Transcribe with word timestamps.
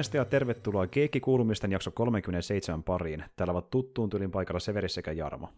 Morjesta 0.00 0.16
ja 0.16 0.24
tervetuloa 0.24 0.86
Keikki 0.86 1.20
Kuulumisten 1.20 1.72
jakso 1.72 1.90
37 1.90 2.82
pariin. 2.82 3.24
Täällä 3.36 3.52
ovat 3.52 3.70
tuttuun 3.70 4.10
tylin 4.10 4.30
paikalla 4.30 4.60
Severi 4.60 4.88
sekä 4.88 5.12
Jarmo. 5.12 5.48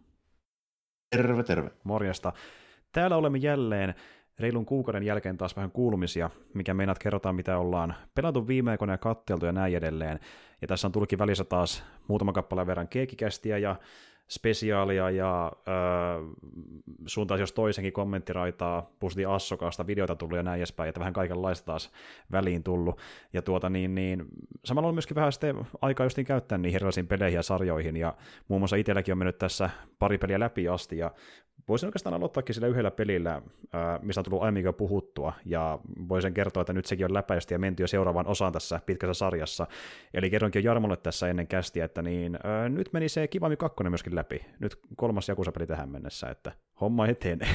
Terve, 1.10 1.42
terve. 1.42 1.70
Morjesta. 1.84 2.32
Täällä 2.92 3.16
olemme 3.16 3.38
jälleen 3.38 3.94
reilun 4.38 4.66
kuukauden 4.66 5.02
jälkeen 5.02 5.36
taas 5.36 5.56
vähän 5.56 5.70
kuulumisia, 5.70 6.30
mikä 6.54 6.74
meinaat 6.74 6.98
kerrotaan, 6.98 7.34
mitä 7.34 7.58
ollaan 7.58 7.94
pelattu 8.14 8.46
viime 8.46 8.70
aikoina 8.70 8.92
ja 8.92 8.98
katteltu 8.98 9.46
ja 9.46 9.52
näin 9.52 9.76
edelleen. 9.76 10.20
Ja 10.62 10.68
tässä 10.68 10.88
on 10.88 10.92
tullutkin 10.92 11.18
välissä 11.18 11.44
taas 11.44 11.84
muutama 12.08 12.32
kappale 12.32 12.66
verran 12.66 12.88
keekikästiä 12.88 13.58
ja 13.58 13.76
spesiaalia 14.30 15.10
ja 15.10 15.52
öö, 15.68 15.74
suuntaan 17.06 17.40
jos 17.40 17.52
toisenkin 17.52 17.92
kommenttiraitaa, 17.92 18.90
pusti 19.00 19.24
Assokasta, 19.24 19.86
videota 19.86 20.16
tullut 20.16 20.36
ja 20.36 20.42
näin 20.42 20.58
edespäin, 20.58 20.88
että 20.88 21.00
vähän 21.00 21.12
kaikenlaista 21.12 21.66
taas 21.66 21.90
väliin 22.32 22.62
tullut. 22.62 23.00
Ja 23.32 23.42
tuota 23.42 23.70
niin, 23.70 23.94
niin 23.94 24.24
samalla 24.64 24.88
on 24.88 24.94
myöskin 24.94 25.14
vähän 25.14 25.32
sitten 25.32 25.56
aikaa 25.82 26.06
justiin 26.06 26.26
käyttää 26.26 26.58
niihin 26.58 26.76
erilaisiin 26.76 27.06
peleihin 27.06 27.36
ja 27.36 27.42
sarjoihin, 27.42 27.96
ja 27.96 28.14
muun 28.48 28.60
muassa 28.60 28.76
itselläkin 28.76 29.12
on 29.12 29.18
mennyt 29.18 29.38
tässä 29.38 29.70
pari 29.98 30.18
peliä 30.18 30.40
läpi 30.40 30.68
asti, 30.68 30.98
ja 30.98 31.10
voisin 31.68 31.86
oikeastaan 31.86 32.14
aloittaakin 32.14 32.54
sillä 32.54 32.68
yhdellä 32.68 32.90
pelillä, 32.90 33.42
mistä 34.02 34.20
on 34.20 34.24
tullut 34.24 34.42
aiemmin 34.42 34.64
jo 34.64 34.72
puhuttua, 34.72 35.32
ja 35.44 35.78
voisin 36.08 36.34
kertoa, 36.34 36.60
että 36.60 36.72
nyt 36.72 36.86
sekin 36.86 37.06
on 37.06 37.14
läpäistä 37.14 37.54
ja 37.54 37.58
menty 37.58 37.82
jo 37.82 37.86
seuraavaan 37.86 38.26
osaan 38.26 38.52
tässä 38.52 38.80
pitkässä 38.86 39.14
sarjassa. 39.14 39.66
Eli 40.14 40.30
kerronkin 40.30 40.64
jo 40.64 40.70
Jarmolle 40.70 40.96
tässä 40.96 41.28
ennen 41.28 41.46
kästiä, 41.46 41.84
että 41.84 42.02
niin, 42.02 42.38
ää, 42.44 42.68
nyt 42.68 42.92
meni 42.92 43.08
se 43.08 43.28
Kivami 43.28 43.56
2 43.56 43.84
myöskin 43.88 44.14
läpi. 44.14 44.46
Nyt 44.60 44.76
kolmas 44.96 45.28
Jakusa-peli 45.28 45.66
tähän 45.66 45.88
mennessä, 45.88 46.30
että 46.30 46.52
homma 46.80 47.06
etenee. 47.06 47.48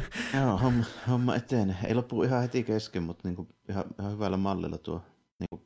Joo, 0.40 0.58
homma, 0.58 0.84
homma 1.10 1.36
etenee. 1.36 1.76
Ei 1.84 1.94
loppu 1.94 2.22
ihan 2.22 2.42
heti 2.42 2.62
kesken, 2.62 3.02
mutta 3.02 3.28
niinku 3.28 3.48
ihan, 3.68 3.84
ihan 4.00 4.12
hyvällä 4.12 4.36
mallilla 4.36 4.78
tuo 4.78 5.02
niinku 5.38 5.64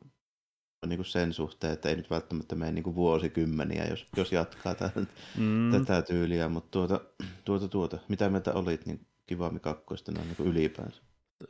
niin 0.86 0.98
kuin 0.98 1.06
sen 1.06 1.32
suhteen, 1.32 1.72
että 1.72 1.88
ei 1.88 1.96
nyt 1.96 2.10
välttämättä 2.10 2.54
mene 2.54 2.72
niin 2.72 2.82
kuin 2.82 2.96
vuosikymmeniä, 2.96 3.86
jos, 3.90 4.06
jos 4.16 4.32
jatkaa 4.32 4.74
tätä, 4.74 5.00
mm. 5.38 5.70
tätä 5.72 6.02
tyyliä, 6.02 6.48
mutta 6.48 6.70
tuota, 6.70 7.00
tuota, 7.44 7.68
tuota, 7.68 7.98
mitä 8.08 8.28
mieltä 8.28 8.52
olit 8.52 8.86
niin 8.86 9.06
Kivami 9.26 9.60
kakkoista 9.60 10.12
noin 10.12 10.28
niin 10.28 10.48
ylipäänsä? 10.48 11.02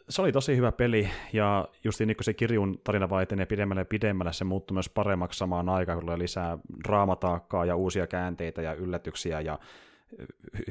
Se 0.08 0.22
oli 0.22 0.32
tosi 0.32 0.56
hyvä 0.56 0.72
peli, 0.72 1.08
ja 1.32 1.68
just 1.84 2.00
niin 2.00 2.16
kuin 2.16 2.24
se 2.24 2.34
kirjun 2.34 2.80
tarina 2.84 3.10
vaan 3.10 3.22
etenee 3.22 3.46
pidemmälle 3.46 3.80
ja 3.80 3.84
pidemmälle, 3.84 4.32
se 4.32 4.44
muuttui 4.44 4.74
myös 4.74 4.88
paremmaksi 4.88 5.38
samaan 5.38 5.68
aikaan, 5.68 5.98
kun 6.00 6.10
oli 6.10 6.18
lisää 6.18 6.58
draamataakkaa 6.84 7.64
ja 7.64 7.76
uusia 7.76 8.06
käänteitä 8.06 8.62
ja 8.62 8.74
yllätyksiä, 8.74 9.40
ja 9.40 9.58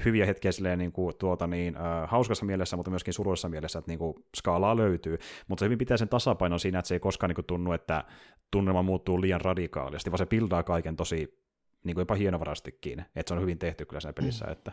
hyviä 0.06 0.25
hetkiä 0.25 0.52
silleen 0.52 0.80
niin 0.80 0.92
kuin, 0.92 1.16
tuota, 1.17 1.47
niin, 1.47 1.75
äh, 1.78 2.09
hauskassa 2.09 2.45
mielessä, 2.45 2.75
mutta 2.75 2.92
myöskin 2.92 3.14
surullisessa 3.14 3.50
mielessä, 3.50 3.80
että 3.80 3.92
niin 3.92 4.00
kuin, 4.00 4.16
skaalaa 4.38 4.78
löytyy. 4.78 5.17
Mutta 5.47 5.59
se 5.59 5.66
hyvin 5.66 5.78
pitää 5.78 5.97
sen 5.97 6.09
tasapainon 6.09 6.59
siinä, 6.59 6.80
että 6.80 6.88
se 6.88 6.95
ei 6.95 7.00
koskaan 7.00 7.30
niin 7.30 7.36
kuin, 7.36 7.45
tunnu, 7.45 7.72
että 7.72 8.03
tunnelma 8.51 8.83
muuttuu 8.83 9.21
liian 9.21 9.41
radikaalisti, 9.41 10.11
vaan 10.11 10.17
se 10.17 10.25
pildaa 10.25 10.63
kaiken 10.63 10.95
tosi 10.95 11.45
niin 11.83 11.95
kuin 11.95 12.01
jopa 12.01 12.15
hienovarastikin, 12.15 13.06
että 13.16 13.29
se 13.29 13.33
on 13.33 13.41
hyvin 13.41 13.59
tehty 13.59 13.85
kyllä 13.85 14.00
siinä 14.00 14.13
pelissä. 14.13 14.45
Että, 14.45 14.72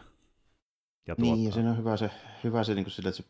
ja 1.06 1.16
tuottaa. 1.16 1.36
Niin, 1.36 1.46
ja 1.46 1.52
se 1.52 1.60
on 1.60 1.78
hyvä 1.78 1.96
se, 1.96 2.10
hyvä 2.44 2.64
se, 2.64 2.74
niin 2.74 2.84
kuin 2.84 2.92
sille, 2.92 3.08
että 3.08 3.22
se 3.22 3.28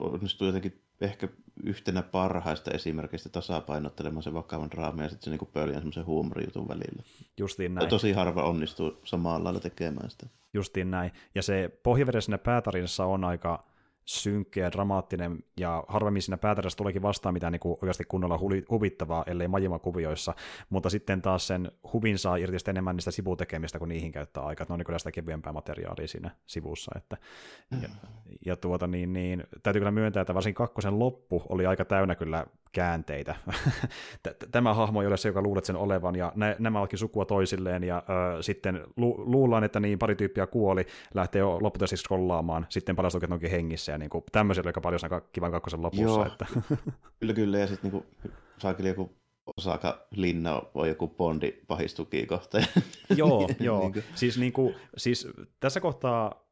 onnistuu 0.00 0.46
jotenkin 0.46 0.82
ehkä 1.00 1.28
yhtenä 1.64 2.02
parhaista 2.02 2.70
esimerkkeistä 2.70 3.28
tasapainottelemaan 3.28 4.22
se 4.22 4.34
vakavan 4.34 4.70
draaman 4.70 5.04
ja 5.04 5.08
sitten 5.08 5.24
se 5.24 5.30
niin 5.30 5.52
pöljän 5.52 5.78
semmoisen 5.78 6.06
huumorijutun 6.06 6.68
välillä. 6.68 7.02
Justiin 7.38 7.74
näin. 7.74 7.88
Tosi 7.88 8.12
harva 8.12 8.42
onnistuu 8.42 9.00
samalla 9.04 9.44
lailla 9.44 9.60
tekemään 9.60 10.10
sitä. 10.10 10.26
Justiin 10.54 10.90
näin. 10.90 11.12
Ja 11.34 11.42
se 11.42 11.78
pohjavedessä 11.82 12.26
siinä 12.26 12.38
päätarinassa 12.38 13.04
on 13.04 13.24
aika 13.24 13.71
synkkä 14.04 14.60
ja 14.60 14.72
dramaattinen, 14.72 15.44
ja 15.60 15.84
harvemmin 15.88 16.22
siinä 16.22 16.36
päätärässä 16.36 16.76
tuleekin 16.76 17.02
vastaan 17.02 17.32
mitään 17.32 17.52
niin 17.52 17.60
kuin 17.60 17.72
oikeasti 17.72 18.04
kunnolla 18.04 18.38
huvittavaa, 18.70 19.24
ellei 19.26 19.48
Majima-kuvioissa, 19.48 20.34
mutta 20.70 20.90
sitten 20.90 21.22
taas 21.22 21.46
sen 21.46 21.72
huvin 21.92 22.18
saa 22.18 22.36
irti 22.36 22.56
enemmän 22.68 22.96
niistä 22.96 23.10
sivutekemistä, 23.10 23.78
kun 23.78 23.88
niihin 23.88 24.12
käyttää 24.12 24.42
aikaa, 24.42 24.66
ne 24.68 24.72
on 24.72 24.78
niin 24.78 24.86
kyllä 24.86 24.98
sitä 24.98 25.12
kevyempää 25.12 25.52
materiaalia 25.52 26.06
siinä 26.06 26.30
sivussa. 26.46 26.92
Että, 26.96 27.16
ja, 27.82 27.88
ja 28.46 28.56
tuota, 28.56 28.86
niin, 28.86 29.12
niin, 29.12 29.44
täytyy 29.62 29.80
kyllä 29.80 29.90
myöntää, 29.90 30.20
että 30.20 30.34
varsin 30.34 30.54
kakkosen 30.54 30.98
loppu 30.98 31.42
oli 31.48 31.66
aika 31.66 31.84
täynnä 31.84 32.14
kyllä 32.14 32.46
käänteitä. 32.72 33.34
Tämä 34.50 34.74
hahmo 34.74 35.02
ei 35.02 35.06
ole 35.06 35.16
se, 35.16 35.28
joka 35.28 35.42
luulet 35.42 35.64
sen 35.64 35.76
olevan, 35.76 36.16
ja 36.16 36.32
nämä 36.58 36.78
ovatkin 36.78 36.98
sukua 36.98 37.24
toisilleen, 37.24 37.84
ja 37.84 38.02
ö, 38.38 38.42
sitten 38.42 38.80
lu- 38.96 39.22
luullaan, 39.26 39.64
että 39.64 39.80
niin 39.80 39.98
pari 39.98 40.14
tyyppiä 40.14 40.46
kuoli, 40.46 40.86
lähtee 41.14 41.40
jo 41.40 41.58
lopputuisesti 41.60 42.04
scrollaamaan, 42.04 42.66
sitten 42.68 42.96
paljastuu, 42.96 43.20
että 43.22 43.34
onkin 43.34 43.50
hengissä, 43.50 43.92
ja 43.92 43.98
niin 43.98 44.10
kuin, 44.10 44.24
tämmöisiä 44.32 44.62
aika 44.66 44.80
paljon 44.80 45.00
siinä 45.00 45.20
kivan 45.32 45.50
kakkosen 45.50 45.82
lopussa. 45.82 46.04
Joo, 46.04 46.26
että. 46.26 46.46
kyllä, 47.20 47.34
kyllä, 47.34 47.58
ja 47.58 47.66
sitten 47.66 47.90
niin 47.92 48.04
saakin 48.58 48.86
joku 48.86 49.22
Osaka 49.56 50.06
Linna 50.10 50.62
voi 50.74 50.88
joku 50.88 51.08
Bondi 51.08 51.52
pahistuki 51.68 52.26
kohta. 52.26 52.58
joo, 53.16 53.48
joo. 53.60 53.80
niin 53.80 53.92
kuin. 53.92 54.04
Siis, 54.14 54.38
niin 54.38 54.52
kuin, 54.52 54.74
siis 54.96 55.28
tässä 55.60 55.80
kohtaa 55.80 56.42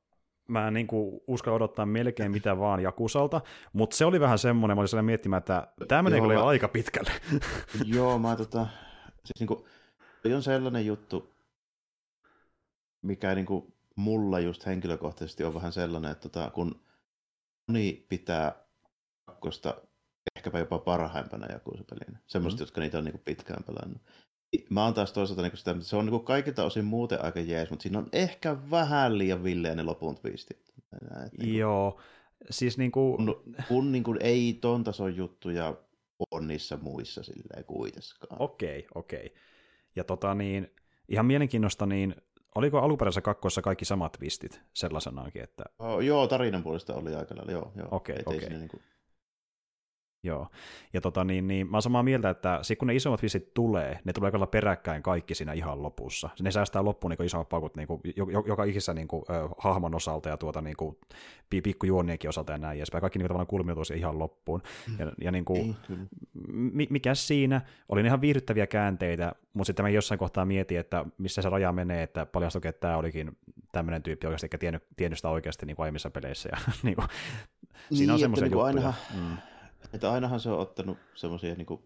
mä 0.50 0.70
niin 0.70 0.86
kuin 0.86 1.20
uskalla 1.26 1.56
odottaa 1.56 1.86
melkein 1.86 2.32
mitä 2.32 2.58
vaan 2.58 2.82
Jakusalta, 2.82 3.40
mutta 3.72 3.96
se 3.96 4.04
oli 4.04 4.20
vähän 4.20 4.38
semmoinen, 4.38 4.76
mä 4.76 4.80
olin 4.80 4.88
sellainen 4.88 5.06
miettimään, 5.06 5.38
että 5.38 5.68
tämä 5.88 6.02
menee 6.02 6.20
kyllä 6.20 6.34
mä... 6.34 6.44
aika 6.44 6.68
pitkälle. 6.68 7.10
Joo, 7.94 8.18
mä 8.18 8.36
tota, 8.36 8.66
siis 9.24 9.40
niin 9.40 9.46
kuin, 9.46 9.64
on 10.34 10.42
sellainen 10.42 10.86
juttu, 10.86 11.34
mikä 13.02 13.34
niin 13.34 13.46
kuin, 13.46 13.74
mulla 13.96 14.40
just 14.40 14.66
henkilökohtaisesti 14.66 15.44
on 15.44 15.54
vähän 15.54 15.72
sellainen, 15.72 16.10
että 16.10 16.28
tota, 16.28 16.50
kun 16.50 16.80
moni 17.68 18.06
pitää 18.08 18.52
kakkosta 19.26 19.74
ehkäpä 20.36 20.58
jopa 20.58 20.78
parhaimpana 20.78 21.52
Jakusa-pelinä, 21.52 22.18
semmoista, 22.26 22.60
mm. 22.60 22.62
jotka 22.62 22.80
niitä 22.80 22.98
on 22.98 23.04
niin 23.04 23.12
kuin, 23.12 23.22
pitkään 23.24 23.64
pelannut, 23.64 24.02
Mä 24.70 24.84
oon 24.84 24.94
taas 24.94 25.12
toisaalta 25.12 25.42
niin 25.42 25.56
sitä, 25.56 25.70
että 25.70 25.84
se 25.84 25.96
on 25.96 26.06
niin 26.06 26.24
kaikilta 26.24 26.64
osin 26.64 26.84
muuten 26.84 27.24
aika 27.24 27.40
jees, 27.40 27.70
mutta 27.70 27.82
siinä 27.82 27.98
on 27.98 28.08
ehkä 28.12 28.56
vähän 28.70 29.18
liian 29.18 29.44
villeä 29.44 29.74
ne 29.74 29.82
lopun 29.82 30.16
twistit. 30.16 30.72
Niin 31.38 31.58
Joo, 31.58 32.00
siis 32.50 32.78
niin 32.78 32.92
kuin... 32.92 33.16
Kun, 33.26 33.54
kun 33.68 33.92
niin 33.92 34.04
kuin 34.04 34.18
ei 34.20 34.58
ton 34.60 34.84
tason 34.84 35.16
juttuja 35.16 35.76
ole 36.30 36.46
niissä 36.46 36.78
muissa 36.82 37.22
silleen 37.22 37.64
kuitenkaan. 37.64 38.36
Okei, 38.42 38.78
okay, 38.78 38.90
okei. 38.94 39.26
Okay. 39.26 39.38
Ja 39.96 40.04
tota 40.04 40.34
niin, 40.34 40.74
ihan 41.08 41.26
mielenkiinnosta, 41.26 41.86
niin 41.86 42.14
oliko 42.54 42.78
alkuperäisessä 42.78 43.20
kakkossa 43.20 43.62
kaikki 43.62 43.84
samat 43.84 44.12
twistit 44.12 44.60
sellaisenaankin, 44.72 45.42
että... 45.42 45.64
Oh, 45.78 46.00
joo, 46.00 46.26
tarinan 46.26 46.62
puolesta 46.62 46.94
oli 46.94 47.14
aika 47.14 47.36
lailla, 47.36 47.52
joo. 47.52 47.72
joo. 47.76 47.88
Okei, 47.90 48.16
okay, 48.26 48.36
okei. 48.36 48.46
Okay. 48.46 48.58
Niin 48.58 48.68
kuin... 48.68 48.82
Joo, 50.22 50.46
ja 50.92 51.00
tota, 51.00 51.24
niin, 51.24 51.48
niin, 51.48 51.70
mä 51.70 51.76
oon 51.76 51.82
samaa 51.82 52.02
mieltä, 52.02 52.30
että 52.30 52.58
sit 52.62 52.78
kun 52.78 52.88
ne 52.88 52.94
isommat 52.94 53.22
visit 53.22 53.54
tulee, 53.54 53.98
ne 54.04 54.12
tulee 54.12 54.30
olla 54.34 54.46
peräkkäin 54.46 55.02
kaikki 55.02 55.34
siinä 55.34 55.52
ihan 55.52 55.82
lopussa. 55.82 56.30
Ne 56.42 56.50
säästää 56.50 56.84
loppuun 56.84 57.10
niin 57.10 57.26
isommat 57.26 57.48
pakut 57.48 57.76
niin 57.76 57.86
kuin, 57.88 58.00
joka 58.46 58.64
ikisessä 58.64 58.94
niin 58.94 59.08
kuin, 59.08 59.24
äh, 59.30 59.50
hahmon 59.58 59.94
osalta 59.94 60.28
ja 60.28 60.36
tuota, 60.36 60.60
niin 60.60 60.76
kuin, 60.76 60.96
pikkujuonienkin 61.50 62.28
osalta 62.28 62.52
ja 62.52 62.58
näin 62.58 62.78
edespäin. 62.78 63.00
Kaikki 63.00 63.18
niin 63.18 63.28
tavallaan 63.28 63.46
kulmioituu 63.46 63.84
ihan 63.96 64.18
loppuun. 64.18 64.62
Mm. 64.88 64.96
Ja, 64.98 65.12
ja 65.20 65.30
niin 65.30 65.44
kuin, 65.44 65.76
mi, 66.52 66.86
mikä 66.90 67.14
siinä, 67.14 67.60
oli 67.88 68.00
ihan 68.00 68.20
viihdyttäviä 68.20 68.66
käänteitä, 68.66 69.32
mutta 69.52 69.66
sitten 69.66 69.84
mä 69.84 69.88
jossain 69.88 70.18
kohtaa 70.18 70.44
mietin, 70.44 70.78
että 70.78 71.04
missä 71.18 71.42
se 71.42 71.48
raja 71.48 71.72
menee, 71.72 72.02
että 72.02 72.26
paljastui, 72.26 72.60
että 72.64 72.80
tämä 72.80 72.96
olikin 72.96 73.38
tämmöinen 73.72 74.02
tyyppi 74.02 74.26
oikeasti, 74.26 74.44
eikä 74.44 74.58
tiennyt, 74.58 74.82
tiennyt 74.96 75.18
sitä 75.18 75.28
oikeasti 75.28 75.66
niin 75.66 75.76
kuin 75.76 75.84
aiemmissa 75.84 76.10
peleissä. 76.10 76.48
Ja, 76.52 76.58
niin 76.82 76.96
kuin, 76.96 77.08
siinä 77.92 78.12
on 78.12 78.16
niin, 78.16 78.20
semmoisia 78.20 78.44
niin 78.44 78.52
juttuja. 78.52 78.66
Ainahan, 78.66 78.94
mm 79.14 79.49
että 79.92 80.12
ainahan 80.12 80.40
se 80.40 80.50
on 80.50 80.58
ottanut 80.58 80.98
semmoisia 81.14 81.54
niin 81.54 81.66
kuin, 81.66 81.82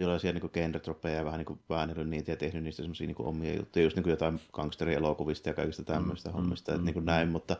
jollaisia 0.00 0.32
niin 0.32 0.50
genre 0.52 1.14
ja 1.14 1.24
vähän 1.24 1.38
niin 1.38 1.60
väännellyt 1.68 2.08
niitä 2.08 2.30
ja 2.30 2.36
tehnyt 2.36 2.62
niistä 2.62 2.82
semmoisia 2.82 3.06
niin 3.06 3.16
omia 3.18 3.56
juttuja, 3.56 3.84
just 3.84 3.96
niin 3.96 4.04
kuin 4.04 4.10
jotain 4.10 4.40
gangsterielokuvista 4.52 5.48
ja 5.48 5.54
kaikista 5.54 5.84
tämmöistä 5.84 6.28
mm, 6.28 6.34
hommista, 6.34 6.72
mm, 6.72 6.74
että 6.74 6.82
mm, 6.82 6.84
niin 6.84 6.94
kuin 6.94 7.04
näin, 7.04 7.28
mutta, 7.28 7.56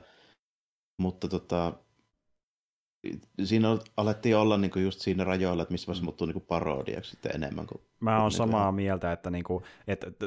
mutta 1.01 1.29
tota, 1.29 1.73
siinä 3.45 3.79
alettiin 3.97 4.37
olla 4.37 4.59
niin 4.59 4.71
kuin 4.71 4.85
just 4.85 5.01
siinä 5.01 5.25
rajoilla, 5.25 5.63
että 5.63 5.73
missä 5.73 5.87
vaiheessa 5.87 6.05
muuttuu 6.05 6.27
niin 6.27 6.33
kuin 6.33 6.45
parodiaksi 6.49 7.11
sitten 7.11 7.33
enemmän 7.35 7.67
kuin... 7.67 7.81
Mä 8.01 8.23
oon 8.23 8.31
samaa 8.31 8.73
mieltä, 8.73 9.13
että, 9.13 9.31
niinku, 9.31 9.63
että, 9.87 10.07
että 10.07 10.27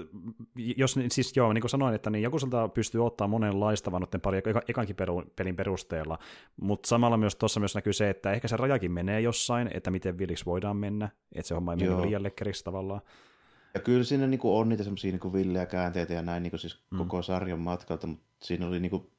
jos 0.56 1.00
siis 1.12 1.38
joo, 1.38 1.54
niin 1.54 1.62
kuin 1.62 1.70
sanoin, 1.70 1.96
että 1.96 2.10
niin 2.10 2.24
Jakuselta 2.24 2.68
pystyy 2.68 3.06
ottaa 3.06 3.28
monenlaista 3.28 3.92
vaan 3.92 4.08
pari 4.22 4.38
eka, 4.38 4.62
ekankin 4.68 4.96
pelin 5.36 5.56
perusteella, 5.56 6.20
mutta 6.62 6.88
samalla 6.88 7.18
myös 7.18 7.36
tuossa 7.36 7.60
myös 7.60 7.76
näkyy 7.76 7.94
se, 7.94 8.10
että 8.10 8.32
ehkä 8.32 8.48
se 8.48 8.58
rajakin 8.58 8.92
menee 8.92 9.22
jossain, 9.22 9.70
että 9.74 9.92
miten 9.92 10.18
viliksi 10.18 10.46
voidaan 10.46 10.78
mennä, 10.78 11.10
että 11.36 11.48
se 11.48 11.56
homma 11.56 11.74
ei 11.74 11.78
mene 11.78 12.02
liian 12.02 12.24
lekkeriksi 12.24 12.64
tavallaan. 12.64 13.02
Ja 13.74 13.80
kyllä 13.80 14.04
siinä 14.04 14.28
niin 14.28 14.40
kuin 14.40 14.60
on 14.60 14.70
niitä 14.70 14.84
semmoisia 14.84 15.12
niin 15.12 15.34
villejä 15.34 15.66
käänteitä 15.66 16.14
ja 16.14 16.22
näin 16.22 16.44
niin 16.44 16.52
kuin 16.52 16.60
siis 16.60 16.84
mm. 16.92 16.98
koko 16.98 17.22
sarjan 17.22 17.60
matkalta, 17.60 18.08
mutta 18.08 18.26
siinä 18.44 18.68
oli 18.68 18.80
niin 18.80 18.90
kuin 18.90 19.12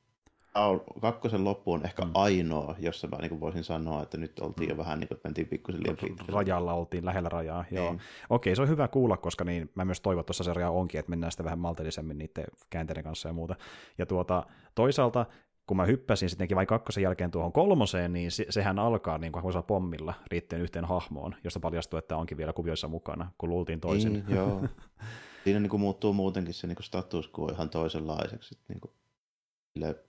kakkosen 1.00 1.44
loppu 1.44 1.72
on 1.72 1.84
ehkä 1.84 2.04
mm. 2.04 2.10
ainoa, 2.14 2.75
jossa 2.78 3.08
mä 3.08 3.16
niin 3.16 3.40
voisin 3.40 3.64
sanoa, 3.64 4.02
että 4.02 4.19
nyt 4.19 4.38
oltiin 4.38 4.69
mm. 4.69 4.70
jo 4.70 4.76
vähän 4.76 5.00
niin 5.00 5.08
kuin, 5.08 5.20
mentiin 5.25 5.49
pikkusen 5.49 5.82
liian 5.82 5.96
pitkälle. 5.96 6.32
Rajalla 6.32 6.72
oltiin, 6.72 7.04
lähellä 7.04 7.28
rajaa, 7.28 7.64
niin. 7.70 7.76
joo. 7.76 7.96
Okei, 8.31 8.56
se 8.56 8.62
on 8.62 8.69
hyvä 8.69 8.88
kuulla, 8.88 9.16
koska 9.16 9.44
niin 9.44 9.70
mä 9.75 9.84
myös 9.84 10.00
toivon, 10.00 10.20
että 10.20 10.32
tuossa 10.34 10.70
onkin, 10.70 10.99
että 10.99 11.10
mennään 11.10 11.31
sitä 11.31 11.44
vähän 11.44 11.58
maltillisemmin 11.58 12.19
niiden 12.19 12.44
käänteiden 12.70 13.04
kanssa 13.04 13.28
ja 13.28 13.32
muuta. 13.32 13.56
Ja 13.99 14.06
tuota, 14.06 14.46
toisaalta 14.75 15.26
kun 15.66 15.76
mä 15.76 15.84
hyppäsin 15.84 16.31
sittenkin 16.31 16.56
vain 16.56 16.66
kakkosen 16.66 17.02
jälkeen 17.02 17.31
tuohon 17.31 17.52
kolmoseen, 17.52 18.12
niin 18.12 18.31
se, 18.31 18.46
sehän 18.50 18.78
alkaa 18.78 19.19
niin 19.19 19.32
kuin 19.32 19.44
pommilla 19.66 20.14
riittyen 20.31 20.62
yhteen 20.62 20.84
hahmoon, 20.84 21.34
josta 21.44 21.60
paljastuu, 21.60 21.99
että 21.99 22.16
onkin 22.16 22.38
vielä 22.38 22.52
kuvioissa 22.52 22.88
mukana, 22.88 23.31
kun 23.38 23.49
luultiin 23.49 23.81
toisin. 23.81 24.12
Niin, 24.12 24.25
joo. 24.28 24.64
Siinä 25.44 25.60
niin 25.60 25.70
kuin 25.70 25.81
muuttuu 25.81 26.12
muutenkin 26.12 26.54
se 26.54 26.66
niin 26.66 26.76
kuin 26.76 26.84
status 26.84 27.31
quo 27.38 27.49
ihan 27.49 27.70
toisenlaiseksi. 27.70 28.58
Niin 28.69 28.81
kuin 28.81 28.93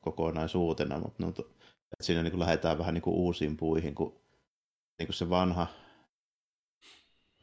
kokonaisuutena, 0.01 1.00
mutta 1.00 1.24
no, 1.24 1.30
että 1.30 1.44
siinä 2.01 2.24
niin 2.24 2.31
kuin 2.31 2.39
lähdetään 2.39 2.77
vähän 2.77 2.94
niin 2.94 3.01
kuin 3.01 3.15
uusiin 3.15 3.57
puihin, 3.57 3.95
kun 3.95 4.21
niin 5.00 5.07
kuin 5.07 5.15
se 5.15 5.30
vanha, 5.30 5.68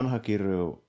vanha 0.02 0.18
kirju 0.18 0.84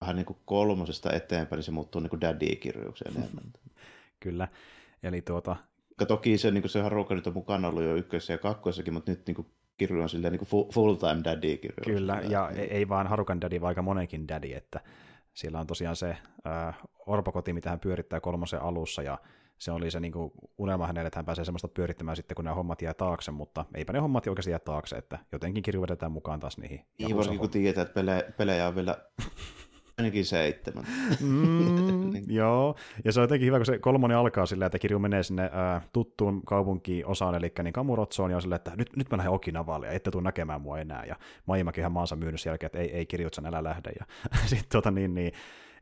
vähän 0.00 0.16
niin 0.16 0.26
kuin 0.26 0.38
kolmosesta 0.44 1.12
eteenpäin, 1.12 1.58
niin 1.58 1.64
se 1.64 1.70
muuttuu 1.70 2.00
niin 2.00 2.10
kuin 2.10 2.20
daddy-kirjuksi 2.20 3.04
enemmän. 3.08 3.44
Kyllä, 4.20 4.48
eli 5.02 5.22
tuota... 5.22 5.56
Ja 6.00 6.06
toki 6.06 6.38
se, 6.38 6.50
niin 6.50 6.62
kuin 6.62 6.70
se 6.70 6.80
Haruka 6.80 7.14
nyt 7.14 7.26
on 7.26 7.32
mukana 7.32 7.68
ollut 7.68 7.82
jo 7.82 7.96
ykkössä 7.96 8.32
ja 8.32 8.38
kakkosessakin, 8.38 8.94
mutta 8.94 9.10
nyt 9.10 9.26
niin 9.26 9.34
kuin 9.34 9.46
kirju 9.76 10.02
on 10.02 10.08
silleen 10.08 10.32
niin 10.32 10.46
kuin 10.48 10.68
full-time 10.72 11.24
daddy-kirju. 11.24 11.84
Kyllä, 11.84 12.20
ja 12.28 12.50
ei 12.50 12.88
vaan 12.88 13.06
Harukan 13.06 13.40
daddy, 13.40 13.60
vaan 13.60 13.68
aika 13.68 13.82
monenkin 13.82 14.28
daddy, 14.28 14.52
että 14.52 14.80
siellä 15.34 15.60
on 15.60 15.66
tosiaan 15.66 15.96
se 15.96 16.16
äh, 16.46 16.78
orpokoti, 17.06 17.52
mitä 17.52 17.70
hän 17.70 17.80
pyörittää 17.80 18.20
kolmosen 18.20 18.62
alussa, 18.62 19.02
ja 19.02 19.18
se 19.62 19.72
oli 19.72 19.90
se 19.90 20.00
niin 20.00 20.12
kuin 20.12 20.32
unelma 20.58 20.86
hänelle, 20.86 21.06
että 21.06 21.18
hän 21.18 21.26
pääsee 21.26 21.44
semmoista 21.44 21.68
pyörittämään 21.68 22.16
sitten, 22.16 22.34
kun 22.34 22.44
nämä 22.44 22.54
hommat 22.54 22.82
jää 22.82 22.94
taakse, 22.94 23.30
mutta 23.30 23.64
eipä 23.74 23.92
ne 23.92 23.98
hommat 23.98 24.26
oikeasti 24.26 24.50
jää 24.50 24.58
taakse, 24.58 24.96
että 24.96 25.18
jotenkin 25.32 25.62
kirju 25.62 25.82
vedetään 25.82 26.12
mukaan 26.12 26.40
taas 26.40 26.58
niihin. 26.58 26.80
Niin, 26.98 27.16
varsinkin 27.16 27.40
kun 27.40 27.50
tiedetään, 27.50 27.86
että 27.86 27.94
pelejä, 27.94 28.22
pelejä 28.36 28.68
on 28.68 28.74
vielä 28.74 28.96
ainakin 29.98 30.24
seitsemän. 30.24 30.84
Mm, 31.20 32.10
niin. 32.12 32.24
Joo, 32.28 32.76
ja 33.04 33.12
se 33.12 33.20
on 33.20 33.24
jotenkin 33.24 33.46
hyvä, 33.46 33.58
kun 33.58 33.66
se 33.66 33.78
kolmonen 33.78 34.16
alkaa 34.16 34.46
silleen, 34.46 34.66
että 34.66 34.78
kirju 34.78 34.98
menee 34.98 35.22
sinne 35.22 35.50
ää, 35.52 35.82
tuttuun 35.92 36.42
kaupunkiin 36.46 37.06
osaan, 37.06 37.34
eli 37.34 37.52
niin 37.62 37.72
Kamurotsoon, 37.72 38.30
ja 38.30 38.36
on 38.36 38.42
silleen, 38.42 38.56
että 38.56 38.72
nyt, 38.76 38.96
nyt 38.96 39.10
mä 39.10 39.16
lähden 39.16 39.32
Okinavalle, 39.32 39.86
ja 39.86 39.92
ette 39.92 40.10
tule 40.10 40.22
näkemään 40.22 40.60
mua 40.60 40.78
enää, 40.78 41.04
ja 41.04 41.16
Maimakin 41.46 41.82
ihan 41.82 41.92
maansa 41.92 42.16
myynyt 42.16 42.40
sen 42.40 42.50
jälkeen, 42.50 42.66
että 42.66 42.78
ei, 42.78 42.92
ei 42.92 43.06
Kirjutsan, 43.06 43.46
älä 43.46 43.64
lähde, 43.64 43.92
ja 43.98 44.06
sitten 44.50 44.68
tota, 44.72 44.90
niin, 44.90 45.14
niin, 45.14 45.32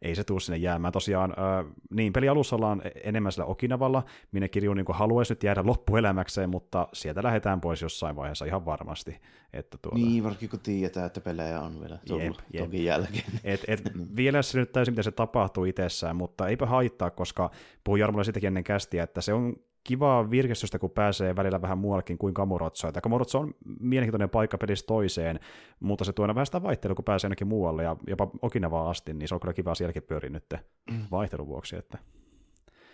ei 0.02 0.14
se 0.14 0.24
tule 0.24 0.40
sinne 0.40 0.56
jäämään. 0.56 0.92
Tosiaan, 0.92 1.30
äh, 1.30 1.72
niin, 1.90 2.12
peli 2.12 2.28
alussa 2.28 2.56
ollaan 2.56 2.82
enemmän 3.04 3.32
sillä 3.32 3.44
Okinavalla, 3.44 4.02
minne 4.32 4.48
kirju 4.48 4.74
niin 4.74 4.86
haluaisi 4.90 5.32
nyt 5.32 5.42
jäädä 5.42 5.62
loppuelämäkseen, 5.64 6.50
mutta 6.50 6.88
sieltä 6.92 7.22
lähdetään 7.22 7.60
pois 7.60 7.82
jossain 7.82 8.16
vaiheessa 8.16 8.44
ihan 8.44 8.64
varmasti. 8.64 9.20
Että 9.52 9.78
tuota... 9.82 9.98
Niin, 9.98 10.24
varsinkin 10.24 10.48
kun 10.48 10.60
tiedetään, 10.60 11.06
että 11.06 11.20
pelejä 11.20 11.60
on 11.60 11.80
vielä 11.80 11.98
tullut 12.08 12.24
jep, 12.24 12.34
jep. 12.52 12.64
toki 12.64 12.84
jälkeen. 12.84 13.24
Et, 13.44 13.64
et, 13.68 13.82
vielä 14.16 14.42
se 14.42 14.58
nyt 14.58 14.72
täysin, 14.72 14.92
mitä 14.92 15.02
se 15.02 15.10
tapahtuu 15.10 15.64
itsessään, 15.64 16.16
mutta 16.16 16.48
eipä 16.48 16.66
haittaa, 16.66 17.10
koska 17.10 17.50
puhuin 17.84 18.00
Jarmolle 18.00 18.24
sitäkin 18.24 18.46
ennen 18.46 18.64
kästiä, 18.64 19.02
että 19.02 19.20
se 19.20 19.32
on 19.32 19.56
kivaa 19.84 20.30
virkistystä, 20.30 20.78
kun 20.78 20.90
pääsee 20.90 21.36
välillä 21.36 21.62
vähän 21.62 21.78
muuallekin 21.78 22.18
kuin 22.18 22.34
Kamurotso. 22.34 22.88
Että 22.88 23.00
Kamurotso 23.00 23.38
on 23.38 23.54
mielenkiintoinen 23.80 24.30
paikka 24.30 24.58
pelissä 24.58 24.86
toiseen, 24.86 25.40
mutta 25.80 26.04
se 26.04 26.12
tuo 26.12 26.22
aina 26.22 26.34
vähän 26.34 26.46
sitä 26.46 26.62
vaihtelua, 26.62 26.94
kun 26.94 27.04
pääsee 27.04 27.28
ainakin 27.28 27.46
muualle 27.46 27.82
ja 27.82 27.96
jopa 28.06 28.30
Okinavaan 28.42 28.90
asti, 28.90 29.14
niin 29.14 29.28
se 29.28 29.34
on 29.34 29.40
kyllä 29.40 29.54
kiva 29.54 29.74
sielläkin 29.74 30.02
pyöriä 30.02 30.30
nyt 30.30 30.44
mm. 30.90 31.06
vaihtelun 31.10 31.46
vuoksi. 31.46 31.76
Että... 31.76 31.98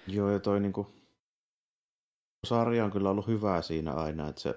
Joo, 0.06 0.30
ja 0.30 0.40
toi 0.40 0.60
niinku, 0.60 0.86
sarja 2.46 2.84
on 2.84 2.90
kyllä 2.90 3.10
ollut 3.10 3.26
hyvä 3.26 3.62
siinä 3.62 3.92
aina, 3.92 4.28
että 4.28 4.42
se 4.42 4.54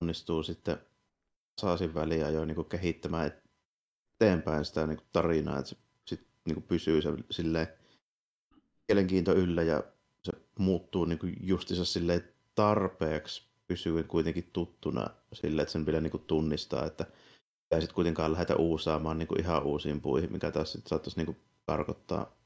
onnistuu 0.00 0.42
sitten 0.42 0.78
saasin 1.60 1.94
väliä 1.94 2.30
jo 2.30 2.44
niinku 2.44 2.64
kehittämään 2.64 3.32
eteenpäin 4.14 4.64
sitä 4.64 4.86
niinku 4.86 5.04
tarinaa, 5.12 5.58
että 5.58 5.70
se 5.70 5.76
sit 6.06 6.26
niinku 6.44 6.60
pysyy 6.60 7.02
se 7.02 7.08
silleen 7.30 7.66
mielenkiinto 8.88 9.32
yllä 9.32 9.62
ja 9.62 9.82
se 10.24 10.32
muuttuu 10.58 11.04
niin 11.04 11.18
kuin 11.18 11.36
justiinsa 11.40 11.84
silleen 11.84 12.28
tarpeeksi 12.54 13.48
pysyy 13.66 14.02
kuitenkin 14.02 14.50
tuttuna 14.52 15.06
sille, 15.32 15.62
että 15.62 15.72
sen 15.72 15.86
vielä 15.86 16.00
niin 16.00 16.10
kuin 16.10 16.24
tunnistaa, 16.26 16.86
että 16.86 17.06
ei 17.70 17.80
sitten 17.80 17.94
kuitenkaan 17.94 18.32
lähdetä 18.32 18.56
uusaamaan 18.56 19.18
niin 19.18 19.26
kuin 19.26 19.40
ihan 19.40 19.62
uusiin 19.62 20.00
puihin, 20.00 20.32
mikä 20.32 20.50
taas 20.50 20.72
sitten 20.72 20.88
saattaisi 20.88 21.16
niin 21.16 21.26
kuin 21.26 21.36
tarkoittaa 21.66 22.36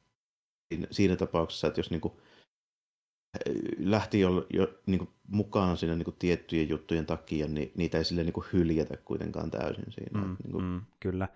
siinä, 0.68 0.86
siinä 0.90 1.16
tapauksessa, 1.16 1.66
että 1.66 1.80
jos 1.80 1.90
niin 1.90 2.00
kuin 2.00 2.14
lähti 3.78 4.20
jo, 4.20 4.46
jo 4.52 4.68
niin 4.86 4.98
kuin 4.98 5.10
mukaan 5.28 5.76
siinä 5.76 5.94
niin 5.94 6.04
kuin 6.04 6.16
tiettyjen 6.18 6.68
juttujen 6.68 7.06
takia, 7.06 7.48
niin 7.48 7.72
niitä 7.76 7.98
ei 7.98 8.04
sille 8.04 8.24
niin 8.24 8.32
kuin 8.32 8.46
hyljätä 8.52 8.96
kuitenkaan 8.96 9.50
täysin 9.50 9.92
siinä. 9.92 10.20
Mm, 10.20 10.36
niin 10.42 10.52
kuin... 10.52 10.64
mm, 10.64 10.80
kyllä. 11.00 11.28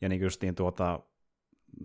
Ja 0.00 0.08
niin 0.08 0.20
justiin 0.20 0.54
tuota, 0.54 1.00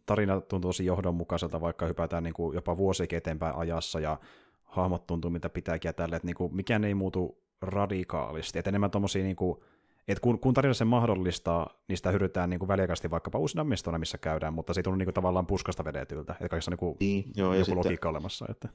tarina 0.05 0.41
tuntuu 0.41 0.69
tosi 0.69 0.85
johdonmukaiselta, 0.85 1.61
vaikka 1.61 1.85
hypätään 1.85 2.23
niin 2.23 2.33
kuin 2.33 2.55
jopa 2.55 2.77
vuosikin 2.77 3.17
eteenpäin 3.17 3.55
ajassa 3.55 3.99
ja 3.99 4.19
hahmot 4.63 5.07
tuntuu 5.07 5.31
mitä 5.31 5.49
pitääkin 5.49 5.89
ja 5.89 5.93
tälle, 5.93 6.15
että 6.15 6.25
niin 6.25 6.35
kuin 6.35 6.55
mikään 6.55 6.83
ei 6.83 6.93
muutu 6.93 7.41
radikaalisti. 7.61 8.59
Että 8.59 8.69
enemmän 8.69 8.91
tommosia 8.91 9.23
niin 9.23 9.35
kuin, 9.35 9.59
että 10.07 10.21
kun, 10.21 10.39
kun 10.39 10.53
tarina 10.53 10.73
sen 10.73 10.87
mahdollistaa, 10.87 11.81
niin 11.87 11.97
sitä 11.97 12.11
hyödytään 12.11 12.49
niin 12.49 12.67
väliaikaisesti 12.67 13.11
vaikkapa 13.11 13.39
uusina 13.39 13.63
mestoina, 13.63 13.99
missä 13.99 14.17
käydään, 14.17 14.53
mutta 14.53 14.73
se 14.73 14.79
ei 14.79 14.83
tunnu 14.83 14.97
niin 14.97 15.05
kuin, 15.05 15.13
tavallaan 15.13 15.47
puskasta 15.47 15.85
vedetyltä. 15.85 16.33
Että 16.33 16.49
kaikissa 16.49 16.69
on 16.69 16.73
niin 16.73 16.79
kuin, 16.79 16.97
niin, 16.99 17.31
joo, 17.35 17.53
joku 17.53 17.71
ja 17.71 17.77
logiikka 17.77 17.91
sitten, 17.91 18.09
olemassa. 18.09 18.45
Että... 18.49 18.69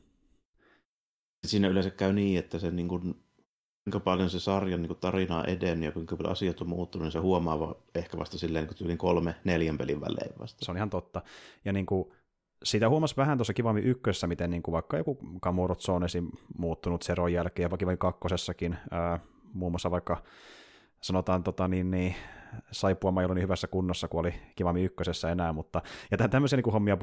Siinä 1.47 1.69
yleensä 1.69 1.91
käy 1.91 2.13
niin, 2.13 2.39
että 2.39 2.59
se 2.59 2.71
niin 2.71 2.89
kuin 2.89 3.26
kuinka 3.87 4.01
paljon 4.01 4.31
se 4.31 4.41
sarjan 4.41 4.83
niin 4.83 4.97
tarina 5.01 5.39
on 5.39 5.49
edennyt 5.49 5.87
ja 5.87 5.93
kuinka 5.93 6.17
paljon 6.17 6.33
asiat 6.33 6.61
on 6.61 6.69
muuttunut, 6.69 7.05
niin 7.05 7.13
se 7.13 7.19
huomaa 7.19 7.75
ehkä 7.95 8.19
vasta 8.19 8.39
silleen 8.39 8.67
niin 8.67 8.77
kuin 8.87 8.99
kolme, 8.99 9.35
neljän 9.45 9.79
pelin 9.79 10.01
välein 10.01 10.39
vasta. 10.39 10.65
Se 10.65 10.71
on 10.71 10.77
ihan 10.77 10.91
totta. 10.91 11.23
Ja 11.65 11.73
niin 11.73 11.87
kuin, 11.87 12.13
sitä 12.63 12.89
huomasi 12.89 13.17
vähän 13.17 13.39
tuossa 13.39 13.53
kivammin 13.55 13.85
ykkössä, 13.85 14.27
miten 14.27 14.51
niin 14.51 14.63
kuin 14.63 14.73
vaikka 14.73 14.97
joku 14.97 15.19
Kamurotso 15.41 15.95
on 15.95 16.05
esim. 16.05 16.29
muuttunut 16.59 17.05
Zeron 17.05 17.33
jälkeen 17.33 17.65
ja 17.65 17.71
vaikka 17.71 17.97
kakkosessakin, 17.97 18.77
ää, 18.91 19.21
muun 19.53 19.73
muassa 19.73 19.91
vaikka 19.91 20.23
sanotaan 21.01 21.43
tota, 21.43 21.69
niin, 21.69 21.91
niin, 21.91 22.15
saippua 22.71 23.13
ei 23.21 23.25
ollut 23.25 23.35
niin 23.35 23.43
hyvässä 23.43 23.67
kunnossa 23.67 24.09
kuin 24.09 24.21
oli 24.21 24.35
Kivami 24.57 24.85
ykkösessä 24.85 25.31
enää, 25.31 25.53
mutta 25.53 25.83
ja 26.11 26.29
tämmöisiä 26.29 26.57
niin 26.57 26.73
hommia 26.73 26.97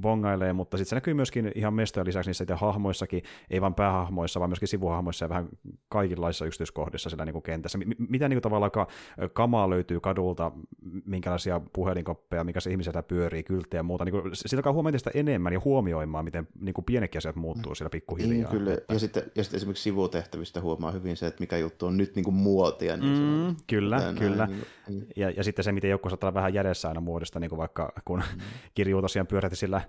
bongailee, 0.00 0.52
mutta 0.52 0.76
sitten 0.76 0.90
se 0.90 0.96
näkyy 0.96 1.14
myöskin 1.14 1.52
ihan 1.54 1.74
mestojen 1.74 2.06
lisäksi 2.06 2.28
niissä 2.28 2.56
hahmoissakin, 2.56 3.22
ei 3.50 3.60
vain 3.60 3.74
päähahmoissa, 3.74 4.40
vaan 4.40 4.50
myöskin 4.50 4.68
sivuhahmoissa 4.68 5.24
ja 5.24 5.28
vähän 5.28 5.48
kaikenlaisissa 5.88 6.44
yksityiskohdissa 6.44 7.10
sillä 7.10 7.24
niin 7.24 7.32
kuin 7.32 7.42
kentässä. 7.42 7.78
M- 7.78 7.82
mitä 8.08 8.28
niin 8.28 8.36
kuin 8.36 8.42
tavallaan 8.42 8.70
kamaa 9.32 9.70
löytyy 9.70 10.00
kadulta, 10.00 10.52
minkälaisia 11.04 11.60
puhelinkoppeja, 11.72 12.44
mikä 12.44 12.60
se 12.60 12.70
ihmiseltä 12.70 13.02
pyörii, 13.02 13.42
kylttejä 13.42 13.78
ja 13.78 13.82
muuta. 13.82 14.04
Niin 14.04 14.12
kuin, 14.12 14.30
sitä 14.34 14.56
alkaa 14.56 14.72
huomioida 14.72 14.98
sitä 14.98 15.10
enemmän 15.14 15.52
ja 15.52 15.60
huomioimaan, 15.64 16.24
miten 16.24 16.48
niin 16.60 16.74
kuin 16.74 16.84
pienekin 16.84 17.18
asiat 17.18 17.36
muuttuu 17.36 17.74
siellä 17.74 17.90
pikkuhiljaa. 17.90 18.30
Niin, 18.30 18.46
kyllä. 18.46 18.76
Ja 18.88 18.98
sitten, 18.98 19.22
ja 19.34 19.44
sitten 19.44 19.56
esimerkiksi 19.56 19.82
sivutehtävistä 19.82 20.60
huomaa 20.60 20.90
hyvin 20.90 21.16
se, 21.16 21.26
että 21.26 21.40
mikä 21.40 21.56
juttu 21.56 21.86
on 21.86 21.96
nyt 21.96 22.16
niin 22.16 22.24
kuin 22.24 22.34
muotia. 22.34 22.96
Niin 22.96 23.18
mm, 23.18 23.56
kyllä, 23.66 24.14
kyllä. 24.18 24.46
Näin, 24.46 24.50
niin 24.58 24.66
Mm. 24.90 25.06
Ja, 25.16 25.30
ja 25.30 25.44
sitten 25.44 25.64
se, 25.64 25.72
miten 25.72 25.90
joku 25.90 26.08
saattaa 26.08 26.34
vähän 26.34 26.54
jädessä 26.54 26.88
aina 26.88 27.00
muodosta, 27.00 27.40
niin 27.40 27.50
kuin 27.50 27.58
vaikka 27.58 27.92
kun 28.04 28.22
mm. 28.34 28.40
kirju 28.74 29.02
tosiaan 29.02 29.26
pyörähti 29.26 29.56
sillä 29.56 29.80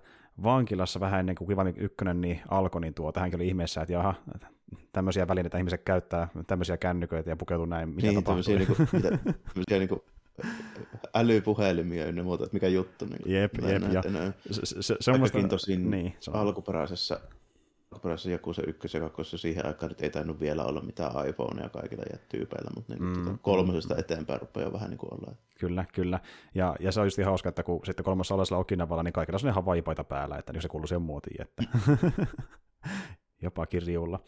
vankilassa 0.44 1.00
vähän 1.00 1.20
ennen 1.20 1.36
kuin 1.36 1.48
Kivami 1.48 1.74
ykkönen 1.78 2.22
niin 2.22 2.42
alkoi, 2.50 2.82
niin 2.82 2.94
tuo, 2.94 3.14
hänkin 3.16 3.38
oli 3.38 3.48
ihmeessä, 3.48 3.82
että 3.82 3.94
jaha, 3.94 4.14
tämmöisiä 4.92 5.28
välineitä 5.28 5.58
ihmiset 5.58 5.84
käyttää, 5.84 6.28
tämmöisiä 6.48 6.78
kännyköitä 6.78 7.30
ja 7.30 7.36
pukeutuu 7.36 7.66
näin, 7.66 7.90
mitä 7.90 8.08
niin, 8.08 8.24
tapahtuu. 8.24 8.56
Niin 8.56 8.68
kuin, 8.68 8.90
mitä, 8.94 9.10
tämmöisiä 9.48 9.80
niin 9.80 9.90
kuin 9.90 10.02
älypuhelimia 11.14 12.06
ja 12.06 12.24
muuta, 12.24 12.44
että 12.44 12.54
mikä 12.54 12.68
juttu. 12.68 13.06
Niin 13.06 13.34
jep, 13.34 13.54
jep. 13.62 13.84
Ja 13.92 14.04
se, 14.52 14.62
se, 14.82 14.96
se, 15.00 15.12
on 15.12 15.50
tosin 15.50 15.92
niin, 15.92 16.16
se 16.20 16.32
on. 16.32 16.38
alkuperäisessä 16.38 17.20
alkuperäisessä 17.92 18.32
Jakusa 18.32 18.62
1 18.68 18.98
ja 18.98 19.10
2 19.10 19.38
siihen 19.38 19.66
aikaan 19.66 19.90
nyt 19.90 20.02
ei 20.02 20.10
tainnut 20.10 20.40
vielä 20.40 20.64
olla 20.64 20.82
mitään 20.82 21.30
iPhonea 21.30 21.70
kaikilla 21.70 22.04
tyypeillä, 22.30 22.72
mutta 22.76 22.94
niin, 22.94 23.04
mm. 23.04 23.26
Tota, 23.26 23.38
kolmosesta 23.42 23.96
eteenpäin 23.98 24.42
rupeaa 24.42 24.74
vähän 24.74 24.90
niin 24.90 24.98
kuin 24.98 25.14
olla. 25.14 25.36
Kyllä, 25.60 25.86
kyllä. 25.94 26.20
Ja, 26.56 26.76
ja 26.80 26.92
se 26.92 27.00
on 27.00 27.06
just 27.06 27.20
ihan 27.20 27.32
hauska, 27.32 27.50
että 27.50 27.64
kun 27.64 27.86
sitten 27.86 28.06
kolmassa 28.06 28.36
alaisella 28.36 28.60
Okinavalla, 28.60 29.04
niin 29.04 29.14
kaikilla 29.14 29.40
on 29.44 29.50
ihan 29.50 29.66
vaipaita 29.66 30.04
päällä, 30.04 30.38
että 30.38 30.54
niin 30.54 30.62
se 30.62 30.68
kuuluu 30.68 30.88
siihen 30.88 31.02
muotiin. 31.02 31.42
Että... 31.42 31.64
jopa 33.42 33.66
kirjuulla. 33.66 34.20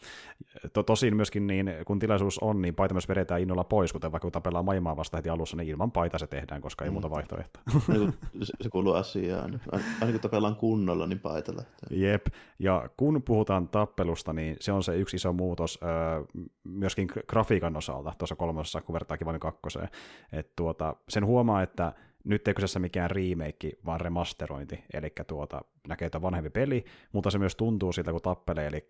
To, 0.72 0.82
tosin 0.82 1.16
myöskin 1.16 1.46
niin, 1.46 1.72
kun 1.86 1.98
tilaisuus 1.98 2.38
on, 2.38 2.62
niin 2.62 2.74
paita 2.74 2.94
myös 2.94 3.08
vedetään 3.08 3.40
innolla 3.40 3.64
pois, 3.64 3.92
kuten 3.92 4.12
vaikka 4.12 4.24
kun 4.24 4.32
tapellaan 4.32 4.64
maimaa 4.64 4.96
vasta 4.96 5.16
heti 5.16 5.28
alussa, 5.28 5.56
niin 5.56 5.68
ilman 5.68 5.92
paita 5.92 6.18
se 6.18 6.26
tehdään, 6.26 6.60
koska 6.60 6.84
ei 6.84 6.90
mm. 6.90 6.92
muuta 6.92 7.10
vaihtoehtoa. 7.10 7.62
Niin 7.88 8.12
se, 8.42 8.52
se 8.60 8.70
kuuluu 8.70 8.92
asiaan. 8.92 9.60
Aina 9.72 10.12
kun 10.12 10.20
tapellaan 10.20 10.56
kunnolla, 10.56 11.06
niin 11.06 11.18
paita 11.20 11.56
lähtee. 11.56 11.98
Jep, 11.98 12.26
ja 12.58 12.90
kun 12.96 13.22
puhutaan 13.22 13.68
tappelusta, 13.68 14.32
niin 14.32 14.56
se 14.60 14.72
on 14.72 14.82
se 14.82 14.96
yksi 14.96 15.16
iso 15.16 15.32
muutos 15.32 15.78
öö, 15.82 16.24
myöskin 16.64 17.08
grafiikan 17.28 17.76
osalta 17.76 18.12
tuossa 18.18 18.36
kolmosessa, 18.36 18.80
kun 18.80 18.92
vertaa 18.92 19.16
Kivanin 19.16 19.40
kakkoseen. 19.40 19.88
Et 20.32 20.56
tuota, 20.56 20.96
sen 21.08 21.26
huomaa, 21.26 21.62
että 21.62 21.92
nyt 22.24 22.48
ei 22.48 22.54
kyseessä 22.54 22.78
mikään 22.78 23.10
remake, 23.10 23.72
vaan 23.86 24.00
remasterointi, 24.00 24.84
eli 24.92 25.12
tuota, 25.26 25.60
näkee, 25.88 26.06
että 26.06 26.22
vanhempi 26.22 26.50
peli, 26.50 26.84
mutta 27.12 27.30
se 27.30 27.38
myös 27.38 27.56
tuntuu 27.56 27.92
siltä, 27.92 28.12
kun 28.12 28.22
tappelee, 28.22 28.66
eli 28.66 28.86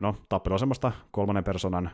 no, 0.00 0.16
tappelu 0.28 0.54
on 0.54 0.58
semmoista 0.58 0.92
kolmannen 1.10 1.44
personan 1.44 1.90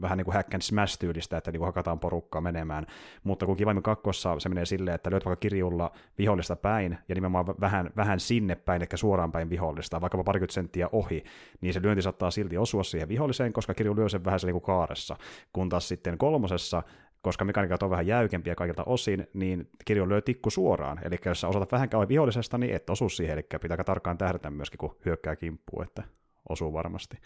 vähän 0.00 0.18
niin 0.18 0.24
kuin 0.24 0.34
hack 0.34 0.54
and 0.54 0.62
smash-tyylistä, 0.62 1.36
että 1.36 1.50
niin 1.52 1.58
kuin 1.58 1.66
hakataan 1.66 2.00
porukkaa 2.00 2.40
menemään, 2.40 2.86
mutta 3.24 3.46
kun 3.46 3.56
Kivaimen 3.56 3.82
kakkossa 3.82 4.36
se 4.38 4.48
menee 4.48 4.66
silleen, 4.66 4.94
että 4.94 5.10
lyöt 5.10 5.24
vaikka 5.24 5.40
kirjulla 5.40 5.92
vihollista 6.18 6.56
päin, 6.56 6.98
ja 7.08 7.14
nimenomaan 7.14 7.46
vähän, 7.46 7.90
vähän 7.96 8.20
sinne 8.20 8.54
päin, 8.54 8.82
eli 8.82 8.88
suoraan 8.94 9.32
päin 9.32 9.50
vihollista, 9.50 10.00
vaikka 10.00 10.24
parikymmentä 10.24 10.54
senttiä 10.54 10.88
ohi, 10.92 11.24
niin 11.60 11.74
se 11.74 11.82
lyönti 11.82 12.02
saattaa 12.02 12.30
silti 12.30 12.58
osua 12.58 12.82
siihen 12.82 13.08
viholliseen, 13.08 13.52
koska 13.52 13.74
kirju 13.74 13.96
lyö 13.96 14.08
sen 14.08 14.24
vähän 14.24 14.40
se 14.40 14.46
niin 14.46 14.54
kuin 14.54 14.62
kaaressa, 14.62 15.16
kun 15.52 15.68
taas 15.68 15.88
sitten 15.88 16.18
kolmosessa 16.18 16.82
koska 17.24 17.44
mekaniikat 17.44 17.82
on 17.82 17.90
vähän 17.90 18.06
jäykempiä 18.06 18.54
kaikilta 18.54 18.84
osin, 18.84 19.26
niin 19.34 19.70
kirjo 19.84 20.08
lyö 20.08 20.20
tikku 20.20 20.50
suoraan. 20.50 21.00
Eli 21.04 21.16
jos 21.24 21.40
sä 21.40 21.48
osata 21.48 21.66
vähän 21.72 21.88
käydä 21.88 22.08
vihollisesta, 22.08 22.58
niin 22.58 22.74
et 22.74 22.90
osu 22.90 23.08
siihen, 23.08 23.38
eli 23.38 23.46
pitää 23.60 23.84
tarkkaan 23.84 24.18
tähdätä 24.18 24.50
myöskin, 24.50 24.78
kun 24.78 24.96
hyökkää 25.04 25.36
kimppuun, 25.36 25.84
että 25.84 26.02
osuu 26.48 26.72
varmasti. 26.72 27.16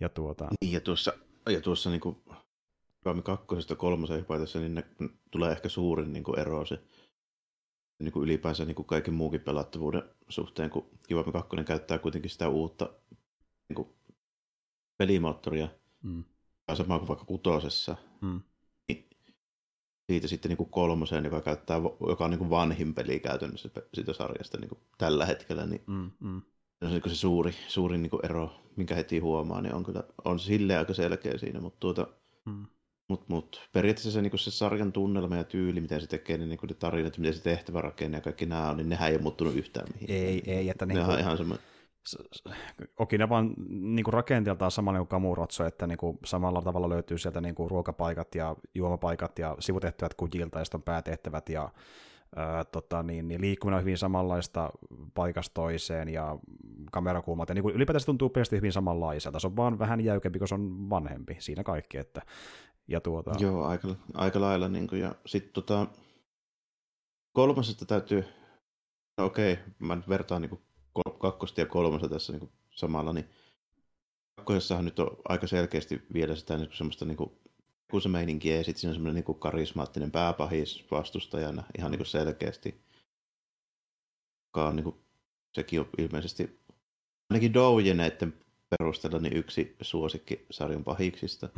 Ja, 0.00 0.08
tuota... 0.08 0.48
niin, 0.60 0.72
ja 0.72 0.80
tuossa, 0.80 1.12
ja 1.48 1.60
tuossa 1.60 1.90
niin 1.90 2.00
kuin 2.00 2.16
Rami 3.04 3.22
kakkosesta 3.22 3.76
kolmosen 3.76 4.18
hypätessä, 4.18 4.58
niin 4.58 4.74
ne 4.74 4.84
tulee 5.30 5.52
ehkä 5.52 5.68
suurin 5.68 6.12
niin 6.12 6.24
kuin 6.24 6.38
ero 6.38 6.64
se 6.66 6.78
niin 7.98 8.12
kuin 8.12 8.24
ylipäänsä 8.24 8.64
niin 8.64 8.74
kuin 8.74 8.86
kaiken 8.86 9.14
muukin 9.14 9.40
pelattavuuden 9.40 10.02
suhteen, 10.28 10.70
kun 10.70 10.90
Kivami 11.08 11.32
2 11.32 11.56
käyttää 11.66 11.98
kuitenkin 11.98 12.30
sitä 12.30 12.48
uutta 12.48 12.90
niin 13.68 13.74
kuin 13.74 13.88
pelimoottoria, 14.96 15.68
mm. 16.02 16.24
sama 16.74 16.98
kuin 16.98 17.08
vaikka 17.08 17.24
kutosessa. 17.24 17.96
Mm 18.20 18.40
siitä 20.10 20.28
sitten 20.28 20.48
niin 20.48 20.56
kuin 20.56 20.70
kolmoseen, 20.70 21.24
joka, 21.24 21.40
käyttää, 21.40 21.80
joka 22.08 22.24
on 22.24 22.30
niin 22.30 22.38
kuin 22.38 22.50
vanhin 22.50 22.94
peli 22.94 23.20
käytännössä 23.20 23.70
siitä 23.94 24.12
sarjasta 24.12 24.58
niin 24.58 24.68
kuin 24.68 24.78
tällä 24.98 25.26
hetkellä, 25.26 25.66
niin 25.66 25.82
mm, 25.86 26.10
mm. 26.20 26.42
se 26.78 26.86
on 26.86 26.92
niin 26.92 27.02
se 27.08 27.14
suuri, 27.14 27.54
suuri 27.68 27.98
niin 27.98 28.10
kuin 28.10 28.26
ero, 28.26 28.50
minkä 28.76 28.94
heti 28.94 29.18
huomaa, 29.18 29.60
niin 29.60 29.74
on 29.74 29.84
kyllä 29.84 30.04
on 30.24 30.38
silleen 30.38 30.78
aika 30.78 30.94
selkeä 30.94 31.38
siinä, 31.38 31.60
mutta 31.60 31.80
tuota, 31.80 32.06
mm. 32.46 32.66
Mut, 33.08 33.28
mut, 33.28 33.68
periaatteessa 33.72 34.10
se, 34.10 34.22
niin 34.22 34.38
se 34.38 34.50
sarjan 34.50 34.92
tunnelma 34.92 35.36
ja 35.36 35.44
tyyli, 35.44 35.80
miten 35.80 36.00
se 36.00 36.06
tekee, 36.06 36.38
niin, 36.38 36.48
niin 36.48 36.60
ne 36.68 36.74
tarinat, 36.74 37.18
miten 37.18 37.34
se 37.34 37.42
tehtävärakenne 37.42 38.16
ja 38.16 38.20
kaikki 38.20 38.46
nämä 38.46 38.70
on, 38.70 38.76
niin 38.76 38.88
nehän 38.88 39.08
ei 39.08 39.14
ole 39.14 39.22
muuttunut 39.22 39.54
yhtään 39.54 39.86
mihin. 39.94 40.10
Ei, 40.10 40.42
ei. 40.46 40.68
Että 40.68 40.86
niin 40.86 41.04
kuin, 41.04 41.18
ihan 41.18 41.36
semmoinen 41.36 41.66
Vaan 43.28 43.54
niin 43.68 44.04
kuin 44.04 44.14
rakenteeltaan 44.14 44.70
samalla 44.70 44.98
niin 44.98 45.06
kuin 45.06 45.08
Kamurotso, 45.08 45.64
että 45.64 45.86
niin 45.86 45.98
kuin 45.98 46.18
samalla 46.24 46.62
tavalla 46.62 46.88
löytyy 46.88 47.18
sieltä 47.18 47.40
niin 47.40 47.54
kuin 47.54 47.70
ruokapaikat 47.70 48.34
ja 48.34 48.56
juomapaikat 48.74 49.38
ja 49.38 49.56
sivutehtävät 49.58 50.14
kujilta 50.14 50.58
ja 50.58 50.64
sitten 50.64 50.82
päätehtävät 50.82 51.48
ja 51.48 51.68
ää, 52.36 52.64
tota, 52.64 53.02
niin, 53.02 53.28
niin 53.28 53.40
liikkuminen 53.40 53.76
on 53.76 53.82
hyvin 53.82 53.98
samanlaista 53.98 54.70
paikasta 55.14 55.54
toiseen 55.54 56.08
ja 56.08 56.38
kamerakulmat 56.92 57.48
ja 57.48 57.54
niin 57.54 57.62
kuin 57.62 57.74
ylipäätään 57.74 58.00
se 58.00 58.06
tuntuu 58.06 58.28
pelkästään 58.28 58.58
hyvin 58.58 58.72
samanlaiselta. 58.72 59.38
Se 59.38 59.46
on 59.46 59.56
vaan 59.56 59.78
vähän 59.78 60.00
jäykempi, 60.00 60.38
kun 60.38 60.48
se 60.48 60.54
on 60.54 60.90
vanhempi. 60.90 61.36
Siinä 61.38 61.64
kaikki. 61.64 61.98
Että, 61.98 62.22
ja 62.88 63.00
tuota... 63.00 63.32
Joo, 63.38 63.64
aika, 63.64 63.88
aika 64.14 64.40
lailla. 64.40 64.68
Niin 64.68 64.88
kuin, 64.88 65.00
ja 65.00 65.14
sitten 65.26 65.52
tota, 65.52 65.86
kolmasesta 67.32 67.86
täytyy, 67.86 68.24
no 69.18 69.24
okei, 69.24 69.58
mä 69.78 69.96
nyt 69.96 70.08
vertaan 70.08 70.42
niin 70.42 70.50
kuin 70.50 70.60
kakkosta 71.18 71.60
ja 71.60 71.66
kolmosta 71.66 72.08
tässä 72.08 72.32
niin 72.32 72.40
kuin 72.40 72.52
samalla, 72.70 73.12
niin 73.12 73.28
kakkosessahan 74.36 74.84
nyt 74.84 74.98
on 74.98 75.16
aika 75.28 75.46
selkeästi 75.46 76.02
vielä 76.12 76.36
sitä 76.36 76.56
niin 76.56 76.70
semmoista 76.72 77.04
niin 77.04 77.16
kuin, 77.16 77.32
kun 77.90 78.00
se 78.00 78.08
meininki 78.08 78.48
ja 78.48 78.64
sitten 78.64 78.80
siinä 78.80 78.90
on 78.90 78.94
semmoinen 78.94 79.14
niin 79.14 79.24
kuin 79.24 79.38
karismaattinen 79.38 80.10
pääpahis 80.10 80.84
vastustajana 80.90 81.64
ihan 81.78 81.90
niin 81.90 81.98
kuin 81.98 82.06
selkeästi. 82.06 82.80
Joka 84.48 84.68
on, 84.68 84.76
niin 84.76 84.84
kuin, 84.84 84.96
sekin 85.52 85.80
on 85.80 85.88
ilmeisesti 85.98 86.60
ainakin 87.30 87.54
Doujeneiden 87.54 88.34
perusteella 88.70 89.18
niin 89.18 89.36
yksi 89.36 89.76
suosikki 89.80 90.46
sarjan 90.50 90.84
pahiksista. 90.84 91.48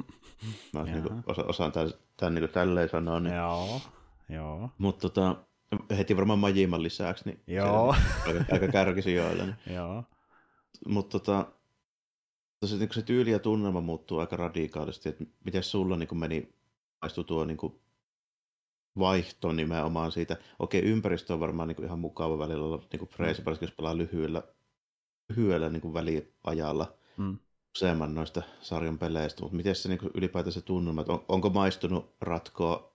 Mä 0.72 0.82
niin 0.84 1.02
kuin, 1.02 1.22
osa, 1.26 1.44
osaan 1.44 1.72
tämän, 1.72 1.92
tämän 2.16 2.34
niin 2.34 2.42
kuin 2.42 2.52
tälleen 2.52 2.88
sanoa. 2.88 3.20
Niin... 3.20 3.34
Joo, 3.34 3.80
joo. 4.28 4.70
Mutta 4.78 5.08
tota, 5.08 5.36
heti 5.98 6.16
varmaan 6.16 6.38
Majiman 6.38 6.82
lisäksi, 6.82 7.24
niin 7.24 7.40
Joo. 7.46 7.94
aika, 8.26 8.44
aika 8.52 8.68
kärkisijoilla. 8.68 9.44
Niin. 9.44 9.56
Joo. 9.74 10.04
Mutta 10.88 11.18
tota, 11.18 11.46
se, 12.66 12.76
niin 12.76 12.94
se 12.94 13.02
tyyli 13.02 13.30
ja 13.30 13.38
tunnelma 13.38 13.80
muuttuu 13.80 14.18
aika 14.18 14.36
radikaalisti, 14.36 15.08
että 15.08 15.24
miten 15.44 15.62
sulla 15.62 15.96
niin 15.96 16.18
meni, 16.18 16.54
maistui 17.02 17.24
tuo 17.24 17.44
niin 17.44 17.56
kuin 17.56 17.82
vaihto 18.98 19.52
nimenomaan 19.52 20.12
siitä. 20.12 20.36
Okei, 20.58 20.82
ympäristö 20.82 21.32
on 21.34 21.40
varmaan 21.40 21.68
niin 21.68 21.76
kuin 21.76 21.86
ihan 21.86 21.98
mukava 21.98 22.38
välillä 22.38 22.64
olla 22.64 22.82
niin 22.92 23.08
freesi, 23.08 23.42
mm. 23.42 23.56
jos 23.60 23.72
pelaa 23.72 23.96
lyhyellä, 23.96 24.42
lyhyellä 25.28 25.68
niin 25.68 25.80
kuin 25.80 25.94
väliajalla 25.94 26.94
mm. 27.16 27.38
useamman 27.76 28.14
noista 28.14 28.42
sarjan 28.60 28.98
peleistä, 28.98 29.42
mutta 29.42 29.56
miten 29.56 29.74
se 29.74 29.88
niin 29.88 30.10
ylipäätään 30.14 30.52
se 30.52 30.62
tunnelma, 30.62 31.00
että 31.00 31.12
on, 31.12 31.24
onko 31.28 31.50
maistunut 31.50 32.14
ratkoa 32.20 32.91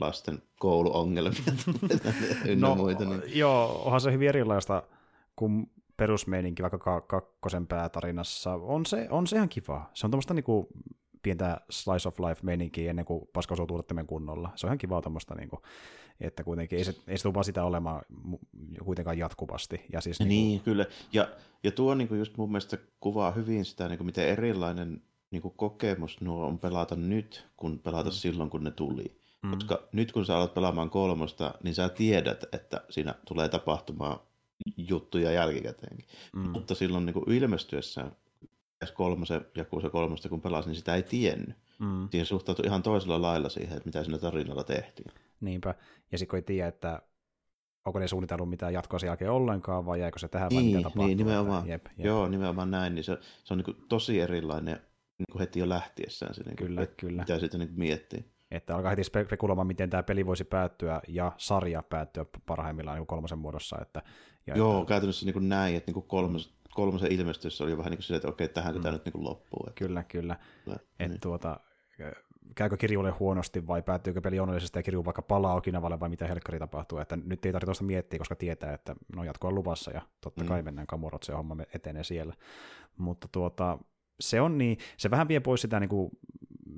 lasten 0.00 0.42
kouluongelmia 0.58 1.42
no, 2.56 2.74
muita. 2.74 3.04
Niin. 3.04 3.22
Joo, 3.38 3.82
onhan 3.84 4.00
se 4.00 4.12
hyvin 4.12 4.28
erilaista 4.28 4.82
kuin 5.36 5.70
perusmeininki 5.96 6.62
vaikka 6.62 7.00
kakkosen 7.00 7.66
päätarinassa. 7.66 8.54
On 8.54 8.86
se, 8.86 9.06
on 9.10 9.26
se 9.26 9.36
ihan 9.36 9.48
kiva. 9.48 9.90
Se 9.94 10.06
on 10.06 10.10
tämmöistä 10.10 10.34
niinku 10.34 10.68
pientä 11.22 11.60
slice 11.70 12.08
of 12.08 12.20
life 12.20 12.40
meininkiä 12.42 12.90
ennen 12.90 13.04
kuin 13.04 13.28
paska 13.32 13.54
osuu 13.54 13.84
kunnolla. 14.06 14.50
Se 14.54 14.66
on 14.66 14.68
ihan 14.68 14.78
kiva 14.78 15.02
tämmöistä, 15.02 15.34
niinku, 15.34 15.62
että 16.20 16.44
kuitenkin 16.44 16.78
ei 16.78 16.84
se, 16.84 16.94
ei 17.06 17.18
se 17.18 17.22
tule 17.22 17.34
vaan 17.34 17.44
sitä 17.44 17.64
olemaan 17.64 18.02
kuitenkaan 18.84 19.18
jatkuvasti. 19.18 19.80
Ja 19.92 20.00
siis, 20.00 20.20
niinku... 20.20 20.34
Niin, 20.34 20.60
kyllä. 20.60 20.86
Ja, 21.12 21.28
ja 21.62 21.72
tuo 21.72 21.94
niinku 21.94 22.14
just 22.14 22.36
mun 22.36 22.48
mielestä 22.48 22.78
kuvaa 23.00 23.30
hyvin 23.30 23.64
sitä, 23.64 23.88
niinku, 23.88 24.04
miten 24.04 24.28
erilainen 24.28 25.02
niinku 25.30 25.50
kokemus 25.50 26.20
nuo 26.20 26.46
on 26.46 26.58
pelata 26.58 26.96
nyt, 26.96 27.46
kun 27.56 27.78
pelata 27.78 28.10
mm. 28.10 28.14
silloin, 28.14 28.50
kun 28.50 28.64
ne 28.64 28.70
tuli. 28.70 29.19
Mm. 29.42 29.50
Koska 29.50 29.88
nyt 29.92 30.12
kun 30.12 30.26
sä 30.26 30.36
alat 30.36 30.54
pelaamaan 30.54 30.90
kolmosta, 30.90 31.54
niin 31.62 31.74
sä 31.74 31.88
tiedät, 31.88 32.44
että 32.52 32.84
siinä 32.90 33.14
tulee 33.28 33.48
tapahtumaan 33.48 34.20
juttuja 34.76 35.32
jälkikäteenkin. 35.32 36.06
Mm. 36.32 36.48
Mutta 36.48 36.74
silloin 36.74 37.06
niin 37.06 37.14
kuin 37.14 37.32
ilmestyessään 37.32 38.12
S3 38.84 38.90
ja 39.56 39.64
se 39.82 39.90
kolmosta 39.90 40.28
kun 40.28 40.40
pelasin, 40.40 40.70
niin 40.70 40.76
sitä 40.76 40.94
ei 40.94 41.02
tiennyt. 41.02 41.56
Mm. 41.78 42.08
Siihen 42.10 42.26
suhtautui 42.26 42.66
ihan 42.66 42.82
toisella 42.82 43.22
lailla 43.22 43.48
siihen, 43.48 43.76
että 43.76 43.88
mitä 43.88 44.04
siinä 44.04 44.18
tarinalla 44.18 44.64
tehtiin. 44.64 45.12
Niinpä. 45.40 45.74
Ja 46.12 46.18
sitten 46.18 46.30
kun 46.30 46.36
ei 46.36 46.42
tiedä, 46.42 46.68
että 46.68 47.02
onko 47.84 47.98
ne 47.98 48.08
suunnitellut 48.08 48.50
mitään 48.50 48.72
jatkoa 48.72 48.98
sen 48.98 49.06
jälkeen 49.06 49.30
ollenkaan, 49.30 49.86
vai 49.86 50.00
jäikö 50.00 50.18
se 50.18 50.28
tähän 50.28 50.48
niin, 50.48 50.62
vai 50.62 50.66
mitä 50.66 50.82
tapahtuu. 50.82 51.06
Niin, 51.06 51.18
nimenomaan. 51.18 51.68
Jep, 51.68 51.86
jep. 51.98 52.06
Joo, 52.06 52.28
nimenomaan 52.28 52.70
näin. 52.70 52.94
Niin 52.94 53.04
se, 53.04 53.18
se 53.44 53.54
on 53.54 53.58
niin 53.58 53.64
kuin 53.64 53.76
tosi 53.88 54.20
erilainen 54.20 54.80
niin 55.18 55.26
kuin 55.32 55.40
heti 55.40 55.60
jo 55.60 55.68
lähtiessään. 55.68 56.34
Se, 56.34 56.42
niin 56.42 56.56
kuin, 56.56 56.66
kyllä, 56.66 56.86
kyllä. 56.86 57.22
Mitä 57.22 57.38
sitä 57.38 57.58
niin 57.58 57.72
miettii 57.76 58.24
että 58.50 58.76
alkaa 58.76 58.90
heti 58.90 59.04
spekuloimaan, 59.04 59.66
miten 59.66 59.90
tämä 59.90 60.02
peli 60.02 60.26
voisi 60.26 60.44
päättyä 60.44 61.00
ja 61.08 61.32
sarja 61.36 61.82
päättyä 61.82 62.24
parhaimmillaan 62.46 62.98
niin 62.98 63.06
kolmosen 63.06 63.38
muodossa. 63.38 63.78
Että, 63.82 64.02
ja 64.46 64.56
Joo, 64.56 64.80
että... 64.80 64.88
käytännössä 64.88 65.26
niin 65.26 65.32
kuin 65.32 65.48
näin, 65.48 65.76
että 65.76 65.88
niin 65.88 65.94
kuin 65.94 66.06
kolmos, 66.06 66.54
kolmosen 66.74 67.12
ilmestyssä 67.12 67.64
oli 67.64 67.78
vähän 67.78 67.90
niin 67.90 67.98
kuin 67.98 68.04
se, 68.04 68.16
että 68.16 68.28
okei, 68.28 68.48
tähän 68.48 68.74
mm. 68.74 68.82
tämä 68.82 68.92
nyt 68.92 69.04
niin 69.04 69.12
kuin 69.12 69.24
loppuu. 69.24 69.64
Että... 69.68 69.78
Kyllä, 69.78 70.02
kyllä. 70.02 70.36
kyllä 70.64 70.76
että 70.76 71.08
niin. 71.08 71.20
tuota, 71.20 71.60
käykö 72.54 72.76
kirjulle 72.76 73.10
huonosti 73.10 73.66
vai 73.66 73.82
päättyykö 73.82 74.20
peli 74.20 74.40
onnellisesti 74.40 74.78
ja 74.78 74.82
kirju 74.82 75.04
vaikka 75.04 75.22
palaa 75.22 75.54
Okinavalle 75.54 76.00
vai 76.00 76.08
mitä 76.08 76.26
helkkari 76.26 76.58
tapahtuu. 76.58 76.98
Että 76.98 77.16
nyt 77.16 77.46
ei 77.46 77.52
tarvitse 77.52 77.84
miettiä, 77.84 78.18
koska 78.18 78.36
tietää, 78.36 78.74
että 78.74 78.96
no 79.16 79.24
jatko 79.24 79.48
on 79.48 79.54
luvassa 79.54 79.90
ja 79.90 80.02
totta 80.20 80.44
mm. 80.44 80.48
kai 80.48 80.62
mennään 80.62 80.86
kamurot, 80.86 81.22
se 81.22 81.32
homma 81.32 81.56
etenee 81.74 82.04
siellä. 82.04 82.34
Mutta 82.98 83.28
tuota, 83.32 83.78
se 84.20 84.40
on 84.40 84.58
niin, 84.58 84.78
se 84.96 85.10
vähän 85.10 85.28
vie 85.28 85.40
pois 85.40 85.60
sitä 85.60 85.80
niin 85.80 85.90
kuin 85.90 86.10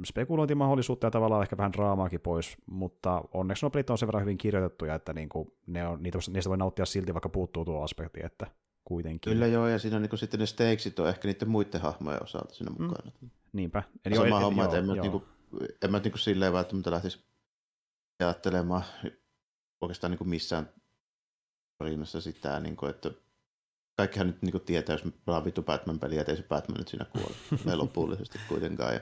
spekulointimahdollisuutta 0.04 1.06
ja 1.06 1.10
tavallaan 1.10 1.42
ehkä 1.42 1.56
vähän 1.56 1.72
draamaakin 1.72 2.20
pois, 2.20 2.56
mutta 2.66 3.24
onneksi 3.34 3.64
nuo 3.64 3.70
pelit 3.70 3.90
on 3.90 3.98
sen 3.98 4.06
verran 4.06 4.22
hyvin 4.22 4.38
kirjoitettuja, 4.38 4.94
että 4.94 5.12
niin 5.12 5.28
kuin 5.28 5.52
ne 5.66 5.86
on, 5.86 6.02
niitä, 6.02 6.18
niistä 6.30 6.48
voi 6.48 6.58
nauttia 6.58 6.86
silti, 6.86 7.14
vaikka 7.14 7.28
puuttuu 7.28 7.64
tuo 7.64 7.82
aspekti, 7.82 8.20
että 8.24 8.46
kuitenkin. 8.84 9.32
Kyllä 9.32 9.46
joo, 9.46 9.68
ja 9.68 9.78
siinä 9.78 9.96
on 9.96 10.02
niin 10.02 10.18
sitten 10.18 10.40
ne 10.40 10.46
stakesit 10.46 10.98
on 10.98 11.08
ehkä 11.08 11.28
niiden 11.28 11.48
muiden 11.48 11.80
hahmojen 11.80 12.22
osalta 12.22 12.54
siinä 12.54 12.72
mm. 12.78 12.82
mukana. 12.82 13.12
Mm. 13.20 13.30
Niinpä. 13.52 13.82
Eli 14.04 14.14
sama 14.14 14.28
jo, 14.28 14.40
homma, 14.40 14.64
että 14.64 14.78
en 14.78 14.86
mä, 14.86 14.94
niin 14.94 15.10
kuin, 15.10 15.24
en 15.82 15.90
mä 15.90 15.98
niin 15.98 16.12
kuin 16.12 16.20
silleen 16.20 16.52
välttämättä 16.52 16.90
lähtisi 16.90 17.24
ajattelemaan 18.20 18.82
oikeastaan 19.80 20.10
niin 20.10 20.18
kuin 20.18 20.28
missään 20.28 20.68
tarinassa 21.78 22.20
sitä, 22.20 22.60
niin 22.60 22.76
kuin, 22.76 22.90
että 22.90 23.10
kaikkihan 24.02 24.26
nyt 24.26 24.42
niin 24.42 24.60
tietää, 24.60 24.94
jos 24.94 25.04
me 25.04 25.12
pelaa 25.24 25.44
vittu 25.44 25.62
Batman-peliä, 25.62 26.20
että 26.20 26.32
ei 26.32 26.36
se 26.36 26.42
Batman 26.42 26.78
nyt 26.78 26.88
siinä 26.88 27.04
kuole 27.04 27.76
lopullisesti 27.82 28.38
kuitenkaan. 28.48 28.94
Ja, 28.94 29.00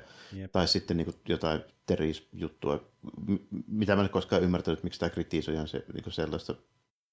tai 0.52 0.68
sitten 0.68 0.96
niin 0.96 1.14
jotain 1.28 1.60
teris-juttua, 1.86 2.80
mitä 3.66 3.96
mä 3.96 4.02
en 4.02 4.10
koskaan 4.10 4.42
ymmärtänyt, 4.42 4.82
miksi 4.82 5.00
tämä 5.00 5.10
kritisoidaan 5.10 5.68
se, 5.68 5.84
niin 5.94 6.12
sellaista 6.12 6.54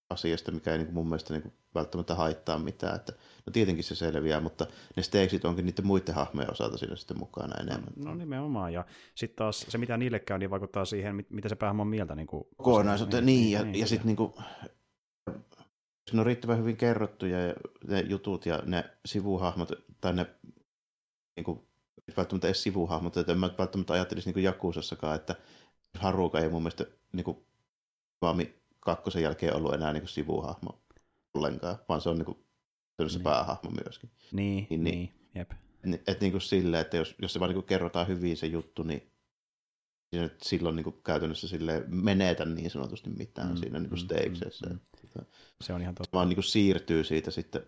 asiasta, 0.10 0.52
mikä 0.52 0.72
ei 0.72 0.78
niin 0.78 0.94
mun 0.94 1.08
mielestä 1.08 1.34
niin 1.34 1.54
välttämättä 1.76 2.16
haittaa 2.16 2.60
mitään. 2.60 2.96
Että, 2.96 3.14
no 3.46 3.52
tietenkin 3.52 3.84
se 3.84 3.96
selviää, 3.96 4.42
mutta 4.42 4.68
ne 4.96 5.04
stakesit 5.04 5.46
onkin 5.46 5.66
niiden 5.66 5.88
muiden 5.88 6.16
hahmojen 6.16 6.52
osalta 6.52 6.78
siinä 6.78 6.96
sitten 6.96 7.20
mukana 7.20 7.56
enemmän. 7.62 7.94
No, 7.96 8.06
no 8.06 8.16
nimenomaan, 8.16 8.74
ja 8.74 8.86
sitten 9.16 9.36
taas 9.36 9.66
se, 9.70 9.78
mitä 9.78 9.98
niille 9.98 10.20
käy, 10.20 10.38
niin 10.38 10.50
vaikuttaa 10.50 10.86
siihen, 10.86 11.26
mitä 11.30 11.50
se 11.50 11.56
päähahmo 11.56 11.82
on 11.82 11.88
mieltä. 11.88 12.16
Niin 12.16 12.28
Kokonaisuuteen, 12.28 13.26
niin, 13.26 13.42
niin, 13.42 13.52
ja, 13.52 13.64
niin, 13.64 13.80
ja 13.80 13.88
sitten 13.88 14.08
niin 14.08 14.18
kuin, 14.18 14.34
siinä 16.08 16.22
on 16.22 16.26
riittävän 16.26 16.58
hyvin 16.58 16.78
kerrottu 16.78 17.26
ja 17.26 17.38
ne 17.88 18.00
jutut 18.00 18.46
ja 18.46 18.62
ne 18.66 18.90
sivuhahmot, 19.06 19.72
tai 20.02 20.14
ne 20.14 20.26
niin 21.36 21.44
kuin, 21.44 21.68
välttämättä 22.18 22.48
edes 22.48 22.64
sivuhahmot, 22.64 23.18
että 23.18 23.32
en 23.32 23.38
mä 23.38 23.50
välttämättä 23.58 23.94
ajattelisi 23.94 24.32
niin 24.32 24.44
Jakusassakaan, 24.44 25.16
että 25.16 25.36
Haruka 25.94 26.40
ei 26.40 26.50
mun 26.50 26.62
mielestä 26.62 26.86
niin 27.14 27.24
kuin, 27.24 27.38
Vami 28.22 28.56
kakkosen 28.80 29.24
jälkeen 29.24 29.56
ollut 29.56 29.74
enää 29.74 29.94
niin 29.94 30.02
kuin 30.02 30.10
sivuhahmo 30.10 30.82
ollenkaan, 31.34 31.78
vaan 31.90 32.02
se 32.02 32.10
on 32.10 32.18
niin 32.18 32.26
kuin, 32.26 32.38
niin. 33.00 33.24
päähahmo 33.24 33.70
myöskin. 33.70 34.12
Niin, 34.32 34.68
niin, 34.70 34.84
niin 34.84 35.14
jep. 35.36 35.52
Et, 35.52 36.02
et 36.08 36.22
niin 36.22 36.32
kuin 36.32 36.76
että 36.76 36.98
jos, 36.98 37.16
jos 37.22 37.34
se 37.34 37.40
vaan 37.40 37.50
niin 37.50 37.56
kuin 37.56 37.66
kerrotaan 37.66 38.08
hyvin 38.08 38.38
se 38.38 38.48
juttu, 38.48 38.84
niin 38.84 39.12
siinä 40.10 40.30
silloin 40.42 40.76
niin 40.76 40.84
kuin 40.84 41.04
käytännössä 41.04 41.48
sille 41.48 41.84
menetä 41.88 42.46
niin 42.46 42.72
sanotusti 42.72 43.10
mitään 43.10 43.50
mm, 43.50 43.58
siinä 43.58 43.80
niin 43.80 43.90
kuin 43.90 44.02
mm, 44.02 44.08
Mm, 44.70 44.74
mm. 44.74 44.80
Se 45.62 45.74
on 45.74 45.82
ihan 45.82 45.96
totta. 45.96 46.18
Vaan 46.18 46.30
niin 46.30 46.36
kuin 46.36 46.44
siirtyy 46.44 47.04
siitä 47.04 47.32
sitten 47.32 47.62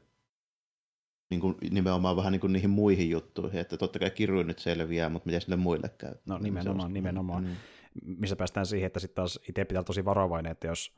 niin 1.30 1.42
kuin 1.42 1.56
nimenomaan 1.72 2.16
vähän 2.16 2.32
niin 2.32 2.40
kuin 2.40 2.54
niihin 2.54 2.70
muihin 2.70 3.10
juttuihin, 3.10 3.60
että 3.60 3.78
totta 3.78 4.00
kai 4.00 4.12
kirjoin 4.12 4.48
nyt 4.48 4.60
selviää, 4.60 5.10
mutta 5.10 5.26
miten 5.26 5.42
sille 5.42 5.56
muille 5.56 5.90
käy? 5.90 6.16
No 6.26 6.38
nimenomaan, 6.38 6.94
nimenomaan. 6.94 7.44
Mm. 7.44 7.56
Missä 8.04 8.36
päästään 8.36 8.66
siihen, 8.66 8.88
että 8.88 9.00
sitten 9.00 9.16
taas 9.16 9.40
itse 9.50 9.66
pitää 9.66 9.80
olla 9.80 9.86
tosi 9.86 10.06
varovainen, 10.06 10.52
että 10.52 10.68
jos 10.68 10.94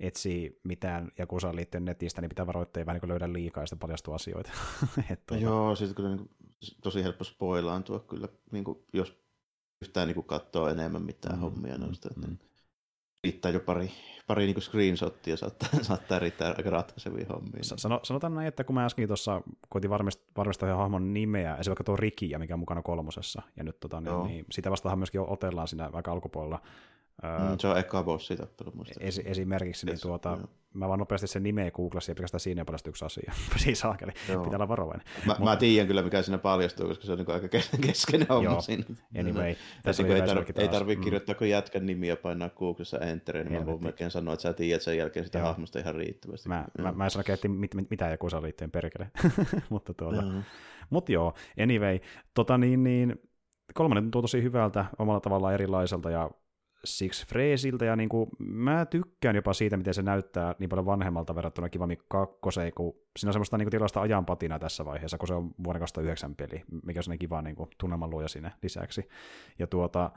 etsii 0.00 0.60
mitään 0.64 1.12
Jakusaan 1.18 1.56
liittyen 1.56 1.84
netistä, 1.84 2.20
niin 2.20 2.28
pitää 2.28 2.46
varoittaa, 2.46 2.80
ei 2.80 2.86
vähän 2.86 3.00
niin 3.02 3.08
löydä 3.08 3.32
liikaa 3.32 3.62
ja 3.62 3.66
sitten 3.66 3.78
paljastuu 3.78 4.14
asioita. 4.14 4.50
Et, 5.10 5.26
tuota... 5.26 5.42
Joo, 5.42 5.76
sitten 5.76 5.94
kyllä 5.94 6.08
niin 6.08 6.18
kuin, 6.18 6.30
tosi 6.82 7.02
helppo 7.02 7.24
spoilaantua 7.24 7.98
kyllä, 7.98 8.28
niin 8.52 8.64
kuin, 8.64 8.78
jos 8.92 9.24
yhtään 9.82 10.08
niin 10.08 10.14
kuin 10.14 10.26
katsoo 10.26 10.68
enemmän 10.68 11.02
mitään 11.02 11.34
mm, 11.34 11.40
hommia 11.40 11.78
noista. 11.78 12.08
Mm, 12.16 12.26
mm. 12.26 12.38
Riittää 13.24 13.50
jo 13.50 13.60
pari, 13.60 13.90
pari 14.26 14.46
niin 14.46 14.62
screenshottia, 14.62 15.36
saattaa, 15.36 15.68
saattaa 15.82 16.18
riittää 16.18 16.54
aika 16.56 16.70
ratkaisevia 16.70 17.26
hommia. 17.28 17.62
Sano, 17.62 18.00
sanotaan 18.02 18.34
näin, 18.34 18.48
että 18.48 18.64
kun 18.64 18.74
mä 18.74 18.84
äsken 18.84 19.06
tuossa 19.06 19.42
koitin 19.68 19.90
varmistaa, 19.90 20.26
varmistaa 20.36 20.68
ihan 20.68 20.78
hahmon 20.78 21.14
nimeä, 21.14 21.50
esimerkiksi 21.50 21.70
vaikka 21.70 21.84
tuo 21.84 21.96
Rikiä, 21.96 22.38
mikä 22.38 22.54
on 22.54 22.60
mukana 22.60 22.82
kolmosessa, 22.82 23.42
ja 23.56 23.64
nyt 23.64 23.80
tota, 23.80 24.00
niin, 24.00 24.26
niin, 24.26 24.44
sitä 24.50 24.70
vastaan 24.70 24.98
myöskin 24.98 25.20
otellaan 25.20 25.68
siinä 25.68 25.90
aika 25.92 26.12
alkupuolella, 26.12 26.60
Mm, 27.22 27.58
se 27.58 27.68
on 27.68 27.78
eka 27.78 28.02
bossitappelu 28.02 28.72
esi- 29.00 29.22
Esimerkiksi, 29.24 29.86
niin 29.86 30.00
tuota, 30.00 30.36
no. 30.36 30.48
mä 30.74 30.88
vaan 30.88 30.98
nopeasti 30.98 31.26
sen 31.26 31.42
nimeä 31.42 31.70
googlasin 31.70 32.12
ja 32.12 32.14
pelkästään 32.14 32.40
siinä 32.40 32.64
paljastui 32.64 32.90
yksi 32.90 33.04
asia. 33.04 33.32
siis 33.56 33.80
saakeli, 33.80 34.12
pitää 34.12 34.42
olla 34.44 34.68
varovainen. 34.68 35.06
Mä, 35.26 35.32
Mut... 35.38 35.44
mä 35.44 35.56
tiedän 35.56 35.86
kyllä, 35.86 36.02
mikä 36.02 36.22
siinä 36.22 36.38
paljastuu, 36.38 36.88
koska 36.88 37.04
se 37.04 37.12
on 37.12 37.18
niin 37.18 37.30
aika 37.30 37.48
keskeinen 37.86 38.28
homma 38.28 38.50
Joo. 38.50 38.60
siinä. 38.60 38.84
Anyway, 39.18 39.54
tässä 39.82 40.02
niin 40.02 40.16
ei, 40.16 40.20
tar- 40.20 40.60
ei 40.60 40.68
tarvitse 40.68 41.00
mm. 41.00 41.04
kirjoittaa, 41.04 41.34
kun 41.34 41.48
jätkän 41.48 41.86
nimiä 41.86 42.16
painaa 42.16 42.50
Googlessa 42.50 42.98
enterin, 42.98 43.46
niin 43.46 43.60
mä 43.60 43.66
voin 43.66 43.82
melkein 43.82 44.10
sanoa, 44.10 44.34
että 44.34 44.42
sä 44.42 44.52
tiedät 44.52 44.82
sen 44.82 44.98
jälkeen 44.98 45.26
sitä 45.26 45.38
Joo. 45.38 45.46
hahmosta 45.48 45.78
ihan 45.78 45.94
riittävästi. 45.94 46.48
Mä, 46.48 46.66
mä, 46.78 46.92
mä 46.92 47.04
en 47.04 47.10
sano, 47.10 47.24
että 47.28 47.48
mit, 47.48 47.74
mit, 47.74 47.90
mitä 47.90 48.10
joku 48.10 48.30
saa 48.30 48.42
liittyen 48.42 48.70
perkele. 48.70 49.10
mutta 49.70 49.94
tuota, 49.94 50.22
mm. 50.22 50.42
mut 50.90 51.08
joo, 51.08 51.34
anyway, 51.62 51.98
tota 52.34 52.58
niin, 52.58 52.82
niin 52.84 53.22
kolmannen 53.74 54.04
tuntuu 54.04 54.22
tosi 54.22 54.42
hyvältä, 54.42 54.84
omalla 54.98 55.20
tavallaan 55.20 55.54
erilaiselta 55.54 56.10
ja 56.10 56.30
Six 56.84 57.26
Freesiltä, 57.26 57.84
ja 57.84 57.96
niin 57.96 58.08
kuin, 58.08 58.30
mä 58.38 58.86
tykkään 58.86 59.36
jopa 59.36 59.52
siitä, 59.52 59.76
miten 59.76 59.94
se 59.94 60.02
näyttää 60.02 60.54
niin 60.58 60.68
paljon 60.68 60.86
vanhemmalta 60.86 61.34
verrattuna 61.34 61.68
Kivami 61.68 61.98
2, 62.08 62.36
kun 62.40 62.52
siinä 62.52 63.28
on 63.28 63.32
semmoista 63.32 63.58
niin 63.58 63.66
kuin, 63.66 63.70
tilasta 63.70 64.00
ajanpatina 64.00 64.58
tässä 64.58 64.84
vaiheessa, 64.84 65.18
kun 65.18 65.28
se 65.28 65.34
on 65.34 65.50
vuoden 65.64 65.80
2009 65.80 66.34
peli, 66.34 66.62
mikä 66.86 67.00
on 67.10 67.18
kiva 67.18 67.42
niin 67.42 67.56
kuin, 67.56 67.70
tunnelman 67.78 68.10
luoja 68.10 68.28
sinne 68.28 68.52
lisäksi. 68.62 69.08
Ja 69.58 69.66
tuota, 69.66 70.10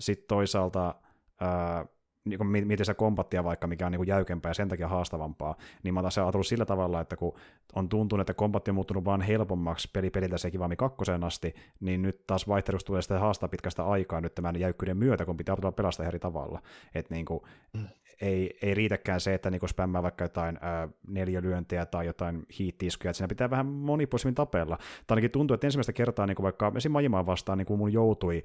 sitten 0.00 0.28
toisaalta 0.28 0.94
ää, 1.40 1.86
niin 2.26 2.38
kun 2.38 2.46
mietin 2.46 2.78
sitä 2.78 2.94
kompattia 2.94 3.44
vaikka, 3.44 3.66
mikä 3.66 3.86
on 3.86 3.92
niin 3.92 4.06
jäykempää 4.06 4.50
ja 4.50 4.54
sen 4.54 4.68
takia 4.68 4.88
haastavampaa, 4.88 5.56
niin 5.82 5.94
mä 5.94 6.00
oon 6.00 6.04
taas 6.04 6.18
ajatellut 6.18 6.46
sillä 6.46 6.64
tavalla, 6.64 7.00
että 7.00 7.16
kun 7.16 7.34
on 7.74 7.88
tuntunut, 7.88 8.20
että 8.20 8.34
kombatti 8.34 8.70
on 8.70 8.74
muuttunut 8.74 9.04
vaan 9.04 9.20
helpommaksi 9.20 9.90
peli 9.92 10.10
peliltä 10.10 10.38
se 10.38 10.50
kivami 10.50 10.76
kakkoseen 10.76 11.24
asti, 11.24 11.54
niin 11.80 12.02
nyt 12.02 12.26
taas 12.26 12.48
vaihtelusta 12.48 12.86
tulee 12.86 13.02
sitä 13.02 13.18
haastaa 13.18 13.48
pitkästä 13.48 13.84
aikaa 13.84 14.20
nyt 14.20 14.34
tämän 14.34 14.60
jäykkyyden 14.60 14.96
myötä, 14.96 15.24
kun 15.24 15.36
pitää 15.36 15.52
opetella 15.52 15.72
pelastaa 15.72 16.06
eri 16.06 16.18
tavalla. 16.18 16.62
Että 16.94 17.14
niin 17.14 17.26
kuin, 17.26 17.40
mm. 17.72 17.84
ei, 18.20 18.58
ei 18.62 18.74
riitäkään 18.74 19.20
se, 19.20 19.34
että 19.34 19.50
niin 19.50 19.68
spämmää 19.68 20.02
vaikka 20.02 20.24
jotain 20.24 20.58
ää, 20.60 20.88
neljälyöntejä 21.08 21.86
tai 21.86 22.06
jotain 22.06 22.46
hiittiskuja, 22.58 23.10
että 23.10 23.16
siinä 23.16 23.28
pitää 23.28 23.50
vähän 23.50 23.66
monipuolisemmin 23.66 24.34
tapella. 24.34 24.76
Tai 24.76 25.14
ainakin 25.14 25.30
tuntuu, 25.30 25.54
että 25.54 25.66
ensimmäistä 25.66 25.92
kertaa 25.92 26.26
niin 26.26 26.36
kuin 26.36 26.44
vaikka 26.44 26.72
esim. 26.76 26.92
Majimaa 26.92 27.26
vastaan 27.26 27.58
niin 27.58 27.66
kuin 27.66 27.78
mun 27.78 27.92
joutui 27.92 28.44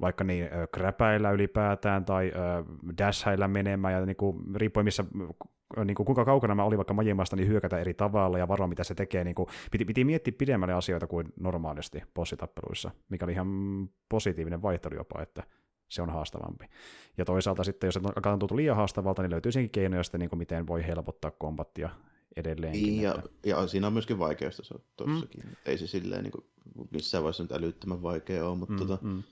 vaikka 0.00 0.24
niin 0.24 0.48
kräpäillä 0.72 1.30
ylipäätään 1.30 2.04
tai 2.04 2.32
dashäillä 2.98 3.48
menemään 3.48 3.94
ja 3.94 4.06
niin 4.06 4.16
kuin, 4.16 4.56
riippuen 4.56 4.84
missä, 4.84 5.04
niin 5.84 5.94
kuin, 5.94 6.06
kuinka 6.06 6.24
kaukana 6.24 6.54
mä 6.54 6.64
olin 6.64 6.78
vaikka 6.78 6.94
Majimasta, 6.94 7.36
niin 7.36 7.48
hyökätä 7.48 7.78
eri 7.78 7.94
tavalla 7.94 8.38
ja 8.38 8.48
varoa 8.48 8.68
mitä 8.68 8.84
se 8.84 8.94
tekee. 8.94 9.24
Niin 9.24 9.34
kuin, 9.34 9.48
piti, 9.70 9.84
piti 9.84 10.04
miettiä 10.04 10.34
pidemmälle 10.38 10.74
asioita 10.74 11.06
kuin 11.06 11.32
normaalisti 11.40 12.02
bossitappeluissa, 12.14 12.90
mikä 13.08 13.24
oli 13.24 13.32
ihan 13.32 13.48
positiivinen 14.08 14.62
vaihtelu 14.62 14.94
jopa, 14.94 15.22
että 15.22 15.42
se 15.88 16.02
on 16.02 16.10
haastavampi. 16.10 16.66
Ja 17.18 17.24
toisaalta 17.24 17.64
sitten, 17.64 17.88
jos 17.88 17.96
alkaa 17.96 18.38
tuntua 18.38 18.56
liian 18.56 18.76
haastavalta, 18.76 19.22
niin 19.22 19.30
löytyy 19.30 19.52
senkin 19.52 19.70
keinoja 19.70 20.02
sitten, 20.02 20.20
niin 20.20 20.30
kuin 20.30 20.38
miten 20.38 20.66
voi 20.66 20.86
helpottaa 20.86 21.30
kombattia 21.30 21.90
edelleenkin. 22.36 22.82
Niin, 22.82 23.02
ja, 23.02 23.14
että... 23.14 23.30
ja 23.44 23.66
siinä 23.66 23.86
on 23.86 23.92
myöskin 23.92 24.18
vaikeasta 24.18 24.62
tuossakin. 24.96 25.44
Mm. 25.44 25.56
Ei 25.66 25.78
se 25.78 25.86
silleen 25.86 26.22
niin 26.22 26.32
kuin, 26.32 26.44
missään 26.90 27.24
vaiheessa 27.24 27.42
nyt 27.42 27.52
älyttömän 27.52 28.02
vaikea 28.02 28.48
ole, 28.48 28.58
mutta 28.58 28.74
mm, 28.74 28.78
tota, 28.78 28.98
mm 29.02 29.22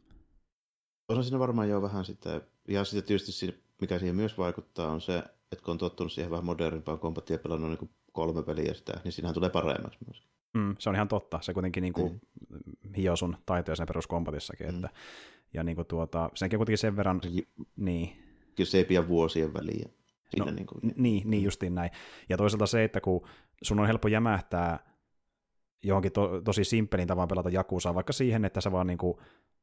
on 1.08 1.24
siinä 1.24 1.38
varmaan 1.38 1.68
jo 1.68 1.82
vähän 1.82 2.04
sitä, 2.04 2.40
ja 2.68 2.84
sitten 2.84 3.06
tietysti 3.06 3.32
siinä, 3.32 3.56
mikä 3.80 3.98
siihen 3.98 4.16
myös 4.16 4.38
vaikuttaa, 4.38 4.90
on 4.90 5.00
se, 5.00 5.18
että 5.52 5.64
kun 5.64 5.72
on 5.72 5.78
tottunut 5.78 6.12
siihen 6.12 6.30
vähän 6.30 6.44
modernimpaan 6.44 6.98
kombattiin 6.98 7.34
ja 7.34 7.38
pelannut 7.38 7.70
niin 7.70 7.90
kolme 8.12 8.42
peliä 8.42 8.74
sitä, 8.74 9.00
niin 9.04 9.12
siinähän 9.12 9.34
tulee 9.34 9.50
paremmaksi 9.50 9.98
myös. 10.06 10.22
Mm, 10.54 10.76
se 10.78 10.88
on 10.88 10.94
ihan 10.94 11.08
totta. 11.08 11.38
Se 11.42 11.52
kuitenkin 11.52 11.82
niin 11.82 11.92
kuin, 11.92 12.20
mm. 12.50 12.94
hio 12.94 13.16
sun 13.16 13.36
taitoja 13.46 13.76
sen 13.76 13.86
peruskombatissakin. 13.86 14.66
Mm. 14.66 14.74
Että, 14.74 14.88
ja 15.54 15.64
niin 15.64 15.76
kuin 15.76 15.86
tuota, 15.86 16.30
senkin 16.34 16.58
kuitenkin 16.58 16.78
sen 16.78 16.96
verran... 16.96 17.20
niin. 17.76 18.16
Kyllä 18.56 18.70
se 18.70 18.78
ei 18.78 18.84
pidä 18.84 19.08
vuosien 19.08 19.54
väliä. 19.54 19.88
no, 20.38 20.44
niin, 20.44 20.66
kuin... 20.66 20.80
niin, 20.96 21.30
niin 21.30 21.42
justiin 21.42 21.74
näin. 21.74 21.90
Ja 22.28 22.36
toisaalta 22.36 22.66
se, 22.66 22.84
että 22.84 23.00
kun 23.00 23.26
sun 23.62 23.80
on 23.80 23.86
helppo 23.86 24.08
jämähtää 24.08 24.92
johonkin 25.82 26.12
to, 26.12 26.40
tosi 26.44 26.64
simppelin 26.64 27.08
tavan 27.08 27.28
pelata 27.28 27.50
Jakusaa, 27.50 27.94
vaikka 27.94 28.12
siihen, 28.12 28.44
että 28.44 28.60
sä 28.60 28.72
vaan 28.72 28.86
niin 28.86 28.98
kuin 28.98 29.18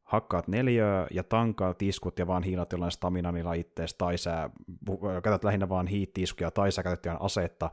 hakkaat 0.10 0.48
neljöä 0.48 1.08
ja 1.12 1.24
tankaat 1.24 1.82
iskut 1.82 2.20
ja 2.20 2.28
vaan 2.28 2.44
hiilat 2.44 2.72
jollain 2.72 2.92
staminanilla 2.92 3.54
ittees, 3.54 3.94
tai 3.94 4.18
sä 4.18 4.50
käytät 5.24 5.44
lähinnä 5.44 5.70
vaan 5.70 5.88
hiittiiskuja, 5.88 6.52
tai 6.52 6.72
sä 6.72 6.84
käytät 6.84 7.06
jotain 7.06 7.22
asetta, 7.22 7.70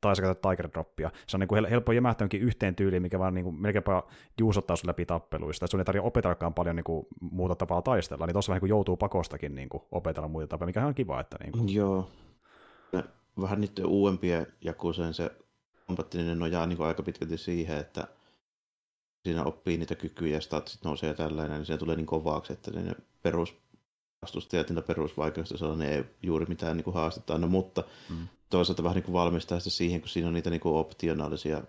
tai 0.00 0.16
sä 0.16 0.22
käytät 0.22 0.40
Tiger 0.40 0.68
Droppia. 0.72 1.10
Se 1.26 1.36
on 1.36 1.40
niin 1.40 1.48
kuin 1.48 1.64
helppo 1.64 1.92
jämähtää 1.92 2.28
yhteen 2.40 2.74
tyyliin, 2.74 3.02
mikä 3.02 3.18
vaan 3.18 3.34
niin 3.34 3.44
kuin 3.44 3.62
melkeinpä 3.62 4.02
juusottaa 4.40 4.76
sun 4.76 4.88
läpi 4.88 5.06
tappeluista. 5.06 5.66
Sun 5.66 5.80
ei 5.80 5.84
tarvitse 5.84 6.06
opetellakaan 6.06 6.54
paljon 6.54 6.76
niin 6.76 6.84
kuin 6.84 7.06
muuta 7.20 7.54
tapaa 7.54 7.82
taistella, 7.82 8.26
niin 8.26 8.34
tuossa 8.34 8.50
vähän 8.50 8.56
niin 8.56 8.60
kuin 8.60 8.70
joutuu 8.70 8.96
pakostakin 8.96 9.54
niin 9.54 9.68
kuin 9.68 9.82
opetella 9.90 10.28
muita 10.28 10.48
tapoja, 10.48 10.66
mikä 10.66 10.86
on 10.86 10.94
kiva. 10.94 11.20
Että 11.20 11.36
niin 11.40 11.52
kuin... 11.52 11.74
Joo. 11.74 12.08
Vähän 13.40 13.60
niiden 13.60 13.86
uudempia 13.86 14.46
jakuseen 14.60 15.14
se 15.14 15.30
kombattinen 15.86 16.38
nojaa 16.38 16.66
niin 16.66 16.76
kuin 16.76 16.86
aika 16.86 17.02
pitkälti 17.02 17.38
siihen, 17.38 17.78
että 17.78 18.08
siinä 19.22 19.44
oppii 19.44 19.76
niitä 19.76 19.94
kykyjä 19.94 20.36
ja 20.36 20.40
statsit 20.40 20.84
nousee 20.84 21.08
ja 21.08 21.14
tällainen, 21.14 21.56
niin 21.56 21.66
se 21.66 21.78
tulee 21.78 21.96
niin 21.96 22.06
kovaksi, 22.06 22.52
että 22.52 22.70
ne 22.70 22.94
perus 23.22 23.54
vastustajat 24.22 24.68
niitä 24.68 24.82
perusvaikeudesta 24.82 25.76
ne 25.76 25.94
ei 25.94 26.04
juuri 26.22 26.46
mitään 26.46 26.76
niin 26.76 26.84
kuin 26.84 26.94
haastetta 26.94 27.34
anna, 27.34 27.46
mutta 27.46 27.84
mm. 28.10 28.28
toisaalta 28.50 28.82
vähän 28.82 28.94
niin 28.94 29.04
kuin 29.04 29.12
valmistaa 29.12 29.58
sitä 29.58 29.70
siihen, 29.70 30.00
kun 30.00 30.08
siinä 30.08 30.28
on 30.28 30.34
niitä 30.34 30.50
niin 30.50 30.60
kuin 30.60 30.74
optionaalisia 30.74 31.62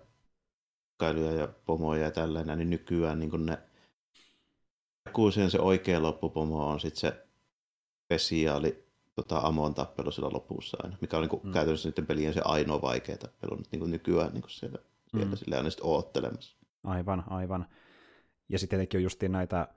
kailuja 0.96 1.32
ja 1.32 1.48
pomoja 1.66 2.04
ja 2.04 2.10
tällainen, 2.10 2.58
niin 2.58 2.70
nykyään 2.70 3.18
niin 3.18 3.30
kuin 3.30 3.46
ne 3.46 3.58
kuusien 5.12 5.50
se 5.50 5.58
oikea 5.58 6.02
loppupomo 6.02 6.66
on 6.66 6.80
sitten 6.80 7.00
se 7.00 7.26
spesiaali 8.04 8.84
tota, 9.14 9.38
Amon 9.38 9.74
tappelu 9.74 10.10
sillä 10.10 10.30
lopussa 10.32 10.76
aina, 10.82 10.96
mikä 11.00 11.16
on 11.16 11.22
niin 11.22 11.30
kuin 11.30 11.46
mm. 11.46 11.52
käytännössä 11.52 11.88
niiden 11.88 12.06
pelien 12.06 12.34
se 12.34 12.40
ainoa 12.44 12.82
vaikea 12.82 13.16
tappelu 13.16 13.56
niin 13.70 13.80
kuin 13.80 13.90
nykyään 13.90 14.32
niin 14.32 14.42
kuin 14.42 14.50
siellä, 14.50 14.78
siellä 15.10 15.30
mm. 15.30 15.36
sillä 15.36 15.58
on 15.58 15.70
sitten 15.70 15.86
oottelemassa. 15.86 16.56
Aivan, 16.84 17.24
aivan. 17.26 17.66
Ja 18.48 18.58
sitten 18.58 18.76
tietenkin 18.76 18.98
on 18.98 19.02
justiin 19.02 19.32
näitä 19.32 19.68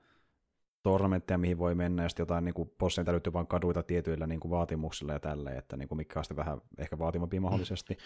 tornamentteja, 0.84 1.38
mihin 1.38 1.58
voi 1.58 1.76
mennä, 1.76 2.04
ja 2.04 2.10
sitten 2.10 2.24
jotain 2.24 2.46
niin 2.46 2.54
kuin 2.54 2.72
bossien 2.80 3.06
täytyy 3.06 3.34
vain 3.34 3.48
kaduita 3.48 3.84
tietyillä 3.84 4.28
niin 4.28 4.40
kuin 4.40 4.52
vaatimuksilla 4.52 5.14
ja 5.14 5.20
tälleen, 5.20 5.58
että 5.58 5.78
niin 5.78 5.88
kuin 5.88 5.98
mikä 5.98 6.20
on 6.20 6.24
sitten 6.24 6.38
vähän 6.38 6.62
ehkä 6.78 7.00
vaativampia 7.00 7.42
mahdollisesti. 7.42 7.98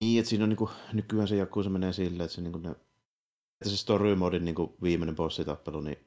Niin, 0.00 0.18
että 0.18 0.28
siinä 0.28 0.44
on 0.44 0.48
niinku, 0.48 0.70
nykyään 0.92 1.28
se 1.28 1.36
jakku 1.36 1.62
se 1.62 1.70
menee 1.70 1.92
silleen, 1.92 2.24
että 2.24 2.34
se, 2.34 2.40
niinku 2.40 2.58
ne, 2.58 2.70
että 2.70 3.68
se 3.68 3.76
story 3.76 4.14
modin 4.14 4.44
niinku 4.44 4.76
viimeinen 4.82 5.16
bossitappelu, 5.16 5.80
niin 5.80 5.98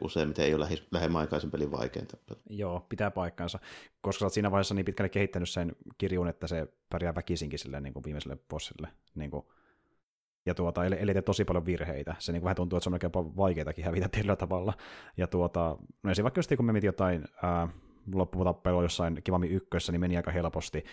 useimmiten 0.00 0.44
ei 0.44 0.54
ole 0.54 0.64
lähe, 0.64 0.76
lähemmän 0.90 1.20
aikaisen 1.20 1.50
pelin 1.50 1.70
vaikein 1.70 2.06
tappelu. 2.06 2.38
Joo, 2.50 2.86
pitää 2.88 3.10
paikkansa, 3.10 3.58
koska 4.00 4.18
sä 4.18 4.26
oot 4.26 4.32
siinä 4.32 4.50
vaiheessa 4.50 4.74
niin 4.74 4.84
pitkälle 4.84 5.08
kehittänyt 5.08 5.48
sen 5.48 5.76
kirjun, 5.98 6.28
että 6.28 6.46
se 6.46 6.66
pärjää 6.90 7.14
väkisinkin 7.14 7.58
sille 7.58 7.80
niin 7.80 7.92
kuin 7.92 8.04
viimeiselle 8.04 8.38
bossille. 8.48 8.88
Niin 9.14 9.30
kuin, 9.30 9.46
ja 10.46 10.54
tuota, 10.54 10.84
eli, 10.84 10.96
eli 10.98 11.22
tosi 11.22 11.44
paljon 11.44 11.66
virheitä. 11.66 12.14
Se 12.18 12.32
niin 12.32 12.40
kuin 12.40 12.44
vähän 12.44 12.56
tuntuu, 12.56 12.76
että 12.76 12.84
se 12.84 12.90
on 12.90 12.94
oikein 12.94 13.36
vaikeitakin 13.36 13.84
hävitä 13.84 14.08
tällä 14.08 14.36
tavalla. 14.36 14.72
Ja 15.16 15.26
tuota, 15.26 15.60
no 15.60 16.10
esimerkiksi 16.10 16.22
vaikka 16.22 16.38
just 16.38 16.52
kun 16.56 16.64
me 16.64 16.72
mietin 16.72 16.88
jotain 16.88 17.24
ää, 17.42 17.68
jossain 18.82 19.20
Kivami 19.24 19.46
ykkössä, 19.46 19.92
niin 19.92 20.00
meni 20.00 20.16
aika 20.16 20.30
helposti. 20.30 20.84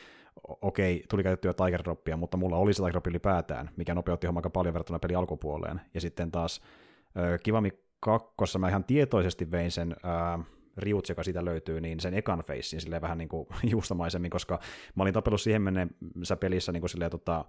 Okei, 0.47 1.03
tuli 1.09 1.23
käytettyä 1.23 1.53
Tiger 1.53 1.83
Droppia, 1.83 2.17
mutta 2.17 2.37
mulla 2.37 2.57
oli 2.57 2.73
se 2.73 2.77
Tiger 2.77 2.91
Drop 2.91 3.07
ylipäätään, 3.07 3.69
mikä 3.75 3.95
nopeutti 3.95 4.27
homma 4.27 4.39
aika 4.39 4.49
paljon 4.49 4.73
verrattuna 4.73 4.99
peli 4.99 5.15
alkupuoleen. 5.15 5.81
Ja 5.93 6.01
sitten 6.01 6.31
taas 6.31 6.61
ää, 7.15 7.37
Kivami 7.37 7.71
kakkossa 7.99 8.59
mä 8.59 8.69
ihan 8.69 8.83
tietoisesti 8.83 9.51
vein 9.51 9.71
sen 9.71 9.95
ää, 10.03 10.39
riut, 10.77 11.09
joka 11.09 11.23
siitä 11.23 11.45
löytyy, 11.45 11.81
niin 11.81 11.99
sen 11.99 12.13
ekan 12.13 12.39
facein 12.39 12.81
silleen 12.81 13.01
vähän 13.01 13.17
niin 13.21 13.29
kuin 13.29 13.47
juustamaisemmin, 13.63 14.31
koska 14.31 14.59
mä 14.95 15.03
olin 15.03 15.13
tapellut 15.13 15.41
siihen 15.41 15.61
mennessä 15.61 16.35
pelissä 16.35 16.71
niin 16.71 16.81
kuin 16.81 16.89
silleen, 16.89 17.11
tota, 17.11 17.45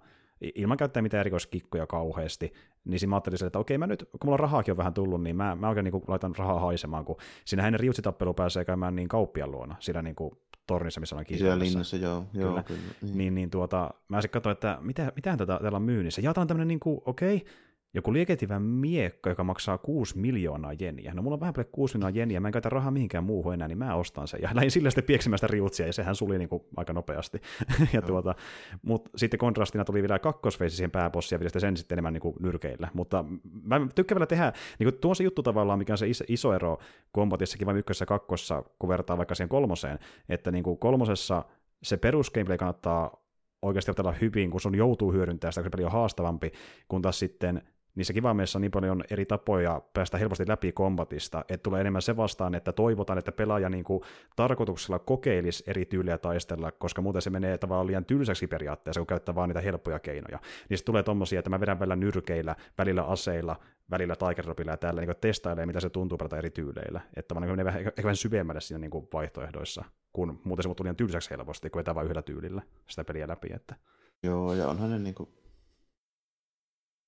ilman 0.55 0.77
käyttää 0.77 1.01
mitään 1.01 1.19
erikoiskikkoja 1.19 1.87
kauheasti, 1.87 2.53
niin 2.85 2.99
siinä 2.99 3.09
mä 3.09 3.15
ajattelin, 3.15 3.45
että 3.45 3.59
okei, 3.59 3.77
mä 3.77 3.87
nyt, 3.87 4.09
kun 4.11 4.19
mulla 4.23 4.37
rahaakin 4.37 4.71
on 4.71 4.77
vähän 4.77 4.93
tullut, 4.93 5.23
niin 5.23 5.35
mä, 5.35 5.55
mä 5.55 5.69
oikein 5.69 5.83
niin 5.83 5.91
kuin 5.91 6.03
laitan 6.07 6.35
rahaa 6.37 6.59
haisemaan, 6.59 7.05
kun 7.05 7.17
siinä 7.45 7.63
hänen 7.63 7.79
riutsitappelu 7.79 8.33
pääsee 8.33 8.65
käymään 8.65 8.95
niin 8.95 9.07
kauppian 9.07 9.51
luona, 9.51 9.75
siinä 9.79 10.01
niin 10.01 10.15
kuin 10.15 10.31
tornissa, 10.67 10.99
missä 10.99 11.15
on 11.15 11.25
kiinni. 11.25 11.39
Siellä 11.39 11.59
linnassa, 11.59 11.97
joo. 11.97 12.25
Kyllä. 12.33 12.45
joo 12.45 12.63
kyllä. 12.63 12.79
Niin. 13.01 13.17
niin, 13.17 13.35
niin 13.35 13.49
tuota, 13.49 13.93
mä 14.07 14.21
sitten 14.21 14.41
katsoin, 14.41 14.51
että 14.51 14.77
mitä, 14.81 15.11
mitähän 15.15 15.39
tätä 15.39 15.59
täällä 15.61 15.75
on 15.75 15.81
myynnissä. 15.81 16.21
Ja 16.21 16.33
tämä 16.33 16.41
on 16.41 16.47
tämmöinen, 16.47 16.67
niin 16.67 16.79
kuin, 16.79 17.01
okei, 17.05 17.35
okay, 17.35 17.47
joku 17.93 18.13
lieketivä 18.13 18.59
miekka, 18.59 19.29
joka 19.29 19.43
maksaa 19.43 19.77
6 19.77 20.19
miljoonaa 20.19 20.73
jeniä. 20.73 21.13
No 21.13 21.21
mulla 21.21 21.33
on 21.33 21.39
vähän 21.39 21.53
paljon 21.53 21.69
6 21.71 21.97
miljoonaa 21.97 22.17
jeniä, 22.17 22.39
mä 22.39 22.47
en 22.47 22.51
käytä 22.51 22.69
rahaa 22.69 22.91
mihinkään 22.91 23.23
muuhun 23.23 23.53
enää, 23.53 23.67
niin 23.67 23.77
mä 23.77 23.95
ostan 23.95 24.27
sen. 24.27 24.39
Ja 24.41 24.49
lähdin 24.53 24.71
sillä 24.71 24.89
sitten 24.89 25.03
pieksimään 25.03 25.37
sitä 25.37 25.47
riutsia, 25.47 25.85
ja 25.85 25.93
sehän 25.93 26.15
suli 26.15 26.37
niin 26.37 26.49
kuin 26.49 26.63
aika 26.77 26.93
nopeasti. 26.93 27.41
ja 27.93 28.01
no. 28.01 28.07
tuota, 28.07 28.35
mutta 28.81 29.09
sitten 29.15 29.37
kontrastina 29.37 29.85
tuli 29.85 30.01
vielä 30.01 30.19
kakkosfeisi 30.19 30.75
siihen 30.75 30.91
pääbossiin, 30.91 31.41
ja 31.53 31.59
sen 31.59 31.77
sitten 31.77 31.95
enemmän 31.95 32.13
niin 32.13 32.21
kuin 32.21 32.35
nyrkeillä. 32.39 32.89
Mutta 32.93 33.25
mä 33.63 33.87
tykkään 33.95 34.15
vielä 34.15 34.25
tehdä, 34.25 34.53
niin 34.79 34.89
kuin 34.89 34.99
tuo 35.01 35.15
se 35.15 35.23
juttu 35.23 35.43
tavallaan, 35.43 35.79
mikä 35.79 35.93
on 35.93 35.97
se 35.97 36.07
iso, 36.27 36.53
ero 36.53 36.77
kombatissakin 37.11 37.67
vai 37.67 37.77
ykkössä 37.77 38.05
kakkossa, 38.05 38.63
kun 38.79 38.89
vertaa 38.89 39.17
vaikka 39.17 39.35
siihen 39.35 39.49
kolmoseen, 39.49 39.99
että 40.29 40.51
niin 40.51 40.63
kuin 40.63 40.77
kolmosessa 40.77 41.45
se 41.83 41.97
perusgameplay 41.97 42.57
kannattaa 42.57 43.23
oikeasti 43.61 43.91
otella 43.91 44.11
hyvin, 44.11 44.51
kun 44.51 44.61
sun 44.61 44.75
joutuu 44.75 45.11
hyödyntämään 45.11 45.53
sitä, 45.53 45.61
kun 45.61 45.65
se 45.65 45.69
peli 45.69 45.85
on 45.85 45.91
haastavampi, 45.91 46.51
kun 46.87 47.01
taas 47.01 47.19
sitten 47.19 47.61
niissä 47.95 48.13
kivaimeissa 48.13 48.57
on 48.57 48.61
niin 48.61 48.71
paljon 48.71 49.03
eri 49.09 49.25
tapoja 49.25 49.81
päästä 49.93 50.17
helposti 50.17 50.47
läpi 50.47 50.71
kombatista, 50.71 51.45
että 51.49 51.63
tulee 51.63 51.81
enemmän 51.81 52.01
se 52.01 52.17
vastaan, 52.17 52.55
että 52.55 52.71
toivotaan, 52.71 53.19
että 53.19 53.31
pelaaja 53.31 53.69
niin 53.69 53.83
kuin 53.83 54.01
tarkoituksella 54.35 54.99
kokeilisi 54.99 55.63
eri 55.67 55.85
tyyliä 55.85 56.17
taistella, 56.17 56.71
koska 56.71 57.01
muuten 57.01 57.21
se 57.21 57.29
menee 57.29 57.57
tavallaan 57.57 57.87
liian 57.87 58.05
tylsäksi 58.05 58.47
periaatteessa, 58.47 58.99
kun 58.99 59.07
käyttää 59.07 59.35
vaan 59.35 59.49
niitä 59.49 59.61
helppoja 59.61 59.99
keinoja. 59.99 60.39
Sitten 60.59 60.85
tulee 60.85 61.03
tommosia, 61.03 61.39
että 61.39 61.49
mä 61.49 61.59
vedän 61.59 61.79
välillä 61.79 61.95
nyrkeillä, 61.95 62.55
välillä 62.77 63.03
aseilla, 63.03 63.55
välillä 63.91 64.15
Tiger 64.15 64.45
ja 64.67 64.77
tällä 64.77 65.01
niin 65.01 65.15
testailee, 65.21 65.65
mitä 65.65 65.79
se 65.79 65.89
tuntuu 65.89 66.17
pelata 66.17 66.37
eri 66.37 66.49
tyyleillä. 66.49 67.01
Että 67.15 67.35
vaan 67.35 67.57
niin 67.57 67.67
ehkä 67.67 68.03
vähän 68.03 68.15
syvemmälle 68.15 68.61
siinä 68.61 68.79
niin 68.79 68.91
kuin 68.91 69.07
vaihtoehdoissa, 69.13 69.83
kun 70.13 70.41
muuten 70.43 70.63
se 70.63 70.67
muuttuu 70.67 70.83
liian 70.83 70.95
tylsäksi 70.95 71.29
helposti, 71.29 71.69
kun 71.69 71.79
vetää 71.79 71.95
vain 71.95 72.05
yhdellä 72.05 72.21
tyylillä 72.21 72.61
sitä 72.87 73.03
peliä 73.03 73.27
läpi. 73.27 73.53
Että... 73.53 73.75
Joo, 74.23 74.53
ja 74.53 74.67
onhan 74.67 74.91
ne 74.91 74.99
niin 74.99 75.15
kuin 75.15 75.29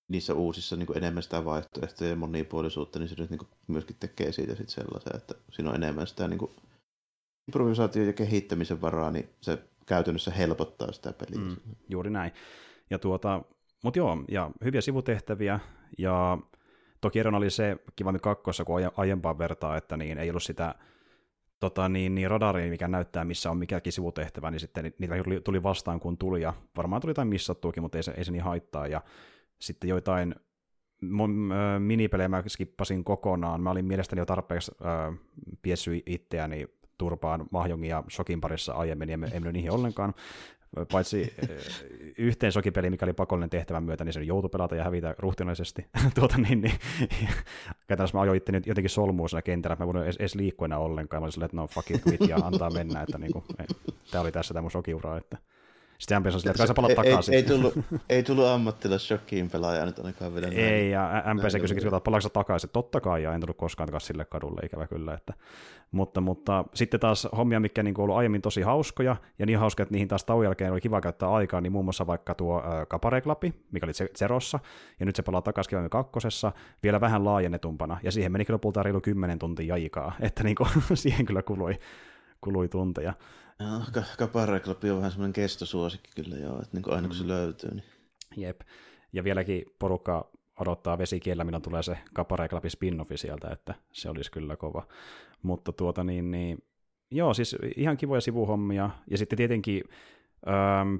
niissä 0.07 0.33
uusissa 0.33 0.75
niin 0.75 0.87
kuin 0.87 0.97
enemmän 0.97 1.23
sitä 1.23 1.45
vaihtoehtoja 1.45 2.09
ja 2.09 2.15
monipuolisuutta, 2.15 2.99
niin 2.99 3.09
se 3.09 3.15
nyt 3.17 3.29
niin 3.29 3.37
kuin 3.37 3.49
myöskin 3.67 3.95
tekee 3.99 4.31
siitä 4.31 4.55
sit 4.55 4.69
sellaisen, 4.69 5.15
että 5.15 5.35
siinä 5.51 5.69
on 5.69 5.75
enemmän 5.75 6.07
sitä 6.07 6.27
niin 6.27 6.37
kuin 6.37 6.51
improvisaatio- 7.47 8.03
ja 8.03 8.13
kehittämisen 8.13 8.81
varaa, 8.81 9.11
niin 9.11 9.29
se 9.41 9.57
käytännössä 9.85 10.31
helpottaa 10.31 10.91
sitä 10.91 11.13
peliä. 11.13 11.45
Mm, 11.45 11.55
juuri 11.89 12.09
näin. 12.09 12.31
Ja 12.89 12.99
tuota, 12.99 13.41
mutta 13.83 13.99
joo, 13.99 14.17
ja 14.31 14.51
hyviä 14.63 14.81
sivutehtäviä, 14.81 15.59
ja 15.97 16.37
toki 17.01 17.19
erona 17.19 17.37
oli 17.37 17.49
se 17.49 17.77
Kivami 17.95 18.19
kakkossa, 18.19 18.65
kun 18.65 18.75
aiempaan 18.97 19.37
vertaa, 19.37 19.77
että 19.77 19.97
niin 19.97 20.17
ei 20.17 20.29
ollut 20.29 20.43
sitä 20.43 20.75
tota, 21.59 21.89
niin, 21.89 22.15
niin 22.15 22.29
radariin, 22.29 22.69
mikä 22.69 22.87
näyttää, 22.87 23.25
missä 23.25 23.51
on 23.51 23.57
mikäkin 23.57 23.93
sivutehtävä, 23.93 24.51
niin 24.51 24.59
sitten 24.59 24.93
niitä 24.99 25.15
tuli 25.43 25.63
vastaan, 25.63 25.99
kun 25.99 26.17
tuli, 26.17 26.41
ja 26.41 26.53
varmaan 26.77 27.01
tuli 27.01 27.09
jotain 27.09 27.27
missattuukin, 27.27 27.83
mutta 27.83 27.97
ei 27.97 28.03
se, 28.03 28.13
ei 28.17 28.25
se 28.25 28.31
niin 28.31 28.43
haittaa, 28.43 28.87
ja 28.87 29.01
sitten 29.59 29.89
joitain 29.89 30.35
mun 31.01 31.51
äh, 31.51 31.79
minipelejä 31.79 32.29
mä 32.29 32.43
skippasin 32.47 33.03
kokonaan. 33.03 33.61
Mä 33.61 33.71
olin 33.71 33.85
mielestäni 33.85 34.19
jo 34.19 34.25
tarpeeksi 34.25 34.71
äh, 34.85 35.19
piessy 35.61 36.03
itseäni 36.05 36.67
turpaan 36.97 37.45
Mahjongin 37.51 37.89
ja 37.89 38.03
Shokin 38.11 38.41
parissa 38.41 38.73
aiemmin, 38.73 39.09
ja 39.09 39.17
en 39.31 39.43
niihin 39.53 39.71
ollenkaan. 39.71 40.13
Paitsi 40.91 41.33
yhteen 42.17 42.51
sokipeli, 42.51 42.89
mikä 42.89 43.05
oli 43.05 43.13
pakollinen 43.13 43.49
tehtävän 43.49 43.83
myötä, 43.83 44.03
niin 44.03 44.13
se 44.13 44.23
joutui 44.23 44.49
pelata 44.49 44.75
ja 44.75 44.83
hävitä 44.83 45.15
ruhtinaisesti. 45.17 45.85
tuota, 46.15 46.37
niin, 46.37 46.61
niin, 46.61 46.73
käytännössä 47.87 48.17
mä 48.17 48.21
ajoin 48.21 48.37
itteni 48.37 48.61
jotenkin 48.65 48.89
solmuun 48.89 49.29
siinä 49.29 49.41
kentällä, 49.41 49.77
mä 49.79 49.87
voin 49.87 49.97
edes, 49.97 50.15
edes 50.15 50.35
liikkua 50.35 50.65
enää 50.65 50.79
ollenkaan. 50.79 51.21
Mä 51.21 51.25
olin 51.25 51.31
silleen, 51.31 51.45
että 51.45 51.57
no 51.57 51.67
fuck 51.67 51.91
it, 51.91 52.29
ja 52.29 52.35
antaa 52.35 52.69
mennä, 52.69 53.01
että 53.01 53.17
niin 53.17 53.31
kuin, 53.33 53.45
tämä 54.11 54.21
oli 54.21 54.31
tässä 54.31 54.53
tämä 54.53 54.61
mun 54.61 54.71
sokiura, 54.71 55.17
että 55.17 55.37
sitten 55.99 56.21
MP 56.21 56.25
on 56.25 56.31
silleen, 56.31 56.51
että 56.51 56.57
kai 56.57 56.67
sä 56.67 56.73
palat 56.73 56.95
takaisin. 56.95 57.33
Ei, 57.33 57.39
ei, 57.41 57.43
tullut, 57.43 57.73
ei 58.09 58.23
tullut 58.23 58.45
ammattilas-shokkiin 58.45 59.49
pelaaja 59.51 59.85
nyt 59.85 59.99
ainakaan 59.99 60.35
vielä. 60.35 60.47
Ei, 60.47 60.91
ja 60.91 61.23
MPC 61.33 61.61
kysyikin, 61.61 61.87
että 61.87 61.99
palaako 61.99 62.29
takaisin. 62.29 62.69
Totta 62.73 63.01
kai, 63.01 63.23
ja 63.23 63.33
en 63.33 63.41
tullut 63.41 63.57
koskaan 63.57 63.87
takaisin 63.87 64.07
sille 64.07 64.25
kadulle, 64.25 64.61
ikävä 64.65 64.87
kyllä. 64.87 65.13
Että. 65.13 65.33
Mutta, 65.91 66.21
mutta 66.21 66.65
sitten 66.73 66.99
taas 66.99 67.27
hommia, 67.37 67.59
mikä 67.59 67.83
niin 67.83 67.99
ollut 67.99 68.15
aiemmin 68.15 68.41
tosi 68.41 68.61
hauskoja, 68.61 69.15
ja 69.39 69.45
niin 69.45 69.59
hauskoja, 69.59 69.83
että 69.83 69.93
niihin 69.93 70.07
taas 70.07 70.25
tauon 70.25 70.43
jälkeen 70.43 70.71
oli 70.71 70.81
kiva 70.81 71.01
käyttää 71.01 71.31
aikaa, 71.31 71.61
niin 71.61 71.71
muun 71.71 71.85
muassa 71.85 72.07
vaikka 72.07 72.35
tuo 72.35 72.59
äh, 72.59 72.87
Kapareklapi, 72.87 73.53
mikä 73.71 73.85
oli 73.85 73.93
Zerossa, 74.17 74.59
ja 74.99 75.05
nyt 75.05 75.15
se 75.15 75.23
palaa 75.23 75.41
takaisin 75.41 75.69
Kivami 75.69 75.89
kakkosessa, 75.89 76.51
vielä 76.83 77.01
vähän 77.01 77.25
laajennetumpana, 77.25 77.97
ja 78.03 78.11
siihen 78.11 78.31
meni 78.31 78.45
kyllä 78.45 78.55
lopulta 78.55 78.83
reilu 78.83 79.01
10 79.01 79.39
tuntia 79.39 79.73
aikaa, 79.73 80.13
että 80.19 80.43
niin 80.43 80.55
kuin, 80.55 80.69
siihen 80.93 81.25
kyllä 81.25 81.41
kului, 81.41 81.79
kului 82.41 82.67
tunteja. 82.67 83.13
No, 83.59 83.81
Kapareklapi 84.17 84.89
on 84.89 84.97
vähän 84.97 85.11
semmoinen 85.11 85.33
kestosuosikki 85.33 86.11
kyllä 86.15 86.37
joo, 86.37 86.55
että 86.55 86.69
niin 86.73 86.83
kuin 86.83 86.95
aina 86.95 87.07
kun 87.07 87.17
se 87.17 87.23
mm. 87.23 87.29
löytyy. 87.29 87.71
Niin... 87.71 87.83
Jep. 88.37 88.61
Ja 89.13 89.23
vieläkin 89.23 89.65
porukka 89.79 90.31
odottaa 90.59 90.97
vesikiellä, 90.97 91.43
milloin 91.43 91.63
tulee 91.63 91.83
se 91.83 91.97
Kapareklapi 92.13 92.67
spin-offi 92.67 93.17
sieltä, 93.17 93.49
että 93.49 93.75
se 93.91 94.09
olisi 94.09 94.31
kyllä 94.31 94.55
kova. 94.55 94.87
Mutta 95.41 95.71
tuota 95.71 96.03
niin, 96.03 96.31
niin 96.31 96.63
joo, 97.11 97.33
siis 97.33 97.55
ihan 97.77 97.97
kivoja 97.97 98.21
sivuhommia. 98.21 98.89
Ja 99.11 99.17
sitten 99.17 99.37
tietenkin 99.37 99.83
öö, 100.47 100.53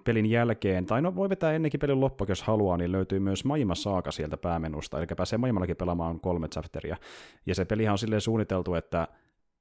pelin 0.04 0.26
jälkeen, 0.26 0.86
tai 0.86 1.02
no 1.02 1.15
voi 1.15 1.30
vetää 1.30 1.54
ennenkin 1.54 1.80
pelin 1.80 2.00
loppu, 2.00 2.26
jos 2.28 2.44
haluaa, 2.44 2.78
niin 2.78 2.91
löytyy 2.91 3.20
myös 3.20 3.46
Majima 3.46 3.76
Saaka 3.76 4.12
sieltä 4.12 4.38
päämenusta, 4.38 4.98
eli 4.98 5.08
pääsee 5.18 5.38
Majimallakin 5.38 5.78
pelaamaan 5.78 6.20
kolme 6.20 6.48
chapteria. 6.48 6.98
Ja 7.46 7.56
se 7.56 7.65
pelihan 7.65 7.91
on 7.91 7.98
silleen 7.98 8.22
suunniteltu, 8.22 8.74
että 8.74 9.08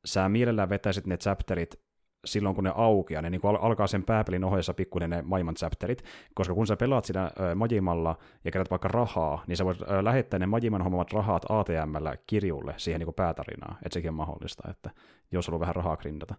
sä 0.04 0.28
mielellään 0.28 0.68
vetäisit 0.68 1.06
ne 1.06 1.16
chapterit 1.16 1.80
silloin, 2.24 2.54
kun 2.54 2.64
ne 2.64 2.72
aukeaa, 2.74 3.22
ne 3.22 3.30
niin 3.30 3.40
kuin 3.40 3.56
alkaa 3.56 3.86
sen 3.86 4.02
pääpelin 4.02 4.44
ohjeessa 4.44 4.74
pikkuinen 4.74 5.10
ne 5.10 5.22
maailman 5.22 5.54
chapterit, 5.54 6.04
koska 6.34 6.54
kun 6.54 6.66
sä 6.66 6.76
pelaat 6.76 7.04
ö, 7.10 7.54
Majimalla 7.54 8.16
ja 8.44 8.50
kerät 8.50 8.70
vaikka 8.70 8.88
rahaa, 8.88 9.44
niin 9.46 9.56
sä 9.56 9.64
voit 9.64 9.78
lähettää 10.02 10.38
ne 10.38 10.46
Majiman 10.46 10.82
hommat 10.82 11.12
rahat 11.12 11.42
ATMllä 11.48 12.16
kirjulle 12.26 12.74
siihen 12.76 12.98
niin 12.98 13.06
kuin 13.06 13.14
päätarinaan, 13.14 13.76
että 13.84 13.94
sekin 13.94 14.08
on 14.08 14.14
mahdollista, 14.14 14.70
että 14.70 14.90
jos 15.32 15.48
on 15.48 15.60
vähän 15.60 15.74
rahaa 15.74 15.96
grindata. 15.96 16.34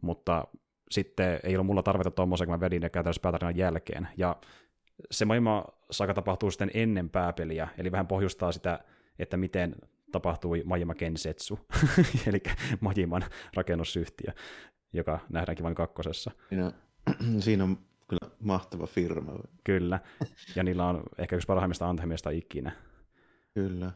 Mutta 0.00 0.46
sitten 0.90 1.40
ei 1.42 1.56
ollut 1.56 1.66
mulla 1.66 1.82
tarvetta 1.82 2.10
tuommoisen, 2.10 2.46
kun 2.46 2.54
mä 2.54 2.60
vedin 2.60 2.82
ne 2.82 2.90
käytännössä 2.90 3.22
päätarinan 3.22 3.56
jälkeen. 3.56 4.08
Ja 4.16 4.36
se 5.10 5.24
maailma 5.24 5.64
saaka 5.90 6.14
tapahtuu 6.14 6.50
sitten 6.50 6.70
ennen 6.74 7.10
pääpeliä, 7.10 7.68
eli 7.78 7.92
vähän 7.92 8.06
pohjustaa 8.06 8.52
sitä, 8.52 8.78
että 9.18 9.36
miten 9.36 9.76
tapahtui 10.12 10.62
Majima 10.64 10.94
Kensetsu, 10.94 11.58
eli 12.28 12.42
Majiman 12.80 13.24
rakennusyhtiö 13.54 14.32
joka 14.96 15.18
nähdäänkin 15.28 15.64
vain 15.64 15.74
kakkosessa. 15.74 16.30
Siinä 16.48 16.66
on, 16.66 16.72
siinä 17.42 17.64
on 17.64 17.78
kyllä 18.08 18.32
mahtava 18.40 18.86
firma. 18.86 19.32
Kyllä, 19.64 20.00
ja 20.56 20.62
niillä 20.62 20.86
on 20.86 21.02
ehkä 21.18 21.36
yksi 21.36 21.46
parhaimmista 21.46 21.88
anthemista 21.88 22.30
ikinä. 22.30 22.72
Kyllä. 23.54 23.92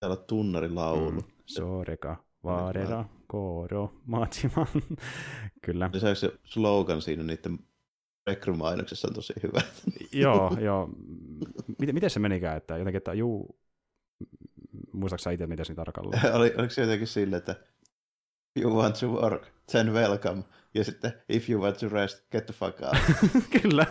Täällä 0.00 0.16
on 0.16 0.24
tunnarilaulu. 0.26 1.10
Mm. 1.10 1.22
Soreka, 1.46 2.24
vaarera, 2.44 3.04
koro, 3.26 3.94
maatiman. 4.06 4.66
kyllä. 5.66 5.90
Lisäksi 5.92 6.20
se 6.20 6.32
slogan 6.44 7.02
siinä 7.02 7.22
niiden 7.22 7.58
rekrymainoksessa 8.26 9.08
on 9.08 9.14
tosi 9.14 9.34
hyvä. 9.42 9.60
joo, 10.22 10.56
joo. 10.60 10.90
Miten, 11.78 11.94
miten 11.94 12.10
se 12.10 12.20
menikään, 12.20 12.56
että 12.56 12.76
jotenkin, 12.78 12.96
että 12.96 13.14
juu, 13.14 13.58
muistaaksä 14.92 15.30
itse, 15.30 15.46
miten 15.46 15.66
se 15.66 15.74
tarkalleen? 15.74 16.34
Oli, 16.36 16.54
oliko 16.58 16.70
se 16.70 16.82
jotenkin 16.82 17.06
silleen, 17.06 17.38
että 17.38 17.56
you 18.56 18.76
want 18.76 18.94
to 19.00 19.06
work, 19.06 19.46
then 19.72 19.92
welcome. 19.92 20.42
Ja 20.74 20.84
sitten, 20.84 21.12
if 21.28 21.50
you 21.50 21.62
want 21.62 21.78
to 21.78 21.88
rest, 21.88 22.30
get 22.30 22.46
the 22.46 22.54
fuck 22.54 22.82
out. 22.82 22.96
Kyllä, 23.62 23.86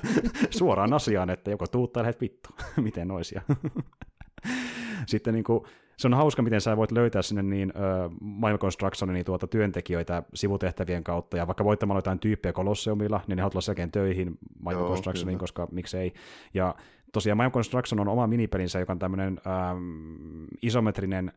suoraan 0.50 0.94
asiaan, 0.94 1.30
että 1.30 1.52
joko 1.52 1.68
tuut 1.68 1.94
tai 1.94 2.04
lähdet 2.04 2.22
vittu. 2.22 2.50
Miten 2.82 3.08
noisia? 3.08 3.42
sitten 5.08 5.34
niin 5.34 5.44
kuin, 5.44 5.64
se 5.98 6.08
on 6.08 6.14
hauska, 6.14 6.42
miten 6.42 6.62
sä 6.62 6.78
voit 6.78 6.92
löytää 6.92 7.22
sinne 7.22 7.44
niin 7.44 7.74
uh, 7.76 8.12
Mind 8.22 8.58
Constructionin 8.58 9.14
niin 9.14 9.26
tuota, 9.26 9.48
työntekijöitä 9.48 10.24
sivutehtävien 10.34 11.04
kautta, 11.04 11.38
ja 11.38 11.48
vaikka 11.48 11.64
voittamalla 11.64 11.98
jotain 11.98 12.20
tyyppejä 12.20 12.54
Colosseumilla, 12.54 13.22
niin 13.28 13.36
ne 13.36 13.42
haluat 13.42 13.52
tulla 13.52 13.62
selkeän 13.62 13.92
töihin 13.92 14.38
Mind 14.66 14.78
Constructioniin, 14.78 15.40
koska 15.40 15.68
miksei. 15.72 16.14
Ja 16.54 16.76
tosiaan 17.14 17.38
Mind 17.38 17.52
Construction 17.52 18.00
on 18.00 18.08
oma 18.08 18.28
minipelinsä, 18.28 18.80
joka 18.80 18.94
on 18.94 19.00
tämmöinen 19.00 19.42
ähm, 19.48 20.44
isometrinen 20.62 21.32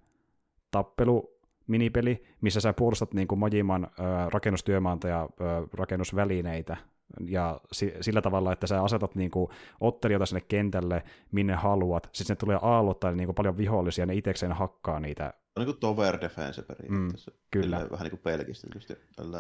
tappelu, 0.70 1.37
minipeli, 1.68 2.24
missä 2.40 2.60
sä 2.60 2.72
puolustat 2.72 3.14
niin 3.14 3.28
kuin 3.28 3.38
Mojiman 3.38 3.84
äh, 3.84 4.28
rakennustyömaanta 4.28 5.08
ja 5.08 5.22
äh, 5.22 5.28
rakennusvälineitä, 5.72 6.76
ja 7.20 7.60
si- 7.72 7.94
sillä 8.00 8.22
tavalla, 8.22 8.52
että 8.52 8.66
sä 8.66 8.82
asetat 8.82 9.14
niin 9.14 9.30
kuin, 9.30 9.50
ottelijoita 9.80 10.26
sinne 10.26 10.40
kentälle, 10.40 11.02
minne 11.32 11.54
haluat, 11.54 12.08
sitten 12.12 12.34
ne 12.34 12.38
tulee 12.38 12.58
aallottaa 12.62 13.12
niin 13.12 13.26
kuin, 13.26 13.34
paljon 13.34 13.56
vihollisia, 13.56 14.02
ja 14.02 14.06
ne 14.06 14.14
itsekseen 14.14 14.52
hakkaa 14.52 15.00
niitä. 15.00 15.34
On 15.56 15.60
niin 15.64 15.74
kuin 15.74 15.80
tower 15.80 16.20
defense 16.20 16.62
periaatteessa. 16.62 17.30
Mm, 17.30 17.38
kyllä. 17.50 17.76
Silleen, 17.76 17.90
vähän 17.90 18.04
niin 18.04 18.10
kuin 18.10 18.20
pelkistetysti 18.20 18.94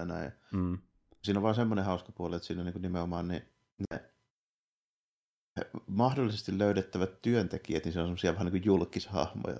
näin. 0.06 0.32
Mm. 0.52 0.78
Siinä 1.22 1.38
on 1.38 1.42
vaan 1.42 1.54
semmoinen 1.54 1.84
hauska 1.84 2.12
puoli, 2.12 2.36
että 2.36 2.46
siinä 2.46 2.60
on 2.60 2.66
niin 2.66 2.72
kuin 2.72 2.82
nimenomaan 2.82 3.28
niin, 3.28 3.42
ne 3.90 4.00
mahdollisesti 5.86 6.58
löydettävät 6.58 7.22
työntekijät, 7.22 7.84
niin 7.84 7.92
se 7.92 8.00
on 8.00 8.06
semmoisia 8.06 8.32
vähän 8.32 8.44
niin 8.44 8.52
kuin 8.62 8.64
julkishahmoja. 8.64 9.58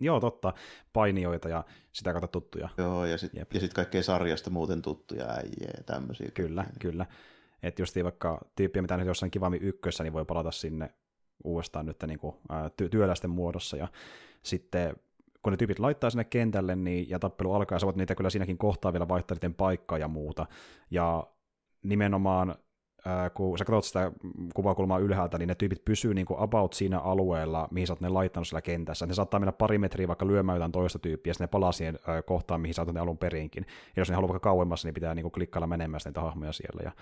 Joo, 0.00 0.20
totta. 0.20 0.52
Painijoita 0.92 1.48
ja 1.48 1.64
sitä 1.92 2.12
kautta 2.12 2.28
tuttuja. 2.28 2.68
Joo, 2.78 3.04
ja 3.04 3.18
sitten 3.18 3.46
sit 3.58 3.74
kaikkea 3.74 4.02
sarjasta 4.02 4.50
muuten 4.50 4.82
tuttuja 4.82 5.30
äijä 5.30 5.70
ja 5.76 5.84
tämmöisiä. 5.86 6.28
Kyllä, 6.34 6.62
kaikkea. 6.62 6.90
kyllä. 6.90 7.06
Että 7.62 7.82
just 7.82 7.96
vaikka 8.04 8.40
tyyppiä, 8.56 8.82
mitä 8.82 8.96
nyt 8.96 9.06
jossain 9.06 9.30
kivammin 9.30 9.62
ykkössä, 9.62 10.04
niin 10.04 10.12
voi 10.12 10.24
palata 10.24 10.50
sinne 10.50 10.90
uudestaan 11.44 11.86
nyt 11.86 12.02
niin 12.06 12.18
kuin, 12.18 12.36
ää, 12.48 12.68
ty- 12.68 12.88
työläisten 12.88 13.30
muodossa. 13.30 13.76
Ja 13.76 13.88
sitten 14.42 14.96
kun 15.42 15.52
ne 15.52 15.56
tyypit 15.56 15.78
laittaa 15.78 16.10
sinne 16.10 16.24
kentälle 16.24 16.76
niin, 16.76 17.10
ja 17.10 17.18
tappelu 17.18 17.52
alkaa, 17.52 17.78
sä 17.78 17.86
voit 17.86 17.96
niitä 17.96 18.14
kyllä 18.14 18.30
siinäkin 18.30 18.58
kohtaa 18.58 18.92
vielä 18.92 19.08
vaihtaa 19.08 19.34
niiden 19.34 19.54
paikkaa 19.54 19.98
ja 19.98 20.08
muuta. 20.08 20.46
Ja 20.90 21.26
nimenomaan 21.82 22.54
kun 23.34 23.58
sä 23.58 23.64
katsot 23.64 23.84
sitä 23.84 24.12
kuvakulmaa 24.54 24.98
ylhäältä, 24.98 25.38
niin 25.38 25.48
ne 25.48 25.54
tyypit 25.54 25.84
pysyy 25.84 26.14
niin 26.14 26.26
kuin 26.26 26.40
about 26.40 26.72
siinä 26.72 26.98
alueella, 26.98 27.68
mihin 27.70 27.86
sä 27.86 27.92
oot 27.92 28.00
ne 28.00 28.08
laittanut 28.08 28.48
siellä 28.48 28.62
kentässä. 28.62 29.06
Ne 29.06 29.14
saattaa 29.14 29.40
mennä 29.40 29.52
pari 29.52 29.78
metriä 29.78 30.08
vaikka 30.08 30.26
lyömään 30.26 30.56
jotain 30.56 30.72
toista 30.72 30.98
tyyppiä, 30.98 31.30
ja 31.30 31.34
sitten 31.34 31.44
ne 31.44 31.50
palaa 31.50 31.72
siihen 31.72 31.98
kohtaan, 32.26 32.60
mihin 32.60 32.74
sä 32.74 32.82
oot 32.82 32.94
ne 32.94 33.00
alun 33.00 33.18
perinkin. 33.18 33.66
Ja 33.96 34.00
jos 34.00 34.08
ne 34.08 34.14
haluaa 34.14 34.28
vaikka 34.28 34.48
kauemmassa, 34.48 34.88
niin 34.88 34.94
pitää 34.94 35.14
niin 35.14 35.22
kuin 35.22 35.32
klikkailla 35.32 35.66
menemään 35.66 36.00
niitä 36.04 36.20
hahmoja 36.20 36.52
siellä. 36.52 36.80
Ja 36.84 36.92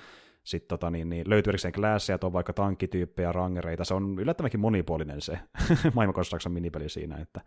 sitten 0.45 0.69
tota, 0.69 0.91
niin, 0.91 1.09
niin, 1.09 1.31
löytyy 1.31 1.51
erikseen 1.51 1.73
klasseja, 1.73 2.19
on 2.23 2.33
vaikka 2.33 2.53
tankkityyppejä, 2.53 3.33
rangereita. 3.33 3.85
Se 3.85 3.95
on 3.95 4.19
yllättävänkin 4.19 4.61
monipuolinen 4.61 5.21
se 5.21 5.39
maailman 5.95 6.15
minipeli 6.49 6.89
siinä, 6.89 7.17
että 7.17 7.41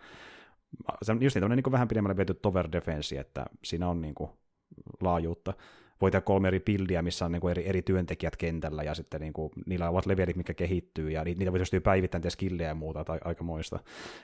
just 1.22 1.36
niin, 1.36 1.50
niin 1.50 1.72
vähän 1.72 1.88
pidemmälle 1.88 2.18
viety 2.18 2.34
tower 2.34 2.72
defense, 2.72 3.20
että 3.20 3.46
siinä 3.64 3.90
on 3.90 4.02
niin 4.02 4.16
kuin 4.16 4.30
laajuutta 5.02 5.54
voi 6.02 6.12
tehdä 6.12 6.22
kolme 6.22 6.48
eri 6.48 6.60
bildiä, 6.60 7.02
missä 7.02 7.26
on 7.26 7.32
niin 7.32 7.42
kuin 7.42 7.52
eri, 7.52 7.68
eri 7.68 7.82
työntekijät 7.82 8.36
kentällä, 8.36 8.84
ja 8.84 8.96
sitten 8.96 9.22
niin 9.22 9.34
kuin, 9.34 9.52
niillä 9.66 9.90
ovat 9.90 10.06
levelit, 10.06 10.36
mikä 10.36 10.54
kehittyy, 10.54 11.10
ja 11.10 11.24
niitä 11.24 11.52
voi 11.52 11.60
tietysti 11.60 11.80
päivittäin 11.80 12.22
tehdä 12.22 12.30
skillejä 12.30 12.70
ja 12.70 12.76
muuta, 12.76 13.04
tai 13.04 13.20
aikamoista. 13.24 13.80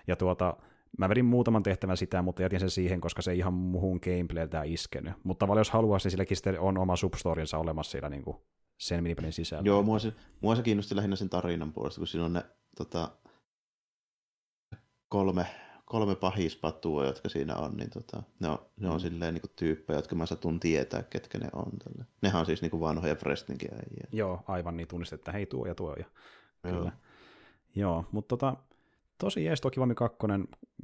Ja 0.07 0.15
tuota, 0.15 0.57
mä 0.97 1.09
vedin 1.09 1.25
muutaman 1.25 1.63
tehtävän 1.63 1.97
sitä, 1.97 2.21
mutta 2.21 2.41
jätin 2.41 2.59
sen 2.59 2.69
siihen, 2.69 3.01
koska 3.01 3.21
se 3.21 3.31
ei 3.31 3.37
ihan 3.37 3.53
muhun 3.53 3.99
gameplayltä 4.03 4.63
iskenyt. 4.63 5.13
Mutta 5.23 5.39
tavallaan 5.39 5.61
jos 5.61 5.71
haluaisi, 5.71 6.05
niin 6.05 6.11
silläkin 6.11 6.37
sitten 6.37 6.59
on 6.59 6.77
oma 6.77 6.95
substorinsa 6.95 7.57
olemassa 7.57 7.91
siellä 7.91 8.09
niin 8.09 8.23
kuin 8.23 8.37
sen 8.79 9.03
minipelin 9.03 9.33
sisällä. 9.33 9.63
Joo, 9.65 9.83
mua 9.83 9.99
se, 9.99 10.13
mua 10.41 10.55
se 10.55 10.63
kiinnosti 10.63 10.95
lähinnä 10.95 11.15
sen 11.15 11.29
tarinan 11.29 11.73
puolesta, 11.73 11.99
kun 11.99 12.07
siinä 12.07 12.25
on 12.25 12.33
ne 12.33 12.43
tota, 12.77 13.11
kolme 15.07 15.45
kolme 15.91 16.15
pahispatua, 16.15 17.05
jotka 17.05 17.29
siinä 17.29 17.55
on, 17.55 17.77
niin 17.77 17.89
tota, 17.89 18.23
ne 18.39 18.49
on, 18.49 18.59
ne 18.79 18.89
on 18.89 18.95
mm. 18.95 18.99
silleen 18.99 19.33
niin 19.33 19.51
tyyppejä, 19.55 19.97
jotka 19.97 20.15
mä 20.15 20.25
satun 20.25 20.59
tietää, 20.59 21.03
ketkä 21.03 21.37
ne 21.37 21.49
on. 21.53 21.71
Tälle. 21.83 22.05
Nehän 22.21 22.39
on 22.39 22.45
siis 22.45 22.61
niin 22.61 22.71
kuin 22.71 22.81
vanhoja 22.81 23.15
Frestinkin 23.15 23.73
äijä. 23.73 24.07
Joo, 24.11 24.43
aivan 24.47 24.77
niin 24.77 24.87
tunnistet, 24.87 25.19
että 25.19 25.31
hei 25.31 25.45
tuo 25.45 25.65
ja 25.65 25.75
tuo. 25.75 25.95
Ja, 25.95 26.05
Joo. 26.63 26.77
kyllä. 26.77 26.91
Joo, 27.75 28.05
mutta 28.11 28.37
tota, 28.37 28.55
tosi 29.17 29.45
jees 29.45 29.61
toki 29.61 29.79
Vami 29.79 29.95
2 29.95 30.17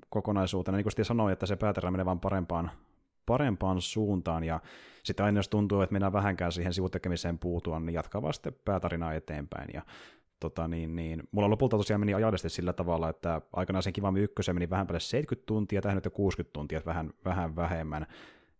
kokonaisuutena, 0.09 0.77
niin 0.77 0.85
kuin 0.95 1.05
sanoin, 1.05 1.33
että 1.33 1.45
se 1.45 1.55
pääterä 1.55 1.91
menee 1.91 2.05
vaan 2.05 2.19
parempaan, 2.19 2.71
parempaan 3.25 3.81
suuntaan, 3.81 4.43
ja 4.43 4.59
sitten 5.03 5.25
aina 5.25 5.39
jos 5.39 5.49
tuntuu, 5.49 5.81
että 5.81 5.93
mennään 5.93 6.13
vähänkään 6.13 6.51
siihen 6.51 6.73
sivutekemiseen 6.73 7.39
puutua, 7.39 7.79
niin 7.79 7.93
jatkaa 7.93 8.21
vaan 8.21 8.33
sitten 8.33 8.55
päätarinaa 8.65 9.13
eteenpäin, 9.13 9.69
ja 9.73 9.81
tota, 10.39 10.67
niin, 10.67 10.95
niin, 10.95 11.23
mulla 11.31 11.49
lopulta 11.49 11.77
tosiaan 11.77 11.99
meni 11.99 12.13
ajallisesti 12.13 12.49
sillä 12.49 12.73
tavalla, 12.73 13.09
että 13.09 13.41
aikanaan 13.53 13.83
sen 13.83 13.93
Kivami 13.93 14.19
ykkösen 14.19 14.55
meni 14.55 14.69
vähän 14.69 14.87
päälle 14.87 14.99
70 14.99 15.45
tuntia, 15.45 15.81
tähän 15.81 15.95
nyt 15.95 16.05
jo 16.05 16.11
60 16.11 16.53
tuntia, 16.53 16.81
vähän, 16.85 17.13
vähän 17.25 17.55
vähemmän. 17.55 18.07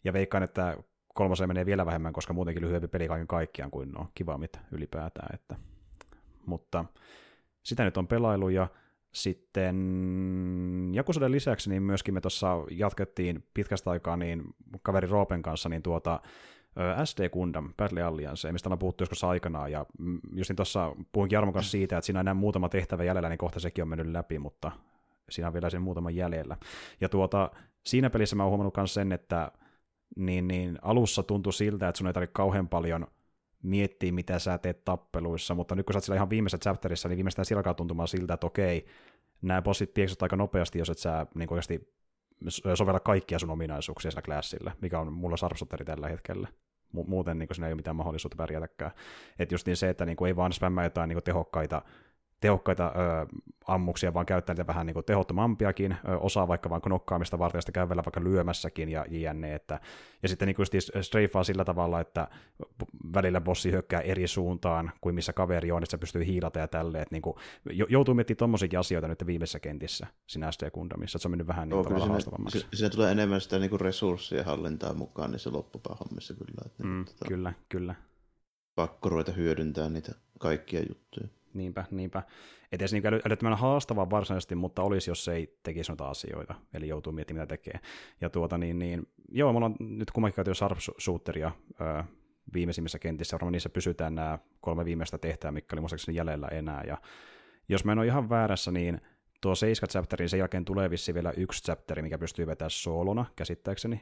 Ja 0.04 0.14
veikkaan, 0.14 0.44
että 0.44 0.78
kolmoseen 1.14 1.50
menee 1.50 1.66
vielä 1.66 1.86
vähemmän, 1.86 2.14
koska 2.14 2.34
muutenkin 2.34 2.64
lyhyempi 2.64 2.88
peli 2.88 3.08
kaiken 3.08 3.28
kaikkiaan 3.28 3.72
kuin 3.72 3.92
no 3.92 4.08
Kivamit 4.16 4.60
ylipäätään. 4.72 5.36
Että. 5.36 5.56
Mutta 6.46 6.86
sitä 7.64 7.84
nyt 7.84 7.98
on 7.98 8.08
pelailu 8.08 8.50
ja 8.50 8.68
sitten 9.14 9.76
Jakusoden 10.94 11.32
lisäksi 11.32 11.70
niin 11.70 11.84
myöskin 11.84 12.14
me 12.14 12.22
tuossa 12.22 12.56
jatkettiin 12.72 13.44
pitkästä 13.54 13.92
aikaa 13.92 14.18
niin 14.18 14.44
kaveri 14.82 15.08
Roopen 15.08 15.42
kanssa 15.42 15.70
niin 15.70 15.84
tuota 15.84 16.22
SD 17.06 17.30
Gundam 17.30 17.74
Battle 17.78 18.02
Alliance, 18.02 18.52
mistä 18.52 18.70
ollaan 18.70 18.80
puhuttu 18.80 19.02
joskus 19.02 19.24
aikanaan, 19.24 19.72
ja 19.72 19.86
just 20.34 20.50
niin 20.50 20.56
tuossa 20.56 20.96
puhuin 21.12 21.32
Jarmon 21.32 21.54
kanssa 21.54 21.72
siitä, 21.72 21.98
että 21.98 22.06
siinä 22.06 22.20
on 22.20 22.24
enää 22.24 22.34
muutama 22.34 22.70
tehtävä 22.70 23.04
jäljellä, 23.04 23.30
niin 23.30 23.38
kohta 23.38 23.60
sekin 23.60 23.82
on 23.82 23.88
mennyt 23.88 24.08
läpi, 24.08 24.40
mutta 24.40 24.72
siinä 25.30 25.48
on 25.48 25.54
vielä 25.54 25.70
sen 25.70 25.82
muutama 25.82 26.10
jäljellä. 26.10 26.58
Ja 27.02 27.10
tuota, 27.10 27.52
siinä 27.86 28.10
pelissä 28.10 28.36
mä 28.36 28.44
oon 28.44 28.50
huomannut 28.50 28.78
myös 28.78 28.94
sen, 28.94 29.12
että 29.12 29.52
niin, 30.16 30.48
niin 30.48 30.80
alussa 30.82 31.24
tuntui 31.24 31.54
siltä, 31.54 31.88
että 31.88 31.98
sun 31.98 32.08
ei 32.08 32.14
tarvitse 32.14 32.34
kauhean 32.34 32.68
paljon 32.68 33.08
miettiä, 33.64 34.12
mitä 34.12 34.40
sä 34.40 34.58
teet 34.58 34.86
tappeluissa, 34.86 35.56
mutta 35.56 35.76
nyt 35.76 35.86
kun 35.86 35.94
sä 35.94 35.98
oot 35.98 36.04
siellä 36.04 36.18
ihan 36.18 36.30
viimeisessä 36.30 36.64
chapterissa, 36.64 37.10
niin 37.10 37.18
viimeistään 37.18 37.46
sillä 37.46 37.60
alkaa 37.60 37.74
tuntumaan 37.74 38.08
siltä, 38.08 38.34
että 38.34 38.48
okei, 38.48 38.86
nämä 39.42 39.62
bossit 39.62 39.94
pieksyt 39.94 40.24
aika 40.24 40.36
nopeasti, 40.36 40.80
jos 40.80 40.90
et 40.90 40.98
sä 40.98 41.26
niin 41.36 41.54
oikeasti 41.54 41.94
sovella 42.76 43.00
kaikkia 43.00 43.40
sun 43.40 43.50
ominaisuuksia 43.50 44.12
sillä 44.12 44.22
klassilla, 44.22 44.72
mikä 44.82 45.00
on 45.00 45.14
mulla 45.14 45.38
sarpsutteri 45.38 45.86
tällä 45.86 46.08
hetkellä 46.08 46.48
muuten 46.92 47.40
niin 47.40 47.50
siinä 47.52 47.68
ei 47.68 47.74
ole 47.74 47.76
mitään 47.76 47.96
mahdollisuutta 47.96 48.36
pärjätäkään. 48.38 48.92
Että 49.40 49.56
just 49.56 49.68
niin 49.68 49.78
se, 49.78 49.90
että 49.90 50.06
niin 50.06 50.16
kuin 50.16 50.28
ei 50.28 50.36
vaan 50.36 50.54
spämmää 50.54 50.84
jotain 50.84 51.08
niin 51.08 51.24
tehokkaita 51.24 51.82
tehokkaita 52.40 52.92
ö, 52.96 53.26
ammuksia, 53.68 54.14
vaan 54.14 54.26
käyttää 54.26 54.54
niitä 54.54 54.68
vähän 54.68 54.86
niin 54.86 54.94
kuin 54.94 55.06
tehottomampiakin, 55.06 55.92
ö, 55.92 56.18
osaa 56.18 56.48
vaikka 56.48 56.70
vaan 56.70 56.82
knokkaamista 56.82 57.40
varten, 57.40 57.58
ja 57.58 57.62
sitten 57.62 57.74
käy 57.74 57.90
vaikka 57.90 58.24
lyömässäkin 58.24 58.90
ja 58.90 59.06
jne. 59.10 59.56
Että, 59.56 59.80
ja 60.24 60.30
sitten 60.30 60.46
niin 60.46 60.56
kuin 60.56 60.66
strafaa 61.02 61.44
sillä 61.44 61.66
tavalla, 61.66 62.00
että 62.00 62.28
välillä 63.14 63.42
bossi 63.42 63.72
hyökkää 63.72 64.02
eri 64.02 64.28
suuntaan 64.28 64.92
kuin 65.02 65.16
missä 65.16 65.34
kaveri 65.34 65.72
on, 65.72 65.84
että 65.84 65.92
se 65.92 65.98
pystyy 65.98 66.26
hiilata 66.26 66.60
ja 66.60 66.68
tälleen. 66.68 67.02
Että 67.02 67.16
niin 67.16 67.22
kuin, 67.22 67.36
joutuu 67.90 68.16
miettimään 68.16 68.38
tommosiakin 68.38 68.80
asioita 68.80 69.08
nyt 69.08 69.26
viimeisessä 69.26 69.60
kentissä 69.60 70.08
siinä 70.28 70.52
SD 70.52 70.72
Gundamissa, 70.72 71.18
että 71.18 71.22
se 71.22 71.28
on 71.28 71.32
mennyt 71.32 71.48
vähän 71.48 71.70
niin 71.70 71.76
Joo, 71.76 71.84
sinne, 71.84 72.06
haastavammaksi. 72.06 72.60
Se, 72.60 72.68
siinä 72.74 72.90
tulee 72.90 73.12
enemmän 73.12 73.42
sitä 73.42 73.60
niin 73.60 73.70
kuin 73.70 73.82
resurssien 73.82 74.46
hallintaa 74.46 74.94
mukaan 74.94 75.32
niissä 75.32 75.52
loppupäähommissa 75.54 76.34
kyllä. 76.34 76.62
Että 76.66 76.84
mm, 76.84 77.06
tota, 77.06 77.26
kyllä, 77.28 77.54
kyllä. 77.70 77.96
Pakko 78.76 79.10
ruveta 79.10 79.32
hyödyntää 79.32 79.90
niitä 79.90 80.12
kaikkia 80.40 80.82
juttuja. 80.90 81.28
Niinpä, 81.58 81.86
niinpä. 81.92 82.24
Et 82.72 82.82
edes 82.82 82.94
niin 82.94 83.04
älyttömän 83.26 83.58
haastavaa 83.58 84.10
varsinaisesti, 84.10 84.56
mutta 84.56 84.82
olisi, 84.82 85.12
jos 85.12 85.28
ei 85.28 85.58
tekisi 85.64 85.92
noita 85.92 86.10
asioita, 86.10 86.56
eli 86.74 86.88
joutuu 86.88 87.14
miettimään, 87.14 87.44
mitä 87.44 87.58
tekee. 87.58 87.80
Ja 88.22 88.30
tuota 88.30 88.58
niin, 88.58 88.80
niin 88.80 89.08
joo, 89.30 89.54
mulla 89.54 89.66
on 89.66 89.76
nyt 89.80 90.12
kummankin 90.12 90.36
käyty 90.36 90.56
Sharpshooteria 90.56 91.52
öö, 91.82 92.04
viimeisimmissä 92.54 93.00
kentissä, 93.00 93.36
varmaan 93.36 93.52
niissä 93.52 93.70
pysytään 93.70 94.16
nämä 94.16 94.40
kolme 94.62 94.86
viimeistä 94.86 95.18
tehtävää, 95.18 95.52
mikä 95.52 95.74
oli 95.74 95.82
muistaakseni 95.82 96.18
jäljellä 96.18 96.48
enää, 96.48 96.84
ja 96.88 96.98
jos 97.70 97.86
mä 97.86 97.92
en 97.92 98.00
ole 98.00 98.08
ihan 98.08 98.30
väärässä, 98.30 98.72
niin 98.72 99.02
tuo 99.42 99.56
7 99.56 99.90
chapterin 99.90 100.30
sen 100.30 100.40
jälkeen 100.40 100.66
tulee 100.66 100.90
vissi 100.90 101.14
vielä 101.14 101.34
yksi 101.38 101.64
chapteri, 101.64 102.02
mikä 102.02 102.18
pystyy 102.18 102.48
vetämään 102.48 102.72
soolona, 102.72 103.26
käsittääkseni. 103.36 104.02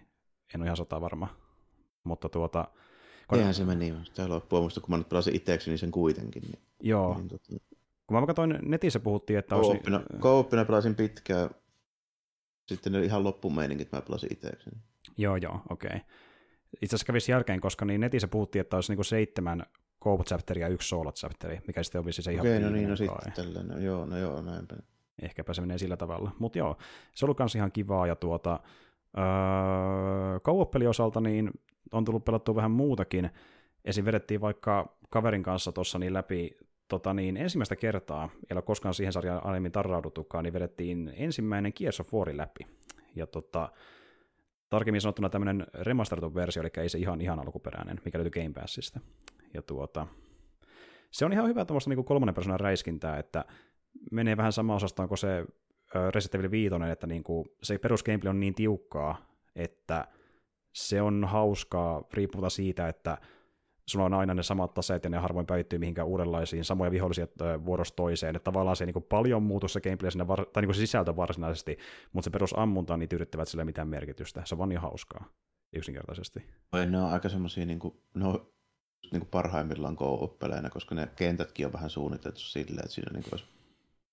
En 0.54 0.62
ole 0.62 0.66
ihan 0.66 0.78
sata 0.78 1.02
varma. 1.02 1.28
Mutta 2.04 2.30
tuota, 2.30 2.68
kun... 3.28 3.38
Eihän 3.38 3.54
se 3.54 3.66
meni. 3.66 3.94
Tämä 4.16 4.30
loppua 4.30 4.62
muista, 4.62 4.82
kun 4.82 4.90
mä 4.90 4.98
nyt 4.98 5.10
pelasin 5.10 5.36
itsekseni 5.36 5.78
sen 5.78 5.92
kuitenkin. 5.92 6.42
Niin, 6.42 6.60
Joo. 6.84 7.18
Niin, 7.18 7.28
tota... 7.28 7.54
Kun 8.08 8.20
mä 8.20 8.28
katsoin, 8.28 8.60
netissä 8.62 9.00
puhuttiin, 9.00 9.40
että 9.40 9.56
olisi... 9.56 9.72
Kooppina, 9.72 10.04
kooppina 10.20 10.66
pelasin 10.66 10.96
pitkään. 10.96 11.50
Sitten 12.68 12.94
ne 12.94 13.04
ihan 13.04 13.24
loppumeiningit 13.24 13.92
mä 13.92 14.02
pelasin 14.02 14.34
itsekseni. 14.34 14.78
Joo, 15.18 15.36
joo, 15.36 15.62
okei. 15.70 15.88
Okay. 15.88 16.00
Itse 16.82 16.96
asiassa 16.96 17.06
kävisi 17.06 17.32
jälkeen, 17.32 17.62
koska 17.62 17.86
niin 17.86 18.02
netissä 18.02 18.28
puhuttiin, 18.28 18.62
että 18.62 18.78
olisi 18.78 18.92
niinku 18.92 19.04
seitsemän 19.04 19.66
co 20.04 20.24
chapteri 20.24 20.62
ja 20.62 20.68
yksi 20.68 20.90
solo 20.90 21.12
chapteri, 21.12 21.60
mikä 21.68 21.84
sitten 21.84 22.02
olisi 22.02 22.22
se 22.22 22.32
ihan 22.32 22.42
Okei, 22.42 22.58
okay, 22.58 22.70
no 22.70 22.76
niin, 22.76 22.90
no 22.90 22.96
sitten 22.96 23.34
tällainen. 23.34 23.84
Joo, 23.84 24.06
no 24.06 24.18
joo, 24.18 24.42
näinpä. 24.42 24.76
Ehkäpä 25.22 25.54
se 25.54 25.62
menee 25.62 25.78
sillä 25.78 25.98
tavalla. 25.98 26.32
Mutta 26.40 26.58
joo, 26.58 26.78
se 27.14 27.26
on 27.26 27.28
ollut 27.40 27.56
ihan 27.56 27.72
kivaa 27.72 28.08
ja 28.08 28.16
tuota, 28.16 28.60
Öö, 29.18 30.90
osalta 30.90 31.22
niin 31.22 31.52
on 31.92 32.06
tullut 32.06 32.26
pelattua 32.26 32.56
vähän 32.56 32.72
muutakin. 32.72 33.30
Esim. 33.86 34.06
vedettiin 34.06 34.42
vaikka 34.42 34.98
kaverin 35.10 35.44
kanssa 35.44 35.72
tuossa 35.72 36.00
niin 36.00 36.14
läpi 36.14 36.58
tota 36.88 37.14
niin, 37.14 37.38
ensimmäistä 37.38 37.76
kertaa, 37.76 38.30
ei 38.34 38.54
ole 38.54 38.62
koskaan 38.62 38.94
siihen 38.94 39.14
sarjaan 39.14 39.46
aiemmin 39.46 39.72
tarrauduttukaan, 39.72 40.44
niin 40.44 40.54
vedettiin 40.54 41.14
ensimmäinen 41.16 41.72
Gears 41.76 42.00
of 42.00 42.14
War 42.14 42.30
läpi. 42.34 42.68
Ja 43.16 43.28
tota, 43.28 43.70
tarkemmin 44.70 45.02
sanottuna 45.02 45.30
tämmöinen 45.30 45.68
remasteroitu 45.74 46.36
versio, 46.36 46.62
eli 46.62 46.70
ei 46.78 46.90
se 46.90 46.98
ihan, 46.98 47.22
ihan 47.22 47.40
alkuperäinen, 47.40 48.02
mikä 48.06 48.18
löytyy 48.18 48.44
Game 48.44 48.54
Passista. 48.54 49.00
Ja 49.54 49.62
tuota, 49.62 50.08
se 51.12 51.26
on 51.26 51.34
ihan 51.34 51.48
hyvä 51.48 51.66
tuommoista 51.66 51.90
niin 51.90 52.06
kolmannen 52.06 52.36
persoonan 52.36 52.60
räiskintää, 52.60 53.20
että 53.20 53.46
menee 54.12 54.38
vähän 54.38 54.54
sama 54.54 54.76
osastoon 54.76 55.08
kuin 55.08 55.18
se 55.18 55.46
Resident 56.16 56.36
Evil 56.36 56.52
5, 56.52 56.76
että 56.92 57.08
niin 57.08 57.24
kuin, 57.24 57.46
se 57.64 57.78
perus 57.78 58.04
on 58.30 58.40
niin 58.40 58.56
tiukkaa, 58.56 59.18
että 59.56 60.08
se 60.76 61.02
on 61.02 61.26
hauskaa 61.26 62.04
riippumatta 62.14 62.50
siitä, 62.50 62.88
että 62.88 63.18
sulla 63.86 64.06
on 64.06 64.14
aina 64.14 64.34
ne 64.34 64.44
samat 64.44 64.74
taseet 64.74 65.04
ja 65.04 65.10
ne 65.10 65.18
harvoin 65.18 65.46
päivittyy 65.46 65.80
mihinkään 65.80 66.08
uudenlaisiin 66.08 66.66
samoja 66.66 66.92
vihollisia 66.92 67.28
vuorosta 67.66 67.96
toiseen. 67.96 68.36
Että 68.36 68.44
tavallaan 68.44 68.76
se 68.76 68.86
niin 68.86 69.04
paljon 69.10 69.44
muutu 69.44 69.68
se 69.68 69.82
gameplay 69.82 70.12
sinne, 70.12 70.28
var- 70.28 70.46
tai 70.54 70.64
niin 70.64 70.74
se 70.74 70.80
sisältö 70.80 71.16
varsinaisesti, 71.16 71.78
mutta 72.14 72.26
se 72.26 72.30
perusammunta 72.30 72.94
on 72.94 73.00
niin 73.00 73.10
tyydyttävät 73.10 73.48
sille 73.48 73.66
mitään 73.66 73.88
merkitystä. 73.88 74.42
Se 74.46 74.56
on 74.56 74.60
vaan 74.60 74.70
niin 74.70 74.80
hauskaa, 74.80 75.26
yksinkertaisesti. 75.76 76.46
Ne 76.90 77.02
on 77.02 77.14
aika 77.14 77.30
semmoisia, 77.30 77.66
niin 77.66 77.80
kuin, 77.80 78.02
ne 78.14 78.28
on 78.28 78.52
niin 79.12 79.20
kuin 79.22 79.30
parhaimmillaan 79.32 79.96
go 79.96 80.38
koska 80.74 80.96
ne 80.96 81.08
kentätkin 81.16 81.66
on 81.66 81.74
vähän 81.74 81.90
suunniteltu 81.90 82.40
silleen, 82.40 82.86
että 82.86 82.94
siinä 82.96 83.12
niin 83.14 83.24
kuin 83.24 83.34
olisi 83.34 83.46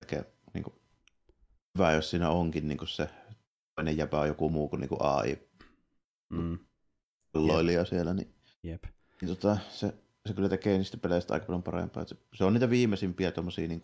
tekee, 0.00 0.32
niin 0.54 0.64
kuin, 0.64 0.74
hyvä, 1.78 1.92
jos 1.92 2.10
siinä 2.10 2.30
onkin 2.30 2.68
niin 2.68 2.78
kuin 2.78 2.88
se 2.88 3.08
toinen 3.74 3.96
jäpä 3.96 4.20
on 4.20 4.28
joku 4.28 4.48
muu 4.48 4.68
kuin, 4.68 4.80
niin 4.80 4.88
kuin 4.88 5.02
AI. 5.02 5.38
Mm. 6.40 6.58
Loilija 7.34 7.84
siellä, 7.84 8.14
niin 8.14 8.34
Jep 8.62 8.84
niin 9.22 9.36
tota, 9.36 9.58
se, 9.70 9.94
se 10.26 10.34
kyllä 10.34 10.48
tekee 10.48 10.78
niistä 10.78 10.96
peleistä 10.96 11.34
aika 11.34 11.46
paljon 11.46 11.62
parempaa. 11.62 12.04
Se, 12.04 12.16
se 12.34 12.44
on 12.44 12.52
niitä 12.52 12.70
viimeisimpiä 12.70 13.32
tuommoisia 13.32 13.68
niin 13.68 13.80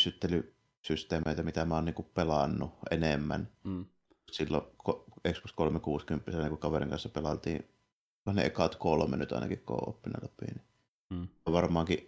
syttelysysteemeitä, 0.00 1.42
mitä 1.42 1.64
mä 1.64 1.74
oon 1.74 1.84
niin 1.84 1.94
kuin 1.94 2.08
pelannut 2.14 2.70
enemmän. 2.90 3.48
Mm. 3.64 3.84
Silloin 4.32 4.62
Xbox 5.32 5.52
360, 5.54 6.48
kun 6.48 6.58
kaverin 6.58 6.90
kanssa 6.90 7.08
pelailtiin 7.08 7.68
ne 8.32 8.44
ekat 8.44 8.76
kolme 8.76 9.16
nyt 9.16 9.32
ainakin 9.32 9.58
co-oppina 9.58 10.18
läpi. 10.22 10.46
Niin 10.46 10.62
mm. 11.10 11.28
Varmaankin 11.52 12.06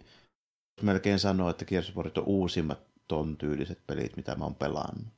melkein 0.81 1.19
sanoa, 1.19 1.49
että 1.49 1.65
Gears 1.65 1.89
of 1.89 1.97
on 1.97 2.23
uusimmat 2.25 2.79
ton 3.07 3.37
tyyliset 3.37 3.87
pelit, 3.87 4.17
mitä 4.17 4.35
mä 4.35 4.43
oon 4.43 4.55
pelannut. 4.55 5.13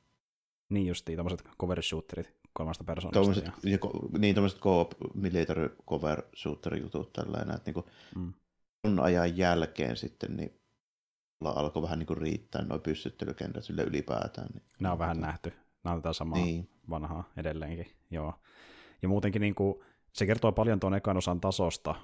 Niin 0.68 0.86
justiin, 0.86 1.16
tämmöiset 1.16 1.48
cover 1.60 1.82
shooterit 1.82 2.34
kolmasta 2.56 2.84
persoonasta. 2.84 3.20
Tommoset, 3.20 3.44
ja... 3.44 3.70
Ja, 3.70 3.78
niin, 4.18 4.34
tuommoiset 4.34 4.60
co-op 4.60 4.92
military 5.14 5.76
cover 5.88 6.22
shooter 6.36 6.76
jutut 6.76 7.12
tällainen, 7.12 7.56
että 7.56 7.70
niinku 7.70 7.90
mm. 8.16 8.32
on 8.84 9.00
ajan 9.00 9.36
jälkeen 9.36 9.96
sitten 9.96 10.36
niin 10.36 10.60
alkoi 11.44 11.82
vähän 11.82 11.98
niinku 11.98 12.14
riittää 12.14 12.64
noin 12.64 12.80
pyssyttelykentät 12.80 13.64
sille 13.64 13.82
ylipäätään. 13.82 14.48
Niin. 14.54 14.62
Nämä 14.80 14.92
on 14.92 14.98
vähän 14.98 15.20
nähty. 15.20 15.52
Nämä 15.84 15.94
on 15.94 16.02
tätä 16.02 16.12
samaa 16.12 16.38
niin. 16.38 16.70
vanhaa 16.90 17.32
edelleenkin. 17.36 17.86
Joo. 18.10 18.34
Ja 19.02 19.08
muutenkin 19.08 19.40
niinku, 19.40 19.84
se 20.12 20.26
kertoo 20.26 20.52
paljon 20.52 20.80
tuon 20.80 20.94
ekan 20.94 21.16
osan 21.16 21.40
tasosta, 21.40 21.94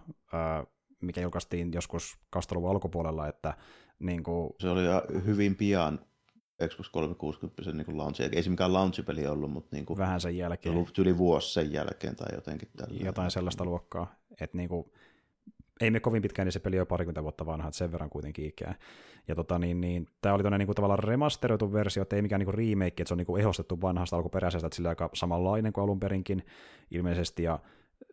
mikä 1.01 1.21
julkaistiin 1.21 1.73
joskus 1.73 2.19
kastelun 2.31 2.71
alkupuolella, 2.71 3.29
että 3.29 3.55
niin 3.99 4.23
kuin... 4.23 4.51
Se 4.61 4.69
oli 4.69 4.83
hyvin 5.27 5.57
pian 5.57 6.01
Xbox 6.69 6.89
360 6.91 7.73
niin 7.73 7.99
launchi. 7.99 8.23
Ei 8.23 8.43
se 8.43 8.51
mikään 8.51 8.73
launchipeli 8.73 9.27
ollut, 9.27 9.51
mutta 9.51 9.77
niin 9.77 9.87
kuin, 9.87 9.99
vähän 9.99 10.21
sen 10.21 10.37
jälkeen. 10.37 10.75
Ollut 10.75 10.99
yli 10.99 11.19
vuosi 11.19 11.53
sen 11.53 11.73
jälkeen 11.73 12.17
tai 12.17 12.35
jotenkin. 12.35 12.69
Tällä. 12.77 13.05
Jotain 13.05 13.31
sellaista 13.31 13.65
luokkaa. 13.65 14.15
Että 14.41 14.57
niin 14.57 14.69
kuin, 14.69 14.93
ei 15.81 15.91
me 15.91 16.01
kovin 16.01 16.23
pitkään, 16.23 16.47
niin 16.47 16.53
se 16.53 16.61
peli 16.61 16.81
on 16.81 16.87
parikymmentä 16.87 17.23
vuotta 17.23 17.47
vanha, 17.47 17.69
että 17.69 17.79
sen 17.79 17.93
verran 17.93 18.11
kuitenkin 18.11 18.47
ikää. 18.47 18.75
Ja 19.29 19.35
tota, 19.35 19.59
niin, 19.59 19.81
niin, 19.81 20.07
tämä 20.21 20.35
oli 20.35 20.59
niin 20.59 20.67
kuin, 20.67 20.77
tavallaan 20.77 20.99
remasteroitu 20.99 21.73
versio, 21.73 22.03
että 22.03 22.17
ei 22.17 22.23
mikään 22.23 22.39
niin 22.39 22.55
kuin 22.55 22.55
remake, 22.55 22.87
että 23.03 23.09
se 23.09 23.15
on 23.15 23.19
niin 23.19 23.27
kuin 23.27 23.41
ehostettu 23.41 23.81
vanhasta 23.81 24.17
alkuperäisestä, 24.17 24.67
että 24.67 24.77
sillä 24.77 24.89
aika 24.89 25.11
samanlainen 25.15 25.73
kuin 25.73 25.85
alun 25.85 26.01
perinkin 26.01 26.47
ilmeisesti, 26.91 27.43
ja 27.43 27.59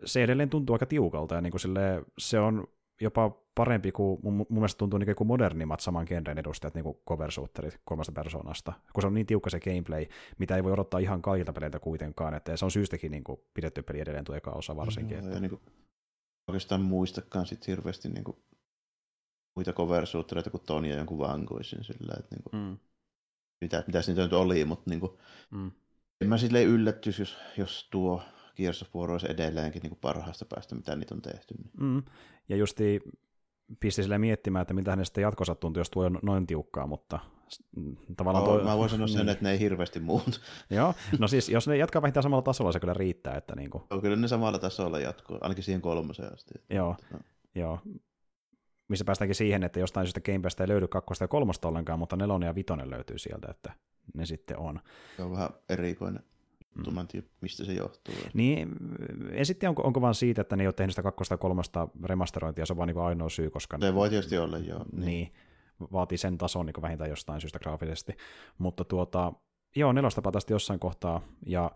se 0.06 0.24
edelleen 0.24 0.50
tuntuu 0.50 0.74
aika 0.74 0.86
tiukalta, 0.86 1.36
ja 1.36 1.42
niin 1.42 1.52
kuin 1.52 1.62
sille, 1.62 2.04
se 2.18 2.40
on 2.40 2.68
jopa 3.02 3.32
parempi 3.56 3.92
kuin, 3.92 4.20
mun, 4.24 4.34
mun 4.34 4.48
mielestä 4.50 4.78
tuntuu 4.78 5.00
niin 5.00 5.16
kuin 5.16 5.28
modernimmat 5.28 5.80
saman 5.80 6.06
genren 6.10 6.38
edustajat, 6.38 6.74
niin 6.74 6.84
kuin 6.84 6.98
cover 7.08 7.32
shooterit 7.32 7.82
kolmesta 7.86 8.12
persoonasta, 8.12 8.74
kun 8.94 9.02
se 9.02 9.08
on 9.08 9.14
niin 9.14 9.26
tiukka 9.26 9.50
se 9.50 9.60
gameplay, 9.60 10.06
mitä 10.38 10.56
ei 10.56 10.64
voi 10.64 10.72
odottaa 10.72 11.00
ihan 11.00 11.22
kaikilta 11.22 11.54
peleiltä 11.54 11.80
kuitenkaan, 11.80 12.34
että 12.34 12.58
se 12.58 12.66
on 12.66 12.72
syystäkin 12.72 13.12
niin 13.12 13.24
kuin 13.24 13.40
pidetty 13.54 13.82
peli 13.82 14.00
edelleen 14.00 14.26
tuo 14.26 14.36
eka 14.36 14.52
osa 14.52 14.76
varsinkin. 14.76 15.18
Joo, 15.18 15.24
että... 15.24 15.36
ja 15.36 15.40
niin 15.40 15.50
kuin, 15.50 15.62
oikeastaan 16.48 16.82
muistakaan 16.82 17.46
sit 17.46 17.68
hirveästi 17.68 18.10
niin 18.10 18.24
kuin, 18.24 18.38
muita 19.56 19.74
cover 19.74 20.06
shootereita 20.06 20.50
kuin 20.50 20.64
Tonya 20.66 20.96
jonkun 20.96 21.18
Vanguisin 21.18 21.84
sillä, 21.84 22.14
että 22.20 22.36
niin 22.36 22.44
kuin, 22.44 22.62
mm. 22.62 22.78
mitä, 23.62 23.84
mitä 23.88 24.02
se 24.02 24.14
nyt 24.14 24.34
oli, 24.34 24.66
mutta 24.66 24.90
niin 24.90 25.00
kuin, 25.00 25.12
mm. 25.52 25.72
en 26.22 26.30
mä 26.30 26.38
silleen 26.38 26.68
yllättys, 26.68 27.20
jos, 27.20 27.38
jos 27.58 27.88
tuo 27.92 28.22
Gears 28.60 28.82
of 28.82 28.96
War 28.96 29.12
olisi 29.12 29.32
edelleenkin 29.32 29.82
niin 29.82 29.90
kuin 29.90 30.00
parhaasta 30.02 30.46
päästä, 30.46 30.76
mitä 30.76 30.96
niitä 30.96 31.16
on 31.16 31.22
tehty. 31.22 31.54
Niin. 31.58 31.72
Mm. 31.80 32.04
Ja 32.50 32.56
justi 32.56 33.00
pisti 33.80 34.04
sille 34.04 34.18
miettimään, 34.18 34.62
että 34.62 34.74
mitä 34.74 34.92
hänen 34.92 35.06
sitten 35.06 35.22
jatkossa 35.22 35.56
tuntuu, 35.56 35.82
jos 35.82 35.90
tuo 35.90 36.06
on 36.06 36.20
noin 36.22 36.48
tiukkaa, 36.48 36.88
mutta 36.88 37.20
tavallaan... 38.18 38.46
No, 38.46 38.52
toi... 38.52 38.64
Mä 38.64 38.78
voin 38.78 38.90
sanoa 38.90 39.08
sen, 39.08 39.18
niin. 39.26 39.30
että 39.30 39.44
ne 39.44 39.52
ei 39.52 39.60
hirveästi 39.60 40.00
muut. 40.00 40.42
Joo, 40.70 40.94
no 41.20 41.28
siis 41.28 41.50
jos 41.50 41.68
ne 41.68 41.78
jatkaa 41.78 42.02
vähintään 42.02 42.24
samalla 42.24 42.42
tasolla, 42.42 42.72
se 42.72 42.80
kyllä 42.80 42.94
riittää. 42.94 43.38
Että 43.38 43.56
niin 43.56 43.70
kuin... 43.70 43.84
No, 43.90 44.02
kyllä 44.02 44.16
ne 44.16 44.28
samalla 44.28 44.60
tasolla 44.60 45.00
jatkuu, 45.00 45.38
ainakin 45.42 45.64
siihen 45.64 45.82
kolmoseen 45.82 46.34
asti. 46.34 46.54
Joo, 46.70 46.96
no. 47.14 47.20
joo. 47.56 47.80
Missä 48.88 49.06
päästäänkin 49.06 49.36
siihen, 49.36 49.64
että 49.64 49.80
jostain 49.80 50.06
syystä 50.06 50.22
Game 50.22 50.40
Passta 50.40 50.64
ei 50.64 50.68
löydy 50.68 50.88
kakkosta 50.88 51.24
ja 51.24 51.28
kolmosta 51.28 51.68
ollenkaan, 51.68 52.00
mutta 52.00 52.16
nelonen 52.16 52.48
ja 52.48 52.56
vitonen 52.56 52.90
löytyy 52.90 53.18
sieltä, 53.18 53.48
että 53.52 53.74
ne 54.14 54.26
sitten 54.26 54.58
on. 54.58 54.80
Se 55.18 55.24
on 55.24 55.32
vähän 55.32 55.50
erikoinen. 55.70 56.24
Mm. 56.76 56.94
Mä 56.94 57.02
en 57.02 57.08
tiedä, 57.08 57.28
mistä 57.42 57.66
se 57.66 57.74
johtuu. 57.74 58.16
Niin, 58.34 58.76
en 59.32 59.46
sitten 59.46 59.70
onko, 59.70 59.82
onko 59.82 60.02
vaan 60.02 60.16
siitä, 60.16 60.42
että 60.42 60.56
ne 60.56 60.64
ei 60.64 60.68
ole 60.68 60.74
tehnyt 60.74 60.92
sitä 60.92 61.04
kakkosta 61.04 61.34
ja 61.34 61.38
kolmasta 61.38 61.88
remasterointia, 62.04 62.66
se 62.66 62.74
on 62.74 62.78
vaan 62.78 62.88
niin 62.88 62.98
ainoa 62.98 63.30
syy, 63.30 63.50
koska... 63.50 63.78
Se 63.82 63.94
voi 63.94 64.10
tietysti 64.10 64.38
olla, 64.38 64.58
joo. 64.58 64.86
Niin, 64.92 65.06
niin 65.06 65.34
vaatii 65.92 66.18
sen 66.18 66.38
tason 66.38 66.66
niin 66.66 66.82
vähintään 66.82 67.10
jostain 67.10 67.42
syystä 67.42 67.60
graafisesti. 67.60 68.18
Mutta 68.58 68.84
tuota, 68.84 69.34
joo, 69.76 69.94
nelosta 69.94 70.22
tästä 70.32 70.54
jossain 70.54 70.80
kohtaa, 70.80 71.22
ja 71.46 71.72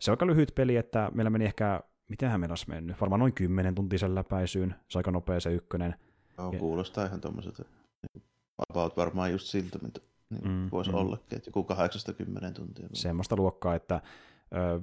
se 0.00 0.10
on 0.10 0.12
aika 0.12 0.26
lyhyt 0.26 0.52
peli, 0.54 0.76
että 0.76 1.10
meillä 1.14 1.30
meni 1.30 1.44
ehkä, 1.44 1.80
mitenhän 2.08 2.40
meillä 2.40 2.52
olisi 2.52 2.68
mennyt, 2.68 3.00
varmaan 3.00 3.20
noin 3.20 3.32
10 3.32 3.74
tuntia 3.74 3.98
sen 3.98 4.14
läpäisyyn, 4.14 4.74
se 4.88 4.98
aika 4.98 5.10
nopea 5.10 5.40
se 5.40 5.52
ykkönen. 5.52 5.94
Joo, 6.38 6.52
kuulostaa 6.52 7.06
ihan 7.06 7.20
tuommoiselta, 7.20 7.62
niin 8.02 8.24
about 8.68 8.96
varmaan 8.96 9.32
just 9.32 9.46
siltä, 9.46 9.78
mitä 9.82 10.00
niin 10.30 10.48
mm, 10.48 10.68
voisi 10.72 10.90
mm. 10.90 10.96
ollakin, 10.96 11.36
että 11.36 11.48
joku 11.48 11.64
80 11.64 12.50
tuntia. 12.50 12.88
Semmoista 12.92 13.36
luokkaa, 13.36 13.74
että 13.74 14.00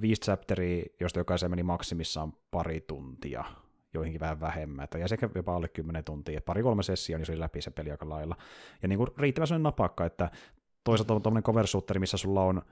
viisi 0.00 0.22
chapteria, 0.22 0.84
josta 1.00 1.20
jokaisen 1.20 1.50
meni 1.50 1.62
maksimissaan 1.62 2.32
pari 2.50 2.80
tuntia, 2.80 3.44
joihinkin 3.94 4.20
vähän 4.20 4.40
vähemmän, 4.40 4.88
jäi 4.98 5.08
sekä 5.08 5.28
jopa 5.34 5.56
alle 5.56 5.68
10 5.68 6.04
tuntia, 6.04 6.40
pari-kolme 6.40 6.82
sessioa, 6.82 7.18
niin 7.18 7.26
se 7.26 7.32
oli 7.32 7.40
läpi 7.40 7.62
se 7.62 7.70
peli 7.70 7.90
aika 7.90 8.08
lailla. 8.08 8.36
Ja 8.82 8.88
niin 8.88 8.98
kuin 8.98 9.08
riittävän 9.18 9.46
sellainen 9.46 9.62
napakka, 9.62 10.06
että 10.06 10.30
toisaalta 10.84 11.14
on 11.14 11.22
tuommoinen 11.22 11.42
cover 11.42 11.66
shooteri, 11.66 12.00
missä 12.00 12.16
sulla 12.16 12.42
on, 12.42 12.62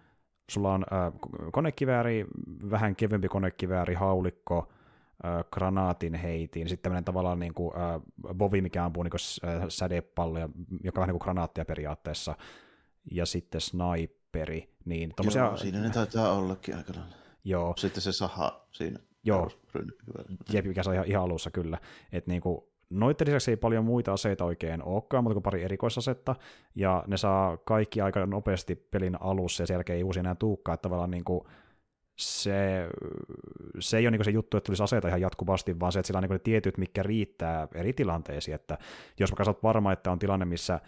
sulla 0.51 0.75
on 0.75 0.85
äh, 0.93 1.13
konekivääri, 1.53 2.27
vähän 2.71 2.97
kevyempi 2.97 3.29
konekivääri, 3.29 3.95
haulikko, 3.95 4.69
äh, 5.25 5.45
granaatin 5.53 6.15
heitiin, 6.15 6.69
sitten 6.69 6.83
tämmöinen 6.83 7.05
tavallaan 7.05 7.39
niin 7.39 7.55
kuin, 7.55 7.73
äh, 7.77 8.01
bovi, 8.35 8.63
mikä 8.63 8.85
ampuu 8.85 9.03
niin 9.03 9.11
kuin, 9.11 9.51
äh, 9.51 9.65
sädepalloja, 9.69 10.49
joka 10.85 11.01
on 11.01 11.03
vähän 11.03 11.09
niin 11.09 11.19
kuin 11.19 11.25
granaattia 11.25 11.65
periaatteessa, 11.65 12.35
ja 13.11 13.27
sitten 13.27 13.61
sniperi, 14.29 14.69
niin 14.85 15.13
tommosia... 15.17 15.45
Joo, 15.45 15.57
siinä 15.57 15.81
ne 15.81 15.91
taitaa 15.91 16.33
ollakin 16.33 16.77
aika 16.77 16.93
lailla. 16.97 17.15
Joo. 17.45 17.75
Sitten 17.77 18.03
se 18.03 18.13
saha 18.13 18.67
siinä. 18.73 18.99
Joo. 19.25 19.51
Jep, 20.53 20.65
mikä 20.65 20.83
se 20.83 20.91
on 20.91 20.95
ihan, 20.95 21.07
ihan 21.07 21.25
alussa 21.25 21.51
kyllä. 21.51 21.79
Että 22.13 22.31
niinku, 22.31 22.73
noiden 22.91 23.27
lisäksi 23.27 23.51
ei 23.51 23.57
paljon 23.57 23.85
muita 23.85 24.13
aseita 24.13 24.45
oikein 24.45 24.83
olekaan, 24.83 25.25
mutta 25.25 25.35
kuin 25.35 25.43
pari 25.43 25.63
erikoisasetta, 25.63 26.37
ja 26.75 27.05
ne 27.07 27.17
saa 27.17 27.57
kaikki 27.57 28.01
aika 28.01 28.27
nopeasti 28.27 28.75
pelin 28.75 29.17
alussa, 29.21 29.63
ja 29.63 29.67
sen 29.67 29.75
jälkeen 29.75 29.97
ei 29.97 30.05
uusi 30.05 30.21
enää 30.21 30.35
tuukkaa, 30.35 30.75
että 30.75 30.83
tavallaan 30.83 31.11
niinku, 31.11 31.49
se, 32.19 32.89
se 33.79 33.99
ei 33.99 34.07
ole 34.07 34.11
niin 34.11 34.25
se 34.25 34.31
juttu, 34.31 34.57
että 34.57 34.67
tulisi 34.67 34.83
aseita 34.83 35.09
ihan 35.09 35.21
jatkuvasti, 35.21 35.81
vaan 35.81 35.93
se, 35.93 35.99
että 35.99 36.07
sillä 36.07 36.19
on 36.19 36.23
niin 36.23 36.33
ne 36.33 36.39
tietyt, 36.39 36.79
mikä 36.79 37.03
riittää 37.03 37.69
eri 37.75 37.93
tilanteisiin, 37.93 38.55
että 38.55 38.79
jos 39.21 39.31
vaikka 39.31 39.45
sä 39.45 39.55
varma, 39.63 39.93
että 39.93 40.11
on 40.11 40.19
tilanne, 40.19 40.47
missä 40.47 40.81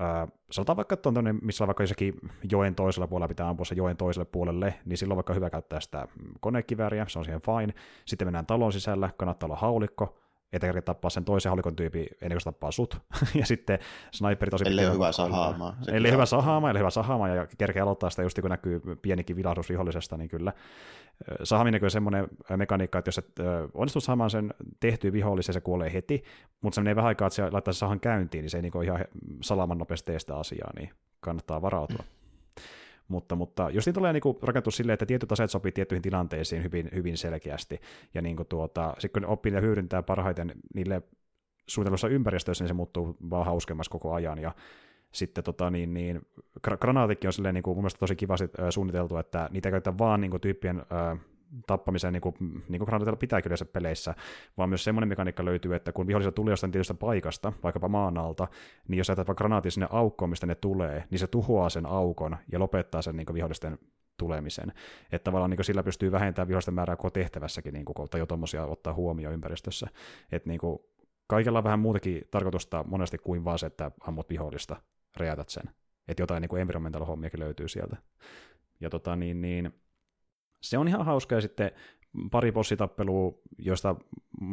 Äh, 0.00 0.28
sanotaan 0.50 0.76
vaikka, 0.76 0.94
että 0.94 1.08
on 1.08 1.14
tämmöinen, 1.14 1.40
missä 1.42 1.66
vaikka 1.66 1.82
jossakin 1.82 2.14
joen 2.50 2.74
toisella 2.74 3.06
puolella 3.06 3.28
pitää 3.28 3.48
ampua 3.48 3.64
se 3.64 3.74
joen 3.74 3.96
toiselle 3.96 4.24
puolelle, 4.24 4.74
niin 4.84 4.98
silloin 4.98 5.16
vaikka 5.16 5.34
hyvä 5.34 5.50
käyttää 5.50 5.80
sitä 5.80 6.08
konekivääriä, 6.40 7.06
se 7.08 7.18
on 7.18 7.24
siihen 7.24 7.40
fine. 7.42 7.74
Sitten 8.04 8.26
mennään 8.26 8.46
talon 8.46 8.72
sisällä, 8.72 9.10
kannattaa 9.16 9.46
olla 9.46 9.56
haulikko, 9.56 10.18
että 10.52 10.66
kerkeä 10.66 10.82
tappaa 10.82 11.10
sen 11.10 11.24
toisen 11.24 11.50
halikon 11.50 11.76
tyypin 11.76 12.06
ennen 12.20 12.30
kuin 12.30 12.40
se 12.40 12.44
tappaa 12.44 12.70
sut. 12.70 12.98
ja 13.40 13.46
sitten 13.46 13.78
sniperi 14.10 14.50
tosi 14.50 14.64
Ellei 14.66 14.86
ole 14.86 14.94
hyvä 14.94 15.12
sahaamaan. 15.12 15.76
Se 15.82 15.96
Eli 15.96 16.12
hyvä 16.12 16.26
sahaama, 16.26 16.70
eli 16.70 16.78
hyvä 16.78 16.90
sahaama, 16.90 17.28
ja 17.28 17.46
kerkeä 17.58 17.82
aloittaa 17.82 18.10
sitä 18.10 18.22
just 18.22 18.40
kun 18.40 18.50
näkyy 18.50 18.80
pienikin 19.02 19.36
vilahdus 19.36 19.68
vihollisesta, 19.68 20.16
niin 20.16 20.28
kyllä. 20.28 20.52
Sahaminen 21.44 21.84
on 21.84 21.90
semmoinen 21.90 22.28
mekaniikka, 22.56 22.98
että 22.98 23.08
jos 23.08 23.18
et 23.18 23.34
onnistu 23.74 24.00
saamaan 24.00 24.30
sen 24.30 24.54
tehtyä 24.80 25.12
vihollisen, 25.12 25.52
se 25.52 25.60
kuolee 25.60 25.92
heti, 25.92 26.24
mutta 26.60 26.74
se 26.74 26.80
menee 26.80 26.96
vähän 26.96 27.08
aikaa, 27.08 27.26
että 27.26 27.34
se 27.34 27.50
laittaa 27.50 27.72
se 27.72 27.78
sahan 27.78 28.00
käyntiin, 28.00 28.42
niin 28.42 28.50
se 28.50 28.58
ei 28.58 28.62
niin 28.62 28.84
ihan 28.84 29.04
salaman 29.40 29.78
nopeasti 29.78 30.06
tee 30.06 30.18
sitä 30.18 30.36
asiaa, 30.36 30.70
niin 30.78 30.90
kannattaa 31.20 31.62
varautua. 31.62 32.04
Mutta, 33.10 33.36
mutta 33.36 33.70
jos 33.70 33.86
niin 33.86 33.94
tulee 33.94 34.12
niin 34.12 34.22
rakentua 34.42 34.70
silleen, 34.70 34.94
että 34.94 35.06
tietyt 35.06 35.32
aseet 35.32 35.50
sopii 35.50 35.72
tiettyihin 35.72 36.02
tilanteisiin 36.02 36.62
hyvin, 36.62 36.88
hyvin 36.94 37.18
selkeästi, 37.18 37.80
ja 38.14 38.22
niin 38.22 38.36
tuota, 38.48 38.94
sitten 38.98 39.22
kun 39.22 39.32
oppii 39.32 39.52
ja 39.52 39.60
hyödyntää 39.60 40.02
parhaiten 40.02 40.52
niille 40.74 41.02
suunnitellussa 41.66 42.08
ympäristöissä, 42.08 42.64
niin 42.64 42.68
se 42.68 42.74
muuttuu 42.74 43.16
vaan 43.30 43.46
hauskemmas 43.46 43.88
koko 43.88 44.12
ajan, 44.12 44.38
ja 44.38 44.52
sitten 45.12 45.44
tota, 45.44 45.70
niin, 45.70 45.94
niin, 45.94 46.20
granaatikin 46.62 47.28
on 47.28 47.32
silleen, 47.32 47.54
niin 47.54 47.62
kuin, 47.62 47.76
mun 47.76 47.82
mielestä 47.82 47.98
tosi 47.98 48.16
kivasti 48.16 48.44
äh, 48.44 48.66
suunniteltu, 48.70 49.16
että 49.16 49.48
niitä 49.52 49.70
käytetään 49.70 49.98
vaan 49.98 50.20
niin 50.20 50.30
kuin, 50.30 50.40
tyyppien 50.40 50.78
äh, 50.78 51.18
tappamiseen, 51.66 52.12
niin 52.12 52.20
kuin, 52.20 52.34
niin 52.40 52.78
kuin 52.78 52.86
granaateilla 52.86 53.16
pitää 53.16 53.42
kyllä 53.42 53.56
peleissä, 53.72 54.14
vaan 54.56 54.68
myös 54.68 54.84
semmoinen 54.84 55.08
mekaniikka 55.08 55.44
löytyy, 55.44 55.74
että 55.74 55.92
kun 55.92 56.06
vihollisella 56.06 56.34
tulee 56.34 56.52
jostain 56.52 56.72
tietystä 56.72 56.94
paikasta, 56.94 57.52
vaikkapa 57.62 57.88
maan 57.88 58.18
alta, 58.18 58.48
niin 58.88 58.98
jos 58.98 59.08
jätät 59.08 59.28
vaikka 59.28 59.38
granaatin 59.38 59.72
sinne 59.72 59.86
aukkoon, 59.90 60.30
mistä 60.30 60.46
ne 60.46 60.54
tulee, 60.54 61.04
niin 61.10 61.18
se 61.18 61.26
tuhoaa 61.26 61.70
sen 61.70 61.86
aukon 61.86 62.36
ja 62.52 62.58
lopettaa 62.58 63.02
sen 63.02 63.16
niin 63.16 63.26
kuin 63.26 63.34
vihollisten 63.34 63.78
tulemisen. 64.16 64.72
Että 65.12 65.24
tavallaan 65.24 65.50
niin 65.50 65.64
sillä 65.64 65.82
pystyy 65.82 66.12
vähentämään 66.12 66.48
vihollisten 66.48 66.74
määrää 66.74 66.96
koko 66.96 67.10
tehtävässäkin, 67.10 67.74
niin 67.74 67.84
kuin, 67.84 68.08
tai 68.10 68.20
jo 68.20 68.26
tuommoisia 68.26 68.66
ottaa 68.66 68.94
huomioon 68.94 69.34
ympäristössä. 69.34 69.86
Että 70.32 70.48
niin 70.48 70.60
kuin, 70.60 70.78
kaikella 71.26 71.58
on 71.58 71.64
vähän 71.64 71.80
muutakin 71.80 72.22
tarkoitusta 72.30 72.84
monesti 72.86 73.18
kuin 73.18 73.44
vaan 73.44 73.58
se, 73.58 73.66
että 73.66 73.90
ammut 74.00 74.30
vihollista, 74.30 74.76
räjätät 75.16 75.48
sen. 75.48 75.64
Että 76.08 76.22
jotain 76.22 76.40
niin 76.40 76.48
kuin 76.48 76.60
environmental 76.60 77.04
hommiakin 77.04 77.40
löytyy 77.40 77.68
sieltä. 77.68 77.96
Ja 78.80 78.90
tota, 78.90 79.16
niin, 79.16 79.40
niin, 79.40 79.72
se 80.60 80.78
on 80.78 80.88
ihan 80.88 81.04
hauska, 81.04 81.34
ja 81.34 81.40
sitten 81.40 81.70
pari 82.30 82.52
bossitappelua, 82.52 83.34
joista, 83.58 83.96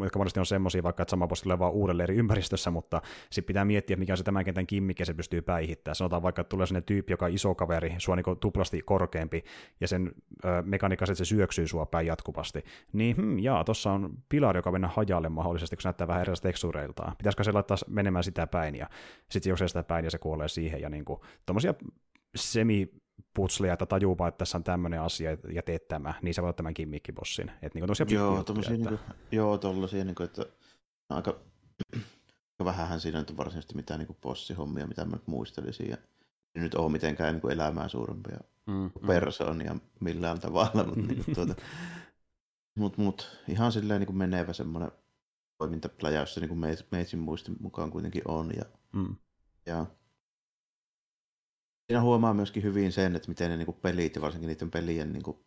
jotka 0.01 0.19
monesti 0.19 0.39
on 0.39 0.45
semmoisia, 0.45 0.83
vaikka 0.83 1.03
että 1.03 1.09
sama 1.09 1.27
bossi 1.27 1.43
tulee 1.43 1.59
vaan 1.59 1.73
uudelleen 1.73 2.03
eri 2.03 2.15
ympäristössä, 2.15 2.71
mutta 2.71 3.01
sitten 3.29 3.47
pitää 3.47 3.65
miettiä, 3.65 3.95
mikä 3.95 4.13
on 4.13 4.17
se 4.17 4.23
tämän 4.23 4.45
kentän 4.45 4.67
kimmikki, 4.67 5.05
se 5.05 5.13
pystyy 5.13 5.41
päihittämään. 5.41 5.95
Sanotaan 5.95 6.21
vaikka, 6.23 6.41
että 6.41 6.49
tulee 6.49 6.67
sellainen 6.67 6.85
tyyppi, 6.85 7.13
joka 7.13 7.25
on 7.25 7.31
iso 7.31 7.55
kaveri, 7.55 7.95
sua 7.97 8.15
niin 8.15 8.37
tuplasti 8.39 8.81
korkeampi, 8.81 9.43
ja 9.81 9.87
sen 9.87 10.11
ö, 10.45 10.47
mekaniikka 10.65 11.03
että 11.03 11.15
se 11.15 11.25
syöksyy 11.25 11.67
sua 11.67 11.85
päin 11.85 12.07
jatkuvasti. 12.07 12.63
Niin, 12.93 13.15
hmm, 13.15 13.39
jaa, 13.39 13.63
tuossa 13.63 13.91
on 13.91 14.17
pilari, 14.29 14.57
joka 14.57 14.71
mennä 14.71 14.87
hajalle 14.87 15.29
mahdollisesti, 15.29 15.75
kun 15.75 15.81
se 15.81 15.87
näyttää 15.87 16.07
vähän 16.07 16.21
erilaisista 16.21 16.47
tekstureiltaan. 16.47 17.15
Pitäisikö 17.17 17.43
se 17.43 17.51
laittaa 17.51 17.77
menemään 17.87 18.23
sitä 18.23 18.47
päin, 18.47 18.75
ja 18.75 18.89
sitten 19.31 19.57
se 19.57 19.67
sitä 19.67 19.83
päin, 19.83 20.05
ja 20.05 20.11
se 20.11 20.17
kuolee 20.17 20.47
siihen, 20.47 20.81
ja 20.81 20.89
niin 20.89 21.05
kuin, 21.05 21.19
semi 22.35 22.91
putslia, 23.33 23.73
että 23.73 23.85
tajuupa, 23.85 24.27
että 24.27 24.37
tässä 24.37 24.57
on 24.57 24.63
tämmöinen 24.63 25.01
asia 25.01 25.37
ja 25.53 25.63
teet 25.63 25.87
tämä, 25.87 26.13
niin 26.21 26.33
se 26.33 26.41
voi 26.41 26.47
olla 26.47 26.53
tämän 26.53 26.73
kimmikkibossin. 26.73 27.51
Että 27.61 27.79
niin 27.79 28.13
joo, 28.13 28.43
tommosia, 28.43 28.75
että... 28.75 28.89
niin 28.89 28.99
kuin, 28.99 29.17
joo, 29.31 29.57
tollasia, 29.57 30.03
niin 30.05 30.15
kuin, 30.15 30.25
että 30.25 30.45
aika, 31.09 31.39
aika 32.59 32.65
vähähän 32.71 32.99
siinä 32.99 33.19
nyt 33.19 33.29
on 33.29 33.37
varsinaisesti 33.37 33.75
mitään 33.75 33.99
niin 33.99 34.17
bossihommia, 34.21 34.87
mitä 34.87 35.05
mä 35.05 35.15
nyt 35.15 35.27
muistelisin. 35.27 35.89
Ja 35.89 35.97
ei 36.55 36.61
nyt 36.61 36.75
ole 36.75 36.91
mitenkään 36.91 37.33
niin 37.33 37.41
kuin 37.41 37.53
elämää 37.53 37.87
suurempia 37.87 38.39
mm, 38.65 38.73
mm. 38.73 39.07
persoonia 39.07 39.75
millään 39.99 40.39
tavalla, 40.39 40.83
mutta 40.83 41.01
niin 41.01 41.23
kuin, 41.25 41.35
tuota, 41.35 41.55
mut, 42.75 42.97
mut, 42.97 43.41
ihan 43.47 43.71
silleen 43.71 43.99
niin 43.99 44.07
kuin 44.07 44.17
menevä 44.17 44.53
semmoinen 44.53 44.91
toimintapläjäys 45.57 46.33
se 46.33 46.39
niin 46.39 46.49
kuin 46.49 46.77
meitsin 46.91 47.19
muistin 47.19 47.55
mukaan 47.59 47.91
kuitenkin 47.91 48.21
on. 48.27 48.51
Ja, 48.55 48.65
mm. 48.93 49.15
ja 49.65 49.85
Siinä 51.87 52.01
huomaa 52.01 52.33
myöskin 52.33 52.63
hyvin 52.63 52.91
sen, 52.91 53.15
että 53.15 53.29
miten 53.29 53.49
ne 53.49 53.57
niin 53.57 53.65
kuin 53.65 53.77
pelit 53.81 54.15
ja 54.15 54.21
varsinkin 54.21 54.47
niiden 54.47 54.71
pelien 54.71 55.13
niin 55.13 55.23
kuin 55.23 55.37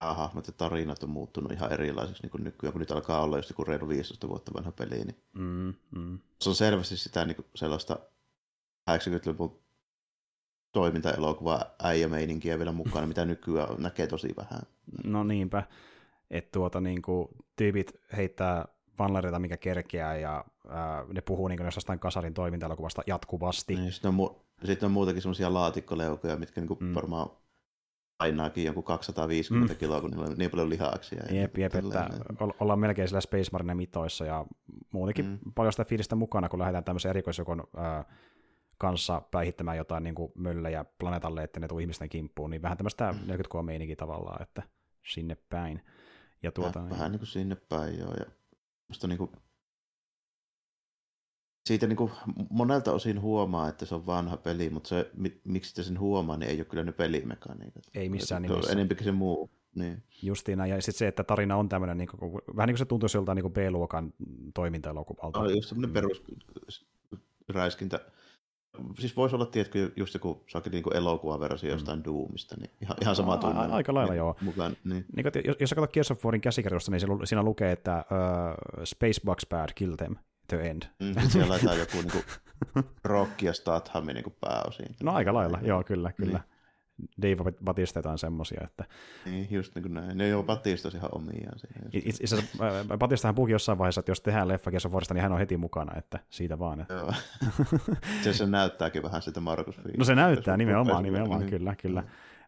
hahmot 0.00 0.46
ja 0.46 0.52
tarinat 0.52 1.02
on 1.02 1.10
muuttunut 1.10 1.52
ihan 1.52 1.72
erilaisiksi 1.72 2.22
niin 2.22 2.30
kuin 2.30 2.44
nykyään, 2.44 2.72
kun 2.72 2.80
nyt 2.80 2.90
alkaa 2.90 3.22
olla 3.22 3.36
just 3.36 3.50
joku 3.50 3.64
reilu 3.64 3.88
15 3.88 4.28
vuotta 4.28 4.54
vanha 4.54 4.72
peli. 4.72 5.04
Niin 5.04 5.22
mm, 5.32 5.74
mm. 5.90 6.18
Se 6.40 6.48
on 6.48 6.54
selvästi 6.54 6.96
sitä 6.96 7.24
niin 7.24 7.36
kuin 7.36 7.46
sellaista 7.54 7.98
80-luvun 8.90 9.60
toimintaelokuvaa 10.72 11.64
äijämeininkiä 11.82 12.58
vielä 12.58 12.72
mukana, 12.72 13.06
mitä 13.06 13.24
nykyään 13.24 13.68
näkee 13.78 14.06
tosi 14.06 14.34
vähän. 14.36 14.62
No 15.04 15.24
niinpä, 15.24 15.62
että 16.30 16.52
tuota, 16.52 16.80
niin 16.80 17.02
kuin, 17.02 17.28
tyypit 17.56 17.92
heittää 18.16 18.64
vanlareita, 18.98 19.38
mikä 19.38 19.56
kerkeää, 19.56 20.16
ja 20.16 20.44
ää, 20.68 21.04
ne 21.12 21.20
puhuu 21.20 21.48
niin 21.48 21.60
jostain 21.74 21.98
kasarin 21.98 22.34
toimintaelokuvasta 22.34 23.02
jatkuvasti. 23.06 23.74
Niin, 23.74 23.92
sitten, 23.92 24.08
on 24.08 24.14
mu- 24.14 24.47
sitten 24.66 24.86
on 24.86 24.92
muutakin 24.92 25.22
semmoisia 25.22 25.54
laatikkoleukoja, 25.54 26.36
mitkä 26.36 26.60
niin 26.60 26.68
kuin 26.68 26.78
mm. 26.80 26.94
varmaan 26.94 27.30
painaakin 28.18 28.64
joku 28.64 28.82
250 28.82 29.74
mm. 29.74 29.78
kiloa, 29.78 30.00
kun 30.00 30.10
niillä 30.10 30.26
on 30.26 30.34
niin 30.36 30.50
paljon 30.50 30.70
lihaksia. 30.70 31.22
Jep, 31.30 31.58
jep, 31.58 31.74
että 31.74 32.10
ollaan 32.60 32.78
melkein 32.78 33.08
sillä 33.08 33.20
Space 33.20 33.50
Marine 33.52 33.74
mitoissa, 33.74 34.24
ja 34.24 34.46
muutenkin 34.92 35.26
mm. 35.26 35.38
paljon 35.54 35.72
sitä 35.72 35.84
fiilistä 35.84 36.16
mukana, 36.16 36.48
kun 36.48 36.58
lähdetään 36.58 36.84
tämmöisen 36.84 37.10
erikoisjokon 37.10 37.64
ää, 37.76 38.04
kanssa 38.78 39.22
päihittämään 39.30 39.76
jotain 39.76 40.04
niin 40.04 40.14
kuin 40.14 40.32
möllejä 40.34 40.84
planeetalle, 40.98 41.42
että 41.42 41.60
ne 41.60 41.68
tuu 41.68 41.78
ihmisten 41.78 42.08
kimppuun, 42.08 42.50
niin 42.50 42.62
vähän 42.62 42.76
tämmöistä 42.76 43.12
mm. 43.12 43.18
40 43.26 43.62
meininkiä 43.62 43.96
tavallaan, 43.96 44.42
että 44.42 44.62
sinne 45.02 45.36
päin. 45.50 45.82
Ja 46.42 46.52
tuota, 46.52 46.74
vähän, 46.74 46.88
niin... 46.88 46.98
vähän 46.98 47.12
niin 47.12 47.20
kuin 47.20 47.28
sinne 47.28 47.56
päin, 47.68 47.98
joo. 47.98 48.14
Ja 48.14 48.26
musta 48.88 49.06
niin 49.06 49.18
kuin, 49.18 49.30
siitä 51.68 51.86
niin 51.86 51.96
kuin 51.96 52.10
monelta 52.50 52.92
osin 52.92 53.20
huomaa, 53.20 53.68
että 53.68 53.86
se 53.86 53.94
on 53.94 54.06
vanha 54.06 54.36
peli, 54.36 54.70
mutta 54.70 54.88
se, 54.88 55.10
miksi 55.44 55.74
te 55.74 55.82
sen 55.82 56.00
huomaa, 56.00 56.36
niin 56.36 56.50
ei 56.50 56.56
ole 56.56 56.64
kyllä 56.64 56.84
ne 56.84 56.92
pelimekaniikat. 56.92 57.84
Ei 57.94 58.08
missään 58.08 58.42
nimessä. 58.42 58.72
Enempikin 58.72 59.04
se 59.04 59.12
muu. 59.12 59.50
Niin. 59.74 60.02
Justiina, 60.22 60.66
ja 60.66 60.82
sitten 60.82 60.98
se, 60.98 61.08
että 61.08 61.24
tarina 61.24 61.56
on 61.56 61.68
tämmöinen, 61.68 61.98
niin 61.98 62.08
kuin, 62.08 62.32
vähän 62.56 62.66
niin 62.66 62.74
kuin 62.74 62.78
se 62.78 62.84
tuntuisi 62.84 63.16
joltain 63.16 63.36
niin 63.36 63.52
B-luokan 63.52 64.12
toimintaelokuvalta. 64.54 65.38
No, 65.40 65.48
just 65.48 65.68
semmoinen 65.68 65.90
perus 65.90 66.24
räiskintä 67.48 68.00
siis 68.98 69.16
voisi 69.16 69.34
olla, 69.34 69.46
tiedätkö, 69.46 69.90
just 69.96 70.14
joku 70.14 70.44
sakin 70.46 70.70
niin 70.70 70.96
elokuvaversio 70.96 71.70
jostain 71.70 71.98
mm. 71.98 72.04
Doomista, 72.04 72.56
niin 72.60 72.70
ihan, 72.82 72.96
ihan 73.02 73.16
sama 73.16 73.36
tunne. 73.36 73.60
Aika 73.60 73.94
lailla, 73.94 74.12
niin, 74.12 74.18
joo. 74.18 74.36
Mukaan, 74.40 74.76
niin. 74.84 75.04
Niin, 75.16 75.26
jos, 75.44 75.56
jos 75.60 75.70
sä 75.70 75.76
katsot 75.76 75.92
Gears 75.92 76.10
of 76.10 76.24
Warin 76.24 76.40
käsikirjoista, 76.40 76.90
niin 76.90 77.00
siinä 77.24 77.42
lukee, 77.42 77.72
että 77.72 78.04
uh, 78.10 78.84
Space 78.84 79.20
Bugs 79.24 79.46
bad, 79.50 79.68
kill 79.74 79.96
them, 79.96 80.16
the 80.48 80.70
end. 80.70 80.82
Mm, 80.98 81.28
siellä 81.28 81.48
laitetaan 81.48 81.78
joku 81.78 81.96
niin 81.96 82.12
kuin, 82.12 82.24
Rock 83.04 83.42
ja 83.42 83.52
Statham 83.52 84.06
niin 84.06 84.36
pääosiin. 84.40 84.96
No 85.02 85.12
aika 85.12 85.34
lailla, 85.34 85.58
joo, 85.62 85.84
kyllä, 85.84 86.12
kyllä. 86.12 86.38
Niin. 86.38 86.58
Dave 87.22 87.52
Batista 87.64 88.10
on 88.10 88.18
semmosia, 88.18 88.60
että... 88.64 88.84
Niin, 89.24 89.48
just 89.50 89.74
niin 89.74 89.82
kuin 89.82 89.94
näin. 89.94 90.18
Ne 90.18 90.34
ole 90.34 90.44
Batistas 90.44 90.94
ihan 90.94 91.10
omiaan. 91.12 91.58
Itse 91.92 92.24
asiassa 92.24 92.46
Batistahan 92.98 93.34
puhukin 93.34 93.52
jossain 93.52 93.78
vaiheessa, 93.78 94.00
että 94.00 94.10
jos 94.10 94.20
tehdään 94.20 94.48
leffa 94.48 94.70
Gears 94.70 94.88
niin 95.10 95.22
hän 95.22 95.32
on 95.32 95.38
heti 95.38 95.56
mukana, 95.56 95.98
että 95.98 96.18
siitä 96.30 96.58
vaan. 96.58 96.80
Että... 96.80 96.94
Joo. 96.94 97.12
se, 98.24 98.32
se 98.32 98.46
näyttääkin 98.46 99.02
vähän 99.02 99.22
sitä 99.22 99.40
Markus 99.40 99.80
No 99.98 100.04
se 100.04 100.14
näyttää 100.14 100.56
nimenomaan, 100.56 101.02
nimenomaan, 101.02 101.40
niin. 101.40 101.50
kyllä, 101.50 101.74
kyllä. 101.82 102.04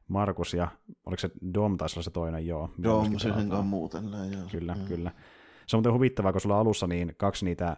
Markus 0.08 0.54
ja 0.54 0.68
oliko 1.06 1.20
se 1.20 1.30
Dom 1.54 1.76
taisi 1.76 1.96
olla 1.96 2.04
se 2.04 2.10
toinen, 2.10 2.46
joo. 2.46 2.70
Dom, 2.82 3.18
se 3.18 3.32
on 3.32 3.66
muuten, 3.66 4.04
joo. 4.32 4.42
Kyllä, 4.50 4.74
mm. 4.74 4.84
kyllä. 4.84 5.10
Se 5.70 5.76
on 5.76 5.78
muuten 5.78 5.92
huvittavaa, 5.92 6.32
kun 6.32 6.40
sulla 6.40 6.54
on 6.54 6.60
alussa 6.60 6.86
niin 6.86 7.14
kaksi 7.16 7.44
niitä 7.44 7.76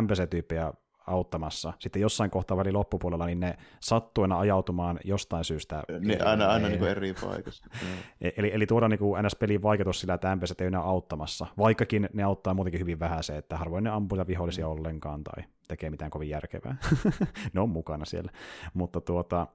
NPC-tyyppejä 0.00 0.72
auttamassa. 1.06 1.72
Sitten 1.78 2.02
jossain 2.02 2.30
kohtaa 2.30 2.56
väli 2.56 2.72
loppupuolella, 2.72 3.26
niin 3.26 3.40
ne 3.40 3.56
sattuena 3.80 4.38
ajautumaan 4.38 4.98
jostain 5.04 5.44
syystä. 5.44 5.82
Niin, 6.00 6.26
aina, 6.26 6.46
aina 6.46 6.68
niin 6.68 6.78
kuin 6.78 6.90
eri 6.90 7.14
paikassa. 7.14 7.66
E- 8.20 8.30
eli, 8.36 8.50
eli 8.54 8.66
tuodaan 8.66 8.90
niin 8.90 8.98
kuin 8.98 9.24
NS-pelin 9.24 9.62
vaikutus 9.62 10.00
sillä, 10.00 10.14
että 10.14 10.36
MPC 10.36 10.60
ei 10.60 10.66
enää 10.66 10.80
auttamassa. 10.80 11.46
Vaikkakin 11.58 12.08
ne 12.12 12.22
auttaa 12.22 12.54
muutenkin 12.54 12.80
hyvin 12.80 13.00
vähän 13.00 13.22
se, 13.22 13.36
että 13.36 13.56
harvoin 13.56 13.84
ne 13.84 13.90
ampuu 13.90 14.18
vihollisia 14.26 14.66
mm. 14.66 14.72
ollenkaan 14.72 15.24
tai 15.24 15.44
tekee 15.68 15.90
mitään 15.90 16.10
kovin 16.10 16.28
järkevää. 16.28 16.76
ne 17.52 17.60
on 17.60 17.68
mukana 17.68 18.04
siellä. 18.04 18.32
Mutta 18.74 19.00
tuota, 19.00 19.46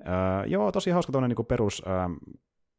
äh, 0.00 0.46
joo, 0.46 0.72
tosi 0.72 0.90
hauska 0.90 1.12
tuonne 1.12 1.28
niin 1.28 1.46
perus 1.46 1.82
äh, 1.86 2.10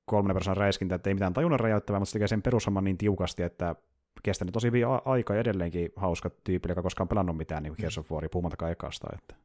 kolmannen 0.06 0.36
persoonan 0.36 0.58
räiskintä, 0.58 0.96
että 0.96 1.10
ei 1.10 1.14
mitään 1.14 1.34
tajunnan 1.34 1.60
rajoittavaa, 1.60 2.00
mutta 2.00 2.10
se 2.10 2.14
tekee 2.14 2.28
sen 2.28 2.42
perushomman 2.42 2.84
niin 2.84 2.98
tiukasti, 2.98 3.44
että 3.44 3.76
kestänyt 4.24 4.54
tosi 4.54 4.68
hyvin 4.68 4.86
aika 5.06 5.36
edelleenkin 5.36 5.92
hauska 5.96 6.32
tyyppi, 6.44 6.70
joka 6.70 6.82
koskaan 6.82 7.08
pelannut 7.08 7.38
mitään 7.38 7.64
niin 7.64 7.76
Gears 7.80 7.98
of 7.98 8.12
Waria, 8.12 8.30
puhumattakaan 8.30 8.72
ekasta. 8.72 9.08
Että. 9.14 9.36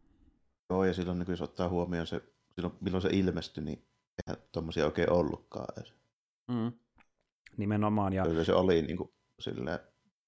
Joo, 0.71 0.85
ja 0.85 0.95
silloin 0.95 1.19
niin 1.19 1.31
jos 1.31 1.43
ottaa 1.43 1.69
huomioon 1.69 2.07
se, 2.07 2.21
silloin, 2.55 2.75
milloin 2.81 3.03
se 3.03 3.09
ilmestyi, 3.13 3.65
niin 3.65 3.85
eihän 4.27 4.43
tuommoisia 4.53 4.87
oikein 4.87 5.11
ollutkaan 5.11 5.67
edes. 5.77 5.95
Mm. 6.49 6.73
Nimenomaan. 7.57 8.13
Ja... 8.13 8.23
Kyllä 8.23 8.45
se 8.45 8.55
oli 8.55 8.83
niin 8.83 8.97
kuin, 8.97 9.11
silleen, 9.39 9.79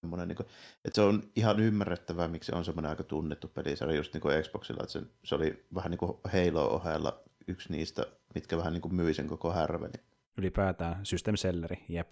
niin 0.02 0.36
kuin, 0.36 0.46
että 0.84 0.94
se 0.94 1.02
on 1.02 1.22
ihan 1.36 1.60
ymmärrettävää, 1.60 2.28
miksi 2.28 2.46
se 2.46 2.56
on 2.56 2.64
semmoinen 2.64 2.90
aika 2.90 3.04
tunnettu 3.04 3.48
pelisarja 3.48 3.96
just 3.96 4.14
niin 4.14 4.20
kuin 4.20 4.42
Xboxilla, 4.42 4.82
että 4.82 4.92
se, 4.92 5.02
se 5.24 5.34
oli 5.34 5.66
vähän 5.74 5.90
niin 5.90 5.98
kuin 5.98 6.18
Halo 6.24 6.74
ohella 6.74 7.22
yksi 7.48 7.72
niistä, 7.72 8.06
mitkä 8.34 8.56
vähän 8.56 8.72
niin 8.72 8.82
kuin 8.82 8.94
myi 8.94 9.14
sen 9.14 9.26
koko 9.28 9.52
härvelin. 9.52 10.00
Ylipäätään 10.38 11.06
system 11.06 11.36
selleri, 11.36 11.84
jep, 11.88 12.10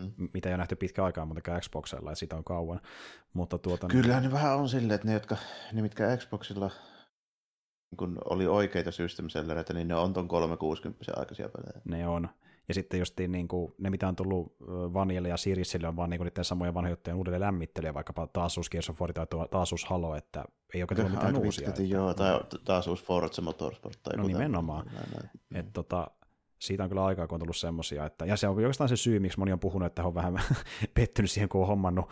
Mm. 0.00 0.12
mitä 0.34 0.48
ei 0.48 0.52
ole 0.52 0.56
nähty 0.58 0.76
pitkä 0.76 1.04
aikaa 1.04 1.24
muutenkaan 1.26 1.60
Xboxella, 1.60 2.10
ja 2.10 2.14
siitä 2.14 2.36
on 2.36 2.44
kauan. 2.44 2.80
Mutta 3.32 3.58
tuota, 3.58 3.86
Kyllähän 3.86 4.22
ne 4.22 4.32
vähän 4.32 4.56
on 4.56 4.68
silleen, 4.68 4.94
että 4.94 5.06
ne, 5.06 5.12
jotka, 5.14 5.36
ne 5.72 5.82
mitkä 5.82 6.16
Xboxilla 6.16 6.70
kun 7.96 8.18
oli 8.30 8.46
oikeita 8.46 8.90
system 8.92 9.28
sellereitä, 9.28 9.72
niin 9.74 9.88
ne 9.88 9.94
on 9.94 10.12
ton 10.12 10.28
360 10.28 11.12
aikaisia 11.16 11.48
pelejä. 11.48 11.80
ne 11.84 12.08
on. 12.08 12.28
Ja 12.68 12.74
sitten 12.74 12.98
just 13.00 13.14
niin 13.28 13.48
kuin, 13.48 13.74
ne, 13.78 13.90
mitä 13.90 14.08
on 14.08 14.16
tullut 14.16 14.56
Vanille 14.94 15.28
ja 15.28 15.36
Sirisille, 15.36 15.88
on 15.88 15.96
vaan 15.96 16.10
niin 16.10 16.18
kuin 16.18 16.26
niiden 16.26 16.44
samoja 16.44 16.74
vanhoja 16.74 16.92
juttuja 16.92 17.16
uudelleen 17.16 17.40
lämmittelyä, 17.42 17.94
vaikkapa 17.94 18.26
taas 18.26 18.56
uusi 18.58 18.70
Gears 18.70 18.90
of 18.90 19.00
War 19.00 19.12
tai 19.12 19.26
taas 19.50 19.72
uusi 19.72 19.86
Halo, 19.88 20.16
että 20.16 20.44
ei 20.74 20.82
oikein 20.82 20.96
tullut 20.96 21.12
mitään 21.12 21.26
Aika 21.34 21.38
uusia. 21.46 21.66
pitkälti 21.68 21.90
joo, 21.90 22.14
tai 22.14 22.40
taas 22.64 22.86
uusi 22.88 23.04
Forza 23.04 23.42
Motorsport. 23.42 23.98
Tai 24.02 24.16
No 24.16 24.26
nimenomaan. 24.26 24.86
Näin, 24.86 25.06
näin. 25.10 25.30
Et 25.66 25.72
tota, 25.72 26.10
siitä 26.58 26.82
on 26.82 26.88
kyllä 26.88 27.04
aikaa, 27.04 27.26
kun 27.26 27.36
on 27.36 27.40
tullut 27.40 27.56
semmosia, 27.56 28.06
että, 28.06 28.26
ja 28.26 28.36
se 28.36 28.48
on 28.48 28.56
oikeastaan 28.56 28.88
se 28.88 28.96
syy, 28.96 29.18
miksi 29.18 29.38
moni 29.38 29.52
on 29.52 29.60
puhunut, 29.60 29.86
että 29.86 30.04
on 30.04 30.14
vähän 30.14 30.38
pettynyt 30.94 31.30
siihen, 31.30 31.48
kun 31.48 31.60
on 31.60 31.66
hommannut 31.66 32.10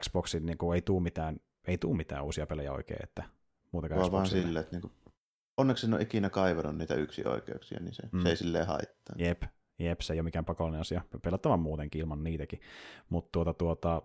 Xboxin, 0.00 0.46
niin 0.46 0.58
kuin 0.58 0.74
ei 0.74 0.82
tuu 0.82 1.00
mitään, 1.00 1.40
ei 1.66 1.78
tuu 1.78 1.94
mitään 1.94 2.24
uusia 2.24 2.46
pelejä 2.46 2.72
oikein, 2.72 3.02
että 3.02 3.22
muutenkaan 3.72 4.00
Vaan 4.00 4.12
vaan 4.12 4.26
silleen, 4.26 4.62
että 4.62 4.76
niinku, 4.76 4.92
onneksi 5.56 5.86
en 5.86 5.94
ole 5.94 6.02
ikinä 6.02 6.30
kaivannut 6.30 6.76
niitä 6.76 6.94
yksi 6.94 7.24
oikeuksia, 7.26 7.80
niin 7.80 7.94
se, 7.94 8.02
Mm. 8.12 8.22
se 8.22 8.28
ei 8.28 8.36
silleen 8.36 8.66
haittaa. 8.66 9.16
Jep, 9.18 9.42
jep, 9.78 10.00
se 10.00 10.12
ei 10.12 10.18
ole 10.20 10.24
mikään 10.24 10.44
pakollinen 10.44 10.80
asia. 10.80 11.02
Pelattavan 11.22 11.60
muutenkin 11.60 12.00
ilman 12.00 12.24
niitäkin. 12.24 12.60
Mutta 13.08 13.28
tuota, 13.32 13.54
tuota, 13.54 14.02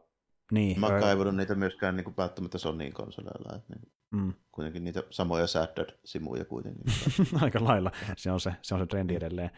niin. 0.52 0.80
Mä 0.80 0.88
oon 0.88 1.00
kaivannut 1.00 1.36
niitä 1.36 1.56
myöskään 1.56 1.96
niinku 1.96 2.14
välttämättä 2.18 2.58
Sonyin 2.58 2.94
konsoleilla. 2.94 3.56
Että 3.56 3.74
niinku, 3.74 3.90
mm, 4.12 4.34
kuitenkin 4.52 4.84
niitä 4.84 5.04
samoja 5.10 5.48
Sad-simuja 5.48 6.46
kuitenkin. 6.46 6.84
aika 7.42 7.64
lailla. 7.64 7.92
Se 8.18 8.32
on 8.32 8.40
se, 8.40 8.54
se, 8.62 8.76
on 8.76 8.82
se 8.82 8.86
trendi 8.86 9.16
edelleen. 9.16 9.52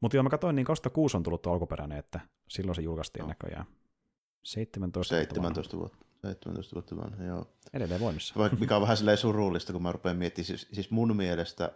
Mutta 0.00 0.16
joo, 0.16 0.22
mä 0.22 0.30
katsoin, 0.30 0.56
niin 0.56 0.66
2006 0.66 1.16
on 1.16 1.22
tullut 1.22 1.42
tuo 1.42 1.52
alkuperäinen, 1.52 1.98
että 1.98 2.20
silloin 2.48 2.76
se 2.76 2.82
julkaistiin 2.82 3.20
Joo. 3.20 3.28
näköjään. 3.28 3.66
17 4.42 5.14
vuotta 5.16 5.42
vanha. 5.42 5.54
17 5.54 5.76
vuotta. 5.76 6.06
17 6.22 6.74
vuotta 6.74 6.96
vanha, 6.96 7.24
joo. 7.24 7.46
Edelleen 7.72 8.00
voimissa. 8.00 8.34
Vaikka 8.38 8.58
mikä 8.58 8.76
on 8.76 8.82
vähän 8.86 8.96
silleen 8.96 9.18
surullista, 9.18 9.72
kun 9.72 9.82
mä 9.82 9.92
rupean 9.92 10.16
miettimään, 10.16 10.46
siis, 10.46 10.68
siis 10.72 10.90
mun 10.90 11.16
mielestä 11.16 11.72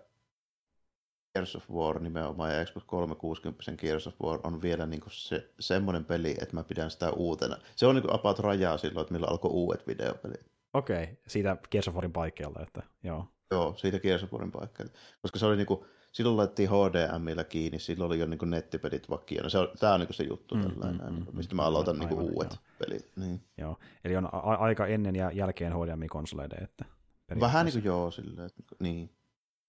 Gears 1.34 1.56
of 1.56 1.70
War 1.70 2.00
nimenomaan 2.00 2.54
ja 2.54 2.64
Xbox 2.64 2.84
360 2.86 3.72
Gears 3.76 4.06
of 4.06 4.14
War 4.22 4.40
on 4.42 4.62
vielä 4.62 4.86
niinku 4.86 5.10
se, 5.10 5.50
semmoinen 5.60 6.04
peli, 6.04 6.36
että 6.40 6.54
mä 6.54 6.64
pidän 6.64 6.90
sitä 6.90 7.10
uutena. 7.10 7.56
Se 7.76 7.86
on 7.86 7.94
niinku 7.94 8.14
about 8.14 8.38
rajaa 8.38 8.78
silloin, 8.78 9.02
että 9.02 9.12
milloin 9.12 9.32
alkoi 9.32 9.50
uudet 9.50 9.86
videopelit. 9.86 10.49
Okei, 10.74 11.18
siitä 11.26 11.56
Gears 11.70 11.88
of 11.88 11.94
Warin 11.94 12.12
paikkeelta, 12.12 12.62
että 12.62 12.82
joo. 13.02 13.26
Joo, 13.50 13.74
siitä 13.76 13.98
Gears 14.00 14.22
of 14.22 14.32
Warin 14.32 14.52
paikkeilta. 14.52 14.92
Koska 15.22 15.38
se 15.38 15.46
oli 15.46 15.56
niinku, 15.56 15.86
silloin 16.12 16.36
laitettiin 16.36 16.68
HDMillä 16.70 17.44
kiinni, 17.44 17.78
silloin 17.78 18.06
oli 18.08 18.18
jo 18.18 18.26
niinku 18.26 18.44
nettipelit 18.44 19.10
vakiona. 19.10 19.48
Se 19.48 19.58
on, 19.58 19.68
tää 19.80 19.94
on 19.94 20.00
niinku 20.00 20.12
se 20.12 20.24
juttu, 20.24 20.54
Mm, 20.54 20.60
mm, 20.60 20.68
mm, 20.68 20.74
tällainen, 20.80 21.12
mm, 21.12 21.18
mm, 21.18 21.26
mm. 21.30 21.36
mistä 21.36 21.54
mä 21.54 21.62
aloitan 21.62 21.94
Aivan, 21.96 22.08
niinku 22.08 22.24
uudet 22.34 22.50
joo. 22.52 22.58
pelit. 22.78 23.12
Niin. 23.16 23.40
joo. 23.58 23.78
Eli 24.04 24.16
on 24.16 24.26
a- 24.34 24.38
aika 24.38 24.86
ennen 24.86 25.16
ja 25.16 25.30
jälkeen 25.32 25.72
HDMI-konsoleiden, 25.72 26.62
että 26.64 26.84
Vähän 26.84 26.96
periaatteessa. 27.28 27.64
niinku 27.78 27.86
joo, 27.88 28.10
silleen, 28.10 28.46
että 28.46 28.58
niinku- 28.62 28.76
niin. 28.80 29.10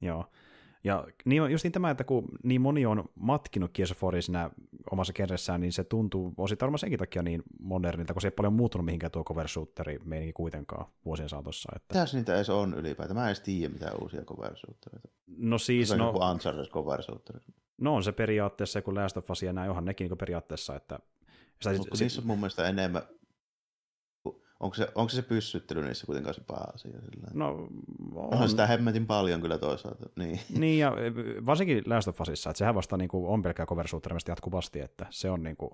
Joo. 0.02 0.26
Ja 0.84 1.08
niin, 1.26 1.42
on 1.42 1.52
just 1.52 1.64
niin 1.64 1.72
tämä, 1.72 1.90
että 1.90 2.04
kun 2.04 2.28
niin 2.44 2.62
moni 2.62 2.86
on 2.86 3.04
matkinut 3.16 3.72
Gears 3.74 3.92
of 3.92 4.04
Waria 4.04 4.22
siinä 4.22 4.50
omassa 4.92 5.14
kerressään, 5.14 5.62
niin 5.62 5.74
se 5.74 5.84
tuntuu 5.84 6.34
osittain 6.38 6.68
varmaan 6.68 6.80
senkin 6.80 7.00
takia 7.00 7.24
niin 7.24 7.44
modernilta, 7.60 8.14
kun 8.14 8.22
se 8.22 8.28
ei 8.28 8.32
paljon 8.32 8.54
muuttunut 8.54 8.86
mihinkään 8.86 9.12
tuo 9.12 9.24
cover 9.24 9.48
shooteri 9.48 10.00
meininki 10.06 10.34
kuitenkaan 10.34 10.86
vuosien 11.06 11.30
saatossa. 11.30 11.72
Että... 11.76 11.96
Mitäs 11.96 12.14
niitä 12.14 12.36
edes 12.36 12.50
on 12.50 12.74
ylipäätään? 12.74 13.18
Mä 13.18 13.24
en 13.24 13.28
edes 13.28 13.40
tiedä 13.40 13.74
mitään 13.74 13.94
uusia 14.02 14.22
cover 14.22 14.58
shootereita. 14.58 15.10
No 15.38 15.58
siis, 15.58 15.88
Se 15.88 15.94
on 15.94 16.00
no, 16.00 16.08
joku 16.08 16.20
Uncharted 16.20 16.66
cover 16.66 17.04
shooter. 17.04 17.40
no 17.82 17.96
on 17.96 18.04
se 18.04 18.12
periaatteessa, 18.12 18.82
kun 18.82 18.96
Last 18.96 19.18
of 19.18 19.32
Us 19.32 19.44
ja 19.44 19.54
näin, 19.54 19.70
onhan 19.70 19.86
nekin 19.86 20.10
niin 20.10 20.18
periaatteessa, 20.18 20.76
että 20.76 21.00
sitä, 21.62 21.78
Mutta 21.78 21.98
niissä 22.00 22.22
on 22.22 22.28
mun 22.28 22.40
mielestä 22.40 22.68
enemmän, 22.68 23.02
onko 24.62 24.76
se, 24.76 24.88
onko 24.96 25.10
se 25.10 25.22
pyssyttely 25.22 25.84
niissä 25.84 26.06
kuitenkaan 26.06 26.34
se 26.34 26.42
pääasia? 26.48 26.92
Sillä? 26.92 27.28
no, 27.34 27.68
Onhan 28.16 28.42
on, 28.42 28.50
sitä 28.50 28.68
hemmetin 28.68 29.08
paljon 29.08 29.42
kyllä 29.42 29.58
toisaalta. 29.58 30.10
Niin. 30.16 30.40
Niin, 30.58 30.80
ja 30.80 30.92
varsinkin 31.46 31.84
Last 31.86 32.08
of 32.08 32.22
Usissa, 32.22 32.50
että 32.50 32.58
sehän 32.58 32.76
vasta 32.76 32.98
niin 32.98 33.10
kuin, 33.10 33.28
on 33.28 33.42
pelkkää 33.42 33.66
cover 33.66 33.86
jatkuvasti, 34.28 34.80
että 34.80 35.06
se 35.10 35.30
on 35.30 35.44
niin 35.44 35.58
kuin, 35.58 35.72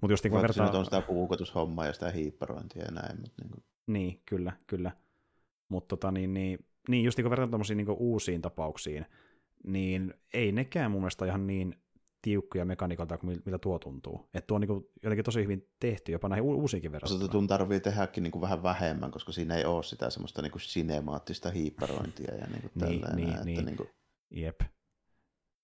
mutta 0.00 0.12
just 0.12 0.24
niin 0.24 0.30
kuin 0.30 0.42
vertaa... 0.42 0.78
on 0.78 0.84
sitä 0.84 1.00
puukotushommaa 1.00 1.86
ja 1.86 1.92
sitä 1.92 2.10
hiipparointia 2.10 2.84
ja 2.84 2.90
näin. 2.90 3.20
Mutta 3.20 3.42
niin 3.42 3.50
kuin, 3.50 3.64
Niin, 3.86 4.22
kyllä, 4.26 4.52
kyllä. 4.66 4.90
Mutta 5.68 5.96
tota, 5.96 6.10
niin, 6.10 6.34
niin, 6.34 6.58
niin, 6.88 7.04
just 7.04 7.18
niin 7.18 7.24
kun 7.24 7.30
verrataan 7.30 7.50
tuommoisiin 7.50 7.76
niin 7.76 7.86
uusiin 7.90 8.42
tapauksiin, 8.42 9.06
niin 9.66 10.14
ei 10.34 10.52
nekään 10.52 10.90
mun 10.90 11.00
mielestä 11.00 11.26
ihan 11.26 11.46
niin 11.46 11.76
tiukkoja 12.22 12.64
mekaniikalta 12.64 13.18
kuin 13.18 13.42
miltä 13.44 13.58
tuo 13.58 13.78
tuntuu. 13.78 14.28
Että 14.34 14.46
tuo 14.46 14.54
on 14.54 14.60
niin 14.60 14.86
jotenkin 15.02 15.24
tosi 15.24 15.42
hyvin 15.42 15.68
tehty, 15.80 16.12
jopa 16.12 16.28
näihin 16.28 16.44
uusiinkin 16.44 16.92
verrattuna. 16.92 17.28
Tun 17.28 17.46
tarvii 17.46 17.80
tehdäkin 17.80 18.22
niin 18.22 18.30
kuin 18.32 18.42
vähän 18.42 18.62
vähemmän, 18.62 19.10
koska 19.10 19.32
siinä 19.32 19.56
ei 19.56 19.64
ole 19.64 19.82
sitä 19.82 20.10
semmoista 20.10 20.42
niin 20.42 20.52
kuin 20.52 20.62
sinemaattista 20.62 21.50
hiipparointia 21.50 22.34
ja 22.34 22.46
niin 22.52 22.62
kuin 22.62 22.72
Niin, 22.74 23.00
tällainen. 23.00 23.16
niin, 23.16 23.30
että 23.34 23.44
niin. 23.44 23.64
niin 23.66 23.76
kuin, 23.76 23.88
Jep. 24.30 24.60
se 24.60 24.66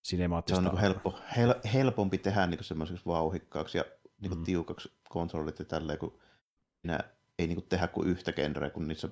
Sinemaattista. 0.03 0.59
on 0.59 0.65
niin 0.65 0.71
kuin 0.71 0.81
helppo, 0.81 1.19
hel, 1.37 1.55
helpompi 1.75 2.19
tehdä 2.19 2.47
niin 2.47 2.59
kuin 2.59 2.65
semmoiseksi 2.65 3.07
vauhikkaaksi 3.07 3.79
ja 3.79 3.85
niin 4.21 4.31
kuin 4.31 4.39
Mm. 4.39 4.43
mm. 4.43 4.45
tiukaksi 4.45 4.93
kontrollit 5.09 5.59
ja 5.59 5.65
tälleen, 5.65 5.99
kun 5.99 6.19
siinä 6.81 7.01
ei 7.39 7.47
niin 7.47 7.57
kuin 7.57 7.69
tehdä 7.69 7.89
kuin 7.89 8.09
yhtä 8.09 8.33
genreä, 8.33 8.71
kun 8.71 8.89
niissä 8.89 9.09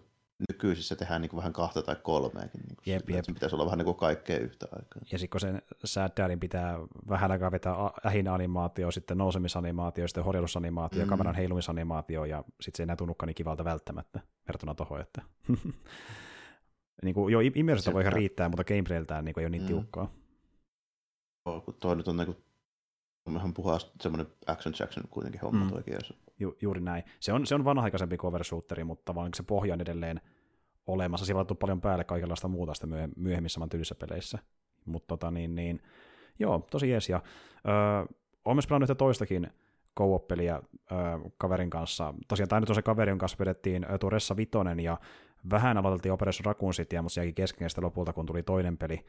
nykyisissä 0.49 0.97
tehdään 0.97 1.21
niin 1.21 1.31
kuin 1.31 1.39
vähän 1.39 1.53
kahta 1.53 1.83
tai 1.83 1.97
kolmeakin. 2.03 2.61
Niin 2.61 2.77
kuin 2.77 2.93
Jep, 2.93 3.05
sillä, 3.07 3.17
jep. 3.17 3.25
pitäisi 3.27 3.57
olla 3.57 3.65
vähän 3.65 3.79
niin 3.79 3.85
kuin 3.85 3.97
kaikkea 3.97 4.39
yhtä 4.39 4.67
aikaa. 4.73 5.03
Ja 5.13 5.19
sitten 5.19 5.41
kun 5.41 5.63
sen 5.85 6.11
Dadin 6.17 6.41
pitää 6.41 6.79
vähän 7.09 7.31
aikaa 7.31 7.51
vetää 7.53 7.85
a- 7.85 7.93
ähinä-animaatio, 8.07 8.91
sitten 8.91 9.19
nousemisanimaatio, 9.19 10.09
sitten 10.09 10.25
horjusanimaatio, 10.25 11.03
mm. 11.05 11.09
Kameran 11.09 11.35
heilumisanimaatio, 11.35 12.25
ja 12.25 12.45
sitten 12.61 12.77
se 12.77 12.83
ei 12.83 12.85
enää 12.85 12.97
tunnukaan 12.97 13.27
niin 13.27 13.35
kivalta 13.35 13.65
välttämättä 13.65 14.21
verrattuna 14.49 14.75
tohon, 14.75 15.01
että 15.01 15.23
niin 17.05 17.15
kuin, 17.15 17.33
joo, 17.33 17.43
immersiota 17.55 17.95
voi 17.95 18.03
ihan 18.03 18.13
riittää, 18.13 18.49
mutta 18.49 18.65
gameplayltään 18.65 19.25
niin 19.25 19.35
kuin 19.35 19.43
ei 19.43 19.47
ole 19.47 19.51
niin 19.51 19.63
Mm. 19.63 19.67
tiukkaa. 19.69 20.13
Joo, 21.47 21.61
kun 21.61 21.75
toi 21.75 21.97
nyt 21.97 22.09
on 22.09 22.17
niin 22.17 22.27
kuin, 22.27 22.39
ihan 23.37 23.55
puhas 23.55 23.93
semmoinen 24.01 24.27
action 24.47 24.75
Jackson 24.81 25.05
kuitenkin 25.11 25.41
homma 25.41 25.65
Mm. 25.65 25.71
toikin. 25.71 25.95
Jos, 25.95 26.13
Ju, 26.39 26.57
juuri 26.61 26.81
näin. 26.81 27.05
Se 27.21 27.33
on, 27.33 27.47
se 27.47 27.55
on 27.55 27.65
vanha-aikaisempi 27.65 28.17
cover 28.17 28.45
shooteri, 28.45 28.85
mutta 28.85 29.15
vaan 29.15 29.31
se 29.35 29.43
pohja 29.43 29.75
on 29.75 29.81
edelleen 29.81 30.21
olemassa. 30.87 31.27
Siellä 31.27 31.47
on 31.51 31.57
paljon 31.57 31.81
päälle 31.81 32.05
kaikenlaista 32.05 32.49
muuta 32.49 32.75
sitten 32.75 32.91
myöhem- 32.91 33.13
myöhemmissä 33.17 33.55
samantyyllisissä 33.55 33.95
peleissä. 33.95 34.39
Mutta 34.85 35.07
tota, 35.07 35.31
niin, 35.31 35.55
niin, 35.55 35.83
joo, 36.39 36.67
tosi 36.71 36.91
jees. 36.91 37.09
Ja, 37.09 37.23
öö, 37.69 37.75
olen 38.45 38.57
myös 38.57 38.67
pelannut 38.67 38.91
yhtä 38.91 38.99
toistakin 38.99 39.51
co-op-peliä 39.99 40.55
öö, 40.93 40.99
kaverin 41.39 41.71
kanssa. 41.71 42.15
Tosiaan 42.29 42.49
tämä 42.49 42.61
nyt 42.61 42.69
on 42.69 42.75
se 42.75 42.83
kaveri, 42.83 43.11
jonka 43.11 43.23
kanssa 43.23 43.39
vedettiin 43.39 43.87
öö, 43.91 43.99
tuo 43.99 44.11
Ressa 44.11 44.37
Vitonen, 44.37 44.81
ja 44.81 44.99
vähän 45.51 45.77
aloiteltiin 45.77 46.13
Operation 46.13 46.45
Raccoon 46.47 46.73
Cityä, 46.73 47.03
mutta 47.03 47.15
se 47.15 47.21
jäikin 47.21 47.35
kesken 47.35 47.69
lopulta, 47.81 48.13
kun 48.13 48.27
tuli 48.27 48.43
toinen 48.43 48.79
peli, 48.79 49.05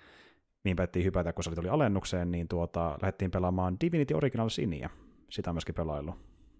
mihin 0.63 0.75
päättiin 0.75 1.05
hypätä, 1.05 1.33
kun 1.33 1.43
se 1.43 1.55
tuli 1.55 1.69
alennukseen, 1.69 2.31
niin 2.31 2.47
tuota, 2.47 2.97
lähdettiin 3.01 3.31
pelaamaan 3.31 3.77
Divinity 3.81 4.13
Original 4.13 4.49
Sinia. 4.49 4.89
Sitä 5.29 5.49
on 5.49 5.55
myöskin 5.55 5.75
pelailu. 5.75 6.15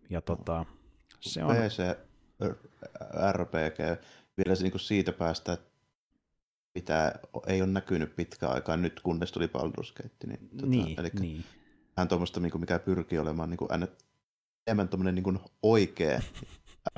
Ja 0.10 0.22
tota, 0.22 0.66
se 1.20 1.44
on... 1.44 1.56
PC 1.56 1.98
RPG, 3.32 4.04
vielä 4.38 4.56
se 4.56 4.64
niin 4.64 4.80
siitä 4.80 5.12
päästä, 5.12 5.54
että 5.54 5.72
mitä 6.76 7.20
ei 7.48 7.62
ole 7.62 7.70
näkynyt 7.70 8.16
pitkään 8.16 8.54
aikaa 8.54 8.78
nyt, 8.78 9.00
kunnes 9.00 9.32
tuli 9.32 9.48
Baldur's 9.48 9.94
Gate. 9.96 10.28
Niin, 10.28 10.50
tota, 10.50 10.66
niin, 10.66 11.00
eli 11.00 11.10
niin. 11.20 11.44
vähän 11.98 12.08
tuommoista, 12.08 12.40
niin 12.40 12.60
mikä 12.60 12.80
pyrkii 12.80 13.20
olemaan 13.20 13.50
niin 13.50 13.58
kuin, 13.58 13.70
enemmän 14.68 14.88
tuommoinen 14.88 15.16
niin 15.16 15.40
oikea 15.64 16.22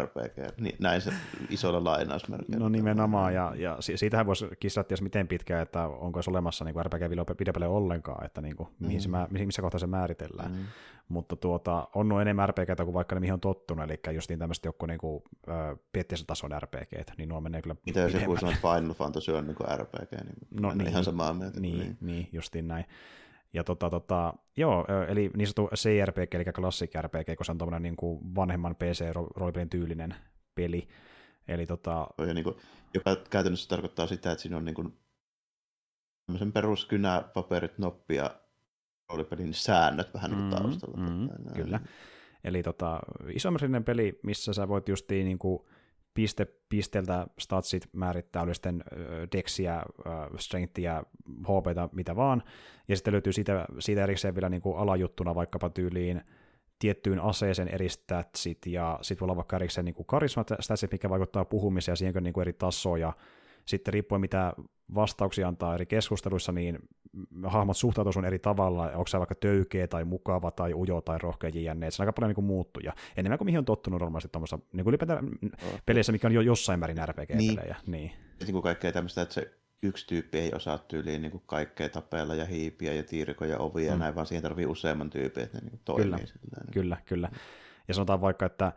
RPG. 0.02 0.60
Niin, 0.62 0.76
näin 0.80 1.02
se 1.02 1.14
isolla 1.50 1.84
lainausmerkillä. 1.84 2.60
No 2.60 2.70
nimenomaan, 2.70 3.34
ja, 3.34 3.54
ja 3.58 3.78
si- 3.80 3.98
siitähän 3.98 4.26
voisi 4.26 4.48
kissaa 4.60 4.84
ties 4.84 5.02
miten 5.02 5.28
pitkään, 5.28 5.62
että 5.62 5.88
onko 5.88 6.22
se 6.22 6.30
olemassa 6.32 6.66
niin 6.66 6.76
RPG-videopelejä 6.86 7.70
ollenkaan, 7.70 8.26
että 8.26 8.42
niin 8.42 8.56
kuin, 8.56 8.70
mihin 8.80 9.02
se, 9.02 9.08
Mm. 9.08 9.12
mä- 9.12 9.28
missä 9.46 9.62
kohtaa 9.62 9.80
se 9.80 9.88
määritellään. 9.88 10.52
Mm. 10.52 10.58
Mutta 11.10 11.36
tuota, 11.36 11.88
on 11.96 12.10
nuo 12.10 12.22
enemmän 12.22 12.50
RPGtä 12.50 12.84
kuin 12.86 12.94
vaikka 12.94 13.16
ne 13.16 13.20
mihin 13.20 13.34
on 13.34 13.40
tottunut, 13.40 13.86
eli 13.86 14.00
justiin 14.16 14.40
tämmöiset 14.40 14.66
joku 14.66 14.86
niin 14.86 14.98
kuin, 15.00 15.24
äh, 15.50 15.78
tason 16.28 16.52
RPGt, 16.60 17.12
niin 17.18 17.30
nuo 17.30 17.42
menee 17.42 17.62
kyllä 17.62 17.76
Mitä 17.86 18.00
jos 18.00 18.14
joku 18.14 18.36
sanoo, 18.38 18.54
että 18.56 18.68
Final 18.76 18.94
Fantasy 18.94 19.32
on 19.32 19.48
niin 19.48 19.56
kuin 19.56 19.68
RPG, 19.80 20.12
niin, 20.12 20.62
no, 20.62 20.74
niin. 20.74 20.88
ihan 20.88 21.04
samaa 21.04 21.34
mieltä. 21.34 21.60
Niin, 21.60 21.78
niin. 21.80 21.98
niin, 22.02 22.30
justiin 22.32 22.68
näin. 22.68 22.86
Ja 23.54 23.64
tota, 23.64 23.90
tota, 23.90 24.34
joo, 24.58 24.86
eli 25.08 25.32
niin 25.38 25.48
sanottu 25.48 25.76
CRPG, 25.76 26.34
eli 26.34 26.44
Classic 26.46 26.92
RPG, 27.02 27.36
kun 27.38 27.46
se 27.46 27.52
on 27.52 27.58
tuommoinen 27.58 27.84
niin 27.84 27.96
kuin 27.96 28.36
vanhemman 28.36 28.76
PC-roolipelin 28.76 29.70
tyylinen 29.70 30.16
peli. 30.56 30.88
Eli 31.48 31.66
tota, 31.66 32.08
Ja 32.28 32.34
niin 32.34 32.44
kuin, 32.44 32.56
joka 32.94 33.16
käytännössä 33.30 33.70
tarkoittaa 33.70 34.08
sitä, 34.08 34.32
että 34.32 34.42
siinä 34.42 34.58
on 34.58 34.66
niin 34.66 34.76
kuin, 34.76 34.98
tämmöisen 36.26 36.52
peruskynä, 36.52 37.24
paperit, 37.34 37.78
noppi 37.78 38.16
ja 38.16 38.42
roolipelin 39.10 39.54
säännöt 39.54 40.14
vähän 40.14 40.32
niin 40.32 40.44
Mm, 40.44 40.50
taustalla. 40.50 40.98
mm, 40.98 41.30
Näin. 41.44 41.54
kyllä. 41.56 41.80
Eli 42.44 42.64
tota, 42.64 43.00
isometrinen 43.34 43.84
peli, 43.84 44.20
missä 44.24 44.54
sä 44.54 44.68
voit 44.68 44.90
justiin 44.90 45.26
niin 45.26 45.40
kuin 45.40 45.60
piste 46.20 46.48
pisteeltä 46.70 47.28
statsit 47.38 47.90
määrittää, 47.94 48.42
oli 48.42 48.54
sitten 48.56 48.84
dexiä, 49.32 49.84
strengthia, 50.38 51.04
HPta, 51.42 51.90
mitä 51.92 52.16
vaan, 52.16 52.44
ja 52.88 52.96
sitten 52.96 53.14
löytyy 53.14 53.34
siitä, 53.34 53.66
siitä 53.80 54.04
erikseen 54.04 54.36
vielä 54.36 54.50
niin 54.50 54.62
kuin 54.62 54.78
alajuttuna 54.78 55.36
vaikkapa 55.36 55.70
tyyliin 55.70 56.22
tiettyyn 56.80 57.20
aseeseen 57.20 57.68
eri 57.68 57.90
statsit, 57.90 58.66
ja 58.66 59.00
sitten 59.02 59.20
voi 59.20 59.26
olla 59.26 59.36
vaikka 59.36 59.56
erikseen 59.56 59.86
niin 59.86 59.96
karismat 60.06 60.50
statsit, 60.60 60.92
mikä 60.92 61.10
vaikuttaa 61.10 61.46
puhumiseen, 61.46 61.94
ja 61.94 61.96
siihen 61.96 62.24
niin 62.24 62.34
kuin 62.34 62.42
eri 62.42 62.54
tasoja, 62.54 63.14
sitten 63.66 63.94
riippuen 63.94 64.22
mitä 64.22 64.54
vastauksia 64.96 65.48
antaa 65.48 65.76
eri 65.76 65.86
keskusteluissa, 65.86 66.52
niin 66.52 66.80
hahmot 67.44 67.78
suhtautuu 67.78 68.14
sun 68.14 68.26
eri 68.26 68.40
tavalla, 68.40 68.92
onko 68.92 69.08
se 69.08 69.18
vaikka 69.18 69.36
töykeä 69.36 69.88
tai 69.88 70.06
mukava 70.06 70.52
tai 70.52 70.74
ujo 70.74 71.02
tai 71.02 71.18
rohkea 71.18 71.50
jne. 71.54 71.92
Se 71.92 72.02
on 72.02 72.04
aika 72.04 72.14
paljon 72.14 72.34
niin 72.38 72.46
muuttuja. 72.46 72.94
Enemmän 73.18 73.38
kuin 73.38 73.46
mihin 73.46 73.58
on 73.58 73.66
tottunut 73.66 74.02
normaalisti 74.02 74.30
tuommoissa 74.32 74.60
niin 74.74 74.84
kuin 74.84 74.92
ylipäätään 74.92 75.30
peleissä, 75.86 76.12
mikä 76.12 76.28
on 76.28 76.34
jo 76.34 76.42
jossain 76.42 76.80
määrin 76.80 77.10
RPG-pelejä. 77.10 77.76
Niin. 77.88 78.02
niin. 78.02 78.12
niin 78.40 78.52
kuin 78.52 78.64
kaikkea 78.64 78.92
tämmöistä, 78.92 79.22
että 79.22 79.34
se 79.34 79.60
yksi 79.84 80.08
tyyppi 80.08 80.38
ei 80.38 80.54
osaa 80.54 80.78
tyyliin 80.78 81.22
niin 81.22 81.32
kuin 81.32 81.44
kaikkea 81.46 81.90
tapella 81.90 82.36
ja 82.36 82.46
hiipiä 82.46 82.94
ja 82.94 83.04
tiirikoja 83.04 83.58
ovia 83.60 83.86
mm. 83.86 83.94
ja 83.94 83.98
näin, 83.98 84.16
vaan 84.16 84.28
siihen 84.28 84.44
tarvii 84.44 84.66
useamman 84.66 85.10
tyypin, 85.10 85.44
että 85.44 85.58
ne 85.58 85.62
niin 85.62 85.72
kuin 85.72 85.82
toimii. 85.86 86.06
Kyllä, 86.06 86.18
sillä, 86.18 86.58
niin. 86.64 86.74
kyllä, 86.74 86.98
kyllä. 87.06 87.30
Ja 87.88 87.94
sanotaan 87.94 88.22
vaikka, 88.22 88.46
että 88.46 88.74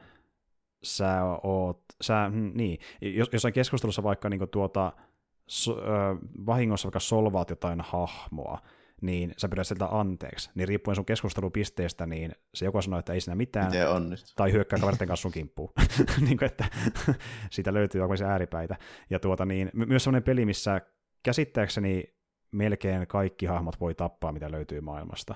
sä 0.82 1.24
oot, 1.42 1.82
sä, 2.00 2.30
mm, 2.32 2.52
niin, 2.54 2.78
jos, 3.00 3.28
jossain 3.32 3.54
keskustelussa 3.54 4.02
vaikka 4.02 4.28
niin 4.28 4.48
tuota, 4.50 4.92
so, 5.52 5.78
ö, 5.78 5.84
vahingossa 6.46 6.86
vaikka 6.86 7.00
solvaat 7.00 7.50
jotain 7.50 7.80
hahmoa, 7.80 8.58
niin 9.00 9.34
sä 9.36 9.48
pyydät 9.48 9.66
sieltä 9.66 9.86
anteeksi, 9.86 10.50
niin 10.54 10.68
riippuen 10.68 10.94
sun 10.94 11.04
keskustelupisteestä, 11.04 12.06
niin 12.06 12.32
se 12.54 12.64
joko 12.64 12.82
sanoo, 12.82 12.98
että 12.98 13.12
ei 13.12 13.20
siinä 13.20 13.34
mitään, 13.34 13.72
tai 14.36 14.52
hyökkää 14.52 14.78
kaveritten 14.78 15.08
kanssa 15.08 15.22
sun 15.22 15.32
kimppuun. 15.32 15.72
niin 16.26 16.38
kuin, 16.38 16.46
että 16.46 16.64
siitä 17.50 17.74
löytyy 17.74 18.02
aikaisia 18.02 18.26
ääripäitä. 18.26 18.76
Ja 19.10 19.18
tuota, 19.18 19.44
niin, 19.44 19.70
myös 19.74 20.04
sellainen 20.04 20.22
peli, 20.22 20.44
missä 20.44 20.80
käsittääkseni 21.22 22.04
melkein 22.52 23.06
kaikki 23.06 23.46
hahmot 23.46 23.80
voi 23.80 23.94
tappaa, 23.94 24.32
mitä 24.32 24.50
löytyy 24.50 24.80
maailmasta. 24.80 25.34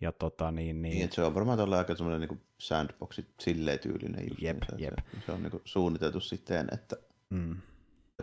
Ja 0.00 0.12
tota, 0.12 0.50
niin, 0.50 0.82
niin... 0.82 0.98
niin 0.98 1.12
se 1.12 1.22
on 1.22 1.34
varmaan 1.34 1.58
tuolla 1.58 1.78
aika 1.78 1.94
semmoinen 1.94 2.28
niin 2.28 2.40
sandboxi 2.58 3.26
silleen 3.40 3.78
tyylinen. 3.78 4.28
Just, 4.28 4.42
jep, 4.42 4.56
se, 4.70 4.76
jep. 4.82 4.94
Se, 4.98 5.26
se 5.26 5.32
on 5.32 5.42
niin 5.42 5.50
kuin 5.50 5.62
suunniteltu 5.64 6.20
sitten, 6.20 6.68
että 6.72 6.96
mm 7.30 7.56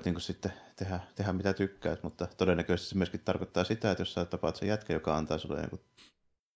niin 0.04 0.16
kuin 0.16 0.22
sitten 0.22 0.54
tehdä, 0.76 1.00
tehdä 1.16 1.34
mitä 1.34 1.54
tykkäät, 1.54 2.04
mutta 2.04 2.28
todennäköisesti 2.38 2.90
se 2.90 2.98
myöskin 2.98 3.22
tarkoittaa 3.26 3.64
sitä, 3.64 3.92
että 3.92 4.02
jos 4.02 4.14
sä 4.14 4.26
tapaat 4.26 4.56
sen 4.56 4.68
jätkä, 4.68 4.94
joka 4.94 5.18
antaa 5.18 5.38
sulle 5.38 5.62
joku 5.62 5.80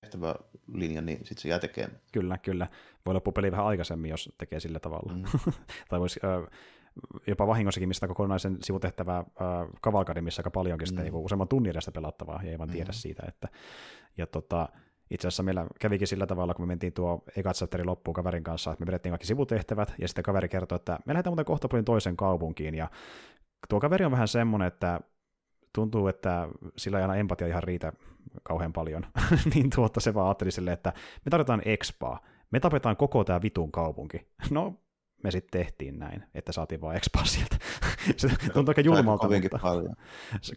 tehtävä 0.01 0.35
linja, 0.73 1.01
niin 1.01 1.17
sitten 1.17 1.41
se 1.41 1.49
jää 1.49 1.59
tekemään. 1.59 1.99
Kyllä, 2.11 2.37
kyllä. 2.37 2.67
Voi 3.05 3.13
loppua 3.13 3.33
peli 3.33 3.51
vähän 3.51 3.65
aikaisemmin, 3.65 4.11
jos 4.11 4.29
tekee 4.37 4.59
sillä 4.59 4.79
tavalla. 4.79 5.13
Mm. 5.13 5.23
tai 5.89 5.99
voisi 5.99 6.19
äh, 6.23 6.59
jopa 7.27 7.47
vahingossakin, 7.47 7.89
mistä 7.89 8.07
kokonaisen 8.07 8.57
sivutehtävää 8.63 9.17
äh, 9.17 9.25
kavalkadin, 9.81 10.23
missä 10.23 10.39
aika 10.39 10.51
paljonkin 10.51 10.85
mm. 10.85 10.87
sitten 10.87 11.03
niin 11.03 11.15
useamman 11.15 11.47
tunnin 11.47 11.69
edestä 11.69 11.91
pelattavaa, 11.91 12.43
ja 12.43 12.51
ei 12.51 12.57
vaan 12.57 12.69
tiedä 12.69 12.91
mm. 12.91 12.93
siitä. 12.93 13.23
Että, 13.27 13.47
ja 14.17 14.27
tota, 14.27 14.69
itse 15.09 15.27
asiassa 15.27 15.43
meillä 15.43 15.65
kävikin 15.79 16.07
sillä 16.07 16.27
tavalla, 16.27 16.53
kun 16.53 16.65
me 16.65 16.67
mentiin 16.67 16.93
tuo 16.93 17.23
eka 17.35 17.53
chapterin 17.53 17.87
loppuun 17.87 18.15
kaverin 18.15 18.43
kanssa, 18.43 18.71
että 18.71 18.85
me 18.85 18.87
vedettiin 18.87 19.11
kaikki 19.11 19.27
sivutehtävät, 19.27 19.93
ja 19.97 20.07
sitten 20.07 20.23
kaveri 20.23 20.49
kertoi, 20.49 20.75
että 20.75 20.99
me 21.05 21.13
lähdetään 21.13 21.31
muuten 21.31 21.45
kohta 21.45 21.67
toisen 21.85 22.17
kaupunkiin, 22.17 22.75
ja 22.75 22.89
tuo 23.69 23.79
kaveri 23.79 24.05
on 24.05 24.11
vähän 24.11 24.27
semmoinen, 24.27 24.67
että 24.67 24.99
tuntuu, 25.73 26.07
että 26.07 26.47
sillä 26.77 26.97
ei 26.97 27.01
aina 27.01 27.15
empatia 27.15 27.47
ihan 27.47 27.63
riitä 27.63 27.93
kauhean 28.43 28.73
paljon, 28.73 29.05
niin 29.53 29.69
tuotta 29.69 29.99
se 29.99 30.13
vaan 30.13 30.27
ajatteli 30.27 30.51
silleen, 30.51 30.73
että 30.73 30.93
me 31.25 31.29
tarvitaan 31.29 31.61
expaa, 31.65 32.19
me 32.51 32.59
tapetaan 32.59 32.97
koko 32.97 33.23
tämä 33.23 33.41
vitun 33.41 33.71
kaupunki. 33.71 34.27
No, 34.49 34.73
me 35.23 35.31
sitten 35.31 35.59
tehtiin 35.59 35.99
näin, 35.99 36.23
että 36.33 36.51
saatiin 36.51 36.81
vaan 36.81 36.95
expaa 36.95 37.25
sieltä. 37.25 37.57
se 38.17 38.29
tuntuu 38.53 38.71
aika 38.71 38.81
julmalta, 38.81 39.27
mutta 39.29 39.59
paljon. 39.61 39.95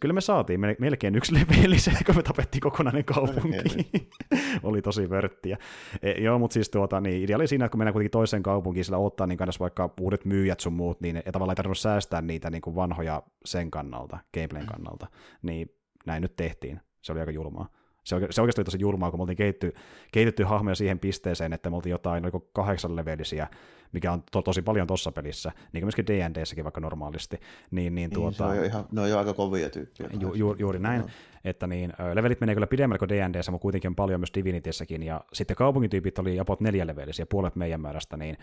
kyllä 0.01 0.13
me 0.13 0.21
saatiin 0.21 0.61
melkein 0.79 1.15
yksi 1.15 1.35
leveli 1.35 1.79
se, 1.79 1.93
kun 2.07 2.17
me 2.17 2.23
tapettiin 2.23 2.61
kokonainen 2.61 3.05
kaupunki. 3.05 3.91
oli 4.63 4.83
tosi 4.83 5.11
vörttiä. 5.11 5.59
E, 6.03 6.11
joo, 6.11 6.39
mutta 6.39 6.55
siis 6.55 6.71
tuota, 6.71 7.01
niin, 7.01 7.25
idea 7.25 7.37
oli 7.37 7.49
siinä, 7.49 7.65
että 7.65 7.73
kun 7.73 7.79
mennään 7.79 7.93
kuitenkin 7.93 8.11
toiseen 8.11 8.43
kaupunkiin, 8.43 8.85
sillä 8.85 8.99
ottaa 8.99 9.27
niin 9.27 9.39
kannassa 9.39 9.61
vaikka 9.61 9.95
uudet 10.01 10.25
myyjät 10.25 10.61
sun 10.61 10.73
muut, 10.73 11.01
niin 11.01 11.17
ei 11.17 11.33
tavallaan 11.33 11.53
ei 11.53 11.57
tarvinnut 11.57 11.79
säästää 11.79 12.23
niitä 12.23 12.51
niin 12.51 12.63
kuin 12.63 12.77
vanhoja 12.77 13.23
sen 13.45 13.71
kannalta, 13.71 14.19
gameplayn 14.35 14.67
kannalta. 14.67 15.07
Niin 15.43 15.75
näin 16.07 16.23
nyt 16.23 16.37
tehtiin. 16.37 16.81
Se 17.03 17.13
oli 17.13 17.21
aika 17.21 17.33
julmaa. 17.33 17.69
Se, 18.05 18.17
se 18.31 18.41
oikeasti 18.41 18.61
oli 18.61 18.65
tosi 18.65 18.81
julmaa, 18.81 19.11
kun 19.11 19.21
me 19.21 19.23
oltiin 19.23 19.37
kehitty, 19.37 19.75
kehitetty 20.13 20.45
hahmoja 20.45 20.75
siihen 20.75 20.99
pisteeseen, 20.99 21.53
että 21.53 21.71
me 21.71 21.77
oltiin 21.77 21.91
jotain 21.91 22.25
oliko 22.25 22.41
kahdeksan 22.53 22.97
levelisiä, 22.97 23.49
mikä 23.93 24.13
on 24.13 24.23
to, 24.33 24.43
tosi 24.43 24.63
paljon 24.63 24.87
tuossa 24.87 25.13
pelissä, 25.13 25.53
niin 25.73 25.81
kuin 25.81 25.85
myöskin 25.85 26.07
D&Dssäkin 26.07 26.65
vaikka 26.65 26.81
normaalisti. 26.81 27.41
Niin, 27.71 27.95
niin, 27.95 28.11
tuota, 28.11 28.37
se 28.37 28.45
on 28.45 28.57
jo 28.57 28.63
ihan, 28.63 28.85
ne 28.93 29.01
on 29.01 29.11
jo 29.11 29.19
aika 29.19 29.35
kovia 29.35 29.71
tyyppiä. 29.71 30.09
Ju, 30.21 30.35
ju, 30.35 30.57
juuri 30.59 30.79
näin, 30.79 31.01
no. 31.01 31.07
että 31.45 31.67
niin, 31.67 31.93
levelit 32.15 32.41
menee 32.41 32.55
kyllä 32.55 32.67
pidemmälle 32.67 32.99
kuin 32.99 33.09
D&Dssä, 33.09 33.53
mutta 33.53 33.63
kuitenkin 33.63 33.89
on 33.89 33.97
paljon 33.97 34.21
myös 34.21 34.35
Divinityssäkin, 34.35 35.03
ja 35.03 35.21
sitten 35.33 35.57
kaupungityypit 35.57 36.19
oli 36.19 36.41
apot 36.41 36.61
neljä 36.61 36.87
levelisiä, 36.87 37.27
puolet 37.27 37.57
meidän 37.57 37.81
määrästä, 37.81 38.17
niin 38.17 38.37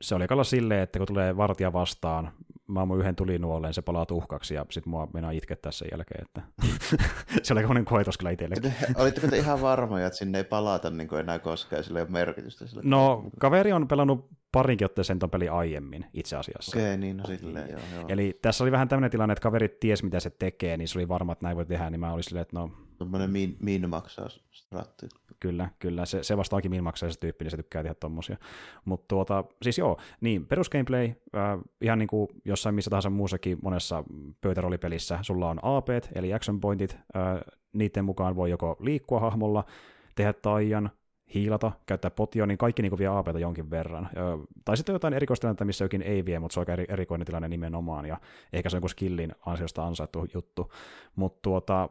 se 0.00 0.14
oli 0.14 0.26
kalla 0.26 0.44
silleen, 0.44 0.82
että 0.82 0.98
kun 0.98 1.06
tulee 1.06 1.36
vartija 1.36 1.72
vastaan, 1.72 2.32
mä 2.66 2.80
ammun 2.80 2.98
yhden 2.98 3.16
tulinuoleen, 3.16 3.74
se 3.74 3.82
palaa 3.82 4.06
tuhkaksi 4.06 4.54
ja 4.54 4.66
sit 4.70 4.86
mua 4.86 5.08
mennään 5.14 5.34
itkettää 5.34 5.72
sen 5.72 5.88
jälkeen. 5.92 6.24
Että 6.24 6.42
se 7.42 7.52
oli 7.52 7.62
koinen 7.62 7.84
koetus 7.84 8.18
kyllä 8.18 8.30
itsellekin. 8.30 8.74
Olitteko 8.94 9.26
te 9.26 9.38
ihan 9.38 9.62
varmoja, 9.62 10.06
että 10.06 10.16
sinne 10.16 10.38
ei 10.38 10.44
palata 10.44 10.90
niin 10.90 11.08
kuin 11.08 11.20
enää 11.20 11.38
koskaan, 11.38 11.84
sillä 11.84 11.98
ei 11.98 12.02
ole 12.02 12.10
merkitystä? 12.10 12.66
Sillä 12.66 12.82
no, 12.84 13.24
kaveri 13.38 13.72
on 13.72 13.88
pelannut 13.88 14.28
parinkin 14.52 14.84
otteeseen 14.84 15.18
ton 15.18 15.30
peli 15.30 15.48
aiemmin 15.48 16.06
itse 16.14 16.36
asiassa. 16.36 16.78
Okei, 16.78 16.90
okay, 16.90 16.96
niin 16.96 17.16
no 17.16 17.24
silleen, 17.24 17.70
joo, 17.70 17.80
joo. 17.94 18.04
Eli 18.08 18.38
tässä 18.42 18.64
oli 18.64 18.72
vähän 18.72 18.88
tämmöinen 18.88 19.10
tilanne, 19.10 19.32
että 19.32 19.42
kaverit 19.42 19.80
ties 19.80 20.02
mitä 20.02 20.20
se 20.20 20.30
tekee, 20.30 20.76
niin 20.76 20.88
se 20.88 20.98
oli 20.98 21.08
varma, 21.08 21.32
että 21.32 21.46
näin 21.46 21.56
voi 21.56 21.66
tehdä, 21.66 21.90
niin 21.90 22.00
mä 22.00 22.12
olin 22.12 22.24
silleen, 22.24 22.42
että 22.42 22.58
no... 22.58 22.70
Tuommoinen 23.00 23.30
min, 23.30 23.56
min 23.60 23.90
maksaa 23.90 24.28
stratti. 24.50 25.08
Kyllä, 25.40 25.70
kyllä. 25.78 26.06
Se, 26.06 26.22
se 26.22 26.36
vastaakin 26.36 26.70
min 26.70 26.84
maksaa 26.84 27.10
se 27.10 27.18
tyyppi, 27.20 27.44
niin 27.44 27.50
se 27.50 27.56
tykkää 27.56 27.82
tehdä 27.82 27.94
tommosia. 27.94 28.36
Mutta 28.84 29.04
tuota, 29.08 29.44
siis 29.62 29.78
joo, 29.78 30.00
niin 30.20 30.46
perusgameplay, 30.46 31.04
äh, 31.36 31.58
ihan 31.80 31.98
niin 31.98 32.06
kuin 32.08 32.28
jossain 32.44 32.74
missä 32.74 32.90
tahansa 32.90 33.10
muussakin 33.10 33.58
monessa 33.62 34.04
pöytäroolipelissä, 34.40 35.18
sulla 35.22 35.50
on 35.50 35.58
AP, 35.62 35.88
eli 36.14 36.34
action 36.34 36.60
pointit, 36.60 36.94
äh, 36.94 37.40
niiden 37.72 38.04
mukaan 38.04 38.36
voi 38.36 38.50
joko 38.50 38.76
liikkua 38.80 39.20
hahmolla, 39.20 39.64
tehdä 40.14 40.32
taian, 40.32 40.90
hiilata, 41.34 41.72
käyttää 41.86 42.10
potia, 42.10 42.46
niin 42.46 42.58
kaikki 42.58 42.82
niin 42.82 42.98
vie 42.98 43.06
APta 43.06 43.38
jonkin 43.38 43.70
verran. 43.70 44.08
Ö, 44.16 44.46
tai 44.64 44.76
sitten 44.76 44.92
jotain 44.92 45.14
erikoistilannetta, 45.14 45.64
missä 45.64 45.84
jokin 45.84 46.02
ei 46.02 46.24
vie, 46.24 46.38
mutta 46.38 46.54
se 46.54 46.60
on 46.60 46.66
aika 46.68 46.92
erikoinen 46.92 47.26
tilanne 47.26 47.48
nimenomaan, 47.48 48.06
ja 48.06 48.20
ehkä 48.52 48.70
se 48.70 48.76
on 48.76 48.78
joku 48.78 48.88
skillin 48.88 49.32
ansiosta 49.46 49.86
ansaittu 49.86 50.26
juttu. 50.34 50.72
Mutta 51.16 51.38
tuota, 51.42 51.88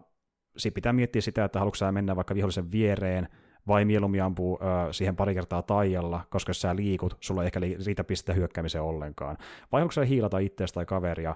sitten 0.60 0.74
pitää 0.74 0.94
miettiä 0.94 1.22
sitä, 1.22 1.46
että 1.46 1.60
haluatko 1.60 1.76
sä 1.76 1.92
mennä 1.92 2.16
vaikka 2.16 2.36
vihollisen 2.36 2.72
viereen, 2.72 3.28
vai 3.68 3.86
mieluummin 3.86 4.24
ampuu 4.24 4.60
ö, 4.62 4.94
siihen 4.94 5.16
pari 5.16 5.34
kertaa 5.34 5.62
taijalla, 5.62 6.22
koska 6.30 6.50
jos 6.50 6.62
sä 6.62 6.76
liikut, 6.76 7.18
sulla 7.20 7.44
ei 7.44 7.46
ehkä 7.46 7.60
riitä 7.86 8.04
pistettä 8.04 8.34
hyökkäämiseen 8.34 8.84
ollenkaan. 8.84 9.38
Vai 9.72 9.80
haluatko 9.80 9.92
sä 9.92 10.06
hiilata 10.06 10.40
itseäsi 10.40 10.74
tai 10.74 10.86
kaveria, 10.86 11.36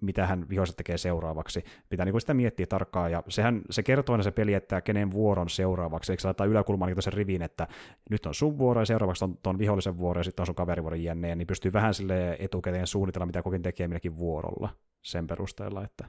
mitä 0.00 0.26
hän 0.26 0.48
vihoiset 0.48 0.76
tekee 0.76 0.98
seuraavaksi. 0.98 1.64
Pitää 1.88 2.06
niin 2.06 2.20
sitä 2.20 2.34
miettiä 2.34 2.66
tarkkaan, 2.66 3.12
ja 3.12 3.22
sehän, 3.28 3.62
se 3.70 3.82
kertoo 3.82 4.12
aina 4.12 4.22
se 4.22 4.30
peli, 4.30 4.54
että 4.54 4.80
kenen 4.80 5.10
vuoron 5.10 5.48
seuraavaksi, 5.48 6.12
eikö 6.12 6.20
se 6.20 6.28
laittaa 6.28 6.46
yläkulmaan 6.46 6.92
niin 6.92 7.02
sen 7.02 7.12
rivin, 7.12 7.42
että 7.42 7.68
nyt 8.10 8.26
on 8.26 8.34
sun 8.34 8.58
vuoro, 8.58 8.80
ja 8.80 8.84
seuraavaksi 8.84 9.24
on 9.24 9.38
ton 9.42 9.58
vihollisen 9.58 9.98
vuoro, 9.98 10.20
ja 10.20 10.24
sitten 10.24 10.42
on 10.42 10.46
sun 10.46 10.54
kaverivuoron 10.54 11.02
jänne, 11.02 11.34
niin 11.34 11.46
pystyy 11.46 11.72
vähän 11.72 11.94
sille 11.94 12.36
etukäteen 12.38 12.86
suunnitella, 12.86 13.26
mitä 13.26 13.42
kokin 13.42 13.62
tekee 13.62 13.88
minäkin 13.88 14.18
vuorolla 14.18 14.68
sen 15.02 15.26
perusteella, 15.26 15.84
että 15.84 16.04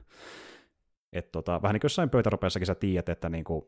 et 1.18 1.32
tota, 1.32 1.62
vähän 1.62 1.74
niin 1.74 1.80
kuin 1.80 1.84
jossain 1.86 2.10
pöytäropeessakin 2.10 2.66
sä 2.66 2.74
tiedät, 2.74 3.08
että 3.08 3.28
niin 3.28 3.44
kuin 3.44 3.64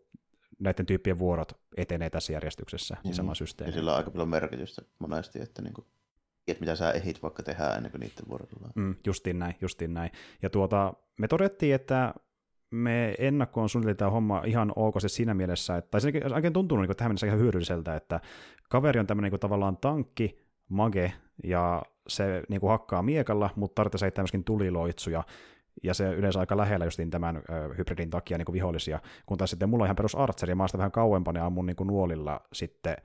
näiden 0.58 0.86
tyyppien 0.86 1.18
vuorot 1.18 1.52
etenee 1.76 2.10
tässä 2.10 2.32
järjestyksessä, 2.32 2.96
niin 3.04 3.12
mm. 3.12 3.16
sama 3.16 3.34
systeemi. 3.34 3.68
Ja 3.68 3.74
sillä 3.74 3.90
on 3.90 3.96
aika 3.96 4.10
paljon 4.10 4.28
merkitystä 4.28 4.82
monesti, 4.98 5.42
että 5.42 5.62
niin 5.62 5.74
kuin 5.74 5.86
että 6.48 6.60
mitä 6.60 6.76
sä 6.76 6.90
ehit 6.90 7.22
vaikka 7.22 7.42
tehdä 7.42 7.74
ennen 7.74 7.90
kuin 7.90 8.00
niiden 8.00 8.28
vuoro 8.28 8.46
tulee. 8.46 8.70
Mm, 8.74 8.94
justiin 9.06 9.38
näin, 9.38 9.54
justiin 9.60 9.94
näin. 9.94 10.10
Ja 10.42 10.50
tuota, 10.50 10.94
me 11.18 11.28
todettiin, 11.28 11.74
että 11.74 12.14
me 12.70 13.14
ennakkoon 13.18 13.68
suunniteltiin 13.68 13.98
tämä 13.98 14.10
homma 14.10 14.42
ihan 14.46 14.72
ok 14.76 14.94
se 15.00 15.08
siinä 15.08 15.34
mielessä, 15.34 15.76
että, 15.76 15.90
tai 15.90 16.00
se 16.00 16.12
oikein 16.34 16.52
tuntuu 16.52 16.78
niin 16.78 16.96
tähän 16.96 17.10
mennessä 17.10 17.26
ihan 17.26 17.38
hyödylliseltä, 17.38 17.96
että 17.96 18.20
kaveri 18.68 19.00
on 19.00 19.06
tämmöinen 19.06 19.32
niin 19.32 19.40
tavallaan 19.40 19.76
tankki, 19.76 20.38
mage, 20.68 21.12
ja 21.44 21.82
se 22.08 22.42
niin 22.48 22.60
kuin 22.60 22.70
hakkaa 22.70 23.02
miekalla, 23.02 23.50
mutta 23.56 23.74
tarvitsee 23.74 24.06
heittää 24.06 24.22
myöskin 24.22 24.44
tuliloitsuja, 24.44 25.24
ja 25.82 25.94
se 25.94 26.14
yleensä 26.14 26.40
aika 26.40 26.56
lähellä 26.56 26.84
justiin 26.84 27.10
tämän 27.10 27.36
ö, 27.36 27.74
hybridin 27.78 28.10
takia 28.10 28.38
niin 28.38 28.46
kuin 28.46 28.54
vihollisia, 28.54 29.00
kun 29.26 29.38
taas 29.38 29.50
sitten 29.50 29.68
mulla 29.68 29.82
on 29.82 29.86
ihan 29.86 29.96
perus 29.96 30.14
artseri, 30.14 30.50
ja 30.50 30.56
mä 30.56 30.68
sitä 30.68 30.78
vähän 30.78 30.92
kauempana 30.92 31.40
ja 31.40 31.46
ammun 31.46 31.66
niin 31.66 31.76
kuin 31.76 31.86
nuolilla 31.86 32.40
sitten 32.52 32.96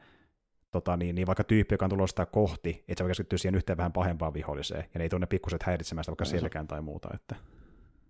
tota, 0.71 0.97
niin, 0.97 1.15
niin 1.15 1.27
vaikka 1.27 1.43
tyyppi, 1.43 1.73
joka 1.73 1.85
on 1.85 1.89
tulossa 1.89 2.13
sitä 2.13 2.25
kohti, 2.25 2.69
että 2.87 2.97
se 2.97 3.03
voi 3.03 3.09
keskittyä 3.09 3.37
siihen 3.37 3.55
yhteen 3.55 3.77
vähän 3.77 3.93
pahempaan 3.93 4.33
viholliseen, 4.33 4.85
ja 4.93 4.97
ne 4.97 5.03
ei 5.03 5.09
tunne 5.09 5.27
pikkuset 5.27 5.63
häiritsemään 5.63 6.03
sitä 6.03 6.11
vaikka 6.11 6.25
selkään 6.25 6.67
tai 6.67 6.81
muuta. 6.81 7.09
Että. 7.13 7.35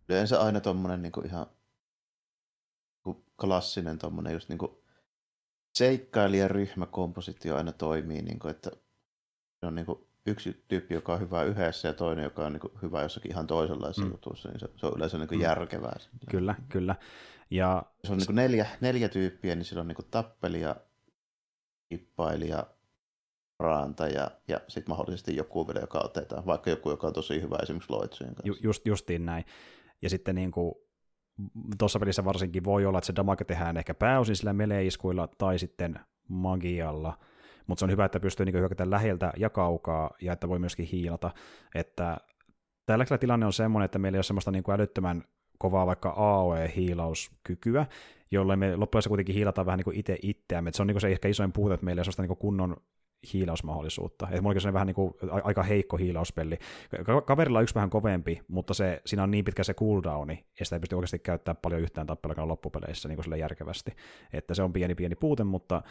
Yleensä 0.09 0.41
aina 0.41 0.61
tuommoinen 0.61 1.01
niin 1.01 1.25
ihan 1.25 1.45
niin 3.05 3.23
klassinen 3.41 3.99
tuommoinen 3.99 4.33
just 4.33 4.49
niin 4.49 4.57
kuin 4.59 4.71
seikkailijaryhmäkompositio 5.73 7.55
aina 7.55 7.71
toimii, 7.71 8.21
niin 8.21 8.39
kuin, 8.39 8.51
että 8.51 8.71
se 9.59 9.65
on 9.65 9.75
niin 9.75 9.85
kuin 9.85 10.07
yksi 10.25 10.63
tyyppi, 10.67 10.93
joka 10.93 11.13
on 11.13 11.19
hyvä 11.19 11.43
yhdessä 11.43 11.87
ja 11.87 11.93
toinen, 11.93 12.23
joka 12.23 12.45
on 12.45 12.53
niin 12.53 12.61
kuin 12.61 12.73
hyvä 12.81 13.01
jossakin 13.01 13.31
ihan 13.31 13.47
toisenlaisessa 13.47 14.05
mm. 14.05 14.11
jutussa, 14.11 14.49
niin 14.49 14.59
se, 14.59 14.67
se 14.75 14.85
on 14.85 14.93
yleensä 14.95 15.17
niin 15.17 15.27
kuin 15.27 15.39
mm. 15.39 15.43
järkevää. 15.43 15.95
Kyllä, 16.29 16.55
kyllä. 16.69 16.95
Ja... 17.49 17.83
Se 18.03 18.11
on 18.11 18.17
niin 18.17 18.25
kuin 18.25 18.35
neljä, 18.35 18.67
neljä 18.81 19.09
tyyppiä, 19.09 19.55
niin 19.55 19.65
sillä 19.65 19.81
on 19.81 19.87
niin 19.87 19.95
kuin 19.95 20.07
tappelija, 20.11 20.75
kippailija, 21.89 22.67
parantaja 23.57 24.31
ja 24.47 24.61
sitten 24.67 24.91
mahdollisesti 24.91 25.35
joku 25.35 25.67
vielä, 25.67 25.79
joka 25.79 25.99
otetaan, 26.03 26.45
vaikka 26.45 26.69
joku, 26.69 26.89
joka 26.89 27.07
on 27.07 27.13
tosi 27.13 27.41
hyvä 27.41 27.57
esimerkiksi 27.61 27.91
loitsujen 27.91 28.35
kanssa. 28.35 28.47
Ju, 28.47 28.55
just, 28.63 28.85
justiin 28.85 29.25
näin. 29.25 29.45
Ja 30.01 30.09
sitten 30.09 30.35
niin 30.35 30.51
kuin, 30.51 30.73
tuossa 31.77 31.99
pelissä 31.99 32.25
varsinkin 32.25 32.63
voi 32.63 32.85
olla, 32.85 32.97
että 32.97 33.05
se 33.05 33.15
damage 33.15 33.43
tehdään 33.43 33.77
ehkä 33.77 33.93
pääosin 33.93 34.35
sillä 34.35 34.53
meleiskuilla 34.53 35.27
tai 35.37 35.59
sitten 35.59 35.99
magialla, 36.27 37.17
mutta 37.67 37.79
se 37.79 37.85
on 37.85 37.91
hyvä, 37.91 38.05
että 38.05 38.19
pystyy 38.19 38.45
niin 38.45 38.59
hyökätä 38.59 38.89
läheltä 38.89 39.33
ja 39.37 39.49
kaukaa, 39.49 40.11
ja 40.21 40.33
että 40.33 40.49
voi 40.49 40.59
myöskin 40.59 40.85
hiilata. 40.85 41.31
Että 41.75 42.17
tällä 42.85 43.01
hetkellä 43.01 43.17
tilanne 43.17 43.45
on 43.45 43.53
semmoinen, 43.53 43.85
että 43.85 43.99
meillä 43.99 44.15
ei 44.15 44.17
ole 44.17 44.23
semmoista 44.23 44.51
niin 44.51 44.63
kuin 44.63 44.75
älyttömän 44.75 45.23
kovaa 45.57 45.85
vaikka 45.85 46.09
AOE-hiilauskykyä, 46.09 47.85
jolloin 48.31 48.59
me 48.59 48.75
loppujen 48.75 49.03
kuitenkin 49.07 49.35
hiilataan 49.35 49.65
vähän 49.65 49.77
niin 49.77 49.83
kuin 49.83 49.99
itse 49.99 50.17
itseämme. 50.21 50.71
Se 50.73 50.81
on 50.81 50.87
niin 50.87 50.95
kuin 50.95 51.01
se 51.01 51.07
ehkä 51.07 51.27
isoin 51.27 51.53
puute, 51.53 51.73
että 51.73 51.85
meillä 51.85 52.01
ei 52.01 52.05
ole 52.07 52.23
niin 52.23 52.27
kuin 52.27 52.37
kunnon 52.37 52.77
hiilausmahdollisuutta. 53.33 54.27
Että 54.29 54.41
mulla 54.41 54.67
on 54.67 54.73
vähän 54.73 54.87
niin 54.87 54.95
kuin 54.95 55.13
aika 55.43 55.63
heikko 55.63 55.97
hiilauspeli. 55.97 56.57
Kaverilla 57.25 57.59
on 57.59 57.63
yksi 57.63 57.75
vähän 57.75 57.89
kovempi, 57.89 58.41
mutta 58.47 58.73
se, 58.73 59.01
siinä 59.05 59.23
on 59.23 59.31
niin 59.31 59.45
pitkä 59.45 59.63
se 59.63 59.73
cooldowni, 59.73 60.45
ja 60.59 60.65
sitä 60.65 60.75
ei 60.75 60.79
pysty 60.79 60.95
oikeasti 60.95 61.19
käyttämään 61.19 61.59
paljon 61.61 61.81
yhtään 61.81 62.07
tappelukaan 62.07 62.47
loppupeleissä 62.47 63.09
niin 63.09 63.19
kuin 63.23 63.39
järkevästi. 63.39 63.91
Että 64.33 64.53
se 64.53 64.63
on 64.63 64.73
pieni 64.73 64.95
pieni 64.95 65.15
puute, 65.15 65.43
mutta 65.43 65.81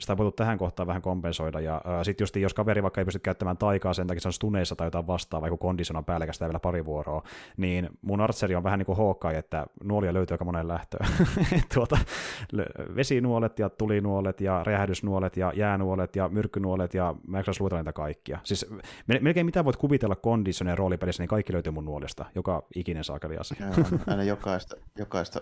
sitä 0.00 0.16
on 0.18 0.32
tähän 0.32 0.58
kohtaan 0.58 0.86
vähän 0.86 1.02
kompensoida, 1.02 1.60
ja 1.60 1.82
sitten 2.02 2.22
just 2.22 2.36
jos 2.36 2.54
kaveri 2.54 2.82
vaikka 2.82 3.00
ei 3.00 3.04
pysty 3.04 3.18
käyttämään 3.18 3.56
taikaa 3.56 3.94
sen 3.94 4.06
takia, 4.06 4.20
se 4.20 4.28
on 4.28 4.32
stuneissa 4.32 4.76
tai 4.76 4.86
jotain 4.86 5.06
vastaavaa, 5.06 5.50
vaikka 5.50 5.66
kondison 5.66 5.96
on 5.96 6.04
päällekästä 6.04 6.44
vielä 6.44 6.60
pari 6.60 6.84
vuoroa, 6.84 7.22
niin 7.56 7.88
mun 8.02 8.20
artseri 8.20 8.54
on 8.54 8.62
vähän 8.64 8.78
niin 8.78 8.86
kuin 8.86 9.36
että 9.38 9.66
nuolia 9.84 10.14
löytyy 10.14 10.34
aika 10.34 10.44
monen 10.44 10.68
lähtöön. 10.68 11.08
tuota, 11.74 11.98
vesinuolet 12.96 13.58
ja 13.58 13.70
tulinuolet 13.70 14.40
ja 14.40 14.62
räjähdysnuolet 14.64 15.36
ja 15.36 15.52
jäänuolet 15.56 16.16
ja 16.16 16.28
myrkkynuolet 16.28 16.77
ja 16.94 17.14
mä 17.26 17.38
en 17.38 17.44
luetella 17.60 17.80
niitä 17.80 17.92
kaikkia. 17.92 18.38
Siis 18.44 18.66
melkein 19.20 19.46
mitä 19.46 19.64
voit 19.64 19.76
kuvitella 19.76 20.16
kondisonen 20.16 20.78
roolipelissä, 20.78 21.22
niin 21.22 21.28
kaikki 21.28 21.52
löytyy 21.52 21.72
mun 21.72 21.84
nuolista, 21.84 22.24
joka 22.34 22.66
ikinen 22.74 23.04
saakeli 23.04 23.36
asia. 23.36 23.56
aina 24.06 24.22
jokaista, 24.22 24.76
jokaista 24.98 25.40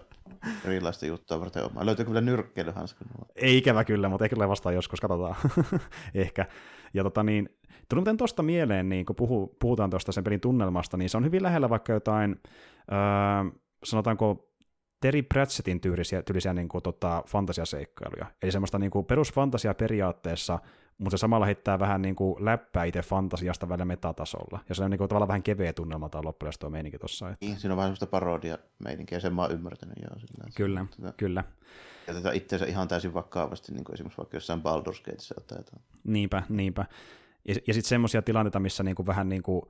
erilaista 0.64 1.06
juttua 1.06 1.40
varten 1.40 1.64
omaa. 1.64 1.86
Löytyykö 1.86 2.10
vielä 2.10 2.24
nyrkkeilyhanska? 2.24 3.04
Ei 3.36 3.56
ikävä 3.56 3.84
kyllä, 3.84 4.08
mutta 4.08 4.24
ei 4.24 4.28
kyllä 4.28 4.48
vastaan 4.48 4.74
joskus, 4.74 5.00
katsotaan 5.00 5.36
ehkä. 6.14 6.46
Ja 6.94 7.02
tota 7.02 7.22
niin, 7.22 7.48
tuli 7.88 8.00
muuten 8.00 8.16
tuosta 8.16 8.42
mieleen, 8.42 8.88
niin 8.88 9.06
kun 9.06 9.16
puhu, 9.16 9.56
puhutaan 9.60 9.90
tuosta 9.90 10.12
sen 10.12 10.24
pelin 10.24 10.40
tunnelmasta, 10.40 10.96
niin 10.96 11.10
se 11.10 11.16
on 11.16 11.24
hyvin 11.24 11.42
lähellä 11.42 11.70
vaikka 11.70 11.92
jotain, 11.92 12.36
öö, 12.92 13.60
sanotaanko 13.84 14.46
Terry 15.00 15.22
Pratchettin 15.22 15.80
tyylisiä, 15.80 16.22
tyylisiä 16.22 16.52
niin 16.52 16.68
kuin, 16.68 16.82
tota, 16.82 17.22
fantasiaseikkailuja. 17.28 18.26
Eli 18.42 18.52
semmoista 18.52 18.78
niin 18.78 18.90
kuin 18.90 19.06
perusfantasia 19.06 19.74
periaatteessa, 19.74 20.58
mutta 20.98 21.16
se 21.16 21.20
samalla 21.20 21.46
heittää 21.46 21.78
vähän 21.78 22.02
niin 22.02 22.16
kuin 22.16 22.44
läppää 22.44 22.84
itse 22.84 23.02
fantasiasta 23.02 23.68
välillä 23.68 23.84
metatasolla. 23.84 24.60
Ja 24.68 24.74
se 24.74 24.84
on 24.84 24.90
niin 24.90 24.98
kuin, 24.98 25.08
tavallaan 25.08 25.28
vähän 25.28 25.42
keveä 25.42 25.72
tunnelma 25.72 26.08
tai 26.08 26.22
loppujen 26.24 26.52
tuo 26.60 26.70
meininki 26.70 26.98
tuossa. 26.98 27.30
Että... 27.30 27.46
Niin, 27.46 27.58
siinä 27.58 27.72
on 27.72 27.76
vähän 27.76 27.88
semmoista 27.88 28.06
parodia 28.06 28.58
meininkiä, 28.84 29.20
sen 29.20 29.34
mä 29.34 29.42
oon 29.42 29.52
ymmärtänyt 29.52 29.96
jo. 30.02 30.18
Sillä, 30.18 30.44
kyllä, 30.54 30.86
tätä, 30.96 31.12
kyllä. 31.16 31.44
Ja 32.06 32.14
tätä 32.14 32.32
itseensä 32.32 32.66
ihan 32.66 32.88
täysin 32.88 33.14
vakavasti, 33.14 33.72
niin 33.72 33.84
kuin 33.84 33.94
esimerkiksi 33.94 34.18
vaikka 34.18 34.36
jossain 34.36 34.60
Baldur's 34.60 35.02
Gateissa 35.04 35.34
otetaan. 35.38 35.82
Niinpä, 36.04 36.42
niinpä. 36.48 36.86
Ja, 37.48 37.54
ja 37.66 37.74
sitten 37.74 37.88
semmoisia 37.88 38.22
tilanteita, 38.22 38.60
missä 38.60 38.82
niin 38.82 38.96
kuin 38.96 39.06
vähän 39.06 39.28
niin 39.28 39.42
kuin, 39.42 39.62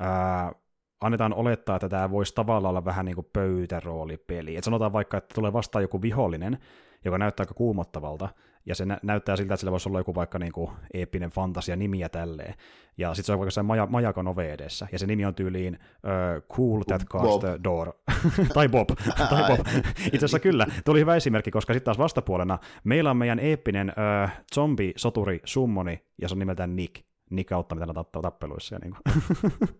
ää, 0.00 0.52
annetaan 1.00 1.34
olettaa, 1.34 1.76
että 1.76 1.88
tämä 1.88 2.10
voisi 2.10 2.34
tavallaan 2.34 2.70
olla 2.70 2.84
vähän 2.84 3.04
niin 3.04 3.14
kuin 3.14 3.28
pöytäroolipeli. 3.32 4.56
Et 4.56 4.64
sanotaan 4.64 4.92
vaikka, 4.92 5.16
että 5.16 5.34
tulee 5.34 5.52
vastaan 5.52 5.82
joku 5.82 6.02
vihollinen, 6.02 6.58
joka 7.04 7.18
näyttää 7.18 7.44
aika 7.44 7.54
kuumottavalta, 7.54 8.28
ja 8.66 8.74
se 8.74 8.84
nä- 8.86 8.98
näyttää 9.02 9.36
siltä, 9.36 9.54
että 9.54 9.60
sillä 9.60 9.70
voisi 9.70 9.88
olla 9.88 9.98
joku 10.00 10.14
vaikka 10.14 10.38
niin 10.38 10.52
kuin 10.52 10.70
eeppinen 10.94 11.30
fantasia 11.30 11.76
nimiä 11.76 12.08
tälleen. 12.08 12.54
Ja 12.98 13.14
sitten 13.14 13.24
se 13.26 13.32
on 13.32 13.38
vaikka 13.38 13.62
maja- 13.62 13.86
majakon 13.86 14.28
ove 14.28 14.52
edessä, 14.52 14.86
ja 14.92 14.98
se 14.98 15.06
nimi 15.06 15.24
on 15.24 15.34
tyyliin 15.34 15.74
uh, 15.74 16.42
Cool 16.56 16.82
That 16.82 17.04
Cast 17.04 17.40
the 17.40 17.58
Door. 17.64 17.92
tai 18.54 18.68
Bob. 18.68 18.88
tai 19.30 19.56
Bob. 19.56 19.66
Itse 19.98 20.16
asiassa 20.16 20.38
kyllä, 20.38 20.66
tuli 20.84 21.00
hyvä 21.00 21.16
esimerkki, 21.16 21.50
koska 21.50 21.72
sitten 21.72 21.84
taas 21.84 21.98
vastapuolena 21.98 22.58
meillä 22.84 23.10
on 23.10 23.16
meidän 23.16 23.38
eeppinen 23.38 23.88
uh, 23.88 24.30
zombi-soturi 24.54 25.40
summoni, 25.44 26.02
ja 26.22 26.28
se 26.28 26.34
on 26.34 26.38
nimeltään 26.38 26.76
Nick. 26.76 27.06
Nick 27.30 27.52
auttaa 27.52 27.78
mitä 27.78 28.04
tappeluissa. 28.22 28.74
Ja 28.74 28.78
niin 28.84 28.94
kuin. 28.94 29.78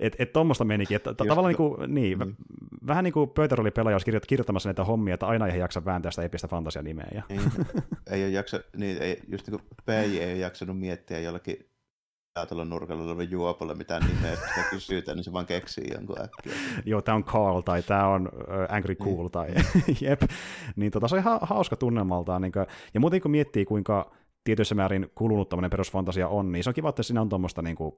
että 0.00 0.22
et 0.22 0.32
tuommoista 0.32 0.64
menikin, 0.64 0.96
että 0.96 1.14
tavallaan 1.14 1.48
niin 1.48 1.56
kuin, 1.56 1.94
niin, 1.94 2.18
mm. 2.18 2.34
vähän 2.86 3.04
niin 3.04 3.12
kuin 3.12 3.30
pöytäroolipelaaja 3.30 3.94
olisi 3.94 4.26
kirjoittamassa 4.26 4.68
näitä 4.68 4.84
hommia, 4.84 5.14
että 5.14 5.26
aina 5.26 5.46
ei 5.46 5.58
jaksa 5.58 5.84
vääntää 5.84 6.10
sitä 6.10 6.22
epistä 6.22 6.48
fantasianimeä. 6.48 7.08
Ja. 7.14 7.22
Ei, 7.28 7.38
ei 8.10 8.24
ole 8.24 8.30
jaksa, 8.30 8.60
niin, 8.76 9.02
ei, 9.02 9.20
just 9.28 9.48
niin 9.48 9.60
kuin 9.60 9.68
PJ 9.84 10.18
ei 10.18 10.32
ole 10.32 10.38
jaksanut 10.38 10.78
miettiä 10.78 11.20
jollakin 11.20 11.74
ajatella 12.34 12.64
nurkalla 12.64 13.04
olevan 13.04 13.30
juopolle 13.30 13.74
mitään 13.74 14.02
nimeä, 14.06 14.36
sitä 14.36 14.64
kysytään, 14.70 15.16
niin 15.16 15.24
se 15.24 15.32
vaan 15.32 15.46
keksii 15.46 15.92
jonkun 15.94 16.16
äkkiä. 16.20 16.52
Joo, 16.84 17.02
tämä 17.02 17.16
on 17.16 17.24
Carl 17.24 17.60
tai 17.60 17.82
tämä 17.82 18.08
on 18.08 18.28
Angry 18.68 18.94
Cool 18.94 19.16
niin. 19.16 19.30
tai 19.30 19.48
jep. 20.08 20.22
Niin 20.76 20.92
tota, 20.92 21.08
se 21.08 21.14
on 21.14 21.20
ihan 21.20 21.38
hauska 21.42 21.76
tunnelmaltaan. 21.76 22.42
Niin 22.42 22.52
kuin, 22.52 22.66
ja 22.94 23.00
muuten 23.00 23.20
kun 23.20 23.30
miettii, 23.30 23.64
kuinka 23.64 24.12
tietyissä 24.44 24.74
määrin 24.74 25.10
kulunut 25.14 25.48
tämmöinen 25.48 25.70
perusfantasia 25.70 26.28
on, 26.28 26.52
niin 26.52 26.64
se 26.64 26.70
on 26.70 26.74
kiva, 26.74 26.88
että 26.88 27.02
siinä 27.02 27.20
on 27.20 27.28
tuommoista 27.28 27.62
niin 27.62 27.76
kuin, 27.76 27.94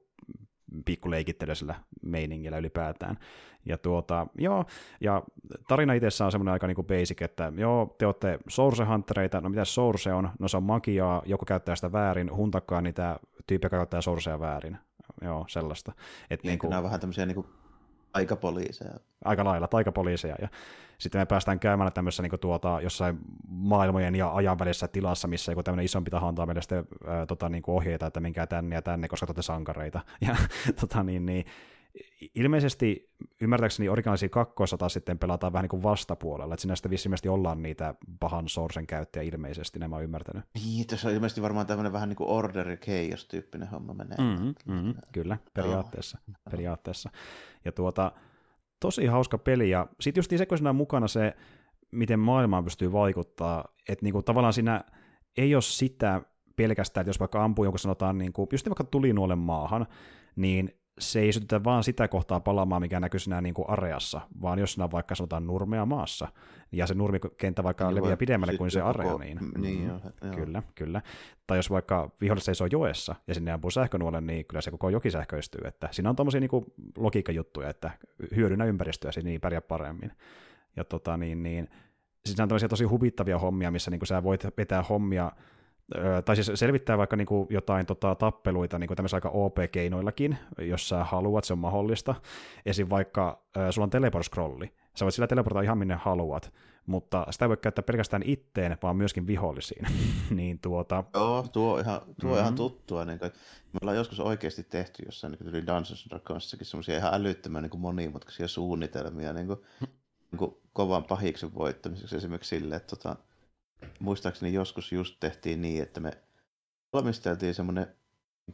pikkuleikittelyisellä 0.85 1.75
meiningillä 2.01 2.57
ylipäätään. 2.57 3.17
Ja, 3.65 3.77
tuota, 3.77 4.27
joo, 4.37 4.65
ja 5.01 5.23
tarina 5.67 5.93
itsessä 5.93 6.25
on 6.25 6.31
semmoinen 6.31 6.53
aika 6.53 6.67
niin 6.67 6.75
kuin 6.75 6.87
basic, 6.87 7.21
että 7.21 7.53
joo, 7.57 7.95
te 7.97 8.05
olette 8.05 8.39
Source 8.49 8.83
Huntereita, 8.83 9.41
no 9.41 9.49
mitä 9.49 9.65
Source 9.65 10.13
on? 10.13 10.29
No 10.39 10.47
se 10.47 10.57
on 10.57 10.63
magiaa, 10.63 11.21
joku 11.25 11.45
käyttää 11.45 11.75
sitä 11.75 11.91
väärin, 11.91 12.35
huntakkaa 12.35 12.81
niitä 12.81 13.19
tyyppejä, 13.47 13.69
käyttää 13.69 14.01
Sourcea 14.01 14.39
väärin. 14.39 14.77
Joo, 15.21 15.45
sellaista. 15.47 15.91
Et 16.29 16.43
niin, 16.43 16.49
niin 16.49 16.59
kuin, 16.59 16.69
nämä 16.69 16.77
on 16.77 16.83
vähän 16.83 16.99
tämmöisiä 16.99 17.25
niin 17.25 17.35
kuin 17.35 17.47
Taikapoliiseja. 18.17 18.93
Aika 19.25 19.43
lailla, 19.43 19.67
taikapoliiseja. 19.67 20.35
Ja 20.41 20.47
sitten 20.97 21.21
me 21.21 21.25
päästään 21.25 21.59
käymään 21.59 21.93
tämmöisessä 21.93 22.23
niin 22.23 22.39
tuota, 22.39 22.79
jossain 22.83 23.17
maailmojen 23.47 24.15
ja 24.15 24.35
ajan 24.35 24.59
välissä 24.59 24.87
tilassa, 24.87 25.27
missä 25.27 25.51
joku 25.51 25.63
tämmöinen 25.63 25.85
isompi 25.85 26.11
taho 26.11 26.27
antaa 26.27 26.45
meille 26.45 26.61
sitten 26.61 26.87
ää, 27.07 27.25
tota, 27.25 27.49
niin 27.49 27.63
kuin 27.63 27.75
ohjeita, 27.75 28.05
että 28.05 28.19
minkää 28.19 28.47
tänne 28.47 28.75
ja 28.75 28.81
tänne, 28.81 29.07
koska 29.07 29.33
te 29.33 29.41
sankareita. 29.41 30.01
Ja 30.27 30.35
tota, 30.79 31.03
niin, 31.03 31.25
niin, 31.25 31.45
ilmeisesti 32.35 33.09
ymmärtääkseni 33.41 33.89
originaalisia 33.89 34.29
kakkoissa 34.29 34.77
taas 34.77 34.93
sitten 34.93 35.19
pelataan 35.19 35.53
vähän 35.53 35.63
niin 35.63 35.69
kuin 35.69 35.83
vastapuolella, 35.83 36.53
että 36.53 36.61
sinä 36.61 36.75
sitten 36.75 37.31
ollaan 37.31 37.63
niitä 37.63 37.95
pahan 38.19 38.49
sourcen 38.49 38.87
käyttäjä 38.87 39.23
ilmeisesti, 39.23 39.79
nämä 39.79 39.95
on 39.95 40.03
ymmärtänyt. 40.03 40.43
Niin, 40.53 40.87
tässä 40.87 41.07
on 41.07 41.13
ilmeisesti 41.13 41.41
varmaan 41.41 41.67
tämmöinen 41.67 41.93
vähän 41.93 42.09
niin 42.09 42.17
kuin 42.17 42.29
Order 42.29 42.77
Chaos-tyyppinen 42.77 43.67
homma 43.67 43.93
menee. 43.93 44.17
Mm-hmm, 44.17 44.53
mm-hmm, 44.65 44.93
kyllä, 45.11 45.37
periaatteessa. 45.53 46.17
Oh. 46.29 46.51
periaatteessa. 46.51 47.09
Ja 47.67 47.71
tuota, 47.71 48.11
tosi 48.79 49.05
hauska 49.05 49.37
peli, 49.37 49.69
ja 49.69 49.87
sitten 50.01 50.19
just 50.19 50.31
se, 50.31 50.45
siinä 50.57 50.69
on 50.69 50.75
mukana 50.75 51.07
se, 51.07 51.33
miten 51.91 52.19
maailmaan 52.19 52.63
pystyy 52.63 52.91
vaikuttaa, 52.91 53.65
että 53.89 54.05
niinku 54.05 54.21
tavallaan 54.21 54.53
siinä 54.53 54.83
ei 55.37 55.55
ole 55.55 55.61
sitä 55.61 56.21
pelkästään, 56.55 57.01
että 57.01 57.09
jos 57.09 57.19
vaikka 57.19 57.43
ampuu 57.43 57.65
jonkun 57.65 57.79
sanotaan, 57.79 58.17
niin 58.17 58.33
kuin, 58.33 58.47
just 58.51 58.69
vaikka 58.69 58.83
tulinuolen 58.83 59.37
maahan, 59.37 59.87
niin 60.35 60.79
se 60.99 61.19
ei 61.19 61.33
sytytä 61.33 61.63
vaan 61.63 61.83
sitä 61.83 62.07
kohtaa 62.07 62.39
palaamaan, 62.39 62.81
mikä 62.81 62.99
näkyy 62.99 63.19
siinä 63.19 63.41
niin 63.41 63.53
kuin 63.53 63.69
areassa, 63.69 64.21
vaan 64.41 64.59
jos 64.59 64.73
siinä 64.73 64.83
on 64.83 64.91
vaikka 64.91 65.15
sanotaan 65.15 65.47
nurmea 65.47 65.85
maassa, 65.85 66.27
ja 66.71 66.87
se 66.87 66.93
nurmikenttä 66.93 67.63
vaikka 67.63 67.87
niin, 67.87 67.95
leviää 67.95 68.17
pidemmälle 68.17 68.57
kuin 68.57 68.71
se 68.71 68.81
area, 68.81 69.11
koko... 69.11 69.23
niin, 69.23 69.39
niin 69.57 69.79
mm, 69.79 69.87
joo, 69.87 69.99
kyllä, 70.35 70.63
kyllä. 70.75 71.01
Tai 71.47 71.57
jos 71.57 71.69
vaikka 71.69 72.11
vihollinen 72.21 72.45
seisoo 72.45 72.67
joessa, 72.71 73.15
ja 73.27 73.33
sinne 73.33 73.51
ampuu 73.51 73.71
sähkönuolen, 73.71 74.27
niin 74.27 74.45
kyllä 74.45 74.61
se 74.61 74.71
koko 74.71 74.89
joki 74.89 75.11
sähköistyy, 75.11 75.61
että 75.67 75.89
siinä 75.91 76.09
on 76.09 76.15
tommosia 76.15 76.39
niin 76.39 76.65
logiikkajuttuja, 76.97 77.69
että 77.69 77.91
hyödynnä 78.35 78.65
ympäristöä, 78.65 79.11
niin 79.23 79.41
pärjää 79.41 79.61
paremmin. 79.61 80.11
Ja 80.75 80.83
tota, 80.83 81.17
niin, 81.17 81.43
niin, 81.43 81.69
siis 82.25 82.39
on 82.39 82.49
tosi 82.69 82.83
huvittavia 82.83 83.39
hommia, 83.39 83.71
missä 83.71 83.91
niin 83.91 83.99
kuin 83.99 84.07
sä 84.07 84.23
voit 84.23 84.43
vetää 84.57 84.83
hommia 84.83 85.31
tai 86.25 86.35
siis 86.35 86.51
selvittää 86.59 86.97
vaikka 86.97 87.15
niin 87.15 87.25
kuin 87.25 87.47
jotain 87.49 87.85
tota, 87.85 88.15
tappeluita 88.15 88.79
niin 88.79 88.87
kuin 88.87 88.97
aika 89.13 89.29
OP-keinoillakin, 89.29 90.37
jos 90.57 90.89
sä 90.89 91.03
haluat, 91.03 91.43
se 91.43 91.53
on 91.53 91.59
mahdollista. 91.59 92.15
Esim. 92.65 92.89
vaikka 92.89 93.43
äh, 93.57 93.69
sulla 93.69 93.83
on 93.83 93.89
teleport-scrolli, 93.89 94.71
sä 94.95 95.05
voit 95.05 95.13
sillä 95.13 95.27
teleportaa 95.27 95.61
ihan 95.61 95.77
minne 95.77 95.95
haluat, 95.95 96.53
mutta 96.85 97.25
sitä 97.29 97.45
ei 97.45 97.49
voi 97.49 97.57
käyttää 97.57 97.83
pelkästään 97.83 98.23
itteen, 98.25 98.77
vaan 98.83 98.95
myöskin 98.95 99.27
vihollisiin. 99.27 99.87
niin 100.29 100.59
tuota... 100.59 101.03
Joo, 101.13 101.45
tuo 101.51 101.73
on 101.73 101.79
ihan, 101.79 102.01
tuo 102.01 102.29
mm-hmm. 102.29 102.39
ihan 102.41 102.55
tuttua. 102.55 103.05
Niin 103.05 103.19
kuin, 103.19 103.31
me 103.73 103.79
ollaan 103.81 103.97
joskus 103.97 104.19
oikeasti 104.19 104.63
tehty 104.63 105.03
jossain 105.05 105.31
niin 105.31 105.51
kuin 105.51 105.67
Dungeons 105.67 106.05
Dragonsissakin 106.09 106.65
semmoisia 106.65 106.97
ihan 106.97 107.13
älyttömän 107.13 107.63
niin 107.63 107.69
kuin 107.69 107.81
monimutkaisia 107.81 108.47
suunnitelmia 108.47 109.33
niin 109.33 109.47
kuin, 109.47 109.59
niin 110.31 110.37
kuin 110.37 110.57
kovan 110.73 111.03
pahiksen 111.03 111.55
voittamiseksi 111.55 112.15
esimerkiksi 112.15 112.55
silleen, 112.59 112.77
että 112.77 112.95
tota, 112.95 113.15
muistaakseni 113.99 114.53
joskus 114.53 114.91
just 114.91 115.15
tehtiin 115.19 115.61
niin, 115.61 115.83
että 115.83 115.99
me 115.99 116.11
valmisteltiin 116.93 117.53
semmoinen 117.53 117.95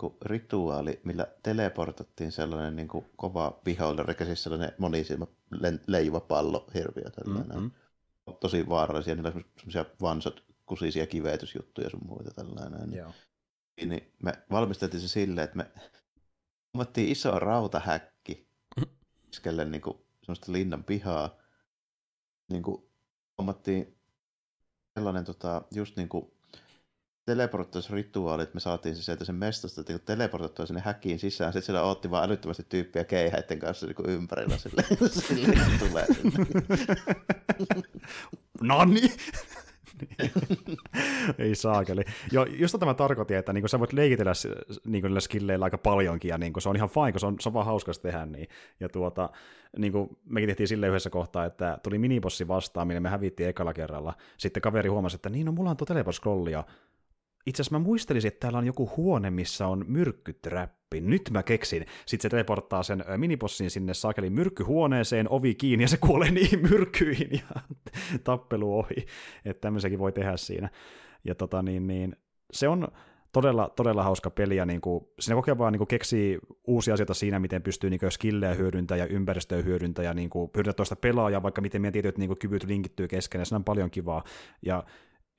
niin 0.01 0.17
rituaali, 0.21 1.01
millä 1.03 1.27
teleportattiin 1.43 2.31
sellainen 2.31 2.75
niin 2.75 2.87
kuin 2.87 3.05
kova 3.15 3.61
vihollinen, 3.65 4.15
siis 4.25 4.43
sellainen 4.43 4.71
monisilmä 4.77 5.25
leijuva 5.87 6.19
pallo 6.19 6.67
hirviö. 6.73 7.09
Tällainen. 7.09 7.57
Mm-hmm. 7.57 7.71
Tosi 8.39 8.69
vaarallisia, 8.69 9.15
niillä 9.15 9.31
on 9.35 9.45
semmoisia 9.57 9.85
vansat 10.01 10.43
kusisia 10.65 11.07
kivetysjuttuja 11.07 11.89
sun 11.89 12.05
muita 12.05 12.31
tällainen. 12.31 12.93
Joo. 12.93 13.11
Niin, 13.77 13.89
niin 13.89 14.13
me 14.23 14.33
valmisteltiin 14.51 15.01
se 15.01 15.07
silleen, 15.07 15.45
että 15.45 15.57
me 15.57 15.71
hommattiin 16.73 17.11
iso 17.11 17.39
rautahäkki 17.39 18.47
keskelle 19.25 19.65
niin 19.65 19.81
kuin, 19.81 19.97
semmoista 20.21 20.51
linnan 20.51 20.83
pihaa. 20.83 21.37
Niin 22.51 22.63
kuin, 22.63 22.89
hommattiin 23.37 23.97
sellainen 24.93 25.25
tota, 25.25 25.61
just 25.75 25.97
niin 25.97 26.09
kuin 26.09 26.31
teleporttausrituaali, 27.25 28.43
että 28.43 28.53
me 28.55 28.59
saatiin 28.59 28.95
se 28.95 29.03
sieltä 29.03 29.25
sen 29.25 29.35
mestasta 29.35 29.81
että 29.81 29.99
teleportattua 29.99 30.65
sinne 30.65 30.81
häkiin 30.85 31.19
sisään. 31.19 31.53
Sitten 31.53 31.65
siellä 31.65 31.83
otti 31.83 32.11
vaan 32.11 32.23
älyttömästi 32.23 32.65
tyyppiä 32.69 33.03
keihäiden 33.03 33.59
kanssa 33.59 33.85
niin 33.87 34.09
ympärillä 34.09 34.57
sille, 34.57 34.83
sille 35.09 35.55
tulee 35.79 36.05
sinne. 36.05 36.45
Nani! 38.61 39.01
Ei 41.39 41.55
saakeli. 41.55 42.01
Jo, 42.31 42.45
just 42.45 42.75
tämä 42.79 42.93
tarkoitin, 42.93 43.37
että 43.37 43.53
niin 43.53 43.69
sä 43.69 43.79
voit 43.79 43.93
leikitellä 43.93 44.33
niin 44.85 45.03
niillä 45.03 45.19
skilleillä 45.19 45.63
aika 45.63 45.77
paljonkin, 45.77 46.29
ja 46.29 46.37
niin 46.37 46.53
se 46.59 46.69
on 46.69 46.75
ihan 46.75 46.89
fine, 46.89 47.11
kun 47.11 47.19
se 47.19 47.25
on, 47.25 47.35
se 47.39 47.49
on 47.49 47.53
vaan 47.53 47.65
hauska 47.65 47.91
tehdä 48.01 48.25
niin. 48.25 48.47
Ja 48.79 48.89
tuota, 48.89 49.29
niin 49.77 49.93
mekin 50.25 50.47
tehtiin 50.47 50.67
sille 50.67 50.87
yhdessä 50.87 51.09
kohtaa, 51.09 51.45
että 51.45 51.77
tuli 51.83 51.97
minibossi 51.99 52.47
vastaan, 52.47 52.87
minne 52.87 52.99
me 52.99 53.09
hävittiin 53.09 53.49
ekalla 53.49 53.73
kerralla. 53.73 54.13
Sitten 54.37 54.61
kaveri 54.61 54.89
huomasi, 54.89 55.15
että 55.15 55.29
niin, 55.29 55.45
no 55.45 55.51
mulla 55.51 55.69
on 55.69 55.77
tuo 55.77 55.85
teleport 55.85 56.15
scrollia, 56.15 56.63
itse 57.45 57.61
asiassa 57.61 57.79
mä 57.79 57.83
muistelisin, 57.83 58.27
että 58.27 58.39
täällä 58.39 58.59
on 58.59 58.65
joku 58.65 58.91
huone, 58.97 59.31
missä 59.31 59.67
on 59.67 59.85
myrkkyträppi. 59.87 61.01
Nyt 61.01 61.29
mä 61.31 61.43
keksin. 61.43 61.85
Sitten 62.05 62.23
se 62.23 62.29
teleporttaa 62.29 62.83
sen 62.83 63.03
minipossin 63.17 63.69
sinne 63.69 63.93
saakelin 63.93 64.33
myrkkyhuoneeseen, 64.33 65.29
ovi 65.29 65.55
kiinni 65.55 65.83
ja 65.83 65.87
se 65.87 65.97
kuolee 65.97 66.31
niihin 66.41 66.61
myrkkyihin 66.61 67.29
ja 67.31 67.61
tappelu 68.23 68.79
ohi. 68.79 69.05
Että 69.45 69.61
tämmöisenkin 69.61 69.99
voi 69.99 70.11
tehdä 70.11 70.37
siinä. 70.37 70.69
Ja 71.23 71.35
tota 71.35 71.61
niin, 71.61 71.87
niin 71.87 72.15
se 72.51 72.67
on 72.67 72.87
todella, 73.33 73.69
todella 73.75 74.03
hauska 74.03 74.29
peli 74.29 74.55
ja 74.55 74.65
niin 74.65 74.81
kuin, 74.81 75.07
siinä 75.19 75.35
kokee 75.35 75.57
vaan 75.57 75.73
niin 75.73 75.79
kuin 75.79 75.87
keksii 75.87 76.39
uusia 76.67 76.93
asioita 76.93 77.13
siinä, 77.13 77.39
miten 77.39 77.61
pystyy 77.61 77.89
niin 77.89 77.99
skillejä 78.09 78.53
hyödyntämään 78.53 79.09
ja 79.09 79.15
ympäristöä 79.15 79.61
hyödyntämään 79.61 80.09
ja 80.09 80.13
niin 80.13 80.29
kuin, 80.29 80.51
hyödyntää 80.55 80.73
toista 80.73 80.95
pelaajaa, 80.95 81.43
vaikka 81.43 81.61
miten 81.61 81.81
meidän 81.81 81.93
tietyt 81.93 82.17
niin 82.17 82.27
kuin, 82.27 82.39
kyvyt 82.39 82.63
linkittyy 82.63 83.07
keskenään, 83.07 83.45
se 83.45 83.55
on 83.55 83.63
paljon 83.63 83.91
kivaa. 83.91 84.23
Ja 84.61 84.83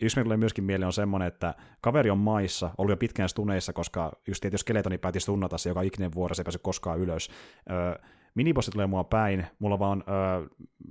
yksi 0.02 0.22
tulee 0.22 0.36
myöskin 0.36 0.64
mieleen 0.64 0.86
on 0.86 0.92
semmoinen, 0.92 1.28
että 1.28 1.54
kaveri 1.80 2.10
on 2.10 2.18
maissa, 2.18 2.70
ollut 2.78 2.92
jo 2.92 2.96
pitkään 2.96 3.28
stuneissa, 3.28 3.72
koska 3.72 4.12
just 4.26 4.40
tietysti 4.40 4.62
Skeletoni 4.62 4.98
päätti 4.98 5.20
stunnata 5.20 5.58
se 5.58 5.70
joka 5.70 5.82
ikinen 5.82 6.14
vuoro, 6.14 6.34
se 6.34 6.42
ei 6.42 6.44
pääse 6.44 6.58
koskaan 6.58 6.98
ylös. 6.98 7.30
Öö, 7.70 7.94
minibossi 8.34 8.70
tulee 8.70 8.86
mua 8.86 9.04
päin, 9.04 9.46
mulla 9.58 9.78
vaan 9.78 10.04
öö, 10.08 10.46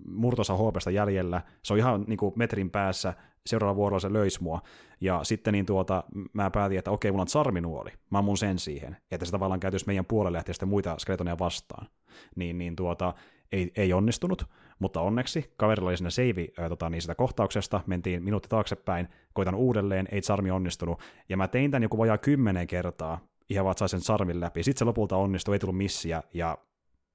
murtosa 0.08 0.54
HPstä 0.58 0.92
jäljellä, 0.92 1.42
se 1.64 1.74
on 1.74 1.80
ihan 1.80 2.06
niin 2.08 2.18
kuin 2.18 2.34
metrin 2.36 2.70
päässä, 2.70 3.14
seuraavalla 3.46 3.76
vuorolla 3.76 4.00
se 4.00 4.14
löisi 4.14 4.44
mua. 4.44 4.62
Ja 5.02 5.20
sitten 5.24 5.52
niin 5.52 5.66
tuota, 5.66 6.04
mä 6.34 6.50
päätin, 6.50 6.78
että 6.78 6.92
okei, 6.92 7.12
mulla 7.12 7.22
on 7.22 7.28
sarminuoli, 7.28 7.92
mä 8.10 8.22
mun 8.22 8.38
sen 8.38 8.60
siihen, 8.60 8.98
että 9.12 9.26
se 9.26 9.32
tavallaan 9.32 9.60
käytös 9.60 9.86
meidän 9.86 10.06
puolelle 10.06 10.36
lähtee 10.36 10.54
sitten 10.54 10.70
muita 10.70 10.96
skeletoneja 11.00 11.40
vastaan. 11.40 11.88
Niin, 12.36 12.58
niin 12.58 12.76
tuota, 12.76 13.14
ei, 13.52 13.72
ei 13.76 13.94
onnistunut, 13.94 14.46
mutta 14.80 15.02
onneksi 15.02 15.54
kaverilla 15.58 15.90
oli 15.90 16.12
save 16.12 16.48
ää, 16.58 16.70
tota, 16.70 16.90
niin 16.90 17.02
sitä 17.02 17.16
kohtauksesta, 17.16 17.82
mentiin 17.86 18.24
minuutti 18.24 18.50
taaksepäin, 18.50 19.08
koitan 19.34 19.56
uudelleen, 19.56 20.08
ei 20.12 20.22
sarmi 20.22 20.52
onnistunut, 20.52 21.02
ja 21.30 21.38
mä 21.38 21.48
tein 21.48 21.72
tämän 21.72 21.84
joku 21.84 21.98
vajaa 21.98 22.18
kymmenen 22.18 22.68
kertaa, 22.68 23.20
ihan 23.50 23.66
vaan 23.66 23.90
sen 23.90 24.02
sarmin 24.02 24.40
läpi. 24.40 24.64
Sitten 24.64 24.80
se 24.80 24.86
lopulta 24.86 25.18
onnistui, 25.18 25.56
ei 25.56 25.60
tullut 25.60 25.78
missiä, 25.78 26.24
ja 26.34 26.58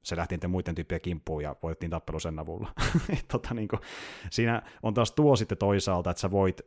se 0.04 0.16
lähti 0.16 0.34
niiden 0.34 0.50
muiden 0.50 0.74
tyyppien 0.74 1.00
kimppuun 1.00 1.42
ja 1.42 1.56
voitettiin 1.62 1.90
tappelu 1.90 2.20
sen 2.20 2.38
avulla. 2.38 2.72
tota, 3.32 3.54
niin 3.54 3.68
kuin, 3.68 3.80
siinä 4.30 4.62
on 4.82 4.94
taas 4.94 5.12
tuo 5.12 5.36
sitten 5.36 5.58
toisaalta, 5.58 6.10
että 6.10 6.20
sä 6.20 6.30
voit, 6.30 6.60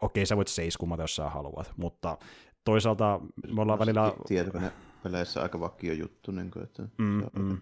okei 0.00 0.26
sä 0.26 0.36
voit 0.36 0.48
seiskumata, 0.48 1.02
jos 1.02 1.16
sä 1.16 1.30
haluat, 1.30 1.72
mutta 1.76 2.18
toisaalta 2.64 3.20
me 3.54 3.62
ollaan 3.62 3.78
välillä... 3.78 4.12
Tietokone 4.28 4.72
peleissä 5.02 5.42
aika 5.42 5.60
vakio 5.60 5.92
juttu, 5.92 6.32
niin 6.32 6.50
kuin, 6.50 6.62
että 6.62 6.82
mm, 6.98 7.22
mm. 7.38 7.60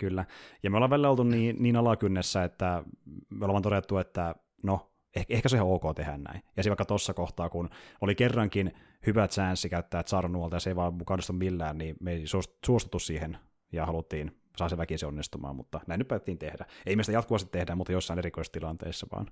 Kyllä. 0.00 0.24
Ja 0.62 0.70
me 0.70 0.76
ollaan 0.76 0.90
välillä 0.90 1.10
oltu 1.10 1.22
niin, 1.22 1.56
niin 1.58 1.76
alakynnessä, 1.76 2.44
että 2.44 2.84
me 3.30 3.44
ollaan 3.44 3.62
todettu, 3.62 3.98
että 3.98 4.34
no, 4.62 4.92
ehkä, 5.16 5.34
ehkä 5.34 5.48
se 5.48 5.56
on 5.56 5.58
ihan 5.58 5.74
ok 5.74 5.96
tehdä 5.96 6.16
näin. 6.16 6.42
Ja 6.56 6.62
se 6.62 6.70
vaikka 6.70 6.84
tuossa 6.84 7.14
kohtaa, 7.14 7.48
kun 7.48 7.70
oli 8.00 8.14
kerrankin 8.14 8.72
hyvä 9.06 9.28
chanssi 9.28 9.68
käyttää 9.68 10.02
Tsarnuolta 10.02 10.56
ja 10.56 10.60
se 10.60 10.70
ei 10.70 10.76
vaan 10.76 10.94
mukaan 10.94 11.20
millään, 11.32 11.78
niin 11.78 11.96
me 12.00 12.12
ei 12.12 12.24
suostuttu 12.66 12.98
siihen 12.98 13.38
ja 13.72 13.86
haluttiin 13.86 14.40
saa 14.56 14.68
se 14.68 14.76
väkisin 14.76 15.08
onnistumaan, 15.08 15.56
mutta 15.56 15.80
näin 15.86 15.98
nyt 15.98 16.08
päätettiin 16.08 16.38
tehdä. 16.38 16.66
Ei 16.86 16.96
me 16.96 17.02
sitä 17.02 17.16
jatkuvasti 17.16 17.50
tehdä, 17.52 17.74
mutta 17.74 17.92
jossain 17.92 18.18
erikoistilanteissa 18.18 19.06
vaan. 19.12 19.26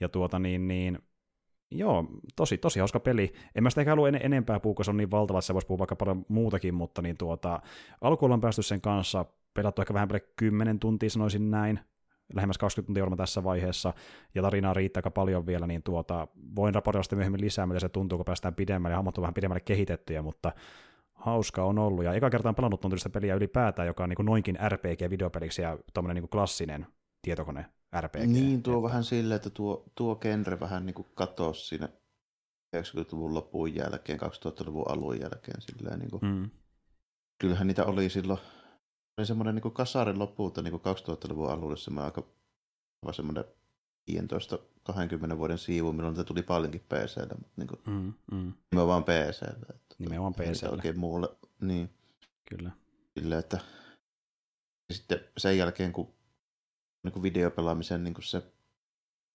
Ja 0.00 0.08
tuota 0.08 0.38
niin, 0.38 0.68
niin 0.68 0.98
Joo, 1.70 2.04
tosi, 2.36 2.58
tosi 2.58 2.78
hauska 2.78 3.00
peli. 3.00 3.32
En 3.54 3.62
mä 3.62 3.70
sitä 3.70 3.80
ehkä 3.80 3.90
halua 3.90 4.08
en, 4.08 4.20
enempää 4.22 4.60
puhua, 4.60 4.84
se 4.84 4.90
on 4.90 4.96
niin 4.96 5.10
valtava, 5.10 5.38
että 5.38 5.46
se 5.46 5.54
voisi 5.54 5.66
puhua 5.66 5.78
vaikka 5.78 5.96
paljon 5.96 6.24
muutakin, 6.28 6.74
mutta 6.74 7.02
niin 7.02 7.16
tuota, 7.16 7.60
alkuun 8.00 8.32
on 8.32 8.40
päästy 8.40 8.62
sen 8.62 8.80
kanssa 8.80 9.24
pelattu 9.54 9.82
ehkä 9.82 9.94
vähän 9.94 10.08
10 10.36 10.78
tuntia, 10.78 11.10
sanoisin 11.10 11.50
näin, 11.50 11.80
lähemmäs 12.34 12.58
20 12.58 12.86
tuntia 12.86 13.04
olemme 13.04 13.16
tässä 13.16 13.44
vaiheessa, 13.44 13.94
ja 14.34 14.42
tarinaa 14.42 14.74
riittää 14.74 14.98
aika 14.98 15.10
paljon 15.10 15.46
vielä, 15.46 15.66
niin 15.66 15.82
tuota, 15.82 16.28
voin 16.56 16.74
raportoida 16.74 17.02
sitten 17.02 17.18
myöhemmin 17.18 17.40
lisää, 17.40 17.66
mitä 17.66 17.80
se 17.80 17.88
tuntuu, 17.88 18.18
kun 18.18 18.24
päästään 18.24 18.54
pidemmälle, 18.54 18.92
ja 18.92 18.96
hahmot 18.96 19.18
on 19.18 19.22
vähän 19.22 19.34
pidemmälle 19.34 19.60
kehitettyjä, 19.60 20.22
mutta 20.22 20.52
hauska 21.12 21.64
on 21.64 21.78
ollut, 21.78 22.04
ja 22.04 22.12
eka 22.12 22.30
kertaa 22.30 22.50
on 22.50 22.54
pelannut 22.54 22.80
tuon 22.80 22.92
peliä 23.12 23.34
ylipäätään, 23.34 23.86
joka 23.86 24.02
on 24.02 24.08
niin 24.08 24.26
noinkin 24.26 24.58
RPG-videopeliksi 24.68 25.62
ja 25.62 25.78
tuommoinen 25.94 26.22
niin 26.22 26.30
klassinen 26.30 26.86
tietokone 27.22 27.66
RPG. 28.00 28.26
Niin, 28.26 28.62
tuo 28.62 28.74
että... 28.74 28.88
vähän 28.88 29.04
silleen, 29.04 29.36
että 29.36 29.50
tuo, 29.50 29.84
tuo 29.94 30.16
genre 30.16 30.60
vähän 30.60 30.86
niin 30.86 30.94
kuin 30.94 31.08
katosi 31.14 31.66
siinä 31.66 31.88
90-luvun 32.76 33.34
loppuun 33.34 33.74
jälkeen, 33.74 34.20
2000-luvun 34.20 34.90
alun 34.90 35.20
jälkeen. 35.20 35.60
Silleen, 35.60 35.98
niin 35.98 36.10
kuin. 36.10 36.24
Mm. 36.24 36.50
Kyllähän 37.38 37.66
niitä 37.66 37.84
oli 37.84 38.08
silloin 38.08 38.40
oli 39.18 39.26
semmoinen 39.26 39.54
niin 39.54 39.72
kasarin 39.72 40.18
lopulta 40.18 40.62
niin 40.62 40.74
2000-luvun 40.74 41.50
alulle 41.50 41.76
semmoinen 41.76 42.04
aika 42.04 42.22
semmoinen 43.12 43.44
15-20 44.10 45.38
vuoden 45.38 45.58
siivu, 45.58 45.92
milloin 45.92 46.14
niitä 46.14 46.24
tuli 46.24 46.42
paljonkin 46.42 46.80
PClle, 46.80 47.34
mutta 47.38 47.52
niin 47.56 47.68
kuin, 47.68 47.80
mm, 47.86 48.12
mm. 48.32 48.52
nimenomaan 48.72 49.04
PClle. 49.04 49.66
Että, 49.70 49.94
nimenomaan 49.98 50.34
PClle. 50.34 50.70
Oikein 50.70 50.98
muulle, 50.98 51.28
niin. 51.60 51.90
Kyllä. 52.48 52.70
Sille, 53.18 53.38
että 53.38 53.58
sitten 54.92 55.20
sen 55.38 55.58
jälkeen, 55.58 55.92
kun 55.92 56.14
niin 57.02 57.12
kuin 57.12 57.22
videopelaamisen 57.22 58.04
niin 58.04 58.14
kuin 58.14 58.24
se, 58.24 58.38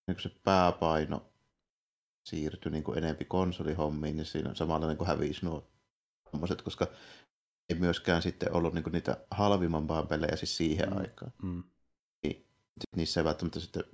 niin 0.06 0.16
kuin 0.16 0.22
se 0.22 0.30
pääpaino 0.44 1.32
siirtyi 2.24 2.72
niin 2.72 2.84
kuin 2.84 2.98
enempi 2.98 3.24
konsolihommiin, 3.24 4.16
niin 4.16 4.26
siinä 4.26 4.54
samalla 4.54 4.86
niin 4.86 4.98
kuin 4.98 5.08
hävisi 5.08 5.46
nuo 5.46 5.70
koska 6.64 6.86
ei 7.68 7.78
myöskään 7.78 8.22
sitten 8.22 8.52
ollut 8.52 8.74
niinku 8.74 8.90
niitä 8.90 9.16
halvimman 9.30 9.86
pelejä 10.08 10.36
siis 10.36 10.56
siihen 10.56 10.90
mm. 10.90 10.96
aikaan. 10.98 11.32
Mm. 11.42 11.62
Niin, 12.22 12.46
niissä 12.96 13.20
ei 13.20 13.24
välttämättä 13.24 13.60
sitten, 13.60 13.84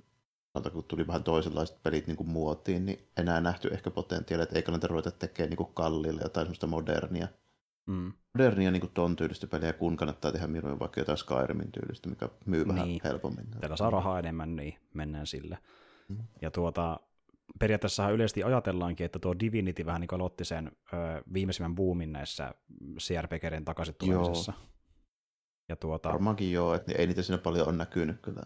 kun 0.73 0.83
tuli 0.83 1.07
vähän 1.07 1.23
toisenlaiset 1.23 1.83
pelit 1.83 2.07
niin 2.07 2.17
kuin 2.17 2.29
muotiin, 2.29 2.85
niin 2.85 3.07
enää 3.17 3.41
nähty 3.41 3.67
ehkä 3.67 3.91
potentiaalia, 3.91 4.43
että 4.43 4.55
ei 4.55 4.63
kannata 4.63 4.87
ruveta 4.87 5.11
tekemään 5.11 5.49
niin 5.49 5.57
kuin 5.57 5.73
kalliille 5.73 6.21
jotain 6.21 6.45
semmoista 6.45 6.67
modernia. 6.67 7.27
Mm. 7.87 8.13
Modernia 8.37 8.71
niin 8.71 8.81
kuin 8.81 8.91
ton 8.93 9.15
tyylistä 9.15 9.47
peliä, 9.47 9.73
kun 9.73 9.97
kannattaa 9.97 10.31
tehdä 10.31 10.47
mieluummin 10.47 10.79
vaikka 10.79 11.01
jotain 11.01 11.17
Skyrimin 11.17 11.71
tyylistä, 11.71 12.09
mikä 12.09 12.29
myy 12.45 12.65
niin. 12.65 12.75
vähän 12.75 12.89
helpommin. 13.03 13.47
Täällä 13.59 13.77
saa 13.77 13.89
rahaa 13.89 14.19
enemmän, 14.19 14.55
niin 14.55 14.77
mennään 14.93 15.27
sille. 15.27 15.57
Mm. 16.09 16.17
Ja 16.41 16.51
tuota, 16.51 16.99
periaatteessa 17.59 18.09
yleisesti 18.09 18.43
ajatellaankin, 18.43 19.05
että 19.05 19.19
tuo 19.19 19.39
Divinity 19.39 19.85
vähän 19.85 20.01
niin 20.01 20.13
aloitti 20.13 20.45
sen 20.45 20.71
ö, 20.93 20.97
viimeisimmän 21.33 21.75
boomin 21.75 22.11
näissä 22.11 22.53
CRPGiden 22.99 23.65
takaisin 23.65 23.95
tulemisessa. 23.95 24.53
Ja 25.69 25.75
tuota... 25.75 26.09
Varmaankin 26.09 26.51
joo, 26.51 26.73
että 26.73 26.91
ei 26.97 27.07
niitä 27.07 27.21
siinä 27.21 27.37
paljon 27.37 27.67
on 27.67 27.77
näkynyt 27.77 28.21
kyllä 28.21 28.43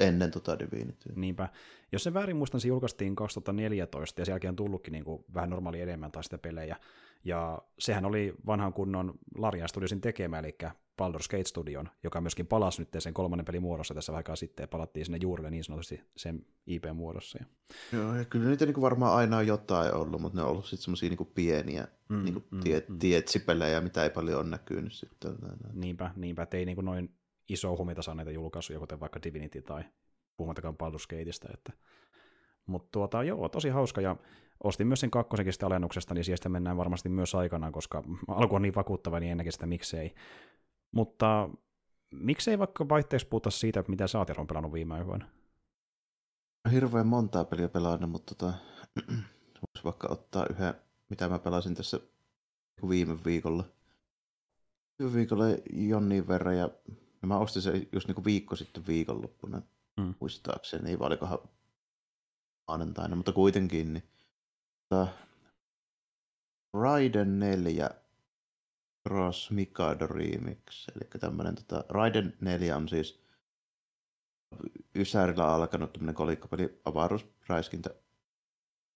ennen 0.00 0.30
tota 0.30 0.58
Divinity. 0.58 1.12
Niinpä. 1.16 1.48
Jos 1.92 2.02
se 2.02 2.14
väärin 2.14 2.36
muistan, 2.36 2.60
se 2.60 2.68
julkaistiin 2.68 3.16
2014 3.16 4.20
ja 4.20 4.24
sen 4.24 4.32
jälkeen 4.32 4.52
on 4.52 4.56
tullutkin 4.56 4.92
niin 4.92 5.04
kuin 5.04 5.24
vähän 5.34 5.50
normaali 5.50 5.80
enemmän 5.80 6.12
taas 6.12 6.26
sitä 6.26 6.38
pelejä. 6.38 6.76
Ja 7.24 7.62
sehän 7.78 8.04
oli 8.04 8.34
vanhan 8.46 8.72
kunnon 8.72 9.14
Larian 9.38 9.68
Studiosin 9.68 10.00
tekemä, 10.00 10.38
eli 10.38 10.56
Baldur's 11.02 11.28
Gate 11.30 11.44
Studion, 11.44 11.88
joka 12.02 12.20
myöskin 12.20 12.46
palasi 12.46 12.82
nyt 12.82 12.88
sen 12.98 13.14
kolmannen 13.14 13.44
pelin 13.44 13.62
muodossa 13.62 13.94
tässä 13.94 14.16
aikaa 14.16 14.36
sitten, 14.36 14.64
ja 14.64 14.68
palattiin 14.68 15.06
sinne 15.06 15.18
juurille 15.22 15.50
niin 15.50 15.64
sanotusti 15.64 16.00
sen 16.16 16.46
IP-muodossa. 16.66 17.38
Joo, 17.92 18.14
ja 18.14 18.24
kyllä 18.24 18.48
niitä 18.48 18.66
niin 18.66 18.80
varmaan 18.80 19.16
aina 19.16 19.36
on 19.36 19.46
jotain 19.46 19.94
ollut, 19.94 20.20
mutta 20.20 20.38
ne 20.38 20.42
on 20.42 20.50
ollut 20.50 20.66
sitten 20.66 20.84
semmoisia 20.84 21.08
niin 21.08 21.32
pieniä 21.34 21.88
mm, 22.08 22.24
niin 22.24 22.44
mm, 22.50 22.60
tie, 22.60 22.84
mm. 22.88 22.98
tietsipelejä, 22.98 23.80
mitä 23.80 24.04
ei 24.04 24.10
paljon 24.10 24.40
ole 24.40 24.48
näkynyt 24.48 24.92
sitten. 24.92 25.32
Niinpä, 25.72 26.10
niinpä, 26.16 26.42
että 26.42 26.56
ei 26.56 26.64
niin 26.64 26.84
noin 26.84 27.17
iso 27.48 27.76
huomita 27.76 28.02
saaneita 28.02 28.30
julkaisuja, 28.30 28.78
kuten 28.78 29.00
vaikka 29.00 29.22
Divinity 29.22 29.62
tai 29.62 29.84
puhumattakaan 30.36 30.76
Baldur's 30.82 31.06
Gateista, 31.10 31.48
että 31.54 31.72
Mutta 32.66 32.88
tuota, 32.92 33.22
joo, 33.22 33.48
tosi 33.48 33.68
hauska, 33.68 34.00
ja 34.00 34.16
ostin 34.64 34.86
myös 34.86 35.00
sen 35.00 35.10
kakkosenkin 35.10 35.52
sitä 35.52 35.66
alennuksesta, 35.66 36.14
niin 36.14 36.24
siitä 36.24 36.48
mennään 36.48 36.76
varmasti 36.76 37.08
myös 37.08 37.34
aikanaan, 37.34 37.72
koska 37.72 38.02
alku 38.28 38.54
on 38.54 38.62
niin 38.62 38.74
vakuuttava, 38.74 39.20
niin 39.20 39.32
ennenkin 39.32 39.52
sitä 39.52 39.66
miksei. 39.66 40.14
Mutta 40.92 41.50
miksei 42.10 42.58
vaikka 42.58 42.88
vaihteeksi 42.88 43.26
puhuta 43.26 43.50
siitä, 43.50 43.84
mitä 43.88 44.06
sä 44.06 44.18
oot 44.18 44.28
pelannut 44.48 44.72
viime 44.72 44.94
aikoina? 44.94 45.28
Hirveän 46.72 47.06
montaa 47.06 47.44
peliä 47.44 47.68
pelannut, 47.68 48.10
mutta 48.10 48.34
tota, 48.34 48.52
voisi 49.62 49.84
vaikka 49.84 50.08
ottaa 50.10 50.46
yhden, 50.50 50.74
mitä 51.10 51.28
mä 51.28 51.38
pelasin 51.38 51.74
tässä 51.74 52.00
viime 52.88 53.18
viikolla. 53.24 53.64
Viime 54.98 55.14
viikolla 55.14 55.44
jonnin 55.72 56.28
verran 56.28 56.56
ja 56.56 56.70
mä 57.26 57.38
ostin 57.38 57.62
se 57.62 57.88
just 57.92 58.08
niin 58.08 58.24
viikko 58.24 58.56
sitten 58.56 58.86
viikonloppuna, 58.86 59.62
mm. 59.96 60.14
muistaakseni, 60.20 60.98
vai 60.98 61.06
olikohan 61.06 61.38
maanantaina, 62.68 63.16
mutta 63.16 63.32
kuitenkin. 63.32 63.92
Niin, 63.92 64.08
tota, 64.88 65.12
Raiden 66.74 67.38
4 67.38 67.90
Cross 69.08 69.50
Mikado 69.50 70.06
Remix, 70.06 70.88
eli 70.88 71.20
tämmöinen 71.20 71.54
tota, 71.54 71.84
Raiden 71.88 72.36
4 72.40 72.76
on 72.76 72.88
siis 72.88 73.28
Ysärillä 74.96 75.46
alkanut 75.54 75.92
tämmöinen 75.92 76.14
kolikkopeli 76.14 76.80
avaruusräiskintä, 76.84 77.90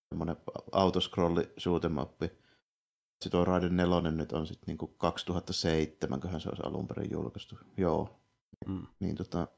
semmoinen 0.09 0.37
autoscrolli 0.73 1.43
shoot'em 1.43 2.01
Sitten 3.23 3.31
tuo 3.31 3.45
Raiden 3.45 3.77
4 3.77 4.11
nyt 4.11 4.33
on 4.33 4.47
sitten 4.47 4.67
niinku 4.67 4.87
2007, 4.87 6.21
köhän 6.21 6.41
se 6.41 6.49
olisi 6.49 6.63
alun 6.67 6.89
perin 6.89 7.11
julkaistu. 7.11 7.59
Joo. 7.77 8.21
Mm. 8.67 8.87
Niin 9.01 9.17
tota, 9.17 9.49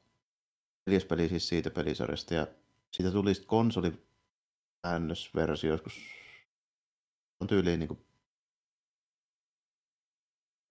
neljäs 0.85 1.05
peli 1.05 1.29
siis 1.29 1.47
siitä 1.47 1.69
pelisarjasta 1.69 2.33
ja 2.33 2.47
siitä 2.91 3.11
tuli 3.11 3.33
sitten 3.33 3.47
konsoli 3.47 4.05
äännösversio 4.83 5.71
joskus 5.71 5.93
on 7.39 7.47
tyyliin 7.47 7.79
niin 7.79 8.05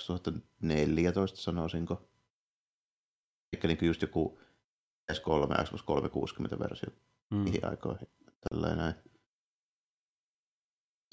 2014 0.07 1.37
sanoisinko. 1.41 2.09
Eli 3.53 3.75
niin 3.75 3.87
just 3.87 4.03
joku 4.03 4.39
S3, 5.13 5.65
Xbox 5.65 5.83
360 5.83 6.59
versio 6.59 6.89
mm. 7.31 7.45
niihin 7.45 7.65
aikoihin. 7.65 8.09
Tällainen 8.49 8.79
näin. 8.79 8.95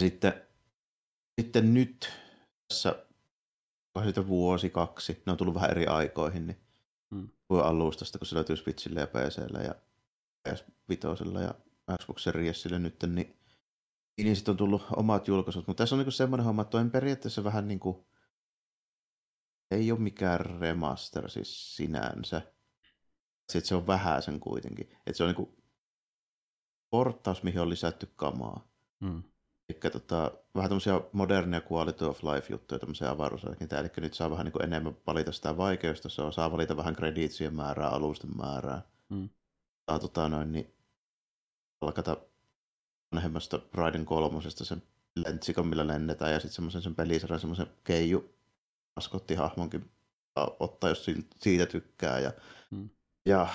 Sitten, 0.02 0.51
sitten 1.40 1.74
nyt 1.74 2.12
tässä 2.68 3.06
siitä 4.04 4.28
vuosi, 4.28 4.70
kaksi, 4.70 5.24
ne 5.26 5.32
on 5.32 5.38
tullut 5.38 5.56
vähän 5.56 5.72
eri 5.72 5.88
aikoihin, 5.88 6.48
niin 6.48 6.62
mm. 7.10 7.30
voi 7.50 7.62
alustasta, 7.62 8.18
kun 8.18 8.28
se 8.28 8.36
löytyy 8.36 8.56
Switchille 8.56 9.00
ja 9.00 9.08
PClle 9.08 9.64
ja 9.64 9.76
PS5 10.50 11.42
ja 11.42 11.56
Xbox 11.98 12.24
Seriesille 12.24 12.80
nyt, 12.80 13.04
niin, 13.08 13.38
niin 14.18 14.36
sitten 14.36 14.52
on 14.52 14.58
tullut 14.58 14.86
omat 14.96 15.28
julkaisut. 15.28 15.68
Mutta 15.68 15.84
tässä 15.84 15.96
on 15.96 16.04
niin 16.04 16.12
semmoinen 16.12 16.46
homma, 16.46 16.62
että 16.62 16.78
on 16.78 16.92
periaatteessa 16.92 17.44
vähän 17.44 17.68
niin 17.68 17.80
kuin, 17.80 18.06
ei 19.72 19.92
ole 19.92 20.00
mikään 20.00 20.40
remaster 20.40 21.30
siis 21.30 21.76
sinänsä. 21.76 22.42
Sitten 23.50 23.68
se 23.68 23.76
on 23.76 23.88
vähän 23.88 24.24
sen 24.24 24.40
kuitenkin. 24.40 24.92
Että 24.92 25.14
se 25.14 25.24
on 25.24 25.28
niin 25.28 25.36
kuin 25.36 25.64
porttaus, 26.90 27.44
mihin 27.44 27.62
on 27.62 27.70
lisätty 27.70 28.14
kamaa. 28.16 28.68
Mm. 29.00 29.24
Eli 29.72 29.91
tota, 29.91 30.32
vähän 30.55 30.69
tämmöisiä 30.69 31.01
modernia 31.11 31.61
quality 31.72 32.05
of 32.05 32.24
life 32.24 32.47
juttuja, 32.49 32.80
tämmöisiä 32.80 33.09
avaruusrakenteita. 33.09 33.80
Eli 33.80 33.91
nyt 33.97 34.13
saa 34.13 34.32
vähän 34.32 34.45
niin 34.45 34.53
kuin 34.53 34.63
enemmän 34.63 34.97
valita 35.07 35.32
sitä 35.32 35.57
vaikeustasoa, 35.57 36.32
saa 36.32 36.51
valita 36.51 36.78
vähän 36.78 36.95
krediitsien 36.95 37.55
määrää, 37.55 37.89
alusten 37.89 38.38
määrää. 38.38 38.82
Mm. 39.09 39.30
Saa 39.89 39.99
tota 39.99 40.30
noin, 40.30 40.51
niin 40.51 40.74
palkata 41.80 42.17
vanhemmasta 43.11 43.59
Raiden 43.74 44.05
kolmosesta 44.05 44.65
sen 44.65 44.84
lentsikon, 45.15 45.67
millä 45.67 45.88
lennetään, 45.88 46.32
ja 46.32 46.39
sitten 46.39 46.55
semmoisen 46.55 46.82
sen 46.82 46.95
pelisarjan 46.95 47.39
semmoisen 47.39 47.67
keiju 47.84 48.36
maskottihahmonkin 48.95 49.91
ottaa, 50.59 50.89
jos 50.89 51.05
siitä 51.39 51.65
tykkää. 51.65 52.19
Ja, 52.19 52.32
hmm. 52.72 52.89
ja, 53.26 53.47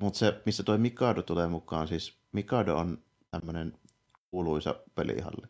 mutta 0.00 0.18
se, 0.18 0.42
missä 0.46 0.62
tuo 0.62 0.78
Mikado 0.78 1.22
tulee 1.22 1.46
mukaan, 1.48 1.88
siis 1.88 2.18
Mikado 2.32 2.76
on 2.76 2.98
tämmöinen 3.30 3.78
kuuluisa 4.30 4.74
pelihalli. 4.94 5.46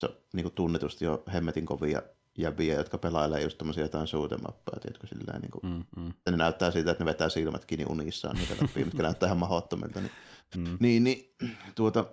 Se 0.00 0.06
on 0.06 0.16
niin 0.32 0.52
tunnetusti 0.52 1.04
jo 1.04 1.22
hemmetin 1.32 1.66
kovia 1.66 2.02
jäbiä, 2.38 2.74
jotka 2.74 2.98
pelailee 2.98 3.42
just 3.42 3.58
tämmöisiä 3.58 3.84
jotain 3.84 4.06
suutemappeja, 4.06 4.80
tiedätkö, 4.80 5.06
silleen 5.06 5.40
niin 5.40 5.50
kuin, 5.50 5.62
mm, 5.62 6.02
mm. 6.02 6.12
ne 6.30 6.36
näyttää 6.36 6.70
siltä, 6.70 6.90
että 6.90 7.04
ne 7.04 7.10
vetää 7.10 7.28
silmät 7.28 7.64
kiinni 7.64 7.86
unissaan 7.88 8.36
niitä 8.36 8.54
läpi, 8.62 8.84
mitkä 8.84 9.02
näyttää 9.02 9.26
ihan 9.26 9.38
mahdottomilta. 9.38 10.00
Niin, 10.00 10.12
mm. 10.56 10.76
niin, 10.80 11.04
niin 11.04 11.36
tuota, 11.74 12.04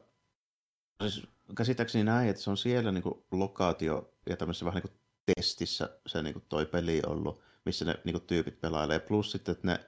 siis 1.01 1.28
käsittääkseni 1.57 2.03
näin, 2.03 2.30
että 2.30 2.41
se 2.41 2.49
on 2.49 2.57
siellä 2.57 2.91
niin 2.91 3.03
kuin 3.03 3.24
lokaatio 3.32 4.13
ja 4.30 4.38
tämmöisessä 4.38 4.65
vähän 4.65 4.82
niin 4.84 4.91
kuin 4.91 4.99
testissä 5.36 5.89
se 6.07 6.24
niin 6.24 6.34
kuin 6.34 6.45
toi 6.49 6.65
peli 6.65 7.01
ollut, 7.07 7.41
missä 7.65 7.86
ne 7.86 7.95
niin 8.03 8.13
kuin 8.13 8.28
tyypit 8.28 8.61
pelailee. 8.61 8.99
Plus 8.99 9.32
sitten, 9.32 9.51
että 9.51 9.68
ne 9.68 9.80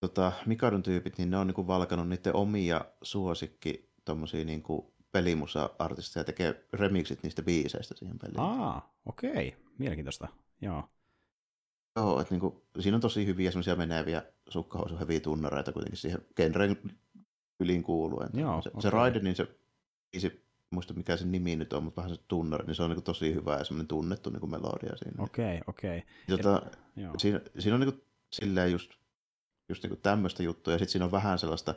tota, 0.00 0.32
Mikadon 0.46 0.82
tyypit, 0.82 1.18
niin 1.18 1.30
ne 1.30 1.36
on 1.36 1.46
niin 1.46 1.54
kuin 1.54 1.66
valkanut 1.66 2.08
niiden 2.08 2.36
omia 2.36 2.84
suosikki 3.02 3.90
tommosia 4.06 4.44
niin 4.44 4.62
kuin 4.62 4.86
pelimusa-artisteja 5.12 6.24
tekee 6.24 6.66
remixit 6.72 7.22
niistä 7.22 7.42
biiseistä 7.42 7.94
siihen 7.96 8.18
peliin. 8.18 8.40
Aa, 8.40 8.94
okei. 9.06 9.30
Okay. 9.30 9.50
Mielenkiintoista. 9.78 10.28
Joo. 10.60 10.84
Joo, 11.96 12.20
että 12.20 12.34
niinku, 12.34 12.66
siinä 12.80 12.94
on 12.94 13.00
tosi 13.00 13.26
hyviä 13.26 13.50
semmoisia 13.50 13.76
meneviä 13.76 14.22
heviä 15.00 15.20
tunnareita 15.20 15.72
kuitenkin 15.72 15.98
siihen 15.98 16.20
genren 16.36 16.76
yliin 17.60 17.82
kuuluen. 17.82 18.28
Joo, 18.34 18.62
se, 18.62 18.68
okay. 18.68 18.82
se 18.82 18.90
Raiden, 18.90 19.24
niin 19.24 19.36
se 19.36 19.48
biisi, 20.12 20.46
muista 20.70 20.94
mikä 20.94 21.16
se 21.16 21.24
nimi 21.24 21.56
nyt 21.56 21.72
on, 21.72 21.82
mutta 21.82 22.02
vähän 22.02 22.16
se 22.16 22.22
tunnari, 22.28 22.66
niin 22.66 22.74
se 22.74 22.82
on 22.82 22.90
niinku 22.90 23.02
tosi 23.02 23.34
hyvä 23.34 23.58
ja 23.58 23.64
semmoinen 23.64 23.88
tunnettu 23.88 24.30
niinku 24.30 24.46
melodia 24.46 24.96
siinä. 24.96 25.24
Okei, 25.24 25.44
okay, 25.44 25.60
okei. 25.66 25.98
Okay. 25.98 26.38
Tota, 26.38 26.62
siinä, 27.18 27.40
siinä, 27.58 27.74
on 27.74 27.80
niinku 27.80 28.04
silleen 28.32 28.72
just, 28.72 28.90
just 29.68 29.82
niinku 29.82 30.00
tämmöistä 30.02 30.42
juttua 30.42 30.72
ja 30.72 30.78
sitten 30.78 30.92
siinä 30.92 31.04
on 31.04 31.12
vähän 31.12 31.38
sellaista, 31.38 31.74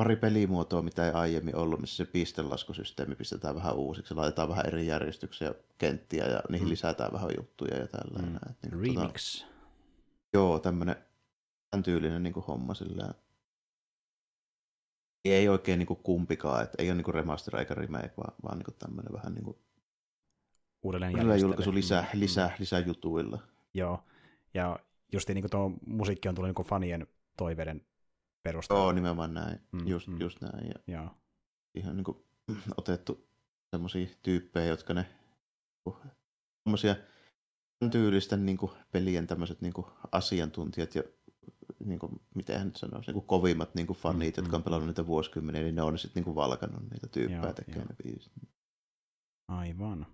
pari 0.00 0.16
pelimuotoa, 0.16 0.82
mitä 0.82 1.06
ei 1.06 1.12
aiemmin 1.12 1.56
ollut, 1.56 1.80
missä 1.80 1.96
se 1.96 2.04
pistelaskusysteemi 2.04 3.14
pistetään 3.14 3.54
vähän 3.54 3.74
uusiksi, 3.74 4.14
laitetaan 4.14 4.48
vähän 4.48 4.66
eri 4.66 4.86
järjestyksiä 4.86 5.54
kenttiä 5.78 6.24
ja 6.24 6.42
niihin 6.48 6.66
mm. 6.66 6.70
lisätään 6.70 7.12
vähän 7.12 7.30
juttuja 7.36 7.76
ja 7.76 7.86
tällainen. 7.86 8.32
Mm. 8.32 8.54
Niin, 8.62 8.72
tota- 8.72 9.00
Remix. 9.00 9.40
Tota, 9.40 9.52
joo, 10.32 10.58
tämmöinen 10.58 10.96
tämän 11.70 11.82
tyylinen 11.82 12.22
niin 12.22 12.32
kuin 12.32 12.46
homma 12.46 12.74
sillä 12.74 13.14
ei 15.24 15.48
oikein 15.48 15.78
niin 15.78 15.86
kuin 15.86 16.00
kumpikaan, 16.02 16.62
että 16.62 16.82
ei 16.82 16.88
ole 16.88 16.96
niin 16.96 17.04
kuin 17.04 17.14
remaster 17.14 17.56
eikä 17.56 17.74
remake, 17.74 18.12
vaan, 18.16 18.34
vaan 18.42 18.58
niin 18.58 18.64
kuin 18.64 18.76
tämmöinen 18.78 19.12
vähän 19.12 19.34
niin 19.34 19.44
kuin 19.44 19.56
uudelleen 20.82 21.40
julkaisu 21.40 21.74
lisää, 21.74 22.02
mm. 22.02 22.20
lisää, 22.20 22.56
lisää 22.58 22.80
jutuilla. 22.80 23.38
Joo, 23.74 24.04
ja 24.54 24.78
just 25.12 25.28
niin 25.28 25.42
kuin 25.42 25.50
tuo 25.50 25.72
musiikki 25.86 26.28
on 26.28 26.34
tullut 26.34 26.48
niin 26.48 26.54
kuin 26.54 26.68
fanien 26.68 27.06
toiveiden 27.36 27.82
perusteella. 28.42 28.84
Joo, 28.84 28.92
nimenomaan 28.92 29.34
näin. 29.34 29.60
Mm, 29.72 29.88
just, 29.88 30.08
mm. 30.08 30.20
just 30.20 30.40
näin. 30.40 30.68
Ja 30.68 30.94
Joo. 30.94 31.10
Ihan 31.74 31.96
niin 31.96 32.04
kuin, 32.04 32.24
otettu 32.76 33.28
semmoisia 33.70 34.06
tyyppejä, 34.22 34.66
jotka 34.66 34.94
ne 34.94 35.06
semmoisia 36.62 36.96
tyylisten 37.90 38.46
niin 38.46 38.56
kuin, 38.56 38.72
pelien 38.92 39.26
tämmöiset 39.26 39.60
niin 39.60 39.72
kuin, 39.72 39.86
asiantuntijat 40.12 40.94
ja 40.94 41.02
niin 41.84 41.98
kuin, 41.98 42.20
miten 42.34 42.58
hän 42.58 42.66
nyt 42.66 42.76
sanoisi, 42.76 43.06
niin 43.06 43.14
kuin 43.14 43.26
kovimmat 43.26 43.74
niin 43.74 43.86
kuin 43.86 43.96
fanit, 43.96 44.36
mm, 44.36 44.42
jotka 44.42 44.56
on 44.56 44.60
mm, 44.60 44.64
pelannut 44.64 44.86
mm. 44.86 44.88
niitä 44.88 45.06
vuosikymmeniä, 45.06 45.62
niin 45.62 45.74
ne 45.74 45.82
on 45.82 45.98
sitten 45.98 46.22
niin 46.22 46.34
valkannut 46.34 46.82
niitä 46.82 47.06
tyyppejä 47.08 47.52
tekemään 47.52 47.86
ne 47.88 47.94
biisit. 48.04 48.32
Aivan. 49.48 50.06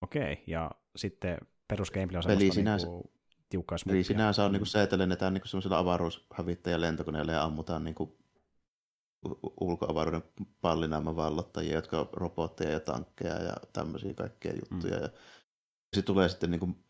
Okei, 0.00 0.32
okay. 0.32 0.44
ja 0.46 0.70
sitten 0.96 1.38
perus 1.68 1.90
gameplay 1.90 2.18
on 2.18 2.22
semmoista 2.22 2.54
sinänsä, 2.54 2.86
niin 2.86 3.02
kuin 3.02 3.12
tiukkaa 3.52 3.78
smoothia. 3.78 3.96
Eli 3.96 4.04
sinänsä 4.04 4.44
on 4.44 4.52
niin 4.52 4.60
kuin 4.60 4.66
se, 4.66 4.82
että 4.82 4.98
lennetään 4.98 5.34
niin 5.34 5.42
semmoisella 5.46 5.78
avaruushävittäjä 5.78 6.80
lentokoneella 6.80 7.32
ja 7.32 7.42
ammutaan 7.42 7.84
niin 7.84 7.94
kuin 7.94 8.12
ulkoavaruuden 9.60 10.22
pallinaaman 10.60 11.16
vallottajia, 11.16 11.74
jotka 11.74 12.00
on 12.00 12.08
robotteja 12.12 12.70
ja 12.70 12.80
tankkeja 12.80 13.42
ja 13.42 13.56
tämmöisiä 13.72 14.14
kaikkia 14.14 14.52
juttuja. 14.52 14.96
Mm. 14.96 15.02
Ja 15.02 15.08
sitten 15.94 16.04
tulee 16.14 16.28
sitten 16.28 16.50
niin 16.50 16.60
kuin 16.60 16.84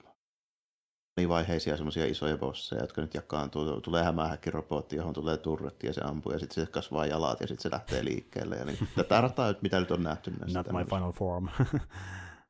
monivaiheisia 1.16 1.76
semmoisia 1.76 2.06
isoja 2.06 2.38
bosseja, 2.38 2.82
jotka 2.82 3.00
nyt 3.00 3.14
jakaantuu. 3.14 3.80
Tulee 3.80 4.04
hämähäkki 4.04 4.50
robotti, 4.50 4.96
johon 4.96 5.14
tulee 5.14 5.36
turretti 5.36 5.86
ja 5.86 5.92
se 5.92 6.00
ampuu 6.04 6.32
ja 6.32 6.38
sitten 6.38 6.66
se 6.66 6.70
kasvaa 6.70 7.06
jalat 7.06 7.40
ja 7.40 7.46
sitten 7.46 7.62
se 7.62 7.70
lähtee 7.70 8.04
liikkeelle. 8.04 8.56
Ja 8.56 8.64
niin, 8.64 8.88
tätä 8.96 9.20
rataa, 9.20 9.54
mitä 9.60 9.80
nyt 9.80 9.90
on 9.90 10.02
nähty 10.02 10.30
näissä. 10.30 10.58
Not 10.58 10.72
my 10.72 10.84
final 10.84 11.12
form. 11.12 11.48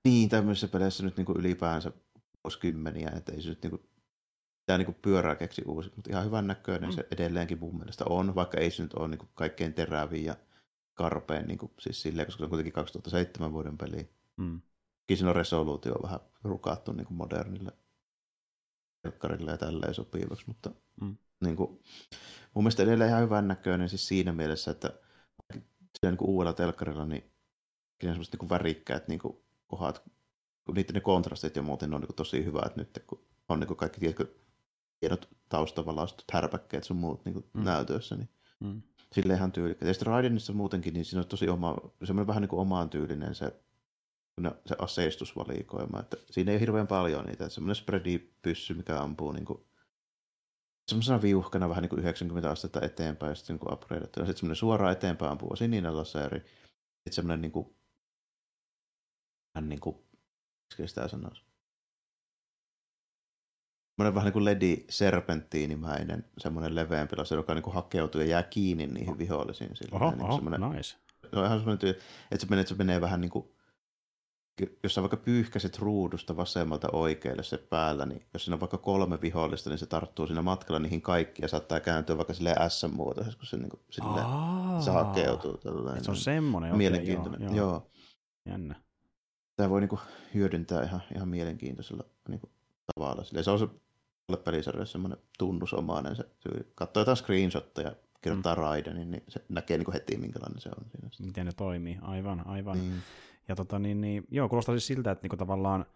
niin, 0.05 0.29
tämmöisissä 0.29 0.69
peleissä 0.69 1.03
nyt 1.03 1.17
niin 1.17 1.27
kuin 1.27 1.39
ylipäänsä 1.39 1.93
vuosikymmeniä, 2.45 3.13
että 3.17 3.33
ei 3.33 3.43
se 3.43 3.49
nyt 3.49 3.63
niin 3.63 3.71
kuin 3.71 3.83
tämä 4.67 4.79
niin 4.79 4.95
pyörää 5.03 5.35
keksi 5.35 5.63
uusi, 5.67 5.93
mutta 5.97 6.11
ihan 6.11 6.25
hyvän 6.25 6.47
näköinen 6.47 6.91
mm. 6.91 6.95
se 6.95 7.07
edelleenkin 7.11 7.59
mun 7.59 7.79
mielestä 7.79 8.05
on, 8.09 8.35
vaikka 8.35 8.59
ei 8.59 8.71
se 8.71 8.83
nyt 8.83 8.95
ole 8.95 9.09
niin 9.09 9.29
kaikkein 9.35 9.75
teräviin 9.75 10.25
ja 10.25 10.37
karpeen, 10.95 11.49
niin 11.49 11.59
kuin, 11.59 11.73
siis 11.81 12.03
silleen, 12.03 12.27
koska 12.27 12.39
se 12.39 12.45
on 12.45 12.51
kuitenkin 12.51 12.73
2007 12.73 13.53
vuoden 13.53 13.79
peli. 13.79 14.11
Mm. 14.37 14.61
Siinä 15.15 15.31
on 15.31 15.37
resoluutio 15.37 15.95
vähän 16.03 16.21
rukattu 16.45 16.93
niin 16.93 17.07
kuin 17.07 17.17
modernille 17.17 17.73
telkkarille 19.03 19.51
ja 19.51 19.59
tälleen 19.59 19.95
sopivaksi, 19.95 20.45
mutta 20.47 20.71
Mm. 21.01 21.17
niin 21.45 21.57
kuin, 21.57 21.71
mun 22.55 22.65
mielestä 22.65 22.83
edelleen 22.83 23.11
ihan 23.11 23.23
hyvän 23.23 23.49
näköinen 23.49 23.89
siis 23.89 24.09
siinä 24.09 24.33
mielessä, 24.33 24.71
että 24.71 24.89
sillä 25.99 26.11
niin 26.11 26.17
kuin 26.17 26.31
uudella 26.31 26.53
telkkarilla 26.53 27.07
niin 27.07 27.25
on 28.05 28.09
semmoiset 28.09 28.41
niin 28.41 28.51
värikkäät 28.51 29.09
niin 29.09 29.19
kuin 29.19 29.37
kohdat, 29.67 30.03
kun 30.65 30.75
niiden 30.75 30.95
ne 30.95 31.01
kontrastit 31.01 31.57
ja 31.57 31.63
muuten 31.63 31.91
ne 31.91 31.97
on 31.97 32.01
niin 32.01 32.07
kuin 32.07 32.17
tosi 32.17 32.45
hyvät 32.45 32.77
nyt, 32.77 33.05
kun 33.07 33.25
on 33.49 33.61
niin 33.61 33.69
kuin 33.69 33.77
kaikki 33.77 34.01
tiedätkö, 34.01 34.27
hienot 35.03 35.29
taustavalaistut, 35.49 36.25
härpäkkeet 36.33 36.85
sun 36.85 36.97
muut 36.97 37.25
niin 37.25 37.33
kuin 37.33 37.45
Mm. 37.53 37.65
näytössä, 37.65 38.17
niin 38.17 38.29
Mm. 38.61 38.83
sille 39.13 39.35
ihan 39.35 39.53
tyylikkäät. 39.53 39.89
Ja 39.89 39.95
sitten 39.95 40.07
Raidenissa 40.07 40.53
muutenkin, 40.53 40.95
niin 40.95 41.05
siinä 41.05 41.21
on 41.21 41.29
tosi 41.29 41.49
oma, 41.49 41.77
semmoinen 42.05 42.27
vähän 42.27 42.41
niin 42.41 42.49
kuin 42.49 42.61
omaan 42.61 42.91
tyylinen 42.91 43.35
se, 43.35 43.61
se 44.67 44.77
aseistusvalikoima, 44.79 46.01
että 46.01 46.17
siinä 46.31 46.51
ei 46.51 46.55
ole 46.55 46.61
hirveän 46.61 46.87
paljon 46.87 47.25
niitä, 47.27 47.45
että 47.45 47.55
semmoinen 47.55 47.77
spreadi-pyssy, 47.77 48.75
mikä 48.75 49.01
ampuu 49.01 49.33
niin 49.33 49.45
kuin, 49.45 49.65
semmoisena 50.89 51.23
viuhkana 51.23 51.69
vähän 51.69 51.83
niin 51.83 51.91
kuin 51.91 52.01
90 52.01 52.51
astetta 52.51 52.81
eteenpäin, 52.81 53.31
ja 53.31 53.35
sitten 53.35 53.57
niin 53.57 53.73
upgradeattuna. 53.73 54.27
Sitten 54.27 54.41
semmoinen 54.41 54.57
suoraan 54.57 54.93
eteenpäin 54.93 55.33
ampuva 55.33 55.57
sininen 55.57 55.97
laseri, 55.97 56.39
sitten 56.39 57.13
semmoinen 57.13 57.41
niin 57.41 57.53
kuin, 57.53 57.77
vähän 59.55 59.69
niin 59.69 59.81
kuin, 59.81 59.97
miksi 60.79 60.89
sitä 60.89 61.09
sanoisi? 61.09 61.43
Semmoinen 63.97 64.15
vähän 64.15 64.25
niin 64.25 64.33
kuin 64.33 64.45
ledi-serpenttiinimäinen, 64.45 66.25
semmoinen 66.39 66.75
leveämpi 66.75 67.17
laseri, 67.17 67.39
joka 67.39 67.55
niin 67.55 67.63
kuin 67.63 67.75
hakeutuu 67.75 68.21
ja 68.21 68.27
jää 68.27 68.43
kiinni 68.43 68.87
niihin 68.87 69.19
vihollisiin. 69.19 69.77
Sillä 69.77 69.97
Oho, 69.97 70.11
niin 70.11 70.19
kuin 70.19 70.31
oho, 70.31 70.35
semmoinen, 70.35 70.71
nice. 70.71 70.97
se 71.31 71.39
on 71.39 71.45
ihan 71.45 71.59
semmoinen 71.59 71.79
tyyli, 71.79 71.99
että 72.31 72.47
se 72.47 72.51
menee, 72.51 72.61
että 72.61 72.69
se 72.69 72.79
menee 72.79 73.01
vähän 73.01 73.21
niin 73.21 73.31
kuin, 73.31 73.49
jos 74.83 74.95
sä 74.95 75.03
vaikka 75.03 75.17
pyyhkäiset 75.17 75.79
ruudusta 75.79 76.37
vasemmalta 76.37 76.89
oikealle 76.93 77.43
se 77.43 77.59
päällä, 77.59 78.07
niin 78.07 78.27
jos 78.35 78.45
siinä 78.45 78.55
on 78.55 78.61
vaikka 78.61 78.79
kolme 78.79 79.21
vihollista, 79.21 79.71
niin 79.71 79.79
se 79.79 79.87
tarttuu 79.87 80.27
siinä 80.27 80.43
matkalla 80.43 80.79
niihin 80.79 81.03
kaikkiin 81.03 81.45
ja 81.45 81.49
saattaa 81.49 81.81
kääntyä 81.81 82.17
vaikka 82.17 82.35
silleen 82.35 82.71
S-muotoisesti, 82.71 83.39
kun 83.39 83.47
se, 83.47 83.57
niin 83.57 83.71
kuin, 83.71 83.81
silleen, 83.91 84.27
se 84.85 84.91
hakeutuu. 84.91 85.57
Tällainen. 85.57 86.05
Se 86.05 86.11
on 86.11 86.17
semmoinen, 86.17 86.77
Mielenkiintoinen, 86.77 87.43
joo, 87.43 87.55
joo. 87.55 87.67
joo. 87.67 87.71
joo. 87.71 87.91
Jännä. 88.47 88.75
Tämä 89.57 89.71
voi 89.71 89.81
niin 89.81 89.89
kuin, 89.89 90.01
hyödyntää 90.35 90.83
ihan, 90.83 91.03
ihan 91.15 91.29
mielenkiintoisella 91.29 92.05
niin 92.29 92.41
kuin, 92.41 92.53
tavalla. 92.95 93.25
Silleen, 93.25 93.45
se 93.45 93.51
on 93.51 93.59
se 93.59 93.67
tälle 94.27 94.43
pelisarjalle 94.45 94.87
semmoinen 94.87 95.19
tunnusomainen 95.39 96.17
se. 96.17 96.25
Katsoo 96.75 97.01
jotain 97.01 97.17
screenshotteja, 97.17 97.93
kirjoittaa 98.21 98.55
mm. 98.55 98.61
Raiden, 98.61 99.11
niin 99.11 99.23
se 99.29 99.45
näkee 99.49 99.79
niin 99.79 99.85
kuin 99.85 99.93
heti, 99.93 100.17
minkälainen 100.17 100.61
se 100.61 100.69
on 100.69 100.85
siinä. 100.91 101.27
Miten 101.27 101.47
ne 101.47 101.53
toimii, 101.57 101.99
aivan, 102.03 102.47
aivan. 102.47 102.79
Niin. 102.79 102.95
Ja 103.49 103.57
tota, 103.57 103.79
niin, 103.79 104.01
niin, 104.01 104.25
joo, 104.31 104.49
kuulostaa 104.49 104.75
siis 104.75 104.87
siltä, 104.87 105.11
että 105.11 105.25
niinku 105.25 105.37
tavallaan 105.37 105.87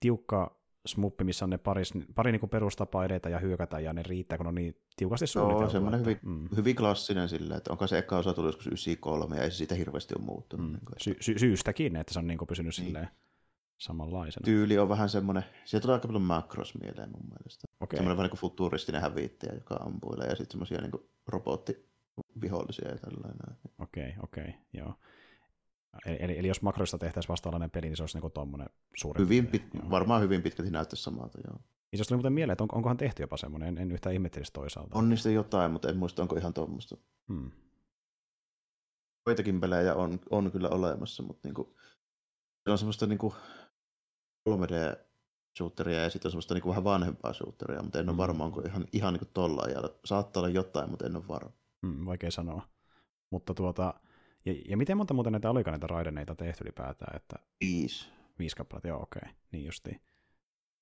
tiukka 0.00 0.60
smuppi, 0.86 1.24
missä 1.24 1.44
on 1.44 1.50
ne 1.50 1.58
pari, 1.58 1.82
pari 2.14 2.32
niinku 2.32 2.46
perustapaa 2.46 3.04
edetä 3.04 3.28
ja 3.28 3.38
hyökätä, 3.38 3.80
ja 3.80 3.92
ne 3.92 4.02
riittää, 4.02 4.38
kun 4.38 4.46
on 4.46 4.54
niin 4.54 4.76
tiukasti 4.96 5.26
suunniteltu. 5.26 5.62
Joo, 5.62 5.70
semmoinen 5.70 6.00
että- 6.00 6.10
hyvin, 6.10 6.40
mm. 6.40 6.48
hyvin 6.56 6.76
klassinen 6.76 7.28
silleen, 7.28 7.58
että 7.58 7.72
onko 7.72 7.86
se 7.86 7.98
eka 7.98 8.18
osa 8.18 8.32
tullut 8.34 8.48
joskus 8.48 8.66
93 8.66 9.36
ja 9.36 9.42
ei 9.42 9.50
se 9.50 9.56
siitä 9.56 9.74
hirveästi 9.74 10.14
ole 10.18 10.24
muuttunut. 10.24 10.66
Mm. 10.66 10.72
Niin 10.72 10.84
kuin, 10.84 10.94
Sy- 11.00 11.16
sy- 11.20 11.38
syystäkin, 11.38 11.96
että 11.96 12.12
se 12.12 12.18
on 12.18 12.26
niinku 12.26 12.46
pysynyt 12.46 12.74
Niin. 12.78 12.86
silleen 12.86 13.08
samanlaisena. 13.80 14.44
Tyyli 14.44 14.78
on 14.78 14.88
vähän 14.88 15.08
semmoinen, 15.08 15.44
siitä 15.64 15.82
tulee 15.82 15.94
aika 15.94 16.08
paljon 16.08 16.22
Macross 16.22 16.74
mieleen 16.74 17.10
mun 17.10 17.28
mielestä. 17.28 17.68
Okei. 17.80 17.96
Semmoinen 17.96 18.16
vähän 18.16 18.24
niin 18.24 18.38
kuin 18.38 18.40
futuristinen 18.50 19.00
hävittäjä, 19.00 19.54
joka 19.54 19.74
ampuilee 19.74 20.26
ja 20.26 20.36
sitten 20.36 20.50
semmoisia 20.50 20.80
niin 20.80 21.08
robottivihollisia 21.26 22.88
ja 22.88 22.98
tällainen. 22.98 23.56
Okei, 23.78 24.14
okei, 24.22 24.54
joo. 24.72 24.94
Eli, 26.06 26.16
eli, 26.20 26.38
eli 26.38 26.48
jos 26.48 26.62
makroista 26.62 26.98
tehtäisiin 26.98 27.28
vastaavanlainen 27.28 27.70
peli, 27.70 27.86
niin 27.86 27.96
se 27.96 28.02
olisi 28.02 28.16
niinku 28.16 28.30
tommonen 28.30 28.68
suurempi. 28.96 29.24
Hyvin 29.24 29.46
pit, 29.46 29.62
Joo. 29.74 29.90
varmaan 29.90 30.22
hyvin 30.22 30.42
pitkälti 30.42 30.70
näyttäisi 30.70 31.02
samalta, 31.02 31.38
joo. 31.46 31.56
Itse 31.56 31.96
asiassa 31.96 32.08
tuli 32.08 32.16
muuten 32.16 32.32
mieleen, 32.32 32.52
että 32.52 32.64
on, 32.64 32.68
onkohan 32.72 32.96
tehty 32.96 33.22
jopa 33.22 33.36
semmoinen, 33.36 33.68
en, 33.68 33.78
en 33.78 33.92
yhtään 33.92 34.14
ihmettelisi 34.14 34.52
toisaalta. 34.52 34.98
On 34.98 35.08
niistä 35.08 35.30
jotain, 35.30 35.72
mutta 35.72 35.88
en 35.88 35.96
muista, 35.96 36.22
onko 36.22 36.36
ihan 36.36 36.54
tuommoista. 36.54 36.96
Hmm. 37.28 37.50
Joitakin 39.26 39.60
pelejä 39.60 39.94
on, 39.94 40.20
on 40.30 40.52
kyllä 40.52 40.68
olemassa, 40.68 41.22
mutta 41.22 41.48
niinku, 41.48 41.76
se 42.64 42.70
on 42.70 42.78
semmoista 42.78 43.06
niinku 43.06 43.34
3D-shooteria 44.48 46.02
ja 46.02 46.10
sitten 46.10 46.28
on 46.28 46.30
semmoista 46.30 46.54
niinku 46.54 46.68
vähän 46.68 46.84
vanhempaa 46.84 47.32
shooteria, 47.32 47.82
mutta 47.82 47.98
en 47.98 48.08
ole 48.08 48.14
Mm. 48.14 48.18
varma, 48.18 48.44
onko 48.44 48.60
ihan, 48.60 48.84
ihan 48.92 49.12
niinku 49.14 49.30
tolla 49.34 49.62
ajalla. 49.62 49.94
Saattaa 50.04 50.40
olla 50.40 50.50
jotain, 50.50 50.90
mutta 50.90 51.06
en 51.06 51.16
ole 51.16 51.28
varma. 51.28 51.50
Hmm, 51.86 52.06
vaikea 52.06 52.30
sanoa. 52.30 52.68
Mutta 53.30 53.54
tuota, 53.54 53.94
ja, 54.44 54.54
ja 54.68 54.76
miten 54.76 54.96
monta 54.96 55.14
muuten 55.14 55.32
näitä 55.32 55.50
olikaan 55.50 55.72
näitä 55.72 55.86
raideneita 55.86 56.34
tehty 56.34 56.64
ylipäätään, 56.64 57.16
että 57.16 57.36
Viisi. 57.60 58.08
viisi 58.38 58.56
kappaletta, 58.56 58.88
joo 58.88 59.02
okei, 59.02 59.22
niin 59.52 59.64
justiin. 59.64 60.00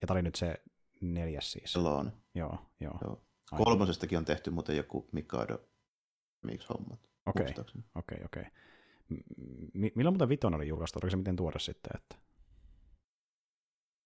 Ja 0.00 0.06
tämä 0.06 0.14
oli 0.16 0.22
nyt 0.22 0.34
se 0.34 0.54
neljäs 1.00 1.52
siis. 1.52 1.74
Joo, 2.34 2.58
joo. 2.80 2.98
Joo. 3.02 3.22
Kolmosestakin 3.56 4.18
on 4.18 4.24
tehty 4.24 4.50
muuten 4.50 4.76
joku 4.76 5.08
Mikado 5.12 5.58
miksi 6.44 6.68
hommat. 6.68 7.00
Okei, 7.26 7.54
okei, 7.94 8.18
okei. 8.24 8.44
Milloin 9.94 10.14
muuten 10.14 10.28
Viton 10.28 10.54
oli 10.54 10.68
julkaistu? 10.68 10.98
Oliko 10.98 11.10
se 11.10 11.16
miten 11.16 11.36
tuore 11.36 11.60
sitten? 11.60 11.90
Että... 11.96 12.16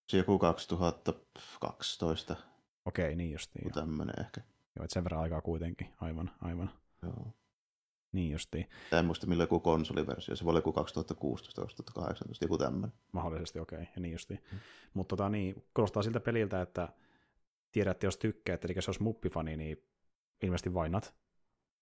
Se 0.08 0.16
joku 0.16 0.38
2012, 0.38 2.36
Okei, 2.84 3.16
niin 3.16 3.32
justiin. 3.32 3.64
joku 3.64 3.80
tämmöinen 3.80 4.20
ehkä. 4.20 4.40
joo, 4.76 4.84
että 4.84 4.94
sen 4.94 5.04
verran 5.04 5.22
aikaa 5.22 5.40
kuitenkin. 5.40 5.88
Aivan, 6.00 6.30
aivan. 6.40 6.70
Joo. 7.02 7.26
Niin 8.12 8.32
justiin. 8.32 8.68
Tää 8.90 9.00
en 9.00 9.06
muista 9.06 9.26
milloin 9.26 9.44
joku 9.44 9.60
konsoliversio, 9.60 10.36
se 10.36 10.44
voi 10.44 10.50
olla 10.50 10.58
joku 10.58 10.74
2016-2018, 12.00 12.04
joku 12.40 12.58
tämmöinen. 12.58 12.92
Mahdollisesti, 13.12 13.60
okei, 13.60 13.88
ja 13.94 14.00
niin 14.00 14.12
justiin. 14.12 14.42
Mutta 14.94 15.16
tota, 15.16 15.28
niin, 15.28 15.64
kuulostaa 15.74 16.02
siltä 16.02 16.20
peliltä, 16.20 16.62
että 16.62 16.88
tiedätte, 17.72 18.06
jos 18.06 18.16
tykkäät, 18.16 18.64
eli 18.64 18.72
jos 18.76 18.88
olisi 18.88 19.02
muppifani, 19.02 19.56
niin 19.56 19.84
ilmeisesti 20.42 20.74
vainat 20.74 21.14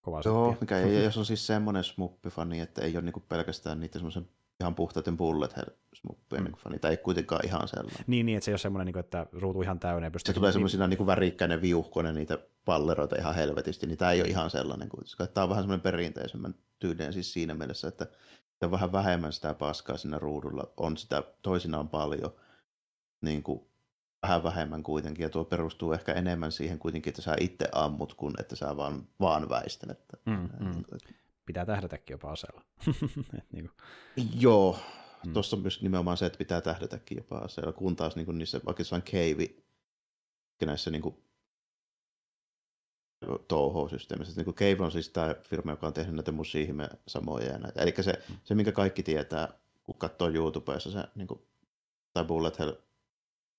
kovaa 0.01 0.23
Joo, 0.25 0.57
mikä 0.61 0.79
ei, 0.79 1.05
jos 1.05 1.19
on 1.19 1.27
siis 1.27 1.47
semmoinen 1.47 1.85
smuppifani, 1.85 2.61
että 2.61 2.83
ei 2.83 2.97
ole 2.97 3.05
niinku 3.05 3.21
pelkästään 3.21 3.81
niitä 3.81 3.99
semmoisen 3.99 4.29
ihan 4.61 4.75
puhtaiden 4.75 5.17
bullet 5.17 5.57
hell 5.57 5.67
smuppien 5.95 6.43
Mm. 6.43 6.45
niinku 6.45 6.59
fani, 6.63 6.79
ei 6.91 6.97
kuitenkaan 6.97 7.47
ihan 7.47 7.69
sellainen. 7.69 8.05
Niin, 8.07 8.27
niin, 8.27 8.37
että 8.39 8.45
se 8.45 8.51
ei 8.51 8.53
ole 8.53 8.59
semmoinen, 8.59 8.87
niin 8.87 8.99
että 8.99 9.27
ruutu 9.33 9.63
ihan 9.63 9.81
täynnä. 9.81 10.07
ja 10.07 10.11
Se 10.11 10.13
pystyy- 10.13 10.35
tulee 10.35 10.49
niin- 10.49 10.53
semmoisina 10.53 10.87
niinku 10.87 11.07
värikkäinen 11.07 11.63
viuhkoinen 11.63 12.15
niitä 12.15 12.39
palleroita 12.65 13.17
ihan 13.17 13.35
helvetisti, 13.35 13.87
niin 13.87 13.99
tämä 13.99 14.13
ei 14.13 14.21
ole 14.21 14.29
ihan 14.29 14.51
sellainen 14.51 14.89
kuitenkaan. 14.89 15.29
Tämä 15.29 15.43
on 15.43 15.49
vähän 15.51 15.63
semmoinen 15.65 15.83
perinteisemmän 15.83 16.55
tyylinen 16.79 17.13
siis 17.13 17.33
siinä 17.33 17.55
mielessä, 17.55 17.89
että 17.89 18.07
se 18.59 18.65
on 18.65 18.71
vähän 18.71 18.93
vähemmän 18.93 19.33
sitä 19.33 19.55
paskaa 19.55 19.97
siinä 19.97 20.19
ruudulla, 20.19 20.73
on 20.77 20.97
sitä 20.97 21.23
toisinaan 21.43 21.89
paljon, 21.89 22.33
niin 23.21 23.43
kuin 23.43 23.61
vähän 24.23 24.43
vähemmän 24.43 24.83
kuitenkin, 24.83 25.23
ja 25.23 25.29
tuo 25.29 25.45
perustuu 25.45 25.93
ehkä 25.93 26.13
enemmän 26.13 26.53
siihen 26.53 26.79
kuitenkin, 26.79 27.11
että 27.11 27.23
sä 27.23 27.37
itse 27.41 27.69
ammut, 27.73 28.15
kuin 28.15 28.35
että 28.41 28.57
sä 28.57 28.77
vaan, 28.77 29.09
vaan 29.21 29.49
väistelet. 29.49 30.01
Mm, 30.27 30.33
Näin, 30.33 30.51
mm. 30.61 30.71
niin 30.71 30.85
kuin, 30.85 31.01
Pitää 31.51 31.67
tähdätäkin 31.67 32.15
jopa 32.15 32.31
aseella. 32.33 32.63
Et 33.39 33.53
niin 33.53 33.69
kuin, 33.69 34.31
Joo, 34.41 34.79
Mm. 35.27 35.33
tuossa 35.33 35.57
on 35.57 35.63
myös 35.63 35.83
nimenomaan 35.83 36.17
se, 36.17 36.27
että 36.27 36.39
pitää 36.39 36.61
tähdätäkin 36.61 37.17
jopa 37.19 37.39
aseella, 37.39 37.73
kun 37.73 37.97
taas 37.97 38.17
niin 38.17 38.39
niissä 38.39 38.61
vaikka 38.67 38.81
jossain 38.81 39.03
cave 39.03 39.49
näissä 40.67 40.91
niin 40.91 41.03
kuin, 41.03 41.15
touhou-systeemissä. 43.49 44.43
Niin 44.43 44.55
Cave 44.55 44.85
on 44.85 44.93
siis 44.93 45.09
tämä 45.09 45.35
firma, 45.43 45.71
joka 45.71 45.87
on 45.87 45.93
tehnyt 45.93 46.15
näitä 46.15 46.33
musiihime 46.33 46.89
samoja. 47.07 47.47
Ja 47.47 47.59
näitä. 47.59 47.83
Eli 47.83 47.95
se, 48.01 48.13
Mm. 48.29 48.37
se, 48.45 48.55
minkä 48.55 48.73
kaikki 48.73 49.03
tietää, 49.03 49.49
kun 49.83 49.99
katsoo 49.99 50.29
YouTubessa 50.29 50.91
se, 50.91 51.05
niin 51.15 51.29
kuin, 51.29 51.41
tai 52.13 52.25
Bullet 52.25 52.59
Hell 52.59 52.73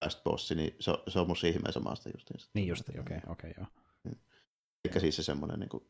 Last 0.01 0.23
Boss, 0.23 0.51
niin 0.51 0.75
se, 0.79 0.91
on- 0.91 1.03
se 1.07 1.19
on 1.19 1.27
musiihime 1.27 1.71
samasta 1.71 2.09
justiinsa. 2.09 2.49
niin 2.53 2.67
justiin, 2.67 2.99
okei, 2.99 3.19
okei, 3.27 3.53
joo. 3.57 3.67
Eli 4.85 4.99
siis 4.99 5.15
se 5.15 5.23
semmoinen, 5.23 5.59
niin 5.59 5.69
kuin, 5.69 5.83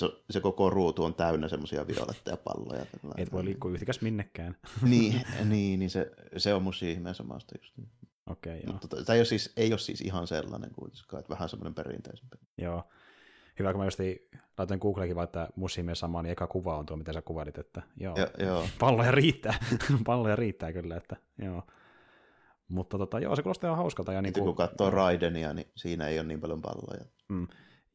se, 0.00 0.22
se 0.30 0.40
koko 0.40 0.70
ruutu 0.70 1.04
on 1.04 1.14
täynnä 1.14 1.48
semmoisia 1.48 1.86
violetteja 1.86 2.36
palloja. 2.36 2.84
tällainen. 2.84 3.22
Et 3.22 3.32
voi 3.32 3.44
liikkua 3.44 3.70
yhtikäs 3.70 4.00
minnekään. 4.00 4.56
niin, 4.82 5.22
niin, 5.44 5.78
niin 5.78 5.90
se, 5.90 6.10
se 6.36 6.54
on 6.54 6.62
musiihime 6.62 7.14
samasta 7.14 7.54
justiin. 7.58 7.88
Okei, 8.26 8.62
joo. 8.62 8.72
Mutta 8.72 8.88
tämä 8.88 9.14
ei 9.14 9.20
ole, 9.20 9.24
siis, 9.24 9.52
ei 9.56 9.72
ole 9.72 9.78
siis 9.78 10.00
ihan 10.00 10.26
sellainen 10.26 10.70
kuitenkaan, 10.70 11.20
että 11.20 11.30
vähän 11.30 11.48
semmoinen 11.48 11.74
perinteisempi. 11.74 12.36
joo. 12.58 12.84
Hyvä, 13.58 13.72
kun 13.72 13.80
mä 13.80 13.84
just 13.86 13.98
laitoin 14.58 14.80
Googlekin 14.80 15.16
vaan, 15.16 15.24
että 15.24 15.48
musiimien 15.56 15.96
sama, 15.96 16.22
niin 16.22 16.32
eka 16.32 16.46
kuva 16.46 16.78
on 16.78 16.86
tuo, 16.86 16.96
mitä 16.96 17.12
sä 17.12 17.22
kuvailit, 17.22 17.58
että 17.58 17.82
joo. 17.96 18.16
Ja, 18.16 18.46
joo. 18.46 18.66
Palloja 18.80 19.10
riittää. 19.10 19.54
Palloja 20.06 20.36
riittää 20.36 20.72
kyllä, 20.72 20.96
että 20.96 21.16
joo. 21.38 21.62
Mutta 22.68 22.98
tota, 22.98 23.20
joo, 23.20 23.36
se 23.36 23.42
kuulostaa 23.42 23.68
ihan 23.68 23.78
hauskalta. 23.78 24.12
Ja 24.12 24.22
niin 24.22 24.32
kun 24.32 24.56
katsoo 24.56 24.90
Raidenia, 24.90 25.54
niin 25.54 25.70
siinä 25.76 26.08
ei 26.08 26.18
ole 26.18 26.26
niin 26.26 26.40
paljon 26.40 26.62
palloja. 26.62 27.04
Mm, 27.28 27.46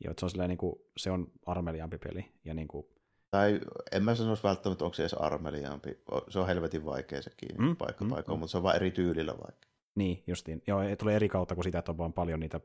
joo, 0.03 0.11
että 0.11 0.19
se 0.22 0.26
on, 0.26 0.30
silleen, 0.30 0.49
niin 0.49 0.57
kuin, 0.57 0.76
se 0.97 1.11
on 1.11 1.31
armeliampi 1.45 1.97
peli. 1.97 2.31
Ja 2.45 2.53
niin 2.53 2.67
kuin, 2.67 2.85
Tai 3.31 3.59
en 3.91 4.03
mä 4.03 4.15
sanoisi 4.15 4.43
välttämättä, 4.43 4.85
onko 4.85 4.93
se 4.93 5.03
edes 5.03 5.13
armeliaampi. 5.13 5.97
Se 6.30 6.39
on 6.39 6.47
helvetin 6.47 6.85
vaikea 6.85 7.22
sekin 7.22 7.49
Mm, 7.57 7.65
mm, 7.67 7.76
paikka 7.76 8.05
mm, 8.05 8.09
paikoin, 8.09 8.38
mm. 8.38 8.39
mutta 8.39 8.51
se 8.51 8.57
on 8.57 8.63
vaan 8.63 8.76
eri 8.76 8.91
tyylillä 8.91 9.31
vaikea. 9.31 9.69
niin, 9.95 10.23
justiin. 10.27 10.61
Joo, 10.67 10.81
ei 10.81 10.95
tule 10.97 11.15
eri 11.15 11.30
kautta 11.30 11.55
kuin 11.55 11.63
sitä, 11.63 11.80
että 11.80 11.91
on 11.91 11.97
vaan 11.97 12.13
paljon 12.13 12.39
niitä 12.39 12.59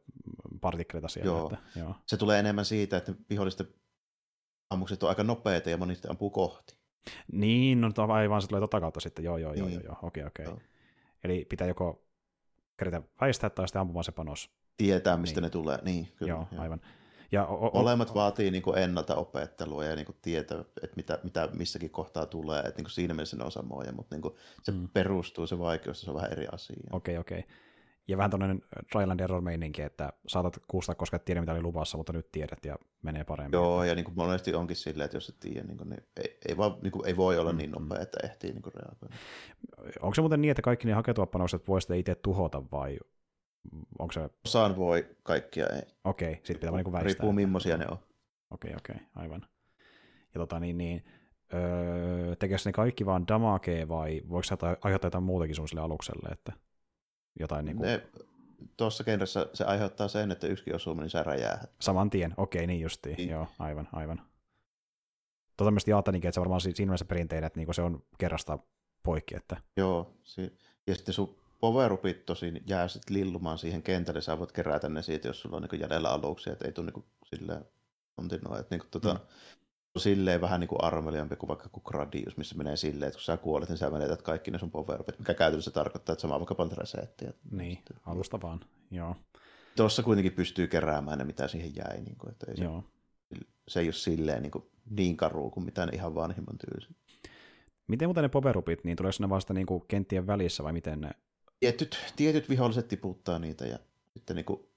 partikkeleita 0.61 1.09
siellä. 1.09 1.31
Joo. 1.31 1.45
Että, 1.53 1.59
joo. 1.79 1.95
Se 2.07 2.17
tulee 2.17 2.39
enemmän 2.39 2.65
siitä, 2.65 2.97
että 2.97 3.13
vihollisten 3.31 3.67
ammukset 4.71 5.03
on 5.03 5.09
aika 5.09 5.25
nopeita 5.25 5.71
ja 5.71 5.77
moni 5.77 5.95
sitten 5.95 6.11
ampuu 6.11 6.31
kohti. 6.31 6.77
Niin, 7.33 7.81
no 7.81 7.91
aivan 8.09 8.43
se 8.43 8.49
tulee 8.49 8.61
tota 8.61 8.81
kautta 8.81 9.01
sitten. 9.01 9.25
Joo, 9.25 9.37
joo, 9.37 9.55
joo, 9.55 9.67
Niin. 9.67 9.75
joo, 9.75 9.85
joo. 9.85 9.97
okei, 10.03 10.25
okei. 10.25 10.45
Joo. 10.45 10.59
Eli 11.25 11.45
pitää 11.49 11.69
joko 11.69 12.05
kerätä 12.77 13.03
väistää 13.21 13.51
tai 13.51 13.69
sitten 13.69 13.81
ampumaan 13.81 14.05
se 14.05 14.13
panos 14.13 14.51
tietää, 14.77 15.17
mistä 15.17 15.41
niin. 15.41 15.45
ne 15.45 15.51
tulee. 15.51 15.79
Niin, 15.83 16.09
kyllä. 16.17 16.31
Joo, 16.33 16.47
joo. 16.53 16.63
aivan. 16.63 16.81
Ja 17.33 17.47
o- 17.47 17.67
o- 17.67 17.71
Molemmat 17.75 18.15
vaatii 18.15 18.51
niin 18.51 18.79
ennalta 18.79 19.15
opettelua 19.15 19.85
ja 19.85 19.97
niin 19.97 20.07
kuin 20.07 20.17
tietää, 20.23 20.65
että 20.83 20.97
mitä, 20.97 21.19
mitä 21.23 21.49
missäkin 21.53 21.91
kohtaa 21.91 22.27
tulee. 22.27 22.61
Että 22.61 22.83
niin 22.83 22.91
siinä 22.91 23.15
mielessä 23.15 23.37
ne 23.37 23.45
on 23.45 23.53
samoja, 23.53 23.93
mutta 23.93 24.17
niin 24.17 24.33
se 24.63 24.73
mm. 24.73 24.89
perustuu, 24.89 25.47
se 25.47 25.59
vaikeus, 25.59 26.01
se 26.01 26.11
on 26.11 26.17
vähän 26.17 26.33
eri 26.33 26.47
asia. 26.53 26.77
Okei, 26.93 27.19
okay, 27.19 27.21
okei. 27.21 27.39
Okay. 27.39 27.51
Ja 28.09 28.17
vähän 28.17 28.31
tuollainen 28.31 28.63
trial 28.93 29.11
and 29.11 29.21
error 29.21 29.41
meininki, 29.41 29.83
että 29.83 30.13
saatat 30.27 30.59
kuusta, 30.69 30.95
koska 30.95 31.17
et 31.17 31.25
tiedä, 31.25 31.41
mitä 31.41 31.53
oli 31.53 31.63
luvassa, 31.63 31.97
mutta 31.97 32.13
nyt 32.13 32.33
tiedät 32.33 32.65
ja 32.65 32.77
menee 33.03 33.25
paremmin. 33.25 33.53
Joo, 33.53 33.85
ja 33.85 33.95
niin 33.95 34.05
kuin 34.05 34.15
monesti 34.17 34.55
onkin 34.55 34.77
silleen, 34.77 35.05
että 35.05 35.17
jos 35.17 35.29
et 35.29 35.41
tiedä, 35.41 35.63
niin, 35.63 35.77
kuin, 35.77 35.89
niin 35.91 36.03
ei, 36.17 36.39
ei, 36.49 36.57
vaan, 36.57 36.77
niin 36.83 36.93
kuin, 36.93 37.07
ei 37.07 37.17
voi 37.17 37.39
olla 37.39 37.53
niin 37.53 37.71
mm-hmm. 37.71 37.89
nopea, 37.89 38.03
että 38.03 38.19
ehtii 38.25 38.53
niin 38.53 38.63
reagoida. 38.75 39.17
Onko 40.01 40.15
se 40.15 40.21
muuten 40.21 40.41
niin, 40.43 40.51
että 40.51 40.63
kaikki 40.63 40.87
ne 40.87 40.93
hakeutuvapanokset 40.93 41.69
voi 41.69 41.81
sitten 41.81 41.99
itse 41.99 42.15
tuhota 42.15 42.63
vai 42.73 42.99
onko 43.99 44.13
se... 44.13 44.31
Osaan 44.47 44.77
voi, 44.77 45.17
kaikkia 45.23 45.67
ei. 45.67 45.83
Okei, 46.05 46.33
okay, 46.33 46.45
sitten 46.45 46.57
pitää 46.57 46.71
niin 46.71 46.93
väistää. 46.93 47.03
Riippuu 47.03 47.33
millaisia 47.33 47.77
ne 47.77 47.87
on. 47.91 47.99
Okei, 48.51 48.71
okay, 48.71 48.79
okei, 48.79 48.97
okay, 48.97 49.07
aivan. 49.15 49.47
Ja 50.35 50.41
tota 50.41 50.61
niin, 50.61 50.79
niin 50.79 51.05
öö, 51.55 52.37
tekeekö 52.37 52.63
ne 52.65 52.73
kaikki 52.73 53.07
vaan 53.07 53.29
damakee 53.29 53.89
vai 53.89 54.23
voiko 54.29 54.43
se 54.43 54.57
aiheuttaa 54.85 55.07
jotain 55.07 55.25
muutakin 55.25 55.55
sun 55.55 55.69
sille 55.69 55.83
alukselle, 55.83 56.29
että 56.29 56.53
jotain 57.41 57.65
niin 57.65 57.77
kuin... 57.77 57.87
Ne, 57.87 58.03
tuossa 58.77 59.05
kentässä 59.05 59.47
se 59.53 59.65
aiheuttaa 59.65 60.09
sen, 60.09 60.31
että 60.31 60.47
yksikin 60.47 60.75
osuminen 60.75 61.03
niin 61.03 61.11
sä 61.11 61.23
räjää. 61.23 61.65
Saman 61.81 62.11
tien, 62.11 62.35
okei, 62.37 62.67
niin 62.67 62.81
justiin, 62.81 63.17
niin. 63.17 63.31
joo, 63.31 63.47
aivan, 63.59 63.89
aivan. 63.93 64.23
Tota 65.57 65.71
myös 65.71 65.85
ajattelinkin, 65.87 66.29
että 66.29 66.35
se 66.35 66.41
varmaan 66.41 66.61
siinä 66.61 66.75
mielessä 66.79 67.05
perinteinen, 67.05 67.47
että 67.47 67.59
niinku 67.59 67.73
se 67.73 67.83
on 67.83 68.03
kerrasta 68.19 68.59
poikki. 69.03 69.37
Että... 69.37 69.57
Joo, 69.77 70.15
si- 70.23 70.59
ja 70.87 70.95
sitten 70.95 71.15
sun 71.15 71.40
powerupit 71.61 72.27
tosin 72.27 72.63
jää 72.67 72.89
sitten 72.89 73.17
lillumaan 73.17 73.59
siihen 73.59 73.83
kentälle, 73.83 74.21
sä 74.21 74.39
voit 74.39 74.53
kerätä 74.53 74.89
ne 74.89 75.03
siitä, 75.03 75.29
jos 75.29 75.41
sulla 75.41 75.57
on 75.57 75.63
niin 75.63 75.81
jäljellä 75.81 76.11
aluksia, 76.11 76.53
että 76.53 76.65
ei 76.65 76.73
tule 76.73 76.91
niin 76.91 77.05
silleen, 77.27 77.65
että 78.61 78.67
niin 78.71 78.81
kuin, 78.81 78.91
tota, 78.91 79.15
mm 79.15 79.21
silleen 79.99 80.41
vähän 80.41 80.61
niin 80.61 80.69
kuin 80.69 80.85
armeliampi 80.85 81.37
kuin 81.37 81.49
vaikka 81.49 81.69
kuin 81.69 81.85
Gradius, 81.87 82.37
missä 82.37 82.55
menee 82.55 82.77
silleen, 82.77 83.09
että 83.09 83.17
kun 83.19 83.25
sä 83.25 83.37
kuolet, 83.37 83.69
niin 83.69 83.79
sä 83.79 83.91
menetät 83.91 84.23
kaikki 84.23 84.51
ne 84.51 84.59
sun 84.59 84.71
power 84.71 85.03
mikä 85.19 85.35
käytännössä 85.35 85.71
tarkoittaa, 85.71 86.13
että 86.13 86.21
sama 86.21 86.39
vaikka 86.39 86.55
paljon 86.55 86.79
resettiä. 86.79 87.33
Niin, 87.51 87.79
alusta 88.07 88.41
vaan, 88.43 88.61
joo. 88.91 89.17
Tuossa 89.77 90.03
kuitenkin 90.03 90.33
pystyy 90.33 90.67
keräämään 90.67 91.19
ne, 91.19 91.25
mitä 91.25 91.49
siihen 91.49 91.77
jäi. 91.77 92.01
Niin 92.01 92.17
kuin, 92.19 92.31
että 92.31 92.47
ei 92.49 92.65
joo. 92.65 92.85
Se, 93.35 93.41
se 93.69 93.81
ei 93.81 93.87
ole 93.87 93.93
silleen 93.93 94.43
niin, 94.43 94.51
kuin, 94.51 94.65
niin 94.91 95.17
karu 95.17 95.51
kuin 95.51 95.65
mitään 95.65 95.95
ihan 95.95 96.15
vanhimman 96.15 96.59
tyylisin. 96.59 96.97
Miten 97.89 98.09
muuten 98.09 98.23
ne 98.23 98.29
powerupit, 98.29 98.85
niin 98.85 98.97
tuleeko 98.97 99.17
ne 99.21 99.29
vasta 99.29 99.55
niin 99.55 99.67
kuin 99.67 99.83
kenttien 99.89 100.27
välissä 100.27 100.65
vai 100.65 100.73
miten 100.73 101.01
ne? 101.01 101.11
Tietyt, 101.61 101.99
tietyt 102.17 102.49
viholliset 102.49 102.89
tiputtaa 102.89 103.39
niitä 103.39 103.67
ja 103.67 103.79
sitten 104.13 104.37
niin 104.37 104.45
kuin 104.45 104.71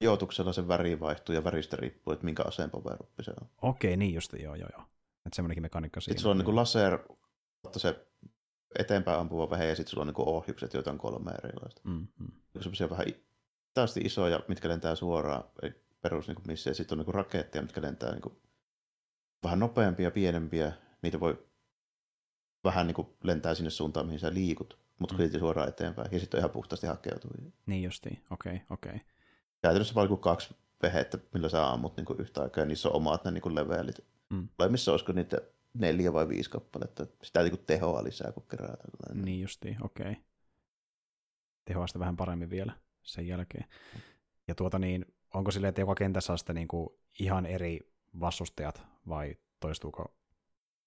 Joutuksella 0.00 0.52
se 0.52 0.68
väri 0.68 1.00
vaihtuu 1.00 1.34
ja 1.34 1.44
väristä 1.44 1.76
riippuu, 1.76 2.12
että 2.12 2.24
minkä 2.24 2.42
aseen 2.42 2.70
poweruppi 2.70 3.24
se 3.24 3.30
on. 3.40 3.48
Okei, 3.62 3.96
niin 3.96 4.14
just, 4.14 4.32
joo, 4.32 4.54
joo, 4.54 4.68
joo. 4.72 4.82
Että 5.26 5.36
semmoinenkin 5.36 5.62
mekaniikka 5.62 6.00
siinä. 6.00 6.12
Sitten 6.12 6.22
sulla 6.22 6.34
on 6.34 6.38
niin 6.38 6.56
laser, 6.56 6.98
se 7.76 8.06
eteenpäin 8.78 9.20
ampuva 9.20 9.50
vähe 9.50 9.64
ja 9.64 9.76
sitten 9.76 9.90
sulla 9.90 10.02
on 10.02 10.06
niin 10.06 10.28
ohjukset, 10.28 10.74
joita 10.74 10.90
on 10.90 10.98
kolme 10.98 11.30
erilaista. 11.44 11.80
Mm, 11.84 12.06
mm. 12.18 12.32
Sellaisia 12.60 12.90
vähän 12.90 13.06
taas 13.74 13.96
isoja, 13.96 14.40
mitkä 14.48 14.68
lentää 14.68 14.94
suoraan, 14.94 15.44
perus 16.02 16.28
niin 16.28 16.38
missä, 16.46 16.70
ja 16.70 16.74
sitten 16.74 16.98
on 17.00 17.04
niin 17.06 17.14
raketteja, 17.14 17.62
mitkä 17.62 17.82
lentää 17.82 18.12
niin 18.12 18.38
vähän 19.44 19.58
nopeampia 19.58 20.10
pienempiä. 20.10 20.72
Niitä 21.02 21.20
voi 21.20 21.46
vähän 22.64 22.86
niin 22.86 23.16
lentää 23.22 23.54
sinne 23.54 23.70
suuntaan, 23.70 24.06
mihin 24.06 24.20
sä 24.20 24.34
liikut, 24.34 24.78
mutta 25.00 25.14
mm. 25.18 25.38
suoraan 25.38 25.68
eteenpäin. 25.68 26.08
Ja 26.12 26.20
sitten 26.20 26.38
on 26.38 26.40
ihan 26.40 26.50
puhtaasti 26.50 26.86
hakeutuu. 26.86 27.30
Niin 27.66 27.82
justiin, 27.82 28.22
okei, 28.30 28.54
okay, 28.54 28.66
okei. 28.70 28.90
Okay 28.90 29.00
käytännössä 29.62 29.94
vain 29.94 30.18
kaksi 30.18 30.56
vehettä, 30.82 31.18
millä 31.34 31.48
sä 31.48 31.70
ammut 31.70 31.96
niin 31.96 32.06
yhtä 32.18 32.42
aikaa, 32.42 32.62
ja 32.62 32.66
niissä 32.66 32.88
on 32.88 32.96
omat 32.96 33.24
ne 33.24 33.30
niin 33.30 33.54
levelit. 33.54 34.04
Mm. 34.30 34.48
missä 34.68 34.90
olisiko 34.90 35.12
niitä 35.12 35.40
neljä 35.74 36.12
vai 36.12 36.28
viisi 36.28 36.50
kappaletta. 36.50 37.06
Sitä 37.22 37.42
niin 37.42 37.58
tehoa 37.66 38.04
lisää, 38.04 38.32
kun 38.32 38.46
kerää 38.50 38.76
tällainen. 38.76 39.24
Niin 39.24 39.40
justiin, 39.40 39.84
okei. 39.84 40.10
Okay. 40.10 40.22
Tehoa 41.64 41.86
sitä 41.86 41.98
vähän 41.98 42.16
paremmin 42.16 42.50
vielä 42.50 42.72
sen 43.02 43.26
jälkeen. 43.26 43.64
Ja 44.48 44.54
tuota 44.54 44.78
niin, 44.78 45.14
onko 45.34 45.50
silleen, 45.50 45.68
että 45.68 45.80
joka 45.80 45.94
kentässä 45.94 46.32
on 46.32 46.38
sitten 46.38 46.56
niin 46.56 46.68
kuin 46.68 46.88
ihan 47.18 47.46
eri 47.46 47.92
vastustajat, 48.20 48.82
vai 49.08 49.36
toistuuko 49.60 50.14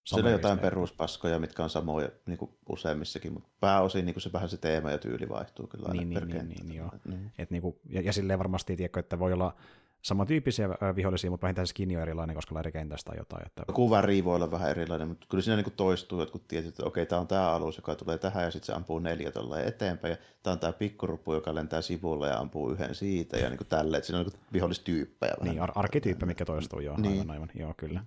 Siellä 0.03 0.27
on 0.27 0.31
jotain 0.31 0.59
peruspaskoja, 0.59 1.39
mitkä 1.39 1.63
on 1.63 1.69
samoja 1.69 2.09
niin 2.25 2.38
kuin 2.38 2.51
useimmissakin, 2.69 3.34
mutta 3.34 3.49
pääosin 3.59 4.05
niin 4.05 4.13
kuin 4.13 4.21
se 4.21 4.34
vähän 4.34 4.49
se 4.49 4.57
teema 4.57 4.91
ja 4.91 4.97
tyyli 4.97 5.30
vaihtuu 5.30 5.67
kyllä 5.67 5.93
niin, 5.93 6.09
niin, 6.09 6.27
niin, 6.27 6.49
niin, 6.49 6.67
niin, 6.67 6.77
joo. 6.77 6.91
Niin. 7.05 7.31
Et 7.38 7.51
niin 7.51 7.61
kuin, 7.61 7.75
ja, 7.89 8.01
ja 8.01 8.13
silleen 8.13 8.39
varmasti, 8.39 8.75
tiedätkö, 8.75 8.99
että 8.99 9.19
voi 9.19 9.34
olla 9.34 9.55
samantyyppisiä 10.01 10.69
vihollisia, 10.95 11.31
mutta 11.31 11.43
vähintään 11.43 11.67
se 11.67 11.69
skin 11.69 11.97
on 11.97 12.01
erilainen, 12.01 12.35
koska 12.35 12.59
eri 12.59 12.71
kentästä 12.71 13.09
tai 13.09 13.17
jotain. 13.19 13.45
Että... 13.45 13.63
Joku 13.67 13.89
väri 13.89 14.23
voi 14.23 14.35
olla 14.35 14.51
vähän 14.51 14.69
erilainen, 14.69 15.07
mutta 15.07 15.27
kyllä 15.30 15.41
siinä 15.41 15.55
niin 15.55 15.63
kuin 15.63 15.73
toistuu 15.73 16.19
jotkut 16.19 16.47
tietyt, 16.47 16.69
että 16.69 16.85
okei, 16.85 17.05
tämä 17.05 17.21
on 17.21 17.27
tämä 17.27 17.51
alus, 17.51 17.77
joka 17.77 17.95
tulee 17.95 18.17
tähän 18.17 18.43
ja 18.43 18.51
sitten 18.51 18.65
se 18.65 18.73
ampuu 18.73 18.99
neljä 18.99 19.31
eteenpäin 19.65 20.11
ja 20.11 20.17
tämä 20.43 20.51
on 20.51 20.59
tämä 20.59 20.73
pikkuruppu, 20.73 21.34
joka 21.34 21.55
lentää 21.55 21.81
sivulla 21.81 22.27
ja 22.27 22.39
ampuu 22.39 22.69
yhden 22.69 22.95
siitä 22.95 23.38
ja 23.38 23.49
niin 23.49 23.57
kuin 23.57 23.67
tälle, 23.67 23.97
että 23.97 24.07
siinä 24.07 24.19
on 24.19 24.25
niin 24.25 24.39
vihollistyyppejä. 24.53 25.34
Niin, 25.41 25.61
ar- 25.61 25.71
arkityyppejä, 25.75 26.27
mikä 26.27 26.45
toistuu, 26.45 26.80
joo, 26.80 26.97
niin. 26.97 27.19
aivan, 27.19 27.31
aivan, 27.31 27.49
joo, 27.55 27.73
kyllä. 27.77 28.05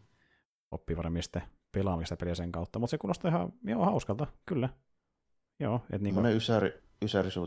Varmaan 0.96 1.22
pelaamista 1.76 2.16
peliä 2.16 2.34
sen 2.34 2.52
kautta, 2.52 2.78
mutta 2.78 2.90
se 2.90 2.98
kuulostaa 2.98 3.28
ihan 3.28 3.52
joo, 3.64 3.84
hauskalta, 3.84 4.26
kyllä. 4.46 4.68
Joo, 5.60 5.80
et 5.90 6.02
niin 6.02 6.14
kuin... 6.14 6.26
ysäri, 6.26 6.72
ysäri 7.02 7.30
se 7.30 7.40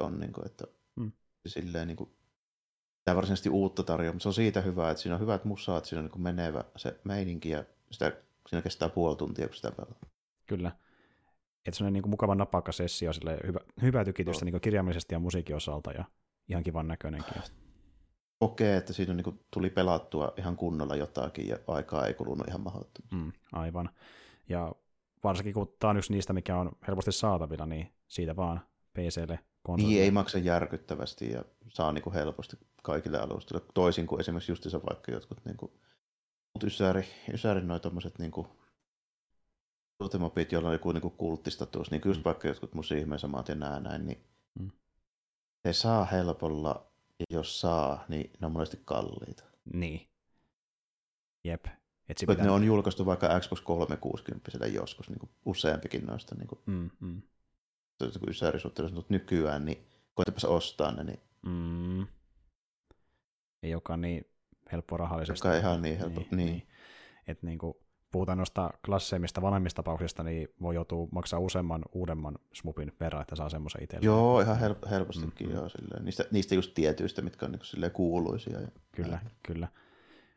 on, 0.00 0.20
niin 0.20 0.32
kuin, 0.32 0.46
että 0.46 0.64
mm. 0.96 1.12
silleen 1.46 1.88
niin 1.88 1.96
kuin, 1.96 2.10
tämä 3.04 3.16
varsinaisesti 3.16 3.50
uutta 3.50 3.82
tarjoaa, 3.82 4.12
mutta 4.12 4.22
se 4.22 4.28
on 4.28 4.34
siitä 4.34 4.60
hyvä, 4.60 4.90
että 4.90 5.02
siinä 5.02 5.14
on 5.14 5.20
hyvät 5.20 5.44
musaat, 5.44 5.84
siinä 5.84 6.02
on 6.02 6.10
niin 6.14 6.22
menevä 6.22 6.64
se 6.76 7.00
meininki 7.04 7.50
ja 7.50 7.64
sitä, 7.90 8.12
siinä 8.48 8.62
kestää 8.62 8.88
puoli 8.88 9.16
tuntia, 9.16 9.46
kun 9.46 9.56
sitä 9.56 9.70
pelaa. 9.70 10.00
Kyllä. 10.46 10.72
Että 11.66 11.78
se 11.78 11.84
on 11.84 11.92
niin 11.92 12.02
kuin 12.02 12.10
mukava 12.10 12.34
napakka 12.34 12.72
sessio, 12.72 13.12
sille 13.12 13.38
hyvä, 13.46 13.60
hyvä 13.82 14.04
tykitystä 14.04 14.44
no. 14.44 14.50
niin 14.50 14.60
kirjaimellisesti 14.60 15.14
ja 15.14 15.18
musiikin 15.18 15.56
osalta 15.56 15.92
ja 15.92 16.04
ihan 16.48 16.62
kivan 16.62 16.88
näköinenkin 16.88 17.42
kokee, 18.42 18.76
että 18.76 18.92
siinä 18.92 19.14
niin 19.14 19.40
tuli 19.50 19.70
pelattua 19.70 20.32
ihan 20.36 20.56
kunnolla 20.56 20.96
jotakin 20.96 21.48
ja 21.48 21.56
aikaa 21.66 22.06
ei 22.06 22.14
kulunut 22.14 22.48
ihan 22.48 22.60
mahdottomasti. 22.60 23.16
Mm, 23.16 23.32
aivan. 23.52 23.90
Ja 24.48 24.72
varsinkin 25.24 25.54
kun 25.54 25.74
tämä 25.78 25.90
on 25.90 25.96
yksi 25.96 26.12
niistä, 26.12 26.32
mikä 26.32 26.56
on 26.56 26.72
helposti 26.88 27.12
saatavilla, 27.12 27.66
niin 27.66 27.92
siitä 28.08 28.36
vaan 28.36 28.60
PClle 28.92 29.38
konsolille. 29.62 29.94
Niin, 29.94 30.04
ei 30.04 30.10
maksa 30.10 30.38
järkyttävästi 30.38 31.30
ja 31.30 31.44
saa 31.68 31.92
niin 31.92 32.02
kuin 32.02 32.14
helposti 32.14 32.56
kaikille 32.82 33.18
alustoille. 33.18 33.66
Toisin 33.74 34.06
kuin 34.06 34.20
esimerkiksi 34.20 34.52
justiinsa 34.52 34.80
vaikka 34.88 35.12
jotkut 35.12 35.44
niin 35.44 35.56
kuin, 35.56 35.72
ysäri, 36.64 37.04
ysäri 37.32 37.60
noin 37.60 37.80
tommoset 37.80 38.18
niin 38.18 38.30
kuin, 38.30 38.46
joilla 40.52 40.68
on 40.68 40.74
joku 40.74 40.92
niin 40.92 41.10
kulttistatus, 41.16 41.90
niin 41.90 42.00
kyllä 42.00 42.16
mm. 42.16 42.22
vaikka 42.24 42.48
jotkut 42.48 42.74
musiihmeen 42.74 43.18
samat 43.18 43.48
ja 43.48 43.54
nää 43.54 43.80
näin, 43.80 44.06
niin 44.06 44.24
mm. 44.60 44.70
se 45.66 45.72
saa 45.72 46.04
helpolla 46.04 46.91
ja 47.30 47.36
jos 47.36 47.60
saa, 47.60 48.04
niin 48.08 48.30
ne 48.40 48.46
on 48.46 48.52
monesti 48.52 48.80
kalliita. 48.84 49.44
Niin. 49.72 50.08
Jep. 51.44 51.66
Et 52.08 52.18
se 52.18 52.26
pitää... 52.26 52.44
Ne 52.44 52.50
on 52.50 52.64
julkaistu 52.64 53.06
vaikka 53.06 53.40
Xbox 53.40 53.60
360 53.60 54.66
joskus, 54.66 55.10
niin 55.10 55.18
kuin 55.18 55.30
useampikin 55.44 56.06
noista. 56.06 56.34
Niin 56.34 56.48
kuin, 56.48 56.60
mm, 56.66 56.90
mm. 57.00 57.22
mutta 58.94 59.12
nykyään, 59.12 59.64
niin 59.64 59.86
koetapas 60.14 60.44
ostaa 60.44 60.92
ne. 60.92 61.04
Niin... 61.04 61.20
Mm. 61.42 62.06
Ei 63.62 63.74
olekaan 63.74 64.00
niin 64.00 64.26
helppo 64.72 64.96
rahallisesti. 64.96 65.48
Joka 65.48 65.58
ihan 65.58 65.82
niin 65.82 65.98
helppo, 65.98 66.20
niin. 66.20 66.36
niin. 66.36 66.46
niin. 66.46 66.66
Että 67.26 67.46
niin 67.46 67.58
kuin, 67.58 67.74
puhutaan 68.12 68.38
noista 68.38 68.70
klasseimmista 68.86 69.42
vanhemmista 69.42 69.76
tapauksista, 69.76 70.22
niin 70.22 70.48
voi 70.62 70.74
joutua 70.74 71.08
maksaa 71.10 71.40
useamman 71.40 71.82
uudemman 71.92 72.38
smupin 72.54 72.92
verran, 73.00 73.22
että 73.22 73.36
saa 73.36 73.48
semmoisen 73.48 73.82
itse. 73.82 73.98
Joo, 74.00 74.40
ihan 74.40 74.60
hel- 74.60 74.88
helpostikin 74.90 75.46
mm-hmm. 75.46 75.58
joo. 75.58 75.68
Silleen. 75.68 76.04
Niistä, 76.04 76.24
niistä 76.30 76.54
just 76.54 76.74
tietyistä, 76.74 77.22
mitkä 77.22 77.46
on 77.46 77.52
niin 77.52 77.90
kuuluisia. 77.92 78.60
Ja, 78.60 78.68
kyllä, 78.92 79.20
ja. 79.24 79.30
kyllä. 79.42 79.68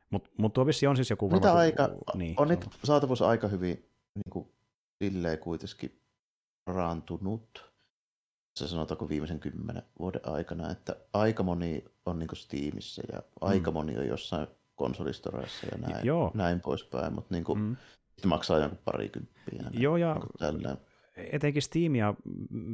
Mutta 0.09 0.29
mut 0.37 0.53
tuo 0.53 0.65
vissi 0.65 0.87
on 0.87 0.95
siis 0.95 1.09
joku... 1.09 1.29
Mitä 1.29 1.53
aika, 1.53 1.89
niin, 2.13 2.35
on 2.37 2.47
nyt 2.47 2.65
saatavuus 2.83 3.21
aika 3.21 3.47
hyvin 3.47 3.89
niin 4.15 4.29
kuin, 4.29 4.49
silleen 5.03 5.39
kuitenkin 5.39 6.01
parantunut, 6.65 7.71
se 8.59 8.67
sanotaanko 8.67 9.09
viimeisen 9.09 9.39
kymmenen 9.39 9.83
vuoden 9.99 10.21
aikana, 10.23 10.71
että 10.71 10.95
aika 11.13 11.43
moni 11.43 11.85
on 12.05 12.19
niin 12.19 12.29
Steamissa 12.33 13.01
ja 13.11 13.23
aika 13.41 13.71
mm. 13.71 13.73
moni 13.73 13.97
on 13.97 14.07
jossain 14.07 14.47
konsolistoreissa 14.75 15.67
ja 15.71 15.77
näin, 15.77 16.05
Joo. 16.05 16.31
näin 16.33 16.61
poispäin, 16.61 17.13
mutta 17.13 17.33
niin 17.33 17.43
kuin, 17.43 17.59
mm. 17.59 17.75
sitten 18.11 18.29
maksaa 18.29 18.59
jonkun 18.59 18.79
parikymppiä. 18.85 19.63
Joo, 19.71 19.97
ja 19.97 20.15
tällä. 20.39 20.77
etenkin 21.15 21.61
Steam 21.61 21.95
ja 21.95 22.13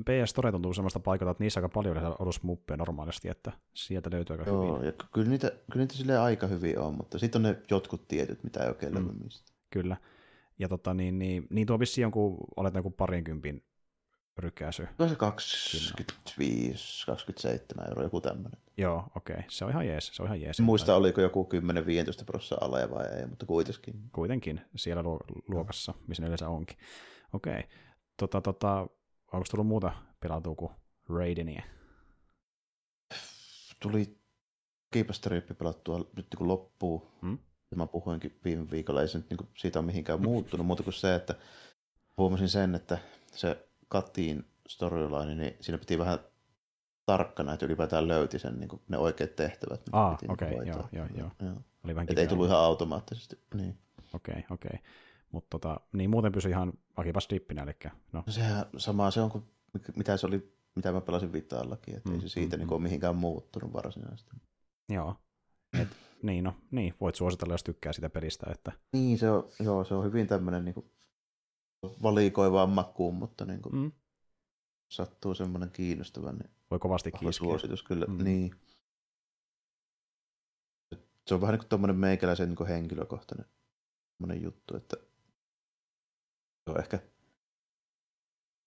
PS 0.05 0.29
Store 0.29 0.51
tuntuu 0.51 0.73
sellaista 0.73 0.99
paikalta, 0.99 1.31
että 1.31 1.43
niissä 1.43 1.59
aika 1.59 1.69
paljon 1.69 2.15
olisi 2.19 2.39
muppeja 2.43 2.77
normaalisti, 2.77 3.29
että 3.29 3.51
sieltä 3.73 4.09
löytyy 4.11 4.33
aika 4.33 4.49
Joo, 4.49 4.75
hyvin. 4.75 4.85
Ja 4.85 4.93
kyllä 5.13 5.29
niitä, 5.29 5.51
kyllä 5.71 5.85
niitä 5.85 6.23
aika 6.23 6.47
hyvin 6.47 6.79
on, 6.79 6.93
mutta 6.97 7.19
sitten 7.19 7.39
on 7.39 7.43
ne 7.43 7.61
jotkut 7.71 8.07
tietyt, 8.07 8.43
mitä 8.43 8.63
ei 8.63 8.69
oikein 8.69 8.93
mm. 8.93 9.23
mistä. 9.23 9.53
Kyllä. 9.69 9.97
Ja 10.59 10.69
tota, 10.69 10.93
niin, 10.93 11.19
niin, 11.19 11.47
niin 11.49 11.67
tuo 11.67 11.79
vissiin 11.79 12.03
jonkun, 12.03 12.37
oletan 12.55 12.79
jonkun 12.79 12.93
parinkympin 12.93 13.63
rykäsy. 14.37 14.87
Tuo 14.97 15.07
se 15.07 15.15
25, 15.15 17.05
27 17.05 17.87
euroa, 17.89 18.03
joku 18.03 18.21
tämmöinen. 18.21 18.61
Joo, 18.77 19.03
okei. 19.15 19.33
Okay. 19.33 19.45
Se 19.49 19.65
on 19.65 19.71
ihan 19.71 19.87
jees. 19.87 20.11
Se 20.13 20.23
on 20.23 20.27
ihan 20.27 20.41
jees. 20.41 20.59
Muista, 20.59 20.95
oliko 20.95 21.21
joku 21.21 21.49
10-15 22.21 22.25
prosenttia 22.25 22.57
alle 22.65 22.89
vai 22.89 23.05
ei, 23.05 23.27
mutta 23.27 23.45
kuitenkin. 23.45 24.09
Kuitenkin 24.11 24.61
siellä 24.75 25.03
luokassa, 25.47 25.93
missä 26.07 26.23
ne 26.23 26.27
yleensä 26.27 26.49
onkin. 26.49 26.77
Okei. 27.33 27.53
Okay. 27.53 27.63
Tota, 28.17 28.41
tota, 28.41 28.87
onko 29.33 29.45
tullut 29.51 29.67
muuta 29.67 29.91
pelautua 30.19 30.55
kuin 30.55 30.71
Raidenia? 31.09 31.63
Tuli 33.79 34.17
Keepastrippi 34.91 35.53
pelattua 35.53 35.97
nyt 35.97 36.27
niin 36.39 36.47
loppuu. 36.47 37.11
Hmm? 37.21 37.37
Mä 37.75 37.87
puhuinkin 37.87 38.39
viime 38.45 38.71
viikolla, 38.71 39.01
ei 39.01 39.07
se 39.07 39.17
nyt 39.17 39.29
niin 39.29 39.49
siitä 39.57 39.79
ole 39.79 39.85
mihinkään 39.85 40.21
muuttunut, 40.29 40.65
muuta 40.65 40.83
kuin 40.83 40.93
se, 40.93 41.15
että 41.15 41.35
huomasin 42.17 42.49
sen, 42.49 42.75
että 42.75 42.97
se 43.31 43.67
kattiin 43.91 44.45
storyline, 44.67 45.35
niin 45.35 45.57
siinä 45.59 45.77
piti 45.77 45.99
vähän 45.99 46.19
tarkkana, 47.05 47.53
että 47.53 47.65
ylipäätään 47.65 48.07
löyti 48.07 48.39
sen 48.39 48.59
niin 48.59 48.69
kuin 48.69 48.81
ne 48.87 48.97
oikeat 48.97 49.35
tehtävät. 49.35 49.81
Ah, 49.91 50.17
okei, 50.29 50.53
okay, 50.53 50.65
joo, 50.65 50.89
joo, 50.91 51.07
joo. 51.17 51.31
joo. 51.41 51.55
Oli 51.83 51.95
vähän 51.95 52.07
ei 52.17 52.27
tullut 52.27 52.47
ihan 52.47 52.59
automaattisesti. 52.59 53.39
Niin. 53.53 53.77
Okei, 54.13 54.33
okay, 54.33 54.43
okei. 54.49 54.69
Okay. 54.73 54.79
Mutta 55.31 55.47
tota, 55.49 55.79
niin 55.93 56.09
muuten 56.09 56.31
pysyi 56.31 56.51
ihan 56.51 56.73
akipas 56.95 57.27
dippinä, 57.29 57.63
eli 57.63 57.71
no. 57.83 57.91
no. 58.11 58.23
Sehän 58.27 58.65
samaa 58.77 59.11
se 59.11 59.21
on 59.21 59.31
kuin 59.31 59.43
mitä 59.95 60.17
se 60.17 60.27
oli, 60.27 60.53
mitä 60.75 60.91
mä 60.91 61.01
pelasin 61.01 61.33
Vitaallakin, 61.33 61.97
että 61.97 62.09
mm, 62.09 62.15
ei 62.15 62.21
se 62.21 62.29
siitä 62.29 62.57
mm, 62.57 62.59
niin 62.59 62.73
ole 62.73 62.81
mihinkään 62.81 63.15
muuttunut 63.15 63.73
varsinaisesti. 63.73 64.31
Joo. 64.89 65.15
Et, 65.81 65.87
niin, 66.23 66.43
no, 66.43 66.53
niin, 66.71 66.93
voit 67.01 67.15
suositella, 67.15 67.53
jos 67.53 67.63
tykkää 67.63 67.93
sitä 67.93 68.09
pelistä. 68.09 68.51
Että... 68.51 68.71
Niin, 68.93 69.17
se 69.17 69.31
on, 69.31 69.49
joo, 69.59 69.83
se 69.83 69.93
on 69.93 70.05
hyvin 70.05 70.27
tämmöinen 70.27 70.65
niin 70.65 70.73
kuin, 70.73 70.91
valikoivaan 71.83 72.69
makuun, 72.69 73.15
mutta 73.15 73.45
niin 73.45 73.61
kuin, 73.61 73.75
mm. 73.75 73.91
sattuu 74.91 75.35
semmoinen 75.35 75.71
kiinnostava. 75.71 76.31
Niin 76.31 76.49
Voi 76.71 76.79
kovasti 76.79 77.11
kiskeä. 77.11 77.31
suositus 77.31 77.83
kyllä, 77.83 78.05
mm. 78.05 78.23
niin. 78.23 78.55
Se 81.27 81.33
on 81.33 81.41
vähän 81.41 81.53
niin 81.53 81.59
kuin 81.59 81.69
tuommoinen 81.69 81.95
meikäläisen 81.95 82.49
niin 82.49 82.55
kuin 82.55 82.67
henkilökohtainen 82.67 83.45
juttu, 84.41 84.77
että 84.77 84.97
se 86.63 86.71
on 86.71 86.79
ehkä, 86.79 86.99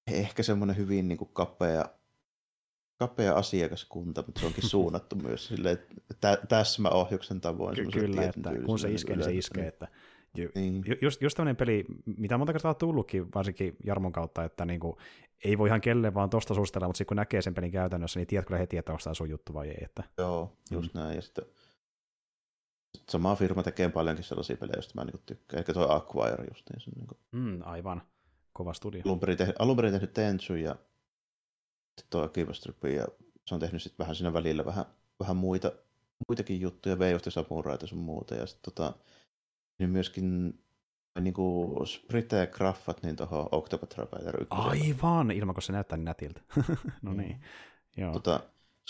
ehkä 0.06 0.42
semmoinen 0.42 0.76
hyvin 0.76 1.08
niin 1.08 1.18
kuin 1.18 1.30
kapea, 1.32 1.84
kapea 2.98 3.34
asiakaskunta, 3.34 4.22
mutta 4.26 4.40
se 4.40 4.46
onkin 4.46 4.68
suunnattu 4.74 5.16
myös 5.16 5.46
silleen, 5.46 5.78
tä, 6.20 6.38
täsmäohjuksen 6.48 7.40
tavoin. 7.40 7.76
Ky- 7.76 7.90
kyllä, 8.00 8.22
että 8.22 8.50
kun 8.66 8.78
se 8.78 8.92
iskee, 8.92 9.16
niin 9.16 9.24
se 9.24 9.34
iskee. 9.34 9.66
Että 9.66 9.88
niin. 10.54 10.84
Just, 11.02 11.22
just 11.22 11.36
tämmöinen 11.36 11.56
peli, 11.56 11.84
mitä 12.18 12.38
monta 12.38 12.52
kertaa 12.52 12.70
on 12.70 12.76
tullutkin, 12.76 13.34
varsinkin 13.34 13.76
Jarmon 13.84 14.12
kautta, 14.12 14.44
että 14.44 14.64
niinku, 14.64 14.98
ei 15.44 15.58
voi 15.58 15.68
ihan 15.68 15.80
kelle 15.80 16.14
vaan 16.14 16.30
tosta 16.30 16.54
sustella, 16.54 16.86
mutta 16.86 16.98
sitten 16.98 17.08
kun 17.08 17.16
näkee 17.16 17.42
sen 17.42 17.54
pelin 17.54 17.72
käytännössä, 17.72 18.20
niin 18.20 18.26
tiedät 18.26 18.46
kyllä 18.46 18.58
heti, 18.58 18.76
että 18.76 18.92
onko 18.92 19.00
tämä 19.04 19.14
sun 19.14 19.30
juttu 19.30 19.54
vai 19.54 19.68
ei. 19.68 19.84
Että... 19.84 20.02
Joo, 20.18 20.52
just 20.70 20.94
mm. 20.94 21.00
näin. 21.00 21.16
Ja 21.16 21.22
sitten 21.22 21.44
sama 23.08 23.36
firma 23.36 23.62
tekee 23.62 23.88
paljonkin 23.88 24.24
sellaisia 24.24 24.56
pelejä, 24.56 24.76
joista 24.76 24.94
mä 24.94 25.04
niinku 25.04 25.22
tykkään. 25.26 25.58
Ehkä 25.58 25.72
tuo 25.72 25.88
Acquire 25.88 26.44
just 26.44 26.70
niin. 26.70 26.80
Se, 26.80 26.90
niinku... 26.96 27.16
mm, 27.32 27.60
aivan, 27.64 28.02
kova 28.52 28.72
studio. 28.72 29.02
Alun 29.04 29.20
perin, 29.20 29.36
tehnyt, 29.36 29.56
alun 29.58 29.76
perin 29.76 29.92
tehnyt 29.92 30.12
Tensu 30.12 30.54
ja 30.54 30.76
tuo 32.10 32.22
Akiva 32.22 32.52
ja 32.96 33.06
se 33.46 33.54
on 33.54 33.60
tehnyt 33.60 33.82
sitten 33.82 33.98
vähän 34.04 34.16
siinä 34.16 34.32
välillä 34.32 34.64
vähän, 34.64 34.84
vähän 35.20 35.36
muita, 35.36 35.72
muitakin 36.28 36.60
juttuja, 36.60 36.96
Way 36.96 37.14
of 37.14 37.22
the 37.22 37.30
Samuraita 37.30 37.86
sun 37.86 37.98
muuta. 37.98 38.34
Ja 38.34 38.46
sitten 38.46 38.74
tota, 38.74 38.92
niin 39.78 39.90
myöskin 39.90 40.58
niin 41.20 41.34
kuin 41.34 41.86
Sprite 41.86 42.46
Graffat 42.52 43.02
niin 43.02 43.16
tuohon 43.16 43.48
Octopath 43.52 43.94
Traveler 43.94 44.40
1. 44.40 44.48
Aivan, 44.50 45.30
ilman 45.30 45.54
kun 45.54 45.62
se 45.62 45.72
näyttää 45.72 45.96
niin 45.96 46.04
nätiltä. 46.04 46.40
no 47.02 47.10
mm. 47.10 47.16
niin, 47.16 47.40
joo. 47.96 48.12
Tota, 48.12 48.40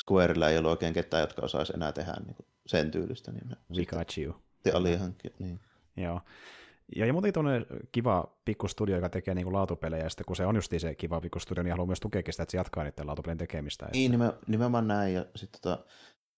Squarella 0.01 0.49
ei 0.49 0.59
ollut 0.59 0.71
oikein 0.71 0.95
ketään, 0.95 1.21
jotka 1.21 1.43
osaisi 1.43 1.73
enää 1.77 1.93
tehdä 1.93 2.15
niin 2.27 2.35
kuin 2.35 2.47
sen 2.67 2.91
tyylistä. 2.91 3.33
Niin 3.33 3.57
Pikachu. 3.77 4.43
Te 4.63 4.71
alihankki, 4.71 5.29
niin. 5.39 5.61
Joo. 5.97 6.21
Ja, 6.97 7.07
ja 7.07 7.13
muuten 7.13 7.33
tuonne 7.33 7.67
kiva 7.93 8.37
pikkustudio, 8.45 8.97
joka 8.97 9.09
tekee 9.09 9.35
niin 9.35 9.45
kuin 9.45 9.55
laatupelejä, 9.55 10.05
ja 10.05 10.11
sitten 10.11 10.25
kun 10.27 10.37
se 10.37 10.47
on 10.47 10.55
just 10.55 10.73
se 10.79 10.95
kiva 10.95 11.21
pikkustudio, 11.21 11.63
niin 11.63 11.73
haluaa 11.73 11.87
myös 11.87 12.01
tukea 12.01 12.23
sitä, 12.31 12.43
että 12.43 12.51
se 12.51 12.57
jatkaa 12.59 12.85
niiden 12.85 13.07
laatupelien 13.07 13.39
tekemistä. 13.39 13.89
Niin, 13.93 14.23
että... 14.23 14.39
nimenomaan 14.47 14.89
näin, 14.89 15.15
ja 15.15 15.27
sitten 15.37 15.61
tota, 15.61 15.85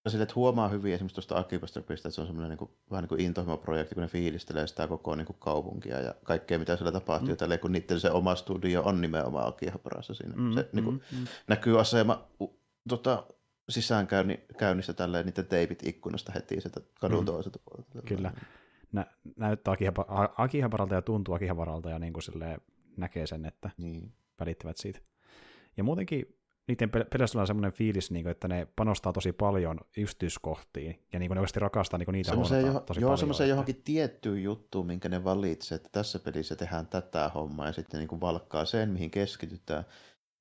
sille, 0.09 0.23
että 0.23 0.35
huomaa 0.35 0.69
hyvin 0.69 0.93
esimerkiksi 0.93 1.15
tuosta 1.15 1.37
Akipastrapista, 1.37 2.07
että 2.07 2.15
se 2.15 2.21
on 2.21 2.27
semmoinen 2.27 2.49
niin 2.49 2.57
kuin, 2.57 2.71
vähän 2.91 3.03
niin 3.03 3.09
kuin 3.09 3.21
intohimo 3.21 3.57
projekti, 3.57 3.95
kun 3.95 4.01
ne 4.01 4.07
fiilistelee 4.07 4.67
sitä 4.67 4.87
koko 4.87 5.15
niin 5.15 5.25
kuin 5.25 5.37
kaupunkia 5.39 5.99
ja 5.99 6.15
kaikkea, 6.23 6.59
mitä 6.59 6.75
siellä 6.75 6.91
tapahtuu. 6.91 7.29
Mm. 7.29 7.37
Tälleen, 7.37 7.59
kun 7.59 7.71
niiden 7.71 7.99
se 7.99 8.11
oma 8.11 8.35
studio 8.35 8.81
on 8.83 9.01
nimenomaan 9.01 9.47
Akihaparassa 9.47 10.13
siinä. 10.13 10.33
Mm, 10.35 10.53
se 10.53 10.69
niin 10.73 10.85
kuin, 10.85 11.03
mm, 11.11 11.17
mm. 11.17 11.27
näkyy 11.47 11.79
asema 11.79 12.27
tota, 12.89 13.23
sisäänkäynnistä 13.69 14.93
tälleen 14.93 15.25
niiden 15.25 15.47
teipit 15.47 15.87
ikkunasta 15.87 16.31
heti 16.35 16.61
sieltä 16.61 16.81
kadun 16.99 17.19
mm. 17.19 17.25
toiselta 17.25 17.59
puolelta. 17.65 18.01
Kyllä. 18.07 18.33
Nä, 18.91 19.05
näyttää 19.35 19.75
Akihaparalta 20.37 20.95
ja 20.95 21.01
tuntuu 21.01 21.35
Akihaparalta 21.35 21.89
ja 21.89 21.99
niin 21.99 22.13
kuin 22.13 22.23
näkee 22.97 23.27
sen, 23.27 23.45
että 23.45 23.69
niin. 23.77 24.13
välittävät 24.39 24.77
siitä. 24.77 24.99
Ja 25.77 25.83
muutenkin 25.83 26.36
niiden 26.67 26.89
pelissä 26.89 27.41
on 27.41 27.47
semmoinen 27.47 27.71
fiilis, 27.71 28.11
niin 28.11 28.23
kuin, 28.23 28.31
että 28.31 28.47
ne 28.47 28.67
panostaa 28.75 29.13
tosi 29.13 29.31
paljon 29.31 29.79
yksityiskohtiin, 29.97 30.99
ja 31.13 31.19
niin 31.19 31.29
kuin 31.29 31.35
ne 31.35 31.39
oikeasti 31.39 31.59
rakastaa 31.59 31.97
niin 31.97 32.05
kuin 32.05 32.13
niitä 32.13 32.29
semmoiseen 32.29 32.65
jo, 32.65 32.79
tosi 32.79 32.99
joo, 32.99 33.07
paljon. 33.07 33.17
semmoiseen 33.17 33.49
johonkin 33.49 33.81
tiettyyn 33.83 34.43
juttuun, 34.43 34.87
minkä 34.87 35.09
ne 35.09 35.23
valitsee, 35.23 35.75
että 35.75 35.89
tässä 35.91 36.19
pelissä 36.19 36.55
tehdään 36.55 36.87
tätä 36.87 37.31
hommaa, 37.35 37.67
ja 37.67 37.73
sitten 37.73 37.97
niin 37.97 38.07
kuin 38.07 38.21
valkkaa 38.21 38.65
sen, 38.65 38.89
mihin 38.89 39.11
keskitytään. 39.11 39.85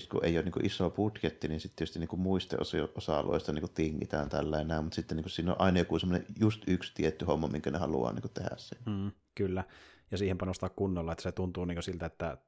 Sitten 0.01 0.19
kun 0.19 0.25
ei 0.25 0.37
ole 0.37 0.45
niin 0.45 0.53
kuin 0.53 0.67
iso 0.67 0.91
budjetti, 0.91 1.49
niin 1.49 1.61
sitten 1.61 1.77
tietysti 1.77 1.99
niin 1.99 2.09
kuin 2.09 2.21
muista 2.21 2.57
osa-alueista 2.95 3.53
niin 3.53 3.63
kuin 3.63 3.75
tingitään 3.75 4.29
tällä 4.29 4.61
enää, 4.61 4.83
mutta 4.83 4.97
sitten 4.97 5.17
niin 5.17 5.25
kuin 5.25 5.31
siinä 5.31 5.53
on 5.53 5.61
aina 5.61 5.79
joku 5.79 5.99
semmoinen 5.99 6.27
just 6.41 6.63
yksi 6.67 6.93
tietty 6.95 7.25
homma, 7.25 7.49
minkä 7.49 7.71
ne 7.71 7.79
haluaa 7.79 8.13
niin 8.13 8.23
kuin 8.23 8.33
tehdä 8.33 8.57
sen. 8.57 8.79
Mm, 8.87 9.11
kyllä, 9.35 9.65
ja 10.11 10.19
siihen 10.19 10.39
panostaa 10.39 10.69
kunnolla, 10.69 11.13
että 11.13 11.23
se 11.23 11.33
tuntuu 11.33 11.65
niin 11.65 11.77
kuin 11.77 11.83
siltä, 11.83 12.07
että 12.07 12.39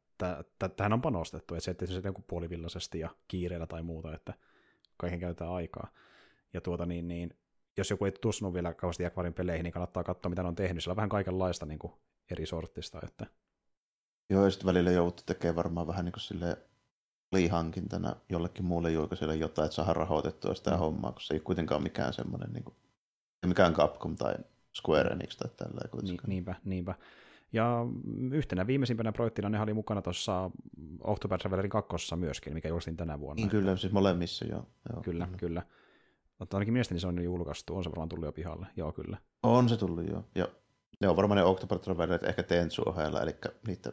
tähän 0.76 0.92
on 0.92 1.00
panostettu, 1.00 1.54
että 1.54 1.64
se 1.64 1.70
ettei 1.70 1.88
se 1.88 2.00
joku 2.04 2.22
puolivillaisesti 2.22 2.98
ja 2.98 3.10
kiireellä 3.28 3.66
tai 3.66 3.82
muuta, 3.82 4.14
että 4.14 4.34
kaiken 4.96 5.20
käytetään 5.20 5.52
aikaa. 5.52 5.88
Ja 6.52 6.60
tuota 6.60 6.86
niin, 6.86 7.08
niin 7.08 7.36
jos 7.76 7.90
joku 7.90 8.04
ei 8.04 8.12
tutustunut 8.12 8.54
vielä 8.54 8.74
kauheasti 8.74 9.02
Jakvarin 9.02 9.34
peleihin, 9.34 9.64
niin 9.64 9.72
kannattaa 9.72 10.04
katsoa, 10.04 10.30
mitä 10.30 10.42
ne 10.42 10.48
on 10.48 10.54
tehnyt. 10.54 10.82
Siellä 10.82 10.92
on 10.92 10.96
vähän 10.96 11.08
kaikenlaista 11.08 11.66
niin 11.66 11.78
kuin 11.78 11.92
eri 12.30 12.46
sortista. 12.46 13.00
Että... 13.04 13.26
Joo, 14.30 14.44
ja 14.44 14.50
sitten 14.50 14.66
välillä 14.66 14.90
joudut 14.90 15.22
tekemään 15.26 15.56
varmaan 15.56 15.86
vähän 15.86 16.04
niin 16.04 16.12
kuin 16.12 16.20
silleen 16.20 16.56
liihankintana 17.32 18.16
jollekin 18.28 18.64
muulle 18.64 18.90
julkaiselle 18.90 19.36
jotain, 19.36 19.66
että 19.66 19.76
saadaan 19.76 19.96
rahoitettua 19.96 20.54
sitä 20.54 20.70
mm. 20.70 20.78
hommaa, 20.78 21.12
kun 21.12 21.22
se 21.22 21.34
ei 21.34 21.40
kuitenkaan 21.40 21.82
mikään 21.82 22.12
semmoinen, 22.12 22.52
niin 22.52 22.64
kuin, 22.64 22.76
mikään 23.46 23.74
Capcom 23.74 24.16
tai 24.16 24.34
Square 24.80 25.10
Enix 25.10 25.36
tai 25.36 25.50
tällä. 25.56 25.80
Ni, 26.02 26.16
niinpä, 26.26 26.54
niinpä. 26.64 26.94
Ja 27.52 27.86
yhtenä 28.30 28.66
viimeisimpänä 28.66 29.12
projektina 29.12 29.48
ne 29.48 29.60
oli 29.60 29.74
mukana 29.74 30.02
tuossa 30.02 30.50
October 31.00 31.38
Travelerin 31.38 31.70
kakkossa 31.70 32.16
myöskin, 32.16 32.54
mikä 32.54 32.68
julkaistiin 32.68 32.96
tänä 32.96 33.20
vuonna. 33.20 33.40
Niin 33.40 33.48
kyllä, 33.48 33.76
siis 33.76 33.92
molemmissa 33.92 34.44
joo. 34.44 34.66
joo 34.92 35.02
kyllä, 35.02 35.24
kyllä. 35.26 35.38
kyllä. 35.38 35.62
Mutta 36.38 36.56
ainakin 36.56 36.72
mielestäni 36.72 37.00
se 37.00 37.06
on 37.06 37.16
jo 37.16 37.22
julkaistu, 37.22 37.76
on 37.76 37.84
se 37.84 37.90
varmaan 37.90 38.08
tullut 38.08 38.26
jo 38.26 38.32
pihalle, 38.32 38.66
joo 38.76 38.92
kyllä. 38.92 39.18
On 39.42 39.68
se 39.68 39.76
tullut 39.76 40.08
joo, 40.08 40.24
ja 40.34 40.48
ne 41.00 41.08
on 41.08 41.16
varmaan 41.16 41.36
ne 41.36 41.44
October 41.44 41.78
Travelerit 41.78 42.22
ehkä 42.22 42.42
Tensu 42.42 42.82
ohella, 42.86 43.22
eli 43.22 43.34
niitä 43.66 43.92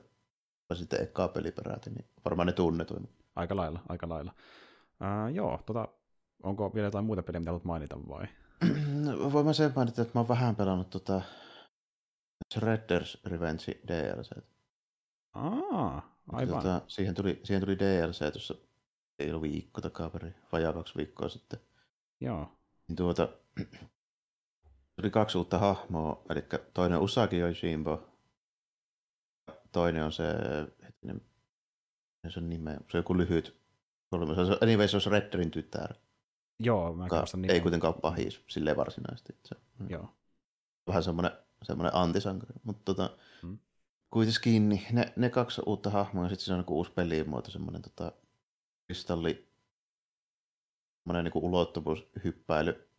sitten 0.74 1.02
ekaa 1.04 1.28
peliperäti, 1.28 1.90
niin 1.90 2.06
varmaan 2.26 2.48
ne 2.48 2.54
tunnetuin. 2.54 3.10
Aika 3.36 3.56
lailla, 3.56 3.80
aika 3.90 4.10
lailla. 4.10 4.32
Uh, 5.02 5.36
joo, 5.36 5.60
tota, 5.66 5.88
onko 6.44 6.74
vielä 6.74 6.88
jotain 6.88 7.06
muuta 7.06 7.24
peliä, 7.24 7.40
mitä 7.40 7.50
haluat 7.50 7.64
mainita 7.64 7.98
vai? 8.10 8.28
No, 9.04 9.32
voin 9.32 9.46
mä 9.46 9.54
sen 9.54 9.74
mainita, 9.76 10.02
että 10.02 10.12
mä 10.16 10.20
oon 10.20 10.28
vähän 10.28 10.56
pelannut 10.56 10.90
tota 10.90 11.22
Shredder's 12.54 13.18
Revenge 13.26 13.80
DLC. 13.88 14.30
Aa, 15.34 16.16
aivan. 16.28 16.56
Tota, 16.64 16.82
siihen, 16.88 17.16
tuli, 17.16 17.42
siihen 17.44 17.62
tuli 17.62 17.80
DLC 17.80 18.32
tuossa, 18.32 18.56
ei 19.20 19.30
ollut 19.30 19.42
viikko 19.42 19.82
takaperin, 19.82 20.36
vajaa 20.52 20.74
kaksi 20.74 20.96
viikkoa 20.98 21.30
sitten. 21.30 21.60
Joo. 22.22 22.52
Niin 22.88 22.96
tuota, 22.96 23.30
tuli 24.96 25.10
kaksi 25.12 25.38
uutta 25.38 25.58
hahmoa, 25.58 26.24
eli 26.30 26.44
toinen 26.74 27.00
Usagi 27.00 27.38
Yojimbo, 27.40 28.10
toinen 29.72 30.04
on 30.04 30.12
se, 30.12 30.24
hetkinen, 30.84 31.22
se 32.30 32.40
on 32.40 32.50
nime, 32.50 32.72
se 32.74 32.98
on 32.98 33.00
joku 33.00 33.18
lyhyt, 33.18 33.46
se 34.10 34.16
on, 34.16 34.58
anyway, 34.62 34.88
se 34.88 34.98
on 34.98 35.02
Shredderin 35.02 35.52
tytär. 35.52 35.94
Joo, 36.60 36.94
mä 36.94 37.08
ka- 37.08 37.26
Ei 37.50 37.62
kuitenkaan 37.62 37.94
pahis 37.94 38.44
silleen 38.48 38.78
varsinaisesti. 38.78 39.38
Se, 39.46 39.56
Joo. 39.90 40.10
Vähän 40.88 41.04
semmoinen 41.04 41.32
semmoinen 41.66 41.96
antisankari. 41.96 42.54
Mutta 42.64 42.82
tota, 42.86 43.18
hmm. 43.42 43.58
kuitenkin 44.10 44.70
niin 44.70 44.84
ne, 44.92 45.14
ne 45.16 45.30
kaksi 45.30 45.62
uutta 45.66 45.90
hahmoa 45.90 46.24
ja 46.24 46.30
sitten 46.30 46.46
se 46.46 46.54
on 46.54 46.60
niinku 46.60 46.78
uusi 46.78 46.92
pelimuoto, 46.92 47.52
semmoinen 47.52 47.82
tota, 47.82 48.12
kristalli, 48.88 49.48
semmoinen 51.04 51.24
niinku 51.24 51.46
ulottuvuushyppäily. 51.46 52.90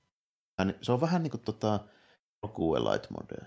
Se 0.83 0.93
on 0.93 1.01
vähän 1.01 1.23
niin 1.23 1.31
kuin 1.31 1.43
tota, 1.43 1.81
Light 2.93 3.11
Mode. 3.11 3.47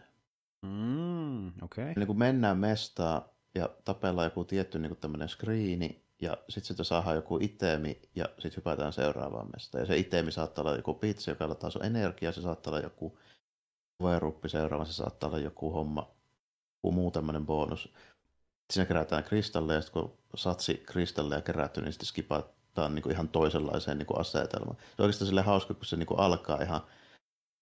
Mm, 0.62 1.48
okay. 1.64 1.94
Eli 1.96 2.06
kun 2.06 2.18
mennään 2.18 2.58
mestaa 2.58 3.30
ja 3.56 3.70
tapellaan 3.86 4.26
joku 4.26 4.44
tietty 4.44 4.80
niin 4.80 4.98
tämmöinen 4.98 5.30
screeni, 5.30 6.04
ja 6.22 6.38
sitten 6.50 6.68
sitä 6.68 6.84
saadaan 6.84 7.16
joku 7.16 7.38
itemi, 7.42 8.02
ja 8.16 8.26
sitten 8.40 8.56
hypätään 8.56 8.94
seuraavaan 8.94 9.50
mestaan. 9.54 9.82
Ja 9.82 9.86
se 9.86 9.98
itemi 9.98 10.32
saattaa 10.32 10.62
olla 10.62 10.76
joku 10.76 10.94
pizza, 10.94 11.32
joka 11.32 11.50
lataa 11.50 11.70
sun 11.70 11.86
energiaa, 11.86 12.32
se 12.32 12.42
saattaa 12.42 12.72
olla 12.72 12.84
joku 12.84 13.20
veruppi 14.04 14.50
seuraava, 14.50 14.86
se 14.86 14.94
saattaa 14.94 15.30
olla 15.30 15.40
joku 15.40 15.72
homma, 15.72 16.12
joku 16.78 16.92
muu 16.92 17.12
tämmöinen 17.12 17.46
bonus. 17.46 17.94
Siinä 18.72 18.86
kerätään 18.86 19.24
kristalleja, 19.24 19.78
ja 19.78 19.82
sitten 19.82 20.02
kun 20.02 20.18
satsi 20.36 20.84
kristalleja 20.86 21.42
kerätty, 21.42 21.82
niin 21.82 21.94
sitten 21.94 22.08
skipataan 22.08 22.96
niin 22.96 23.04
kuin 23.04 23.14
ihan 23.14 23.30
toisenlaiseen 23.30 23.98
niin 23.98 24.06
kuin 24.06 24.20
asetelmaan. 24.20 24.78
Se 24.78 25.02
on 25.02 25.04
oikeastaan 25.04 25.28
sille 25.28 25.42
hauska, 25.42 25.74
kun 25.74 25.86
se 25.86 25.96
niin 25.96 26.08
kuin 26.08 26.20
alkaa 26.20 26.62
ihan 26.62 26.82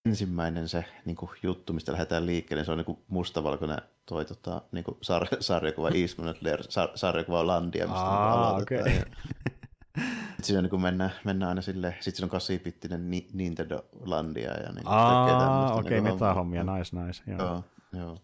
ensimmäinen 0.06 0.68
se 0.68 0.84
niin 1.04 1.16
kuin 1.16 1.30
juttu, 1.42 1.72
mistä 1.72 1.92
lähdetään 1.92 2.26
liikkeelle, 2.26 2.60
niin 2.60 2.66
se 2.66 2.72
on 2.72 2.78
niin 2.78 2.84
kuin 2.84 2.98
mustavalkoinen 3.08 3.82
toi 4.06 4.24
tota, 4.24 4.62
niin 4.72 4.84
kuin 4.84 4.96
sar- 4.96 5.36
sarjakuva 5.40 5.90
Eastman 5.90 6.34
sar- 6.68 6.92
sarjakuva 6.94 7.46
Landia, 7.46 7.86
mistä 7.86 8.00
Aa, 8.00 8.56
okei. 8.56 8.80
okay. 9.96 10.08
Siinä 10.42 10.62
niin 10.62 10.70
kuin 10.70 10.82
mennään, 10.82 11.10
mennään 11.24 11.48
aina 11.48 11.62
silleen, 11.62 11.92
sitten 11.92 12.14
siinä 12.14 12.26
on 12.26 12.30
kasipittinen 12.30 13.10
Ni- 13.10 13.28
Nintendo 13.32 13.84
Landia 14.00 14.50
ja 14.50 14.72
niin 14.72 14.86
Aa, 14.86 15.74
okei, 15.74 15.90
niin 15.90 16.02
kuin 16.02 16.14
metahommia, 16.14 16.64
nice, 16.64 16.96
nice. 17.04 17.22
Joo. 17.26 17.38
Joo, 17.38 17.62
joo. 17.92 18.18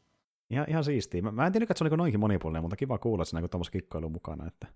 Ihan, 0.50 0.66
ihan 0.68 0.84
siistiä. 0.84 1.22
Mä, 1.22 1.32
mä 1.32 1.46
en 1.46 1.52
tiedä, 1.52 1.64
että 1.64 1.74
se 1.78 1.84
on 1.84 1.90
niin 1.90 1.98
noinkin 1.98 2.20
monipuolinen, 2.20 2.62
mutta 2.62 2.76
kiva 2.76 2.98
kuulla, 2.98 3.22
että 3.22 3.30
siinä 3.30 3.44
on 3.44 3.50
tuommoista 3.50 3.72
kikkailua 3.72 4.10
mukana. 4.10 4.46
Että... 4.46 4.66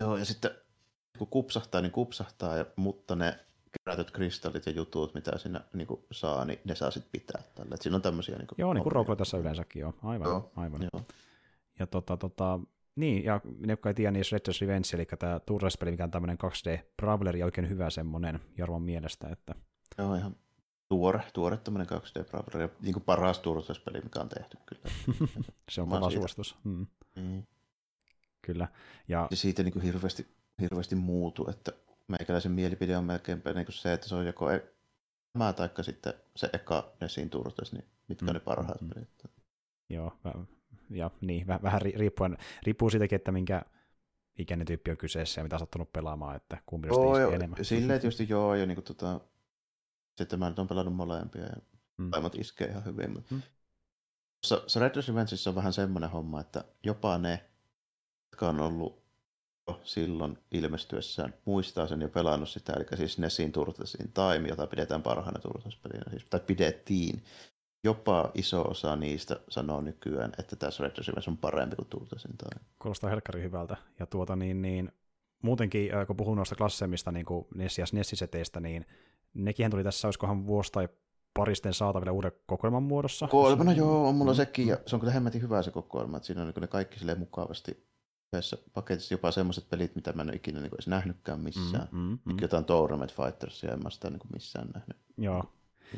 Joo, 0.00 0.16
ja 0.16 0.24
sitten 0.24 0.50
kun 1.18 1.28
kupsahtaa, 1.28 1.80
niin 1.80 1.92
kupsahtaa, 1.92 2.56
ja, 2.56 2.66
mutta 2.76 3.16
ne 3.16 3.38
kerätyt 3.84 4.10
kristallit 4.10 4.66
ja 4.66 4.72
jutut, 4.72 5.14
mitä 5.14 5.38
siinä 5.38 5.60
niin 5.72 5.86
kuin 5.86 6.00
saa, 6.12 6.44
niin 6.44 6.58
ne 6.64 6.74
saa 6.74 6.90
sitten 6.90 7.12
pitää 7.12 7.42
tällä. 7.54 7.74
Et 7.74 7.82
siinä 7.82 7.96
on 7.96 8.02
tämmöisiä 8.02 8.36
niin 8.36 8.46
kuin, 8.46 8.56
Joo, 8.58 8.74
niin 8.74 8.84
kuin 8.84 9.18
tässä 9.18 9.38
yleensäkin, 9.38 9.80
joo. 9.80 9.94
Aivan, 10.02 10.28
Joo, 10.28 10.52
aivan. 10.56 10.82
Joo. 10.82 11.02
Ja 11.78 11.86
tota, 11.86 12.16
tota, 12.16 12.60
niin, 12.96 13.24
ja 13.24 13.40
ne, 13.44 13.72
jotka 13.72 13.88
ei 13.90 13.94
tiedä, 13.94 14.10
niin 14.10 14.24
Red 14.32 14.40
Dead 14.46 14.54
Revenge, 14.60 14.88
eli 14.94 15.06
tämä 15.18 15.40
Turres-peli, 15.40 15.90
mikä 15.90 16.04
on 16.04 16.10
tämmöinen 16.10 16.38
2D 16.44 16.84
Brawleri, 16.96 17.42
oikein 17.42 17.68
hyvä 17.68 17.90
semmoinen 17.90 18.40
Jarvan 18.58 18.82
mielestä, 18.82 19.28
että 19.28 19.54
Joo, 19.98 20.14
ihan 20.14 20.36
tuore, 20.88 21.22
tuore 21.32 21.56
tämmöinen 21.56 21.86
2D 21.98 22.24
Brawler, 22.24 22.60
ja 22.60 22.68
niin 22.82 22.92
kuin 22.92 23.02
paras 23.02 23.38
turvallisuuspeli, 23.38 24.00
mikä 24.00 24.20
on 24.20 24.28
tehty 24.28 24.58
kyllä. 24.66 24.82
se 25.70 25.80
on 25.80 25.88
Mä 25.88 25.94
kova 25.98 26.10
suositus. 26.10 26.56
Mm, 26.64 26.86
Mm. 27.16 27.42
kyllä. 28.42 28.68
Ja 29.08 29.28
Ja 29.30 29.36
siitä 29.36 29.62
niin 29.62 29.72
kuin 29.72 29.82
hirveästi, 29.82 30.26
hirveästi 30.60 30.94
muutu, 30.94 31.50
että 31.50 31.72
meikäläisen 32.08 32.52
mielipide 32.52 32.96
on 32.96 33.04
melkein 33.04 33.42
niin 33.54 33.66
kuin 33.66 33.74
se, 33.74 33.92
että 33.92 34.08
se 34.08 34.14
on 34.14 34.26
joko 34.26 34.50
e- 34.50 34.72
tämä 35.32 35.52
taikka 35.52 35.82
sitten 35.82 36.14
se 36.36 36.50
eka 36.52 36.92
Nessin 37.00 37.30
Turtles, 37.30 37.72
niin 37.72 37.84
mitkä 38.08 38.26
Mm, 38.26 38.32
ne 38.32 38.40
parhaat 38.40 38.80
mm, 38.80 38.88
pelit. 38.88 39.08
Joo, 39.90 40.12
vä- 40.28 40.44
ja 40.90 41.10
niin, 41.20 41.46
väh- 41.46 41.62
vähän 41.62 41.82
ri- 41.82 41.98
riippuen, 41.98 42.36
riippuu 42.62 42.90
siitäkin, 42.90 43.16
että 43.16 43.32
minkä 43.32 43.62
ikäinen 44.38 44.66
tyyppi 44.66 44.90
on 44.90 44.96
kyseessä 44.96 45.40
ja 45.40 45.42
mitä 45.42 45.56
on 45.56 45.60
sattunut 45.60 45.92
pelaamaan, 45.92 46.36
että 46.36 46.58
kumpi 46.66 46.88
Joo, 46.88 47.04
niistä 47.04 47.20
joo, 47.20 47.32
enemmän. 47.32 47.64
silleen 47.64 48.00
tietysti 48.00 48.26
joo, 48.28 48.54
ja 48.54 48.66
niin 48.66 48.76
kuin, 48.76 48.84
tota, 48.84 49.20
sitten 50.18 50.38
mä 50.38 50.48
nyt 50.48 50.58
on 50.58 50.68
pelannut 50.68 50.94
molempia, 50.94 51.42
ja 51.42 51.56
Mm. 51.98 52.04
molemmat 52.04 52.34
iskee 52.34 52.68
ihan 52.68 52.84
hyvin. 52.84 53.10
Mutta 53.12 53.34
Mm. 53.34 53.42
se, 54.46 54.62
se 54.66 54.80
Red 54.80 54.94
Dead 54.94 55.04
Revengeissa 55.08 55.50
on 55.50 55.56
vähän 55.56 55.72
semmoinen 55.72 56.10
homma, 56.10 56.40
että 56.40 56.64
jopa 56.82 57.18
ne, 57.18 57.44
jotka 58.32 58.48
on 58.48 58.60
ollut 58.60 59.02
jo 59.68 59.80
silloin 59.84 60.38
ilmestyessään, 60.50 61.34
muistaa 61.44 61.86
sen 61.86 62.00
ja 62.00 62.08
pelannut 62.08 62.48
sitä, 62.48 62.72
eli 62.72 62.84
siis 62.96 63.18
Nessin 63.18 63.52
Turtlesin 63.52 64.12
Time, 64.12 64.48
jota 64.48 64.66
pidetään 64.66 65.02
parhaana 65.02 65.40
Turtles-pelinä, 65.40 66.10
siis, 66.10 66.24
tai 66.30 66.40
pidettiin. 66.40 67.22
Jopa 67.84 68.30
iso 68.34 68.62
osa 68.62 68.96
niistä 68.96 69.40
sanoo 69.48 69.80
nykyään, 69.80 70.32
että 70.38 70.56
tässä 70.56 70.82
Red 70.84 70.92
on 71.28 71.36
parempi 71.36 71.76
kuin 71.76 71.88
Turtlesin 71.88 72.36
Time. 72.36 72.64
Kuulostaa 72.78 73.10
helkkari 73.10 73.42
hyvältä. 73.42 73.76
Ja 73.98 74.06
tuota 74.06 74.36
niin, 74.36 74.62
niin 74.62 74.92
muutenkin, 75.42 75.94
äh, 75.94 76.06
kun 76.06 76.16
puhun 76.16 76.36
noista 76.36 76.54
klassemmista 76.54 77.12
niin 77.12 77.26
kuin 77.26 77.46
NES- 77.54 77.78
ja 77.78 77.86
SNES-seteistä, 77.86 78.60
niin 78.60 78.86
nekin 79.34 79.70
tuli 79.70 79.84
tässä, 79.84 80.08
olisikohan 80.08 80.46
vuosi 80.46 80.72
tai 80.72 80.88
paristen 81.34 81.74
saatavilla 81.74 82.12
uuden 82.12 82.32
kokoelman 82.46 82.82
muodossa. 82.82 83.26
Kokoelmana 83.28 83.72
joo, 83.72 84.08
on 84.08 84.14
mulla 84.14 84.32
Mm. 84.32 84.36
sekin, 84.36 84.68
ja 84.68 84.78
se 84.86 84.96
on 84.96 85.00
kyllä 85.00 85.12
hemmetin 85.12 85.42
hyvä 85.42 85.62
se 85.62 85.70
kokoelma, 85.70 86.16
että 86.16 86.26
siinä 86.26 86.42
on 86.42 86.46
niin 86.48 86.60
ne 86.60 86.66
kaikki 86.66 86.98
silleen 86.98 87.18
mukavasti 87.18 87.86
yhdessä 88.32 88.56
paketissa, 88.74 89.14
jopa 89.14 89.30
semmoiset 89.30 89.68
pelit, 89.70 89.94
mitä 89.94 90.12
mä 90.12 90.22
en 90.22 90.28
ole 90.28 90.36
ikinä 90.36 90.60
niin 90.60 90.74
edes 90.74 90.88
nähnytkään 90.88 91.40
missään. 91.40 91.88
Mm, 91.92 91.98
mm, 91.98 92.18
mm. 92.24 92.36
Jotain 92.40 92.64
Tournament 92.64 93.14
Fightersia, 93.14 93.72
en 93.72 93.82
mä 93.82 93.90
sitä 93.90 94.10
niin 94.10 94.20
missään 94.32 94.68
nähnyt. 94.74 94.96
Joo. 95.18 95.44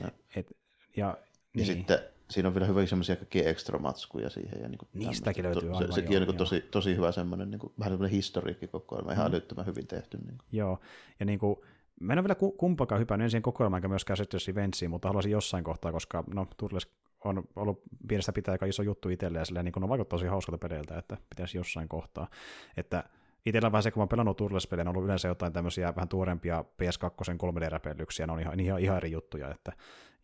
Ja, 0.02 0.08
Et, 0.36 0.56
ja, 0.96 1.16
ja 1.54 1.56
niin. 1.56 1.66
sitten 1.66 1.98
siinä 2.30 2.48
on 2.48 2.54
vielä 2.54 2.66
hyvä 2.66 2.86
semmoisia 2.86 3.16
kaikkia 3.16 3.48
ekstra 3.48 3.78
matskuja 3.78 4.30
siihen. 4.30 4.60
Ja 4.62 4.68
niin 4.68 4.78
kuin 4.78 4.88
Niistäkin 4.94 5.42
tämmöistä. 5.42 5.66
löytyy 5.66 5.78
se, 5.78 5.84
aivan, 5.84 5.94
Sekin 5.94 6.12
joo, 6.12 6.20
on 6.20 6.26
niin 6.26 6.34
joo. 6.34 6.38
tosi, 6.38 6.60
tosi 6.60 6.96
hyvä 6.96 7.12
semmoinen, 7.12 7.50
niin 7.50 7.58
kuin, 7.58 7.72
vähän 7.78 7.92
semmoinen 7.92 8.16
historiikkikokoelma, 8.16 9.12
ihan 9.12 9.26
Mm. 9.26 9.34
älyttömän 9.34 9.66
hyvin 9.66 9.86
tehty. 9.86 10.16
Niin 10.16 10.38
kuin. 10.38 10.46
Joo, 10.52 10.78
ja 11.20 11.26
niin 11.26 11.38
kuin, 11.38 11.56
mä 12.00 12.12
en 12.12 12.18
ole 12.18 12.24
vielä 12.24 12.34
ku- 12.34 12.52
kumpakaan 12.52 13.00
hypännyt 13.00 13.24
ensin 13.24 13.42
kokoelmaan, 13.42 13.78
enkä 13.78 13.88
myöskään 13.88 14.18
Dead 14.18 14.40
Revengeen, 14.48 14.90
mutta 14.90 15.08
haluaisin 15.08 15.32
jossain 15.32 15.64
kohtaa, 15.64 15.92
koska 15.92 16.24
no, 16.34 16.46
Turles 16.56 16.88
on 17.24 17.44
ollut 17.56 17.82
pienestä 18.08 18.32
pitää 18.32 18.52
aika 18.52 18.66
iso 18.66 18.82
juttu 18.82 19.08
itselle, 19.08 19.38
ja 19.38 19.44
silleen, 19.44 19.64
niin 19.64 19.72
kuin, 19.72 19.82
on 19.82 19.88
vaikuttaa 19.88 20.18
tosi 20.18 20.26
hauskalta 20.28 20.58
peleiltä, 20.68 20.98
että 20.98 21.16
pitäisi 21.30 21.58
jossain 21.58 21.88
kohtaa. 21.88 22.28
Että 22.76 23.04
itsellä 23.46 23.72
vähän 23.72 23.82
se, 23.82 23.90
kun 23.90 24.00
mä 24.00 24.02
oon 24.02 24.08
pelannut 24.08 24.36
Turles-pelejä, 24.36 24.82
on 24.82 24.88
ollut 24.88 25.04
yleensä 25.04 25.28
jotain 25.28 25.52
tämmöisiä 25.52 25.94
vähän 25.96 26.08
tuorempia 26.08 26.64
PS2 26.82 27.34
3D-räpellyksiä, 27.34 28.26
ne 28.26 28.32
on 28.32 28.40
ihan, 28.40 28.60
ihan, 28.60 28.80
ihan 28.80 28.96
eri 28.96 29.10
juttuja, 29.10 29.50
että 29.50 29.72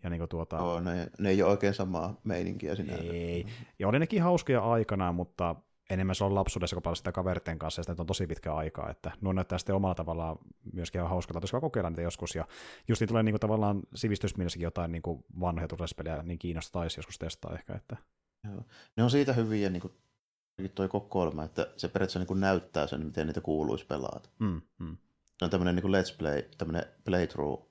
ja 0.02 0.10
niin 0.10 0.18
kuin 0.18 0.28
tuota, 0.28 0.56
Joo, 0.56 0.80
ne, 0.80 1.10
ne 1.18 1.30
ei 1.30 1.42
ole 1.42 1.50
oikein 1.50 1.74
samaa 1.74 2.20
meininkiä 2.24 2.74
sinänsä. 2.74 3.02
ei. 3.12 3.46
Ja 3.78 3.88
oli 3.88 3.98
nekin 3.98 4.22
hauskoja 4.22 4.60
aikanaan, 4.60 5.14
mutta 5.14 5.56
enemmän 5.90 6.14
se 6.14 6.24
on 6.24 6.34
lapsuudessa, 6.34 6.76
kun 6.76 6.82
pelasin 6.82 6.98
sitä 6.98 7.12
kaverten 7.12 7.58
kanssa, 7.58 7.80
ja 7.80 7.84
sitä 7.84 8.02
on 8.02 8.06
tosi 8.06 8.26
pitkä 8.26 8.54
aikaa, 8.54 8.90
että 8.90 9.12
nuo 9.20 9.32
näyttää 9.32 9.58
sitten 9.58 9.74
omalla 9.74 9.94
tavallaan 9.94 10.38
myöskin 10.72 10.98
ihan 10.98 11.10
hauskalta, 11.10 11.40
koska 11.40 11.60
kokeilla 11.60 11.90
niitä 11.90 12.02
joskus, 12.02 12.34
ja 12.34 12.46
just 12.88 13.00
niin 13.00 13.08
tulee 13.08 13.22
niin 13.22 13.32
kuin 13.32 13.40
tavallaan 13.40 13.82
sivistysmielessäkin 13.94 14.64
jotain 14.64 14.92
niin 14.92 15.02
kuin 15.02 15.24
vanhoja 15.40 15.68
turvallisuuspelejä, 15.68 16.22
niin 16.22 16.38
kiinnostaisi 16.38 16.98
joskus 16.98 17.18
testaa 17.18 17.54
ehkä, 17.54 17.74
että 17.74 17.96
Joo. 18.44 18.62
Ne 18.96 19.02
on 19.02 19.10
siitä 19.10 19.32
hyviä 19.32 19.70
niin 19.70 19.80
kuin, 19.80 19.92
toi 20.74 20.88
kokoelma, 20.88 21.44
että 21.44 21.66
se 21.76 21.88
periaatteessa 21.88 22.18
niin 22.18 22.26
kuin 22.26 22.40
näyttää 22.40 22.86
sen, 22.86 23.06
miten 23.06 23.26
niitä 23.26 23.40
kuuluisi 23.40 23.86
pelata. 23.86 24.28
mm, 24.38 24.60
mm. 24.78 24.96
Se 25.38 25.44
on 25.44 25.50
tämmöinen 25.50 25.76
niin 25.76 25.84
let's 25.86 26.16
play, 26.18 26.42
tämmöinen 26.58 26.84
playthrough 27.04 27.68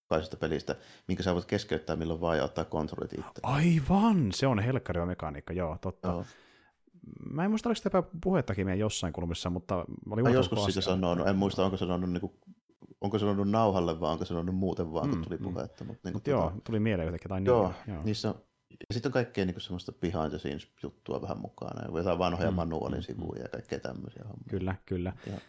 jokaisesta 0.00 0.36
pelistä, 0.36 0.76
minkä 1.08 1.22
sä 1.22 1.34
voit 1.34 1.44
keskeyttää 1.44 1.96
milloin 1.96 2.20
vaan 2.20 2.36
ja 2.36 2.44
ottaa 2.44 2.64
kontrollit 2.64 3.12
itse. 3.12 3.40
Aivan, 3.42 4.32
se 4.32 4.46
on 4.46 4.58
helkkariva 4.58 5.06
mekaniikka, 5.06 5.52
joo, 5.52 5.78
totta. 5.80 6.08
Joo. 6.08 6.24
Mä 7.30 7.44
en 7.44 7.50
muista, 7.50 7.68
oliko 7.68 7.76
sitä 7.76 8.02
puhettakin 8.22 8.66
meidän 8.66 8.78
jossain 8.78 9.12
kulmissa, 9.12 9.50
mutta 9.50 9.84
oli 10.10 10.22
Mä 10.22 10.30
joskus 10.30 10.58
koko 10.58 10.70
siitä 10.70 10.78
asia. 10.78 10.92
sanonut, 10.92 11.28
en 11.28 11.36
muista 11.36 11.64
onko 11.64 11.76
sanonut, 11.76 12.10
niin 12.10 12.20
kuin, 12.20 12.32
onko 13.00 13.18
sanonut 13.18 13.48
nauhalle 13.50 14.00
vai 14.00 14.12
onko 14.12 14.24
sanonut 14.24 14.54
muuten 14.56 14.92
vaan, 14.92 15.08
kun 15.08 15.18
Mm, 15.18 15.24
tuli 15.24 15.36
mm. 15.36 15.44
puhetta. 15.44 15.84
Mutta, 15.84 16.00
niin 16.08 16.14
Mut 16.16 16.24
kuin, 16.24 16.32
joo, 16.32 16.52
tuli 16.64 16.80
mieleen 16.80 17.06
jotenkin 17.06 17.28
tai 17.28 17.40
niin. 17.40 17.46
joo, 17.46 17.72
joo. 17.86 18.02
niissä 18.04 18.28
on, 18.28 18.34
ja 18.70 18.94
sitten 18.94 19.08
on 19.08 19.12
kaikkea 19.12 19.46
niin 19.46 19.60
semmoista 19.60 19.92
behind 19.92 20.28
the 20.30 20.38
scenes 20.38 20.68
juttua 20.82 21.22
vähän 21.22 21.38
mukana, 21.40 21.82
ja 21.92 21.98
jotain 21.98 22.18
vanhoja 22.18 22.50
Mm, 22.50 22.54
mm, 22.54 22.56
manuaalin 22.56 22.98
mm, 22.98 23.02
sivuja 23.02 23.42
ja 23.42 23.48
kaikkea 23.48 23.80
tämmöisiä 23.80 24.22
hommia. 24.24 24.44
Kyllä, 24.50 24.74
kyllä. 24.86 25.12
Ja- 25.26 25.40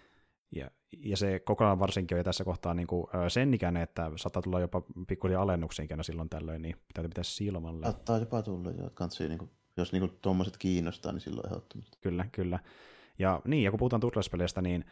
Ja, 0.56 0.72
ja 0.98 1.18
se 1.18 1.40
kokonaan 1.40 1.80
varsinkin 1.80 2.16
on 2.16 2.20
jo 2.20 2.24
tässä 2.24 2.44
kohtaa 2.44 2.74
niin 2.74 2.88
kuin, 2.88 3.08
sen 3.28 3.54
ikäinen, 3.54 3.84
että 3.84 4.12
saattaa 4.16 4.42
tulla 4.42 4.60
jopa 4.60 4.82
pikkuja 5.08 5.42
alennuksiin 5.42 5.88
aina 5.92 6.04
silloin 6.04 6.30
tällöin, 6.30 6.62
niin 6.62 6.76
pitää 6.88 7.04
pitää 7.04 7.24
silmällä. 7.24 7.86
Saattaa 7.86 8.18
jopa 8.18 8.42
tulla, 8.42 8.72
jo, 8.72 8.90
kansi, 8.94 9.28
niin 9.28 9.38
kuin, 9.40 9.52
jos 9.78 9.94
niin 9.94 10.18
tuommoiset 10.22 10.58
kiinnostaa, 10.58 11.12
niin 11.12 11.22
silloin 11.22 11.48
ehdottomasti. 11.48 11.98
Kyllä, 12.02 12.26
kyllä. 12.32 12.60
Ja 13.20 13.42
niin, 13.46 13.64
ja 13.64 13.72
kun 13.72 13.78
puhutaan 13.78 14.00
Turtles-peleistä, 14.02 14.62
niin 14.62 14.86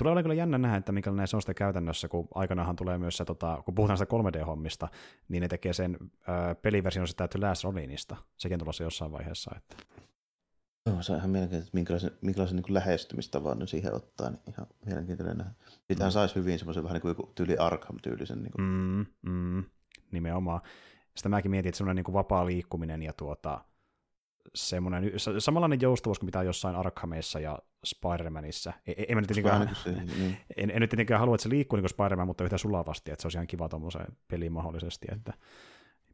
tulee 0.00 0.10
olemaan 0.12 0.24
kyllä 0.24 0.34
jännä 0.34 0.58
nähdä, 0.58 0.76
että 0.76 0.92
minkälainen 0.92 1.28
se 1.28 1.36
on 1.36 1.42
sitten 1.42 1.54
käytännössä, 1.54 2.08
kun 2.08 2.28
aikanaanhan 2.34 2.76
tulee 2.76 2.98
myös 2.98 3.16
se, 3.16 3.24
tota, 3.24 3.62
kun 3.64 3.74
puhutaan 3.74 3.98
sitä 3.98 4.16
3D-hommista, 4.16 4.88
niin 5.28 5.40
ne 5.40 5.48
tekee 5.48 5.72
sen 5.72 5.96
ö, 6.02 6.54
peliversion 6.54 7.08
sitä 7.08 7.28
The 7.28 7.40
Last 7.42 7.64
Roninista. 7.64 8.16
Sekin 8.36 8.54
on 8.54 8.58
tulossa 8.58 8.84
jossain 8.84 9.12
vaiheessa. 9.12 9.50
Että. 9.56 9.76
Joo, 10.86 11.02
se 11.02 11.12
on 11.12 11.18
ihan 11.18 11.30
mielenkiintoista, 11.30 11.66
että 11.66 11.76
minkälaisen, 11.76 12.10
minkälaisen 12.20 12.56
niin 12.56 12.74
lähestymistavan 12.74 13.58
ne 13.58 13.66
siihen 13.66 13.94
ottaa, 13.94 14.30
niin 14.30 14.40
ihan 14.48 14.66
mielenkiintoinen 14.86 15.38
nähdä. 15.38 15.52
Siitähän 15.86 16.10
Mm. 16.10 16.12
saisi 16.12 16.34
hyvin 16.34 16.58
semmoisen 16.58 16.82
vähän 16.84 16.94
niin 16.94 17.02
kuin 17.02 17.10
joku 17.10 17.32
tyyli 17.34 17.56
Arkham-tyylisen. 17.58 18.42
Niin 18.42 18.52
kuin, 18.52 18.64
Mm, 18.64 19.06
mm, 19.32 19.64
nimenomaan. 20.10 20.60
Sitä 21.16 21.28
mäkin 21.28 21.50
mietin, 21.50 21.68
että 21.68 21.76
semmoinen 21.76 21.96
niin 21.96 22.04
kuin 22.04 22.12
vapaa 22.12 22.46
liikkuminen 22.46 23.02
ja 23.02 23.12
tuota, 23.12 23.64
semmoinen, 24.54 25.12
sa- 25.16 25.40
samanlainen 25.40 25.80
joustavuus 25.80 26.18
kuin 26.18 26.26
mitä 26.26 26.38
on 26.38 26.46
jossain 26.46 26.76
Arkhameissa 26.76 27.40
ja 27.40 27.58
Spider-Manissa. 27.86 28.72
En, 28.86 28.94
en, 29.08 29.16
mä 29.16 29.20
nyt 29.20 29.28
tietenkään, 29.28 29.76
niin 29.86 30.12
niin. 30.18 30.36
en, 30.56 30.70
en 30.70 30.80
nyt 30.80 30.90
tietenkään 30.90 31.20
halua, 31.20 31.34
että 31.34 31.42
se 31.42 31.48
liikkuu 31.48 31.76
niin 31.76 31.82
kuin 31.82 31.90
Spider-Man, 31.90 32.26
mutta 32.26 32.44
yhtä 32.44 32.58
sulavasti, 32.58 33.10
että 33.10 33.22
se 33.22 33.26
olisi 33.26 33.38
ihan 33.38 33.46
kiva 33.46 33.68
tuommoiseen 33.68 34.16
peliin 34.28 34.52
mahdollisesti. 34.52 35.06
Että, 35.12 35.32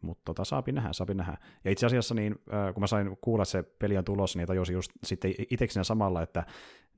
mutta 0.00 0.22
tota, 0.24 0.44
saapi 0.44 0.72
nähdä, 0.72 0.92
saapi 0.92 1.14
nähdä. 1.14 1.36
Ja 1.64 1.70
itse 1.70 1.86
asiassa, 1.86 2.14
niin, 2.14 2.34
kun 2.74 2.82
mä 2.82 2.86
sain 2.86 3.16
kuulla, 3.20 3.42
että 3.42 3.50
se 3.50 3.62
peli 3.62 3.98
on 3.98 4.04
tulossa, 4.04 4.38
niin 4.38 4.46
tajusin 4.46 4.74
just 4.74 4.92
sitten 5.04 5.34
itsekseni 5.50 5.84
samalla, 5.84 6.22
että 6.22 6.46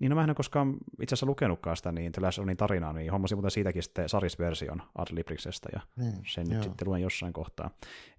niin 0.01 0.11
no 0.11 0.17
mä 0.17 0.25
en 0.25 0.31
ole 0.31 0.35
koskaan 0.35 0.77
itse 1.03 1.15
asiassa 1.15 1.27
lukenutkaan 1.27 1.77
sitä 1.77 1.93
niin 1.93 2.13
The 2.13 2.23
Last 2.23 2.39
Ronin 2.39 2.57
tarinaa, 2.57 2.93
niin 2.93 3.13
hommasin 3.13 3.39
muuten 3.39 3.51
siitäkin 3.51 3.83
sitten 3.83 4.09
sarisversion 4.09 4.83
Adlibriksestä, 4.99 5.69
ja 5.73 5.81
Niin, 5.97 6.13
sen 6.27 6.45
nyt 6.45 6.53
joo. 6.55 6.63
sitten 6.63 6.89
luen 6.89 7.03
jossain 7.03 7.33
kohtaa. 7.33 7.71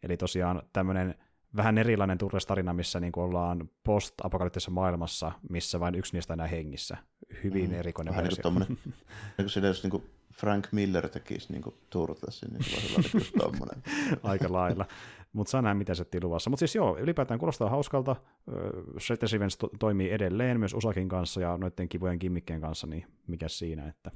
Eli 0.04 0.18
tosiaan 0.18 0.62
tämmöinen 0.74 1.16
vähän 1.56 1.78
erilainen 1.78 2.18
Turres-tarina, 2.18 2.74
missä 2.74 3.00
niin 3.00 3.12
kuin 3.12 3.24
ollaan 3.24 3.70
post-apokalyptisessa 3.84 4.72
maailmassa, 4.72 5.32
missä 5.50 5.80
vain 5.80 5.96
yksi 5.96 6.14
niistä 6.14 6.34
enää 6.34 6.48
hengissä. 6.48 6.98
Hyvin 7.44 7.70
mm, 7.70 7.76
erikoinen 7.76 8.12
vähän 8.12 8.24
versio. 8.24 8.52
Niin 8.52 8.66
kuin 8.66 8.80
niin 9.38 9.50
kuin 9.54 9.64
jos 9.64 9.84
niin 9.84 9.92
kuin 9.92 10.04
Frank 10.34 10.68
Miller 10.72 11.10
tekisi 11.10 11.54
niin 11.54 11.64
Turtlesin, 11.90 12.54
niin 12.54 12.64
se 12.64 12.94
voisi 12.94 13.18
olla 13.18 13.44
tommonen. 13.44 13.84
Aika 14.24 14.54
lailla. 14.54 14.86
Mutta 15.34 15.52
saa 15.52 15.62
nähdä, 15.62 15.74
mitä 15.74 15.94
se 15.94 16.06
luvassa. 16.24 16.50
Mutta 16.50 16.60
siis 16.60 16.76
joo, 16.76 16.98
ylipäätään 16.98 17.40
kuulostaa 17.40 17.70
hauskalta. 17.70 18.16
Shredder's 18.98 19.34
Revenge 19.34 19.56
to- 19.60 19.70
toimii 19.80 20.12
edelleen 20.12 20.60
myös 20.60 20.74
Usakin 20.74 21.10
kanssa 21.10 21.42
ja 21.42 21.58
noiden 21.58 21.90
kivojen 21.90 22.20
kimmikkeen 22.20 22.62
kanssa, 22.62 22.88
niin 22.88 23.06
mikä 23.28 23.48
siinä, 23.48 23.88
että 23.88 24.12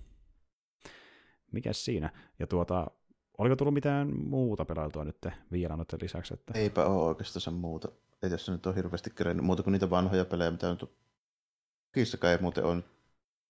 mikä 1.52 1.74
siinä. 1.74 2.10
Ja 2.40 2.48
tuota, 2.48 2.92
oliko 3.38 3.56
tullut 3.56 3.74
mitään 3.74 4.20
muuta 4.20 4.66
pelailtua 4.66 5.04
nyt 5.04 5.28
vielä 5.52 5.76
noiden 5.76 6.00
lisäksi? 6.02 6.34
Että... 6.34 6.60
Eipä 6.60 6.86
ole 6.86 7.04
oikeastaan 7.08 7.54
muuta. 7.54 7.88
Ei 8.24 8.30
tässä 8.30 8.52
nyt 8.52 8.66
ole 8.66 8.76
hirveästi 8.76 9.10
kerennyt 9.10 9.46
muuta 9.46 9.64
kuin 9.64 9.72
niitä 9.72 9.90
vanhoja 9.90 10.26
pelejä, 10.26 10.52
mitä 10.52 10.70
nyt 10.70 10.90
Kiissakaan 11.94 12.32
ei 12.32 12.42
muuten 12.42 12.66
ole 12.66 12.84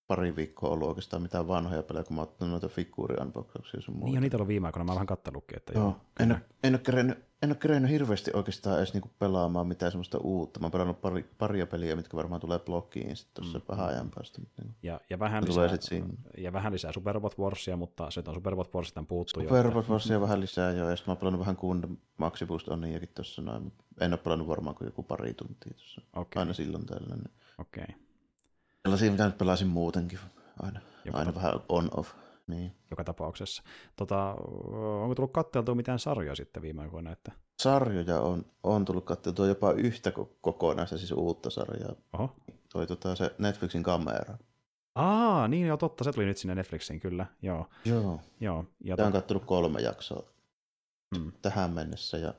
pari 0.08 0.36
viikkoa 0.36 0.70
ollut 0.70 0.88
oikeastaan 0.88 1.22
mitään 1.22 1.48
vanhoja 1.48 1.84
pelejä, 1.84 2.04
kun 2.04 2.16
mä 2.16 2.22
oon 2.22 2.52
noita 2.52 2.68
figuuri-unboxauksia 2.68 3.82
sun 3.82 3.94
muuta. 3.94 4.06
Niin, 4.06 4.16
ja 4.16 4.22
niitä 4.22 4.38
on 4.38 4.48
viime 4.48 4.68
aikoina, 4.68 4.84
mä 4.84 4.92
oon 4.92 4.96
vähän 4.96 5.08
kattelutkin. 5.08 5.58
Että 5.58 5.74
joo, 5.74 5.84
joo 5.84 5.96
en, 6.20 6.32
ole, 6.32 6.42
en, 6.64 6.74
ole 6.74 6.80
kerennyt, 6.80 7.18
en 7.42 7.50
ole 7.50 7.56
kerennyt 7.56 7.92
hirveästi 7.92 8.32
oikeastaan 8.34 8.78
edes 8.78 8.94
niinku 8.94 9.10
pelaamaan 9.20 9.68
mitään 9.68 9.92
semmoista 9.92 10.18
uutta. 10.18 10.60
Mä 10.60 10.66
oon 10.66 10.72
pelannut 10.72 11.02
pari, 11.02 11.30
paria 11.38 11.68
peliä, 11.68 11.96
mitkä 11.96 12.18
varmaan 12.18 12.42
tulee 12.42 12.60
blogiin 12.60 13.16
sitten 13.16 13.44
tuossa 13.44 13.60
mm. 13.60 13.66
vähän 13.70 13.88
ajan 13.88 14.10
päästä. 14.16 14.42
Niin. 14.42 14.76
Ja, 14.84 15.02
ja, 15.10 15.20
vähän 15.20 15.44
lisää, 15.46 15.70
ja 16.38 16.54
vähän 16.54 16.74
lisää 16.74 16.92
Super 16.92 17.14
Robot 17.14 17.40
Warsia, 17.40 17.78
mutta 17.78 18.12
se 18.12 18.24
on 18.28 18.34
Super 18.34 18.52
Robot 18.52 18.76
Warsista 18.76 19.04
puuttu 19.08 19.40
Super 19.42 19.66
Robot 19.66 19.90
Warsia 19.90 20.22
vähän 20.22 20.42
lisää 20.42 20.72
jo, 20.72 20.90
ja 20.90 20.96
mä 21.08 21.12
oon 21.12 21.18
pelannut 21.18 21.40
vähän 21.40 21.56
kun 21.56 21.98
Maxi 22.18 22.46
Boost 22.46 22.68
Onniakin 22.68 23.10
tuossa 23.16 23.42
noin, 23.42 23.64
mutta 23.64 23.84
en 24.02 24.14
ole 24.14 24.18
pelannut 24.18 24.48
varmaan 24.48 24.76
kuin 24.76 24.86
joku 24.86 25.04
pari 25.04 25.34
tuntia 25.34 25.74
tuossa. 25.74 26.02
Okay. 26.16 26.40
Aina 26.40 26.54
silloin 26.54 26.86
tällä. 26.86 27.16
Niin. 27.16 27.32
Okei. 27.58 27.84
Okay. 27.84 28.04
Sellaisia, 28.84 29.12
mitä 29.12 29.26
nyt 29.26 29.38
pelasin 29.38 29.68
muutenkin. 29.68 30.20
Aina, 30.64 30.80
Joka 31.06 31.18
aina 31.18 31.36
vähän 31.36 31.54
on-off. 31.70 32.14
Niin. 32.48 32.76
Joka 32.92 33.04
tapauksessa. 33.04 33.64
Tota, 33.96 34.36
onko 35.02 35.16
tullut 35.16 35.34
katteltua 35.34 35.76
mitään 35.76 36.00
sarjoja 36.00 36.36
sitten 36.36 36.64
viime 36.64 36.82
aikoina? 36.82 37.12
Että... 37.12 37.32
Sarjoja 37.62 38.20
on, 38.20 38.46
on 38.64 38.86
tullut 38.86 39.06
katteltua 39.06 39.48
jopa 39.48 39.72
yhtä 39.72 40.12
kokonaista, 40.42 40.98
siis 40.98 41.12
uutta 41.12 41.50
sarjaa. 41.50 41.96
Oho. 42.14 42.36
Toi 42.74 42.88
tota, 42.88 43.16
se 43.16 43.36
Netflixin 43.38 43.84
kamera. 43.84 44.38
Aa, 44.96 45.48
niin 45.48 45.68
joo, 45.68 45.78
totta, 45.78 46.04
se 46.04 46.12
tuli 46.12 46.26
nyt 46.26 46.38
sinne 46.38 46.56
Netflixiin, 46.56 47.00
kyllä. 47.00 47.26
Joo. 47.42 47.70
Joo. 47.86 48.20
joo 48.40 48.66
ja 48.84 48.96
Tämä 48.96 49.08
on 49.08 49.14
kattonut 49.14 49.46
kolme 49.46 49.82
jaksoa 49.82 50.24
hmm. 51.16 51.32
tähän 51.42 51.72
mennessä, 51.72 52.18
ja 52.18 52.34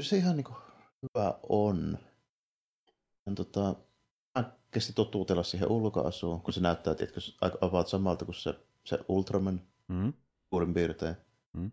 se 0.00 0.16
ihan 0.16 0.36
niin 0.36 0.44
kuin 0.44 0.56
hyvä 1.02 1.34
on. 1.48 1.98
on 3.26 3.34
tota, 3.34 3.74
kesti 4.74 4.92
totuutella 4.92 5.42
siihen 5.42 5.70
ulkoasuun, 5.70 6.40
kun 6.40 6.54
se 6.54 6.60
näyttää 6.60 6.94
tiedätkö, 6.94 7.20
aika 7.40 7.58
about 7.60 7.88
samalta 7.88 8.24
kuin 8.24 8.34
se, 8.34 8.54
se 8.84 8.98
Ultraman 9.08 9.60
mm. 9.88 10.12
suurin 10.50 10.74
piirtein. 10.74 11.16
Mm. 11.52 11.72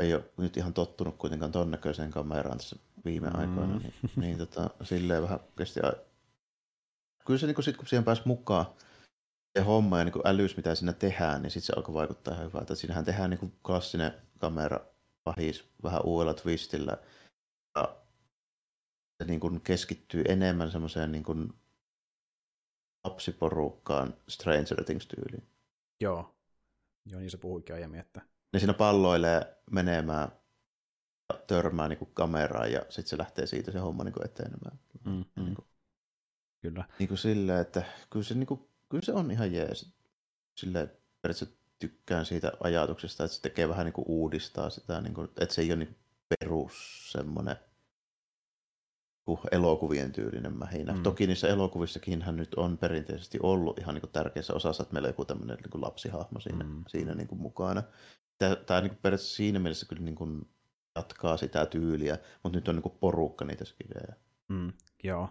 Ei 0.00 0.14
ole 0.14 0.24
nyt 0.36 0.56
ihan 0.56 0.74
tottunut 0.74 1.16
kuitenkaan 1.16 1.52
ton 1.52 1.70
näköiseen 1.70 2.10
kameraan 2.10 2.58
tässä 2.58 2.76
viime 3.04 3.30
mm. 3.30 3.38
aikoina, 3.38 3.78
niin, 3.78 3.94
niin 4.16 4.38
tota, 4.38 4.70
silleen 4.82 5.22
vähän 5.22 5.40
kesti 5.58 5.80
a... 5.80 5.92
Kyllä 7.26 7.40
se 7.40 7.46
niin 7.46 7.54
kun, 7.54 7.64
sit, 7.64 7.76
kun 7.76 7.86
siihen 7.86 8.04
pääsi 8.04 8.22
mukaan, 8.24 8.66
se 9.58 9.64
homma 9.64 9.98
ja 9.98 10.04
niin 10.04 10.14
älys, 10.24 10.56
mitä 10.56 10.74
siinä 10.74 10.92
tehdään, 10.92 11.42
niin 11.42 11.50
sitten 11.50 11.66
se 11.66 11.72
alkoi 11.76 11.94
vaikuttaa 11.94 12.34
ihan 12.34 12.46
hyvältä. 12.46 12.74
Siinähän 12.74 13.04
tehdään 13.04 13.30
niin 13.30 13.52
klassinen 13.66 14.12
kamera 14.38 14.80
pahis 15.24 15.64
vähän 15.82 16.00
uudella 16.04 16.34
twistillä. 16.34 16.96
Ja 17.76 17.96
se 19.18 19.24
niin 19.26 19.40
kuin 19.40 19.60
keskittyy 19.60 20.24
enemmän 20.28 20.70
semmoiseen 20.70 21.12
niin 21.12 21.24
kuin 21.24 21.52
lapsiporukkaan 23.04 24.14
Stranger 24.28 24.84
Things-tyyliin. 24.84 25.46
Joo. 26.00 26.34
Joo, 27.06 27.20
niin 27.20 27.30
se 27.30 27.36
puhuikin 27.36 27.74
aiemmin, 27.74 28.00
että... 28.00 28.20
Ne 28.52 28.58
siinä 28.58 28.74
palloilee 28.74 29.56
menemään 29.70 30.28
ja 31.28 31.38
törmää 31.46 31.88
niin 31.88 32.08
kameraan 32.14 32.72
ja 32.72 32.80
sitten 32.80 33.06
se 33.06 33.18
lähtee 33.18 33.46
siitä 33.46 33.72
se 33.72 33.78
homma 33.78 34.04
niin 34.04 34.24
etenemään. 34.24 34.78
Mm, 35.04 35.24
mm. 35.36 35.44
Niin 35.44 35.54
kuin, 35.54 35.66
kyllä. 36.62 36.84
Niin 36.98 37.08
kuin 37.08 37.18
silleen, 37.18 37.60
että 37.60 37.82
kyllä 38.10 38.24
se, 38.24 38.34
niin 38.34 38.46
kuin, 38.46 38.68
kyllä 38.88 39.04
se 39.04 39.12
on 39.12 39.30
ihan 39.30 39.52
jees. 39.52 39.92
Silleen 40.54 40.92
periaatteessa 41.22 41.56
tykkään 41.78 42.26
siitä 42.26 42.52
ajatuksesta, 42.60 43.24
että 43.24 43.36
se 43.36 43.42
tekee 43.42 43.68
vähän 43.68 43.84
niin 43.84 43.92
kuin 43.92 44.04
uudistaa 44.08 44.70
sitä, 44.70 45.00
niin 45.00 45.14
kuin, 45.14 45.28
että 45.40 45.54
se 45.54 45.62
ei 45.62 45.72
ole 45.72 45.76
niin 45.76 45.96
perus 46.28 47.12
semmoinen 47.12 47.56
elokuvien 49.52 50.12
tyylinen 50.12 50.58
mähinä. 50.58 50.92
Mm. 50.92 51.02
Toki 51.02 51.26
niissä 51.26 51.48
elokuvissakin 51.48 52.22
hän 52.22 52.36
nyt 52.36 52.54
on 52.54 52.78
perinteisesti 52.78 53.38
ollut 53.42 53.78
ihan 53.78 53.94
niin 53.94 54.10
tärkeässä 54.12 54.54
osassa, 54.54 54.82
että 54.82 54.92
meillä 54.92 55.06
on 55.06 55.10
joku 55.10 55.24
tämmöinen 55.24 55.56
niin 55.56 55.82
lapsihahmo 55.82 56.40
siinä, 56.40 56.64
mm. 56.64 56.84
siinä 56.88 57.14
niin 57.14 57.28
kuin 57.28 57.40
mukana. 57.40 57.82
Tämä 58.38 58.80
niin 58.80 58.98
periaatteessa 59.02 59.36
siinä 59.36 59.58
mielessä 59.58 59.86
kyllä 59.86 60.02
niin 60.02 60.14
kuin 60.14 60.48
jatkaa 60.96 61.36
sitä 61.36 61.66
tyyliä, 61.66 62.18
mutta 62.42 62.58
nyt 62.58 62.68
on 62.68 62.74
niin 62.74 62.82
kuin 62.82 62.98
porukka 63.00 63.44
niitä 63.44 63.64
skidejä. 63.64 64.14
Mm, 64.48 64.72
joo. 65.04 65.28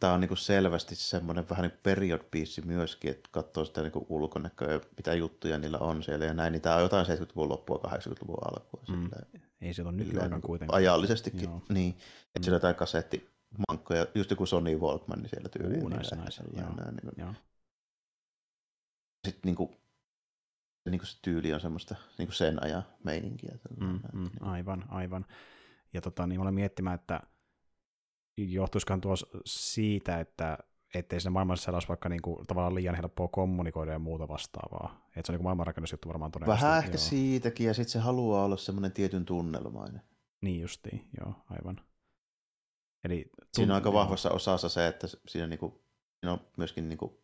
Tämä 0.00 0.12
on 0.12 0.20
niin 0.20 0.28
kuin 0.28 0.38
selvästi 0.38 0.94
semmoinen 0.94 1.48
vähän 1.50 1.62
niin 1.62 1.78
period 1.82 2.20
piece 2.30 2.62
myöskin, 2.62 3.10
että 3.10 3.28
katsoo 3.32 3.64
sitä 3.64 3.82
niin 3.82 4.06
ulkonäköä, 4.08 4.80
mitä 4.96 5.14
juttuja 5.14 5.58
niillä 5.58 5.78
on 5.78 6.02
siellä 6.02 6.24
ja 6.24 6.34
näin, 6.34 6.52
niin 6.52 6.62
tämä 6.62 6.76
on 6.76 6.82
jotain 6.82 7.06
70-luvun 7.06 7.48
loppua, 7.48 7.80
80-luvun 7.86 8.38
alkua. 8.50 8.82
Mm. 8.88 9.10
Ei 9.60 9.74
se 9.74 9.82
ole 9.82 9.92
nykyaika 9.92 10.34
niin 10.34 10.42
kuitenkaan. 10.42 10.76
Ajallisestikin, 10.76 11.42
Joo. 11.42 11.62
niin. 11.68 11.90
Että 11.90 12.38
mm. 12.38 12.42
siellä 12.42 12.56
jotain 12.56 12.74
kasettimankkoja, 12.74 14.06
just 14.14 14.30
joku 14.30 14.46
Sony 14.46 14.76
Walkman 14.76 15.18
niin 15.18 15.30
siellä 15.30 15.48
tyyliin. 15.48 15.82
Uu, 15.82 15.88
nice, 15.88 16.16
nice. 16.16 16.44
Joo. 16.56 16.74
Näin, 16.74 16.94
niin 16.94 17.14
kuin. 17.14 17.14
Joo. 17.16 17.34
Sitten 19.24 19.42
niin 19.44 19.56
kuin, 19.56 19.76
niin 20.90 20.98
kuin 20.98 21.08
se 21.08 21.18
tyyli 21.22 21.54
on 21.54 21.60
semmoista 21.60 21.94
niin 22.18 22.26
kuin 22.28 22.36
sen 22.36 22.64
ajan 22.64 22.82
meininkiä. 23.04 23.58
Mm, 23.80 24.00
mm, 24.12 24.30
aivan, 24.40 24.84
aivan. 24.88 25.26
Ja 25.92 26.00
tota, 26.00 26.26
niin 26.26 26.40
olen 26.40 26.54
miettimään, 26.54 26.94
että 26.94 27.20
johtuisikaan 28.38 29.00
tuossa 29.00 29.26
siitä, 29.46 30.20
että 30.20 30.58
ettei 30.94 31.20
siinä 31.20 31.30
maailmassa 31.30 31.72
olisi 31.72 31.88
vaikka 31.88 32.08
niinku, 32.08 32.44
tavallaan 32.46 32.74
liian 32.74 32.94
helppoa 32.94 33.28
kommunikoida 33.28 33.92
ja 33.92 33.98
muuta 33.98 34.28
vastaavaa. 34.28 35.06
Että 35.06 35.26
se 35.26 35.32
on 35.32 35.34
niinku 35.34 35.44
maailmanrakennusjuttu 35.44 36.08
varmaan 36.08 36.30
todennäköisesti. 36.30 36.66
Vähän 36.66 36.78
ehkä 36.78 36.94
joo. 36.94 36.98
siitäkin, 36.98 37.66
ja 37.66 37.74
sitten 37.74 37.92
se 37.92 37.98
haluaa 37.98 38.44
olla 38.44 38.56
semmoinen 38.56 38.92
tietyn 38.92 39.24
tunnelmainen. 39.24 40.02
Niin 40.40 40.60
justiin, 40.60 41.08
joo, 41.20 41.34
aivan. 41.50 41.80
Eli 43.04 43.30
tunt- 43.42 43.48
siinä 43.52 43.72
on 43.72 43.74
aika 43.74 43.92
vahvassa 43.92 44.30
osassa 44.30 44.68
se, 44.68 44.86
että 44.86 45.06
siinä, 45.28 45.46
niinku, 45.46 45.84
siinä 46.20 46.32
on 46.32 46.40
myöskin 46.56 46.88
niinku 46.88 47.22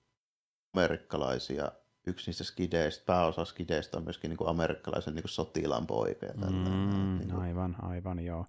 amerikkalaisia, 0.75 1.73
yksi 2.07 2.29
niistä 2.29 2.45
skideistä, 2.45 3.05
pääosa 3.07 3.45
skideistä 3.45 3.97
on 3.97 4.05
myöskin 4.05 4.29
niinku 4.29 4.47
amerikkalaisen 4.47 5.15
niinku 5.15 5.29
sotilaan 5.29 5.87
poika. 5.87 6.27
Ja 6.27 6.33
mm, 6.35 7.19
niinku. 7.19 7.41
Aivan, 7.41 7.77
aivan, 7.83 8.25
joo. 8.25 8.47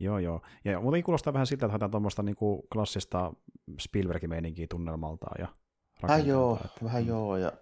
Joo, 0.00 0.18
joo. 0.18 0.40
Ja 0.64 0.80
muutenkin 0.80 1.04
kuulostaa 1.04 1.32
vähän 1.32 1.46
siltä, 1.46 1.66
että 1.66 1.72
haetaan 1.72 1.90
tuommoista 1.90 2.22
niin 2.22 2.36
kuin 2.36 2.62
klassista 2.72 3.32
Spielbergin 3.80 4.30
meininkiä 4.30 4.66
tunnelmaltaan. 4.70 5.36
Ja 5.38 5.56
vähän 6.02 6.26
joo, 6.26 6.60
että... 6.64 6.84
vähän 6.84 7.02
mm. 7.02 7.08
joo. 7.08 7.36
Ja, 7.36 7.52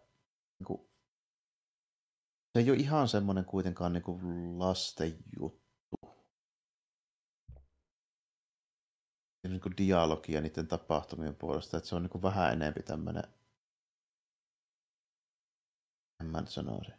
niin 0.59 0.67
kuin, 0.67 0.81
se 2.53 2.61
ei 2.61 2.71
ole 2.71 2.79
ihan 2.79 3.09
semmoinen 3.09 3.45
kuitenkaan 3.45 3.93
niin 3.93 4.03
kuin 4.03 4.59
lasten 4.59 5.19
juttu. 5.41 5.63
Niin 9.49 9.61
kuin 9.61 9.77
dialogia 9.77 10.41
niiden 10.41 10.69
tapahtumien 10.69 11.37
puolesta, 11.37 11.77
että 11.77 11.89
se 11.89 11.97
on 11.97 12.03
niin 12.03 12.11
kuin 12.11 12.23
vähän 12.23 12.53
enempi 12.53 12.83
tämmöinen, 12.83 13.25
en 16.21 16.27
mä 16.27 16.41
nyt 16.41 16.51
sanoisi. 16.51 16.93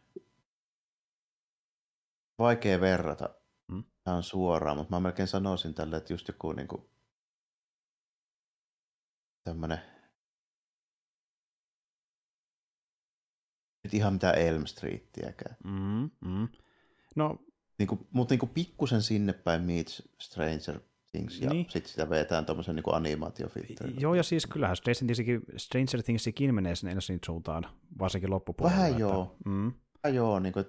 Vaikea 2.39 2.81
verrata 2.81 3.42
mm. 3.73 3.83
ihan 4.07 4.23
suoraan, 4.23 4.77
mutta 4.77 4.95
mä 4.95 4.99
melkein 4.99 5.27
sanoisin 5.27 5.73
tälle, 5.73 5.97
että 5.97 6.13
just 6.13 6.27
joku 6.27 6.51
niin 6.51 6.67
kuin, 6.67 6.81
tämmönen 9.43 9.79
nyt 13.83 13.93
ihan 13.93 14.13
mitään 14.13 14.37
Elm 14.37 14.65
Streetiäkään. 14.65 15.55
Mm, 15.63 16.09
mm. 16.29 16.47
No, 17.15 17.37
niinku, 17.79 18.07
mutta 18.11 18.31
niinku 18.31 18.47
pikkusen 18.47 19.01
sinne 19.01 19.33
päin 19.33 19.61
Meets 19.61 20.03
Stranger 20.19 20.79
Things 21.11 21.41
ja 21.41 21.49
niin. 21.49 21.65
sitten 21.69 21.91
sitä 21.91 22.09
vetään 22.09 22.45
tuommoisen 22.45 22.75
niinku 22.75 22.91
animaatiofilterin. 22.91 24.01
Joo, 24.01 24.15
ja 24.15 24.23
siis 24.23 24.45
kyllähän 24.45 24.77
Stranger 25.57 26.03
Thingsikin 26.03 26.55
menee 26.55 26.75
sinne 26.75 26.91
ensin 26.91 27.19
suuntaan, 27.25 27.65
varsinkin 27.99 28.29
loppupuolella. 28.29 28.79
Vähän 28.79 28.99
joo. 28.99 29.35
Mm. 29.45 29.71
Vähän 30.03 30.15
joo, 30.15 30.39
niinku, 30.39 30.59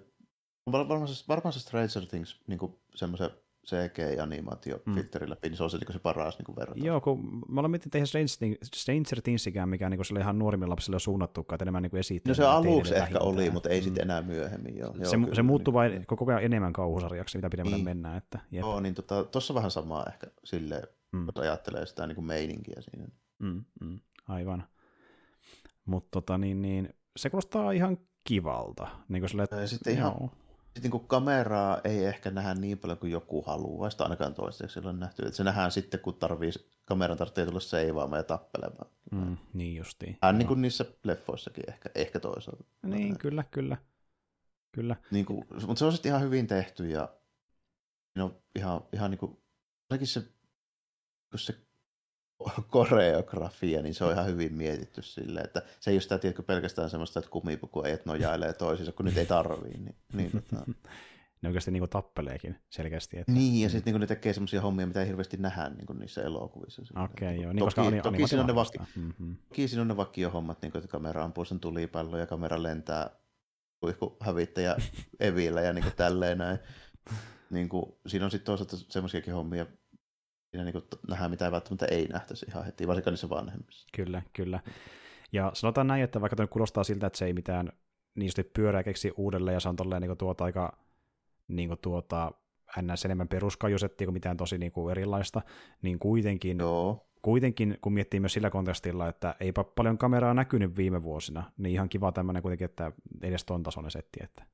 varmaan 0.72 1.08
se, 1.08 1.24
varmaan 1.28 1.52
se 1.52 1.60
Stranger 1.60 2.06
Things 2.08 2.40
niinku 2.46 2.80
semmoisen 2.94 3.30
CG-animaatiofiltteri 3.66 5.30
läpi, 5.30 5.48
niin 5.48 5.56
se 5.56 5.64
on 5.64 5.70
se, 5.70 5.78
niin 5.78 5.92
se 5.92 5.98
paras 5.98 6.38
niin 6.38 6.56
verran. 6.56 6.84
Joo, 6.84 7.00
kun 7.00 7.42
mä 7.48 7.60
olen 7.60 7.70
miettinyt, 7.70 7.94
että 7.94 8.16
eihän 8.16 8.28
Stranger, 8.28 8.58
Stranger 8.74 9.22
Thingsikään, 9.22 9.68
mikä 9.68 9.90
niin 9.90 10.04
sille 10.04 10.20
ihan 10.20 10.38
nuorimmille 10.38 10.70
lapsille 10.70 10.98
suunnattukaan, 10.98 11.56
että 11.56 11.64
enemmän 11.64 11.82
niin 11.82 11.96
esittää. 11.96 12.30
No 12.30 12.34
se 12.34 12.44
aluksi 12.44 12.94
ehkä 12.94 13.18
oli, 13.18 13.50
mutta 13.50 13.68
ei 13.68 13.80
mm. 13.80 13.84
sitten 13.84 14.02
enää 14.02 14.22
myöhemmin. 14.22 14.76
Joo. 14.76 14.92
Se, 14.92 15.16
joo, 15.16 15.34
se 15.34 15.42
muuttuu 15.42 15.72
niin, 15.72 15.74
vain 15.74 15.92
niin. 15.92 16.06
koko 16.06 16.26
ajan 16.26 16.42
enemmän 16.42 16.72
kauhusarjaksi, 16.72 17.38
mitä 17.38 17.50
pidemmälle 17.50 17.76
niin. 17.76 17.84
mennään. 17.84 18.16
Että, 18.16 18.38
jep. 18.50 18.60
Joo, 18.60 18.80
niin 18.80 18.94
tuossa 18.94 19.30
tota, 19.30 19.54
vähän 19.54 19.70
samaa 19.70 20.06
ehkä 20.06 20.26
silleen, 20.44 20.82
mm. 21.12 21.26
jos 21.26 21.36
ajattelee 21.36 21.86
sitä 21.86 22.06
niin 22.06 22.16
kuin 22.16 22.24
meininkiä 22.24 22.80
siinä. 22.80 23.08
Mm, 23.38 23.64
mm, 23.80 24.00
aivan. 24.28 24.64
Mutta 25.84 26.08
tota, 26.10 26.38
niin, 26.38 26.62
niin, 26.62 26.94
se 27.16 27.30
kuulostaa 27.30 27.72
ihan 27.72 27.98
kivalta. 28.24 28.88
Niin 29.08 29.22
kuin 29.22 29.30
sille, 29.30 29.46
ja 29.50 29.66
sitten 29.66 29.92
ihan, 29.92 30.14
joo. 30.20 30.30
Sitten 30.74 30.90
niin 30.90 31.08
kameraa 31.08 31.80
ei 31.84 32.04
ehkä 32.04 32.30
nähdä 32.30 32.54
niin 32.54 32.78
paljon 32.78 32.98
kuin 32.98 33.12
joku 33.12 33.42
haluaa, 33.42 33.90
sitä 33.90 34.04
ainakaan 34.04 34.34
toistaiseksi 34.34 34.88
on 34.88 35.00
nähty. 35.00 35.22
Että 35.22 35.36
se 35.36 35.44
nähdään 35.44 35.70
sitten, 35.70 36.00
kun 36.00 36.14
tarvii, 36.14 36.50
kameran 36.84 37.18
tarvitsee 37.18 37.46
tulla 37.46 37.60
seivaamaan 37.60 38.18
ja 38.18 38.24
tappelemaan. 38.24 38.90
Mm, 39.10 39.36
niin 39.52 39.76
justiin. 39.76 40.18
Hän 40.22 40.38
niin 40.38 40.48
kuin 40.48 40.62
niissä 40.62 40.84
leffoissakin 41.04 41.64
ehkä, 41.68 41.90
ehkä 41.94 42.20
toisaalta. 42.20 42.64
Niin, 42.82 43.18
kyllä, 43.18 43.44
kyllä. 43.50 43.76
kyllä. 44.72 44.96
Niin 45.10 45.26
kuin, 45.26 45.44
mutta 45.50 45.78
se 45.78 45.84
on 45.84 45.92
sitten 45.92 46.10
ihan 46.10 46.22
hyvin 46.22 46.46
tehty 46.46 46.88
ja 46.88 47.08
no, 48.14 48.42
ihan, 48.54 48.80
ihan 48.92 49.10
niin 49.10 49.18
kuin, 49.18 49.38
se, 50.04 50.20
kun 51.30 51.38
se 51.38 51.54
koreografia, 52.70 53.82
niin 53.82 53.94
se 53.94 54.04
on 54.04 54.12
ihan 54.12 54.26
hyvin 54.26 54.54
mietitty 54.54 55.02
sille, 55.02 55.40
että 55.40 55.62
se 55.80 55.90
ei 55.90 55.94
ole 55.94 56.00
sitä, 56.00 56.18
tiedätkö, 56.18 56.42
pelkästään 56.42 56.90
semmoista, 56.90 57.18
että 57.18 57.30
kumipukuajat 57.30 58.06
nojailee 58.06 58.52
toisiinsa, 58.52 58.92
kun 58.92 59.06
nyt 59.06 59.16
ei 59.16 59.26
tarvii. 59.26 59.78
Niin, 59.78 59.94
niin 60.12 60.30
tota... 60.50 60.64
ne 61.42 61.48
oikeasti 61.48 61.70
niin 61.70 61.88
tappeleekin 61.88 62.56
selkeästi. 62.70 63.18
Että... 63.18 63.32
Niin, 63.32 63.62
ja 63.62 63.68
sitten 63.68 63.92
niin 63.92 64.00
ne 64.00 64.06
tekee 64.06 64.32
semmoisia 64.32 64.60
hommia, 64.60 64.86
mitä 64.86 65.00
ei 65.00 65.06
hirveästi 65.06 65.36
nähdä 65.36 65.68
niin 65.68 65.98
niissä 65.98 66.22
elokuvissa. 66.22 66.82
Okei, 66.82 67.28
okay, 67.28 67.42
joo. 67.42 67.52
Niin, 67.52 67.58
toki, 67.58 67.74
koska 67.74 68.10
toki, 68.10 68.28
siinä 68.28 68.40
on 68.40 68.46
ne 68.46 68.54
vaki... 68.54 68.78
mm-hmm. 68.78 69.36
toki 69.48 69.68
siinä 69.68 69.82
on 69.82 69.88
ne 69.88 69.96
vakiohommat, 69.96 70.62
niin 70.62 70.72
kuin, 70.72 70.78
että 70.78 70.90
kamera 70.90 71.24
ampuu 71.24 71.44
sen 71.44 71.60
tulipallo 71.60 72.18
ja 72.18 72.26
kamera 72.26 72.62
lentää 72.62 73.10
hävittäjä 74.20 74.76
evillä 75.20 75.60
ja 75.60 75.72
niin 75.72 75.82
kuin 75.82 75.96
tälleen 75.96 76.38
näin. 76.38 76.58
Niin 77.50 77.68
kuin, 77.68 77.84
siinä 78.06 78.24
on 78.24 78.30
sitten 78.30 78.46
toisaalta 78.46 78.76
semmoisiakin 78.76 79.34
hommia, 79.34 79.66
siinä 80.54 80.70
niin 80.70 80.84
nähdään, 81.08 81.30
mitä 81.30 81.44
ei 81.44 81.52
välttämättä 81.52 81.86
ei 81.86 82.06
nähtäisi 82.06 82.46
ihan 82.48 82.64
heti, 82.64 82.86
varsinkaan 82.86 83.12
niissä 83.12 83.28
vanhemmissa. 83.28 83.88
Kyllä, 83.96 84.22
kyllä. 84.32 84.60
Ja 85.32 85.50
sanotaan 85.54 85.86
näin, 85.86 86.02
että 86.02 86.20
vaikka 86.20 86.36
tuo 86.36 86.46
kuulostaa 86.46 86.84
siltä, 86.84 87.06
että 87.06 87.18
se 87.18 87.24
ei 87.24 87.32
mitään 87.32 87.72
niistä 88.14 88.44
pyörää 88.54 88.82
keksi 88.82 89.12
uudelleen 89.16 89.54
ja 89.54 89.60
se 89.60 89.68
on 89.68 89.76
tolleen 89.76 90.02
niin 90.02 90.18
tuota 90.18 90.44
aika 90.44 90.78
niin 91.48 91.68
kuin 91.68 91.78
tuota, 91.82 92.32
ns. 92.82 93.04
enemmän 93.04 93.28
peruskajusettia 93.28 94.06
kuin 94.06 94.12
mitään 94.12 94.36
tosi 94.36 94.58
niin 94.58 94.72
kuin 94.72 94.90
erilaista, 94.90 95.42
niin 95.82 95.98
kuitenkin, 95.98 96.58
Joo. 96.58 97.06
kuitenkin, 97.22 97.78
kun 97.80 97.92
miettii 97.92 98.20
myös 98.20 98.32
sillä 98.32 98.50
kontestilla, 98.50 99.08
että 99.08 99.34
eipä 99.40 99.64
paljon 99.64 99.98
kameraa 99.98 100.34
näkynyt 100.34 100.76
viime 100.76 101.02
vuosina, 101.02 101.52
niin 101.58 101.72
ihan 101.72 101.88
kiva 101.88 102.12
tämmöinen 102.12 102.42
kuitenkin, 102.42 102.64
että 102.64 102.92
edes 103.22 103.44
ton 103.44 103.62
tasoinen 103.62 103.90
setti. 103.90 104.20
Että 104.22 104.44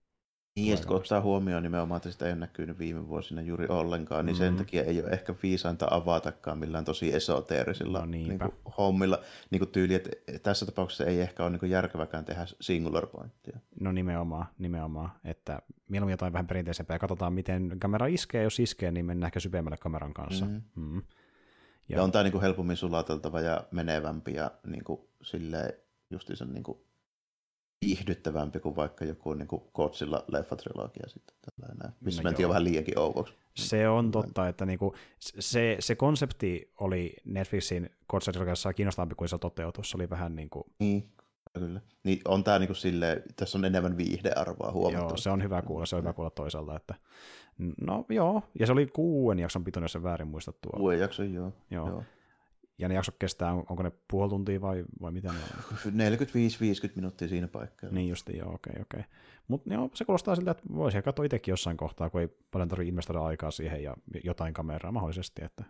niin, 0.62 0.86
kun 0.86 0.96
ottaa 0.96 1.20
huomioon 1.20 1.62
nimenomaan, 1.62 1.96
että 1.96 2.10
sitä 2.10 2.26
ei 2.26 2.32
ole 2.32 2.40
näkynyt 2.40 2.78
viime 2.78 3.08
vuosina 3.08 3.42
juuri 3.42 3.66
ollenkaan, 3.68 4.26
niin 4.26 4.36
mm-hmm. 4.36 4.46
sen 4.46 4.56
takia 4.56 4.84
ei 4.84 5.02
ole 5.02 5.10
ehkä 5.10 5.34
viisainta 5.42 5.88
avatakaan 5.90 6.58
millään 6.58 6.84
tosi 6.84 7.14
esoteerisilla 7.14 7.98
no 7.98 8.06
niin 8.06 8.38
kuin, 8.38 8.52
hommilla. 8.78 9.18
Niin 9.50 9.60
kuin 9.60 9.70
tyyli, 9.70 9.94
että 9.94 10.10
tässä 10.42 10.66
tapauksessa 10.66 11.04
ei 11.04 11.20
ehkä 11.20 11.42
ole 11.42 11.50
niin 11.50 11.60
kuin 11.60 11.70
järkeväkään 11.70 12.24
tehdä 12.24 12.46
singular 12.60 13.06
pointtia. 13.06 13.58
No 13.80 13.92
nimenomaan, 13.92 14.46
nimenomaan, 14.58 15.10
että 15.24 15.62
mieluummin 15.88 16.12
jotain 16.12 16.32
vähän 16.32 16.46
perinteisempää 16.46 16.94
ja 16.94 16.98
katsotaan, 16.98 17.32
miten 17.32 17.76
kamera 17.80 18.06
iskee, 18.06 18.42
jos 18.42 18.60
iskee, 18.60 18.90
niin 18.90 19.06
mennään 19.06 19.28
ehkä 19.28 19.40
syvemmälle 19.40 19.76
kameran 19.76 20.14
kanssa. 20.14 20.44
Mm-hmm. 20.44 20.82
Mm-hmm. 20.82 21.02
Ja, 21.88 21.96
ja 21.96 22.02
on 22.02 22.12
tämä 22.12 22.22
niin 22.22 22.32
kuin 22.32 22.42
helpommin 22.42 22.76
sulateltava 22.76 23.40
ja 23.40 23.64
menevämpi 23.70 24.34
ja 24.34 24.50
niin 24.66 24.84
kuin, 24.84 25.00
silleen 25.22 25.72
justiinsa 26.10 26.44
niin 26.44 26.62
kuin 26.62 26.78
viihdyttävämpi 27.86 28.60
kuin 28.60 28.76
vaikka 28.76 29.04
joku 29.04 29.34
niin 29.34 29.48
kuin 29.48 29.62
Kotsilla 29.72 30.24
leffatrilogia 30.28 31.08
sitten. 31.08 31.36
Tällainen, 31.50 31.96
missä 32.00 32.22
no 32.22 32.26
mentiin 32.26 32.48
vähän 32.48 32.64
liiankin 32.64 32.98
ouvoksi. 32.98 33.34
Se 33.56 33.88
on 33.88 34.10
totta, 34.10 34.48
että 34.48 34.66
niinku, 34.66 34.94
se, 35.18 35.76
se 35.80 35.94
konsepti 35.94 36.72
oli 36.80 37.16
Netflixin 37.24 37.90
Kotsilla 38.06 38.72
kiinnostavampi 38.72 39.14
kuin 39.14 39.28
se 39.28 39.38
toteutus. 39.38 39.90
Se 39.90 39.96
oli 39.96 40.10
vähän 40.10 40.36
niin 40.36 40.50
kuin... 40.50 40.64
Niin, 40.78 41.08
kyllä. 41.52 41.80
Niin 42.04 42.20
on 42.28 42.44
tämä 42.44 42.58
niin 42.58 42.74
silleen, 42.74 43.22
tässä 43.36 43.58
on 43.58 43.64
enemmän 43.64 43.96
viihdearvoa 43.96 44.72
huomattavasti. 44.72 45.12
Joo, 45.12 45.16
se 45.16 45.30
on 45.30 45.42
hyvä 45.42 45.62
kuulla, 45.62 45.86
se 45.86 45.96
on 45.96 46.02
hyvä 46.02 46.12
kuulla 46.12 46.30
toisaalta, 46.30 46.76
että 46.76 46.94
no 47.80 48.04
joo, 48.08 48.42
ja 48.58 48.66
se 48.66 48.72
oli 48.72 48.86
kuuden 48.86 49.38
jakson 49.38 49.64
pitoinen, 49.64 49.84
jos 49.84 49.92
se 49.92 50.02
väärin 50.02 50.28
muista 50.28 50.52
tuo. 50.52 50.72
Kuuden 50.76 50.98
jakson, 50.98 51.34
joo. 51.34 51.52
joo. 51.70 51.88
joo. 51.88 52.04
Ja 52.80 52.88
ne 52.88 52.94
jaksot 52.94 53.16
kestää, 53.18 53.52
onko 53.52 53.82
ne 53.82 53.92
puoli 54.10 54.30
tuntia 54.30 54.60
vai, 54.60 54.84
vai 55.00 55.12
mitä 55.12 55.32
ne 55.32 55.38
on? 55.38 55.92
45-50 55.92 56.92
minuuttia 56.96 57.28
siinä 57.28 57.48
paikkaa. 57.48 57.90
Niin 57.90 58.08
justi, 58.08 58.36
joo, 58.36 58.54
okei, 58.54 58.70
okay, 58.70 58.82
okei. 58.82 59.00
Okay. 59.00 59.12
Mutta 59.48 59.70
se 59.94 60.04
kuulostaa 60.04 60.36
siltä, 60.36 60.50
että 60.50 60.62
voisi 60.74 61.02
katsoa 61.02 61.24
itsekin 61.24 61.52
jossain 61.52 61.76
kohtaa, 61.76 62.10
kun 62.10 62.20
ei 62.20 62.28
paljon 62.50 62.68
tarvitse 62.68 62.88
investoida 62.88 63.24
aikaa 63.24 63.50
siihen 63.50 63.82
ja 63.82 63.96
jotain 64.24 64.54
kameraa 64.54 64.92
mahdollisesti, 64.92 65.44
että 65.44 65.64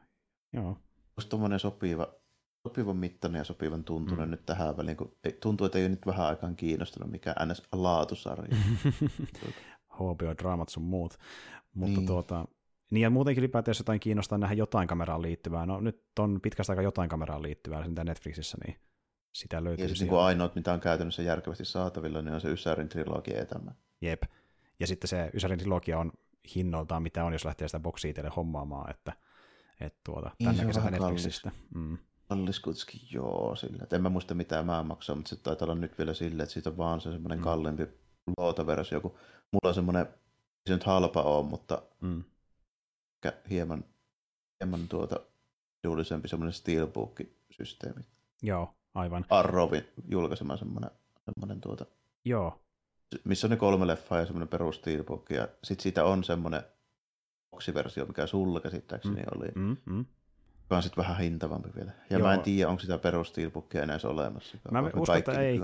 joo. 0.52 0.76
Olisi 1.16 1.28
tuommoinen 1.28 1.58
sopiva, 1.58 2.14
sopivan 2.62 2.96
mittainen 2.96 3.38
ja 3.38 3.44
sopivan 3.44 3.84
tuntunen 3.84 4.28
mm. 4.28 4.30
nyt 4.30 4.46
tähän 4.46 4.76
väliin, 4.76 4.96
kun 4.96 5.16
tuntuu, 5.42 5.64
että 5.64 5.78
ei 5.78 5.84
ole 5.84 5.88
nyt 5.90 6.06
vähän 6.06 6.26
aikaan 6.26 6.56
kiinnostunut 6.56 7.10
mikä 7.10 7.34
NS-laatusarja. 7.40 8.56
HBO-draamat 9.88 10.68
sun 10.72 10.82
muut. 10.82 11.18
Mutta 11.74 11.96
niin. 11.96 12.06
tuota, 12.06 12.48
niin 12.90 13.02
ja 13.02 13.10
muutenkin 13.10 13.42
ylipäätään, 13.42 13.70
jos 13.70 13.78
jotain 13.78 14.00
kiinnostaa 14.00 14.38
nähdä 14.38 14.54
jotain 14.54 14.88
kameraan 14.88 15.22
liittyvää, 15.22 15.66
no 15.66 15.80
nyt 15.80 16.02
on 16.18 16.40
pitkästä 16.40 16.72
aikaa 16.72 16.82
jotain 16.82 17.08
kameraan 17.08 17.42
liittyvää, 17.42 17.88
mitä 17.88 18.04
Netflixissä, 18.04 18.58
niin 18.66 18.76
sitä 19.32 19.64
löytyy. 19.64 19.84
Ja 19.84 19.88
siis 19.88 20.00
niin 20.00 20.20
ainoat, 20.20 20.54
mitä 20.54 20.72
on 20.72 20.80
käytännössä 20.80 21.22
järkevästi 21.22 21.64
saatavilla, 21.64 22.22
niin 22.22 22.34
on 22.34 22.40
se 22.40 22.48
Ysärin 22.48 22.88
trilogia 22.88 23.42
etämä. 23.42 23.70
Jep. 24.00 24.22
Ja 24.80 24.86
sitten 24.86 25.08
se 25.08 25.30
Ysärin 25.34 25.58
trilogia 25.58 25.98
on 25.98 26.12
hinnoiltaan 26.54 27.02
mitä 27.02 27.24
on, 27.24 27.32
jos 27.32 27.44
lähtee 27.44 27.68
sitä 27.68 27.80
boksia 27.80 28.14
teille 28.14 28.30
hommaamaan, 28.36 28.90
että, 28.90 29.12
että 29.80 30.00
tuota, 30.04 30.30
niin, 30.38 30.46
tänne 30.46 30.64
kesätä 30.64 30.90
Netflixistä. 30.90 31.50
Mm. 31.74 31.98
Kallis 32.28 32.60
kuitenkin, 32.60 33.00
joo, 33.10 33.56
sillä. 33.56 33.82
Et 33.82 33.92
en 33.92 34.02
mä 34.02 34.08
muista 34.08 34.34
mitä 34.34 34.62
mä 34.62 34.82
maksaa, 34.82 35.16
mutta 35.16 35.28
se 35.28 35.36
taitaa 35.36 35.66
olla 35.66 35.74
nyt 35.74 35.98
vielä 35.98 36.14
silleen, 36.14 36.40
että 36.40 36.52
siitä 36.52 36.70
on 36.70 36.76
vaan 36.76 37.00
se 37.00 37.12
semmoinen 37.12 37.38
mm. 37.38 37.44
kalliimpi 37.44 37.86
luotaversio, 38.38 39.00
kun 39.00 39.10
mulla 39.52 39.68
on 39.68 39.74
semmoinen, 39.74 40.06
se 40.66 40.72
nyt 40.72 40.84
halpa 40.84 41.22
on, 41.22 41.46
mutta 41.46 41.82
mm 42.00 42.24
hieman, 43.50 43.84
hieman 44.60 44.88
tuota 44.88 45.20
edullisempi 45.84 46.28
semmoinen 46.28 46.52
Steelbook-systeemi. 46.52 48.00
Joo, 48.42 48.74
aivan. 48.94 49.26
Arrovin 49.30 49.84
julkaisema 50.08 50.56
semmoinen, 50.56 50.90
semmoinen 51.24 51.60
tuota, 51.60 51.86
Joo. 52.24 52.60
missä 53.24 53.46
on 53.46 53.50
ne 53.50 53.56
kolme 53.56 53.86
leffaa 53.86 54.18
ja 54.18 54.26
semmoinen 54.26 54.48
perus 54.48 54.76
Steelbook, 54.76 55.30
ja 55.30 55.48
sitten 55.64 55.82
siitä 55.82 56.04
on 56.04 56.24
semmoinen 56.24 56.62
boksiversio, 57.50 58.06
mikä 58.06 58.26
sulla 58.26 58.60
käsittääkseni 58.60 59.22
mm. 59.22 59.38
oli. 59.38 59.48
Mm, 59.54 59.76
mm 59.86 60.04
joka 60.70 60.76
on 60.76 60.82
sitten 60.82 61.02
vähän 61.02 61.16
hintavampi 61.18 61.68
vielä. 61.76 61.92
Ja 62.10 62.18
Joo. 62.18 62.28
mä 62.28 62.34
en 62.34 62.40
tiedä, 62.40 62.68
onko 62.68 62.80
sitä 62.80 62.98
perusteelbookia 62.98 63.82
enää 63.82 63.98
olemassa. 64.04 64.58
Mä 64.70 64.82
uskon, 64.96 65.18
että 65.18 65.40
ei. 65.40 65.58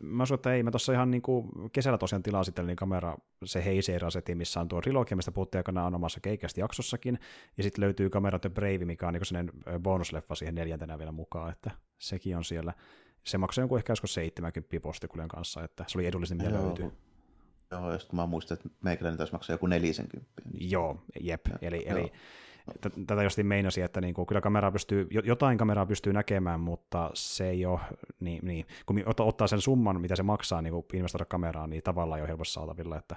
Mä 0.00 0.22
uskon, 0.22 0.34
että 0.34 0.54
ei. 0.54 0.62
Mä 0.62 0.70
tuossa 0.70 0.92
ihan 0.92 1.10
niin 1.10 1.22
kuin 1.22 1.70
kesällä 1.72 1.98
tosiaan 1.98 2.22
tilasitin 2.22 2.66
niin 2.66 2.76
kamera, 2.76 3.16
se 3.44 3.64
Heiseira-seti, 3.64 4.34
missä 4.34 4.60
on 4.60 4.68
tuo 4.68 4.80
trilogia, 4.80 5.16
mistä 5.16 5.32
puhuttiin 5.32 5.58
aikanaan 5.58 5.94
omassa 5.94 6.20
keikasti 6.20 6.60
jaksossakin. 6.60 7.18
Ja 7.56 7.62
sitten 7.62 7.84
löytyy 7.84 8.10
kamera 8.10 8.38
The 8.38 8.48
Brave, 8.48 8.84
mikä 8.84 9.06
on 9.06 9.12
niin 9.12 9.26
sellainen 9.26 9.54
bonusleffa 9.80 10.34
siihen 10.34 10.54
neljäntenä 10.54 10.98
vielä 10.98 11.12
mukaan, 11.12 11.52
että 11.52 11.70
sekin 11.98 12.36
on 12.36 12.44
siellä. 12.44 12.72
Se 13.24 13.38
maksoi 13.38 13.62
jonkun 13.62 13.78
ehkä 13.78 13.94
70 14.04 14.80
postikuljen 14.82 15.28
kanssa, 15.28 15.64
että 15.64 15.84
se 15.86 15.98
oli 15.98 16.06
edullisin, 16.06 16.36
mitä 16.36 16.50
Joo. 16.50 16.64
löytyy. 16.64 16.92
Joo, 17.70 17.92
just 17.92 18.08
kun 18.08 18.16
mä 18.16 18.26
muistan, 18.26 18.54
että 18.54 18.68
meikäläinen 18.82 19.18
taisi 19.18 19.32
maksaa 19.32 19.54
joku 19.54 19.66
40. 19.66 20.26
Joo, 20.54 21.02
jep. 21.20 21.46
Ja, 21.46 21.58
eli, 21.60 21.86
joo. 21.86 21.98
eli 21.98 22.12
tätä 23.06 23.22
justiin 23.22 23.46
meinasi, 23.46 23.82
että 23.82 24.00
niin 24.00 24.14
kuin, 24.14 24.26
kyllä 24.26 24.40
kamera 24.40 24.72
pystyy, 24.72 25.08
jotain 25.24 25.58
kameraa 25.58 25.86
pystyy 25.86 26.12
näkemään, 26.12 26.60
mutta 26.60 27.10
se 27.14 27.48
ei 27.48 27.66
ole, 27.66 27.80
niin, 28.20 28.46
niin, 28.46 28.66
kun 28.86 29.02
ottaa 29.06 29.46
sen 29.46 29.60
summan, 29.60 30.00
mitä 30.00 30.16
se 30.16 30.22
maksaa 30.22 30.62
niin 30.62 30.84
investoida 30.94 31.24
kameraan, 31.24 31.70
niin 31.70 31.82
tavallaan 31.82 32.18
ei 32.18 32.22
ole 32.22 32.28
helposti 32.28 32.54
saatavilla. 32.54 32.98
Että, 32.98 33.16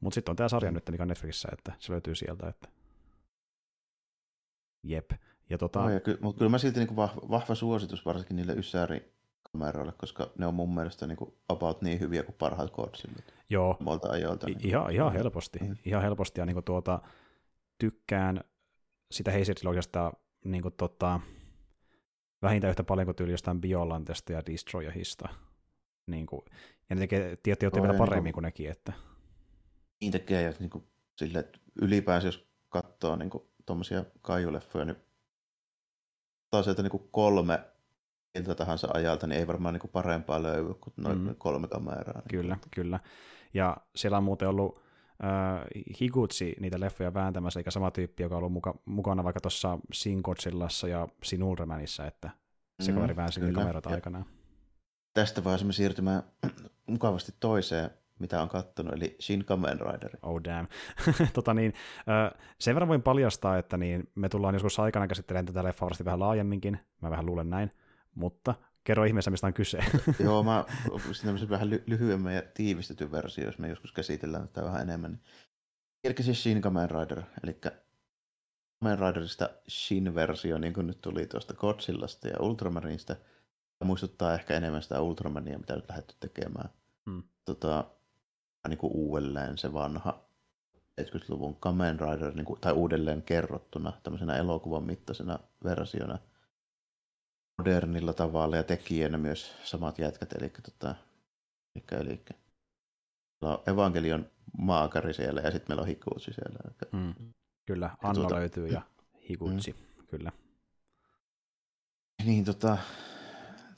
mutta 0.00 0.14
sitten 0.14 0.32
on 0.32 0.36
tämä 0.36 0.48
sarja 0.48 0.70
nyt, 0.70 0.90
mikä 0.90 1.02
on 1.02 1.08
Netflixissä, 1.08 1.48
että 1.52 1.72
se 1.78 1.92
löytyy 1.92 2.14
sieltä. 2.14 2.48
Että. 2.48 2.68
Jep. 4.82 5.10
Ja 5.50 5.58
tota... 5.58 5.82
no, 5.82 5.90
ja 5.90 6.00
ky- 6.00 6.18
mutta 6.20 6.38
kyllä 6.38 6.50
mä 6.50 6.58
silti 6.58 6.78
niin 6.78 6.88
kuin 6.88 6.96
vahva, 6.96 7.20
vahva 7.30 7.54
suositus 7.54 8.06
varsinkin 8.06 8.36
niille 8.36 8.52
Ysäri 8.52 9.12
kameroille, 9.52 9.92
koska 9.98 10.30
ne 10.38 10.46
on 10.46 10.54
mun 10.54 10.74
mielestä 10.74 11.06
niin 11.06 11.16
kuin 11.16 11.34
about 11.48 11.82
niin 11.82 12.00
hyviä 12.00 12.22
kuin 12.22 12.36
parhaat 12.38 12.70
koodsillit. 12.70 13.34
Joo. 13.50 13.76
Ajoilta. 14.08 14.46
Niin. 14.46 14.66
Ihan, 14.66 14.92
ihan 14.92 15.12
helposti. 15.12 15.58
Mm. 15.58 15.76
Ihan 15.84 16.02
helposti. 16.02 16.40
Ja 16.40 16.46
niin 16.46 16.54
kuin 16.54 16.64
tuota, 16.64 17.00
tykkään 17.78 18.40
sitä 19.10 19.30
Hazer-trilogiasta 19.30 20.12
niin 20.44 20.62
kuin, 20.62 20.74
tota, 20.76 21.20
vähintään 22.42 22.70
yhtä 22.70 22.84
paljon 22.84 23.06
kuin 23.06 23.16
tyyli 23.16 23.32
jostain 23.32 23.60
Biolantesta 23.60 24.32
ja 24.32 24.42
Destroyerista. 24.46 25.28
Niin 26.06 26.26
kuin, 26.26 26.42
ja 26.90 26.96
ne 26.96 27.00
tekee 27.00 27.36
tietysti 27.42 27.82
vielä 27.82 27.98
paremmin 27.98 28.24
niin 28.24 28.32
kuin, 28.32 28.32
kuin 28.32 28.42
nekin. 28.42 28.70
Että... 28.70 28.92
Niin 30.00 30.12
tekee, 30.12 30.42
ja 30.42 30.52
niin 30.58 30.70
kuin, 30.70 30.84
sille, 31.18 31.38
että 31.38 31.58
ylipäänsä 31.82 32.28
jos 32.28 32.48
katsoo 32.68 33.16
niin 33.16 33.30
tuommoisia 33.66 34.04
kaijuleffoja, 34.22 34.84
niin 34.84 34.96
taas 36.50 36.64
sieltä 36.64 36.82
niin 36.82 37.08
kolme 37.10 37.58
miltä 38.34 38.54
tahansa 38.54 38.88
ajalta, 38.94 39.26
niin 39.26 39.38
ei 39.38 39.46
varmaan 39.46 39.74
niin 39.74 39.90
parempaa 39.92 40.42
löydy 40.42 40.74
kuin 40.74 40.94
noin 40.96 41.18
mm. 41.18 41.34
kolme 41.38 41.68
kameraa. 41.68 42.14
Niin. 42.14 42.28
Kyllä, 42.28 42.56
kyllä. 42.70 43.00
Ja 43.54 43.76
siellä 43.96 44.18
on 44.18 44.24
muuten 44.24 44.48
ollut 44.48 44.83
äh, 45.24 45.64
Higutsi 46.00 46.56
niitä 46.60 46.80
leffoja 46.80 47.14
vääntämässä, 47.14 47.60
eikä 47.60 47.70
sama 47.70 47.90
tyyppi, 47.90 48.22
joka 48.22 48.34
on 48.34 48.38
ollut 48.38 48.52
muka, 48.52 48.74
mukana 48.84 49.24
vaikka 49.24 49.40
tuossa 49.40 49.78
Sin 49.92 50.20
Godzillassa 50.24 50.88
ja 50.88 51.08
Sin 51.22 51.42
Ultramanissa, 51.42 52.06
että 52.06 52.30
se 52.80 52.92
mm, 52.92 52.94
kaveri 52.94 53.16
väänsi 53.16 53.40
niitä 53.40 53.54
kameroita 53.54 53.90
aikanaan. 53.90 54.24
Tästä 55.14 55.44
vaan 55.44 55.66
me 55.66 55.72
siirtymään 55.72 56.22
mukavasti 56.86 57.32
toiseen 57.40 57.90
mitä 58.18 58.42
on 58.42 58.48
kattonut, 58.48 58.94
eli 58.94 59.16
Shin 59.20 59.44
Kamen 59.44 59.80
Rider. 59.80 60.10
Oh 60.22 60.40
damn. 60.44 60.68
tota 61.34 61.54
niin, 61.54 61.74
sen 62.58 62.74
verran 62.74 62.88
voin 62.88 63.02
paljastaa, 63.02 63.58
että 63.58 63.76
niin 63.76 64.10
me 64.14 64.28
tullaan 64.28 64.54
joskus 64.54 64.80
aikana 64.80 65.06
käsittelemään 65.06 65.46
tätä 65.46 65.64
leffaa 65.64 65.86
varmasti 65.86 66.04
vähän 66.04 66.20
laajemminkin, 66.20 66.78
mä 67.00 67.10
vähän 67.10 67.26
luulen 67.26 67.50
näin, 67.50 67.70
mutta 68.14 68.54
kerro 68.84 69.04
ihmeessä, 69.04 69.30
mistä 69.30 69.46
on 69.46 69.54
kyse. 69.54 69.78
Joo, 70.24 70.42
mä 70.42 70.64
tämmöisen 71.24 71.48
vähän 71.48 71.70
ly- 71.70 71.82
lyhyemmän 71.86 72.34
ja 72.34 72.42
tiivistetyn 72.54 73.12
versio, 73.12 73.44
jos 73.44 73.58
me 73.58 73.68
joskus 73.68 73.92
käsitellään 73.92 74.48
tätä 74.48 74.66
vähän 74.66 74.82
enemmän. 74.82 75.20
Eli 76.04 76.14
siis 76.20 76.42
Shin 76.42 76.62
Kamen 76.62 76.90
Rider, 76.90 77.22
eli 77.44 77.54
Kamen 77.54 78.98
Riderista 78.98 79.50
Shin-versio, 79.68 80.58
niin 80.58 80.74
kuin 80.74 80.86
nyt 80.86 81.00
tuli 81.00 81.26
tuosta 81.26 81.54
Godzillasta 81.54 82.28
ja 82.28 82.40
Ultramarista, 82.40 83.16
muistuttaa 83.84 84.34
ehkä 84.34 84.54
enemmän 84.54 84.82
sitä 84.82 85.00
Ultramania, 85.00 85.58
mitä 85.58 85.76
nyt 85.76 85.88
lähdetty 85.88 86.14
tekemään. 86.20 86.68
Hmm. 87.10 87.22
Tota, 87.44 87.84
niin 88.68 88.78
kuin 88.78 88.92
uudelleen 88.92 89.58
se 89.58 89.72
vanha 89.72 90.24
70-luvun 91.00 91.56
Kamen 91.56 92.00
Rider, 92.00 92.34
niin 92.34 92.44
kuin, 92.44 92.60
tai 92.60 92.72
uudelleen 92.72 93.22
kerrottuna 93.22 93.92
tämmöisenä 94.02 94.36
elokuvan 94.36 94.84
mittaisena 94.84 95.38
versiona 95.64 96.18
modernilla 97.58 98.12
tavalla 98.12 98.56
ja 98.56 98.62
tekijänä 98.62 99.18
myös 99.18 99.54
samat 99.64 99.98
jätkät, 99.98 100.32
eli, 100.32 100.52
tota, 100.62 100.94
eli, 101.74 101.84
eli 102.00 102.22
meillä 103.40 103.56
on 103.56 103.62
Evangelion 103.66 104.30
maakari 104.58 105.14
siellä 105.14 105.40
ja 105.40 105.50
sitten 105.50 105.70
meillä 105.70 105.82
on 105.82 105.88
Hikutsi 105.88 106.32
siellä. 106.32 106.58
Mm. 106.92 107.32
Kyllä, 107.66 107.90
Anno 108.02 108.20
tuota, 108.20 108.34
löytyy 108.34 108.68
ja 108.68 108.82
Hikutsi, 109.28 109.72
mm. 109.72 110.06
kyllä. 110.06 110.32
Niin, 112.24 112.44
tota, 112.44 112.78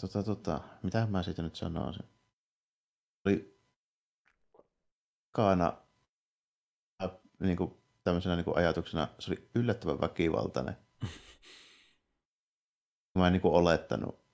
tota, 0.00 0.22
tota, 0.22 0.60
mitä 0.82 1.06
mä 1.10 1.22
siitä 1.22 1.42
nyt 1.42 1.56
sanoisin? 1.56 2.04
Oli 3.24 3.56
Kaana 5.32 5.76
niin 7.40 7.56
kuin, 7.56 7.74
tämmöisenä 8.04 8.36
niin 8.36 8.44
kuin 8.44 8.56
ajatuksena, 8.56 9.08
se 9.18 9.30
oli 9.30 9.48
yllättävän 9.54 10.00
väkivaltainen. 10.00 10.76
mä 13.20 13.26
en 13.26 13.32
niin 13.32 13.40
kuin 13.40 13.54
olettanut 13.54 14.26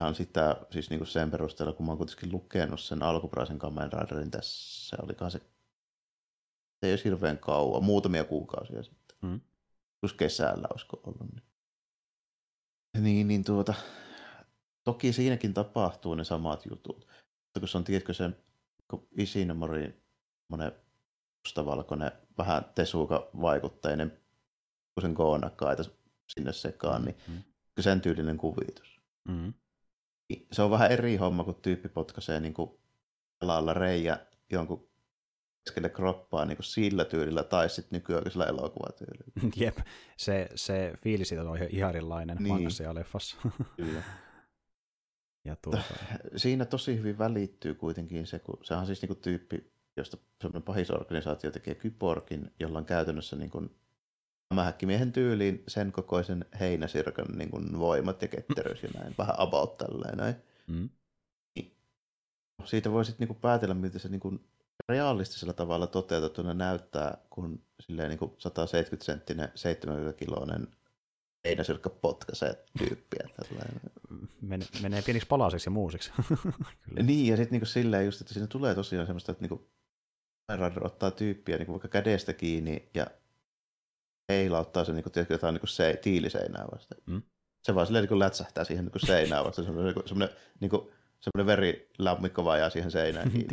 ihan 0.00 0.14
sitä 0.14 0.56
siis 0.70 0.90
niin 0.90 0.98
kuin 0.98 1.08
sen 1.08 1.30
perusteella, 1.30 1.72
kun 1.72 1.86
mä 1.86 1.92
oon 1.92 1.98
kuitenkin 1.98 2.32
lukenut 2.32 2.80
sen 2.80 3.02
alkuperäisen 3.02 3.58
Kamen 3.58 3.92
Riderin 3.92 4.30
tässä, 4.30 4.96
olikohan 5.02 5.30
se, 5.30 5.38
se 5.38 6.86
ei 6.86 6.92
olisi 6.92 7.04
hirveän 7.04 7.38
kauan, 7.38 7.84
muutamia 7.84 8.24
kuukausia 8.24 8.82
sitten. 8.82 9.16
Mm. 9.22 9.40
Just 10.02 10.16
kesällä 10.16 10.68
olisiko 10.70 11.00
ollut. 11.04 11.30
Niin, 12.94 13.04
niin, 13.04 13.28
niin 13.28 13.44
tuota, 13.44 13.74
toki 14.84 15.12
siinäkin 15.12 15.54
tapahtuu 15.54 16.14
ne 16.14 16.24
samat 16.24 16.66
jutut. 16.70 17.06
Mutta 17.44 17.60
kun 17.60 17.68
se 17.68 17.78
on, 17.78 17.84
tiedätkö, 17.84 18.14
se 18.14 18.30
Isinomori 19.16 20.02
semmoinen 20.42 20.82
mustavalkoinen, 21.44 22.12
vähän 22.38 22.64
tesuka 22.74 23.30
vaikutteinen, 23.40 24.10
kun 24.94 25.02
sen 25.02 25.14
koonakkaita 25.14 25.84
sinne 26.28 26.52
sekaan, 26.52 27.04
niin 27.04 27.16
mm-hmm. 27.28 27.51
Sen 27.82 28.00
tyylinen 28.00 28.38
kuvitus. 28.38 29.00
Mm-hmm. 29.28 29.54
Se 30.52 30.62
on 30.62 30.70
vähän 30.70 30.92
eri 30.92 31.16
homma, 31.16 31.44
kun 31.44 31.54
tyyppi 31.54 31.88
potkaisee 31.88 32.40
niin 32.40 32.54
kuin 32.54 32.70
lailla 33.40 33.74
reijä 33.74 34.26
jonkun 34.50 34.92
keskelle 35.64 35.88
kroppaa 35.88 36.44
niin 36.44 36.56
kuin 36.56 36.64
sillä 36.64 37.04
tyylillä 37.04 37.44
tai 37.44 37.70
sitten 37.70 37.96
nykyaikaisella 37.96 38.46
elokuvatyylillä. 38.46 39.50
Jep, 39.64 39.78
se, 40.16 40.48
se 40.54 40.92
fiilis 41.02 41.28
siitä 41.28 41.42
on 41.42 41.58
ihan 41.70 41.90
erilainen 41.90 42.36
niin. 42.36 42.48
mangassa 42.48 42.82
ja 42.82 42.94
leffassa. 42.94 43.36
Kyllä. 43.76 44.02
ja 45.48 45.56
tuota... 45.56 45.82
Siinä 46.36 46.64
tosi 46.64 46.98
hyvin 46.98 47.18
välittyy 47.18 47.74
kuitenkin 47.74 48.26
se, 48.26 48.38
kun 48.38 48.58
se 48.62 48.74
on 48.74 48.86
siis 48.86 49.02
niin 49.02 49.08
kuin 49.08 49.20
tyyppi, 49.20 49.72
josta 49.96 50.16
semmoinen 50.40 50.62
pahisorganisaatio 50.62 51.50
tekee 51.50 51.74
kyborgin, 51.74 52.50
jolla 52.60 52.78
on 52.78 52.84
käytännössä 52.84 53.36
niin 53.36 53.50
kuin 53.50 53.70
hämähäkkimiehen 54.52 55.12
tyyliin 55.12 55.62
sen 55.68 55.92
kokoisen 55.92 56.44
heinäsirkan 56.60 57.26
niin 57.36 57.50
kuin 57.50 57.78
voimat 57.78 58.22
ja 58.22 58.28
ketteryys 58.28 58.82
ja 58.82 58.88
näin, 58.94 59.14
vähän 59.18 59.34
about 59.38 59.76
tälleen 59.76 60.18
näin. 60.18 60.34
Mm. 60.66 60.88
Niin 61.54 61.76
siitä 62.64 62.92
voi 62.92 63.04
sitten 63.04 63.28
niin 63.28 63.40
päätellä, 63.40 63.74
miltä 63.74 63.98
se 63.98 64.08
niin 64.08 64.20
kuin 64.20 64.40
realistisella 64.88 65.52
tavalla 65.52 65.86
toteutettuna 65.86 66.54
näyttää, 66.54 67.18
kun 67.30 67.62
silleen 67.80 68.08
niin 68.08 68.18
kuin 68.18 68.30
170-senttinen, 68.30 69.48
70-kiloinen 69.48 70.68
heinäsirkka 71.44 71.90
potkaisee 71.90 72.64
tyyppiä. 72.78 73.28
Men, 74.40 74.62
menee 74.82 75.02
pieniksi 75.02 75.28
palasiksi 75.28 75.66
ja 75.66 75.70
muusiksi. 75.70 76.12
niin, 77.02 77.30
ja 77.30 77.36
sitten 77.36 77.58
niin 77.58 77.66
silleen 77.66 78.04
just, 78.04 78.20
että 78.20 78.34
siinä 78.34 78.46
tulee 78.46 78.74
tosiaan 78.74 79.06
semmoista, 79.06 79.32
että 79.32 79.42
niin 79.42 79.48
kuin 79.48 79.66
ottaa 80.80 81.10
tyyppiä 81.10 81.56
niin 81.56 81.66
kuin 81.66 81.74
vaikka 81.74 81.88
kädestä 81.88 82.32
kiinni 82.32 82.88
ja 82.94 83.06
heilauttaa 84.28 84.84
sen 84.84 84.94
niin 84.94 85.02
kuin, 85.02 85.12
tiedätkö, 85.12 85.34
jotain 85.34 85.54
niin 85.54 85.60
kuin 85.60 85.68
se, 85.68 85.98
tiiliseinää 86.02 86.64
vasta. 86.72 86.94
Mm. 87.06 87.22
Se 87.62 87.74
vaan 87.74 87.86
silleen 87.86 88.02
niin 88.02 88.08
kuin 88.08 88.18
lätsähtää 88.18 88.64
siihen 88.64 88.84
niin 88.84 88.92
kuin 88.92 89.06
seinään 89.06 89.44
vasta. 89.44 89.62
Semmoinen, 89.62 89.94
semmoinen, 90.06 90.36
niin 90.60 90.70
kuin, 90.70 90.90
semmoinen 91.20 91.46
verilammikko 91.46 92.44
vajaa 92.44 92.70
siihen 92.70 92.90
seinään 92.90 93.30
kiinni. 93.30 93.48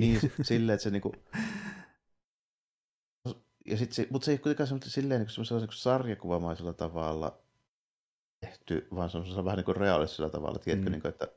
niin, 0.00 0.20
silleen, 0.42 0.74
että 0.74 0.82
se 0.84 0.90
niin 0.90 1.02
kuin, 1.02 1.14
ja 3.66 3.76
sit 3.76 3.92
se, 3.92 4.06
mutta 4.10 4.24
se 4.24 4.32
ei 4.32 4.38
kuitenkaan 4.38 4.80
silleen 4.84 5.20
niin 5.20 5.28
kuin, 5.36 5.58
niin 5.58 5.68
kuin 5.68 5.76
sarjakuvamaisella 5.76 6.72
tavalla 6.72 7.38
tehty, 8.40 8.88
vaan 8.94 9.10
semmoisella 9.10 9.44
vähän 9.44 9.56
niin 9.56 9.64
kuin 9.64 9.76
realistisella 9.76 10.30
tavalla, 10.30 10.58
tiedätkö, 10.58 10.88
mm. 10.88 10.92
niin 10.92 11.02
kuin, 11.02 11.08
että 11.08 11.28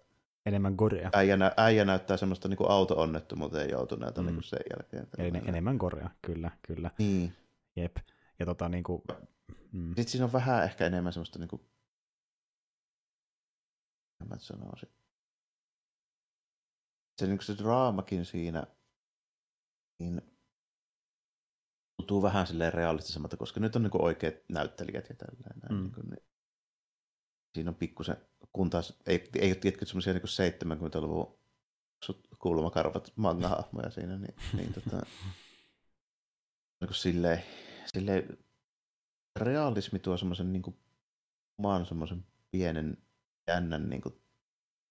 Enemmän 0.45 0.73
gorea. 0.73 1.09
Äijä, 1.13 1.37
nä, 1.37 1.51
äijä 1.57 1.85
näyttää 1.85 2.17
semmoista 2.17 2.47
niin 2.47 2.69
auto-onnettomuuteen 2.69 3.69
joutuneelta 3.69 4.21
mm. 4.21 4.27
niin 4.27 4.43
sen 4.43 4.59
jälkeen. 4.69 5.07
En, 5.17 5.49
enemmän 5.49 5.77
gorea, 5.77 6.09
kyllä, 6.21 6.51
kyllä. 6.67 6.91
Niin. 6.97 7.33
Jep. 7.75 7.97
Ja 8.39 8.45
tota 8.45 8.69
niin 8.69 8.83
kuin, 8.83 9.01
mm. 9.71 9.87
Sitten 9.87 10.07
siinä 10.07 10.25
on 10.25 10.33
vähän 10.33 10.63
ehkä 10.63 10.85
enemmän 10.85 11.13
semmoista 11.13 11.39
niin 11.39 11.49
kuin, 11.49 11.61
mä 14.29 14.35
sanoisin. 14.37 14.89
Se, 17.21 17.27
niin 17.27 17.41
se 17.41 17.57
draamakin 17.57 18.25
siinä 18.25 18.67
niin 19.99 20.21
tuntuu 21.97 22.21
vähän 22.21 22.47
silleen 22.47 22.73
realistisemmalta, 22.73 23.37
koska 23.37 23.59
nyt 23.59 23.75
on 23.75 23.83
niin 23.83 24.01
oikeat 24.01 24.35
näyttelijät 24.49 25.09
ja 25.09 25.15
tälleen. 25.15 25.59
Mm. 25.69 25.83
Niin 25.83 25.91
kuin, 25.91 26.09
niin, 26.09 26.23
siinä 27.53 27.69
on 27.69 27.75
pikkusen 27.75 28.17
kun 28.55 28.69
taas 28.69 28.93
ei, 29.05 29.29
ei 29.39 29.49
ole 29.49 29.55
tietkö 29.55 29.85
semmoisia 29.85 30.13
niin 30.13 30.23
70-luvun 30.23 31.37
kulmakarvat 32.39 33.13
manga-hahmoja 33.15 33.91
siinä, 33.91 34.17
niin, 34.17 34.35
niin 34.53 34.73
tota, 34.73 34.97
niin 36.79 36.87
kuin 36.87 36.95
silleen, 36.95 37.43
silleen, 37.93 38.37
realismi 39.39 39.99
tuo 39.99 40.17
semmoisen 40.17 40.53
niin 40.53 40.61
kuin, 40.61 40.77
oman 41.57 41.85
semmoisen 41.85 42.25
pienen 42.51 42.97
jännän 43.47 43.89
niin 43.89 44.01
kuin, 44.01 44.21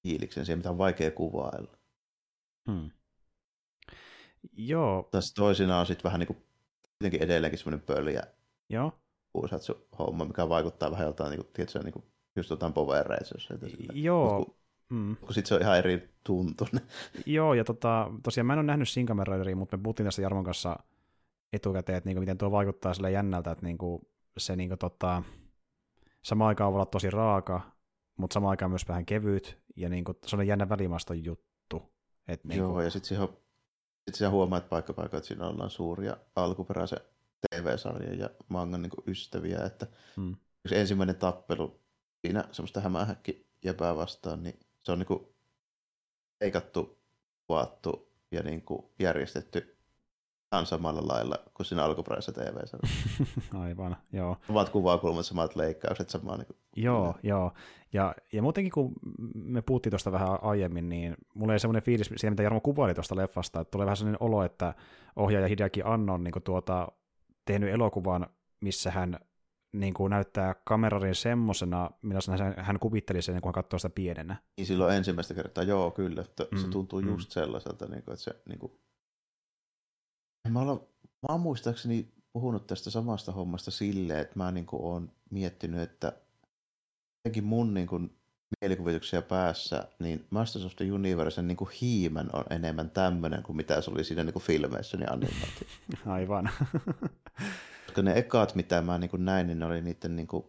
fiiliksen 0.02 0.46
siihen, 0.46 0.58
mitä 0.58 0.70
on 0.70 0.78
vaikea 0.78 1.10
kuvailla. 1.10 1.78
Hmm. 2.70 2.90
Joo. 4.52 5.08
Tässä 5.10 5.34
toisinaan 5.34 5.80
on 5.80 5.86
sitten 5.86 6.04
vähän 6.04 6.20
niin 6.20 6.26
kuin, 6.26 6.46
kuitenkin 6.98 7.22
edelleenkin 7.22 7.58
semmoinen 7.58 7.86
pöljä 7.86 8.22
Joo. 8.70 8.98
uusatsu 9.34 9.88
homma, 9.98 10.24
mikä 10.24 10.48
vaikuttaa 10.48 10.90
vähän 10.90 11.04
joltain 11.04 11.30
niin 11.30 11.40
kuin, 11.44 11.52
tietysti, 11.52 11.78
niin 11.78 11.92
kuin 11.92 12.13
just 12.36 12.50
jotain 12.50 12.72
Power 12.72 13.06
Rangers. 13.06 13.48
Joo. 13.92 14.38
Mut 14.38 14.46
kun, 14.46 14.56
mm. 14.88 15.16
kun 15.16 15.34
sit 15.34 15.46
se 15.46 15.54
on 15.54 15.60
ihan 15.60 15.78
eri 15.78 16.08
tuntune. 16.24 16.80
Joo, 17.26 17.54
ja 17.54 17.64
tota, 17.64 18.10
tosiaan 18.22 18.46
mä 18.46 18.52
en 18.52 18.58
ole 18.58 18.66
nähnyt 18.66 18.88
Sinkamen 18.88 19.26
Rideria, 19.26 19.56
mutta 19.56 19.76
me 19.76 19.82
puhuttiin 19.82 20.06
tästä 20.06 20.22
Jarmon 20.22 20.44
kanssa 20.44 20.76
etukäteen, 21.52 21.98
että 21.98 22.08
niinku, 22.08 22.20
miten 22.20 22.38
tuo 22.38 22.50
vaikuttaa 22.50 22.94
sille 22.94 23.10
jännältä, 23.10 23.50
että 23.50 23.66
niinku, 23.66 24.08
se 24.38 24.56
niinku, 24.56 24.76
tota, 24.76 25.22
samaan 26.22 26.48
aikaan 26.48 26.72
voi 26.72 26.76
olla 26.76 26.86
tosi 26.86 27.10
raaka, 27.10 27.60
mutta 28.16 28.34
samaan 28.34 28.50
aikaan 28.50 28.70
myös 28.70 28.88
vähän 28.88 29.06
kevyt, 29.06 29.58
ja 29.76 29.88
niinku, 29.88 30.18
se 30.26 30.36
on 30.36 30.46
jännä 30.46 30.68
välimaston 30.68 31.24
juttu. 31.24 31.82
Et, 32.28 32.44
niinku... 32.44 32.64
Joo, 32.64 32.80
ja 32.80 32.90
sitten 32.90 33.08
siihen, 33.08 33.28
sit 34.06 34.14
siihen 34.14 34.30
huomaa, 34.32 34.58
että 34.58 34.68
paikka 34.68 34.92
paikka, 34.92 35.16
että 35.16 35.28
siinä 35.28 35.48
ollaan 35.48 35.70
suuria 35.70 36.16
alkuperäisen 36.36 36.98
TV-sarjan 37.50 38.18
ja 38.18 38.30
mangan 38.48 38.82
niinku 38.82 39.02
ystäviä, 39.06 39.64
että 39.64 39.86
hmm. 40.16 40.36
ensimmäinen 40.70 41.16
tappelu 41.16 41.83
siinä 42.24 42.44
semmoista 42.52 42.80
hämähäkki 42.80 43.46
jäpää 43.64 43.96
vastaan, 43.96 44.42
niin 44.42 44.60
se 44.82 44.92
on 44.92 44.98
niinku 44.98 45.34
eikattu, 46.40 46.98
kuvattu 47.46 48.12
ja 48.30 48.42
niinku 48.42 48.92
järjestetty 48.98 49.76
ihan 50.52 50.66
samalla 50.66 51.08
lailla 51.08 51.38
kuin 51.54 51.66
siinä 51.66 51.84
alkuperäisessä 51.84 52.32
tv 52.32 52.56
Aivan, 53.62 53.96
joo. 54.12 54.36
Ovat 54.48 54.68
kuvakulmat, 54.68 55.26
samat 55.26 55.56
leikkaukset, 55.56 56.10
samaa 56.10 56.36
niin 56.36 56.46
kuin... 56.46 56.56
Joo, 56.76 57.14
joo. 57.22 57.52
Ja, 57.92 58.14
ja 58.32 58.42
muutenkin 58.42 58.72
kun 58.72 58.92
me 59.34 59.62
puhuttiin 59.62 59.90
tuosta 59.90 60.12
vähän 60.12 60.38
aiemmin, 60.42 60.88
niin 60.88 61.16
mulla 61.34 61.52
ei 61.52 61.58
semmoinen 61.58 61.82
fiilis 61.82 62.10
siihen, 62.16 62.32
mitä 62.32 62.42
Jarmo 62.42 62.60
kuvaili 62.60 62.94
tuosta 62.94 63.16
leffasta, 63.16 63.60
että 63.60 63.70
tulee 63.70 63.86
vähän 63.86 63.96
sellainen 63.96 64.22
olo, 64.22 64.44
että 64.44 64.74
ohjaaja 65.16 65.48
Hideaki 65.48 65.82
Anno 65.84 66.14
on 66.14 66.24
niin 66.24 66.32
kuin 66.32 66.42
tuota, 66.42 66.88
tehnyt 67.44 67.72
elokuvan, 67.72 68.26
missä 68.60 68.90
hän 68.90 69.18
niin 69.74 69.94
kuin 69.94 70.10
näyttää 70.10 70.54
kamerarin 70.64 71.14
semmosena, 71.14 71.90
millaisena 72.02 72.44
hän, 72.44 72.54
hän 72.58 72.78
kuvitteli 72.78 73.22
sen, 73.22 73.40
kun 73.40 73.48
hän 73.48 73.54
katsoo 73.54 73.78
sitä 73.78 73.94
pienenä. 73.94 74.36
Niin 74.56 74.66
silloin 74.66 74.96
ensimmäistä 74.96 75.34
kertaa, 75.34 75.64
joo 75.64 75.90
kyllä, 75.90 76.20
että 76.20 76.46
mm, 76.50 76.58
se 76.58 76.68
tuntuu 76.68 77.00
mm. 77.00 77.08
just 77.08 77.30
sellaiselta, 77.30 77.86
niin 77.86 78.02
kuin, 78.02 78.12
että 78.12 78.24
se 78.24 78.36
niin 78.48 78.58
kuin... 78.58 78.72
Mä, 80.48 80.60
olen, 80.60 80.80
mä 80.98 81.26
oon 81.28 81.40
muistaakseni 81.40 82.12
puhunut 82.32 82.66
tästä 82.66 82.90
samasta 82.90 83.32
hommasta 83.32 83.70
silleen, 83.70 84.20
että 84.20 84.38
mä 84.38 84.52
niin 84.52 84.66
kuin 84.66 84.82
oon 84.82 85.12
miettinyt, 85.30 85.80
että 85.80 86.12
jotenkin 87.24 87.44
mun 87.44 87.74
niin 87.74 87.86
kuin, 87.86 88.16
mielikuvituksia 88.60 89.22
päässä, 89.22 89.88
niin 89.98 90.26
Masters 90.30 90.64
of 90.64 90.76
the 90.76 90.92
Universen 90.92 91.48
niin 91.48 91.58
hiimen 91.80 92.36
on 92.36 92.44
enemmän 92.50 92.90
tämmöinen 92.90 93.42
kuin 93.42 93.56
mitä 93.56 93.80
se 93.80 93.90
oli 93.90 94.04
siinä 94.04 94.24
niin 94.24 94.32
kuin 94.32 94.42
filmeissä 94.42 94.96
niin 94.96 95.12
animaatio. 95.12 95.68
Aivan. 96.06 96.50
Koska 97.94 98.02
ne 98.02 98.18
ekat, 98.18 98.54
mitä 98.54 98.82
mä 98.82 98.98
niin 98.98 99.10
kuin 99.10 99.24
näin, 99.24 99.46
niin 99.46 99.58
ne 99.58 99.66
oli 99.66 99.80
niiden 99.80 100.16
niin 100.16 100.26
kuin, 100.26 100.44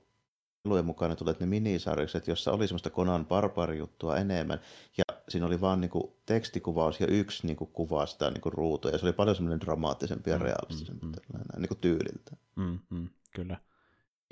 lujen 0.63 0.85
mukaan 0.85 1.17
tulleet 1.17 1.39
ne 1.39 1.45
minisarjukset, 1.45 2.27
jossa 2.27 2.51
oli 2.51 2.67
semmoista 2.67 2.89
Conan 2.89 3.25
Barbar-juttua 3.25 4.17
enemmän. 4.17 4.59
Ja 4.97 5.03
siinä 5.29 5.45
oli 5.45 5.61
vaan 5.61 5.81
niin 5.81 5.91
kuin, 5.91 6.13
tekstikuvaus 6.25 6.99
ja 6.99 7.07
yksi 7.07 7.47
niin 7.47 7.57
kuin, 7.57 7.69
kuva 7.73 8.05
sitä 8.05 8.31
niin 8.31 8.41
ruutua. 8.45 8.91
Ja 8.91 8.97
se 8.97 9.05
oli 9.05 9.13
paljon 9.13 9.35
semmoinen 9.35 9.61
dramaattisempi 9.61 10.29
ja 10.29 10.37
mm, 10.37 10.43
realistisempi 10.43 11.05
mm, 11.05 11.11
mm. 11.11 11.61
niin 11.61 11.77
tyyliltä. 11.81 12.35
Mm, 12.55 12.79
mm, 12.89 13.09
kyllä 13.35 13.57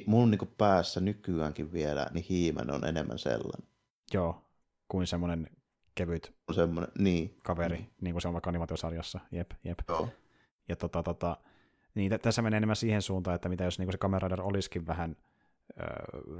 mun 0.05 0.31
niin 0.31 0.53
päässä 0.57 0.99
nykyäänkin 0.99 1.73
vielä, 1.73 2.07
niin 2.11 2.25
Hiimen 2.29 2.71
on 2.71 2.85
enemmän 2.85 3.19
sellainen. 3.19 3.67
Joo, 4.13 4.43
kuin 4.87 5.07
semmoinen 5.07 5.49
kevyt 5.95 6.33
semmoinen, 6.55 6.91
niin. 6.99 7.37
kaveri, 7.43 7.77
mm. 7.77 7.85
niin 8.01 8.13
kuin 8.13 8.21
se 8.21 8.27
on 8.27 8.33
vaikka 8.33 8.49
animaatiosarjassa. 8.49 9.19
Jep, 9.31 9.51
jep. 9.63 9.79
Joo. 9.89 10.09
Ja 10.69 10.75
tota, 10.75 11.03
tota, 11.03 11.37
niin 11.95 12.11
t- 12.11 12.21
tässä 12.21 12.41
menee 12.41 12.57
enemmän 12.57 12.75
siihen 12.75 13.01
suuntaan, 13.01 13.35
että 13.35 13.49
mitä 13.49 13.63
jos 13.63 13.79
niin 13.79 13.91
se 13.91 13.97
kameraidar 13.97 14.41
olisikin 14.41 14.87
vähän 14.87 15.15
öö, 15.79 15.87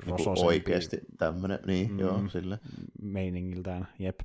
niin 0.06 0.46
oikeasti 0.46 0.98
tämmöinen, 1.18 1.60
niin 1.66 1.92
mm, 1.92 2.00
joo, 2.00 2.30
sille. 2.30 2.60
Meiningiltään, 3.02 3.88
jep. 4.00 4.20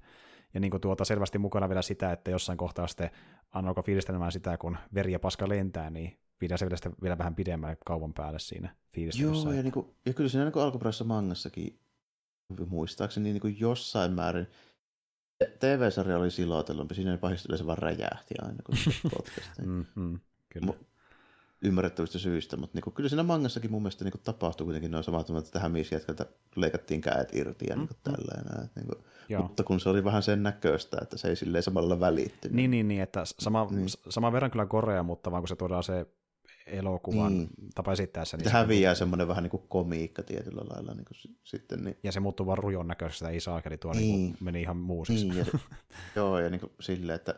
Ja 0.55 0.61
niin 0.61 0.71
kuin 0.71 0.81
tuota 0.81 1.05
selvästi 1.05 1.39
mukana 1.39 1.69
vielä 1.69 1.83
sitä, 1.83 2.13
että 2.13 2.31
jossain 2.31 2.59
kohtaa 2.59 2.87
sitten 2.87 3.11
alkoi 3.51 3.85
fiilistelemään 3.85 4.33
sitä, 4.33 4.59
kun 4.59 4.77
veri 4.95 5.13
ja 5.13 5.21
paska 5.21 5.49
lentää, 5.49 5.91
niin 5.91 6.19
pidän 6.39 6.59
se 6.59 6.67
vielä, 6.67 6.77
sitä 6.77 6.91
vielä 7.03 7.19
vähän 7.19 7.35
pidemmälle 7.35 7.77
kauan 7.87 8.15
päälle 8.15 8.39
siinä 8.39 8.77
fiilistelyssä. 8.95 9.49
Joo, 9.49 9.57
ja, 9.57 9.63
niin 9.63 9.73
kuin, 9.73 9.87
ja 10.07 10.15
kyllä 10.15 10.29
siinä 10.29 10.45
niin 10.45 10.63
alkuperäisessä 10.63 11.05
mangassakin 11.05 11.81
muistaakseni 12.67 13.33
niin 13.33 13.41
kuin 13.41 13.61
jossain 13.61 14.13
määrin 14.13 14.47
TV-sarja 15.59 16.19
oli 16.19 16.31
silotellumpi, 16.31 16.95
siinä 16.95 17.19
pahistui 17.19 17.59
se 17.59 17.67
vaan 17.67 17.79
räjähti 17.79 18.35
aina, 18.43 18.63
kun 18.67 18.77
se 18.77 18.91
mm-hmm, 19.67 20.21
kyllä. 20.49 20.73
Ymmärrettävistä 21.63 22.19
syistä, 22.19 22.57
mutta 22.57 22.77
niin 22.77 22.83
kuin, 22.83 22.95
kyllä 22.95 23.09
siinä 23.09 23.23
mangassakin 23.23 23.71
mun 23.71 23.83
mielestä 23.83 24.05
niin 24.05 24.13
kuin, 24.13 24.23
tapahtui 24.25 24.65
kuitenkin 24.65 24.91
noin 24.91 25.05
samat, 25.05 25.31
että 25.31 25.51
tähän 25.51 25.73
miesjätkältä 25.73 26.27
leikattiin 26.57 27.01
käet 27.01 27.37
irti 27.37 27.67
ja 27.69 27.77
niin 27.77 27.89
kuin, 27.89 27.99
mm-hmm. 28.05 28.25
tällainen. 28.25 28.71
Niin 28.77 28.87
kuin, 28.87 29.43
mutta 29.43 29.65
kun 29.65 29.81
se 29.81 29.89
oli 29.89 30.05
vähän 30.05 30.23
sen 30.23 30.43
näköistä, 30.43 30.99
että 31.03 31.19
se 31.19 31.29
ei 31.29 31.37
silleen 31.37 31.63
samalla 31.63 32.01
välittynyt. 32.01 32.57
Niin, 32.57 32.71
niin, 32.71 32.89
niin 32.89 33.03
että 33.03 33.23
sama, 33.25 33.69
niin. 33.71 33.89
sama 34.09 34.33
verran 34.33 34.51
kyllä 34.51 34.67
korea, 34.67 35.03
mutta 35.03 35.31
vaan 35.31 35.43
kun 35.43 35.49
se 35.49 35.57
tuodaan 35.57 35.83
se 35.83 36.07
elokuvan 36.67 37.39
niin. 37.39 37.49
tapa 37.75 37.93
esittää 37.93 38.25
sen. 38.25 38.39
Niin 38.39 38.45
se 38.45 38.53
häviää 38.53 38.95
semmoinen 38.95 39.29
vähän 39.29 39.43
niin 39.43 39.51
kuin 39.51 39.63
komiikka 39.69 40.23
tietyllä 40.23 40.63
lailla. 40.71 40.95
Niin 40.95 41.05
kuin 41.05 41.37
sitten, 41.45 41.85
niin... 41.85 41.97
Ja 42.03 42.13
se 42.13 42.21
muuttuu 42.21 42.47
vaan 42.47 42.59
rujon 42.59 42.89
näköisestä, 42.89 43.29
ei 43.29 43.41
saakeli 43.41 43.79
tuo 43.79 43.93
niin. 43.93 44.15
Niin 44.15 44.37
meni 44.41 44.61
ihan 44.61 44.77
muusiksi. 44.77 45.29
Niin, 45.29 45.39
ja 45.39 45.45
se, 45.45 45.51
joo, 46.17 46.39
ja 46.39 46.51
niin 46.51 46.61
kuin 46.61 46.73
silleen, 46.81 47.17
että 47.17 47.35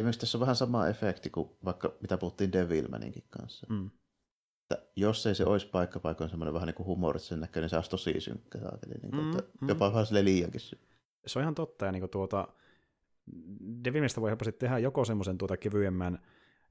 ja 0.00 0.04
myös 0.04 0.18
tässä 0.18 0.38
on 0.38 0.40
vähän 0.40 0.56
sama 0.56 0.88
efekti 0.88 1.30
kuin 1.30 1.50
vaikka 1.64 1.94
mitä 2.00 2.18
puhuttiin 2.18 2.52
Devilmaninkin 2.52 3.24
kanssa. 3.30 3.66
Mm. 3.70 3.90
Että 4.62 4.86
jos 4.96 5.26
ei 5.26 5.34
se 5.34 5.44
olisi 5.44 5.66
paikkapaikoin 5.66 6.30
semmoinen 6.30 6.54
vähän 6.54 6.66
niin 6.66 6.74
kuin 6.74 6.86
humoristisen 6.86 7.40
näköinen, 7.40 7.62
niin 7.62 7.70
se 7.70 7.76
olisi 7.76 7.90
tosi 7.90 8.20
synkkä. 8.20 8.58
Niin 8.58 9.10
kuin, 9.10 9.24
mm, 9.24 9.38
että 9.38 9.52
mm. 9.60 9.68
Jopa 9.68 9.92
vähän 9.92 10.06
sille 10.06 10.24
liiankin 10.24 10.60
Se 11.26 11.38
on 11.38 11.42
ihan 11.42 11.54
totta, 11.54 11.86
ja 11.86 11.92
niin 11.92 12.00
kuin 12.00 12.10
tuota, 12.10 12.48
Devilmanista 13.84 14.20
voi 14.20 14.30
helposti 14.30 14.52
tehdä 14.52 14.78
joko 14.78 15.04
semmoisen 15.04 15.38
tuota 15.38 15.56
kevyemmän 15.56 16.18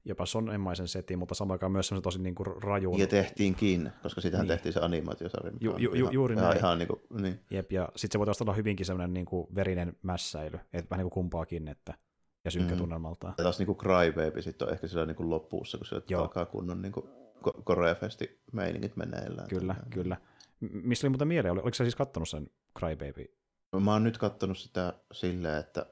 jopa 0.04 0.26
sonemaisen 0.26 0.88
setin, 0.88 1.18
mutta 1.18 1.34
samaan 1.34 1.54
aikaan 1.54 1.72
myös 1.72 1.88
semmoisen 1.88 2.02
tosi 2.02 2.22
niin 2.22 2.34
kuin 2.34 2.62
rajun. 2.62 2.98
Ja 2.98 3.06
tehtiinkin, 3.06 3.92
koska 4.02 4.20
sitähän 4.20 4.46
niin. 4.46 4.54
tehtiin 4.54 4.72
se 4.72 4.80
animaatiosarja. 4.80 5.52
Ju, 5.60 5.76
ju, 5.76 5.94
ju, 5.94 6.10
juuri 6.10 6.34
ihan, 6.34 6.44
näin. 6.44 6.58
Ihan 6.58 6.78
niin 6.78 6.88
kuin, 6.88 7.22
niin. 7.22 7.40
Jep, 7.50 7.72
ja 7.72 7.88
sitten 7.96 8.12
se 8.12 8.18
voi 8.18 8.34
olla 8.40 8.52
hyvinkin 8.52 8.86
semmoinen 8.86 9.14
niin 9.14 9.26
kuin 9.26 9.46
verinen 9.54 9.96
mässäily, 10.02 10.58
että 10.72 10.90
vähän 10.90 10.98
niin 10.98 11.10
kuin 11.10 11.22
kumpaakin, 11.22 11.68
että 11.68 11.94
ja 12.44 12.50
synkkä 12.50 12.74
mm. 12.74 12.78
tunnelmaltaan. 12.78 13.34
Ja 13.38 13.44
taas 13.44 13.58
niin 13.58 13.66
kuin 13.66 13.78
Crybaby 13.78 14.42
sitten 14.42 14.68
on 14.68 14.74
ehkä 14.74 14.86
siellä 14.86 15.06
niin 15.06 15.16
kuin 15.16 15.30
lopussa, 15.30 15.78
kun 15.78 15.86
se 15.86 16.02
Joo. 16.08 16.22
alkaa 16.22 16.46
kunnon 16.46 16.82
niin 16.82 16.92
kuin 16.92 17.06
koreafesti 17.64 18.40
meiningit 18.52 18.96
meneillään. 18.96 19.48
Kyllä, 19.48 19.74
tämän. 19.74 19.90
kyllä. 19.90 20.16
Mistä 20.60 21.06
oli 21.06 21.10
muuta 21.10 21.24
mieleen? 21.24 21.52
Oliko 21.52 21.74
sä 21.74 21.84
siis 21.84 21.96
kattonut 21.96 22.28
sen 22.28 22.50
Crybaby? 22.78 23.24
Mä 23.80 23.92
oon 23.92 24.04
nyt 24.04 24.18
kattonut 24.18 24.58
sitä 24.58 24.94
silleen, 25.12 25.60
että 25.60 25.86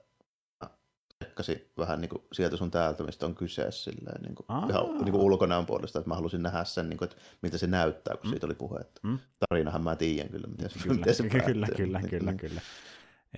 tsekkasin 1.18 1.70
vähän 1.78 2.00
niin 2.00 2.08
kuin 2.08 2.22
sieltä 2.32 2.56
sun 2.56 2.70
täältä, 2.70 3.04
mistä 3.04 3.26
on 3.26 3.34
kyse 3.34 3.70
silleen, 3.70 4.22
niin 4.22 4.34
kuin, 4.34 4.46
ihan 4.70 5.04
niin 5.04 5.12
kuin 5.12 5.22
ulkonäön 5.22 5.66
puolesta, 5.66 5.98
että 5.98 6.08
mä 6.08 6.14
halusin 6.14 6.42
nähdä 6.42 6.64
sen, 6.64 6.88
niin 6.88 6.98
kuin, 6.98 7.08
että 7.08 7.22
miltä 7.42 7.58
se 7.58 7.66
näyttää, 7.66 8.16
kun 8.16 8.26
mm. 8.26 8.30
siitä 8.30 8.46
oli 8.46 8.54
puhetta. 8.54 9.00
Mm. 9.02 9.18
Tarinahan 9.48 9.84
mä 9.84 9.96
tiedän 9.96 10.30
kyllä, 10.30 10.46
miten 10.46 10.70
se, 10.70 10.78
kyllä, 10.78 10.94
miten 10.94 11.14
se 11.14 11.28
kyllä, 11.28 11.44
kyllä, 11.44 11.66
kyllä, 11.76 12.00
kyllä, 12.02 12.32
kyllä. 12.34 12.60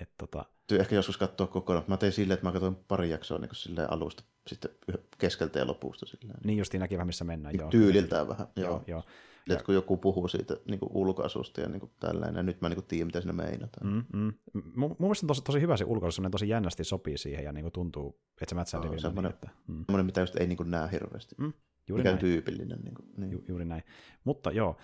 Et, 0.01 0.09
tota... 0.17 0.45
Ehkä 0.79 0.95
joskus 0.95 1.17
katsoa 1.17 1.47
kokonaan. 1.47 1.85
Mä 1.87 1.97
tein 1.97 2.11
silleen, 2.11 2.33
että 2.33 2.45
mä 2.45 2.51
katsoin 2.51 2.75
pari 2.75 3.09
jaksoa 3.09 3.37
niin 3.37 3.49
silleen 3.53 3.93
alusta, 3.93 4.23
sitten 4.47 4.71
keskeltä 5.17 5.59
ja 5.59 5.67
lopusta. 5.67 6.05
Silleen. 6.05 6.39
Niin 6.43 6.57
justiin 6.57 6.81
näki 6.81 6.97
vähän, 6.97 7.07
missä 7.07 7.23
mennään. 7.23 7.55
Joo, 7.55 7.69
Tyyliltään 7.69 8.27
vähän, 8.27 8.47
joo. 8.55 8.69
joo, 8.69 8.83
joo. 8.87 9.03
Ja... 9.49 9.63
Kun 9.63 9.75
joku 9.75 9.97
puhuu 9.97 10.27
siitä 10.27 10.57
niin 10.65 10.79
kuin 10.79 10.91
ulkoasusta 10.93 11.61
ja 11.61 11.69
niin 11.69 11.79
kuin 11.79 11.91
tällainen, 11.99 12.35
ja 12.35 12.43
nyt 12.43 12.61
mä 12.61 12.69
niin 12.69 12.77
kuin 12.77 12.85
tiedän, 12.85 13.07
mitä 13.07 13.21
siinä 13.21 13.33
meinataan. 13.33 13.87
Mm, 13.87 14.03
mm. 14.13 14.33
Mun, 14.75 14.95
mielestä 14.99 15.25
on 15.25 15.27
tosi, 15.27 15.43
tosi 15.43 15.61
hyvä 15.61 15.77
se 15.77 15.85
ulkoasu, 15.85 16.21
tosi 16.31 16.49
jännästi 16.49 16.83
sopii 16.83 17.17
siihen 17.17 17.45
ja 17.45 17.51
niin 17.51 17.63
kuin 17.63 17.71
tuntuu, 17.71 18.19
että 18.41 18.49
se 18.49 18.55
mätsää 18.55 18.79
no, 18.79 18.97
semmoinen, 18.97 19.31
niin, 19.31 19.35
että, 19.35 19.49
mm. 19.67 19.85
semmoinen, 19.85 20.05
mitä 20.05 20.21
just 20.21 20.35
ei 20.35 20.47
niin 20.47 20.57
kuin 20.57 20.71
näe 20.71 20.89
hirveästi. 20.91 21.35
Mm. 21.37 21.53
Juuri 21.87 22.01
Mikä 22.01 22.09
näin. 22.09 22.19
tyypillinen. 22.19 22.79
Niin 22.81 22.95
kuin, 22.95 23.09
niin. 23.17 23.31
Ju, 23.31 23.43
juuri 23.47 23.65
näin. 23.65 23.83
Mutta 24.23 24.51
joo, 24.51 24.77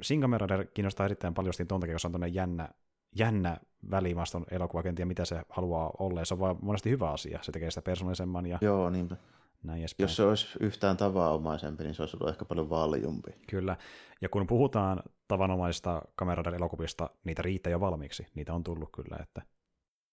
Singamerader 0.00 0.66
kiinnostaa 0.74 1.06
erittäin 1.06 1.34
paljon 1.34 1.52
ton 1.68 1.80
takia, 1.80 1.94
koska 1.94 2.08
on 2.08 2.12
tuonne 2.12 2.28
jännä, 2.28 2.68
jännä 3.14 3.56
välimaston 3.90 4.46
elokuva, 4.50 4.82
en 4.86 4.94
tiedä 4.94 5.08
mitä 5.08 5.24
se 5.24 5.42
haluaa 5.48 5.90
olla, 5.98 6.24
se 6.24 6.34
on 6.34 6.40
vaan 6.40 6.56
monesti 6.62 6.90
hyvä 6.90 7.10
asia, 7.10 7.38
se 7.42 7.52
tekee 7.52 7.70
sitä 7.70 7.82
persoonallisemman. 7.82 8.46
Ja... 8.46 8.58
Joo, 8.60 8.90
niinpä. 8.90 9.16
Näin 9.62 9.86
Jos 9.98 10.16
se 10.16 10.22
olisi 10.22 10.46
yhtään 10.60 10.96
tavanomaisempi, 10.96 11.84
niin 11.84 11.94
se 11.94 12.02
olisi 12.02 12.16
ollut 12.16 12.28
ehkä 12.28 12.44
paljon 12.44 12.70
valjumpi. 12.70 13.30
Kyllä, 13.50 13.76
ja 14.20 14.28
kun 14.28 14.46
puhutaan 14.46 15.02
tavanomaisista 15.28 16.02
kameradan 16.14 16.54
elokuvista, 16.54 17.10
niitä 17.24 17.42
riittää 17.42 17.70
jo 17.70 17.80
valmiiksi. 17.80 18.26
Niitä 18.34 18.54
on 18.54 18.64
tullut 18.64 18.88
kyllä, 18.92 19.16
että 19.22 19.42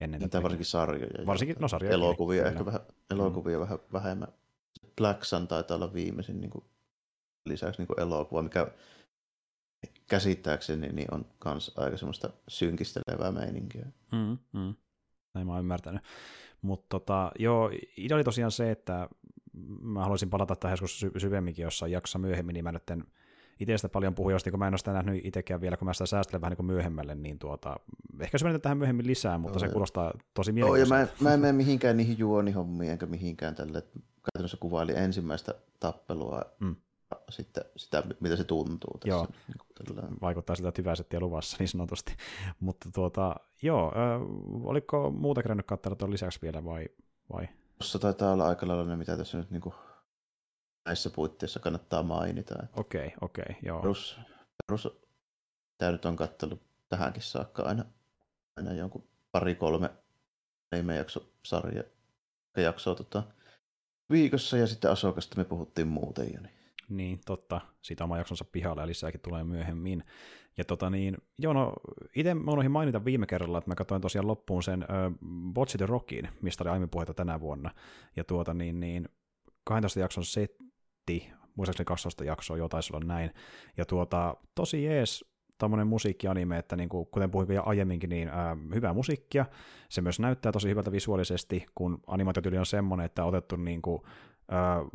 ennen 0.02 0.22
Niitä 0.22 0.44
varsinkin 0.44 0.66
sarjoja. 0.66 1.26
Varsinkin, 1.26 1.56
no 1.60 1.68
sarjoja. 1.68 1.94
Elokuvia, 1.94 2.46
ehkä 2.46 2.66
vähän, 2.66 2.82
elokuvia 3.12 3.58
mm. 3.58 3.62
vähän 3.62 3.80
vähemmän. 3.94 4.28
Black 4.98 5.24
Sun 5.24 5.48
taitaa 5.48 5.76
olla 5.76 5.94
viimeisin 5.94 6.42
niin 6.42 6.52
kuin, 6.52 6.66
lisäksi 7.46 7.82
niin 7.82 7.88
kuin 7.88 8.00
elokuva, 8.00 8.42
mikä 8.42 8.68
käsittääkseni 10.08 10.88
niin 10.88 11.14
on 11.14 11.26
myös 11.46 11.72
aika 11.78 11.98
semmoista 11.98 12.30
synkistelevää 12.48 13.32
meininkiä. 13.32 13.86
Mm, 14.12 14.38
mm. 14.54 14.76
Näin 15.34 15.48
mä 15.48 15.54
oon 15.54 15.60
ymmärtänyt. 15.60 16.02
Mutta 16.62 16.86
tota, 16.90 17.32
joo, 17.40 17.72
idea 17.98 18.18
oli 18.18 18.24
tosiaan 18.24 18.52
se, 18.52 18.72
että 18.72 19.10
mä 19.82 20.02
haluaisin 20.02 20.30
palata 20.30 20.56
tähän 20.56 20.74
joskus 20.74 21.00
sy- 21.00 21.12
syvemminkin 21.18 21.64
jossain 21.64 21.92
jaksossa 21.92 22.20
myöhemmin, 22.20 22.54
niin 22.54 22.64
mä 22.64 22.72
nyt 22.72 22.90
en 22.90 23.04
itse 23.60 23.78
sitä 23.78 23.90
paljon 23.90 24.16
puhu, 24.16 24.30
kun 24.52 24.60
mä 24.60 24.68
en 24.68 24.74
ole 24.74 24.78
sitä 24.78 24.94
nähnyt 24.94 25.26
itsekään 25.26 25.62
vielä, 25.62 25.78
kun 25.78 25.86
mä 25.86 25.94
sitä 25.94 26.06
säästelen 26.06 26.42
vähän 26.42 26.52
niin 26.52 26.58
kuin 26.58 26.66
myöhemmälle, 26.66 27.16
niin 27.16 27.40
tuota, 27.40 27.80
ehkä 28.20 28.38
se 28.38 28.60
tähän 28.60 28.78
myöhemmin 28.78 29.08
lisää, 29.08 29.38
mutta 29.38 29.60
Joo, 29.60 29.68
se 29.68 29.74
kuulostaa 29.74 30.14
tosi 30.34 30.52
mielenkiintoista. 30.52 30.96
Joo, 30.96 31.02
ja 31.02 31.08
mä, 31.22 31.30
mä 31.30 31.34
en 31.34 31.40
mene 31.40 31.54
mihinkään 31.54 31.98
niihin 31.98 32.18
juonihommiin, 32.18 32.92
enkä 32.92 33.06
mihinkään 33.06 33.56
tälle, 33.56 33.84
käytännössä 34.34 34.58
kuvaili 34.60 34.94
ensimmäistä 34.96 35.56
tappelua, 35.80 36.42
mm. 36.60 36.76
Sitten 37.32 37.64
sitä, 37.78 38.04
mitä 38.20 38.36
se 38.36 38.44
tuntuu 38.44 38.98
tässä. 39.00 39.10
Joo, 39.10 39.28
niin 39.88 40.22
vaikuttaa 40.22 40.56
siltä, 40.56 40.70
että 40.70 40.82
hyvä 40.82 40.96
settiä 40.96 41.20
luvassa 41.20 41.58
niin 41.60 41.68
sanotusti. 41.68 42.16
mutta 42.60 42.90
tuota, 42.94 43.36
joo, 43.62 43.88
äh, 43.88 44.22
oliko 44.64 45.12
muuta 45.12 45.44
kerännyt 45.44 45.66
katsella 45.66 45.96
tuon 45.96 46.12
lisäksi 46.12 46.40
vielä 46.42 46.66
vai, 46.66 46.86
vai? 47.34 47.48
Tuossa 47.78 48.00
taitaa 48.00 48.34
olla 48.34 48.48
aika 48.48 48.68
lailla 48.68 48.86
ne, 48.86 48.96
mitä 48.96 49.18
tässä 49.18 49.38
nyt 49.38 49.52
niin 49.52 49.62
kuin 49.62 49.76
näissä 50.86 51.10
puitteissa 51.10 51.60
kannattaa 51.60 52.04
mainita. 52.04 52.56
Okei, 52.76 53.06
okay, 53.06 53.18
okei, 53.22 53.46
okay, 53.50 53.56
joo. 53.64 53.82
Perus, 53.82 54.20
perus, 54.68 54.88
tämä 55.78 55.92
nyt 55.92 56.06
on 56.06 56.16
kattellut 56.16 56.62
tähänkin 56.90 57.24
saakka 57.24 57.64
aina, 57.64 57.86
aina 58.58 58.74
jonkun 58.74 59.04
pari-kolme 59.32 59.90
jakso 60.98 61.32
sarja 61.46 61.84
jaksoa 62.58 62.96
tota, 62.96 63.24
viikossa 64.12 64.58
ja 64.58 64.68
sitten 64.68 64.92
Asokasta 64.92 65.38
me 65.38 65.44
puhuttiin 65.44 65.88
muuten 65.88 66.34
jo. 66.34 66.42
Niin. 66.42 66.61
Niin, 66.92 67.20
totta. 67.26 67.62
Siitä 67.82 68.04
oma 68.04 68.18
jaksonsa 68.18 68.46
pihalla 68.52 68.82
ja 68.82 68.88
lisääkin 68.88 69.22
tulee 69.22 69.44
myöhemmin. 69.44 70.04
Ja 70.58 70.66
tota 70.66 70.90
niin, 70.90 71.18
joo 71.38 71.54
no, 71.54 71.74
itse 72.16 72.34
mä 72.34 72.52
unohdin 72.52 72.72
mainita 72.72 73.06
viime 73.06 73.26
kerralla, 73.26 73.58
että 73.58 73.72
mä 73.72 73.76
katsoin 73.76 74.02
tosiaan 74.02 74.28
loppuun 74.28 74.64
sen 74.64 74.84
uh, 74.84 75.18
Botch 75.54 75.78
the 75.78 75.86
Rockin, 75.86 76.30
mistä 76.42 76.64
oli 76.64 76.70
aiemmin 76.70 76.90
puhetta 76.90 77.14
tänä 77.14 77.40
vuonna. 77.40 77.72
Ja 78.16 78.24
tuota 78.24 78.54
niin, 78.54 78.80
niin 78.80 79.10
12 79.64 80.00
jakson 80.00 80.26
setti, 80.26 81.32
muistaakseni 81.56 81.86
12 81.86 82.24
jaksoa, 82.24 82.58
jo 82.58 82.70
taisi 82.70 82.94
olla 82.96 83.06
näin. 83.06 83.32
Ja 83.78 83.86
tuota, 83.86 84.36
tosi 84.56 84.84
jees 84.84 85.26
tämmöinen 85.58 85.88
musiikkianime, 85.88 86.58
että 86.58 86.76
niin 86.76 86.90
kuin, 86.90 87.08
kuten 87.12 87.32
puhuin 87.32 87.54
jo 87.54 87.64
aiemminkin, 87.66 88.10
niin 88.10 88.28
ää, 88.28 88.58
hyvää 88.76 88.94
musiikkia. 88.94 89.46
Se 89.90 90.02
myös 90.02 90.20
näyttää 90.20 90.52
tosi 90.52 90.70
hyvältä 90.70 90.92
visuaalisesti, 90.92 91.66
kun 91.76 92.00
animaatiotyyli 92.08 92.58
on 92.58 92.66
semmoinen, 92.66 93.06
että 93.06 93.24
on 93.24 93.30
otettu 93.30 93.56
niin 93.56 93.82
kuin, 93.82 94.02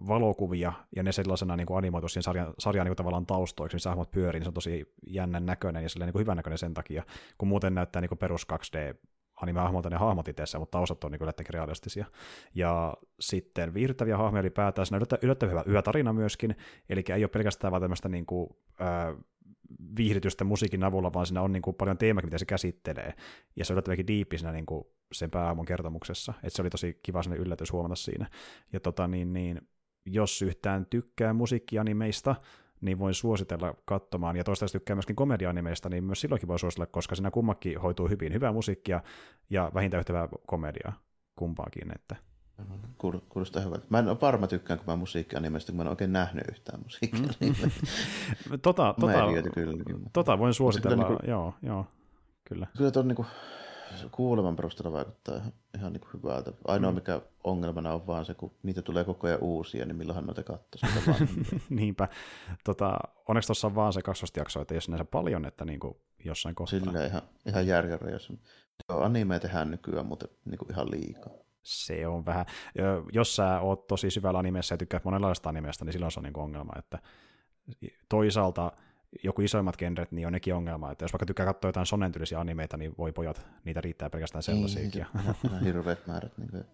valokuvia 0.08 0.72
ja 0.96 1.02
ne 1.02 1.12
sellaisena 1.12 1.56
niin 1.56 1.66
kuin 1.66 1.78
animoitu 1.78 2.08
siihen 2.08 2.22
sarjan, 2.22 2.54
sarjan 2.58 2.86
niin 2.86 2.96
tavallaan 2.96 3.26
taustoiksi, 3.26 3.74
missä 3.74 3.90
hahmot 3.90 4.10
pyörii, 4.10 4.38
niin 4.38 4.44
se 4.44 4.48
on 4.50 4.54
tosi 4.54 4.94
jännän 5.06 5.46
näköinen 5.46 5.82
ja 5.82 5.88
niin 5.98 6.12
kuin 6.12 6.20
hyvän 6.20 6.36
näköinen 6.36 6.58
sen 6.58 6.74
takia, 6.74 7.02
kun 7.38 7.48
muuten 7.48 7.74
näyttää 7.74 8.02
niin 8.02 8.08
kuin 8.08 8.18
perus 8.18 8.46
2D 8.52 8.96
anime-hahmolta 9.36 9.90
ne 9.90 9.96
hahmot 9.96 10.28
itse, 10.28 10.58
mutta 10.58 10.78
taustat 10.78 11.04
on 11.04 11.12
niin 11.12 11.22
yllättävän 11.22 11.50
realistisia. 11.50 12.06
Ja 12.54 12.94
sitten 13.20 13.74
viihdyttäviä 13.74 14.16
hahmoja 14.16 14.40
ylipäätään, 14.40 14.86
siinä 14.86 14.96
on 15.12 15.18
yllättävän 15.22 15.52
hyvä, 15.52 15.64
hyvä 15.66 15.82
tarina 15.82 16.12
myöskin, 16.12 16.56
eli 16.88 17.04
ei 17.14 17.24
ole 17.24 17.28
pelkästään 17.28 17.70
vaan 17.70 17.82
tämmöistä 17.82 18.08
niin 18.08 18.26
kuin, 18.26 18.50
ää, 18.80 19.14
viihdytystä 19.96 20.44
musiikin 20.44 20.84
avulla, 20.84 21.12
vaan 21.12 21.26
siinä 21.26 21.42
on 21.42 21.52
niin 21.52 21.62
kuin 21.62 21.76
paljon 21.76 21.98
teemakin, 21.98 22.26
mitä 22.26 22.38
se 22.38 22.44
käsittelee. 22.44 23.14
Ja 23.56 23.64
se 23.64 23.72
on 23.72 23.74
yllättävänkin 23.74 24.06
diippi 24.06 24.38
siinä 24.38 24.52
niin 24.52 24.66
kuin 24.66 24.84
sen 25.12 25.30
pääaamon 25.30 25.64
kertomuksessa. 25.64 26.34
Että 26.42 26.56
se 26.56 26.62
oli 26.62 26.70
tosi 26.70 27.00
kiva 27.02 27.22
sinne 27.22 27.36
yllätys 27.36 27.72
huomata 27.72 27.94
siinä. 27.94 28.26
Ja 28.72 28.80
tota, 28.80 29.08
niin, 29.08 29.32
niin, 29.32 29.60
jos 30.06 30.42
yhtään 30.42 30.86
tykkää 30.86 31.32
musiikkianimeista, 31.32 32.34
niin 32.80 32.98
voin 32.98 33.14
suositella 33.14 33.74
katsomaan. 33.84 34.36
Ja 34.36 34.44
toistaiseksi 34.44 34.78
tykkää 34.78 34.96
myöskin 34.96 35.16
komedianimeista, 35.16 35.88
niin 35.88 36.04
myös 36.04 36.20
silloinkin 36.20 36.48
voi 36.48 36.58
suositella, 36.58 36.86
koska 36.86 37.14
siinä 37.14 37.30
kummakin 37.30 37.80
hoituu 37.80 38.08
hyvin. 38.08 38.32
Hyvää 38.32 38.52
musiikkia 38.52 39.02
ja 39.50 39.70
vähintään 39.74 39.98
yhtä 39.98 40.12
hyvää 40.12 40.28
komediaa 40.46 40.92
kumpaakin. 41.36 41.94
Että 41.94 42.16
Kuulostaa 43.28 43.62
hyvältä. 43.62 43.86
Mä 43.88 43.98
en 43.98 44.08
ole 44.08 44.20
varma 44.20 44.46
tykkään, 44.46 44.78
kun 44.78 44.86
mä 44.86 44.96
musiikkianimeista, 44.96 45.72
kun 45.72 45.76
mä 45.76 45.82
en 45.82 45.88
oikein 45.88 46.12
nähnyt 46.12 46.44
yhtään 46.48 46.82
musiikkia. 46.82 47.20
Mm. 47.40 47.70
tota, 48.62 48.94
tota, 49.00 49.12
kyllä, 49.54 49.84
tota 50.12 50.38
voin 50.38 50.54
suositella, 50.54 50.96
kyllä, 50.96 51.08
niin 51.08 51.18
kuin, 51.18 51.30
joo, 51.30 51.54
joo, 51.62 51.86
kyllä. 52.44 52.66
Kyllä 52.76 52.90
tuon 52.90 53.08
niin 53.08 53.26
kuuleman 54.10 54.56
perusteella 54.56 54.92
vaikuttaa 54.92 55.36
ihan, 55.36 55.52
ihan 55.78 55.92
niin 55.92 56.00
kuin 56.00 56.10
hyvältä. 56.12 56.52
Ainoa 56.66 56.90
mm. 56.90 56.94
mikä 56.94 57.20
ongelmana 57.44 57.92
on 57.92 58.06
vaan 58.06 58.24
se, 58.24 58.34
kun 58.34 58.52
niitä 58.62 58.82
tulee 58.82 59.04
koko 59.04 59.26
ajan 59.26 59.42
uusia, 59.42 59.86
niin 59.86 59.96
milloinhan 59.96 60.26
noita 60.26 60.42
katsoisi. 60.42 60.86
Niinpä. 61.70 62.08
Tota, 62.64 62.98
onneksi 63.28 63.46
tuossa 63.46 63.66
on 63.66 63.74
vaan 63.74 63.92
se 63.92 64.00
jakso, 64.36 64.60
että 64.60 64.74
jos 64.74 64.88
näissä 64.88 65.04
paljon, 65.04 65.44
että 65.44 65.64
niin 65.64 65.80
kuin 65.80 65.96
jossain 66.24 66.54
kohtaa. 66.54 66.80
Sillä 66.80 67.06
ihan, 67.06 67.22
ihan 67.46 67.66
järjellä, 67.66 68.10
jos 68.10 68.32
anime 68.88 69.40
tehdään 69.40 69.70
nykyään, 69.70 70.06
mutta 70.06 70.28
niin 70.44 70.58
kuin 70.58 70.70
ihan 70.70 70.90
liikaa 70.90 71.32
se 71.66 72.06
on 72.06 72.26
vähän, 72.26 72.46
jos 73.12 73.36
sä 73.36 73.60
oot 73.60 73.86
tosi 73.86 74.10
syvällä 74.10 74.38
animessa 74.38 74.74
ja 74.74 74.78
tykkäät 74.78 75.04
monenlaista 75.04 75.48
animesta, 75.48 75.84
niin 75.84 75.92
silloin 75.92 76.12
se 76.12 76.20
on 76.20 76.24
niin 76.24 76.38
ongelma, 76.38 76.72
että 76.78 76.98
toisaalta 78.08 78.72
joku 79.24 79.42
isoimmat 79.42 79.76
genret, 79.76 80.12
niin 80.12 80.26
on 80.26 80.32
nekin 80.32 80.54
ongelma, 80.54 80.92
että 80.92 81.04
jos 81.04 81.12
vaikka 81.12 81.26
tykkää 81.26 81.46
katsoa 81.46 81.68
jotain 81.68 81.86
sonen 81.86 82.12
tyylisiä 82.12 82.40
animeita, 82.40 82.76
niin 82.76 82.94
voi 82.98 83.12
pojat, 83.12 83.46
niitä 83.64 83.80
riittää 83.80 84.10
pelkästään 84.10 84.42
sellaisiakin. 84.42 85.06
Niin, 85.50 85.64
hirveät 85.64 86.06
määrät. 86.06 86.38
Niin 86.38 86.50
kuin. 86.50 86.64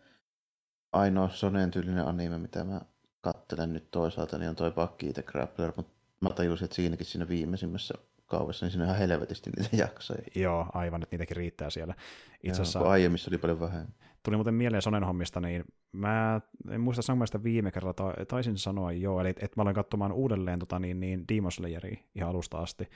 Ainoa 0.93 1.29
sonen 1.29 1.71
tyylinen 1.71 2.07
anime, 2.07 2.39
mitä 2.39 2.65
mä 2.65 2.81
kattelen 3.21 3.73
nyt 3.73 3.91
toisaalta, 3.91 4.39
niin 4.39 4.49
on 4.49 4.57
toi 4.57 4.71
Bucky 4.71 5.13
the 5.13 5.23
Grappler, 5.23 5.73
mutta 5.77 5.93
mä 6.21 6.31
tajusin, 6.31 6.65
että 6.65 6.75
siinäkin 6.75 7.07
siinä 7.07 7.29
viimeisimmässä 7.29 7.95
kaudessa, 8.27 8.67
niin 8.67 8.71
siinä 8.71 8.85
on 8.85 8.89
ihan 8.89 9.09
helvetisti 9.09 9.51
niitä 9.51 9.77
jaksoja. 9.85 10.23
Joo, 10.35 10.67
aivan, 10.73 11.03
että 11.03 11.15
niitäkin 11.15 11.37
riittää 11.37 11.71
siellä. 11.71 11.95
Itse 12.43 12.63
asiassa, 12.63 12.81
aiemmissa 12.81 13.31
oli 13.31 13.39
paljon 13.39 13.61
vähemmän. 13.61 13.95
Tuli 14.23 14.37
muuten 14.37 14.55
mieleen 14.55 14.83
Sonen 14.83 15.05
hommista, 15.05 15.41
niin 15.41 15.65
mä 15.93 16.41
en 16.71 16.81
muista 16.81 17.03
sanoa 17.03 17.27
sitä 17.27 17.43
viime 17.43 17.71
kerralla, 17.71 18.15
taisin 18.29 18.59
sanoa 18.59 18.93
joo, 18.93 19.21
eli 19.21 19.29
että 19.29 19.51
mä 19.57 19.63
olen 19.63 19.75
katsomaan 19.75 20.13
uudelleen 20.13 20.59
tota, 20.59 20.79
niin, 20.79 21.01
niin 21.01 21.25
Demon 21.29 21.53
Slayeria 21.53 21.97
ihan 22.15 22.31
alusta 22.31 22.59
asti. 22.59 22.91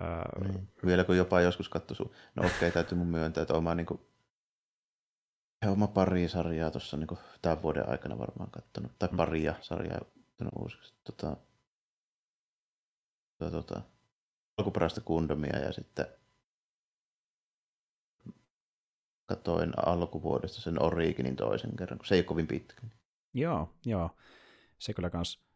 Öö, 0.00 0.48
niin. 0.48 0.68
Vielä 0.86 1.04
kun 1.04 1.16
jopa 1.16 1.40
joskus 1.40 1.68
katsoi 1.68 1.96
sun, 1.96 2.10
no 2.34 2.40
okei, 2.46 2.56
okay, 2.56 2.70
täytyy 2.70 2.98
mun 2.98 3.06
myöntää, 3.06 3.42
että 3.42 3.54
oma, 3.54 3.74
niin 3.74 3.86
kuin, 3.86 4.00
oma 5.66 5.86
pari 5.86 6.28
sarjaa 6.28 6.70
tuossa 6.70 6.96
niin 6.96 7.18
tämän 7.42 7.62
vuoden 7.62 7.88
aikana 7.88 8.18
varmaan 8.18 8.50
katsonut, 8.50 8.92
tai 8.98 9.08
mm. 9.12 9.16
paria 9.16 9.54
sarjaa 9.60 10.00
katsonut 10.00 10.52
uusiksi. 10.58 10.94
Tota, 11.04 11.36
tota, 13.38 13.50
tota, 13.50 13.82
alkuperäistä 14.58 15.00
kundomia 15.00 15.58
ja 15.58 15.72
sitten 15.72 16.06
katoin 19.26 19.72
alkuvuodesta 19.86 20.60
sen 20.60 20.82
Originin 20.82 21.36
toisen 21.36 21.76
kerran, 21.76 21.98
kun 21.98 22.06
se 22.06 22.14
ei 22.14 22.18
ole 22.18 22.24
kovin 22.24 22.46
pitkä. 22.46 22.82
Joo, 23.34 23.68
joo. 23.86 24.10
Se 24.78 24.94
kyllä 24.94 25.10
kans 25.10 25.46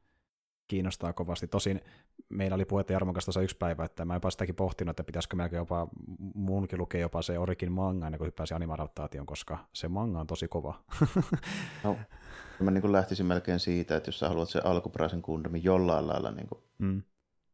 kiinnostaa 0.68 1.12
kovasti. 1.12 1.46
Tosin 1.46 1.80
meillä 2.28 2.54
oli 2.54 2.64
puhetta 2.64 2.92
Jarmon 2.92 3.14
kanssa 3.14 3.42
yksi 3.42 3.56
päivä, 3.56 3.84
että 3.84 4.04
mä 4.04 4.14
jopa 4.14 4.30
sitäkin 4.30 4.54
pohtinut, 4.54 4.90
että 4.90 5.04
pitäisikö 5.04 5.36
melkein 5.36 5.58
jopa 5.58 5.88
munkin 6.34 6.78
lukea 6.78 7.00
jopa 7.00 7.22
se 7.22 7.38
Origin 7.38 7.72
manga 7.72 8.06
ennen 8.06 8.18
kuin 8.18 8.26
hyppäisi 8.26 8.54
animadaptaation, 8.54 9.26
koska 9.26 9.58
se 9.72 9.88
manga 9.88 10.20
on 10.20 10.26
tosi 10.26 10.48
kova. 10.48 10.84
no, 11.84 11.96
mä 12.60 12.70
niin 12.70 12.92
lähtisin 12.92 13.26
melkein 13.26 13.60
siitä, 13.60 13.96
että 13.96 14.08
jos 14.08 14.18
sä 14.18 14.28
haluat 14.28 14.48
sen 14.48 14.66
alkuperäisen 14.66 15.22
kundomin 15.22 15.64
jollain 15.64 16.06
lailla 16.06 16.30
niin 16.30 16.48
kuin 16.48 16.60
mm 16.78 17.02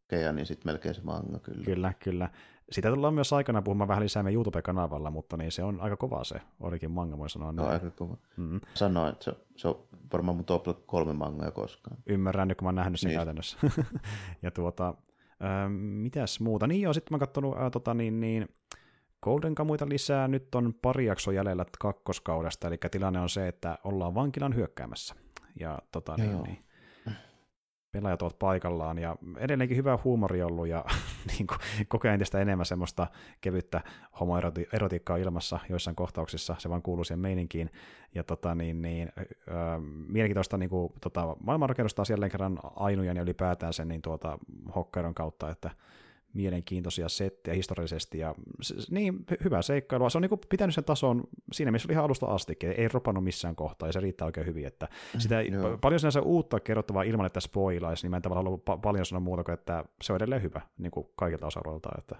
kokea, 0.06 0.32
niin 0.32 0.46
sitten 0.46 0.72
melkein 0.72 0.94
se 0.94 1.00
manga 1.04 1.38
kyllä. 1.38 1.64
Kyllä, 1.64 1.92
kyllä. 1.98 2.30
Sitä 2.70 2.90
tullaan 2.90 3.14
myös 3.14 3.32
aikana 3.32 3.62
puhumaan 3.62 3.88
vähän 3.88 4.02
lisää 4.02 4.22
meidän 4.22 4.34
YouTube-kanavalla, 4.34 5.10
mutta 5.10 5.36
niin 5.36 5.52
se 5.52 5.62
on 5.62 5.80
aika 5.80 5.96
kova 5.96 6.24
se 6.24 6.40
orikin 6.60 6.90
manga, 6.90 7.18
voi 7.18 7.30
sanoa. 7.30 7.52
No, 7.52 7.66
aika 7.66 7.90
kova. 7.90 8.16
Mm-hmm. 8.36 8.60
Sanoin, 8.74 9.12
että 9.12 9.24
se, 9.24 9.32
se 9.56 9.68
on 9.68 9.82
varmaan 10.12 10.36
mun 10.36 10.44
top 10.44 10.86
kolme 10.86 11.12
mangaa 11.12 11.50
koskaan. 11.50 11.96
Ymmärrän 12.06 12.48
nyt, 12.48 12.58
kun 12.58 12.64
mä 12.64 12.68
oon 12.68 12.74
nähnyt 12.74 13.00
sen 13.00 13.08
niin. 13.08 13.18
käytännössä. 13.18 13.58
ja 14.42 14.50
tuota, 14.50 14.88
äh, 14.88 15.70
mitäs 15.70 16.40
muuta? 16.40 16.66
Niin 16.66 16.80
joo, 16.80 16.92
sitten 16.92 17.12
mä 17.12 17.14
oon 17.14 17.20
katsonut 17.20 17.56
äh, 17.56 17.70
tota, 17.70 17.94
niin, 17.94 18.20
niin, 18.20 18.48
Golden 19.22 19.54
Kamuita 19.54 19.88
lisää. 19.88 20.28
Nyt 20.28 20.54
on 20.54 20.74
pari 20.82 21.06
jaksoa 21.06 21.34
jäljellä 21.34 21.64
kakkoskaudesta, 21.78 22.68
eli 22.68 22.78
tilanne 22.90 23.20
on 23.20 23.28
se, 23.28 23.48
että 23.48 23.78
ollaan 23.84 24.14
vankilan 24.14 24.54
hyökkäämässä. 24.54 25.14
Ja 25.60 25.78
tota, 25.92 26.16
niin, 26.16 26.42
niin, 26.42 26.65
pelaajat 27.92 28.22
ovat 28.22 28.38
paikallaan 28.38 28.98
ja 28.98 29.16
edelleenkin 29.36 29.76
hyvä 29.76 29.98
huumori 30.04 30.42
ollut 30.42 30.66
ja 30.66 30.84
niin 31.30 31.46
kuin, 31.46 31.58
kokee 31.88 32.12
entistä 32.12 32.40
enemmän 32.40 32.66
semmoista 32.66 33.06
kevyttä 33.40 33.80
homoerotiikkaa 34.20 35.16
ilmassa 35.16 35.58
joissain 35.68 35.96
kohtauksissa, 35.96 36.56
se 36.58 36.68
vaan 36.68 36.82
kuuluu 36.82 37.04
siihen 37.04 37.20
meininkiin. 37.20 37.70
Ja 38.14 38.24
tota, 38.24 38.54
niin, 38.54 38.82
niin, 38.82 39.12
äh, 39.18 39.24
mielenkiintoista 40.08 40.56
niin 40.56 40.70
kuin, 40.70 40.92
tota, 41.00 41.36
maailmanrakennusta 41.40 42.02
on 42.02 42.06
jälleen 42.10 42.30
kerran 42.30 42.58
ainujen 42.76 43.16
ja 43.16 43.22
ylipäätään 43.22 43.72
sen 43.72 43.88
niin, 43.88 44.02
tuota, 44.02 44.38
hokkeron 44.74 45.14
kautta, 45.14 45.50
että 45.50 45.70
mielenkiintoisia 46.36 47.08
settejä 47.08 47.54
historiallisesti 47.54 48.18
ja 48.18 48.34
niin, 48.90 49.24
hyvä 49.44 49.62
seikkailu. 49.62 50.10
Se 50.10 50.18
on 50.18 50.22
niin 50.22 50.40
pitänyt 50.48 50.74
sen 50.74 50.84
tason 50.84 51.24
siinä, 51.52 51.70
missä 51.70 51.86
oli 51.86 51.92
ihan 51.92 52.04
alusta 52.04 52.26
asti, 52.26 52.56
ei 52.76 52.88
ropannut 52.88 53.24
missään 53.24 53.56
kohtaa 53.56 53.88
ja 53.88 53.92
se 53.92 54.00
riittää 54.00 54.26
oikein 54.26 54.46
hyvin. 54.46 54.66
Että 54.66 54.88
sitä, 55.18 55.36
mm, 55.42 55.80
paljon 55.80 56.00
sinänsä 56.00 56.20
uutta 56.20 56.60
kerrottavaa 56.60 57.02
ilman, 57.02 57.26
että 57.26 57.40
spoilaisi, 57.40 58.04
niin 58.04 58.10
mä 58.10 58.16
en 58.16 58.22
tavallaan 58.22 58.46
ollut 58.46 58.70
pa- 58.70 58.80
paljon 58.82 59.06
sanoa 59.06 59.20
muuta 59.20 59.44
kuin, 59.44 59.54
että 59.54 59.84
se 60.02 60.12
on 60.12 60.16
edelleen 60.16 60.42
hyvä 60.42 60.60
niin 60.78 60.90
kuin 60.90 61.06
kaikilta 61.16 61.46
osa 61.46 61.60
että 61.98 62.16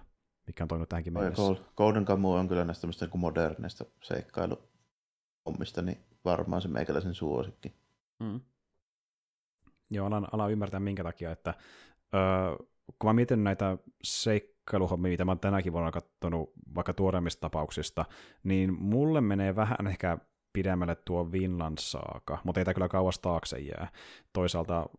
mikä 0.47 0.63
on 0.63 0.67
toiminut 0.67 0.89
tähänkin 0.89 1.13
mennessä. 1.13 1.55
Golden 1.77 2.05
Kamu 2.05 2.33
on 2.33 2.47
kyllä 2.47 2.65
näistä 2.65 2.87
niin 2.87 3.19
moderneista 3.19 3.85
seikkailuhommista, 4.03 5.81
niin 5.81 5.97
varmaan 6.25 6.61
se 6.61 6.67
meikäläisen 6.67 7.13
suosikki. 7.13 7.73
Mm. 8.19 8.41
Joo, 9.89 10.07
alan, 10.07 10.27
alan 10.31 10.51
ymmärtää 10.51 10.79
minkä 10.79 11.03
takia, 11.03 11.31
että 11.31 11.53
öö, 12.13 12.67
kun 12.99 13.09
mä 13.09 13.13
mietin 13.13 13.43
näitä 13.43 13.77
seikkailuhommia, 14.03 15.09
mitä 15.09 15.25
mä 15.25 15.31
oon 15.31 15.39
tänäkin 15.39 15.73
vuonna 15.73 15.91
katsonut 15.91 16.53
vaikka 16.75 16.93
tuoreimmista 16.93 17.41
tapauksista, 17.41 18.05
niin 18.43 18.73
mulle 18.73 19.21
menee 19.21 19.55
vähän 19.55 19.87
ehkä 19.87 20.17
pidemmälle 20.53 20.95
tuo 20.95 21.31
Vinland 21.31 21.77
Saaka, 21.79 22.37
mutta 22.43 22.61
ei 22.61 22.65
tämä 22.65 22.73
kyllä 22.73 22.87
kauas 22.87 23.19
taakse 23.19 23.59
jää. 23.59 23.91
Toisaalta 24.33 24.89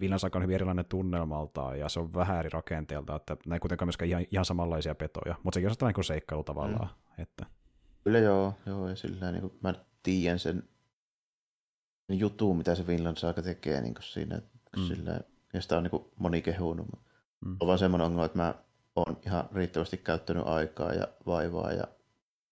Vinland 0.00 0.18
Saaka 0.18 0.38
on 0.38 0.42
hyvin 0.42 0.54
erilainen 0.54 0.84
tunnelmalta 0.84 1.76
ja 1.76 1.88
se 1.88 2.00
on 2.00 2.14
vähän 2.14 2.38
eri 2.38 2.48
rakenteelta, 2.48 3.16
että 3.16 3.36
näin 3.46 3.60
kuitenkaan 3.60 3.86
myöskään 3.86 4.08
ihan, 4.08 4.24
ihan 4.30 4.44
samanlaisia 4.44 4.94
petoja, 4.94 5.34
mutta 5.42 5.56
sekin 5.56 5.68
on 5.68 5.74
sellainen 5.74 5.94
kuin 5.94 6.04
seikkailu 6.04 6.44
tavallaan. 6.44 6.88
Mm. 7.16 7.22
Että... 7.22 7.46
Kyllä 8.04 8.18
joo, 8.18 8.54
joo 8.66 8.88
ja 8.88 8.96
sillä 8.96 9.32
niin 9.32 9.40
kuin 9.40 9.52
mä 9.62 9.74
tiedän 10.02 10.38
sen 10.38 10.62
jutun, 12.08 12.56
mitä 12.56 12.74
se 12.74 12.86
Vinland 12.86 13.16
Saaka 13.16 13.42
tekee 13.42 13.80
niin 13.80 13.94
kuin 13.94 14.02
siinä, 14.04 14.42
mm. 14.76 14.82
sillä, 14.82 15.20
ja 15.52 15.60
sitä 15.60 15.76
on 15.76 15.82
niin 15.82 15.90
kuin 15.90 16.04
moni 16.18 16.42
kehunut, 16.42 16.88
Mm. 17.44 17.56
On 17.60 17.66
vaan 17.66 17.78
semmoinen 17.78 18.06
ongelma, 18.06 18.24
että 18.24 18.38
mä 18.38 18.54
oon 18.96 19.16
ihan 19.26 19.48
riittävästi 19.54 19.96
käyttänyt 19.96 20.42
aikaa 20.46 20.92
ja 20.92 21.08
vaivaa 21.26 21.72
ja 21.72 21.84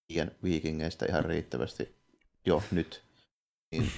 tiedän 0.07 0.31
viikingeistä 0.43 1.07
ihan 1.09 1.25
riittävästi 1.25 1.95
jo 2.47 2.63
nyt. 2.71 3.03
Niin 3.73 3.89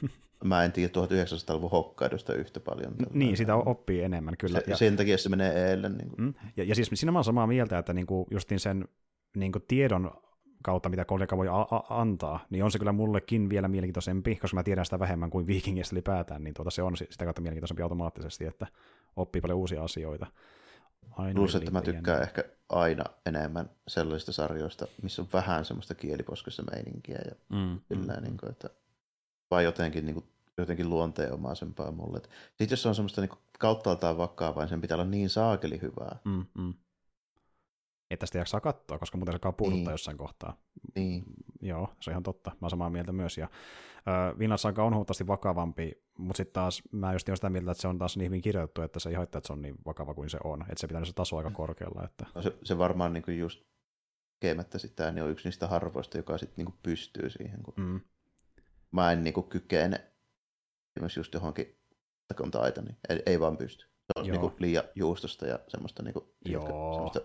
mä 0.44 0.64
en 0.64 0.72
tiedä 0.72 0.92
1900-luvun 0.92 1.70
Hokkaidosta 1.70 2.34
yhtä 2.34 2.60
paljon. 2.60 2.94
Niin, 3.12 3.36
sitä 3.36 3.56
oppii 3.56 4.02
enemmän 4.02 4.36
kyllä. 4.36 4.58
Se, 4.58 4.64
ja, 4.70 4.76
sen 4.76 4.96
takia 4.96 5.18
se 5.18 5.28
menee 5.28 5.70
eilen. 5.70 5.98
Niin 5.98 6.10
mm, 6.18 6.34
ja, 6.56 6.64
ja 6.64 6.74
siis 6.74 6.90
siinä 6.94 7.12
mä 7.12 7.18
olen 7.18 7.24
samaa 7.24 7.46
mieltä, 7.46 7.78
että 7.78 7.92
niin 7.92 8.06
kuin 8.06 8.26
justin 8.30 8.60
sen 8.60 8.88
niin 9.36 9.52
kuin 9.52 9.64
tiedon 9.68 10.10
kautta, 10.62 10.88
mitä 10.88 11.04
kollega 11.04 11.36
voi 11.36 11.48
a- 11.48 11.66
a- 11.70 12.00
antaa, 12.00 12.46
niin 12.50 12.64
on 12.64 12.70
se 12.70 12.78
kyllä 12.78 12.92
mullekin 12.92 13.50
vielä 13.50 13.68
mielenkiintoisempi, 13.68 14.36
koska 14.36 14.54
mä 14.54 14.62
tiedän 14.62 14.84
sitä 14.84 14.98
vähemmän 14.98 15.30
kuin 15.30 15.46
viikingistä 15.46 15.94
ylipäätään, 15.94 16.44
niin 16.44 16.54
tuota 16.54 16.70
se 16.70 16.82
on 16.82 16.96
sitä 16.96 17.24
kautta 17.24 17.42
mielenkiintoisempi 17.42 17.82
automaattisesti, 17.82 18.44
että 18.44 18.66
oppii 19.16 19.40
paljon 19.40 19.58
uusia 19.58 19.84
asioita. 19.84 20.26
Aina 21.10 21.34
Plus, 21.34 21.54
että 21.54 21.70
mä 21.70 21.82
tykkään 21.82 22.14
jännä. 22.14 22.26
ehkä 22.26 22.44
aina 22.68 23.04
enemmän 23.26 23.70
sellaisista 23.88 24.32
sarjoista, 24.32 24.86
missä 25.02 25.22
on 25.22 25.28
vähän 25.32 25.64
semmoista 25.64 25.94
kieliposkessa 25.94 26.62
meininkiä 26.72 27.18
ja 27.24 27.34
mm, 27.48 27.80
kyllä, 27.88 28.14
mm. 28.14 28.22
Niin 28.22 28.36
kuin, 28.36 28.50
että 28.50 28.70
vai 29.50 29.64
jotenkin, 29.64 30.06
niin 30.06 30.14
kuin, 30.14 30.26
jotenkin 30.58 30.90
luonteenomaisempaa 30.90 31.90
mulle. 31.90 32.20
Sitten 32.48 32.70
jos 32.70 32.82
se 32.82 32.88
on 32.88 32.94
semmoista 32.94 33.20
niin 33.20 33.30
kauttaaltaan 33.58 34.18
vakavaa, 34.18 34.62
niin 34.62 34.68
sen 34.68 34.80
pitää 34.80 34.94
olla 34.94 35.04
niin 35.04 35.30
saakeli 35.30 35.80
hyvää. 35.80 36.16
Mm, 36.24 36.44
mm 36.54 36.74
että 38.12 38.26
sitä 38.26 38.38
jaksaa 38.38 38.60
katsoa, 38.60 38.98
koska 38.98 39.18
muuten 39.18 39.32
se 39.32 39.36
alkaa 39.36 39.52
puuduttaa 39.52 39.84
niin. 39.84 39.90
jossain 39.90 40.18
kohtaa. 40.18 40.56
Niin. 40.94 41.24
Joo, 41.60 41.88
se 42.00 42.10
on 42.10 42.12
ihan 42.12 42.22
totta. 42.22 42.50
Mä 42.50 42.56
oon 42.62 42.70
samaa 42.70 42.90
mieltä 42.90 43.12
myös. 43.12 43.38
Ja, 43.38 43.44
äh, 43.44 44.38
Vinland 44.38 44.58
Saga 44.58 44.84
on 44.84 44.92
huomattavasti 44.92 45.26
vakavampi, 45.26 46.01
mutta 46.18 46.36
sitten 46.36 46.52
taas 46.52 46.82
mä 46.92 47.12
just 47.12 47.28
sitä 47.34 47.50
mieltä, 47.50 47.70
että 47.70 47.82
se 47.82 47.88
on 47.88 47.98
taas 47.98 48.16
niin 48.16 48.26
hyvin 48.26 48.42
kirjoitettu, 48.42 48.82
että 48.82 49.00
se 49.00 49.08
ei 49.08 49.14
haittaa, 49.14 49.38
että 49.38 49.46
se 49.46 49.52
on 49.52 49.62
niin 49.62 49.74
vakava 49.86 50.14
kuin 50.14 50.30
se 50.30 50.38
on. 50.44 50.62
Että 50.62 50.80
se 50.80 50.86
pitää 50.86 51.04
se 51.04 51.12
taso 51.12 51.36
aika 51.36 51.48
mm. 51.48 51.54
korkealla. 51.54 52.04
Että... 52.04 52.26
No 52.34 52.42
se, 52.42 52.56
se 52.64 52.78
varmaan 52.78 53.12
niin 53.12 53.22
kuin 53.22 53.38
just 53.38 53.64
tekemättä 54.40 54.78
sitä, 54.78 55.12
niin 55.12 55.24
on 55.24 55.30
yksi 55.30 55.48
niistä 55.48 55.66
harvoista, 55.66 56.16
joka 56.16 56.38
sitten 56.38 56.64
niin 56.64 56.74
pystyy 56.82 57.30
siihen. 57.30 57.62
Kun 57.62 57.74
mm. 57.76 58.00
Mä 58.90 59.12
en 59.12 59.24
niin 59.24 59.34
kuin 59.34 59.48
kykene 59.48 60.12
esimerkiksi 60.96 61.20
just 61.20 61.34
johonkin 61.34 61.78
Titan, 62.36 62.84
niin 62.84 62.96
ei, 63.08 63.22
ei 63.26 63.40
vaan 63.40 63.56
pysty. 63.56 63.84
Se 63.84 64.20
on 64.20 64.26
niin 64.26 64.40
kuin 64.40 64.54
liian 64.58 64.84
juustosta 64.94 65.46
ja 65.46 65.58
semmoista, 65.68 66.02
niin 66.02 66.12
kuin, 66.12 66.24
Joo. 66.44 66.94
semmoista 66.94 67.20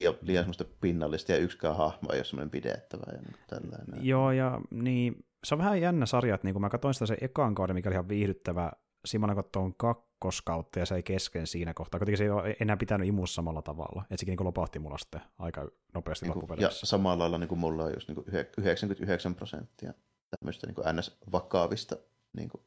liian, 0.00 0.14
liian 0.22 0.42
semmoista 0.42 0.64
pinnallista 0.80 1.32
ja 1.32 1.38
yksikään 1.38 1.76
hahmo 1.76 2.12
ei 2.12 2.18
ole 2.18 2.24
semmoinen 2.24 2.50
pidettävä 2.50 3.12
ja 3.12 3.18
niin 3.18 3.36
tällainen. 3.46 4.06
Joo, 4.06 4.32
ja 4.32 4.60
niin, 4.70 5.24
se 5.44 5.54
on 5.54 5.58
vähän 5.58 5.80
jännä 5.80 6.06
sarja, 6.06 6.34
että 6.34 6.46
niin 6.46 6.54
kun 6.54 6.62
mä 6.62 6.70
katsoin 6.70 6.94
sitä 6.94 7.06
se 7.06 7.16
ekan 7.20 7.54
kauden, 7.54 7.76
mikä 7.76 7.88
oli 7.88 7.94
ihan 7.94 8.08
viihdyttävä, 8.08 8.72
Simona 9.04 9.34
katsoin 9.34 9.74
kakkoskautta 9.76 10.78
ja 10.78 10.86
se 10.86 10.94
ei 10.94 11.02
kesken 11.02 11.46
siinä 11.46 11.74
kohtaa. 11.74 11.98
Kuitenkin 11.98 12.18
se 12.18 12.24
ei 12.24 12.30
ole 12.30 12.56
enää 12.60 12.76
pitänyt 12.76 13.08
imussa 13.08 13.34
samalla 13.34 13.62
tavalla. 13.62 14.02
Että 14.02 14.16
sekin 14.16 14.36
niin 14.36 14.46
lopahti 14.46 14.78
mulla 14.78 14.98
sitten 14.98 15.20
aika 15.38 15.68
nopeasti 15.94 16.26
niin 16.26 16.46
kuin, 16.46 16.60
Ja 16.60 16.70
samalla 16.70 17.18
lailla 17.18 17.38
niin 17.38 17.48
kuin 17.48 17.58
mulla 17.58 17.84
on 17.84 17.92
just 17.94 18.08
niin 18.08 18.14
kuin 18.14 18.26
99 18.56 19.34
prosenttia 19.34 19.92
tämmöistä 20.30 20.66
niin 20.66 20.74
kuin 20.74 20.86
ns-vakaavista 20.96 21.96
niin 22.36 22.48
kuin 22.48 22.62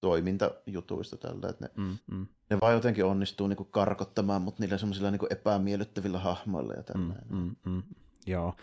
toimintajutuista 0.00 1.16
tällä, 1.16 1.48
että 1.48 1.64
ne, 1.64 1.70
mm, 1.76 1.98
mm. 2.10 2.26
ne 2.50 2.60
vaan 2.60 2.74
jotenkin 2.74 3.04
onnistuu 3.04 3.46
niinku 3.46 3.64
karkottamaan, 3.64 4.42
mutta 4.42 4.62
niillä 4.62 4.78
semmoisilla 4.78 5.10
niinku 5.10 5.26
epämiellyttävillä 5.30 6.18
hahmoilla 6.18 6.72
ja 6.72 6.82
tällä. 6.82 7.14
Mm, 7.30 7.36
mm, 7.38 7.56
mm. 7.64 7.82
Joo. 8.26 8.54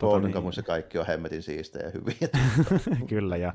Golden 0.00 0.32
tota, 0.32 0.50
niin... 0.50 0.64
kaikki 0.64 0.98
on 0.98 1.06
hemmetin 1.06 1.42
siistejä 1.42 1.84
ja 1.84 1.90
hyviä. 1.90 2.28
Kyllä, 3.08 3.36
ja 3.36 3.52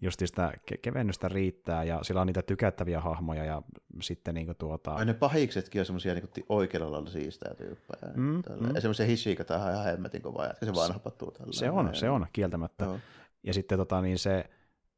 just 0.00 0.20
sitä 0.26 0.52
ke- 0.72 0.78
kevennystä 0.82 1.28
riittää, 1.28 1.84
ja 1.84 1.98
sillä 2.02 2.20
on 2.20 2.26
niitä 2.26 2.42
tykättäviä 2.42 3.00
hahmoja, 3.00 3.44
ja 3.44 3.62
sitten 4.02 4.34
niinku 4.34 4.54
tuota... 4.54 4.96
Ja 4.98 5.04
ne 5.04 5.14
pahiksetkin 5.14 5.80
on 5.80 5.86
semmoisia 5.86 6.14
niinku 6.14 6.30
oikealla 6.48 6.92
lailla 6.92 7.10
siistejä 7.10 7.54
tyyppejä. 7.54 8.12
Mm, 8.14 8.42
mm. 8.60 8.74
Ja 8.74 8.80
semmoisia 8.80 9.06
hishikata 9.06 9.56
ihan 9.56 9.84
hemmetin 9.84 10.22
kovaa, 10.22 10.46
ja 10.46 10.54
se 10.62 10.74
vaan 10.74 10.90
napattuu 10.90 11.30
tällä. 11.30 11.52
Se 11.52 11.70
on, 11.70 11.94
se 11.94 12.10
on, 12.10 12.26
kieltämättä. 12.32 12.84
Joo. 12.84 12.98
Ja 13.42 13.54
sitten 13.54 13.78
tota, 13.78 14.00
niin 14.00 14.18
se, 14.18 14.44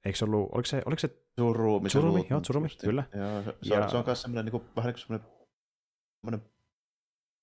eikö 0.05 0.19
se 0.19 0.24
ollut, 0.24 0.48
oliko 0.52 0.66
se, 0.66 0.82
oliko 0.86 0.98
se 0.98 1.11
Surumi. 1.39 1.90
Surumi, 1.90 2.27
joo, 2.31 2.40
Surumi, 2.44 2.69
kyllä. 2.81 3.05
Joo, 3.15 3.43
se, 3.43 3.55
se, 3.62 3.74
ja... 3.74 3.85
on, 3.85 3.90
se 3.90 3.97
on 3.97 4.05
myös 4.07 4.23
semmoinen, 4.23 4.44
niin 4.44 4.51
kuin, 4.51 4.62
vähän 4.77 4.94
niin 4.94 5.07
kuin 5.07 5.20
semmoinen, 6.20 6.51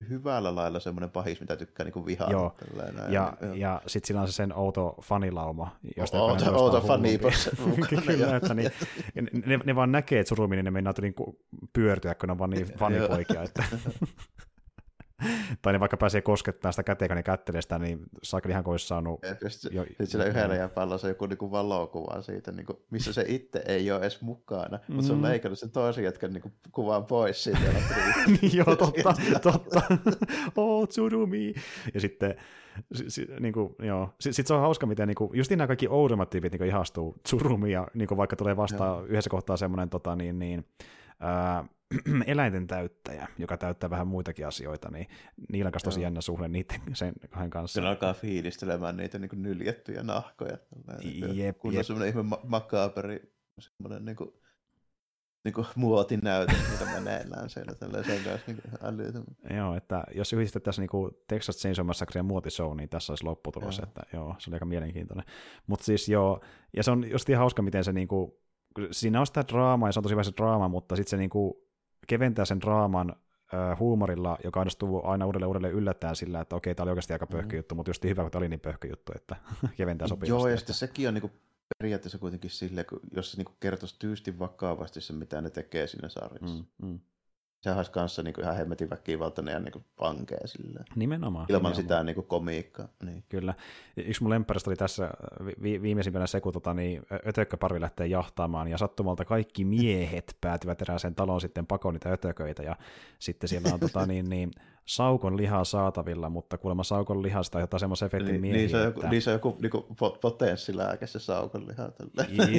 hyvällä 0.10 0.56
lailla 0.56 0.80
semmoinen 0.80 1.10
pahis, 1.10 1.40
mitä 1.40 1.56
tykkää 1.56 1.86
niin 1.86 2.06
vihaa. 2.06 2.32
Joo, 2.32 2.56
näin, 2.76 3.14
ja, 3.14 3.38
niin, 3.42 3.60
ja 3.60 3.82
sitten 3.88 4.08
sillä 4.08 4.22
on 4.22 4.28
se 4.28 4.34
sen 4.34 4.54
outo 4.54 4.96
fanilauma. 5.02 5.76
Josta 5.98 6.22
outo, 6.22 6.56
outo 6.58 6.82
faniipos. 6.82 7.50
Kyllä, 7.90 8.36
että 8.36 8.54
niin, 8.54 8.72
ne, 9.46 9.60
ne, 9.66 9.76
vaan 9.76 9.92
näkee, 9.92 10.20
että 10.20 10.30
Surumi, 10.30 10.56
niin 10.56 10.66
ne 10.66 10.72
meinaa 10.72 10.94
niin 11.02 11.16
pyörtyä, 11.74 12.16
kun 12.16 12.28
ne 12.28 12.32
on 12.32 12.40
vaan 12.40 12.50
niin 12.50 12.78
fanipoikia. 12.78 13.44
Että 13.44 13.64
tai 15.62 15.74
ne 15.74 15.80
vaikka 15.80 15.98
pääsee 15.98 16.22
koskettaa 16.22 16.72
sitä 16.72 16.84
käteen, 16.84 17.10
kun 17.10 17.16
ne 17.16 17.24
kättelee 17.24 17.62
sitä, 17.62 17.80
niin 17.80 18.00
saakeli 18.24 18.52
ihan 18.52 18.64
kuin 18.64 18.80
saanut... 18.80 19.20
Sitten 19.48 19.74
jo, 19.74 19.86
sillä 20.04 20.26
yhdellä 20.26 20.70
on 21.04 21.10
joku 21.10 21.26
niinku 21.26 21.52
valokuva 21.52 22.22
siitä, 22.22 22.52
niinku, 22.52 22.86
missä 22.90 23.14
se 23.14 23.26
itse 23.28 23.64
ei 23.68 23.92
ole 23.92 24.02
edes 24.02 24.22
mukana, 24.22 24.80
mm. 24.88 24.96
mutta 24.96 25.08
se 25.08 25.14
on 25.14 25.20
mm. 25.20 25.24
leikannut 25.24 25.60
sen 25.60 25.72
toisen 25.72 26.04
jätkän 26.04 26.34
niinku, 26.34 26.52
kuvan 26.72 27.06
pois 27.06 27.44
siitä. 27.44 27.60
niin 28.42 28.58
joo, 28.58 28.76
totta, 28.76 29.14
totta. 29.42 29.82
oh, 30.56 30.88
Tsurumi. 30.88 31.54
Ja 31.94 32.00
sitten 32.00 32.36
si, 33.08 33.28
niin 33.40 33.54
kuin, 33.54 33.76
joo. 33.80 34.10
Sitten 34.20 34.46
se 34.46 34.54
on 34.54 34.62
hauska, 34.62 34.86
miten 34.86 35.08
niin 35.08 35.16
kuin, 35.16 35.30
just 35.34 35.52
nämä 35.52 35.68
kaikki 35.68 35.88
oudommat 35.88 36.30
tyypit 36.30 36.52
niin 36.52 36.66
ihastuu 36.66 37.16
Tsurumi, 37.24 37.72
ja 37.72 37.88
niin 37.94 38.08
kuin, 38.08 38.18
vaikka 38.18 38.36
tulee 38.36 38.58
vastaan 38.58 39.06
yhdessä 39.08 39.30
kohtaa 39.30 39.58
semmoinen 39.58 39.90
tota, 39.90 40.16
niin, 40.16 40.40
niin, 40.40 40.66
ää, 41.20 41.66
eläinten 42.28 42.68
täyttäjä, 42.68 43.28
joka 43.38 43.58
täyttää 43.58 43.90
vähän 43.90 44.08
muitakin 44.08 44.48
asioita, 44.48 44.90
niin 44.92 45.08
niillä 45.50 45.68
on 45.68 45.82
tosi 45.84 46.02
jännä 46.02 46.22
suhde 46.22 46.48
niiden 46.48 46.82
sen 46.94 47.14
kahden 47.30 47.50
kanssa. 47.50 47.82
Se 47.82 47.88
alkaa 47.88 48.14
fiilistelemään 48.14 48.98
niitä 48.98 49.20
niin 49.20 49.30
nyljettyjä 49.44 50.04
nahkoja. 50.04 50.58
Jep, 51.34 51.58
kun 51.58 51.74
jep. 51.74 51.80
on 51.80 51.84
semmoinen 51.84 52.10
ihme 52.10 52.24
ma- 52.24 52.42
makaaperi, 52.44 53.34
semmoinen 53.60 54.06
niin 54.06 54.16
kuin, 54.16 54.34
niin 55.44 55.54
kuin 55.54 55.68
muotinäyte, 55.76 56.54
mitä 56.72 56.86
meneillään 56.86 57.50
siellä 57.50 57.76
tällaisen 57.76 58.24
kanssa 58.24 58.52
niin 58.52 58.62
älytön. 58.84 59.24
Joo, 59.58 59.76
että 59.76 60.04
jos 60.16 60.34
yhdistettäisiin 60.34 60.84
niin 60.84 60.90
kuin 60.90 61.12
Texas 61.28 61.58
Chainsaw 61.58 61.86
Massacre 61.86 62.20
ja 62.20 62.24
muotishow, 62.24 62.78
niin 62.78 62.90
tässä 62.90 63.12
olisi 63.12 63.24
lopputulos, 63.24 63.78
joo. 63.78 63.88
että 63.88 64.02
joo, 64.14 64.36
se 64.40 64.50
oli 64.50 64.56
aika 64.56 64.66
mielenkiintoinen. 64.66 65.26
Mutta 65.68 65.86
siis 65.86 66.10
joo, 66.10 66.42
ja 66.76 66.84
se 66.84 66.92
on 66.92 67.12
just 67.12 67.30
ihan 67.30 67.40
hauska, 67.40 67.62
miten 67.62 67.84
se 67.84 67.94
niin 67.94 68.08
kuin, 68.08 68.32
siinä 68.92 69.20
on 69.20 69.28
sitä 69.28 69.44
draamaa, 69.48 69.90
ja 69.90 69.94
se 69.94 70.00
on 70.00 70.04
tosi 70.04 70.14
hyvä 70.14 70.24
se 70.24 70.32
draama, 70.38 70.68
mutta 70.68 70.96
sitten 70.96 71.10
se 71.10 71.18
niin 71.18 71.30
kuin, 71.30 71.54
keventää 72.08 72.46
sen 72.46 72.62
draaman 72.62 73.16
äh, 73.54 73.80
huumorilla, 73.80 74.38
joka 74.44 74.60
onnistuu 74.60 75.02
aina 75.06 75.26
uudelleen 75.26 75.48
uudelleen 75.48 75.74
yllättäen 75.74 76.16
sillä, 76.16 76.42
että 76.42 76.56
okei, 76.56 76.76
tämä 76.76 76.84
oli 76.84 76.92
oikeasti 76.92 77.14
aika 77.14 77.28
pöhkö 77.28 77.46
mm-hmm. 77.46 77.58
juttu, 77.58 77.76
mutta 77.76 77.90
just 77.90 78.04
hyvä, 78.04 78.22
kun 78.22 78.32
tämä 78.32 78.40
oli 78.40 78.50
niin 78.50 78.60
pöhkö 78.60 78.88
juttu, 78.88 79.12
että 79.16 79.36
keventää 79.78 80.08
sopivasti. 80.08 80.30
Joo, 80.30 80.48
ja 80.48 80.58
sitten 80.58 80.76
sekin 80.76 81.08
on 81.08 81.14
niinku 81.14 81.32
periaatteessa 81.80 82.18
kuitenkin 82.18 82.50
silleen, 82.50 82.86
jos 83.16 83.32
se 83.32 83.38
niinku 83.38 83.54
kertoisi 83.60 83.96
tyystin 84.00 84.40
vakavasti 84.40 85.02
se, 85.02 85.14
mitä 85.14 85.42
ne 85.42 85.50
tekee 85.50 85.88
siinä 85.88 86.10
sarjassa. 86.10 86.64
Mm, 86.80 86.88
mm 86.88 87.00
sehän 87.62 87.78
olisi 87.78 87.92
kanssa 87.92 88.24
niin 88.24 88.34
kuin 88.34 88.44
ihan 88.44 88.58
hemmetin 88.58 88.90
väkivaltainen 88.90 89.54
ja 89.54 89.60
niin 89.60 89.72
kuin 89.72 89.86
pankea 89.98 90.48
silleen. 90.48 90.86
Nimenomaan. 90.96 91.46
Ilman 91.50 91.60
nimenomaan. 91.60 91.76
sitä 91.76 92.04
niin 92.04 92.16
kuin 92.16 92.28
komiikkaa. 92.28 92.88
Niin. 93.04 93.24
Kyllä. 93.30 93.54
Yksi 93.98 94.24
mun 94.24 94.30
lempparista 94.30 94.70
oli 94.70 94.76
tässä 94.76 95.10
vi- 95.64 95.82
viimeisimpänä 95.82 96.28
se, 96.28 96.42
kun 96.42 96.54
tota, 96.54 96.74
niin 96.74 97.02
ötökköparvi 97.28 97.82
lähtee 97.82 98.08
jahtaamaan 98.08 98.68
ja 98.68 98.78
sattumalta 98.78 99.26
kaikki 99.26 99.66
miehet 99.66 100.38
päätyvät 100.42 100.82
erääseen 100.82 101.16
taloon 101.16 101.42
sitten 101.42 101.68
pakoon 101.68 101.94
niitä 101.94 102.12
ötököitä 102.12 102.64
ja 102.64 102.76
sitten 103.20 103.48
siellä 103.48 103.74
on 103.74 103.80
tota, 103.80 104.06
niin, 104.08 104.30
niin, 104.30 104.52
saukon 104.88 105.38
lihaa 105.38 105.64
saatavilla, 105.64 106.30
mutta 106.30 106.58
kuulemma 106.58 106.84
saukon 106.84 107.24
lihasta 107.24 107.60
jotain 107.60 107.80
semmoisen 107.80 108.06
efektin 108.06 108.32
niin, 108.32 108.42
miehiä. 108.42 108.58
Niin 108.58 108.70
se 108.70 108.78
on 108.78 108.84
joku, 108.84 109.00
että... 109.00 109.10
niin 109.10 109.22
se 109.22 109.30
on 109.30 109.36
joku 109.36 109.58
niin 109.62 109.70
kuin 109.70 109.86
potenssilääke 110.22 111.08
se 111.08 111.20
saukon 111.20 111.68
liha. 111.68 111.90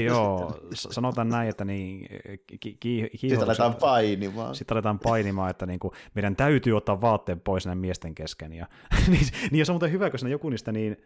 Joo, 0.04 0.58
sanotaan 0.74 1.28
näin, 1.28 1.48
että 1.48 1.64
niin, 1.64 2.08
ki- 2.46 2.58
ki- 2.58 2.76
ki- 2.80 3.10
Sitten 3.16 3.42
aletaan 3.42 3.74
painimaan. 3.74 4.54
Sitten 4.54 4.74
aletaan 4.74 4.98
painimaan, 4.98 5.50
että 5.50 5.66
niin 5.66 5.80
kuin, 5.80 5.92
meidän 6.14 6.36
täytyy 6.36 6.76
ottaa 6.76 7.00
vaatteen 7.00 7.40
pois 7.40 7.66
näiden 7.66 7.78
miesten 7.78 8.14
kesken. 8.14 8.52
Ja, 8.52 8.66
niin, 9.10 9.26
niin 9.50 9.66
se 9.66 9.72
on 9.72 9.74
muuten 9.74 9.92
hyvä, 9.92 10.10
koska 10.10 10.28
joku 10.28 10.48
niistä 10.48 10.72
niin, 10.72 10.96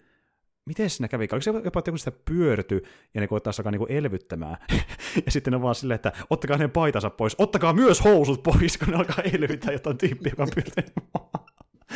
miten 0.64 0.90
siinä 0.90 1.08
kävi? 1.08 1.28
Oliko 1.32 1.40
se 1.40 1.50
jopa, 1.50 1.78
että 1.78 1.88
joku 1.88 1.98
sitä 1.98 2.12
pyörty 2.24 2.84
ja 3.14 3.20
ne 3.20 3.26
koittaa 3.26 3.52
alkaa 3.58 3.70
niinku 3.72 3.86
elvyttämään. 3.88 4.56
ja 5.26 5.32
sitten 5.32 5.52
ne 5.52 5.62
vaan 5.62 5.74
silleen, 5.74 5.94
että 5.94 6.12
ottakaa 6.30 6.56
ne 6.56 6.68
paitansa 6.68 7.10
pois, 7.10 7.36
ottakaa 7.38 7.72
myös 7.72 8.04
housut 8.04 8.42
pois, 8.42 8.78
kun 8.78 8.88
ne 8.88 8.96
alkaa 8.96 9.24
elvyttää 9.32 9.72
jotain 9.72 9.98
tyyppiä, 9.98 10.32
joka 10.32 10.42
on 10.42 10.48
pyörtynyt 10.54 10.92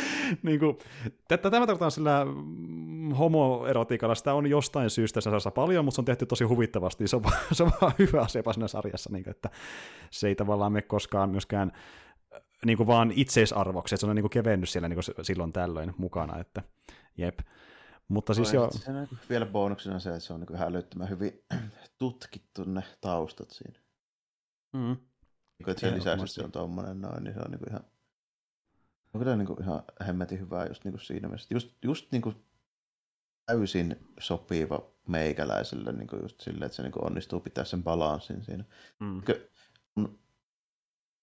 niin 0.43 0.59
kuin, 0.59 0.77
tätä 1.27 1.51
tämä 1.51 1.67
tarkoitan 1.67 1.91
sillä 1.91 2.25
mm, 2.25 3.11
homoerotiikalla, 3.11 4.15
sitä 4.15 4.33
on 4.33 4.47
jostain 4.47 4.89
syystä 4.89 5.21
sarjassa 5.21 5.51
paljon, 5.51 5.85
mutta 5.85 5.95
se 5.95 6.01
on 6.01 6.05
tehty 6.05 6.25
tosi 6.25 6.43
huvittavasti, 6.43 7.07
se 7.07 7.15
on, 7.15 7.23
se 7.51 7.63
on 7.63 7.71
vaan 7.81 7.93
hyvä 7.99 8.21
asia 8.21 8.43
siinä 8.53 8.67
sarjassa, 8.67 9.09
niin 9.13 9.23
kuin, 9.23 9.31
että 9.31 9.49
se 10.11 10.27
ei 10.27 10.35
tavallaan 10.35 10.71
mene 10.71 10.81
koskaan 10.81 11.29
myöskään 11.29 11.71
niin 12.65 12.77
kuin 12.77 12.87
vaan 12.87 13.11
itseisarvoksi, 13.15 13.95
että 13.95 13.99
se 14.01 14.09
on 14.09 14.15
niin 14.15 14.29
kuin 14.29 14.67
siellä 14.67 14.89
niin 14.89 14.99
kuin 15.05 15.25
silloin 15.25 15.53
tällöin 15.53 15.93
mukana, 15.97 16.39
että 16.39 16.61
jep. 17.17 17.39
Mutta 18.07 18.33
siis 18.33 18.53
jo... 18.53 18.69
Se 18.71 18.91
on 18.91 19.07
vielä 19.29 19.45
bonuksena 19.45 19.99
se, 19.99 20.09
että 20.09 20.19
se 20.19 20.33
on 20.33 20.39
niin 20.39 20.61
älyttömän 20.61 21.09
hyvin 21.09 21.43
tutkittu 21.99 22.63
ne 22.63 22.83
taustat 23.01 23.51
siinä. 23.51 23.79
Mm. 24.73 24.97
Niin, 25.65 25.79
sen 25.79 25.95
lisäksi 25.95 26.27
se 26.27 26.43
on 26.43 26.51
tuommoinen 26.51 27.01
noin, 27.01 27.23
niin 27.23 27.33
se 27.33 27.39
on 27.39 27.51
niin 27.51 27.69
ihan, 27.69 27.83
on 29.13 29.21
kyllä 29.21 29.35
niin 29.35 29.61
ihan 29.61 29.83
hemmetin 30.07 30.39
hyvää 30.39 30.65
just 30.65 30.83
niin 30.83 30.99
siinä 30.99 31.27
mielessä. 31.27 31.53
Just, 31.53 31.69
just 31.83 32.11
niin 32.11 32.45
täysin 33.45 34.07
sopiva 34.19 34.91
meikäläiselle 35.07 35.91
niin 35.91 36.07
kuin 36.07 36.21
just 36.21 36.41
silleen, 36.41 36.63
että 36.63 36.75
se 36.75 36.83
niin 36.83 36.91
kuin 36.91 37.05
onnistuu 37.05 37.39
pitää 37.39 37.63
sen 37.65 37.83
balanssin 37.83 38.43
siinä. 38.43 38.63
Mm. 38.99 39.21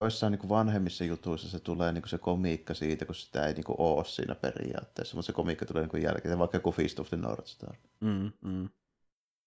Joissain 0.05 0.31
niin 0.31 0.49
vanhemmissa 0.49 1.05
jutuissa 1.05 1.49
se 1.49 1.61
tulee 1.61 1.93
niin 1.93 2.09
se 2.09 2.19
komiikka 2.19 2.75
siitä, 2.75 3.05
kun 3.05 3.15
sitä 3.15 3.47
ei 3.47 3.55
niin 3.55 3.65
kuin 3.65 3.77
ole 3.81 4.05
siinä 4.05 4.35
periaatteessa, 4.35 5.17
mutta 5.17 5.27
se 5.27 5.33
komiikka 5.33 5.67
tulee 5.67 5.89
niin 5.93 6.03
jälkeen, 6.03 6.39
vaikka 6.39 6.57
joku 6.57 6.73
Feast 6.73 6.99
of 6.99 7.09
the 7.09 7.17
North 7.17 7.49
Star. 7.49 7.75
Mm, 8.01 8.33
mm. 8.41 8.69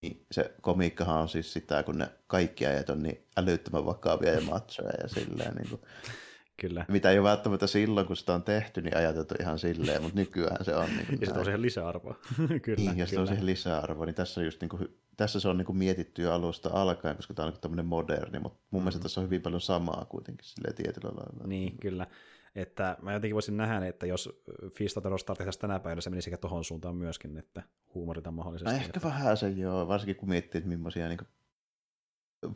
Niin 0.01 0.25
se 0.31 0.55
komiikkahan 0.61 1.21
on 1.21 1.29
siis 1.29 1.53
sitä, 1.53 1.83
kun 1.83 1.97
ne 1.97 2.09
kaikki 2.27 2.65
ajat 2.65 2.89
on 2.89 3.03
niin 3.03 3.27
älyttömän 3.37 3.85
vakavia 3.85 4.33
ja 4.33 4.41
machoja 4.41 4.93
ja 5.01 5.07
silleen. 5.07 5.55
Niin 5.55 5.69
kuin, 5.69 5.81
Kyllä. 6.61 6.85
Mitä 6.87 7.11
ei 7.11 7.19
ole 7.19 7.29
välttämättä 7.29 7.67
silloin, 7.67 8.07
kun 8.07 8.15
sitä 8.15 8.33
on 8.33 8.43
tehty, 8.43 8.81
niin 8.81 8.97
ajateltu 8.97 9.35
ihan 9.39 9.59
silleen, 9.59 10.01
mutta 10.01 10.19
nykyään 10.19 10.65
se 10.65 10.75
on. 10.75 10.89
Niin 10.89 11.17
ja 11.21 11.27
se 11.27 11.39
on 11.39 11.45
siihen 11.45 11.61
lisäarvoa. 11.61 12.15
kyllä, 12.65 12.91
niin, 12.91 12.97
ja 12.97 13.05
se 13.05 13.19
on 13.19 13.27
siihen 13.27 13.45
lisäarvoa. 13.45 14.05
Niin 14.05 14.15
tässä, 14.15 14.43
just 14.43 14.61
niin 14.61 14.69
kuin, 14.69 14.87
tässä 15.17 15.39
se 15.39 15.47
on 15.47 15.57
niin 15.57 15.65
kuin 15.65 15.77
mietitty 15.77 16.21
jo 16.21 16.33
alusta 16.33 16.69
alkaen, 16.73 17.15
koska 17.15 17.33
tämä 17.33 17.45
on 17.45 17.53
niin 17.53 17.61
tämmöinen 17.61 17.85
moderni, 17.85 18.39
mutta 18.39 18.59
mun 18.59 18.79
mm-hmm. 18.79 18.83
mielestä 18.83 19.01
tässä 19.01 19.21
on 19.21 19.25
hyvin 19.25 19.41
paljon 19.41 19.61
samaa 19.61 20.05
kuitenkin 20.09 20.47
silleen 20.47 20.75
tietyllä 20.75 21.09
lailla. 21.09 21.47
Niin, 21.47 21.77
kyllä. 21.77 22.07
Että 22.55 22.97
mä 23.01 23.13
jotenkin 23.13 23.33
voisin 23.33 23.57
nähdä, 23.57 23.87
että 23.87 24.05
jos 24.05 24.43
Fista 24.73 25.01
of 25.09 25.19
Star 25.19 25.37
tehtäisiin 25.37 25.61
tänä 25.61 25.79
päivänä, 25.79 26.01
se 26.01 26.09
menisi 26.09 26.31
tuohon 26.41 26.63
suuntaan 26.63 26.95
myöskin, 26.95 27.37
että 27.37 27.63
huumorita 27.93 28.31
mahdollisesti. 28.31 28.71
No 28.71 28.75
ehkä 28.75 28.87
että... 28.87 29.07
vähän 29.07 29.37
se 29.37 29.49
joo, 29.49 29.87
varsinkin 29.87 30.15
kun 30.15 30.29
miettii, 30.29 30.59
että 30.59 30.69
millaisia 30.69 31.07
niin 31.07 31.19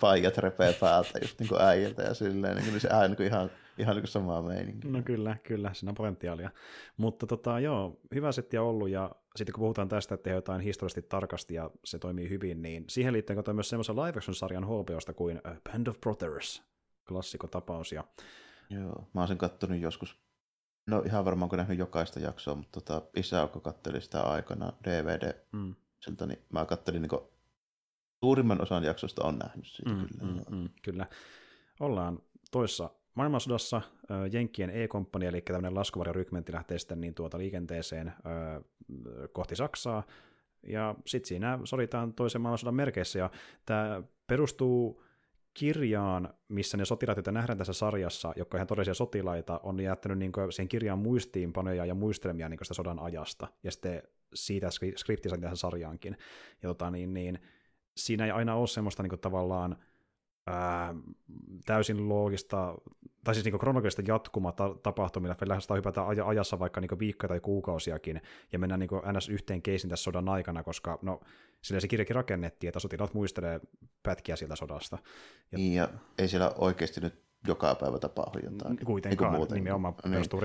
vaijat 0.02 0.38
repee 0.38 0.74
päältä 0.74 1.20
just 1.22 1.40
niin 1.40 1.50
kuin 1.50 1.62
äijiltä 1.62 2.04
ja 2.04 2.14
silleen, 2.14 2.56
niin, 2.56 2.68
niin 2.68 2.82
se 2.82 2.90
on 2.94 3.12
niin 3.12 3.28
ihan, 3.28 3.52
ihan 3.82 3.96
niin 3.96 4.08
samaa 4.08 4.42
meininkiä. 4.42 4.92
No 4.92 5.02
kyllä, 5.02 5.38
kyllä, 5.44 5.74
siinä 5.74 5.90
on 5.90 5.96
potentiaalia. 5.96 6.50
Mutta 6.98 7.28
tota, 7.28 7.60
joo, 7.60 8.00
hyvä 8.16 8.32
setti 8.32 8.58
on 8.58 8.68
ollut 8.68 8.90
ja 8.90 9.12
sitten 9.36 9.54
kun 9.54 9.62
puhutaan 9.62 9.90
tästä, 9.90 10.16
että 10.16 10.30
jotain 10.30 10.62
historiallisesti 10.62 11.10
tarkasti 11.10 11.54
ja 11.54 11.72
se 11.86 12.00
toimii 12.00 12.30
hyvin, 12.30 12.62
niin 12.62 12.86
siihen 12.88 13.14
liittyen 13.14 13.38
katsoin 13.38 13.56
myös 13.56 13.70
semmoisen 13.70 13.96
live 13.96 14.18
action 14.18 14.36
sarjan 14.36 14.66
HBOsta 14.66 15.14
kuin 15.14 15.42
Band 15.72 15.88
of 15.88 16.00
Brothers, 16.00 16.64
tapaus. 17.52 17.92
Ja... 17.92 18.04
Joo, 18.70 19.08
mä 19.14 19.22
oon 19.22 19.28
sen 19.28 19.38
kattonut 19.38 19.80
joskus 19.80 20.18
No 20.88 21.04
ihan 21.06 21.26
varmaan 21.26 21.50
kun 21.50 21.58
nähnyt 21.58 21.78
jokaista 21.78 22.20
jaksoa, 22.20 22.56
mutta 22.56 22.82
tota, 22.82 23.08
isä, 23.16 23.50
katteli 23.62 24.02
sitä 24.02 24.22
aikana 24.22 24.74
DVD, 24.84 25.34
mm. 25.52 25.76
siltä, 26.00 26.26
niin 26.26 26.40
mä 26.50 26.66
kattelin 26.66 27.02
niin 27.02 27.22
suurimman 28.20 28.62
osan 28.62 28.84
jaksosta 28.84 29.24
on 29.24 29.40
nähnyt 29.40 29.66
siitä 29.66 29.92
mm, 29.92 30.08
kyllä. 30.20 30.42
Mm, 30.50 30.58
mm, 30.58 30.70
kyllä. 30.82 31.08
Ollaan 31.80 32.20
toissa 32.52 32.90
maailmansodassa 33.16 33.82
Jenkkien 34.32 34.70
E-komppani, 34.70 35.26
eli 35.26 35.42
tämmöinen 35.42 35.76
laskuvarjorykmentti 35.76 36.52
lähtee 36.54 36.80
sitten 36.80 37.02
niin 37.02 37.14
tuota 37.14 37.38
liikenteeseen 37.38 38.14
kohti 39.32 39.56
Saksaa, 39.56 40.04
ja 40.68 40.96
sitten 41.06 41.28
siinä 41.28 41.60
soditaan 41.64 42.14
toisen 42.14 42.42
maailmansodan 42.42 42.76
merkeissä, 42.76 43.20
ja 43.20 43.30
tämä 43.66 44.04
perustuu 44.28 45.04
kirjaan, 45.54 46.34
missä 46.48 46.78
ne 46.78 46.86
sotilaat, 46.86 47.18
joita 47.18 47.32
nähdään 47.32 47.58
tässä 47.58 47.74
sarjassa, 47.74 48.34
jotka 48.36 48.58
ihan 48.58 48.68
todellisia 48.68 48.94
sotilaita, 48.94 49.60
on 49.64 49.80
jättänyt 49.80 50.18
niin 50.18 50.32
siihen 50.50 50.70
kirjaan 50.70 51.00
muistiinpanoja 51.00 51.86
ja 51.86 51.96
muistelmia 51.96 52.50
niin 52.50 52.60
sitä 52.64 52.74
sodan 52.74 53.00
ajasta, 53.00 53.48
ja 53.64 53.72
sitten 53.72 54.04
siitä 54.34 54.70
skripti 54.96 55.30
tähän 55.30 55.58
sarjaankin. 55.58 56.18
Ja 56.64 56.70
tota, 56.70 56.92
niin, 56.92 57.14
niin, 57.14 57.40
siinä 57.98 58.26
ei 58.26 58.32
aina 58.32 58.56
ole 58.56 58.68
semmoista 58.68 59.04
niin 59.04 59.20
tavallaan 59.20 59.78
ää, 60.48 60.96
täysin 61.66 62.10
loogista, 62.10 62.76
tai 63.24 63.36
siis 63.36 63.46
niin 63.46 63.60
kronologista 63.60 64.02
jatkumaa 64.08 64.54
tapahtumilla, 64.84 65.32
että 65.32 65.48
lähdetään 65.48 65.78
hypätä 65.78 66.08
ajassa 66.26 66.60
vaikka 66.60 66.82
niin 66.82 67.00
viikkoja 67.00 67.28
tai 67.28 67.40
kuukausiakin, 67.40 68.22
ja 68.52 68.60
mennään 68.60 68.80
niin 68.80 69.18
ns. 69.18 69.30
yhteen 69.30 69.62
keisin 69.62 69.90
tässä 69.90 70.04
sodan 70.04 70.30
aikana, 70.30 70.64
koska 70.64 71.00
no, 71.02 71.20
sillä 71.62 71.80
se 71.80 71.88
kirjakin 71.88 72.16
rakennettiin, 72.16 72.68
että 72.68 72.80
sotilaat 72.80 73.14
muistelee 73.14 73.60
pätkiä 74.04 74.36
sieltä 74.36 74.56
sodasta. 74.56 74.98
Ja, 75.52 75.58
niin, 75.58 75.74
ja 75.74 75.90
ei 76.18 76.28
siellä 76.28 76.52
oikeasti 76.58 77.02
nyt 77.02 77.22
joka 77.48 77.76
päivä 77.76 78.00
tapahdu 78.00 78.40
jotain. 78.44 78.78
Kuitenkaan, 78.86 79.48
nimenomaan 79.54 79.94
niin. 80.04 80.12
perustuu 80.12 80.40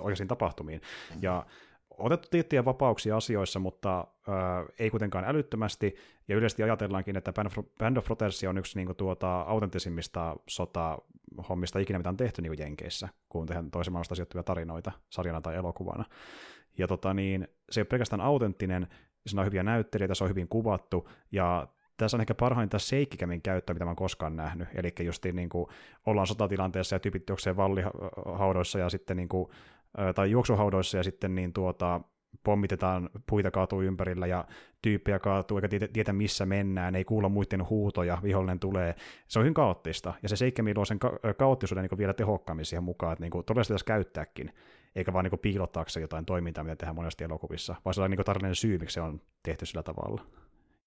oikeisiin 0.00 0.28
tapahtumiin. 0.28 0.80
Mm. 1.14 1.20
Otettu 1.98 2.28
tiettyjä 2.30 2.64
vapauksia 2.64 3.16
asioissa, 3.16 3.58
mutta 3.58 3.98
äh, 3.98 4.34
ei 4.78 4.90
kuitenkaan 4.90 5.24
älyttömästi, 5.24 5.94
ja 6.28 6.36
yleisesti 6.36 6.62
ajatellaankin, 6.62 7.16
että 7.16 7.32
Band 7.78 7.96
of 7.96 8.04
Brothers 8.04 8.44
on 8.44 8.58
yksi 8.58 8.78
niin 8.78 8.86
kuin, 8.86 8.96
tuota, 8.96 9.40
autentisimmista 9.40 10.36
sota-hommista 10.48 11.78
ikinä, 11.78 11.98
mitä 11.98 12.08
on 12.08 12.16
tehty 12.16 12.42
niin 12.42 12.50
kuin 12.50 12.60
Jenkeissä, 12.60 13.08
kun 13.28 13.46
tehdään 13.46 13.70
toisen 13.70 13.92
maailmasta 13.92 14.14
sijoittuvia 14.14 14.42
tarinoita 14.42 14.92
sarjana 15.10 15.40
tai 15.40 15.56
elokuvana. 15.56 16.04
Ja 16.78 16.88
tota, 16.88 17.14
niin, 17.14 17.48
se 17.70 17.80
ei 17.80 17.82
ole 17.82 17.88
pelkästään 17.88 18.20
autenttinen, 18.20 18.86
siinä 19.26 19.40
on 19.40 19.46
hyviä 19.46 19.62
näyttelijöitä, 19.62 20.14
se 20.14 20.24
on 20.24 20.30
hyvin 20.30 20.48
kuvattu, 20.48 21.08
ja 21.32 21.68
tässä 21.96 22.16
on 22.16 22.20
ehkä 22.20 22.34
parhainta 22.34 22.78
seikkikämin 22.78 23.42
käyttöä, 23.42 23.74
mitä 23.74 23.84
mä 23.84 23.88
oon 23.88 23.96
koskaan 23.96 24.36
nähnyt. 24.36 24.68
Eli 24.74 24.92
just 25.00 25.24
niin 25.32 25.48
kuin, 25.48 25.66
ollaan 26.06 26.26
sotatilanteessa 26.26 26.96
ja 26.96 27.00
tyypit 27.00 27.28
juoksee 27.28 27.56
vallihaudoissa 27.56 28.78
ja 28.78 28.90
sitten 28.90 29.16
niin 29.16 29.28
kuin, 29.28 29.48
tai 30.14 30.30
juoksuhaudoissa 30.30 30.96
ja 30.96 31.02
sitten 31.02 31.34
niin 31.34 31.52
tuota, 31.52 32.00
pommitetaan, 32.44 33.10
puita 33.26 33.50
kaatuu 33.50 33.82
ympärillä 33.82 34.26
ja 34.26 34.44
tyyppejä 34.82 35.18
kaatuu, 35.18 35.58
eikä 35.58 35.88
tiedä 35.92 36.12
missä 36.12 36.46
mennään, 36.46 36.94
ei 36.94 37.04
kuulla 37.04 37.28
muiden 37.28 37.68
huutoja, 37.68 38.18
vihollinen 38.22 38.60
tulee. 38.60 38.94
Se 39.28 39.38
on 39.38 39.42
hyvin 39.42 39.54
kaoottista, 39.54 40.14
ja 40.22 40.28
se 40.28 40.36
seikka 40.36 40.62
luo 40.74 40.84
sen 40.84 40.98
ka- 40.98 41.18
kaoottisuuden 41.38 41.88
niin 41.90 41.98
vielä 41.98 42.14
tehokkaammin 42.14 42.66
siihen 42.66 42.84
mukaan, 42.84 43.12
että 43.12 43.22
niin 43.22 43.30
kuin, 43.30 43.44
todella 43.44 43.64
sitä 43.64 43.86
käyttääkin, 43.86 44.52
eikä 44.96 45.12
vaan 45.12 45.24
niin 45.24 45.38
piilottaakseen 45.38 46.02
jotain 46.02 46.24
toimintaa, 46.24 46.64
mitä 46.64 46.76
tehdään 46.76 46.96
monesti 46.96 47.24
elokuvissa, 47.24 47.74
vaan 47.84 47.94
se 47.94 48.02
on 48.02 48.10
niin 48.10 48.24
tarvallinen 48.24 48.54
syy, 48.54 48.78
miksi 48.78 48.94
se 48.94 49.00
on 49.00 49.20
tehty 49.42 49.66
sillä 49.66 49.82
tavalla. 49.82 50.26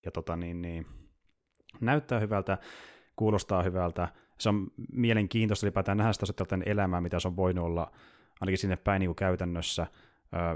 Ja 0.06 0.12
tota, 0.12 0.36
niin, 0.36 0.62
niin, 0.62 0.86
näyttää 1.82 2.20
hyvältä, 2.20 2.58
kuulostaa 3.16 3.64
hyvältä, 3.64 4.08
se 4.40 4.50
on 4.50 4.68
mielenkiintoista 4.92 5.66
ylipäätään 5.66 5.98
nähdä 5.98 6.14
sitä 6.14 6.46
elämää, 6.66 7.02
mitä 7.02 7.20
se 7.20 7.28
on 7.28 7.36
voinut 7.36 7.66
olla 7.66 7.92
ainakin 8.42 8.58
sinne 8.58 8.76
päin 8.76 9.00
niin 9.00 9.08
kuin 9.08 9.16
käytännössä 9.16 9.88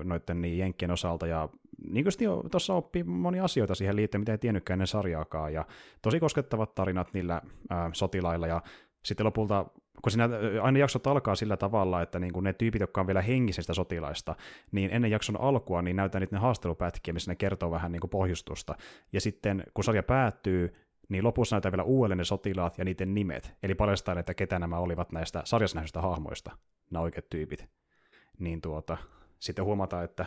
noiden 0.03 0.41
niin 0.41 0.57
jenkkien 0.57 0.91
osalta, 0.91 1.27
ja 1.27 1.49
niin 1.88 2.06
kuin 2.06 2.49
tuossa 2.51 2.73
oppii 2.73 3.03
monia 3.03 3.43
asioita 3.43 3.76
siihen 3.76 3.95
liittyen, 3.95 4.22
mitä 4.22 4.31
ei 4.31 4.38
tiennytkään 4.38 4.76
ennen 4.76 4.88
sarjaakaan, 4.88 5.53
ja 5.53 5.65
tosi 6.01 6.19
koskettavat 6.19 6.76
tarinat 6.76 7.14
niillä 7.14 7.41
ää, 7.69 7.89
sotilailla, 7.93 8.47
ja 8.47 8.61
sitten 9.06 9.26
lopulta, 9.26 9.65
kun 10.01 10.11
siinä 10.11 10.30
aina 10.61 10.80
jaksot 10.80 11.07
alkaa 11.07 11.35
sillä 11.35 11.57
tavalla, 11.57 12.01
että 12.01 12.19
niin 12.19 12.34
kuin 12.34 12.43
ne 12.43 12.53
tyypit, 12.53 12.81
jotka 12.81 13.01
on 13.01 13.07
vielä 13.07 13.22
henkisestä 13.22 13.73
sotilaista, 13.73 14.35
niin 14.72 14.89
ennen 14.93 15.11
jakson 15.11 15.41
alkua 15.41 15.81
niin 15.81 15.95
näytetään 15.95 16.22
niitä 16.22 16.35
ne 16.35 16.39
haastelupätkiä, 16.39 17.14
missä 17.14 17.31
ne 17.31 17.35
kertoo 17.35 17.72
vähän 17.72 17.91
niin 17.91 17.99
kuin 17.99 18.11
pohjustusta. 18.11 18.76
Ja 19.14 19.22
sitten 19.22 19.64
kun 19.73 19.84
sarja 19.84 20.03
päättyy, 20.03 20.73
niin 21.10 21.23
lopussa 21.23 21.56
näytetään 21.56 21.72
vielä 21.72 21.84
uudelleen 21.84 22.18
ne 22.18 22.23
sotilaat 22.23 22.77
ja 22.77 22.85
niiden 22.85 23.14
nimet, 23.14 23.53
eli 23.64 23.76
paljastaa, 23.76 24.19
että 24.19 24.34
ketä 24.34 24.60
nämä 24.60 24.77
olivat 24.77 25.11
näistä 25.11 25.41
sarjassa 25.45 26.01
hahmoista, 26.01 26.51
nämä 26.91 27.03
oikeat 27.03 27.30
tyypit. 27.30 27.66
Niin 28.40 28.61
tuota, 28.61 28.98
sitten 29.40 29.66
huomataan, 29.66 30.06
että 30.06 30.26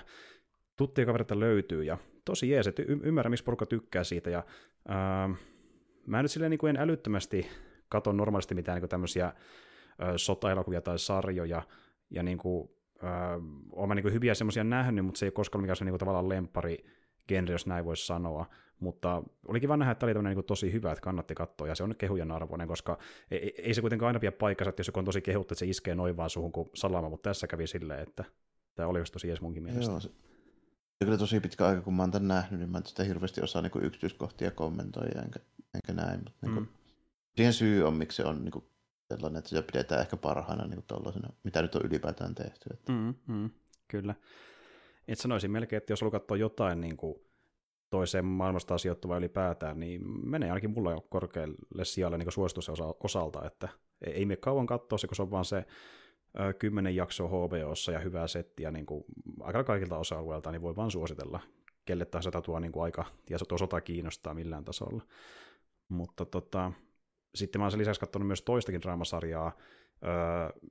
tuttuja 0.77 1.07
kavereita 1.07 1.41
löytyy, 1.41 1.85
ja 1.85 1.99
tosi 2.25 2.51
jees, 2.51 2.67
että 2.67 2.83
y- 2.83 3.01
ymmärrän, 3.03 3.31
miksi 3.31 3.45
porukka 3.45 3.67
tykkää 3.67 4.05
siitä, 4.05 4.31
ja 4.31 4.45
ää, 4.89 5.31
mä 6.07 6.23
nyt 6.23 6.31
silleen 6.31 6.51
niin 6.51 6.59
kuin 6.59 6.77
en 6.77 6.83
älyttömästi 6.83 7.47
katso 7.89 8.13
normaalisti 8.13 8.55
mitään 8.55 8.77
niin 8.77 8.83
kuin 8.83 8.91
tämmöisiä 8.91 9.33
sotaelokuvia 10.17 10.81
tai 10.81 10.99
sarjoja, 10.99 11.63
ja 12.11 12.23
niin 12.23 12.39
kuin, 12.39 12.69
ää, 13.03 13.39
olen 13.73 13.97
niin 13.97 14.03
kuin 14.03 14.15
hyviä 14.15 14.35
semmoisia 14.35 14.65
nähnyt, 14.65 15.05
mutta 15.05 15.19
se 15.19 15.27
ei 15.27 15.29
ole 15.29 15.33
koskaan 15.33 15.63
mikään 15.63 15.77
se 15.77 15.85
niin 15.85 15.93
kuin 15.93 15.99
tavallaan 15.99 16.29
lempari 16.29 16.85
genre, 17.29 17.55
jos 17.55 17.67
näin 17.67 17.85
voisi 17.85 18.07
sanoa. 18.07 18.47
Mutta 18.83 19.23
oli 19.49 19.61
kiva 19.61 19.77
nähdä, 19.77 19.93
että 19.93 20.07
oli 20.07 20.15
niin 20.23 20.45
tosi 20.45 20.73
hyvä, 20.73 20.93
että 20.93 21.03
kannatti 21.03 21.35
katsoa, 21.35 21.69
ja 21.69 21.75
se 21.75 21.83
on 21.83 21.95
kehujen 21.97 22.31
arvoinen, 22.31 22.69
koska 22.69 22.99
ei, 23.31 23.55
ei 23.59 23.75
se 23.75 23.81
kuitenkaan 23.81 24.07
aina 24.07 24.21
pidä 24.21 24.33
paikkansa, 24.33 24.69
että 24.69 24.81
jos 24.81 24.87
joku 24.87 24.99
on 24.99 25.05
tosi 25.05 25.23
kehuttu, 25.23 25.55
että 25.55 25.59
se 25.59 25.67
iskee 25.67 25.95
noin 25.95 26.17
vaan 26.17 26.31
suhun 26.31 26.53
kuin 26.53 26.71
salama, 26.75 27.09
mutta 27.09 27.31
tässä 27.31 27.47
kävi 27.47 27.67
silleen, 27.67 28.01
että 28.01 28.25
tämä 28.75 28.89
oli 28.89 28.99
just 28.99 29.13
tosi 29.13 29.31
ees 29.31 29.41
munkin 29.41 29.63
mielestä. 29.63 29.93
Joo, 29.93 30.01
se, 30.01 30.09
se 30.09 31.05
kyllä 31.05 31.19
tosi 31.19 31.41
pitkä 31.41 31.67
aika, 31.67 31.83
kun 31.83 31.95
mä 31.95 32.03
oon 32.03 32.11
tämän 32.11 32.29
nähnyt, 32.29 32.61
niin 32.61 32.71
mä 32.71 32.79
en 32.79 32.87
sitä 32.87 33.05
hirveästi 33.05 33.41
osaa 33.41 33.63
niin 33.63 33.85
yksityiskohtia 33.85 34.51
kommentoida, 34.51 35.23
enkä, 35.23 35.41
enkä 35.75 36.03
näin, 36.03 36.21
mutta 36.25 36.39
niin 36.43 36.55
kuin, 36.55 36.65
mm. 36.65 36.73
siihen 37.37 37.53
syy 37.53 37.83
on, 37.83 37.95
miksi 37.95 38.17
se 38.17 38.25
on 38.25 38.45
niin 38.45 38.53
kuin, 38.53 38.65
sellainen, 39.09 39.39
että 39.39 39.49
sitä 39.49 39.63
pidetään 39.63 40.01
ehkä 40.01 40.17
parhaana 40.17 40.67
niin 40.67 40.83
kuin 40.89 41.23
mitä 41.45 41.63
nyt 41.63 41.75
on 41.75 41.83
ylipäätään 41.85 42.35
tehty. 42.35 42.69
Että. 42.73 42.93
Mm, 42.93 43.15
mm, 43.27 43.51
kyllä. 43.89 44.15
Et 45.09 45.19
sanoisin 45.19 45.51
melkein, 45.51 45.79
että 45.79 45.93
jos 45.93 46.01
haluaa 46.01 46.21
katsoa 46.21 46.37
jotain 46.37 46.81
niin 46.81 46.97
kuin 46.97 47.15
toiseen 47.93 48.25
maailmasta 48.25 48.79
sijoittuvaa 48.79 49.19
ylipäätään, 49.19 49.81
niin 49.81 50.29
menee 50.31 50.51
ainakin 50.51 50.71
mulla 50.71 50.91
jo 50.91 51.01
korkealle 51.01 51.85
sijalle 51.85 52.19
niin 52.19 52.33
suosituksen 52.33 52.75
osalta, 53.01 53.47
että 53.47 53.69
ei 54.07 54.27
me 54.27 54.37
kauan 54.37 54.67
katsoa 54.67 54.99
se, 54.99 55.07
kun 55.07 55.17
se 55.17 55.23
on 55.23 55.31
vaan 55.31 55.45
se 55.45 55.65
kymmenen 56.59 56.97
jaksoa 56.97 57.29
HBOssa 57.29 57.93
ja 57.93 57.99
hyvää 57.99 58.27
settiä 58.27 58.71
niin 58.71 58.87
kuin 58.87 59.05
aika 59.41 59.65
kaikilta 59.65 59.99
osa-alueilta, 59.99 60.53
niin 60.53 60.63
voi 60.63 60.77
vaan 60.77 60.91
suositella 60.91 61.41
kelle 61.85 62.05
tahansa 62.05 62.43
tuo 62.43 62.59
niin 62.59 62.73
kuin 62.73 62.85
aika, 62.85 63.05
ja 63.31 63.39
sota 63.39 63.81
kiinnostaa 63.81 64.35
millään 64.35 64.65
tasolla. 64.65 65.03
Mutta 65.89 66.25
tota, 66.25 66.73
sitten 67.35 67.61
mä 67.61 67.67
olen 67.67 67.79
lisäksi 67.79 68.01
katsonut 68.01 68.27
myös 68.27 68.43
toistakin 68.43 68.83
draamasarjaa, 68.83 69.53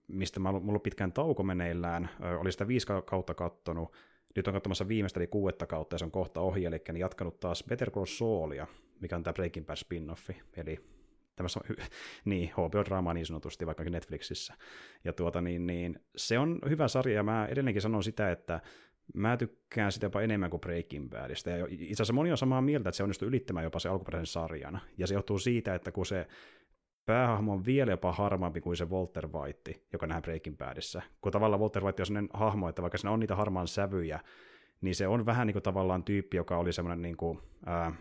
mistä 0.07 0.39
mä, 0.39 0.51
mulla 0.51 0.77
on 0.77 0.81
pitkään 0.81 1.13
tauko 1.13 1.43
meneillään, 1.43 2.09
oli 2.39 2.51
sitä 2.51 2.67
viisi 2.67 2.87
kautta 3.05 3.33
kattonut, 3.33 3.93
nyt 4.35 4.47
on 4.47 4.53
katsomassa 4.53 4.87
viimeistä 4.87 5.19
eli 5.19 5.27
kuudetta 5.27 5.65
kautta 5.65 5.93
ja 5.93 5.97
se 5.97 6.05
on 6.05 6.11
kohta 6.11 6.41
ohi, 6.41 6.65
eli 6.65 6.81
niin 6.87 6.97
jatkanut 6.97 7.39
taas 7.39 7.63
Better 7.69 7.91
Call 7.91 8.05
Saulia, 8.05 8.67
mikä 8.99 9.15
on 9.15 9.23
tämä 9.23 9.33
Breaking 9.33 9.65
Bad 9.65 9.75
spin-offi, 9.75 10.41
eli 10.57 10.79
tämmöistä, 11.35 11.59
niin, 12.25 12.49
HBO-draamaa 12.49 13.13
niin 13.13 13.25
sanotusti, 13.25 13.65
vaikkakin 13.65 13.93
Netflixissä. 13.93 14.53
Ja 15.03 15.13
tuota, 15.13 15.41
niin, 15.41 15.67
niin, 15.67 15.99
se 16.15 16.39
on 16.39 16.59
hyvä 16.69 16.87
sarja, 16.87 17.15
ja 17.15 17.23
mä 17.23 17.45
edelleenkin 17.45 17.81
sanon 17.81 18.03
sitä, 18.03 18.31
että 18.31 18.61
mä 19.13 19.37
tykkään 19.37 19.91
sitä 19.91 20.05
jopa 20.05 20.21
enemmän 20.21 20.49
kuin 20.49 20.61
Breaking 20.61 21.09
Badista. 21.09 21.49
Ja 21.49 21.67
itse 21.69 21.93
asiassa 21.93 22.13
moni 22.13 22.31
on 22.31 22.37
samaa 22.37 22.61
mieltä, 22.61 22.89
että 22.89 22.97
se 22.97 23.03
onnistuu 23.03 23.27
ylittämään 23.27 23.63
jopa 23.63 23.79
se 23.79 23.89
alkuperäisen 23.89 24.25
sarjan. 24.25 24.79
Ja 24.97 25.07
se 25.07 25.13
johtuu 25.13 25.39
siitä, 25.39 25.75
että 25.75 25.91
kun 25.91 26.05
se 26.05 26.27
päähahmo 27.05 27.53
on 27.53 27.65
vielä 27.65 27.91
jopa 27.91 28.11
harmaampi 28.11 28.61
kuin 28.61 28.77
se 28.77 28.85
Walter 28.85 29.27
White, 29.27 29.81
joka 29.93 30.07
nähdään 30.07 30.21
Breaking 30.21 30.57
Badissa. 30.57 31.01
Kun 31.21 31.31
tavallaan 31.31 31.59
Walter 31.59 31.83
White 31.83 32.01
on 32.01 32.05
sellainen 32.05 32.29
hahmo, 32.33 32.69
että 32.69 32.81
vaikka 32.81 32.97
siinä 32.97 33.11
on 33.11 33.19
niitä 33.19 33.35
harmaan 33.35 33.67
sävyjä, 33.67 34.19
niin 34.81 34.95
se 34.95 35.07
on 35.07 35.25
vähän 35.25 35.47
niin 35.47 35.53
kuin 35.53 35.63
tavallaan 35.63 36.03
tyyppi, 36.03 36.37
joka 36.37 36.57
oli 36.57 36.73
semmoinen 36.73 37.01
niin 37.01 37.17
kuin, 37.17 37.39
ää, 37.65 37.91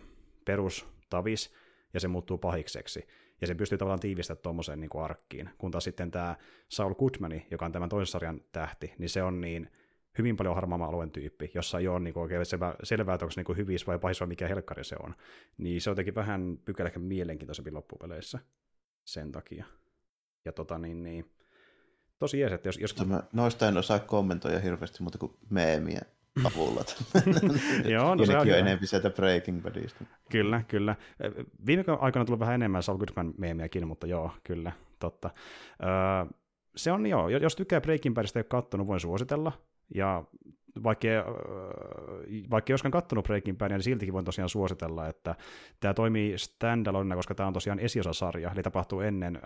perustavis, 0.45 1.53
ja 1.93 1.99
se 1.99 2.07
muuttuu 2.07 2.37
pahikseksi. 2.37 3.07
Ja 3.41 3.47
se 3.47 3.55
pystyy 3.55 3.77
tavallaan 3.77 3.99
tiivistämään 3.99 4.41
tuommoiseen 4.41 4.79
niin 4.79 4.89
kuin 4.89 5.03
arkkiin. 5.03 5.49
Kun 5.57 5.71
taas 5.71 5.83
sitten 5.83 6.11
tämä 6.11 6.35
Saul 6.69 6.93
Goodmani, 6.93 7.47
joka 7.51 7.65
on 7.65 7.71
tämän 7.71 7.89
toisen 7.89 8.11
sarjan 8.11 8.41
tähti, 8.51 8.93
niin 8.97 9.09
se 9.09 9.23
on 9.23 9.41
niin 9.41 9.71
hyvin 10.17 10.37
paljon 10.37 10.55
harmaamman 10.55 10.89
alueen 10.89 11.11
tyyppi, 11.11 11.51
jossa 11.53 11.79
ei 11.79 11.87
ole 11.87 11.99
niin 11.99 12.13
kuin 12.13 12.21
oikein 12.21 12.45
selvää, 12.45 12.75
selvää, 12.83 13.15
että 13.15 13.25
onko 13.25 13.31
se 13.31 13.43
niin 13.47 13.57
hyvissä 13.57 13.87
vai 13.87 13.99
pahis 13.99 14.19
vai 14.19 14.27
mikä 14.27 14.47
helkkari 14.47 14.83
se 14.83 14.95
on. 15.03 15.15
Niin 15.57 15.81
se 15.81 15.89
on 15.89 15.91
jotenkin 15.91 16.15
vähän 16.15 16.57
pykälä 16.65 16.91
mielenkiintoisempi 16.97 17.71
loppupeleissä 17.71 18.39
sen 19.05 19.31
takia. 19.31 19.65
Ja 20.45 20.51
tota 20.51 20.77
niin, 20.77 21.03
niin 21.03 21.31
tosi 22.19 22.39
jees, 22.39 22.51
että 22.51 22.69
jos... 22.69 22.77
jos... 22.77 22.93
Tämä, 22.93 23.23
noista 23.33 23.67
en 23.67 23.77
osaa 23.77 23.99
kommentoida 23.99 24.59
hirveästi 24.59 25.03
muuta 25.03 25.17
kuin 25.17 25.37
meemiä 25.49 26.01
avulla. 26.43 26.83
Joo, 27.93 28.15
no 28.15 28.25
se 28.25 28.37
on 28.37 28.47
jo 28.47 28.55
enemmän 28.55 28.87
sieltä 28.87 29.09
Breaking 29.09 29.63
Badista. 29.63 30.05
Kyllä, 30.29 30.63
kyllä. 30.67 30.95
Viime 31.65 31.83
aikana 31.99 32.25
tullut 32.25 32.39
vähän 32.39 32.55
enemmän 32.55 32.83
Saul 32.83 32.97
Goodman 32.97 33.33
meemiäkin, 33.37 33.87
mutta 33.87 34.07
joo, 34.07 34.31
kyllä, 34.43 34.71
totta. 34.99 35.29
Öö, 35.83 36.31
se 36.75 36.91
on 36.91 37.07
joo, 37.07 37.29
jos 37.29 37.55
tykkää 37.55 37.81
Breaking 37.81 38.15
Badista 38.15 38.39
ja 38.39 38.43
kattonut, 38.43 38.87
voin 38.87 38.99
suositella. 38.99 39.51
Ja 39.95 40.23
vaikka, 40.83 41.07
vaikka 42.51 42.71
ei 42.71 42.73
olisikaan 42.73 42.91
kattonut 42.91 43.25
Breaking 43.25 43.57
Badia, 43.57 43.77
niin 43.77 43.83
siltikin 43.83 44.13
voin 44.13 44.25
tosiaan 44.25 44.49
suositella, 44.49 45.07
että 45.07 45.35
tämä 45.79 45.93
toimii 45.93 46.37
standalone, 46.37 47.15
koska 47.15 47.35
tämä 47.35 47.47
on 47.47 47.53
tosiaan 47.53 47.79
esiosasarja, 47.79 48.51
eli 48.51 48.63
tapahtuu 48.63 48.99
ennen 48.99 49.39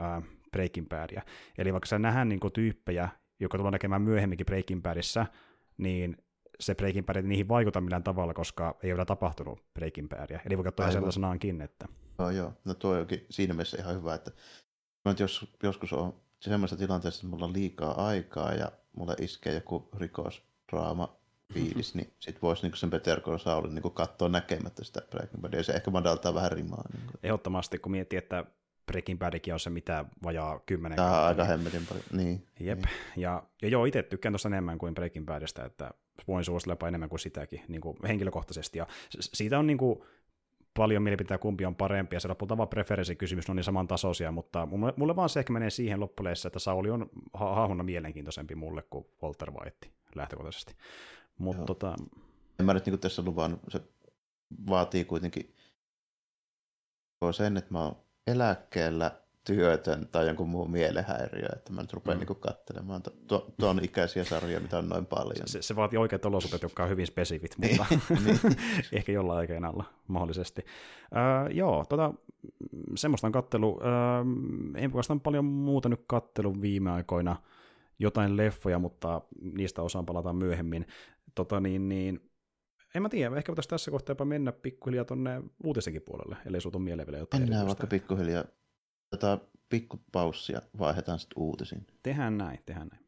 Breaking 0.52 0.89
Badia. 0.89 1.22
Eli 1.57 1.73
vaikka 1.73 1.88
sä 1.88 1.99
nähdään 1.99 2.30
niin 2.30 2.39
tyyppejä, 2.53 3.10
joka 3.39 3.57
tulee 3.57 3.72
näkemään 3.72 4.02
myöhemminkin 4.02 4.45
Breaking 4.45 4.81
Badissa, 4.81 5.26
niin 5.77 6.18
se 6.60 6.76
Breaking 6.76 7.06
Bad 7.06 7.15
ei 7.15 7.23
niihin 7.23 7.47
vaikuta 7.47 7.81
millään 7.81 8.03
tavalla, 8.03 8.34
koska 8.34 8.76
ei 8.84 8.93
ole 8.93 9.06
tapahtunut 9.06 9.64
Breaking 9.73 10.10
Badia. 10.10 10.39
Eli 10.45 10.57
voi 10.57 10.64
katsoa 10.64 10.91
sellaisenaankin, 10.91 11.61
että... 11.61 11.88
No 12.18 12.30
joo, 12.30 12.53
no 12.65 12.73
tuo 12.73 12.99
onkin 12.99 13.26
siinä 13.30 13.53
mielessä 13.53 13.77
ihan 13.77 13.95
hyvä, 13.95 14.15
että 14.15 14.31
jos, 15.19 15.56
joskus 15.64 15.93
on 15.93 16.14
semmoisessa 16.41 16.85
tilanteessa, 16.85 17.19
että 17.19 17.27
mulla 17.27 17.45
on 17.45 17.53
liikaa 17.53 18.07
aikaa 18.07 18.53
ja 18.53 18.72
mulle 18.97 19.15
iskee 19.19 19.53
joku 19.53 19.89
rikosdraama 20.72 21.16
fiilis, 21.54 21.96
niin 21.96 22.14
sit 22.20 22.42
voisi 22.42 22.62
niinku 22.62 22.78
sen 22.78 22.90
Call 23.22 23.38
Saulin 23.38 23.76
niinku 23.76 23.90
katsoa 23.90 24.30
näkemättä 24.30 24.84
sitä 24.84 25.02
Breaking 25.10 25.42
Badia, 25.42 25.64
se 25.64 25.74
ehkä 25.74 25.92
madaltaa 25.92 26.34
vähän 26.34 26.52
rimaa. 26.52 26.84
Niin 26.94 27.10
Ehdottomasti, 27.24 27.78
kun 27.80 27.92
miettii, 27.92 28.18
että 28.18 28.46
Breaking 28.86 29.20
Badikin 29.20 29.54
on 29.54 29.60
se 29.60 29.70
mitä 29.70 30.06
vajaa 30.24 30.60
kymmenen 30.60 30.96
Tämä 30.96 31.20
on 31.22 31.28
aika 31.28 31.44
hemmetin 31.44 31.86
paljon, 31.86 32.06
niin. 32.12 32.48
Jep, 32.60 32.80
niin. 32.80 32.90
Ja, 33.24 33.44
ja 33.62 33.70
joo, 33.70 33.86
itse 33.86 34.04
tykkään 34.04 34.34
tuosta 34.34 34.50
enemmän 34.50 34.78
kuin 34.78 34.96
Breaking 34.96 35.26
Badista, 35.26 35.66
että 35.66 35.92
voin 36.28 36.46
suositella 36.46 36.88
enemmän 36.88 37.10
kuin 37.10 37.20
sitäkin 37.20 37.62
niin 37.68 37.82
kuin 37.82 37.98
henkilökohtaisesti, 38.08 38.80
ja 38.80 38.88
siitä 39.20 39.60
on 39.60 39.68
niin 39.68 39.78
kuin, 39.78 40.00
paljon 40.74 41.04
mielipiteitä, 41.04 41.42
kumpi 41.42 41.66
on 41.66 41.76
parempi, 41.76 42.16
ja 42.16 42.20
se 42.20 42.28
lopulta 42.28 42.58
vaan 42.58 42.70
preferenssikysymys, 42.70 43.48
ne 43.48 43.52
on 43.52 43.56
niin 43.56 43.64
samantasoisia, 43.64 44.32
mutta 44.32 44.66
mulle, 44.66 44.94
mulle 44.98 45.16
vaan 45.16 45.30
se 45.30 45.40
ehkä 45.40 45.54
menee 45.54 45.70
siihen 45.70 46.00
loppuleessa, 46.00 46.48
että 46.48 46.60
Sauli 46.60 46.90
on 46.90 47.10
ha- 47.34 47.56
hahmona 47.56 47.84
mielenkiintoisempi 47.84 48.56
mulle 48.56 48.84
kuin 48.90 49.06
Walter 49.24 49.52
White 49.52 49.88
lähtökohtaisesti. 50.16 50.76
Mutta 51.38 51.66
tota... 51.66 51.96
En 52.60 52.66
mä 52.66 52.74
nyt 52.74 52.86
niin 52.86 53.00
tässä 53.00 53.22
luvannut, 53.26 53.60
se 53.70 53.82
vaatii 54.70 55.06
kuitenkin 55.06 55.56
sen, 57.32 57.58
että 57.58 57.74
mä 57.74 57.84
oon 57.84 57.96
eläkkeellä 58.28 59.12
työtön 59.44 60.08
tai 60.12 60.28
jonkun 60.28 60.50
muun 60.50 60.72
mielenhäiriö, 60.72 61.50
että 61.56 61.74
mä 61.74 61.82
nyt 61.82 61.94
rupean 61.94 62.18
mm. 62.18 62.26
niin 62.28 62.40
katselemaan 62.40 63.02
tuon, 63.28 63.54
tuon 63.60 63.84
ikäisiä 63.84 64.24
sarjoja, 64.24 64.60
mitä 64.60 64.78
on 64.78 64.90
noin 64.90 65.06
paljon. 65.06 65.48
Se, 65.48 65.62
se 65.62 65.76
vaatii 65.76 66.00
oikeat 66.00 66.26
olosuhteet, 66.26 66.64
jotka 66.64 66.84
on 66.84 66.90
hyvin 66.90 67.08
spesifit, 67.08 67.58
mutta 67.58 67.86
niin. 68.26 68.40
ehkä 68.98 69.12
jollain 69.12 69.40
aikeen 69.40 69.66
alla 69.66 69.84
mahdollisesti. 70.08 70.66
Äh, 71.16 71.56
joo, 71.56 71.86
tota, 71.90 72.14
semmoista 72.96 73.28
on 73.28 73.34
kattelu. 73.34 73.80
Äh, 73.82 74.84
en 74.84 74.92
oikeastaan 74.92 75.22
paljon 75.22 75.46
muuta 75.46 75.90
nyt 75.90 76.04
kattelu 76.08 76.62
viime 76.62 76.92
aikoina 76.92 77.36
jotain 78.00 78.38
leffoja, 78.38 78.80
mutta 78.80 79.22
niistä 79.42 79.82
osaan 79.82 80.06
palata 80.06 80.34
myöhemmin. 80.34 80.88
Tota, 81.36 81.60
niin, 81.60 81.90
niin, 81.90 82.32
en 82.96 83.02
mä 83.02 83.10
tiedä, 83.10 83.36
ehkä 83.36 83.52
voitaisiin 83.52 83.70
tässä 83.70 83.92
kohtaa 83.92 84.12
jopa 84.12 84.26
mennä 84.26 84.52
pikkuhiljaa 84.52 85.06
tuonne 85.06 85.42
uutisenkin 85.64 86.02
puolelle, 86.02 86.38
ellei 86.46 86.62
suutu 86.62 86.80
mieleen 86.80 87.08
vielä 87.08 87.18
jotain. 87.18 87.44
Mennään 87.44 87.68
vaikka 87.68 87.88
pikkuhiljaa 87.88 88.44
tota, 89.10 89.40
pikkupaussia 89.70 90.62
vaihdetaan 90.80 91.20
sitten 91.20 91.44
uutisiin. 91.44 91.88
Tehdään 92.04 92.38
näin, 92.38 92.60
tehdään 92.66 92.88
näin. 92.88 93.06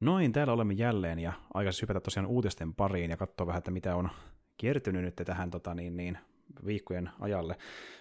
Noin, 0.00 0.32
täällä 0.32 0.52
olemme 0.52 0.74
jälleen 0.74 1.18
ja 1.18 1.32
aika 1.54 1.70
hypätä 1.82 2.00
tosiaan 2.00 2.26
uutisten 2.26 2.74
pariin 2.74 3.10
ja 3.10 3.16
katsoa 3.16 3.46
vähän, 3.46 3.58
että 3.58 3.70
mitä 3.70 3.96
on 3.96 4.10
kertynyt 4.56 5.02
nyt 5.02 5.16
tähän 5.24 5.50
tota, 5.50 5.74
niin, 5.74 5.96
niin, 5.96 6.18
viikkojen 6.66 7.10
ajalle. 7.20 7.56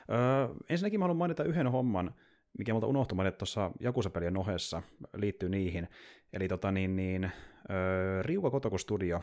Öö, 0.09 0.55
ensinnäkin 0.69 0.99
mä 0.99 1.03
haluan 1.03 1.17
mainita 1.17 1.43
yhden 1.43 1.71
homman, 1.71 2.15
mikä 2.57 2.73
multa 2.73 2.87
unohtui 2.87 3.15
mainita 3.15 3.37
tuossa 3.37 3.71
Jakusapelien 3.79 4.37
ohessa, 4.37 4.81
liittyy 5.15 5.49
niihin. 5.49 5.87
Eli 6.33 6.47
tota, 6.47 6.71
niin, 6.71 6.95
niin, 6.95 7.31
öö, 7.69 8.23
Riuka 8.23 8.49
Kotoku 8.49 8.77
Studio, 8.77 9.21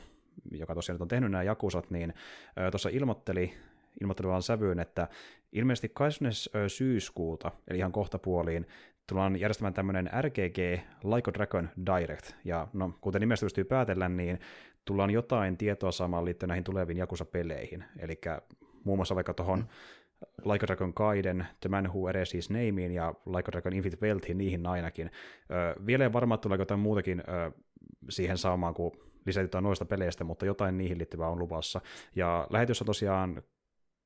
joka 0.51 0.75
tosiaan 0.75 0.95
nyt 0.95 1.03
on 1.03 1.09
tehnyt 1.09 1.31
nämä 1.31 1.43
Jakusat, 1.43 1.91
niin 1.91 2.15
öö, 2.59 2.71
tuossa 2.71 2.89
ilmoitteli 2.89 3.55
ilmoittelevaan 4.01 4.43
sävyyn, 4.43 4.81
että 4.81 5.09
ilmeisesti 5.53 5.89
20. 5.89 6.41
syyskuuta, 6.69 7.51
eli 7.69 7.79
ihan 7.79 7.93
kohta 7.93 8.19
puoliin, 8.19 8.67
tullaan 9.09 9.41
järjestämään 9.41 9.75
tämmöinen 9.75 10.11
RGG 10.21 10.59
Like 11.05 11.31
a 11.31 11.35
Dragon 11.35 11.69
Direct, 11.87 12.33
ja 12.45 12.69
no, 12.73 12.95
kuten 13.01 13.21
nimestä 13.21 13.45
pystyy 13.45 13.65
päätellä, 13.65 14.09
niin 14.09 14.39
tullaan 14.85 15.11
jotain 15.11 15.57
tietoa 15.57 15.93
saamaan 15.93 16.25
liittyen 16.25 16.49
näihin 16.49 16.65
tuleviin 16.65 16.99
Jakusa-peleihin, 16.99 17.85
eli 17.99 18.21
muun 18.85 18.99
muassa 18.99 19.15
vaikka 19.15 19.35
tuohon 19.35 19.59
mm. 19.59 19.67
Like 20.45 20.67
Dragon 20.67 20.93
Gaiden, 20.97 21.47
The 21.61 21.69
Man 21.69 21.89
Who 21.89 22.09
Erased 22.09 22.37
His 22.37 22.51
Nameen 22.51 22.93
ja 22.93 23.15
Like 23.27 23.53
Dragon 23.53 23.73
Infinite 23.73 24.07
Wealthiin, 24.07 24.39
niihin 24.39 24.67
ainakin. 24.67 25.11
Ö, 25.51 25.87
vielä 25.87 26.05
ei 26.05 26.13
varmaan 26.13 26.41
tule 26.41 26.57
jotain 26.57 26.81
muutakin 26.81 27.21
ö, 27.29 27.53
siihen 28.11 28.39
saamaan 28.39 28.75
kuin 28.75 28.93
lisätytään 29.27 29.65
noista 29.65 29.85
peleistä, 29.85 30.25
mutta 30.25 30.47
jotain 30.47 30.79
niihin 30.79 30.99
liittyvää 30.99 31.29
on 31.29 31.39
luvassa. 31.39 31.81
Ja 32.17 32.47
lähetys 32.51 32.83
on 32.83 32.87
tosiaan 32.87 33.43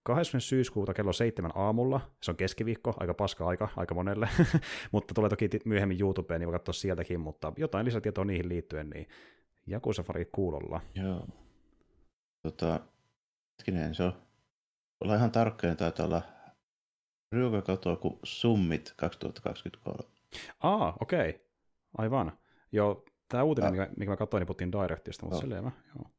20. 0.02 0.48
syyskuuta 0.48 0.94
kello 0.94 1.12
7 1.12 1.51
aamulla, 1.55 2.01
se 2.22 2.30
on 2.30 2.36
keskiviikko, 2.36 2.94
aika 3.01 3.14
paska 3.14 3.47
aika, 3.47 3.68
aika 3.76 3.94
monelle, 3.94 4.28
mutta 4.93 5.14
tulee 5.14 5.30
toki 5.30 5.51
myöhemmin 5.64 6.01
YouTubeen, 6.01 6.40
niin 6.40 6.47
voi 6.47 6.59
katsoa 6.59 6.72
sieltäkin, 6.72 7.20
mutta 7.20 7.52
jotain 7.56 7.86
lisätietoa 7.86 8.24
niihin 8.24 8.48
liittyen, 8.48 8.90
niin 8.90 9.09
Jaku 9.66 9.93
Safari 9.93 10.24
kuulolla. 10.24 10.80
Joo. 10.94 11.26
Tota, 12.43 12.80
hetkinen, 13.59 13.94
se 13.94 14.02
on, 14.02 14.12
olla 15.01 15.14
ihan 15.14 15.31
tarkkoja, 15.31 15.70
niin 15.70 15.78
taitaa 15.78 16.06
olla 16.06 16.23
Ryuga 17.32 17.62
katoa 17.62 17.97
kuin 17.97 18.18
Summit 18.24 18.94
2023. 18.97 19.98
Aa, 20.60 20.97
okei. 21.01 21.31
Okay. 21.31 21.40
Aivan. 21.98 22.39
Joo, 22.73 23.05
tämä 23.28 23.43
uutinen, 23.43 23.73
mikä, 23.73 23.89
mikä 23.97 24.10
mä 24.10 24.16
katsoin, 24.16 24.40
niin 24.40 24.47
puhuttiin 24.47 24.73
Directista, 24.73 25.27
mutta 25.27 25.36
oh. 25.36 25.43
selvä. 25.43 25.73
Joo 25.94 26.10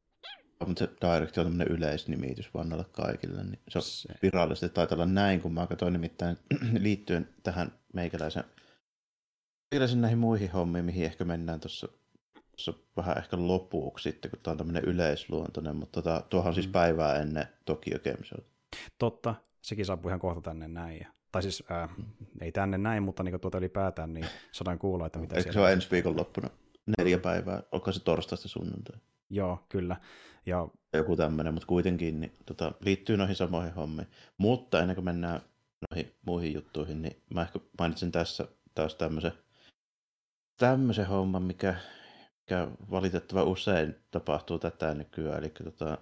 mutta 0.66 0.78
se 0.78 0.90
Direct 1.02 1.38
on 1.38 1.44
tämmöinen 1.44 1.76
yleisnimitys 1.76 2.54
vannalle 2.54 2.84
kaikille, 2.92 3.44
niin 3.44 3.60
se 3.68 3.78
on 3.78 3.82
se. 3.82 4.14
virallisesti 4.22 4.68
taitaa 4.68 4.96
olla 4.96 5.06
näin, 5.06 5.40
kun 5.40 5.54
mä 5.54 5.66
katsoin 5.66 5.92
nimittäin 5.92 6.36
liittyen 6.78 7.28
tähän 7.42 7.72
meikäläisen, 7.92 8.44
meikäläisen 9.70 10.00
näihin 10.00 10.18
muihin 10.18 10.50
hommiin, 10.50 10.84
mihin 10.84 11.04
ehkä 11.04 11.24
mennään 11.24 11.60
tuossa 11.60 11.88
vähän 12.96 13.18
ehkä 13.18 13.36
lopuksi 13.40 14.02
sitten, 14.02 14.30
kun 14.30 14.40
tämä 14.42 14.52
on 14.52 14.58
tämmöinen 14.58 14.84
yleisluontoinen, 14.84 15.76
mutta 15.76 16.02
tota, 16.02 16.22
tuohan 16.30 16.54
siis 16.54 16.66
mm. 16.66 16.72
päivää 16.72 17.16
ennen 17.16 17.46
Tokyo 17.64 17.98
Game 17.98 18.24
Show. 18.24 18.44
Totta, 18.98 19.34
sekin 19.62 19.86
saapuu 19.86 20.08
ihan 20.08 20.20
kohta 20.20 20.40
tänne 20.40 20.68
näin. 20.68 21.06
Tai 21.32 21.42
siis 21.42 21.64
mm. 21.96 22.04
ei 22.40 22.52
tänne 22.52 22.78
näin, 22.78 23.02
mutta 23.02 23.22
niin 23.22 23.40
tuota 23.40 23.58
ylipäätään, 23.58 24.14
niin 24.14 24.26
saadaan 24.52 24.78
kuulla, 24.78 25.06
että 25.06 25.18
mitä 25.18 25.36
Eikö 25.36 25.52
se 25.52 25.60
ole 25.60 25.72
ensi 25.72 25.90
viikon 25.90 26.16
loppuna? 26.16 26.50
Neljä 26.98 27.18
päivää, 27.18 27.62
onko 27.72 27.92
se 27.92 28.04
torstaista 28.04 28.48
sunnuntai? 28.48 28.96
Joo, 29.30 29.64
kyllä. 29.68 29.96
Ja... 30.46 30.68
Joku 30.92 31.16
tämmöinen, 31.16 31.54
mutta 31.54 31.66
kuitenkin 31.66 32.20
niin, 32.20 32.32
tota, 32.46 32.72
liittyy 32.80 33.16
noihin 33.16 33.36
samoihin 33.36 33.74
hommiin. 33.74 34.08
Mutta 34.38 34.80
ennen 34.80 34.94
kuin 34.94 35.04
mennään 35.04 35.40
noihin 35.90 36.14
muihin 36.26 36.54
juttuihin, 36.54 37.02
niin 37.02 37.22
mä 37.34 37.42
ehkä 37.42 37.58
mainitsin 37.78 38.12
tässä 38.12 38.48
taas 38.74 38.94
tämmöisen, 38.94 39.32
tämmöisen 40.56 41.06
homman, 41.06 41.42
mikä 41.42 41.74
mikä 42.48 42.68
valitettava 42.90 43.42
usein 43.42 43.96
tapahtuu 44.10 44.58
tätä 44.58 44.94
nykyään, 44.94 45.38
eli 45.38 45.48
tota, 45.48 45.98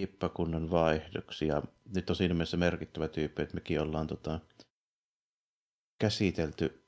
hippakunnan 0.00 0.70
vaihdoksia. 0.70 1.62
Nyt 1.94 2.10
on 2.10 2.16
siinä 2.16 2.34
mielessä 2.34 2.56
merkittävä 2.56 3.08
tyyppi, 3.08 3.42
että 3.42 3.54
mekin 3.54 3.80
ollaan 3.80 4.06
tota, 4.06 4.40
käsitelty 5.98 6.84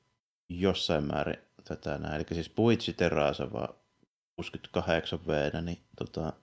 jossain 0.49 1.03
määrin 1.03 1.37
tätä 1.63 1.97
näin. 1.97 2.15
Eli 2.15 2.25
siis 2.33 2.49
Puitsi 2.49 2.93
Terasava 2.93 3.75
68 4.35 5.27
v 5.27 5.31
niin 5.61 5.79
tota, 5.97 6.33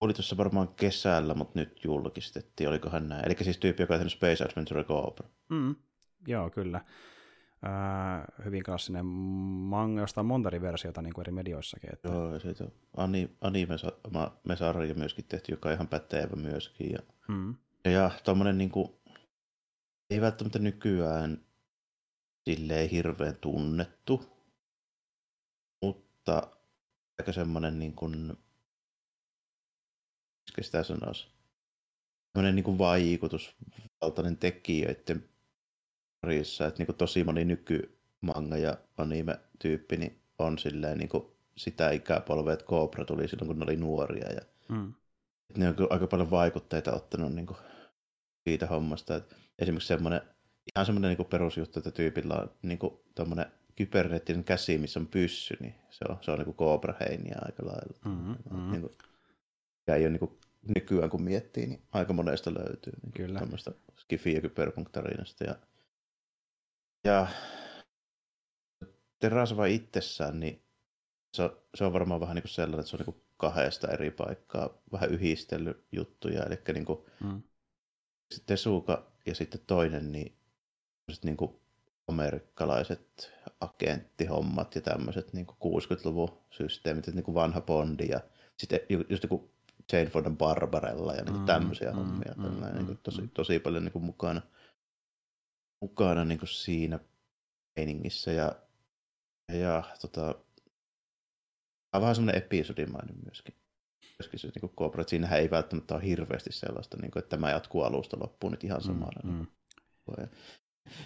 oli 0.00 0.14
tuossa 0.14 0.36
varmaan 0.36 0.68
kesällä, 0.68 1.34
mutta 1.34 1.58
nyt 1.58 1.84
julkistettiin, 1.84 2.68
olikohan 2.68 3.08
näin. 3.08 3.26
Eli 3.26 3.44
siis 3.44 3.58
tyyppi, 3.58 3.82
joka 3.82 3.94
on 3.94 4.00
tehnyt 4.00 4.12
Space 4.12 4.44
Adventure 4.44 4.84
Cobra. 4.84 5.28
Mm, 5.48 5.76
joo, 6.26 6.50
kyllä. 6.50 6.84
Äh, 7.66 8.44
hyvin 8.44 8.62
klassinen 8.62 9.06
manga, 9.06 10.00
josta 10.00 10.20
on 10.20 10.26
monta 10.26 10.48
eri 10.48 10.60
versiota 10.60 11.02
niin 11.02 11.12
kuin 11.14 11.22
eri 11.22 11.32
medioissakin. 11.32 11.92
Että... 11.92 12.08
Joo, 12.08 12.32
ja 12.34 12.40
siitä 12.40 12.64
on 12.96 13.12
anime-sarja 13.40 14.94
myöskin 14.94 15.24
tehty, 15.24 15.52
joka 15.52 15.68
on 15.68 15.74
ihan 15.74 15.88
pätevä 15.88 16.36
myöskin. 16.36 16.92
Ja, 16.92 16.98
mm. 17.28 17.54
ja, 17.84 17.90
ja 17.90 18.10
tuommoinen 18.24 18.58
niin 18.58 18.70
kuin, 18.70 18.88
ei 20.10 20.20
välttämättä 20.20 20.58
nykyään 20.58 21.40
silleen 22.50 22.90
hirveän 22.90 23.36
tunnettu, 23.40 24.22
mutta 25.82 26.42
aika 27.18 27.32
semmoinen 27.32 27.78
niin 27.78 27.94
kuin, 27.94 28.36
sitä 30.60 30.82
sanoisi, 30.82 31.26
semmoinen 32.32 32.54
niin 32.54 32.64
kuin 32.64 32.78
vaikutusvaltainen 32.78 34.36
tekijöiden 34.36 35.28
parissa, 36.26 36.66
että 36.66 36.78
niin 36.78 36.86
kuin 36.86 36.96
tosi 36.96 37.24
moni 37.24 37.44
nykymanga 37.44 38.56
ja 38.56 38.76
anime-tyyppi 38.96 39.96
niin 39.96 40.18
on 40.38 40.58
silleen 40.58 40.98
niin 40.98 41.08
kuin 41.08 41.24
sitä 41.56 41.90
ikäpolvea, 41.90 42.52
että 42.54 42.64
Cobra 42.64 43.04
tuli 43.04 43.28
silloin, 43.28 43.46
kun 43.46 43.58
ne 43.58 43.64
oli 43.64 43.76
nuoria. 43.76 44.32
Ja 44.32 44.40
mm. 44.68 44.94
Ne 45.56 45.68
on 45.68 45.76
aika 45.90 46.06
paljon 46.06 46.30
vaikutteita 46.30 46.92
ottanut 46.92 47.34
niin 47.34 47.46
kuin 47.46 47.56
siitä 48.48 48.66
hommasta. 48.66 49.16
Että 49.16 49.36
esimerkiksi 49.58 49.88
semmoinen, 49.88 50.20
ihan 50.74 50.86
semmoinen 50.86 51.16
niin 51.16 51.28
perusjuttu, 51.28 51.78
että 51.78 51.90
tyypillä 51.90 52.34
on 52.34 52.50
niin 52.62 52.78
kuin 52.78 52.94
kyberneettinen 53.76 54.44
käsi, 54.44 54.78
missä 54.78 55.00
on 55.00 55.06
pyssy, 55.06 55.56
niin 55.60 55.74
se 55.90 56.04
on, 56.08 56.16
se 56.20 56.30
on 56.30 56.38
niin 56.38 56.54
Cobra 56.54 56.94
heiniä 57.00 57.36
aika 57.44 57.66
lailla. 57.66 57.98
Mm-hmm, 58.04 58.36
mm-hmm. 58.50 58.70
Niin 58.70 58.80
kuin, 58.80 58.92
ja 59.86 59.94
ei 59.94 60.02
ole 60.02 60.10
niin 60.10 60.20
kuin, 60.20 60.38
nykyään 60.74 61.10
kun 61.10 61.22
miettii, 61.22 61.66
niin 61.66 61.82
aika 61.92 62.12
monesta 62.12 62.54
löytyy. 62.54 62.92
Niin 63.02 63.12
Kyllä. 63.12 63.38
Tämmöistä 63.38 63.72
skifi- 64.06 64.34
ja 64.34 64.40
kyberpunktarinasta. 64.40 65.44
Ja, 65.44 65.56
ja 67.06 67.26
Terasva 69.18 69.66
itsessään, 69.66 70.40
niin 70.40 70.62
se 71.34 71.42
on, 71.42 71.56
se 71.74 71.84
on 71.84 71.92
varmaan 71.92 72.20
vähän 72.20 72.34
niin 72.34 72.42
kuin 72.42 72.50
sellainen, 72.50 72.80
että 72.80 72.90
se 72.90 72.96
on 72.96 72.98
niin 72.98 73.14
kuin 73.14 73.24
kahdesta 73.36 73.88
eri 73.88 74.10
paikkaa 74.10 74.82
vähän 74.92 75.10
yhistellyt 75.10 75.84
juttuja. 75.92 76.42
Eli 76.42 76.58
niin 76.72 76.84
kuin, 76.84 76.98
mm. 77.24 77.42
Tesuka 78.46 79.12
ja 79.26 79.34
sitten 79.34 79.60
toinen, 79.66 80.12
niin, 80.12 80.38
niin 81.24 81.36
kuin 81.36 81.60
amerikkalaiset 82.08 83.32
agenttihommat 83.60 84.74
ja 84.74 84.80
tämmöiset 84.80 85.32
niin 85.32 85.46
60-luvun 85.46 86.38
systeemit, 86.50 87.06
niin 87.06 87.24
kuin 87.24 87.34
vanha 87.34 87.60
Bondi 87.60 88.08
ja 88.08 88.20
sitten 88.56 88.80
just 89.08 89.24
niin 89.30 89.50
Jane 89.92 90.10
Fondan 90.10 90.36
Barbarella 90.36 91.14
ja 91.14 91.24
niin 91.24 91.38
mm, 91.38 91.44
tämmöisiä 91.44 91.90
mm, 91.90 91.96
hommia. 91.96 92.34
Mm, 92.36 92.44
mm, 92.44 92.74
niin 92.74 92.86
kuin 92.86 92.98
tosi, 93.02 93.20
mm. 93.22 93.30
tosi 93.30 93.58
paljon 93.58 93.84
niin 93.84 93.92
kuin 93.92 94.04
mukana, 94.04 94.42
mukana 95.80 96.24
niin 96.24 96.38
kuin 96.38 96.48
siinä 96.48 97.00
meiningissä. 97.76 98.32
Ja, 98.32 98.56
ja 99.52 99.82
tota, 100.00 100.34
on 101.92 102.00
vähän 102.00 102.14
semmoinen 102.14 102.42
episodimainen 102.42 103.16
myöskin. 103.24 103.54
Myöskin 104.18 104.40
se 104.40 104.48
niin 104.48 104.70
Cobra, 104.76 105.00
että 105.00 105.10
siinähän 105.10 105.38
ei 105.38 105.50
välttämättä 105.50 105.94
ole 105.94 106.04
hirveästi 106.04 106.52
sellaista, 106.52 106.96
niin 106.96 107.10
kuin, 107.10 107.20
että 107.20 107.30
tämä 107.30 107.50
jatkuu 107.50 107.82
alusta 107.82 108.16
loppuun 108.20 108.50
nyt 108.50 108.64
ihan 108.64 108.82
samana. 108.82 109.20
Mm, 109.24 109.30
mm. 109.30 109.46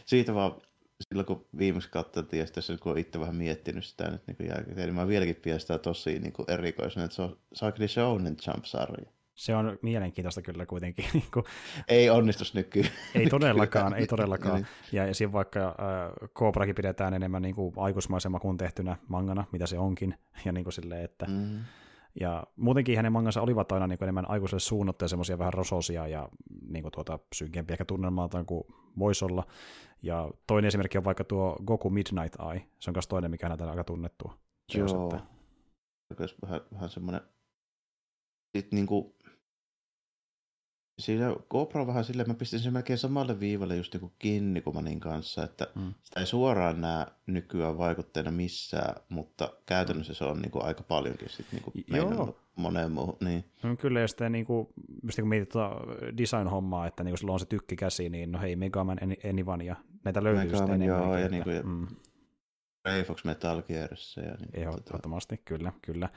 Siitä 0.07 0.35
vaan 0.35 0.61
silloin 1.09 1.27
kun 1.27 1.47
viimeksi 1.59 1.89
katseltiin 1.89 2.41
ja 2.41 2.47
sitten 2.47 2.79
kun 2.79 2.99
itse 2.99 3.21
vähän 3.21 3.37
miettinyt 3.37 3.85
sitä 3.85 4.11
nyt 4.11 4.23
niin 4.27 4.49
jälkeen, 4.49 4.77
niin 4.77 4.95
mä 4.95 5.09
vieläkin 5.09 5.37
pidän 5.37 5.61
sitä 5.61 5.79
tosi 5.79 6.19
niin 6.19 6.33
kuin 6.33 6.51
erikoisena, 6.51 7.05
että 7.05 7.17
se 7.17 7.23
on 7.23 7.39
Sakri 7.55 7.89
Shounen 7.89 8.37
Jump-sarja. 8.47 9.11
Se 9.35 9.57
on 9.57 9.79
mielenkiintoista 9.83 10.43
kyllä 10.43 10.67
kuitenkin. 10.67 11.05
Niin 11.15 11.45
ei 11.89 12.11
onnistus 12.11 12.55
nykyään. 12.55 12.91
Ei 13.15 13.27
todellakaan, 13.37 13.95
ei 13.95 14.07
todellakaan. 14.07 14.55
Niin. 14.55 14.67
ja, 14.93 15.15
siinä 15.15 15.33
vaikka 15.33 15.69
äh, 15.69 16.29
Cobrakin 16.35 16.75
pidetään 16.75 17.15
enemmän 17.15 17.43
niin 17.43 17.55
kuin 17.55 17.75
aikuismaisema 17.77 18.41
kuin 18.41 18.57
tehtynä 18.57 18.97
mangana, 19.09 19.45
mitä 19.53 19.67
se 19.67 19.79
onkin. 19.79 20.15
Ja 20.45 20.53
niin 20.53 20.65
kuin 20.65 20.73
silleen, 20.73 21.05
että 21.05 21.27
mm. 21.27 21.65
Ja 22.21 22.45
muutenkin 22.57 22.97
hänen 22.97 23.13
mangansa 23.13 23.43
olivat 23.43 23.73
aina 23.73 23.87
niin 23.87 23.99
kuin 23.99 24.07
enemmän 24.07 24.31
aikuiselle 24.31 24.61
suunnattuja 24.61 25.09
semmoisia 25.09 25.39
vähän 25.39 25.53
rososia 25.53 26.09
ja 26.09 26.29
niin 26.69 26.83
kuin 26.83 26.93
tuota, 26.93 27.19
synkempiä 27.35 27.75
ehkä 27.75 27.85
tunnelmaltaan 27.85 28.47
kuin 28.47 28.65
voisi 28.99 29.25
olla. 29.25 29.47
Ja 30.03 30.31
toinen 30.47 30.69
esimerkki 30.69 30.99
on 30.99 31.05
vaikka 31.05 31.25
tuo 31.25 31.57
Goku 31.67 31.91
Midnight 31.91 32.35
Eye. 32.53 32.67
Se 32.79 32.91
on 32.91 32.95
myös 32.95 33.09
toinen, 33.09 33.31
mikä 33.31 33.49
hänellä 33.49 33.71
aika 33.71 33.85
tunnettu. 33.85 34.33
Joo. 34.75 35.11
Että... 36.11 36.27
Vähän, 36.43 36.61
vähän 36.73 36.91
semmoinen... 36.91 37.21
Sitten 38.57 38.77
niin 38.77 38.87
kuin 38.87 39.15
Siinä 41.01 41.37
GoPro 41.51 41.87
vähän 41.87 42.05
silleen, 42.05 42.29
mä 42.29 42.35
pistin 42.35 42.61
sen 42.61 42.73
melkein 42.73 42.99
samalle 42.99 43.41
viivalle 43.41 43.77
just 43.77 43.95
niin 43.95 44.01
kuin 44.01 44.13
Kinnikumanin 44.19 45.01
kanssa, 45.01 45.45
että 45.45 45.67
mm. 45.75 45.95
sitä 46.03 46.21
ei 46.21 46.27
suoraan 46.27 46.81
näe 46.81 47.07
nykyään 47.27 47.79
vaikutteena 47.79 48.31
missään, 48.31 48.95
mutta 49.09 49.53
käytännössä 49.67 50.15
se 50.15 50.25
on 50.25 50.43
niin 50.43 50.51
kuin 50.51 50.65
aika 50.65 50.83
paljonkin 50.83 51.29
sitten 51.29 51.61
niin 51.75 51.87
kuin 51.87 52.35
moneen 52.57 52.93
muuhun. 52.93 53.17
Niin. 53.21 53.45
No, 53.63 53.77
kyllä, 53.77 54.01
ja 54.01 54.09
sitten 54.09 54.33
niin 54.33 54.47
kuin, 54.47 54.69
just 55.03 55.19
niin 55.19 55.23
kuin 55.23 55.29
mietit 55.29 55.49
tuota 55.49 55.77
design-hommaa, 56.17 56.87
että 56.87 57.05
niin 57.05 57.13
kuin 57.13 57.19
sulla 57.19 57.33
on 57.33 57.41
se 57.41 57.47
tykkikäsi, 57.47 58.09
niin 58.09 58.33
no 58.33 58.41
hei, 58.41 58.57
Megaman, 58.57 58.99
Enivan 59.25 59.61
ja 59.61 59.77
näitä 60.05 60.25
löytyy 60.25 60.57
sitten 60.57 60.75
enemmän. 60.75 61.03
Joo, 61.03 61.17
ja, 61.17 61.29
niin 61.29 61.45
kuin, 61.45 61.67
mm. 61.67 61.87
Rayfox 62.85 63.25
Metal 63.25 63.63
Gearissa. 63.63 64.21
Ja 64.21 64.35
niin, 64.35 64.51
Ehdottomasti, 64.55 65.37
tota... 65.37 65.45
kyllä, 65.45 65.73
kyllä. 65.83 66.09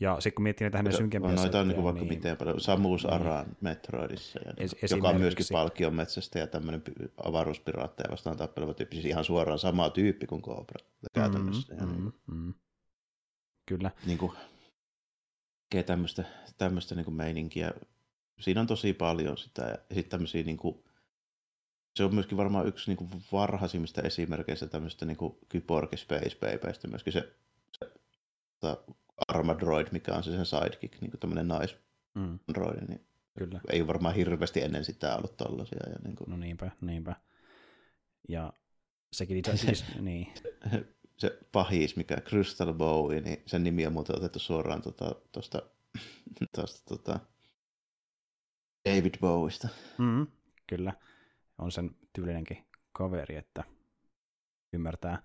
Ja 0.00 0.20
sitten 0.20 0.34
kun 0.34 0.42
miettii 0.42 0.64
näitä 0.64 0.78
hänen 0.78 0.92
synkempiä 0.92 1.32
Noita 1.32 1.60
on 1.60 1.68
niin 1.68 1.82
vaikka 1.82 2.00
niin, 2.00 2.14
miten 2.14 2.36
paljon. 2.36 2.60
Samus 2.60 3.04
niin. 3.04 3.12
Aran 3.12 3.46
niin. 3.46 3.56
Metroidissa, 3.60 4.40
ja 4.46 4.52
niin, 4.52 4.70
joka 4.90 5.08
on 5.08 5.20
myöskin 5.20 5.46
palkion 5.52 5.94
metsästä 5.94 6.38
ja 6.38 6.46
tämmöinen 6.46 6.82
avaruuspiraatteja 7.24 8.10
vastaan 8.10 8.36
tappeleva 8.36 8.74
tyyppi. 8.74 8.96
Siis 8.96 9.06
ihan 9.06 9.24
suoraan 9.24 9.58
sama 9.58 9.90
tyyppi 9.90 10.26
kuin 10.26 10.42
Cobra 10.42 10.86
käytännössä. 11.14 11.74
Mm, 11.74 11.86
mm, 11.86 12.12
mm, 12.26 12.36
mm. 12.36 12.54
Kyllä. 13.66 13.90
Niin 14.06 14.18
kuin, 14.18 14.32
tämmöistä, 15.86 16.24
tämmöistä 16.58 16.94
niin 16.94 17.04
kuin 17.04 17.14
meininkiä. 17.14 17.72
Siinä 18.40 18.60
on 18.60 18.66
tosi 18.66 18.92
paljon 18.92 19.38
sitä 19.38 19.62
ja 19.62 19.76
sitten 19.94 20.10
tämmöisiä 20.10 20.42
niin 20.42 20.56
kuin, 20.56 20.84
se 22.00 22.04
on 22.04 22.14
myöskin 22.14 22.38
varmaan 22.38 22.66
yksi 22.66 22.90
niin 22.90 22.96
kuin 22.96 23.10
varhaisimmista 23.32 24.02
esimerkkeistä 24.02 24.66
tämmöistä 24.66 25.06
niin 25.06 25.16
kuin 25.16 25.38
Kyborg 25.48 25.96
Space 25.96 26.36
Babystä, 26.40 26.88
myöskin 26.88 27.12
se, 27.12 27.32
se 27.72 27.92
tota, 28.60 28.82
Armadroid, 29.28 29.86
mikä 29.92 30.14
on 30.14 30.24
se 30.24 30.30
sen 30.30 30.46
sidekick, 30.46 31.00
niin 31.00 31.10
kuin 31.10 31.20
tämmöinen 31.20 31.48
naisandroid, 31.48 32.80
mm. 32.80 32.86
niin 32.88 33.06
Kyllä. 33.38 33.60
ei 33.72 33.86
varmaan 33.86 34.14
hirveästi 34.14 34.62
ennen 34.62 34.84
sitä 34.84 35.16
ollut 35.16 35.36
tollasia. 35.36 35.90
Ja 35.90 35.96
niin 36.04 36.16
kuin... 36.16 36.30
No 36.30 36.36
niinpä, 36.36 36.70
niinpä. 36.80 37.16
Ja 38.28 38.52
sekin 39.12 39.36
itse 39.36 39.56
siis, 39.66 39.84
niin. 40.00 40.34
se 41.16 41.38
pahis, 41.52 41.96
mikä 41.96 42.16
Crystal 42.16 42.72
Bowie, 42.72 43.20
niin 43.20 43.42
sen 43.46 43.64
nimi 43.64 43.86
on 43.86 43.92
muuten 43.92 44.16
otettu 44.16 44.38
suoraan 44.38 44.82
tuosta 44.82 45.14
tota, 45.32 45.62
tosta, 46.52 46.84
tota, 46.88 47.20
David 48.88 49.14
Bowista. 49.20 49.68
Mm, 49.98 50.26
kyllä 50.66 50.92
on 51.60 51.72
sen 51.72 51.96
tyylinenkin 52.12 52.64
kaveri, 52.92 53.36
että 53.36 53.64
ymmärtää. 54.72 55.22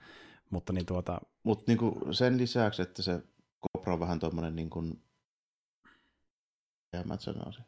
Mutta 0.49 0.74
niin 0.74 0.86
tuota... 0.86 1.22
Mut 1.44 1.68
niinku 1.68 2.07
sen 2.12 2.38
lisäksi, 2.38 2.82
että 2.82 3.02
se 3.02 3.24
Cobra 3.62 3.94
on 3.94 3.99
vähän 3.99 4.20
tuommoinen 4.20 4.56
niin 4.56 4.70
kuin, 4.70 5.02
mä 7.06 7.18
sanoisin, 7.20 7.66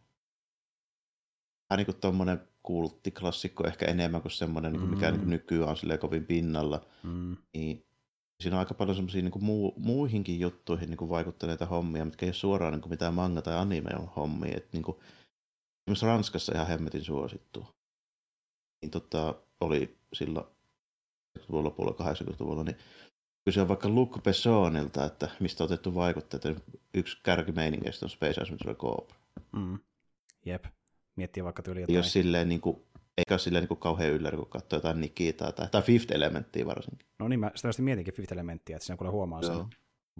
vähän 1.69 1.77
niin 1.77 1.85
kuin 1.85 2.02
tuommoinen 2.02 2.48
kulttiklassikko 2.64 3.68
ehkä 3.68 3.85
enemmän 3.85 4.22
kuin 4.22 4.31
semmoinen, 4.31 4.80
mm. 4.80 4.89
mikä 4.89 5.11
niin 5.11 5.19
kuin 5.19 5.30
nykyään 5.30 5.69
on 5.69 5.99
kovin 5.99 6.26
pinnalla. 6.26 6.85
Mm. 7.03 7.38
Niin 7.53 7.85
siinä 8.44 8.56
on 8.56 8.60
aika 8.60 8.73
paljon 8.73 8.95
semmoisia 8.95 9.22
niin 9.22 9.44
muu, 9.44 9.73
muihinkin 9.77 10.39
juttuihin 10.39 10.89
niin 10.89 10.98
kuin 10.98 11.10
vaikuttaneita 11.10 11.65
hommia, 11.65 12.06
mitkä 12.06 12.26
ei 12.26 12.27
ole 12.27 12.34
suoraan 12.34 12.73
niin 12.73 12.81
kuin 12.81 12.89
mitään 12.89 13.14
manga- 13.14 13.41
tai 13.41 13.57
anime-hommia. 13.57 14.57
Että 14.57 14.69
niin 14.73 14.84
kuin, 14.84 14.98
esimerkiksi 14.98 16.06
Ranskassa 16.06 16.53
ihan 16.56 16.68
hemmetin 16.68 17.03
suosittu 17.03 17.77
niin 18.82 18.91
tota, 18.91 19.36
oli 19.62 19.98
silloin 20.14 20.45
70-luvun 21.38 21.64
lopulla, 21.64 21.91
80-luvulla, 21.91 22.64
niin 22.64 22.78
kyse 23.45 23.62
on 23.62 23.68
vaikka 23.68 23.90
Luc 23.90 24.24
Bessonilta, 24.24 25.06
että 25.06 25.30
mistä 25.40 25.64
on 25.64 25.66
otettu 25.66 25.95
vaikutteet. 25.95 26.44
Yksi 26.94 27.18
kärkimeiningeistä 27.24 28.06
on 28.06 28.10
Space 28.10 28.41
Adventure 28.41 28.76
Cobra. 28.76 29.16
Mm. 29.52 29.80
Jep. 30.45 30.66
Miettii 31.16 31.44
vaikka 31.44 31.64
tyyli 31.64 31.82
jotain. 31.82 31.95
Jos 31.95 32.14
silleen 32.14 32.49
niin 32.49 32.62
kuin, 32.62 32.78
eikä 33.18 33.34
ole 33.34 33.40
silleen 33.40 33.62
niin 33.62 33.68
kuin 33.68 33.80
kauhean 33.80 34.12
ylläri, 34.12 34.38
kun 34.38 34.49
katsoo 34.49 34.78
jotain 34.78 35.02
Nikitaa 35.02 35.52
tai, 35.52 35.68
tai 35.72 35.82
Fifth 35.82 36.14
Elementtiä 36.14 36.66
varsinkin. 36.66 37.08
No 37.20 37.28
niin, 37.28 37.40
mä 37.40 37.52
sitä 37.56 37.82
mietinkin 37.82 38.14
Fifth 38.14 38.34
Elementtiä, 38.34 38.76
että 38.76 38.86
siinä 38.86 38.98
kun 38.98 39.12
huomaa 39.12 39.41
sen. 39.41 39.66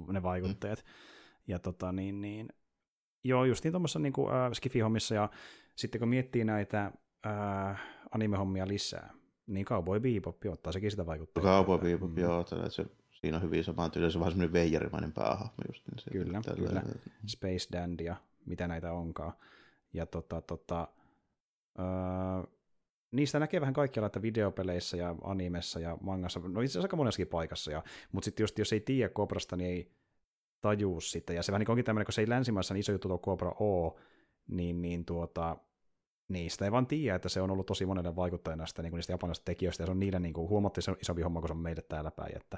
ne 0.08 0.24
vaikutteet. 0.24 0.80
Mm. 0.86 0.92
Ja 1.48 1.60
tota 1.60 1.92
niin, 1.92 2.22
niin 2.22 2.50
joo, 3.24 3.46
justiin 3.46 3.72
tuommoissa 3.72 4.00
niin 4.00 4.14
kuin, 4.14 4.34
äh, 4.34 4.52
skifi-hommissa, 4.52 5.16
ja 5.16 5.30
sitten 5.76 6.00
kun 6.00 6.10
miettii 6.10 6.44
näitä 6.44 6.92
äh, 7.26 7.82
anime-hommia 8.12 8.68
lisää, 8.68 9.14
niin 9.48 9.66
Cowboy 9.66 10.00
Bebop 10.00 10.38
ottaa 10.52 10.74
sekin 10.74 10.92
sitä 10.92 11.06
vaikuttaa. 11.06 11.44
Cowboy 11.44 11.78
Bebop, 11.80 12.12
mm. 12.12 12.18
joo, 12.18 12.46
se, 12.70 12.86
siinä 13.12 13.38
on 13.38 13.44
hyvin 13.44 13.64
samaan 13.64 13.92
tyyli, 13.92 14.12
se 14.12 14.18
on 14.18 14.20
vähän 14.20 14.32
semmoinen 14.32 14.54
veijarimainen 14.54 15.14
päähahmo 15.14 15.64
just. 15.68 15.88
Niin 15.88 16.00
se, 16.00 16.12
kyllä, 16.12 16.42
tällä, 16.42 16.68
kyllä. 16.68 16.82
Space 17.26 17.68
Dandy 17.72 18.04
ja 18.04 18.16
mitä 18.46 18.68
näitä 18.68 18.92
onkaan. 18.92 19.34
Ja 19.94 20.06
tota, 20.06 20.42
tota, 20.42 20.88
öö, 21.80 21.86
niistä 23.12 23.40
näkee 23.40 23.62
vähän 23.62 23.74
kaikkialla, 23.74 24.08
että 24.08 24.22
videopeleissä 24.22 24.98
ja 24.98 25.16
animessa 25.24 25.80
ja 25.80 25.98
mangassa, 26.02 26.40
no 26.40 26.62
itse 26.62 26.72
asiassa 26.72 26.86
aika 26.86 26.96
monessakin 26.96 27.28
paikassa, 27.28 27.72
ja, 27.72 27.84
mutta 28.12 28.26
sitten 28.26 28.44
just 28.44 28.60
jos 28.60 28.74
ei 28.74 28.80
tiedä 28.80 29.14
Cobrasta, 29.14 29.56
niin 29.56 29.70
ei 29.70 29.92
tajuu 30.62 31.02
sitä, 31.02 31.34
ja 31.34 31.44
se 31.44 31.52
vähän 31.52 31.60
niin 31.60 31.72
onkin 31.72 31.86
tämmöinen, 31.86 32.06
kun 32.06 32.14
se 32.14 32.22
ei 32.22 32.30
länsimaissa 32.30 32.74
niin 32.74 32.80
iso 32.80 32.92
juttu 32.92 33.08
tuo 33.08 33.20
Cobra 33.20 33.52
O, 33.60 34.00
niin, 34.48 34.82
niin 34.82 35.06
tuota, 35.06 35.58
niistä 36.28 36.66
ei 36.66 36.72
vaan 36.72 36.88
tiedä, 36.88 37.16
että 37.16 37.30
se 37.30 37.42
on 37.42 37.52
ollut 37.52 37.66
tosi 37.66 37.86
monelle 37.86 38.16
vaikuttajana 38.16 38.66
sitä, 38.66 38.82
niin 38.82 38.94
niistä 38.94 39.14
japanilaisista 39.14 39.46
tekijöistä, 39.46 39.84
ja 39.84 39.86
se 39.86 39.92
on 39.92 40.00
niiden 40.00 40.22
niin 40.22 40.34
kuin, 40.34 40.50
huomattavasti 40.50 40.92
isompi 41.02 41.22
homma, 41.22 41.40
kun 41.40 41.50
se 41.50 41.54
on 41.54 41.60
meille 41.60 41.82
täällä 41.82 42.12
päin, 42.12 42.38
että 42.38 42.58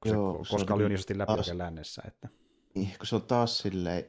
kun 0.00 0.12
Joo, 0.12 0.44
se, 0.44 0.50
koska 0.50 0.74
oli 0.74 0.82
niin 0.82 0.92
isosti 0.92 1.18
läpi 1.18 1.32
taas, 1.32 1.52
lännessä. 1.52 2.02
Että. 2.06 2.28
Niin, 2.74 2.90
kun 2.98 3.06
se 3.06 3.16
on 3.16 3.22
taas 3.22 3.58
silleen 3.58 4.04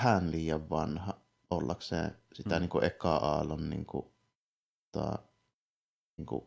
vähän 0.00 0.30
liian 0.30 0.70
vanha 0.70 1.20
ollakseen 1.50 2.16
sitä 2.32 2.54
mm. 2.54 2.60
niin 2.60 2.70
kuin 2.70 2.84
eka 2.84 3.16
aallon 3.16 3.70
niin 3.70 3.86
kuin, 3.86 4.06
ta, 4.92 5.18
niin 6.16 6.26
kuin 6.26 6.44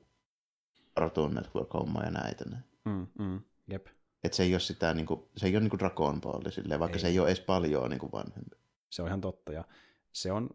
Cartoon 0.95 1.34
network 1.34 1.69
ja 2.03 2.11
näitä. 2.11 2.45
Mm, 2.86 3.07
mm, 3.19 3.41
jep. 3.68 3.88
Et 4.23 4.34
se 4.34 4.44
ei 4.44 4.53
ole 4.53 4.60
sitä, 4.60 4.94
niin 4.94 5.06
kuin, 5.06 5.22
se 5.38 5.48
ei 5.48 5.56
ole 5.56 5.60
niin 5.60 5.69
kuin 5.69 5.80
Dragon 5.80 6.22
Ball, 6.22 6.49
silleen, 6.49 6.80
vaikka 6.80 6.95
ei. 6.95 7.02
se 7.02 7.07
ei 7.07 7.19
ole 7.19 7.27
edes 7.27 7.40
paljon 7.40 7.90
niin 7.90 7.99
kuin 7.99 8.11
vanhempi. 8.11 8.57
Se 8.90 9.02
on 9.02 9.07
ihan 9.07 9.22
totta, 9.22 9.53
ja 9.53 9.64
se 10.11 10.32
on 10.32 10.49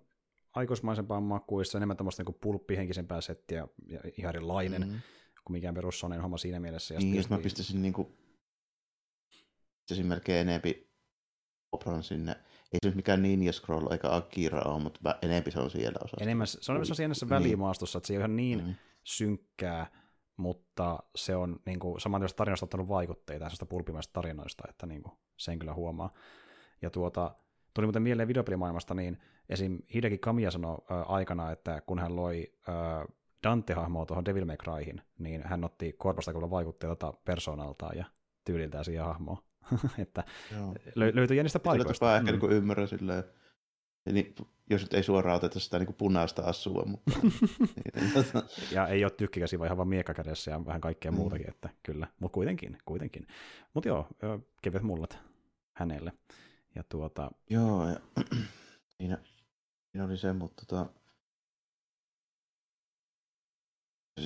aikuismaisempaa 0.52 1.20
makuissa, 1.20 1.78
enemmän 1.78 1.96
tämmöistä 1.96 2.22
niin 2.22 2.38
pulppihenkisempää 2.40 3.20
settiä 3.20 3.68
ja 3.86 4.00
ihan 4.18 4.36
erilainen 4.36 4.82
mm. 4.82 5.00
kuin 5.44 5.52
mikään 5.52 5.74
perus 5.74 6.00
Sonen 6.00 6.20
homma 6.20 6.38
siinä 6.38 6.60
mielessä. 6.60 6.94
Ja 6.94 7.00
niin, 7.00 7.16
jos 7.16 7.30
mä 7.30 7.38
pistäisin 7.38 7.82
niin 7.82 7.92
kuin, 7.92 8.18
pistäisin 9.80 10.06
melkein 10.06 10.48
enempi 10.48 10.90
Opran 11.72 12.02
sinne. 12.02 12.32
Ei 12.72 12.78
se 12.82 12.88
nyt 12.88 12.94
mikään 12.94 13.22
Ninja 13.22 13.52
Scroll 13.52 13.92
eikä 13.92 14.14
Akira 14.14 14.62
ole, 14.62 14.82
mutta 14.82 15.18
enempi 15.22 15.50
se 15.50 15.60
on 15.60 15.70
siellä 15.70 15.98
osa. 16.04 16.16
Enemmän, 16.20 16.46
se 16.46 16.72
on 16.72 16.76
enemmän 16.76 17.14
siinä 17.14 17.30
välimaastossa, 17.30 17.98
että 17.98 18.06
se 18.06 18.12
ei 18.12 18.16
ole 18.16 18.20
ihan 18.20 18.36
niin 18.36 18.64
mm. 18.64 18.74
synkkää, 19.04 19.90
mutta 20.36 20.98
se 21.16 21.36
on 21.36 21.60
niin 21.66 21.78
kuin, 21.78 22.00
samanlaista 22.00 22.36
tarinasta 22.36 22.66
ottanut 22.66 22.88
vaikutteita 22.88 23.44
sellaista 23.44 23.66
pulpimaista 23.66 24.12
tarinoista, 24.12 24.64
että 24.68 24.86
niin 24.86 25.02
kuin, 25.02 25.12
sen 25.36 25.58
kyllä 25.58 25.74
huomaa. 25.74 26.14
Ja 26.82 26.90
tuota, 26.90 27.36
tuli 27.74 27.86
muuten 27.86 28.02
mieleen 28.02 28.28
videopelimaailmasta, 28.28 28.94
niin 28.94 29.18
esim. 29.48 29.78
Hideki 29.94 30.18
Kamiya 30.18 30.50
sanoi 30.50 30.76
äh, 30.90 31.12
aikana, 31.12 31.50
että 31.50 31.82
kun 31.86 31.98
hän 31.98 32.16
loi 32.16 32.52
äh, 32.68 33.06
Dante-hahmoa 33.42 34.06
tuohon 34.06 34.24
Devil 34.24 34.44
May 34.44 34.56
Cryhin, 34.56 35.02
niin 35.18 35.42
hän 35.44 35.64
otti 35.64 35.92
korvasta 35.92 36.32
kyllä 36.32 36.50
vaikutteita 36.50 37.12
persoonaltaan 37.24 37.96
ja 37.96 38.04
tyyliltään 38.44 38.84
siihen 38.84 39.04
hahmoon. 39.04 39.38
että 39.98 40.24
lö- 40.88 41.14
löytyi 41.14 41.36
jännistä 41.36 41.58
paikoista. 41.58 42.16
Ehkä 42.16 42.32
mm. 42.32 42.38
niin 42.38 42.52
ymmärrän 42.52 42.88
silleen, 42.88 43.24
niin, 44.12 44.34
jos 44.70 44.82
nyt 44.82 44.94
ei 44.94 45.02
suoraan 45.02 45.36
oteta 45.36 45.60
sitä 45.60 45.78
niin 45.78 45.94
punaista 45.94 46.42
asua. 46.42 46.84
Mutta... 46.86 47.10
ja 48.74 48.86
ei 48.86 49.04
ole 49.04 49.10
tykkikäsi, 49.10 49.58
vaan 49.58 49.66
ihan 49.66 49.76
vaan 49.76 49.88
miekkakädessä 49.88 50.50
ja 50.50 50.66
vähän 50.66 50.80
kaikkea 50.80 51.10
mm. 51.10 51.16
muutakin, 51.16 51.50
että 51.50 51.68
kyllä. 51.82 52.06
Mutta 52.20 52.34
kuitenkin, 52.34 52.78
kuitenkin. 52.84 53.26
Mutta 53.74 53.88
joo, 53.88 54.08
kevyet 54.62 54.82
mullat 54.82 55.18
hänelle. 55.72 56.12
Ja 56.74 56.84
tuota... 56.88 57.30
Joo, 57.50 57.88
ja 57.88 58.00
siinä, 58.96 59.18
siinä 59.90 60.04
oli 60.04 60.16
se, 60.16 60.32
mutta 60.32 60.64
tota... 60.66 60.86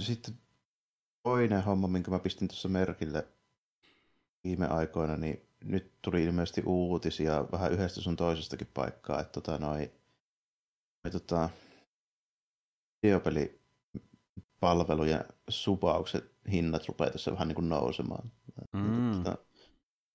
Sitten 0.01 0.35
toinen 1.23 1.65
homma, 1.65 1.89
minkä 1.89 2.11
mä 2.11 2.19
pistin 2.19 2.49
tuossa 2.49 2.69
merkille 2.69 3.29
viime 4.45 4.67
aikoina, 4.67 5.17
niin 5.17 5.49
nyt 5.65 5.93
tuli 6.03 6.25
ilmeisesti 6.25 6.63
uutisia 6.67 7.45
vähän 7.53 7.73
yhdestä 7.73 8.01
sun 8.01 8.17
toisestakin 8.17 8.69
paikkaa, 8.75 9.21
että 9.21 9.33
tota 9.33 9.59
noi, 9.59 9.93
noi 11.05 11.11
tota, 11.11 11.51
videopelipalvelujen 13.03 15.25
supaukset 15.49 16.35
hinnat 16.53 16.89
rupeaa 16.89 17.11
tässä 17.11 17.33
vähän 17.33 17.49
niin 17.49 17.57
kuin 17.57 17.69
nousemaan. 17.69 18.33
Mm. 18.73 19.13
Tota, 19.13 19.39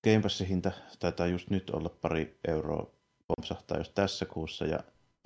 Game 0.03 0.19
Passin 0.21 0.47
hinta 0.47 0.71
taitaa 0.99 1.27
just 1.27 1.49
nyt 1.49 1.69
olla 1.69 1.89
pari 1.89 2.39
euroa 2.47 2.91
pompsahtaa 3.27 3.77
jos 3.77 3.89
tässä 3.89 4.25
kuussa, 4.25 4.65
ja 4.65 4.79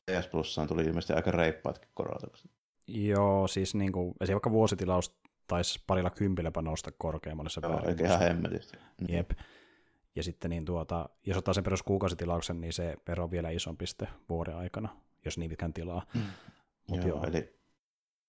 PS 0.05 0.27
Plussaan 0.27 0.67
tuli 0.67 0.83
ilmeisesti 0.83 1.13
aika 1.13 1.31
reippaatkin 1.31 1.89
korotukset. 1.93 2.51
Joo, 2.87 3.47
siis 3.47 3.75
niin 3.75 3.91
kuin, 3.91 4.15
vaikka 4.31 4.51
vuositilaus 4.51 5.15
taisi 5.47 5.83
parilla 5.87 6.09
kympiläpä 6.09 6.61
nousta 6.61 6.91
korkeammalle 6.91 7.49
se 7.49 7.61
Joo, 7.63 7.81
eikä 7.87 8.05
ihan 8.05 8.19
hemmetisti. 8.19 8.77
Mm. 8.77 9.15
Jep. 9.15 9.31
Ja 10.15 10.23
sitten 10.23 10.49
niin 10.49 10.65
tuota, 10.65 11.09
jos 11.25 11.37
ottaa 11.37 11.53
sen 11.53 11.63
perus 11.63 11.83
kuukausitilauksen, 11.83 12.61
niin 12.61 12.73
se 12.73 12.97
vero 13.07 13.23
on 13.23 13.31
vielä 13.31 13.49
isompi 13.49 13.87
sitten 13.87 14.07
vuoden 14.29 14.55
aikana, 14.55 14.89
jos 15.25 15.37
niin 15.37 15.49
pitkän 15.49 15.73
tilaa. 15.73 16.05
Mm. 16.13 16.21
Mut 16.89 16.99
joo, 16.99 17.07
joo, 17.07 17.23
eli 17.23 17.59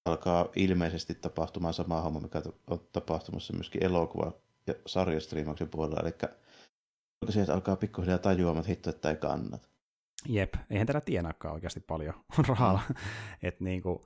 alkaa 0.05 0.49
ilmeisesti 0.57 1.15
tapahtumaan 1.15 1.75
sama 1.75 2.01
homma, 2.01 2.21
mikä 2.21 2.43
on 2.71 2.81
tapahtumassa 2.93 3.53
myöskin 3.53 3.83
elokuva- 3.83 4.44
ja 4.67 4.75
sarjastriimauksen 4.87 5.69
puolella, 5.69 6.01
eli 6.01 6.13
sieltä 7.33 7.55
alkaa 7.55 7.77
pikkuhiljaa 7.77 8.19
tajuamaan, 8.19 8.59
että 8.59 8.71
hitto, 8.71 8.91
että 8.91 9.11
ei 9.11 9.17
kannata. 9.17 9.69
Jep, 10.29 10.55
eihän 10.71 10.87
tällä 10.87 11.01
tienaakaan 11.01 11.55
oikeasti 11.55 11.81
paljon 11.81 12.15
rahalla. 12.49 12.81
Mm. 12.89 12.95
että 13.43 13.65
niin 13.65 13.83
kuin, 13.83 13.99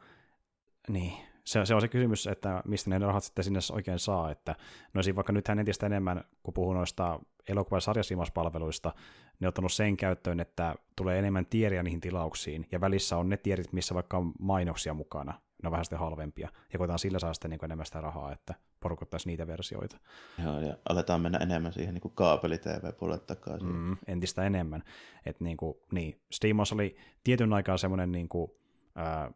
niin, 0.88 1.12
se, 1.44 1.66
se 1.66 1.74
on 1.74 1.80
se 1.80 1.88
kysymys, 1.88 2.26
että 2.26 2.62
mistä 2.64 2.90
ne 2.90 2.98
rahat 2.98 3.24
sitten 3.24 3.44
sinne 3.44 3.60
oikein 3.72 3.98
saa, 3.98 4.30
että 4.30 4.54
no 4.94 5.02
vaikka 5.16 5.32
nyt 5.32 5.48
entistä 5.48 5.86
enemmän, 5.86 6.24
kun 6.42 6.54
puhuu 6.54 6.72
noista 6.72 7.20
elokuva- 7.48 7.76
ja 7.76 7.80
sarjasiimauspalveluista, 7.80 8.92
ne 9.40 9.46
on 9.46 9.48
ottanut 9.48 9.72
sen 9.72 9.96
käyttöön, 9.96 10.40
että 10.40 10.74
tulee 10.96 11.18
enemmän 11.18 11.46
tieriä 11.46 11.82
niihin 11.82 12.00
tilauksiin, 12.00 12.66
ja 12.72 12.80
välissä 12.80 13.16
on 13.16 13.28
ne 13.28 13.36
tierit, 13.36 13.72
missä 13.72 13.94
vaikka 13.94 14.16
on 14.16 14.32
mainoksia 14.38 14.94
mukana, 14.94 15.40
ne 15.62 15.66
on 15.66 15.72
vähän 15.72 15.84
sitten 15.84 15.98
halvempia, 15.98 16.48
ja 16.72 16.78
koetaan 16.78 16.98
sillä 16.98 17.18
saa 17.18 17.34
sitten 17.34 17.50
niin 17.50 17.64
enemmän 17.64 17.86
sitä 17.86 18.00
rahaa, 18.00 18.32
että 18.32 18.54
porukottaisi 18.80 19.28
niitä 19.28 19.46
versioita. 19.46 19.96
Joo, 20.44 20.60
ja 20.60 20.76
aletaan 20.88 21.20
mennä 21.20 21.38
enemmän 21.38 21.72
siihen 21.72 21.94
niin 21.94 22.12
kaapeli-TV-puolelle 22.14 23.24
takaisin. 23.26 23.68
Mm, 23.68 23.96
entistä 24.06 24.44
enemmän. 24.44 24.82
että 25.26 25.44
niin, 25.44 25.56
kuin, 25.56 25.74
niin, 25.92 26.20
Steamos 26.32 26.72
oli 26.72 26.96
tietyn 27.24 27.52
aikaa 27.52 27.76
semmoinen 27.76 28.12
niin 28.12 28.28
kuin, 28.28 28.50
ää, 28.94 29.30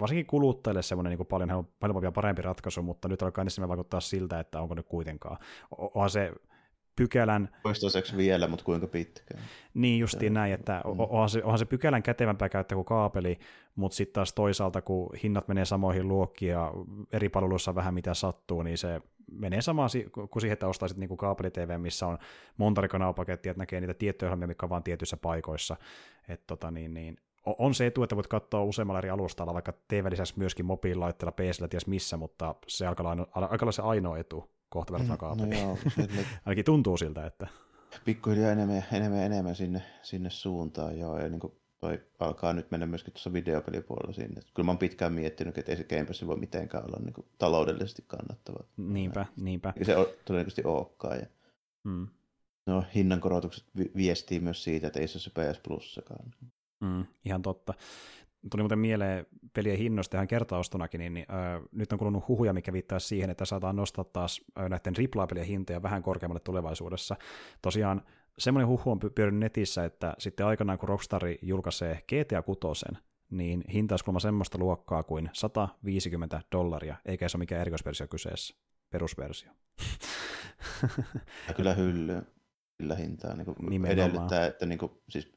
varsinkin 0.00 0.26
kuluttajille 0.26 0.82
semmoinen 0.82 1.18
niin 1.18 1.26
paljon 1.26 1.50
helpompi 1.50 2.06
ja 2.06 2.12
parempi 2.12 2.42
ratkaisu, 2.42 2.82
mutta 2.82 3.08
nyt 3.08 3.22
alkaa 3.22 3.42
ensin 3.42 3.68
vaikuttaa 3.68 4.00
siltä, 4.00 4.40
että 4.40 4.60
onko 4.60 4.74
nyt 4.74 4.86
kuitenkaan. 4.86 5.38
Onhan 5.70 6.10
se 6.10 6.32
pykälän... 6.96 7.48
Toistaiseksi 7.62 8.16
vielä, 8.16 8.48
mutta 8.48 8.64
kuinka 8.64 8.86
pitkään? 8.86 9.42
Niin 9.74 10.00
justiin 10.00 10.34
näin, 10.34 10.52
että 10.52 10.82
mm. 10.84 11.00
onhan 11.00 11.28
se, 11.28 11.44
onhan 11.44 11.58
se 11.58 11.64
pykälän 11.64 12.02
kätevämpää 12.02 12.48
käyttää 12.48 12.76
kuin 12.76 12.84
kaapeli, 12.84 13.38
mutta 13.74 13.96
sitten 13.96 14.14
taas 14.14 14.32
toisaalta, 14.32 14.82
kun 14.82 15.10
hinnat 15.22 15.48
menee 15.48 15.64
samoihin 15.64 16.08
luokkiin 16.08 16.52
ja 16.52 16.72
eri 17.12 17.28
palveluissa 17.28 17.74
vähän 17.74 17.94
mitä 17.94 18.14
sattuu, 18.14 18.62
niin 18.62 18.78
se 18.78 19.00
menee 19.32 19.62
samaan 19.62 19.90
kuin 20.12 20.40
siihen, 20.40 20.52
että 20.52 20.68
ostaisit 20.68 20.98
niin 20.98 21.16
kaapeli-TV, 21.16 21.80
missä 21.80 22.06
on 22.06 22.18
monta 22.56 22.88
kanavapakettia, 22.88 23.50
että 23.50 23.62
näkee 23.62 23.80
niitä 23.80 23.94
tiettyjä 23.94 24.28
ohjelmia, 24.28 24.46
mikä 24.46 24.66
on 24.66 24.70
vain 24.70 24.82
tietyissä 24.82 25.16
paikoissa. 25.16 25.76
Et 26.28 26.46
tota, 26.46 26.70
niin, 26.70 26.94
niin, 26.94 27.16
on 27.46 27.74
se 27.74 27.86
etu, 27.86 28.02
että 28.02 28.16
voit 28.16 28.26
katsoa 28.26 28.62
useammalla 28.62 28.98
eri 28.98 29.10
alustalla, 29.10 29.54
vaikka 29.54 29.72
TV 29.88 30.06
lisäksi 30.10 30.34
myöskin 30.36 30.66
mobiililaitteella, 30.66 31.32
PCllä, 31.32 31.68
ties 31.68 31.86
missä, 31.86 32.16
mutta 32.16 32.54
se 32.66 32.86
alkaa 32.86 33.16
olla 33.34 33.72
se 33.72 33.82
ainoa 33.82 34.18
etu 34.18 34.55
kohta 34.68 34.92
verrattuna 34.92 35.16
kaapeliin. 35.16 35.68
No 35.68 35.78
Ainakin 36.46 36.64
tuntuu 36.64 36.96
siltä, 36.96 37.26
että... 37.26 37.46
Pikkuhiljaa 38.04 38.52
enemmän, 38.52 38.84
enemmän, 38.92 39.22
enemmän 39.22 39.56
sinne, 39.56 39.82
sinne 40.02 40.30
suuntaan, 40.30 40.98
joo, 40.98 41.18
ja 41.18 41.28
niin 41.28 41.40
kuin 41.40 41.52
toi 41.78 42.02
alkaa 42.18 42.52
nyt 42.52 42.70
mennä 42.70 42.86
myöskin 42.86 43.12
tuossa 43.12 43.32
videopelipuolella 43.32 44.12
sinne. 44.12 44.40
Kyllä 44.54 44.66
mä 44.66 44.70
oon 44.70 44.78
pitkään 44.78 45.12
miettinyt, 45.12 45.58
että 45.58 45.72
ei 45.72 45.78
se 45.78 45.84
Game 45.84 46.04
Pass 46.04 46.26
voi 46.26 46.36
mitenkään 46.36 46.84
olla 46.84 46.98
niin 47.04 47.12
kuin 47.12 47.26
taloudellisesti 47.38 48.04
kannattava. 48.06 48.64
Niinpä, 48.76 49.26
niinpä. 49.36 49.72
Ja 49.78 49.84
se 49.84 49.96
on 49.96 50.06
todennäköisesti 50.24 50.62
olekaan. 50.64 51.18
Ja... 51.18 51.26
Hmm. 51.84 52.06
No, 52.66 52.84
hinnankorotukset 52.94 53.64
viestii 53.96 54.40
myös 54.40 54.64
siitä, 54.64 54.86
että 54.86 55.00
ei 55.00 55.08
se 55.08 55.16
ole 55.16 55.22
se 55.22 55.52
PS 55.54 55.60
Plussakaan. 55.68 56.30
Mm, 56.80 57.04
ihan 57.24 57.42
totta. 57.42 57.74
Tuli 58.50 58.62
muuten 58.62 58.78
mieleen 58.78 59.26
pelien 59.52 59.78
hinnoista 59.78 60.16
ihan 60.16 60.28
kertaostonakin, 60.28 60.98
niin, 60.98 61.14
niin 61.14 61.26
äh, 61.30 61.62
nyt 61.72 61.92
on 61.92 61.98
kulunut 61.98 62.28
huhuja, 62.28 62.52
mikä 62.52 62.72
viittaa 62.72 62.98
siihen, 62.98 63.30
että 63.30 63.44
saadaan 63.44 63.76
nostaa 63.76 64.04
taas 64.04 64.40
äh, 64.58 64.68
näiden 64.68 64.94
AAA-pelien 65.16 65.46
hintoja 65.46 65.82
vähän 65.82 66.02
korkeammalle 66.02 66.40
tulevaisuudessa. 66.40 67.16
Tosiaan 67.62 68.02
semmoinen 68.38 68.68
huhu 68.68 68.90
on 68.90 69.00
pyörinyt 69.14 69.40
netissä, 69.40 69.84
että 69.84 70.14
sitten 70.18 70.46
aikanaan 70.46 70.78
kun 70.78 70.88
Rockstar 70.88 71.22
julkaisee 71.42 72.02
GTA 72.02 72.42
6, 72.42 72.86
niin 73.30 73.64
hinta 73.72 73.92
olisi 73.92 74.04
kuulemma 74.04 74.20
semmoista 74.20 74.58
luokkaa 74.58 75.02
kuin 75.02 75.30
150 75.32 76.40
dollaria, 76.52 76.96
eikä 77.04 77.28
se 77.28 77.36
ole 77.36 77.42
mikään 77.42 77.60
erikoisversio 77.60 78.06
kyseessä, 78.06 78.54
perusversio. 78.90 79.50
kyllä 81.56 81.74
hyllyä. 81.74 82.22
sillä 82.82 82.94
hintaa. 82.94 83.36
Niin 83.36 83.44
kuin 83.44 83.56
Nimenomaan. 83.60 84.08
edellyttää, 84.08 84.46
että 84.46 84.66
niin 84.66 84.78
kuin, 84.78 84.92
siis 85.08 85.35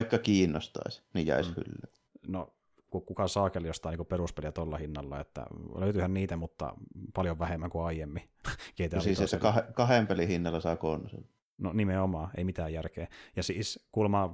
vaikka 0.00 0.18
kiinnostaisi, 0.18 1.02
niin 1.14 1.26
jäisi 1.26 1.50
Mm. 1.50 1.56
hyllyyn. 1.56 1.92
No, 2.28 2.52
ku- 2.90 3.00
kuka 3.00 3.28
saakeli 3.28 3.66
jostain 3.66 3.98
niin 3.98 4.06
peruspeliä 4.06 4.52
tuolla 4.52 4.76
hinnalla, 4.76 5.20
että 5.20 5.46
löytyyhän 5.78 6.14
niitä, 6.14 6.36
mutta 6.36 6.74
paljon 7.14 7.38
vähemmän 7.38 7.70
kuin 7.70 7.84
aiemmin. 7.84 8.22
GTA 8.76 8.96
Ja 8.96 9.00
siis, 9.00 9.18
Vitosella. 9.18 9.52
kah- 9.52 9.72
kahden 9.72 10.06
pelin 10.06 10.28
hinnalla 10.28 10.60
saa 10.60 10.76
konsoli. 10.76 11.24
No 11.58 11.72
nimenomaan, 11.72 12.30
ei 12.36 12.44
mitään 12.44 12.72
järkeä. 12.72 13.06
Ja 13.36 13.42
siis 13.42 13.88
kulma 13.92 14.30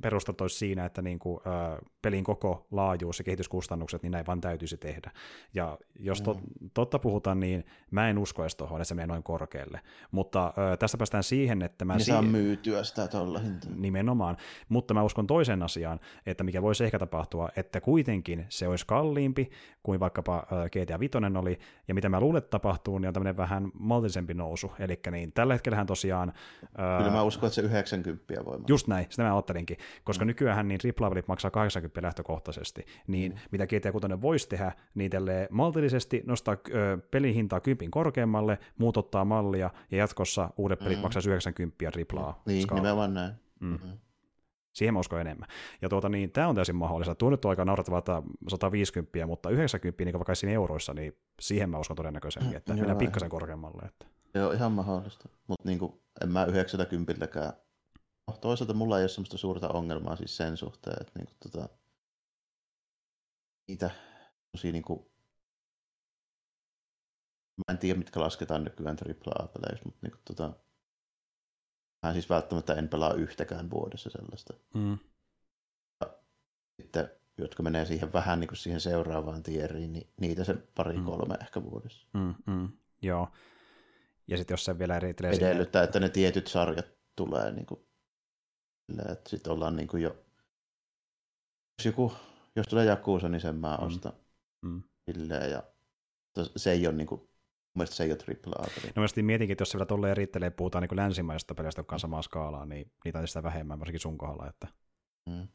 perustat 0.00 0.40
olisi 0.40 0.56
siinä, 0.58 0.84
että 0.84 1.02
niin 1.02 1.18
kuin, 1.18 1.40
ö, 1.46 1.82
pelin 2.02 2.24
koko 2.24 2.66
laajuus 2.70 3.18
ja 3.18 3.24
kehityskustannukset, 3.24 4.02
niin 4.02 4.10
näin 4.10 4.26
vaan 4.26 4.40
täytyisi 4.40 4.76
tehdä. 4.76 5.10
Ja 5.54 5.78
jos 5.98 6.22
to, 6.22 6.40
totta 6.74 6.98
puhutaan, 6.98 7.40
niin 7.40 7.64
mä 7.90 8.08
en 8.08 8.18
usko 8.18 8.42
edes 8.42 8.56
tuohon, 8.56 8.80
että 8.80 8.88
se 8.88 8.94
menee 8.94 9.06
noin 9.06 9.22
korkealle. 9.22 9.80
Mutta 10.10 10.54
ö, 10.72 10.76
tästä 10.76 10.98
päästään 10.98 11.24
siihen, 11.24 11.62
että 11.62 11.84
mä... 11.84 11.94
Niin 11.96 12.04
saa 12.04 12.22
si- 12.22 12.28
myytyä 12.28 12.84
sitä 12.84 13.08
tuolla. 13.08 13.40
Nimenomaan, 13.76 14.36
mutta 14.68 14.94
mä 14.94 15.02
uskon 15.02 15.26
toisen 15.26 15.62
asiaan, 15.62 16.00
että 16.26 16.44
mikä 16.44 16.62
voisi 16.62 16.84
ehkä 16.84 16.98
tapahtua, 16.98 17.48
että 17.56 17.80
kuitenkin 17.80 18.46
se 18.48 18.68
olisi 18.68 18.86
kalliimpi 18.86 19.50
kuin 19.82 20.00
vaikkapa 20.00 20.46
ö, 20.52 20.68
GTA 20.68 21.00
5 21.00 21.18
oli, 21.38 21.58
ja 21.88 21.94
mitä 21.94 22.08
mä 22.08 22.20
luulen, 22.20 22.38
että 22.38 22.50
tapahtuu, 22.50 22.98
niin 22.98 23.08
on 23.08 23.14
tämmöinen 23.14 23.36
vähän 23.36 23.70
maltillisempi 23.74 24.34
nousu, 24.34 24.72
eli 24.78 25.00
niin 25.10 25.32
tällä 25.32 25.54
hetkellähän 25.54 25.86
tosiaan... 25.86 26.32
Kyllä 26.98 27.10
mä 27.10 27.22
uskon, 27.22 27.46
että 27.46 27.54
se 27.54 27.60
90 27.62 28.24
voi 28.28 28.44
maksaa. 28.44 28.64
Just 28.68 28.86
näin, 28.86 29.06
sitä 29.10 29.22
mä 29.22 29.34
ajattelinkin, 29.34 29.76
koska 30.04 30.24
mm. 30.24 30.26
nykyään 30.26 30.68
niin 30.68 30.80
AAA-pelit 31.00 31.28
maksaa 31.28 31.50
80 31.50 32.02
lähtökohtaisesti, 32.02 32.86
niin 33.06 33.32
mm. 33.32 33.38
mitä 33.50 33.66
GTA 33.66 33.92
6 33.92 34.06
voisi 34.22 34.48
tehdä, 34.48 34.72
niin 34.94 35.10
maltillisesti 35.50 36.22
nostaa 36.26 36.56
ö, 36.74 36.98
pelin 37.10 37.34
hintaa 37.34 37.60
kympin 37.60 37.90
korkeammalle, 37.90 38.58
muut 38.78 38.96
ottaa 38.96 39.24
mallia, 39.24 39.70
ja 39.90 39.98
jatkossa 39.98 40.50
uudet 40.56 40.78
pelit 40.78 40.98
mm. 40.98 41.02
maksaisi 41.02 41.30
90 41.30 41.84
AAA. 41.84 42.42
Niin, 42.46 42.62
skaalalla. 42.62 42.82
nimenomaan 42.82 43.14
näin. 43.14 43.32
Mm. 43.60 43.70
Mm. 43.70 43.98
Siihen 44.72 44.94
mä 44.94 45.00
uskon 45.00 45.20
enemmän. 45.20 45.48
Ja 45.82 45.88
tuota, 45.88 46.08
niin, 46.08 46.30
tämä 46.30 46.48
on 46.48 46.54
täysin 46.54 46.76
mahdollista. 46.76 47.14
Tuo 47.14 47.30
nyt 47.30 47.44
on 47.44 47.48
aika 47.48 47.64
naurettavaa, 47.64 47.98
että 47.98 48.22
150, 48.48 49.26
mutta 49.26 49.50
90, 49.50 50.04
niin 50.04 50.12
vaikka 50.12 50.34
siinä 50.34 50.52
euroissa, 50.52 50.94
niin 50.94 51.16
siihen 51.40 51.70
mä 51.70 51.78
uskon 51.78 51.96
todennäköisemmin, 51.96 52.56
että 52.56 52.72
Joo, 52.72 52.78
mennään 52.78 52.98
pikkasen 52.98 53.28
korkeammalle. 53.30 53.82
Että. 53.86 54.06
On 54.34 54.54
ihan 54.54 54.72
mahdollista. 54.72 55.28
Mutta 55.48 55.68
niinku, 55.68 56.02
en 56.22 56.28
mä 56.32 56.46
90-kään. 56.46 57.52
No, 58.26 58.36
toisaalta 58.40 58.74
mulla 58.74 58.98
ei 58.98 59.02
ole 59.02 59.08
semmoista 59.08 59.38
suurta 59.38 59.68
ongelmaa 59.68 60.16
siis 60.16 60.36
sen 60.36 60.56
suhteen, 60.56 60.96
että 61.00 61.12
niinku, 61.18 61.32
tota, 61.42 61.68
niitä 63.68 63.90
tosi 64.52 64.72
niinku, 64.72 65.12
mä 67.56 67.72
en 67.72 67.78
tiedä 67.78 67.98
mitkä 67.98 68.20
lasketaan 68.20 68.64
nykyään 68.64 68.96
AAA-peleiksi, 69.26 69.84
mutta 69.84 69.98
niinku, 70.02 70.18
tota, 70.24 70.52
mä 72.06 72.12
siis 72.12 72.30
välttämättä 72.30 72.74
en 72.74 72.88
pelaa 72.88 73.12
yhtäkään 73.14 73.70
vuodessa 73.70 74.10
sellaista. 74.10 74.54
Mm. 74.74 74.98
Sitten, 76.82 77.10
jotka 77.38 77.62
menee 77.62 77.84
siihen 77.84 78.12
vähän 78.12 78.40
niin 78.40 78.48
kuin 78.48 78.58
siihen 78.58 78.80
seuraavaan 78.80 79.42
tieriin, 79.42 79.92
niin 79.92 80.10
niitä 80.20 80.44
se 80.44 80.54
pari 80.74 80.98
Mm. 80.98 81.04
kolme 81.04 81.34
ehkä 81.40 81.62
vuodessa. 81.62 82.06
Mm, 82.14 82.34
mm, 82.46 82.68
joo. 83.02 83.28
Ja 84.28 84.36
sitten 84.36 84.52
jos 84.52 84.64
se 84.64 84.78
vielä 84.78 84.96
erittelee 84.96 85.34
sinne- 85.34 85.50
edellyttää, 85.50 85.82
että 85.82 86.00
ne 86.00 86.08
tietyt 86.08 86.46
sarjat 86.46 86.86
tulee 87.16 87.52
niin 87.52 87.66
kuin, 87.66 87.80
että 89.10 89.30
sitten 89.30 89.52
ollaan 89.52 89.76
niin 89.76 89.88
kuin 89.88 90.02
jo, 90.02 90.10
jos, 91.78 91.86
joku, 91.86 92.12
jos 92.56 92.66
tulee 92.66 92.84
Jakuusa, 92.84 93.28
niin 93.28 93.40
sen 93.40 93.54
mä 93.56 93.78
Mm. 93.80 93.86
ostan 93.86 94.12
Mm. 94.62 94.82
silleen, 95.10 95.50
ja 95.50 95.62
se 96.56 96.70
ei 96.72 96.86
ole 96.86 96.96
niin 96.96 97.06
kuin, 97.06 97.20
mun 97.20 97.28
mielestä 97.74 97.96
se 97.96 98.04
ei 98.04 98.10
ole 98.10 98.16
triple 98.18 98.52
A 98.58 98.62
peli. 98.74 98.92
No 98.96 99.02
mä 99.02 99.22
mietinkin, 99.22 99.52
että 99.52 99.62
jos 99.62 99.70
se 99.70 99.78
vielä 99.78 99.86
tolleen 99.86 100.10
erittelee, 100.10 100.50
puhutaan 100.50 100.82
niin 100.82 100.96
länsimaisesta 100.96 101.54
pelistä, 101.54 101.78
jotka 101.80 101.96
on 101.96 102.00
samaa 102.00 102.22
skaalaa, 102.22 102.66
niin 102.66 102.92
niitä 103.04 103.18
on 103.18 103.28
sitä 103.28 103.42
vähemmän, 103.42 103.78
varsinkin 103.78 104.00
sun 104.00 104.18
kohdalla. 104.18 104.48
Että. 104.48 104.68
Mm. 105.30 105.48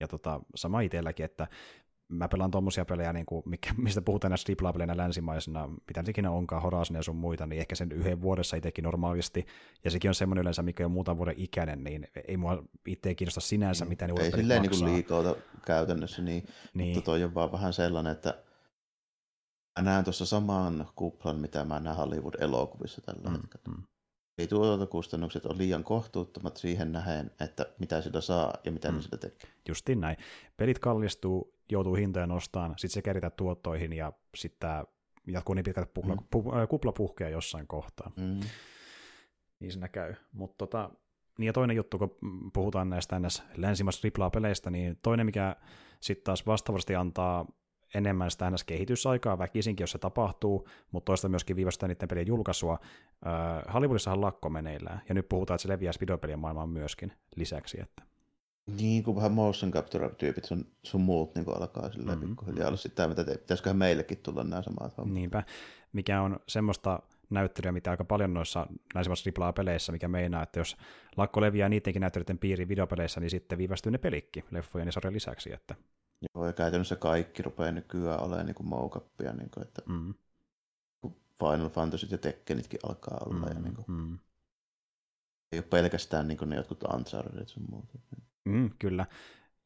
Ja 0.00 0.08
tota, 0.08 0.40
sama 0.54 0.80
itselläkin, 0.80 1.24
että 1.24 1.46
mä 2.08 2.28
pelaan 2.28 2.50
tommosia 2.50 2.84
pelejä, 2.84 3.12
niin 3.12 3.26
kuin, 3.26 3.42
mikä, 3.46 3.74
mistä 3.82 4.02
puhutaan 4.02 4.30
näistä 4.30 4.52
AAA-peleinä 4.62 4.96
länsimaisena, 4.96 5.68
mitä 5.88 6.00
nyt 6.02 6.08
ikinä 6.08 6.30
onkaan, 6.30 6.62
Horizon 6.62 6.96
ja 6.96 7.02
sun 7.02 7.16
muita, 7.16 7.46
niin 7.46 7.60
ehkä 7.60 7.74
sen 7.74 7.92
yhden 7.92 8.22
vuodessa 8.22 8.56
itsekin 8.56 8.84
normaalisti, 8.84 9.46
ja 9.84 9.90
sekin 9.90 10.08
on 10.10 10.14
semmoinen 10.14 10.42
yleensä, 10.42 10.62
mikä 10.62 10.84
on 10.84 10.90
muutaman 10.90 11.18
vuoden 11.18 11.34
ikäinen, 11.38 11.84
niin 11.84 12.08
ei 12.28 12.36
mua 12.36 12.62
itse 12.86 13.14
kiinnosta 13.14 13.40
sinänsä, 13.40 13.84
mitä 13.84 14.06
ne 14.06 14.12
Mm. 14.12 14.16
ei 14.18 14.22
uudet 14.22 14.30
pelit 14.30 14.42
silleen 14.42 14.62
niin 14.62 14.70
maksaa. 14.70 14.86
kuin 14.88 14.94
liikauta 14.96 15.36
käytännössä, 15.66 16.22
niin, 16.22 16.46
niin, 16.74 16.94
mutta 16.96 17.04
toi 17.04 17.24
on 17.24 17.34
vaan 17.34 17.52
vähän 17.52 17.72
sellainen, 17.72 18.12
että 18.12 18.42
mä 19.78 19.84
näen 19.84 20.04
tuossa 20.04 20.26
saman 20.26 20.86
kuplan, 20.94 21.36
mitä 21.36 21.64
mä 21.64 21.80
näen 21.80 21.96
Hollywood-elokuvissa 21.96 23.00
tällä 23.00 23.30
mm, 23.30 23.36
hetkellä. 23.36 23.76
mm, 23.78 23.82
Eli 24.38 24.46
tuotantokustannukset 24.46 25.46
on 25.46 25.58
liian 25.58 25.84
kohtuuttomat 25.84 26.56
siihen 26.56 26.92
nähen, 26.92 27.30
että 27.40 27.66
mitä 27.78 28.00
sillä 28.02 28.20
saa 28.20 28.54
ja 28.64 28.72
mitä 28.72 28.88
Mm. 28.90 28.94
ne 28.96 29.02
sillä 29.02 29.18
tekee. 29.18 29.50
justiin 29.68 30.00
näin. 30.00 30.16
Pelit 30.56 30.78
kallistuu, 30.78 31.54
joutuu 31.72 31.94
hintoja 31.94 32.26
nostaan, 32.26 32.74
sitten 32.76 32.94
se 32.94 33.02
keritää 33.02 33.30
tuottoihin, 33.30 33.92
ja 33.92 34.12
sitten 34.36 34.60
tämä 34.60 34.84
jatkuu 35.26 35.54
niin 35.54 35.64
pitkälti, 35.64 35.90
kupla, 35.94 36.14
Mm. 36.14 36.24
pu, 36.30 36.52
äh, 36.56 36.68
kupla 36.68 36.92
puhkeaa 36.92 37.30
jossain 37.30 37.66
kohtaa. 37.66 38.10
Mm. 38.16 38.40
niin 39.60 39.72
siinä 39.72 39.88
käy. 39.88 40.14
Mutta 40.32 40.56
tota, 40.58 40.90
niin 41.38 41.46
ja 41.46 41.52
toinen 41.52 41.76
juttu, 41.76 41.98
kun 41.98 42.16
puhutaan 42.52 42.90
näistä 42.90 43.18
ns. 43.20 43.42
länsimaista 43.56 44.08
AAA-peleistä, 44.08 44.70
niin 44.70 44.98
toinen, 45.02 45.26
mikä 45.26 45.56
sitten 46.00 46.24
taas 46.24 46.46
vastaavasti 46.46 46.94
antaa 46.94 47.46
enemmän 47.94 48.30
sitä 48.30 48.50
ns. 48.50 48.64
kehitysaikaa 48.64 49.38
väkisinkin, 49.38 49.82
jos 49.82 49.90
se 49.90 49.98
tapahtuu, 49.98 50.68
mutta 50.92 51.04
toista 51.10 51.28
myöskin 51.28 51.56
viivästää 51.56 51.88
niiden 51.88 52.08
pelien 52.08 52.26
julkaisua. 52.26 52.78
Äh, 53.26 53.74
Hollywoodissahan 53.74 54.20
lakko 54.20 54.50
meneillään, 54.50 55.00
ja 55.08 55.14
nyt 55.14 55.28
puhutaan, 55.28 55.54
että 55.54 55.62
se 55.62 55.68
leviää 55.68 55.92
videopelien 56.00 56.38
maailmaan 56.38 56.68
myöskin 56.68 57.12
lisäksi. 57.36 57.80
Että. 57.80 58.02
Niin 58.78 59.04
kuin 59.04 59.16
vähän 59.16 59.32
motion 59.32 59.72
capture-tyypit 59.72 60.44
sun, 60.44 60.66
sun 60.82 61.00
muut 61.00 61.34
niin 61.34 61.44
kuin 61.44 61.56
alkaa 61.56 61.90
silleen 61.92 62.18
Mhm. 62.18 62.28
pikkuhiljaa 62.28 62.66
olla 62.68 62.76
sitä, 62.76 63.08
mitä 63.08 63.24
te, 63.24 63.38
pitäisiköhän 63.38 63.76
meillekin 63.76 64.18
tulla 64.18 64.44
nämä 64.44 64.62
samat 64.62 64.96
hommat. 64.98 65.14
Niinpä, 65.14 65.42
mikä 65.92 66.22
on 66.22 66.40
semmoista 66.48 67.02
näyttelyä, 67.30 67.72
mitä 67.72 67.90
aika 67.90 68.04
paljon 68.04 68.34
noissa 68.34 68.66
länsimaisissa 68.94 69.30
AAA-peleissä, 69.40 69.92
mikä 69.92 70.08
meinaa, 70.08 70.42
että 70.42 70.60
jos 70.60 70.76
lakko 71.16 71.40
leviää 71.40 71.68
niidenkin 71.68 72.00
näyttelyiden 72.00 72.38
piiriin 72.38 72.68
videopeleissä, 72.68 73.20
niin 73.20 73.30
sitten 73.30 73.58
viivästyy 73.58 73.92
ne 73.92 73.98
pelikki 73.98 74.44
leffojen 74.50 74.88
ja 74.88 74.92
sarjan 74.92 75.14
lisäksi. 75.14 75.52
Että. 75.52 75.74
Joo, 76.34 76.46
ja 76.46 76.52
käytännössä 76.52 76.96
kaikki 76.96 77.42
rupeaa 77.42 77.72
nykyään 77.72 78.22
olemaan 78.22 78.46
niin 78.46 78.54
kuin 78.54 78.66
moukappia, 78.68 79.32
niin 79.32 79.50
kuin, 79.50 79.66
että 79.66 79.82
Mm. 79.86 80.14
Final 81.38 81.68
Fantasy 81.68 82.06
ja 82.10 82.18
Tekkenitkin 82.18 82.80
alkaa 82.82 83.20
olla, 83.26 83.46
ja 83.46 83.60
niin 83.60 83.74
kuin, 83.74 83.84
mm. 83.88 84.18
ei 85.52 85.58
ole 85.58 85.66
pelkästään 85.70 86.28
niin 86.28 86.38
kuin 86.38 86.50
ne 86.50 86.56
jotkut 86.56 86.82
Uncharted 86.82 87.46
sun 87.46 87.64
muuta. 87.70 87.98
Mm, 88.44 88.70
kyllä. 88.78 89.06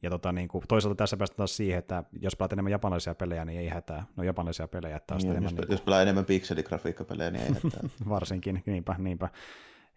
Ja 0.02 0.10
tota, 0.10 0.32
niin 0.32 0.48
kuin, 0.48 0.64
toisaalta 0.68 0.96
tässä 0.96 1.16
päästään 1.16 1.36
taas 1.36 1.56
siihen, 1.56 1.78
että 1.78 2.04
jos 2.20 2.36
pelaat 2.36 2.52
enemmän 2.52 2.70
japanilaisia 2.70 3.14
pelejä, 3.14 3.44
niin 3.44 3.60
ei 3.60 3.68
hätää. 3.68 4.06
No 4.16 4.24
japanilaisia 4.24 4.68
pelejä, 4.68 4.96
että 4.96 5.06
taas 5.06 5.22
Niin, 5.22 5.30
enemmän 5.30 5.50
jos, 5.56 5.60
niin 5.60 5.72
jos 5.72 5.80
pelaa 5.80 6.02
enemmän 6.02 6.24
pikseligrafiikkapelejä, 6.24 7.30
niin 7.30 7.44
ei 7.44 7.52
hätää. 7.54 7.88
varsinkin, 8.08 8.62
niinpä, 8.66 8.94
niinpä. 8.98 9.28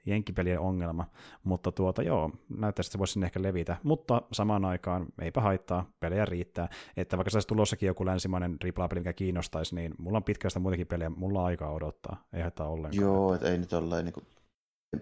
Jenkkipelien 0.06 0.60
ongelma, 0.60 1.06
mutta 1.44 1.72
tuota 1.72 2.04
joo, 2.04 2.32
näyttäisi, 2.50 2.88
että 2.88 2.92
se 2.92 3.00
voisi 3.00 3.14
sinne 3.14 3.26
ehkä 3.26 3.42
levitä, 3.42 3.78
mutta 3.84 4.22
samaan 4.32 4.66
aikaan 4.66 5.06
eipä 5.22 5.42
haittaa, 5.42 5.92
pelejä 6.00 6.26
riittää, 6.26 6.70
että 6.98 7.18
vaikka 7.18 7.30
se 7.30 7.38
olisi 7.38 7.48
tulossakin 7.48 7.88
joku 7.88 8.06
länsimainen 8.06 8.58
AAA-peli, 8.78 9.00
mikä 9.00 9.14
kiinnostaisi, 9.14 9.76
niin 9.76 9.94
mulla 9.98 10.18
on 10.18 10.24
pitkästä 10.24 10.60
muitakin 10.60 10.88
pelejä, 10.88 11.10
mulla 11.10 11.40
on 11.40 11.46
aikaa 11.46 11.72
odottaa, 11.72 12.24
ei 12.34 12.42
haittaa 12.42 12.68
ollenkaan. 12.68 13.02
Joo, 13.02 13.34
että 13.34 13.50
ei 13.50 13.58
nyt 13.58 13.74
olla, 13.74 14.02
niin 14.02 14.14
kuin, 14.14 14.26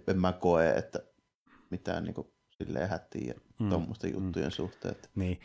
en, 0.07 0.21
mä 0.21 0.33
koe, 0.33 0.69
että 0.69 0.99
mitään 1.69 2.03
niin 2.03 2.13
kuin, 2.13 2.27
silleen 2.49 2.89
hätiä 2.89 3.27
ja 3.27 3.49
Mm, 3.59 3.69
tuommoisten 3.69 4.11
mm. 4.11 4.23
juttujen 4.23 4.51
suhteen. 4.51 4.91
Että 4.91 5.09
Niin, 5.15 5.39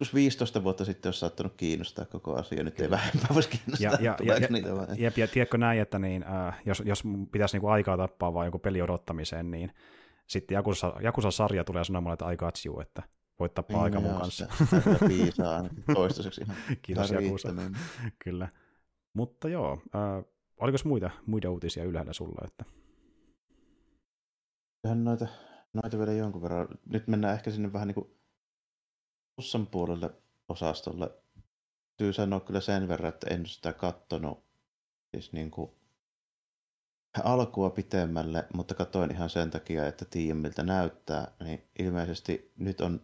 Plus 0.00 0.14
15 0.14 0.64
vuotta 0.64 0.84
sitten 0.84 1.08
olisi 1.08 1.20
saattanut 1.20 1.52
kiinnostaa 1.56 2.04
koko 2.04 2.34
asia, 2.36 2.62
nyt 2.64 2.80
ei 2.80 2.90
vähemmän 2.90 3.26
voisi 3.34 3.48
kiinnostaa. 3.48 4.00
Ja- 4.02 4.16
ja- 4.22 4.38
ja- 4.38 4.48
niitä 4.50 4.76
vai? 4.76 4.86
Jep, 4.98 5.18
ja 5.18 5.28
tiedätkö 5.28 5.58
näin, 5.58 5.80
että 5.80 5.98
niin, 5.98 6.24
äh, 6.28 6.60
jos, 6.66 6.82
jos 6.86 7.02
pitäisi 7.32 7.54
niinku 7.56 7.66
aikaa 7.68 7.96
tappaa 7.96 8.34
vaan 8.34 8.46
joku 8.46 8.58
peli 8.58 8.82
odottamiseen, 8.82 9.50
niin 9.50 9.72
sitten 10.26 10.54
Jakusa, 10.54 10.94
Jakusa-sarja 11.02 11.64
tulee 11.64 11.84
sanomaan, 11.84 12.12
että 12.12 12.30
I 12.30 12.36
got 12.36 12.54
you, 12.66 12.80
että 12.80 13.02
voit 13.40 13.54
tappaa 13.54 13.76
Niin, 13.76 13.84
aika 13.84 14.00
mun 14.00 14.20
kanssa. 14.20 14.46
kyllä 14.84 14.98
piisaa 15.08 15.64
toistaiseksi 15.94 16.40
ihan, 16.40 16.56
Kiitos 16.82 17.10
Jakusa. 17.10 17.48
Kyllä. 18.24 18.48
Mutta 19.14 19.48
joo, 19.48 19.72
äh, 19.94 20.24
oliko 20.56 20.78
muita, 20.84 21.10
muita 21.26 21.50
uutisia 21.50 21.84
ylhäällä 21.84 22.12
sulla? 22.12 22.44
Että... 22.46 22.64
Kyllähän 24.82 25.04
noita, 25.04 25.26
noita 25.74 25.98
vielä 25.98 26.12
jonkun 26.12 26.42
verran. 26.42 26.68
Nyt 26.86 27.08
mennään 27.08 27.34
ehkä 27.34 27.50
sinne 27.50 27.72
vähän 27.72 27.88
niin 27.88 27.94
kuin 27.94 28.19
plussan 29.40 29.66
puolelle 29.66 30.10
osastolle. 30.48 31.10
Täytyy 31.96 32.12
sanoa 32.12 32.40
kyllä 32.40 32.60
sen 32.60 32.88
verran, 32.88 33.08
että 33.08 33.34
en 33.34 33.46
sitä 33.46 33.72
kattonut 33.72 34.44
siis 35.10 35.32
niin 35.32 35.50
kuin 35.50 35.70
alkua 37.24 37.70
pitemmälle, 37.70 38.46
mutta 38.54 38.74
katsoin 38.74 39.10
ihan 39.10 39.30
sen 39.30 39.50
takia, 39.50 39.86
että 39.86 40.04
tiedän 40.04 40.36
miltä 40.36 40.62
näyttää, 40.62 41.32
niin 41.44 41.62
ilmeisesti 41.78 42.52
nyt 42.56 42.80
on 42.80 43.00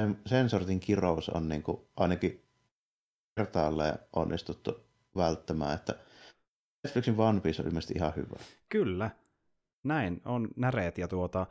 sen- 0.00 0.20
sen 0.26 0.50
sortin 0.50 0.80
kirous 0.80 1.28
on 1.28 1.48
niin 1.48 1.62
kuin 1.62 1.80
ainakin 1.96 2.44
kertaalleen 3.36 3.98
onnistuttu 4.12 4.84
välttämään, 5.16 5.74
että 5.74 5.94
Netflixin 6.84 7.20
One 7.20 7.40
Piece 7.40 7.62
on 7.62 7.68
ilmeisesti 7.68 7.94
ihan 7.96 8.12
hyvä. 8.16 8.36
Kyllä. 8.68 9.10
näin, 9.82 10.22
on 10.24 10.48
näreet 10.56 10.98
ja 10.98 11.08
tuota, 11.08 11.46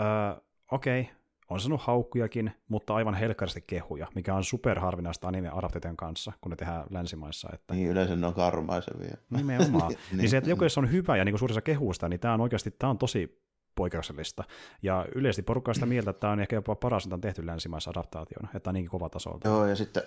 öö, 0.00 0.42
okei, 0.70 1.00
okay, 1.00 1.21
on 1.52 1.60
sanonut 1.60 1.82
haukkujakin, 1.82 2.52
mutta 2.68 2.94
aivan 2.94 3.14
helkkaristi 3.14 3.64
kehuja, 3.66 4.06
mikä 4.14 4.34
on 4.34 4.44
superharvinaista 4.44 5.28
anime-adaptaation 5.28 5.96
kanssa, 5.96 6.32
kun 6.40 6.50
ne 6.50 6.56
tehdään 6.56 6.84
länsimaissa. 6.90 7.48
Että... 7.52 7.74
Niin, 7.74 7.88
yleensä 7.88 8.16
ne 8.16 8.26
on 8.26 8.34
karmaisevia. 8.34 9.16
Nimenomaan. 9.30 9.88
niin, 9.88 9.98
niin 10.18 10.28
se, 10.28 10.36
että 10.36 10.50
joku 10.50 10.64
jos 10.64 10.78
on 10.78 10.92
hyvä 10.92 11.16
ja 11.16 11.24
niin 11.24 11.38
suurissa 11.38 11.60
kehuista, 11.60 12.08
niin 12.08 12.20
tämä 12.20 12.34
on 12.34 12.40
oikeasti 12.40 12.70
tämä 12.70 12.90
on 12.90 12.98
tosi 12.98 13.42
poikkeuksellista. 13.74 14.44
Ja 14.82 15.06
yleisesti 15.14 15.42
porukka 15.42 15.70
on 15.70 15.74
sitä 15.74 15.86
mieltä, 15.86 16.10
että 16.10 16.20
tämä 16.20 16.32
on 16.32 16.40
ehkä 16.40 16.56
jopa 16.56 16.74
paras, 16.74 17.06
mitä 17.06 17.14
on 17.14 17.20
tehty 17.20 17.46
länsimaissa 17.46 17.90
adaptaationa, 17.90 18.48
että 18.54 18.70
on 18.70 18.74
niinkin 18.74 18.90
kova 18.90 19.08
taso. 19.08 19.38
Joo, 19.44 19.66
ja 19.66 19.76
sitten 19.76 20.02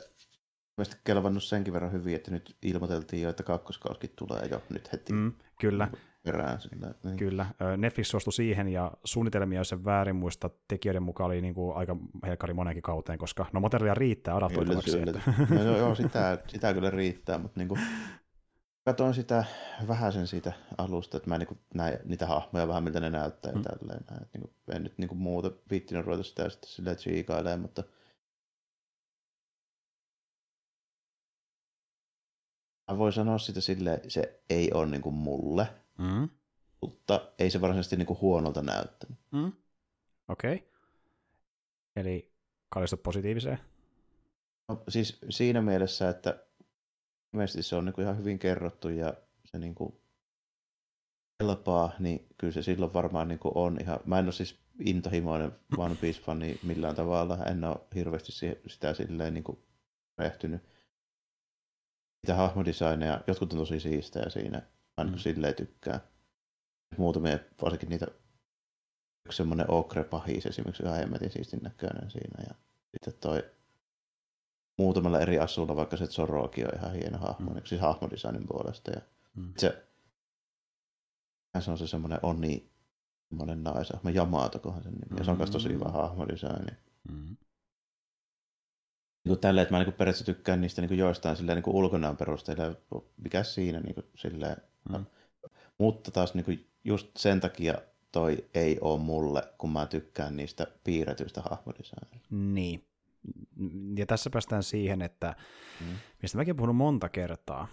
mielestäni 0.78 1.02
kelvannut 1.04 1.44
senkin 1.44 1.74
verran 1.74 1.92
hyvin, 1.92 2.16
että 2.16 2.32
nyt 2.32 2.58
ilmoiteltiin 2.62 3.22
jo, 3.22 3.30
että 3.30 3.44
kakkoskauskin 3.44 4.10
tulee 4.16 4.46
jo 4.52 4.62
nyt 4.70 4.92
heti. 4.92 5.14
Mm, 5.14 5.34
kyllä. 5.60 5.88
Perään 6.26 6.62
sillä, 6.62 6.94
niin. 7.04 7.18
Kyllä. 7.18 7.46
Netflix 7.78 8.08
suostui 8.08 8.34
siihen, 8.34 8.68
ja 8.68 8.92
suunnitelmia, 9.04 9.60
jos 9.60 9.70
sen 9.70 9.86
väärin 9.86 10.16
muista, 10.16 10.50
tekijöiden 10.68 11.04
mukaan 11.04 11.28
oli 11.28 11.42
niin 11.42 11.54
kuin 11.54 11.78
aika 11.78 11.98
helkari 12.26 12.54
monenkin 12.54 12.84
kauteen, 12.84 13.20
koska 13.20 13.46
no 13.54 13.60
materiaalia 13.60 13.94
riittää 13.94 14.36
adaptoitavaksi. 14.36 15.00
Kyllä, 15.00 15.20
että... 15.20 15.56
no, 15.56 15.64
joo, 15.64 15.78
joo 15.78 15.96
sitä, 16.06 16.38
sitä 16.48 16.74
kyllä 16.74 16.90
riittää, 16.90 17.38
mutta 17.38 17.60
niin 17.60 17.68
kuin, 17.68 17.80
Katoin 18.86 19.14
sitä 19.14 19.46
vähän 19.88 20.14
sen 20.14 20.28
siitä 20.28 20.54
alusta, 20.78 21.18
että 21.18 21.30
mä 21.30 21.38
niin 21.38 21.60
näin 21.74 22.00
niitä 22.04 22.28
hahmoja 22.28 22.68
vähän 22.68 22.84
miltä 22.84 23.00
ne 23.00 23.10
näyttää 23.10 23.52
ja 23.52 23.58
mm. 23.58 23.64
tälleen. 23.64 24.06
Näin. 24.10 24.28
Niin 24.34 24.42
kuin, 24.42 24.76
en 24.76 24.84
nyt 24.84 24.98
niin 24.98 25.08
kuin 25.08 25.20
muuta 25.20 25.52
viittinyt 25.70 26.06
ruveta 26.06 26.24
sitä 26.24 26.50
sitten 26.50 26.70
silleen 26.70 26.96
tsiikailemaan, 26.96 27.60
mutta 27.60 27.84
mä 32.92 32.98
voin 32.98 33.14
sanoa 33.14 33.38
sitä 33.38 33.62
silleen, 33.62 34.12
se 34.12 34.42
ei 34.50 34.72
ole 34.74 34.86
niin 34.86 35.02
kuin 35.02 35.16
mulle, 35.16 35.68
mm. 35.98 36.30
mutta 36.82 37.32
ei 37.40 37.50
se 37.50 37.62
varsinaisesti 37.62 37.96
niin 37.96 38.06
kuin 38.06 38.22
huonolta 38.22 38.62
näyttänyt. 38.62 39.20
Mm. 39.32 39.52
Okei. 40.28 40.56
Okay. 40.56 40.68
Eli 41.96 42.32
kallistut 42.70 43.04
positiiviseen? 43.04 43.60
No, 44.68 44.84
siis 44.90 45.20
siinä 45.30 45.62
mielessä, 45.62 46.10
että 46.10 46.46
ilmeisesti 47.34 47.64
se 47.64 47.76
on 47.76 47.86
niin 47.86 47.94
kuin 47.94 48.04
ihan 48.04 48.18
hyvin 48.18 48.40
kerrottu 48.40 48.90
ja 48.90 49.14
se 49.46 49.60
niin 49.60 49.76
kuin 49.76 50.00
kelpaa, 51.40 51.92
niin 52.00 52.28
kyllä 52.38 52.54
se 52.54 52.64
silloin 52.64 52.94
varmaan 52.94 53.28
niin 53.28 53.40
kuin 53.40 53.52
on 53.56 53.78
ihan, 53.82 54.00
mä 54.06 54.20
en 54.20 54.26
ole 54.26 54.32
siis 54.32 54.60
intohimoinen 54.80 55.52
One 55.78 55.96
Piece-fani 55.96 56.60
millään 56.64 56.96
tavalla, 56.96 57.46
en 57.46 57.64
ole 57.64 57.78
hirveästi 57.96 58.32
sitä 58.68 58.94
silleen 58.94 59.34
niin 59.34 59.44
kuin 59.44 59.60
rehtynyt. 60.18 60.62
Mitä 62.24 62.36
hahmodesigneja, 62.36 63.22
jotkut 63.28 63.54
on 63.54 63.60
tosi 63.60 63.80
siistejä 63.80 64.30
siinä, 64.30 64.62
mä 64.98 65.04
niin 65.04 65.16
mm. 65.16 65.20
silleen 65.20 65.56
tykkään. 65.56 66.00
Muutamia, 66.98 67.40
varsinkin 67.62 67.90
niitä, 67.90 68.08
yksi 69.26 69.38
semmoinen 69.38 69.72
okre 69.72 70.04
pahis 70.04 70.46
esimerkiksi 70.46 70.84
ihan 70.84 70.98
hemmetin 70.98 71.32
siistin 71.32 71.60
näköinen 71.64 72.12
siinä 72.12 72.44
ja 72.48 72.56
sitten 72.94 73.14
toi 73.22 73.44
muutamalla 74.78 75.20
eri 75.20 75.40
asulla, 75.40 75.76
vaikka 75.76 75.98
se 75.98 76.08
Zorokin 76.08 76.68
on 76.68 76.80
ihan 76.80 76.94
hieno 76.94 77.18
hahmo, 77.18 77.52
mm. 77.52 77.62
siis 77.64 77.82
hahmodesignin 77.82 78.48
puolesta. 78.48 78.92
Ja 78.92 79.02
mm. 79.36 79.54
se, 79.58 79.86
se 81.60 81.72
on 81.72 81.78
se 81.78 81.88
semmoinen 81.88 82.20
Oni, 82.24 82.72
semmoinen 83.30 83.64
naisahmo, 83.64 84.10
Yamato, 84.10 84.76
sen 84.84 84.94
nimi, 84.94 85.20
ja 85.20 85.24
se 85.24 85.32
on 85.32 85.38
myös 85.38 85.52
tosi 85.52 85.70
hyvä 85.70 85.86
mm. 85.86 85.94
hahmodesigni. 85.94 86.78
Mm. 87.12 87.38
Niin 89.26 89.40
tällä, 89.40 89.62
että 89.62 89.74
mä 89.74 89.84
niin 89.84 89.94
periaatteessa 89.94 90.26
tykkään 90.26 90.62
niistä 90.62 90.82
niin 90.82 90.98
joistain 90.98 91.38
silleen, 91.38 91.56
niin 91.56 91.76
ulkonäön 91.76 92.18
perusteella, 92.18 92.76
mikä 93.18 93.44
siinä 93.44 93.80
niin 93.80 93.96
kuin, 93.96 94.06
silleen, 94.16 94.58
mm. 94.90 95.06
mutta 95.78 96.12
taas 96.12 96.34
niin 96.34 96.46
kuin, 96.46 96.68
just 96.84 97.08
sen 97.18 97.40
takia 97.40 97.74
toi 98.12 98.46
ei 98.54 98.78
ole 98.82 99.00
mulle, 99.00 99.44
kun 99.58 99.72
mä 99.72 99.86
tykkään 99.86 100.38
niistä 100.38 100.68
piirretyistä 100.84 101.42
hahmodesigneista. 101.42 102.28
Niin, 102.30 102.86
ja 103.98 104.06
tässä 104.06 104.30
päästään 104.30 104.64
siihen, 104.64 105.02
että 105.02 105.36
mm. 105.82 105.96
mistä 106.22 106.38
mäkin 106.38 106.56
puhunut 106.56 106.76
monta 106.76 107.10
kertaa, 107.10 107.68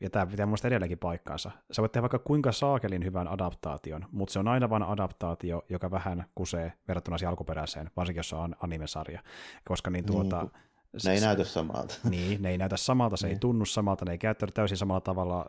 ja 0.00 0.10
tämä 0.10 0.26
pitää 0.26 0.46
muista 0.46 0.68
edelläkin 0.68 0.98
paikkaansa. 0.98 1.50
Sä 1.72 1.82
voit 1.82 1.92
tehdä 1.92 2.02
vaikka 2.02 2.18
kuinka 2.18 2.52
saakelin 2.52 3.04
hyvän 3.04 3.28
adaptaation, 3.28 4.06
mutta 4.12 4.32
se 4.32 4.38
on 4.38 4.48
aina 4.48 4.70
vain 4.70 4.82
adaptaatio, 4.82 5.62
joka 5.68 5.90
vähän 5.90 6.24
kusee 6.34 6.72
verrattuna 6.88 7.18
siihen 7.18 7.30
alkuperäiseen, 7.30 7.90
varsinkin 7.96 8.18
jos 8.18 8.28
se 8.28 8.36
on 8.36 8.56
animesarja. 8.60 9.22
Koska 9.64 9.90
niin 9.90 10.06
tuota... 10.06 10.40
Niin, 10.40 10.69
ne 11.04 11.12
ei 11.12 11.20
näytä 11.20 11.44
samalta. 11.44 11.94
Niin, 12.10 12.42
ne 12.42 12.50
ei 12.50 12.58
näytä 12.58 12.76
samalta, 12.76 13.16
se 13.16 13.26
niin. 13.26 13.34
ei 13.34 13.38
tunnu 13.38 13.64
samalta, 13.64 14.04
ne 14.04 14.12
ei 14.12 14.18
käyttäydy 14.18 14.52
täysin 14.52 14.76
samalla 14.76 15.00
tavalla. 15.00 15.46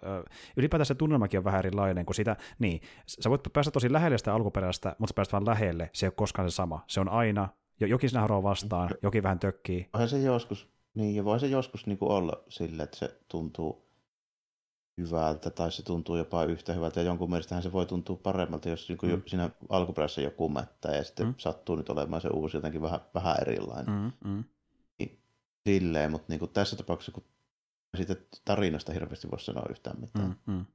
Ylipäätään 0.57 0.85
se 0.85 0.95
tunnelmakin 0.95 1.37
on 1.37 1.43
vähän 1.43 1.59
erilainen 1.59 2.05
kuin 2.05 2.15
sitä, 2.15 2.35
niin, 2.59 2.81
sä 3.07 3.29
voit 3.29 3.41
päästä 3.53 3.71
tosi 3.71 3.93
lähelle 3.93 4.17
sitä 4.17 4.33
alkuperäistä, 4.33 4.95
mutta 4.99 5.11
sä 5.11 5.15
pääset 5.15 5.31
vaan 5.31 5.45
lähelle, 5.45 5.89
se 5.93 6.05
ei 6.05 6.07
ole 6.07 6.13
koskaan 6.15 6.51
se 6.51 6.55
sama. 6.55 6.83
Se 6.87 6.99
on 6.99 7.09
aina 7.09 7.49
jokin 7.79 8.09
sinä 8.09 8.21
haroaa 8.21 8.43
vastaan, 8.43 8.89
jokin 9.03 9.23
vähän 9.23 9.39
tökkii. 9.39 9.89
Voihan 9.93 10.09
se 10.09 10.19
joskus, 10.19 10.67
niin, 10.93 11.15
ja 11.15 11.25
voi 11.25 11.39
se 11.39 11.47
joskus 11.47 11.85
niin 11.85 11.97
kuin 11.97 12.11
olla 12.11 12.43
sille, 12.49 12.83
että 12.83 12.97
se 12.97 13.19
tuntuu 13.27 13.91
hyvältä 14.97 15.49
tai 15.49 15.71
se 15.71 15.83
tuntuu 15.83 16.15
jopa 16.15 16.43
yhtä 16.43 16.73
hyvältä 16.73 16.99
ja 16.99 17.05
jonkun 17.05 17.29
mielestähän 17.29 17.63
se 17.63 17.71
voi 17.71 17.85
tuntua 17.85 18.19
paremmalta, 18.23 18.69
jos 18.69 18.89
niin 18.89 18.97
kuin 18.97 19.11
mm. 19.11 19.21
siinä 19.27 19.49
alkuperäisessä 19.69 20.21
joku 20.21 20.49
mättää 20.49 20.95
ja 20.95 21.03
sitten 21.03 21.27
mm. 21.27 21.33
sattuu 21.37 21.75
nyt 21.75 21.89
olemaan 21.89 22.21
se 22.21 22.27
uusi 22.27 22.57
jotenkin 22.57 22.81
vähän, 22.81 22.99
vähän 23.13 23.35
erilainen. 23.41 23.95
Mm, 23.95 24.31
mm. 24.31 24.43
Niin, 25.65 25.81
silleen, 25.81 26.11
mutta 26.11 26.25
niin 26.30 26.40
kuin 26.40 26.51
tässä 26.51 26.75
tapauksessa, 26.75 27.11
kun 27.11 27.23
siitä 27.98 28.15
tarinasta 28.45 28.93
hirveästi 28.93 29.31
voisi 29.31 29.45
sanoa 29.45 29.65
yhtään 29.69 29.99
mitään. 29.99 30.38
Mm, 30.48 30.53
mm. 30.53 30.65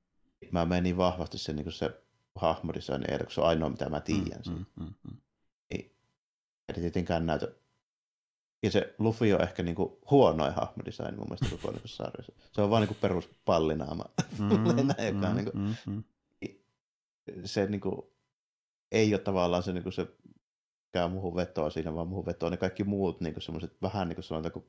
Mä 0.50 0.66
menen 0.66 0.82
niin 0.82 0.97
vahvasti 0.97 1.39
se, 1.39 1.52
niin 1.52 1.65
kuin 1.65 1.73
se 1.73 2.02
hahmodesign 2.34 3.05
kun 3.18 3.31
se 3.31 3.40
on 3.40 3.47
ainoa, 3.47 3.68
mitä 3.68 3.89
mä 3.89 4.00
tiedän. 4.00 4.42
Mm, 4.47 4.55
mm, 4.55 4.84
mm, 4.84 4.94
mm 5.10 5.16
ei 6.68 6.74
tietenkään 6.74 7.26
näytä. 7.26 7.48
Ja 8.62 8.70
se 8.70 8.94
Luffy 8.98 9.32
on 9.32 9.42
ehkä 9.42 9.62
niinku 9.62 9.98
huonoin 10.10 10.55
hahmodesign 10.55 11.16
mun 11.16 11.26
mielestä 11.28 11.56
koko 11.56 11.70
niinku 11.70 11.89
sarjassa. 11.89 12.32
Se 12.52 12.62
on 12.62 12.70
vaan 12.70 12.82
niinku 12.82 12.97
perus 13.00 13.28
pallinaama. 13.44 14.05
Mm, 14.39 14.48
mm, 14.48 15.34
niinku, 15.34 15.50
mm, 15.55 15.74
mm. 15.86 16.05
Se 17.44 17.66
niinku, 17.66 18.15
ei 18.92 19.15
ole 19.15 19.20
tavallaan 19.20 19.62
se, 19.62 19.73
niinku 19.73 19.90
se 19.90 20.08
mikä 20.97 21.08
muuhun 21.08 21.36
vetoa 21.36 21.70
siinä, 21.70 21.94
vaan 21.94 22.08
muuhun 22.08 22.26
vetoa 22.26 22.50
ne 22.50 22.57
kaikki 22.57 22.84
muut 22.84 23.20
niinku 23.20 23.41
semmoiset 23.41 23.83
vähän 23.83 24.08
niin 24.08 24.16
kuin 24.16 24.25
sanotaanko 24.25 24.66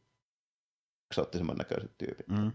eksoottisemman 1.11 1.55
näköiset 1.55 1.97
tyypit. 1.97 2.27
Mm. 2.27 2.51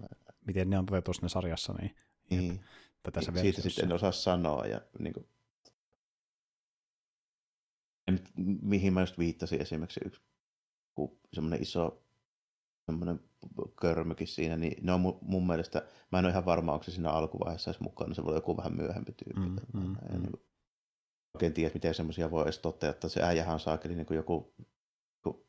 Miten 0.47 0.71
ne 0.71 0.79
on 0.79 0.87
toteutu 0.87 1.13
ne 1.23 1.29
sarjassa, 1.29 1.73
niin, 1.73 1.97
niin. 2.31 2.65
Tässä 3.13 3.33
Siitä 3.41 3.63
sitten 3.63 3.85
en 3.85 3.93
osaa 3.93 4.13
sanoa. 4.13 4.67
Ja, 4.67 4.81
niin 4.99 5.13
kuin, 5.13 5.27
mihin 8.63 8.93
mä 8.93 9.01
just 9.01 9.19
viittasin 9.19 9.61
esimerkiksi 9.61 10.01
yksi 10.05 10.21
semmoinen 11.33 11.63
iso 11.63 12.03
semmoinen 12.87 13.21
körmykin 13.81 14.27
siinä, 14.27 14.57
niin 14.57 14.87
ne 14.87 14.93
on 14.93 15.01
mun, 15.01 15.19
mun 15.23 15.47
mielestä, 15.47 15.87
mä 16.13 16.19
en 16.19 16.25
ole 16.25 16.31
ihan 16.31 16.45
varma, 16.45 16.73
onko 16.73 16.85
se 16.85 16.91
siinä 16.91 17.11
alkuvaiheessa 17.11 17.71
edes 17.71 17.81
mukaan, 17.81 18.11
niin 18.11 18.17
se 18.17 18.23
voi 18.23 18.29
olla 18.29 18.39
joku 18.39 18.57
vähän 18.57 18.77
myöhempi 18.77 19.13
tyyppi. 19.13 19.41
Mm, 19.41 19.81
mm, 19.81 19.97
ja 20.09 20.15
mm. 20.15 20.23
Niin 20.23 20.31
kuin, 20.31 20.43
oikein 21.35 21.53
tiedä, 21.53 21.75
miten 21.75 21.95
semmoisia 21.95 22.31
voi 22.31 22.43
edes 22.43 22.59
toteuttaa. 22.59 23.11
Se 23.11 23.23
äijähän 23.23 23.55
on 23.55 23.61
saakeli 23.61 23.95
niin 23.95 24.07
kuin 24.07 24.17
joku, 24.17 24.55
joku 25.25 25.47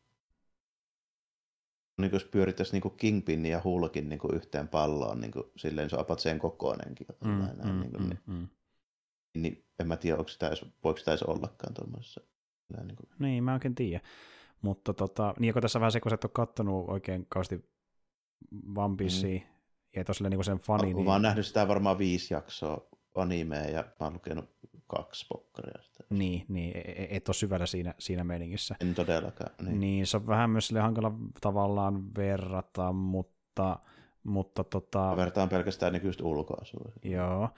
niin 1.98 2.12
kuin 2.12 2.20
jos 2.20 2.30
pyörittäisi 2.32 2.80
niin 2.80 2.98
Kingpin 2.98 3.45
ja 3.45 3.62
Hulkin 3.64 4.10
niin 4.10 4.20
kuin 4.20 4.36
yhteen 4.36 4.68
palloon, 4.68 5.22
niin 5.22 5.32
kuin, 5.32 5.45
silleen 5.56 5.90
se 5.90 5.95
on 5.95 6.02
apat 6.02 6.20
sen 6.20 6.40
kokoinenkin. 6.40 7.08
Mm, 7.24 7.30
näin, 7.30 7.58
mm, 7.64 7.80
niin, 7.80 7.92
kuin, 7.92 8.03
mm, 8.03 8.10
niin, 8.10 8.20
mm. 8.26 8.48
niin, 9.36 9.66
en 9.80 9.88
mä 9.88 9.98
tiedä, 9.98 10.18
onko 10.18 10.30
sitä 10.30 10.48
edes, 10.48 10.66
voiko 10.84 10.98
sitä 10.98 11.12
edes 11.12 11.24
ollakaan 11.24 11.74
tuommoisessa 11.74 12.22
niin, 12.84 12.95
kuin... 12.95 13.10
niin, 13.20 13.44
mä 13.44 13.53
oikein 13.53 13.76
tiedä. 13.76 14.02
Mutta 14.62 14.94
tota, 14.94 15.34
niin 15.40 15.53
kun 15.53 15.62
tässä 15.62 15.80
vähän 15.80 15.92
se, 15.92 16.00
kun 16.00 16.10
sä 16.10 16.16
et 16.16 16.24
ole 16.24 16.32
kattonut 16.34 16.90
oikein 16.90 17.26
kauheasti 17.30 17.70
One 18.76 18.95
Piecea, 18.98 19.40
mm. 19.40 19.45
ja 19.95 20.02
et 20.02 20.10
ole 20.10 20.30
niin 20.30 20.44
sen 20.44 20.58
fani. 20.58 20.94
Niin... 20.94 21.06
Mä 21.06 21.12
oon 21.12 21.22
nähnyt 21.22 21.45
sitä 21.45 21.68
varmaan 21.68 21.98
viisi 21.98 22.34
jaksoa 22.34 22.88
animea 23.16 23.66
ja 23.66 23.82
mä 24.00 24.06
oon 24.06 24.14
lukenut 24.14 24.50
kaksi 24.95 25.25
pokkaria. 25.30 25.83
Sitä. 25.83 26.03
Niin, 26.09 26.45
niin, 26.47 26.77
e, 26.77 26.80
e, 26.80 27.07
et 27.09 27.30
ole 27.30 27.33
syvällä 27.33 27.65
siinä, 27.65 27.93
siinä 27.99 28.23
meiningissä. 28.23 28.75
En 28.81 28.95
todellakaan. 28.95 29.51
Niin. 29.61 29.80
niin, 29.80 30.07
se 30.07 30.17
on 30.17 30.27
vähän 30.27 30.49
myös 30.49 30.67
sille 30.67 30.81
hankala 30.81 31.11
tavallaan 31.41 32.15
verrata, 32.15 32.93
mutta, 32.93 33.80
mutta 34.23 34.63
tota... 34.63 35.15
Vertaan 35.15 35.49
pelkästään 35.49 35.93
nykyistä 35.93 36.23
ulkoasua. 36.23 36.91
Joo, 37.03 37.49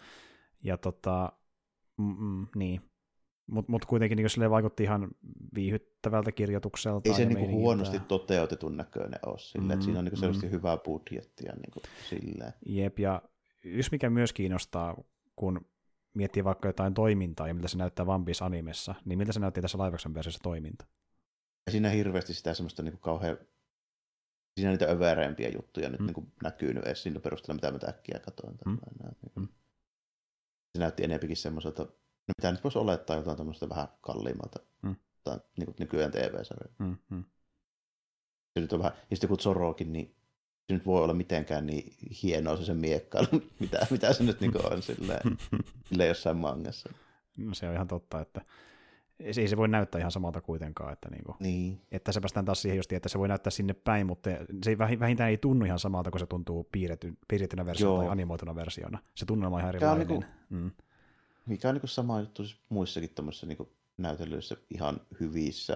ja 0.64 0.78
tota, 0.78 1.32
mm, 1.98 2.16
mm, 2.20 2.48
niin, 2.56 2.82
mutta 3.48 3.72
mut 3.72 3.86
kuitenkin 3.86 4.16
niin 4.16 4.30
se 4.30 4.50
vaikutti 4.50 4.84
ihan 4.84 5.08
viihyttävältä 5.56 6.32
kirjoitukselta. 6.32 7.10
Ei 7.10 7.16
se 7.16 7.26
niinku 7.26 7.48
huonosti 7.48 8.00
toteutetun 8.00 8.78
näköinen 8.78 9.20
ole 9.26 9.38
sille, 9.38 9.66
mm, 9.66 9.72
että 9.72 9.86
siinä 9.86 10.00
on 10.00 10.06
niinku 10.06 10.20
selvästi 10.20 10.46
mm. 10.46 10.52
hyvää 10.52 10.78
budjettia 10.78 11.54
niinku 11.54 11.82
silleen. 12.10 12.54
Jep, 12.66 13.00
ja 13.00 13.22
yksi 13.64 13.92
mikä 13.92 14.10
myös 14.10 14.34
kiinnostaa, 14.34 15.04
kun 15.36 15.66
miettii 16.16 16.44
vaikka 16.44 16.70
jotain 16.70 16.94
toimintaa 16.94 17.48
ja 17.48 17.54
miltä 17.54 17.68
se 17.68 17.78
näyttää 17.78 18.06
One 18.06 18.26
Piece 18.26 18.46
animessa, 18.46 18.96
niin 19.06 19.18
miltä 19.18 19.34
se 19.34 19.40
näytti 19.40 19.62
tässä 19.62 19.78
live 19.78 19.98
versiossa 20.14 20.44
toiminta? 20.44 20.86
Ja 21.66 21.72
siinä 21.72 21.90
hirveästi 21.90 22.34
sitä 22.34 22.54
semmoista 22.54 22.84
niinku 22.84 23.00
kauhean 23.00 23.38
siinä 24.56 24.72
niitä 24.72 24.86
övereempiä 24.86 25.50
juttuja 25.50 25.90
nyt 25.90 26.00
mm. 26.00 26.06
niin 26.06 26.34
näkyy 26.44 26.74
nyt 26.74 26.86
edes 26.86 27.04
sillä 27.04 27.20
perusteella, 27.20 27.56
mitä 27.56 27.72
mä 27.72 27.90
äkkiä 27.90 28.20
katsoin. 28.20 28.58
Mm. 28.66 28.78
Niin 29.00 29.32
mm. 29.36 29.48
Se 30.76 30.80
näytti 30.80 31.04
enempikin 31.04 31.38
semmoiselta 31.38 31.84
no 31.84 32.34
mitä 32.38 32.52
nyt 32.52 32.64
voisi 32.64 32.80
olettaa 32.80 33.16
jotain 33.16 33.38
tämmöistä 33.38 33.70
vähän 33.70 33.88
kalliimmalta 34.02 34.60
Mm. 34.86 34.96
tai 35.24 35.40
niin 35.58 35.66
kuin 35.66 35.76
nykyään 35.80 36.12
TV-sarjoja. 36.12 36.76
Mm, 36.80 36.98
mm. 37.10 37.24
Se 38.54 38.62
nyt 38.62 38.74
on 38.74 38.80
vähän, 38.80 38.94
ja 39.10 39.16
sitten 39.16 39.28
kun 39.28 39.40
Zorokin, 39.40 39.94
niin 39.94 40.16
se 40.68 40.74
nyt 40.74 40.86
voi 40.86 41.04
olla 41.04 41.14
mitenkään 41.14 41.66
niin 41.66 41.94
hienoa 42.24 42.58
se 42.58 42.66
sen 42.66 42.78
miekkailu, 42.78 43.28
mitä, 43.60 43.88
mitä 43.92 44.14
se 44.14 44.24
nyt 44.24 44.42
niin 44.42 44.74
on 44.74 44.82
silleen, 44.82 45.38
silleen 45.90 46.08
jossain 46.08 46.38
mangassa. 46.38 46.90
No 47.38 47.54
se 47.54 47.68
on 47.70 47.74
ihan 47.76 47.88
totta, 47.88 48.22
että 48.22 48.42
se- 49.32 49.42
ei 49.42 49.48
se 49.48 49.58
voi 49.58 49.68
näyttää 49.68 50.00
ihan 50.00 50.12
samalta 50.12 50.42
kuitenkaan, 50.42 50.94
että, 50.94 51.10
niinku, 51.10 51.36
Niin, 51.40 51.82
että 51.92 52.12
se 52.12 52.20
päästään 52.22 52.46
taas 52.46 52.62
siihen 52.62 52.78
just, 52.78 52.92
että 52.92 53.10
se 53.10 53.20
voi 53.20 53.28
näyttää 53.28 53.52
sinne 53.52 53.74
päin, 53.74 54.08
mutta 54.08 54.30
se 54.64 54.78
vähintään 54.78 55.30
ei 55.30 55.38
tunnu 55.38 55.66
ihan 55.66 55.80
samalta, 55.80 56.12
kun 56.12 56.20
se 56.20 56.26
tuntuu 56.26 56.70
piirretty, 56.72 57.14
piirrettynä 57.28 57.66
versiona 57.66 57.94
Joo. 57.94 58.02
tai 58.04 58.12
animoituna 58.12 58.56
versiona. 58.56 59.00
Se 59.16 59.26
tunnelma 59.26 59.56
on 59.56 59.62
ihan 59.62 59.76
Tää 59.80 59.92
on 59.92 60.02
erilainen. 60.02 60.30
Mm. 60.50 60.72
mikä 61.46 61.70
on 61.70 61.76
niin 61.76 61.90
sama 61.90 62.20
juttu 62.20 62.44
siis 62.44 62.60
muissakin 62.70 63.10
tuommoisissa 63.16 63.48
niin 63.48 63.58
näytelyissä 63.98 64.56
ihan 64.70 65.02
hyvissä, 65.20 65.76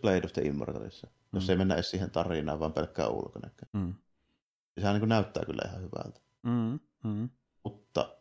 Blade 0.00 0.22
of 0.24 0.32
the 0.32 0.42
Immortalissa, 0.42 1.06
mm. 1.06 1.12
jos 1.36 1.44
Mm. 1.46 1.50
ei 1.50 1.56
mennä 1.56 1.74
edes 1.74 1.90
siihen 1.90 2.10
tarinaan, 2.10 2.60
vaan 2.60 2.72
pelkkää 2.72 3.08
ulkonäköä. 3.08 3.68
Mm. 3.72 3.94
Sehän 4.80 5.00
niin 5.00 5.08
näyttää 5.08 5.44
kyllä 5.44 5.62
ihan 5.68 5.82
hyvältä. 5.82 6.20
Mm. 6.42 6.80
Mm. 7.04 7.28
Mutta 7.64 8.16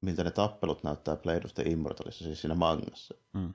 miltä 0.00 0.24
ne 0.24 0.30
tappelut 0.30 0.82
näyttää 0.82 1.16
Blade 1.16 1.40
of 1.44 1.54
the 1.54 1.62
Immortalissa, 1.62 2.24
siis 2.24 2.40
siinä 2.40 2.54
mangassa, 2.54 3.14
Mm. 3.32 3.54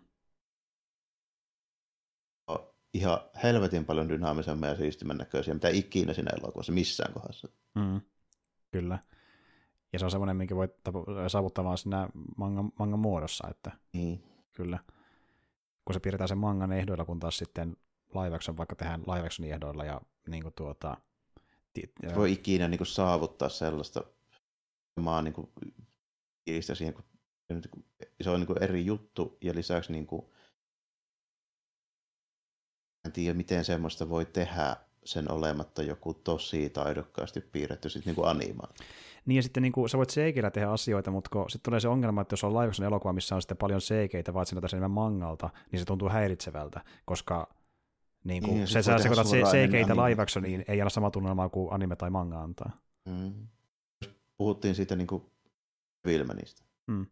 ihan 2.94 3.20
helvetin 3.44 3.86
paljon 3.86 4.10
dynaamisempia 4.10 4.70
ja 4.70 4.76
siistimän 4.78 5.18
näköisiä, 5.18 5.54
mitä 5.54 5.70
ikinä 5.70 6.14
siinä 6.14 6.32
elokuvassa 6.42 6.72
missään 6.72 7.14
kohdassa. 7.14 7.48
Mm. 7.76 8.02
Kyllä. 8.72 9.00
Ja 9.94 10.00
se 10.00 10.06
on 10.06 10.12
semmoinen, 10.12 10.38
minkä 10.38 10.56
voi 10.56 10.68
tapu- 10.68 11.06
saavuttaa 11.28 11.64
vaan 11.64 11.78
siinä 11.78 12.10
mangan, 12.38 12.72
mangan 12.80 13.00
muodossa, 13.00 13.48
että 13.52 13.72
Niin. 13.94 14.24
kyllä. 14.54 14.80
Kun 15.86 15.94
se 15.94 16.00
piirretään 16.00 16.28
sen 16.28 16.38
mangan 16.38 16.72
ehdoilla, 16.74 17.06
kun 17.06 17.20
taas 17.20 17.38
sitten 17.38 17.78
live 18.14 18.36
action 18.36 18.58
vaikka 18.58 18.76
tehdään 18.76 19.02
live 19.02 19.26
actionin 19.26 19.54
ehdoilla 19.54 19.86
ja 19.86 20.02
niin 20.28 20.44
kuin 20.44 20.54
tuota, 20.54 20.98
ti- 21.74 21.94
Se 22.10 22.16
voi 22.16 22.32
ikinä 22.32 22.68
niin 22.68 22.78
kuin, 22.78 22.88
saavuttaa 22.88 23.50
sellaista 23.50 24.04
samaa 25.00 25.22
niin 25.22 25.34
kuin, 25.34 25.52
siihen, 26.74 26.94
kun 26.94 27.04
se 28.22 28.30
on 28.30 28.40
niin 28.40 28.48
kuin, 28.48 28.64
eri 28.64 28.86
juttu 28.86 29.38
ja 29.42 29.56
lisäksi 29.56 29.92
niin 29.92 30.08
kuin, 30.08 30.26
en 33.06 33.12
tiedä, 33.12 33.34
miten 33.34 33.66
semmoista 33.66 34.10
voi 34.10 34.26
tehdä 34.26 34.76
sen 35.06 35.32
olematta 35.32 35.84
joku 35.84 36.14
tosi 36.14 36.70
taidokkaasti 36.70 37.42
piirretty 37.42 37.90
sit, 37.90 38.06
niin 38.06 38.16
kuin 38.16 38.28
animaa. 38.28 38.74
Niin 39.26 39.36
ja 39.36 39.44
sitten 39.44 39.64
niin 39.64 39.74
kuin, 39.74 39.90
sä 39.90 39.98
voit 39.98 40.10
seikeillä 40.10 40.52
tehdä 40.52 40.70
asioita, 40.70 41.12
mutta 41.12 41.30
kun 41.34 41.50
sitten 41.50 41.70
tulee 41.70 41.80
se 41.80 41.88
ongelma, 41.88 42.22
että 42.22 42.34
jos 42.34 42.44
on 42.44 42.54
live 42.54 42.68
action 42.68 42.88
elokuva, 42.88 43.14
missä 43.14 43.36
on 43.36 43.42
sitten 43.42 43.58
paljon 43.58 43.82
seikeitä, 43.82 44.34
vaan 44.34 44.45
että 44.58 44.68
se 44.68 44.76
enemmän 44.78 44.92
mangalta, 44.92 45.50
niin 45.72 45.80
se 45.80 45.86
tuntuu 45.86 46.10
häiritsevältä, 46.10 46.82
koska 47.06 47.56
niin 48.24 48.44
kuin, 48.44 48.56
Niin, 48.56 48.68
se, 48.68 48.82
sä 48.82 48.98
sekoitat 48.98 49.28
se, 49.28 49.30
suoraan 49.30 49.52
seikeitä 49.52 49.95
live 49.95 50.22
actioniin, 50.22 50.66
ei 50.68 50.82
ole 50.82 50.90
sama 50.90 51.12
tunnelmaa 51.12 51.50
kuin 51.50 51.74
anime 51.74 51.95
tai 51.95 52.10
manga 52.10 52.42
antaa. 52.42 52.72
Mm. 53.06 53.48
Puhuttiin 54.38 54.76
siitä 54.76 54.95
niin 54.95 55.08
kuin 55.08 55.24
Vilmanista. 56.06 56.64
Mm. 56.88 57.06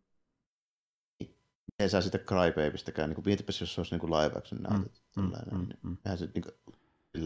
Niin 1.19 1.35
Ei 1.79 1.89
saa 1.89 2.01
sitä 2.01 2.17
Crybabystäkään. 2.17 3.09
Niin 3.09 3.15
kuin, 3.15 3.25
mietipäs, 3.25 3.61
jos 3.61 3.75
se 3.75 3.81
olisi 3.81 3.93
niin 3.93 3.99
kuin 3.99 4.11
live 4.11 4.37
action. 4.37 4.61
Mm, 4.61 4.85
tällainen, 5.15 5.53
mm, 5.53 5.67
niin 5.67 5.79
mm. 5.83 5.97
Eihän, 6.05 6.17
se, 6.17 6.29
niin 6.33 6.43
kuin, 6.43 6.75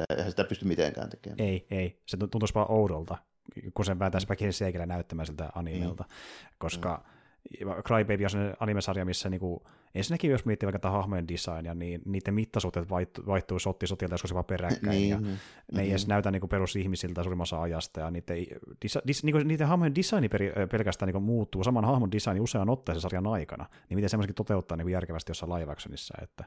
eihän 0.09 0.31
sitä 0.31 0.43
pysty 0.43 0.65
mitenkään 0.65 1.09
tekemään. 1.09 1.39
Ei, 1.39 1.67
ei. 1.71 2.01
Se 2.05 2.17
tu- 2.17 2.27
tuntuisi 2.27 2.53
vaan 2.55 2.71
oudolta, 2.71 3.17
kun 3.73 3.85
sen 3.85 3.99
päätäisi 3.99 4.29
väkisin 4.29 4.53
seikillä 4.53 4.85
näyttämään 4.85 5.25
siltä 5.25 5.49
animelta, 5.55 6.05
koska 6.57 7.03
Crybaby 7.83 8.23
on 8.23 8.29
sellainen 8.29 8.57
animesarja, 8.59 9.05
missä 9.05 9.29
niinku, 9.29 9.63
ensinnäkin 9.95 10.31
jos 10.31 10.45
miettii 10.45 10.67
vaikka 10.67 10.91
hahmojen 10.91 11.27
designia, 11.27 11.73
niin 11.73 12.01
niiden 12.05 12.33
mittasuhteet 12.33 12.89
vaihtuu, 12.89 13.25
vaihtuu 13.25 13.59
sotti 13.59 13.87
sotilta 13.87 14.13
joskus 14.13 14.31
jopa 14.31 14.43
peräkkäin, 14.43 14.89
niin, 14.89 15.09
ja 15.09 15.19
niin. 15.19 15.39
ne 15.71 15.81
ei 15.81 15.89
edes 15.89 16.07
näytä 16.07 16.31
niinku 16.31 16.47
perusihmisiltä 16.47 17.23
suurimmassa 17.23 17.61
ajasta, 17.61 17.99
ja 17.99 18.11
niiden, 18.11 18.45
disa, 18.81 19.01
dis, 19.07 19.23
niinku, 19.23 19.39
niiden 19.39 19.67
hahmojen 19.67 19.95
designi 19.95 20.29
peri, 20.29 20.53
pelkästään 20.71 21.07
niinku 21.07 21.19
muuttuu, 21.19 21.63
saman 21.63 21.85
hahmon 21.85 22.11
designi 22.11 22.39
usean 22.39 22.69
otteeseen 22.69 23.01
sarjan 23.01 23.27
aikana, 23.27 23.65
niin 23.89 23.97
miten 23.97 24.09
semmoisenkin 24.09 24.35
toteuttaa 24.35 24.77
niinku 24.77 24.89
järkevästi 24.89 25.29
jossain 25.29 25.53
live 25.53 25.71
actionissa, 25.71 26.13
että 26.21 26.45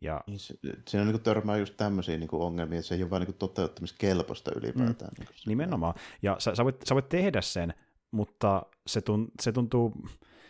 ja 0.00 0.20
Niin 0.26 0.38
se, 0.38 0.54
siinä 0.88 1.02
on 1.06 1.12
niin 1.12 1.22
törmää 1.22 1.56
just 1.56 1.74
tämmöisiä 1.76 2.18
niin 2.18 2.28
ongelmia, 2.32 2.78
että 2.78 2.88
se 2.88 2.94
ei 2.94 3.02
ole 3.02 3.10
vain 3.10 3.22
niin 3.22 3.34
toteuttamiskelpoista 3.34 4.50
ylipäätään. 4.56 5.10
Mm. 5.18 5.24
Niin 5.24 5.34
Nimenomaan. 5.46 5.94
Ja 6.22 6.36
sä, 6.38 6.54
sä, 6.54 6.64
voit, 6.64 6.76
sä 6.88 6.94
voit 6.94 7.08
tehdä 7.08 7.40
sen, 7.40 7.74
mutta 8.10 8.62
se, 8.86 9.00
tun, 9.00 9.28
se 9.42 9.52
tuntuu 9.52 9.94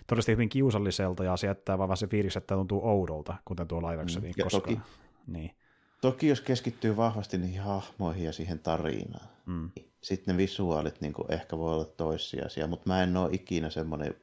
todellisesti 0.07 0.33
hyvin 0.33 0.49
kiusalliselta 0.49 1.25
ja 1.25 1.37
se 1.37 1.47
jättää 1.47 1.79
vaan 1.79 1.97
se 1.97 2.07
fiilis, 2.07 2.37
että 2.37 2.55
tuntuu 2.55 2.81
oudolta, 2.89 3.35
kuten 3.45 3.69
tuo 3.69 3.91
live 3.91 4.03
actioniin, 4.03 4.35
ja 4.37 4.45
koska... 4.45 4.61
toki- 4.61 4.79
Niin. 5.27 5.51
Toki 6.01 6.29
jos 6.29 6.41
keskittyy 6.41 6.97
vahvasti 6.97 7.39
niihin 7.39 7.61
hahmoihin 7.63 8.25
ja 8.25 8.33
siihen 8.33 8.59
tarinaan, 8.59 9.29
Mm. 9.47 9.71
sitten 10.01 10.35
ne 10.35 10.39
visuaalit 10.39 11.01
niin 11.01 11.15
ehkä 11.29 11.59
voi 11.59 11.75
olla 11.75 11.85
toissijaisia, 11.85 12.67
mutta 12.67 12.89
mä 12.89 13.03
en 13.03 13.17
ole 13.17 13.29
ikinä 13.33 13.71
semmoinen 13.71 14.15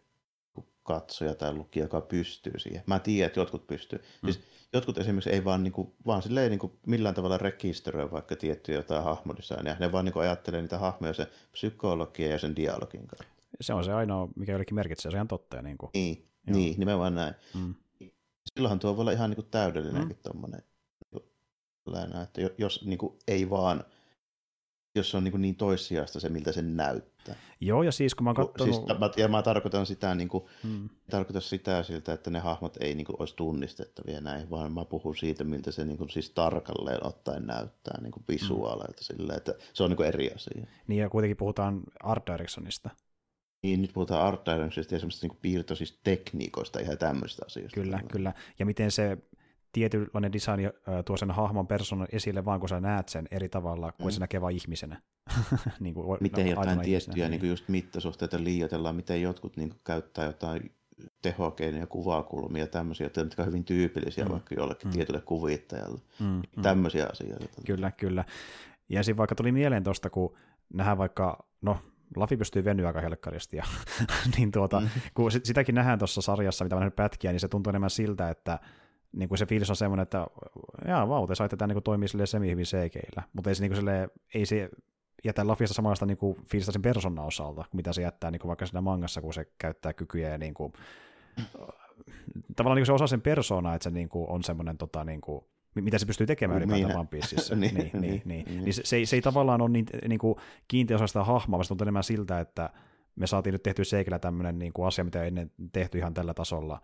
katsoja 0.85 1.35
tai 1.35 1.53
lukija, 1.53 1.85
joka 1.85 2.01
pystyy 2.01 2.59
siihen. 2.59 2.83
Mä 2.85 2.99
tiedän, 2.99 3.27
että 3.27 3.39
jotkut 3.39 3.67
pystyy. 3.67 3.99
Mm. 3.99 4.31
Siis 4.31 4.45
jotkut 4.73 4.97
esimerkiksi 4.97 5.29
ei 5.29 5.45
vaan, 5.45 5.63
niin 5.63 5.73
kuin, 5.73 5.93
vaan 6.05 6.21
silleen, 6.21 6.51
niin 6.51 6.59
kuin, 6.59 6.73
millään 6.87 7.15
tavalla 7.15 7.37
rekisteröi 7.37 8.11
vaikka 8.11 8.35
tiettyjä 8.35 8.77
jotain 8.77 9.03
hahmodesignia. 9.03 9.75
Ne 9.79 9.91
vaan 9.91 10.05
niin 10.05 10.13
kuin, 10.13 10.23
ajattelee 10.23 10.61
niitä 10.61 10.77
hahmoja 10.77 11.13
sen 11.13 11.27
psykologian 11.51 12.31
ja 12.31 12.39
sen 12.39 12.55
dialogin 12.55 13.07
kautta. 13.07 13.25
Se 13.61 13.73
on 13.73 13.83
se 13.83 13.93
ainoa, 13.93 14.27
mikä 14.35 14.51
jollekin 14.51 14.75
merkitsee, 14.75 15.11
se 15.11 15.15
on 15.15 15.17
ihan 15.17 15.27
totta. 15.27 15.61
Niin 15.61 15.77
kuin. 15.77 15.89
Niin, 15.93 16.27
Joo. 16.47 16.57
niin 16.57 16.79
nimenomaan 16.79 17.15
näin. 17.15 17.33
Mm. 17.53 17.75
Silloinhan 18.53 18.79
tuo 18.79 18.95
voi 18.95 19.01
olla 19.01 19.11
ihan 19.11 19.29
niin 19.29 19.35
kuin 19.35 19.47
täydellinenkin 19.51 20.17
mm. 20.17 20.23
tuommoinen. 20.23 20.61
Että 22.23 22.41
jo- 22.41 22.55
jos 22.57 22.85
niin 22.85 22.97
kuin, 22.97 23.19
ei 23.27 23.49
vaan, 23.49 23.83
jos 24.95 25.11
se 25.11 25.17
on 25.17 25.23
niin, 25.23 25.41
niin 25.41 25.55
toissijasta 25.55 26.19
se, 26.19 26.29
miltä 26.29 26.51
se 26.51 26.61
näyttää. 26.61 27.35
Joo, 27.59 27.83
ja 27.83 27.91
siis 27.91 28.15
kun 28.15 28.23
mä 28.23 28.29
oon 28.29 28.35
katsonut... 28.35 28.75
Siis, 28.75 28.99
mä- 28.99 29.09
ja 29.17 29.27
mä 29.27 29.41
tarkoitan 29.41 29.85
sitä, 29.85 30.15
niin 30.15 30.29
kuin, 30.29 30.43
mm. 30.63 30.89
tarkoitan 31.09 31.41
sitä 31.41 31.83
siltä, 31.83 32.13
että 32.13 32.29
ne 32.29 32.39
hahmot 32.39 32.77
ei 32.79 32.95
niin 32.95 33.05
kuin, 33.05 33.15
olisi 33.19 33.35
tunnistettavia 33.35 34.21
näin, 34.21 34.49
vaan 34.49 34.71
mä 34.71 34.85
puhun 34.85 35.15
siitä, 35.15 35.43
miltä 35.43 35.71
se 35.71 35.85
niin 35.85 35.97
kuin, 35.97 36.09
siis 36.09 36.29
tarkalleen 36.29 37.05
ottaen 37.05 37.45
näyttää 37.45 38.01
niin 38.01 38.11
kuin 38.11 38.23
visuaaleilta. 38.27 39.01
Mm. 39.01 39.17
Silleen, 39.17 39.37
että 39.37 39.53
se 39.73 39.83
on 39.83 39.89
niin 39.89 39.97
kuin, 39.97 40.07
eri 40.07 40.31
asia. 40.31 40.67
Niin, 40.87 41.01
ja 41.01 41.09
kuitenkin 41.09 41.37
puhutaan 41.37 41.81
Art 42.03 42.23
Directionista. 42.27 42.89
Niin, 43.63 43.81
nyt 43.81 43.93
puhutaan 43.93 44.27
art 44.27 44.45
directionista 44.45 44.95
ja 44.95 44.99
semmoista 44.99 45.27
niin 45.27 45.37
piirtoisista 45.41 45.99
tekniikoista 46.03 46.79
ihan 46.79 46.97
tämmöistä 46.97 47.45
asioista. 47.45 47.81
Kyllä, 47.81 47.99
kyllä. 48.11 48.33
Ja 48.59 48.65
miten 48.65 48.91
se 48.91 49.17
tietynlainen 49.75 50.33
design 50.33 50.61
tuo 51.05 51.17
sen 51.17 51.31
hahmon 51.31 51.67
persoonan 51.67 52.07
esille 52.11 52.45
vaan, 52.45 52.59
kun 52.59 52.69
sä 52.69 52.79
näet 52.79 53.09
sen 53.09 53.27
eri 53.31 53.49
tavalla, 53.49 53.91
kuin 53.91 54.07
Mm. 54.07 54.11
se 54.11 54.19
näkee 54.19 54.41
vain 54.41 54.55
ihmisenä. 54.55 55.01
niin 55.79 55.93
kuin, 55.93 56.17
miten 56.21 56.47
jotain 56.47 56.69
aitona 56.69 56.83
tiettyjä 56.85 57.29
niin 57.29 57.39
kuin 57.39 57.49
just 57.49 57.69
mittasuhteita 57.69 58.43
liioitellaan, 58.43 58.95
miten 58.95 59.21
jotkut 59.21 59.57
niin 59.57 59.69
kuin, 59.69 59.79
käyttää 59.83 60.25
jotain 60.25 60.71
tehokeinoja, 61.21 61.87
kuvakulmia 61.87 62.63
ja 62.63 62.67
tämmöisiä, 62.67 63.09
jotka 63.15 63.41
on 63.41 63.47
hyvin 63.47 63.63
tyypillisiä 63.65 64.25
Mm. 64.25 64.31
vaikka 64.31 64.55
jollekin 64.55 64.87
Mm. 64.87 64.91
tietylle 64.93 65.21
kuvittajalle. 65.21 65.99
Mm, 66.19 66.25
Mm. 66.25 66.41
mm. 66.55 66.61
Tämmöisiä 66.61 67.07
asioita. 67.11 67.45
Kyllä, 67.65 67.91
kyllä. 67.91 68.23
Ja 68.89 69.03
sitten 69.03 69.17
vaikka 69.17 69.35
tuli 69.35 69.51
mieleen 69.51 69.83
tuosta, 69.83 70.09
kun 70.09 70.37
nähdään 70.73 70.97
vaikka, 70.97 71.45
no 71.61 71.77
Lafi 72.15 72.37
pystyy 72.37 72.63
venyä 72.65 72.87
aika 72.87 73.01
helkkaristi, 73.01 73.57
ja, 73.57 73.63
niin 74.37 74.51
tuota, 74.51 74.79
Mm. 74.79 74.87
kun 75.13 75.31
sit- 75.31 75.45
sitäkin 75.45 75.75
nähdään 75.75 75.99
tuossa 75.99 76.21
sarjassa, 76.21 76.65
mitä 76.65 76.75
mä 76.75 76.79
nähnyt 76.79 76.95
pätkiä, 76.95 77.31
niin 77.31 77.39
se 77.39 77.47
tuntuu 77.47 77.71
enemmän 77.71 77.89
siltä, 77.89 78.29
että 78.29 78.59
niin 79.15 79.29
kuin 79.29 79.37
se 79.39 79.45
fiilis 79.45 79.69
on 79.69 79.75
semmoinen, 79.75 80.03
että 80.03 80.27
jaa, 80.87 81.09
vau, 81.09 81.27
te 81.27 81.35
saitte 81.35 81.57
tämän 81.57 81.75
niin 81.75 81.83
toimii 81.83 82.07
silleen 82.07 82.27
semi-hyvin 82.27 82.65
seikeillä, 82.65 83.23
mutta 83.33 83.49
ei 83.49 83.55
se, 83.55 83.61
niin 83.63 83.69
kuin 83.71 83.77
silleen, 83.77 84.09
ei 84.33 84.45
se 84.45 84.69
jätä 85.23 85.47
Lafista 85.47 85.73
samanlaista 85.73 86.05
niin 86.05 86.17
kuin 86.17 86.37
fiilistä 86.51 86.71
sen 86.71 86.81
persoonan 86.81 87.25
osalta, 87.25 87.65
mitä 87.73 87.93
se 87.93 88.01
jättää 88.01 88.31
niin 88.31 88.39
kuin 88.39 88.47
vaikka 88.49 88.65
siinä 88.65 88.81
mangassa, 88.81 89.21
kun 89.21 89.33
se 89.33 89.45
käyttää 89.57 89.93
kykyjä 89.93 90.29
ja 90.29 90.37
niin 90.37 90.53
kuin, 90.53 90.73
tavallaan 92.55 92.75
niin 92.75 92.81
kuin 92.81 92.85
se 92.85 92.93
osaa 92.93 93.07
sen 93.07 93.21
persoonaa, 93.21 93.75
että 93.75 93.83
se 93.83 93.89
niin 93.91 94.09
kuin 94.09 94.29
on 94.29 94.43
semmoinen 94.43 94.77
tota, 94.77 95.03
niin 95.03 95.21
kuin, 95.21 95.45
mi- 95.75 95.81
mitä 95.81 95.97
se 95.97 96.05
pystyy 96.05 96.27
tekemään 96.27 96.61
Niin. 96.61 96.69
ylipäätään 96.69 96.99
One 96.99 97.07
Pieceissa. 97.11 97.55
niin, 97.65 97.73
Niin, 97.75 97.89
niin, 97.93 98.01
niin, 98.01 98.11
niin, 98.11 98.21
niin. 98.25 98.45
niin. 98.45 98.63
niin 98.63 98.73
se, 98.73 98.81
se, 98.85 98.95
ei, 98.95 99.05
se 99.05 99.15
ei 99.15 99.21
tavallaan 99.21 99.61
ole 99.61 99.69
niin, 99.69 99.85
niin 100.07 100.19
kuin 100.19 100.35
kiinteä 100.67 100.95
osa 100.95 101.07
sitä 101.07 101.23
hahmoa, 101.23 101.57
vaan 101.57 101.65
se 101.65 101.67
tuntuu 101.67 101.85
enemmän 101.85 102.03
siltä, 102.03 102.39
että 102.39 102.69
me 103.15 103.27
saatiin 103.27 103.51
nyt 103.53 103.63
tehtyä 103.63 103.85
seikillä 103.85 104.19
tämmöinen 104.19 104.59
niin 104.59 104.73
kuin 104.73 104.87
asia, 104.87 105.03
mitä 105.03 105.21
ei 105.21 105.27
ennen 105.27 105.51
tehty 105.71 105.97
ihan 105.97 106.13
tällä 106.13 106.33
tasolla, 106.33 106.81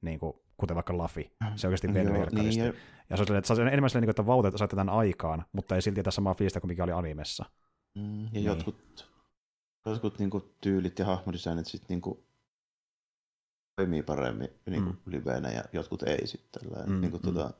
niin 0.00 0.18
kuin, 0.18 0.32
kuten 0.56 0.74
vaikka 0.74 0.98
Lafi. 0.98 1.32
Se 1.56 1.66
oikeasti 1.66 1.88
venyy 1.94 2.04
Joo, 2.12 2.18
helkkaristi. 2.20 2.60
niin, 2.60 2.74
ja, 2.74 2.80
Ja 3.10 3.16
se 3.16 3.20
on, 3.22 3.26
silleen, 3.26 3.38
että 3.38 3.54
se 3.54 3.62
on 3.62 3.68
enemmän 3.68 3.90
silleen, 3.90 4.00
niin 4.02 4.06
kuin, 4.06 4.10
että 4.22 4.26
vauta, 4.26 4.48
että 4.48 4.58
saitte 4.58 4.76
tämän 4.76 4.94
aikaan, 4.94 5.44
mutta 5.52 5.74
ei 5.74 5.82
silti 5.82 6.00
jätä 6.00 6.10
samaa 6.10 6.34
fiilistä 6.34 6.60
kuin 6.60 6.68
mikä 6.68 6.84
oli 6.84 6.92
animessa. 6.92 7.44
mm, 7.94 8.24
ja 8.24 8.30
Niin. 8.32 8.44
jotkut, 8.44 9.10
jotkut 9.86 10.18
niin 10.18 10.30
kuin, 10.30 10.44
tyylit 10.60 10.98
ja 10.98 11.04
hahmodesignit 11.04 11.66
sitten 11.66 11.86
niin 11.88 12.00
kuin, 12.00 12.26
toimii 13.76 14.02
paremmin 14.02 14.48
niin 14.66 14.82
kuin, 14.84 14.96
Mm. 14.96 15.02
livenä 15.12 15.50
ja 15.50 15.64
jotkut 15.72 16.02
ei 16.02 16.26
sitten. 16.26 16.62
Mm, 16.86 16.92
Mm, 16.92 17.00
niin 17.00 17.10
kuin, 17.10 17.22
mm. 17.22 17.34
tota, 17.34 17.54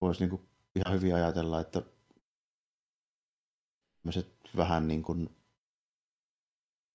voisi 0.00 0.20
niin 0.20 0.30
kuin, 0.30 0.42
ihan 0.76 0.94
hyvin 0.94 1.14
ajatella, 1.14 1.60
että 1.60 1.82
tämmöiset 4.02 4.32
vähän 4.56 4.88
niin 4.88 5.02
kuin, 5.02 5.36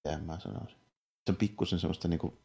miten 0.06 0.24
mä 0.24 0.40
sanoisin, 0.40 0.78
se 1.26 1.32
on 1.32 1.36
pikkusen 1.36 1.80
semmoista 1.80 2.08
niinku 2.08 2.38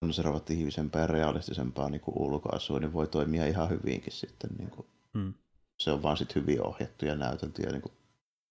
konservatiivisempaa 0.00 1.00
ja 1.00 1.06
realistisempaa 1.06 1.90
niinku 1.90 2.12
ulkoasua, 2.16 2.78
niin 2.78 2.92
voi 2.92 3.06
toimia 3.06 3.46
ihan 3.46 3.70
hyvinkin 3.70 4.12
sitten. 4.12 4.50
Niinku. 4.58 4.86
Mm. 5.14 5.34
Se 5.78 5.90
on 5.90 6.02
vaan 6.02 6.16
sitten 6.16 6.42
hyvin 6.42 6.62
ohjattu 6.62 7.06
ja 7.06 7.14
näytelty 7.14 7.62
ja 7.62 7.72
niinku 7.72 7.92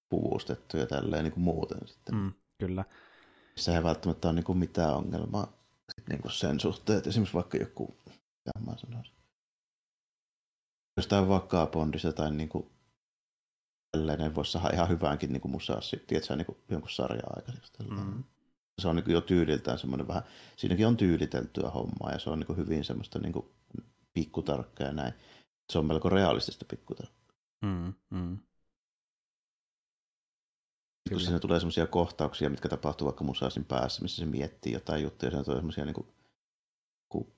puvustettu 0.09 0.77
ja 0.77 0.85
tälleen 0.85 1.23
niinku 1.23 1.39
muuten 1.39 1.87
sitten. 1.87 2.15
Mm, 2.15 2.33
kyllä. 2.57 2.85
Se 3.55 3.75
ei 3.75 3.83
välttämättä 3.83 4.27
ole 4.27 4.35
niinku 4.35 4.53
mitään 4.53 4.95
ongelmaa 4.95 5.53
sit 5.95 6.09
niinku 6.09 6.29
sen 6.29 6.59
suhteen, 6.59 6.97
että 6.97 7.09
esimerkiksi 7.09 7.33
vaikka 7.33 7.57
joku, 7.57 7.97
mitä 8.05 8.51
mä 8.65 8.77
sanoisin, 8.77 9.15
jostain 10.97 11.27
vakaa 11.27 11.67
Bondista 11.67 12.13
tai 12.13 12.31
niinku 12.31 12.71
tällainen 13.91 14.35
voisi 14.35 14.51
saada 14.51 14.69
ihan 14.73 14.89
hyväänkin 14.89 15.33
niin 15.33 15.51
musaassi, 15.51 16.03
tiedätkö, 16.07 16.35
niin 16.35 16.45
kuin 16.45 16.57
jonkun 16.69 16.89
sarjan 16.89 17.37
aikaiseksi. 17.37 17.73
Mm. 17.89 18.23
Se 18.81 18.87
on 18.87 18.95
niin 18.95 19.11
jo 19.11 19.21
tyyliltään 19.21 19.79
semmoinen 19.79 20.07
vähän, 20.07 20.23
siinäkin 20.55 20.87
on 20.87 20.97
tyyliteltyä 20.97 21.69
hommaa 21.69 22.11
ja 22.11 22.19
se 22.19 22.29
on 22.29 22.39
niin 22.39 22.57
hyvin 22.57 22.83
semmoista 22.83 23.19
niin 23.19 23.33
pikkutarkkaa 24.13 24.87
ja 24.87 24.93
näin. 24.93 25.13
Se 25.71 25.79
on 25.79 25.85
melko 25.85 26.09
realistista 26.09 26.65
pikkutarkkaa. 26.69 27.35
Mm, 27.61 27.93
mm. 28.09 28.37
Kun 31.09 31.19
siinä 31.19 31.39
tulee 31.39 31.59
semmoisia 31.59 31.87
kohtauksia, 31.87 32.49
mitkä 32.49 32.69
tapahtuu 32.69 33.05
vaikka 33.05 33.23
musaasin 33.23 33.65
päässä, 33.65 34.01
missä 34.01 34.17
se 34.17 34.25
miettii 34.25 34.73
jotain 34.73 35.03
juttuja, 35.03 35.31
ja 35.31 35.37
se 35.37 35.43
tulee 35.43 35.59
semmoisia 35.59 35.85
niin 35.85 35.93
kuin, 35.93 36.07
kun 37.09 37.31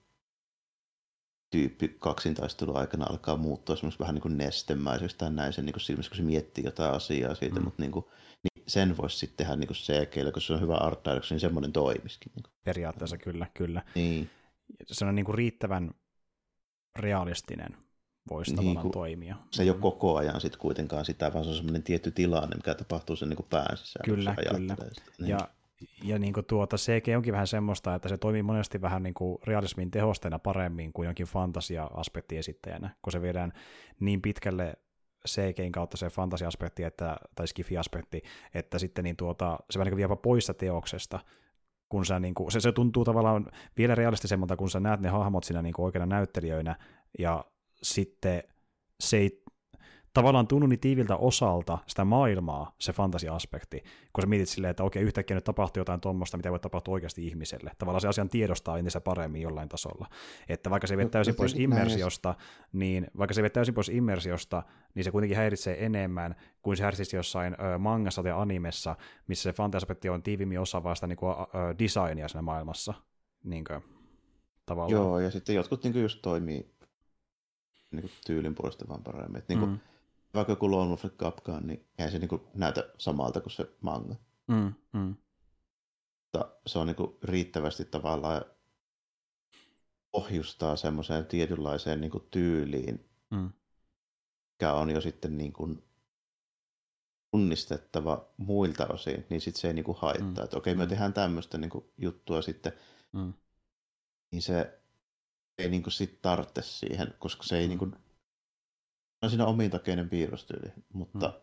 tyyppi 1.49 1.87
kaksintaistelun 1.99 2.77
aikana 2.77 3.05
alkaa 3.09 3.37
muuttua 3.37 3.75
semmoista 3.75 3.99
vähän 3.99 4.15
niin 4.15 4.21
kuin 4.21 4.37
nestemäiseksi 4.37 5.17
tai 5.17 5.31
näin 5.31 5.53
sen 5.53 5.65
niin 5.65 5.73
kuin 5.73 5.81
silmissä, 5.81 6.09
kun 6.09 6.17
se 6.17 6.23
miettii 6.23 6.63
jotain 6.63 6.93
asiaa 6.93 7.35
siitä, 7.35 7.59
mm. 7.59 7.63
mutta 7.63 7.81
niin 7.81 7.91
kuin, 7.91 8.05
niin 8.43 8.63
sen 8.67 8.97
voisi 8.97 9.17
sitten 9.17 9.37
tehdä 9.37 9.55
niin 9.55 9.69
CGllä, 9.69 10.31
kun 10.31 10.41
se 10.41 10.53
on 10.53 10.61
hyvä 10.61 10.75
art 10.75 11.05
direction, 11.05 11.35
niin 11.35 11.39
semmoinen 11.39 11.71
toimisikin. 11.71 12.31
Niin. 12.35 12.53
Periaatteessa 12.63 13.17
kyllä, 13.17 13.47
kyllä. 13.53 13.83
Niin. 13.95 14.29
Se 14.85 15.05
on 15.05 15.15
niin 15.15 15.25
kuin 15.25 15.35
riittävän 15.35 15.91
realistinen 16.99 17.77
voisi 18.29 18.51
niin, 18.51 18.57
tavallaan 18.57 18.91
toimia. 18.91 19.35
Se 19.51 19.63
ei 19.63 19.69
ole 19.69 19.77
koko 19.77 20.17
ajan 20.17 20.41
sitten 20.41 20.59
kuitenkaan 20.59 21.05
sitä, 21.05 21.33
vaan 21.33 21.43
se 21.43 21.49
on 21.49 21.55
semmoinen 21.55 21.83
tietty 21.83 22.11
tilanne, 22.11 22.55
mikä 22.55 22.75
tapahtuu 22.75 23.15
sen 23.15 23.29
niin 23.29 23.45
pään 23.49 23.77
sisällä. 23.77 24.05
Kyllä, 24.05 24.35
kyllä. 24.35 24.75
Niin. 25.19 25.29
Ja 25.29 25.47
ja 26.03 26.19
niin 26.19 26.33
kuin 26.33 26.45
tuota, 26.45 26.77
CG 26.77 27.07
onkin 27.15 27.33
vähän 27.33 27.47
semmoista, 27.47 27.95
että 27.95 28.09
se 28.09 28.17
toimii 28.17 28.43
monesti 28.43 28.81
vähän 28.81 29.03
niin 29.03 29.13
kuin 29.13 29.37
realismin 29.43 29.91
tehosteena 29.91 30.39
paremmin 30.39 30.93
kuin 30.93 31.05
jonkin 31.05 31.25
fantasia-aspekti 31.25 32.37
esittäjänä, 32.37 32.89
kun 33.01 33.11
se 33.11 33.21
viedään 33.21 33.53
niin 33.99 34.21
pitkälle 34.21 34.73
CGin 35.27 35.71
kautta 35.71 35.97
se 35.97 36.09
fantasia-aspekti 36.09 36.83
että, 36.83 37.17
tai 37.35 37.47
skifi-aspekti, 37.47 38.21
että 38.53 38.79
sitten 38.79 39.03
niin 39.03 39.15
tuota, 39.15 39.59
se 39.69 39.79
vähän 39.79 39.85
niin 39.85 39.97
kuin 39.97 40.09
vie 40.09 40.17
pois 40.21 40.51
teoksesta, 40.57 41.19
kun 41.89 42.05
sä, 42.05 42.19
niin 42.19 42.33
kuin, 42.33 42.51
se, 42.51 42.59
se 42.59 42.71
tuntuu 42.71 43.05
tavallaan 43.05 43.51
vielä 43.77 43.95
realistisemmalta, 43.95 44.55
kun 44.55 44.69
sä 44.69 44.79
näet 44.79 44.99
ne 44.99 45.09
hahmot 45.09 45.43
siinä 45.43 45.61
niin 45.61 45.73
kuin 45.73 45.85
oikeana 45.85 46.05
näyttelijöinä, 46.05 46.75
ja 47.19 47.45
sitten 47.83 48.43
se 48.99 49.17
ei 49.17 49.38
tavallaan 50.19 50.47
tunnu 50.47 50.67
niin 50.67 50.79
tiiviltä 50.79 51.15
osalta 51.15 51.77
sitä 51.87 52.05
maailmaa, 52.05 52.75
se 52.79 52.93
fantasia-aspekti, 52.93 53.83
kun 54.13 54.21
sä 54.21 54.27
mietit 54.27 54.49
silleen, 54.49 54.71
että 54.71 54.83
okei, 54.83 55.03
yhtäkkiä 55.03 55.35
nyt 55.35 55.43
tapahtuu 55.43 55.81
jotain 55.81 56.01
tuommoista, 56.01 56.37
mitä 56.37 56.51
voi 56.51 56.59
tapahtua 56.59 56.93
oikeasti 56.93 57.27
ihmiselle. 57.27 57.71
Tavallaan 57.77 58.01
se 58.01 58.07
asian 58.07 58.29
tiedostaa 58.29 58.77
entistä 58.77 59.01
paremmin 59.01 59.41
jollain 59.41 59.69
tasolla. 59.69 60.07
Että 60.49 60.69
vaikka 60.69 60.87
se 60.87 60.95
ei 60.95 61.09
täysin 61.09 61.35
pois 61.35 61.55
immersiosta, 61.55 62.35
niin 62.73 63.07
vaikka 63.17 63.33
se 63.33 63.41
ei 63.41 63.49
täysin 63.49 63.73
pois 63.73 63.89
immersiosta, 63.89 64.63
niin 64.95 65.03
se 65.03 65.11
kuitenkin 65.11 65.37
häiritsee 65.37 65.85
enemmän 65.85 66.35
kuin 66.61 66.77
se 66.77 66.83
häiritsisi 66.83 67.15
jossain 67.15 67.53
ö, 67.53 67.77
mangassa 67.77 68.23
tai 68.23 68.31
animessa, 68.31 68.95
missä 69.27 69.43
se 69.43 69.53
fantasia-aspekti 69.53 70.09
on 70.09 70.23
tiivimmin 70.23 70.59
osa 70.59 70.83
vasta 70.83 71.07
niin 71.07 71.17
kuin, 71.17 71.31
ö, 71.31 71.75
designia 71.79 72.27
siinä 72.27 72.41
maailmassa. 72.41 72.93
Niin 73.43 73.63
kuin, 73.63 73.83
tavallaan. 74.65 75.03
Joo, 75.03 75.19
ja 75.19 75.31
sitten 75.31 75.55
jotkut 75.55 75.83
niin 75.83 75.93
kuin 75.93 76.03
just 76.03 76.21
toimii 76.21 76.71
niin 77.91 78.01
kuin 78.01 78.11
tyylin 78.25 78.55
puolesta 78.55 78.85
vaan 78.89 79.03
paremmin. 79.03 79.37
Että, 79.37 79.53
niin 79.53 79.59
kuin, 79.59 79.71
mm 79.71 79.79
vaikka 80.33 80.51
joku 80.51 80.71
Lone 80.71 80.89
Wolf 80.89 81.05
Capcom, 81.17 81.67
niin 81.67 81.87
eihän 81.97 82.11
se 82.11 82.19
niinku 82.19 82.47
näytä 82.53 82.89
samalta 82.97 83.41
kuin 83.41 83.51
se 83.51 83.69
manga. 83.81 84.15
Mm, 84.47 84.73
mm. 84.93 85.15
Mutta 86.23 86.51
se 86.67 86.79
on 86.79 86.87
niinku 86.87 87.17
riittävästi 87.23 87.85
tavallaan 87.85 88.45
ohjustaa 90.13 90.75
semmoiseen 90.75 91.25
tietynlaiseen 91.25 92.01
niinku 92.01 92.19
tyyliin, 92.19 93.09
mm. 93.29 93.49
mikä 94.51 94.73
on 94.73 94.89
jo 94.89 95.01
sitten 95.01 95.37
niinku 95.37 95.83
tunnistettava 97.31 98.29
muilta 98.37 98.87
osin, 98.87 99.25
niin 99.29 99.41
sitten 99.41 99.61
se 99.61 99.67
ei 99.67 99.73
niinku 99.73 99.93
haittaa. 99.93 100.43
Mm. 100.43 100.43
Että 100.43 100.57
okei, 100.57 100.75
me 100.75 100.83
mm. 100.83 100.89
tehdään 100.89 101.13
tämmöistä 101.13 101.57
niinku 101.57 101.93
juttua 101.97 102.41
sitten, 102.41 102.73
mm. 103.13 103.33
niin 104.31 104.41
se 104.41 104.79
ei 105.57 105.69
niinku 105.69 105.89
sit 105.89 106.21
tarvitse 106.21 106.61
siihen, 106.61 107.13
koska 107.19 107.43
se 107.43 107.57
ei 107.57 107.65
mm. 107.65 107.69
niinku 107.69 107.87
on 109.21 109.29
siinä 109.29 109.45
omintakeinen 109.45 110.09
piirrostyyli, 110.09 110.71
mutta 110.93 111.27
mm. 111.27 111.33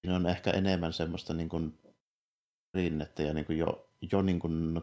siinä 0.00 0.16
on 0.16 0.26
ehkä 0.26 0.50
enemmän 0.50 0.92
semmoista 0.92 1.34
niin 1.34 1.48
kuin 1.48 1.78
rinnettä 2.74 3.22
ja 3.22 3.34
niin 3.34 3.46
kuin 3.46 3.58
jo, 3.58 3.90
jo 4.12 4.22
niin 4.22 4.38
kuin 4.38 4.82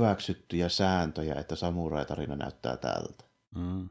hyväksyttyjä 0.00 0.68
sääntöjä, 0.68 1.34
että 1.34 1.56
samurai-tarina 1.56 2.36
näyttää 2.36 2.76
tältä. 2.76 3.24
Mm. 3.54 3.88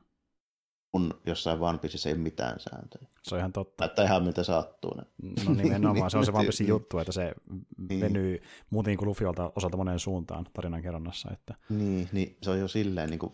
Kun 0.91 1.13
jossain 1.25 1.61
One 1.61 1.77
Pieceissä 1.77 2.09
ei 2.09 2.13
ole 2.15 2.21
mitään 2.21 2.59
sääntöjä. 2.59 3.07
Se 3.23 3.35
on 3.35 3.39
ihan 3.39 3.53
totta. 3.53 3.83
Näyttää 3.83 4.05
ihan 4.05 4.23
miltä 4.23 4.43
sattuu. 4.43 4.93
Ne. 4.97 5.03
No 5.45 5.53
nimenomaan, 5.53 6.11
se 6.11 6.17
on 6.17 6.25
se 6.25 6.31
One 6.31 6.43
Piecein 6.43 6.67
juttu, 6.75 6.99
että 6.99 7.11
se 7.11 7.33
niin. 7.89 8.01
venyy 8.01 8.41
muuten 8.69 8.97
kuin 8.97 9.09
Lufiolta 9.09 9.51
osalta 9.55 9.77
moneen 9.77 9.99
suuntaan 9.99 10.45
tarinan 10.53 10.81
kerronnassa. 10.81 11.29
Että... 11.33 11.55
Niin, 11.69 12.09
niin, 12.11 12.37
se 12.41 12.49
on 12.49 12.59
jo 12.59 12.67
silleen 12.67 13.09
niin 13.09 13.19
kuin 13.19 13.33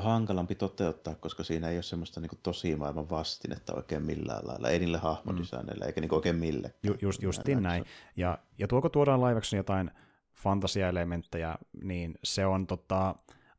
hankalampi 0.00 0.54
toteuttaa, 0.54 1.14
koska 1.14 1.44
siinä 1.44 1.68
ei 1.68 1.76
ole 1.76 1.82
semmoista 1.82 2.20
niin 2.20 2.30
tosi 2.42 2.76
maailman 2.76 3.10
vastinetta 3.10 3.74
oikein 3.74 4.02
millään 4.02 4.48
lailla. 4.48 4.68
Ei 4.68 4.78
niille 4.78 4.98
hahmodesignille, 4.98 5.84
mm. 5.84 5.86
eikä 5.86 6.00
niin 6.00 6.14
oikein 6.14 6.36
mille. 6.36 6.74
Ju, 6.82 6.94
just, 7.02 7.22
justiin 7.22 7.62
näin. 7.62 7.84
Ja, 8.16 8.38
ja 8.58 8.68
tuoko 8.68 8.88
tuodaan 8.88 9.20
laivaksi 9.20 9.56
jotain 9.56 9.90
fantasiaelementtejä, 10.34 11.58
niin 11.82 12.18
se 12.24 12.46
on 12.46 12.66
tota, 12.66 13.14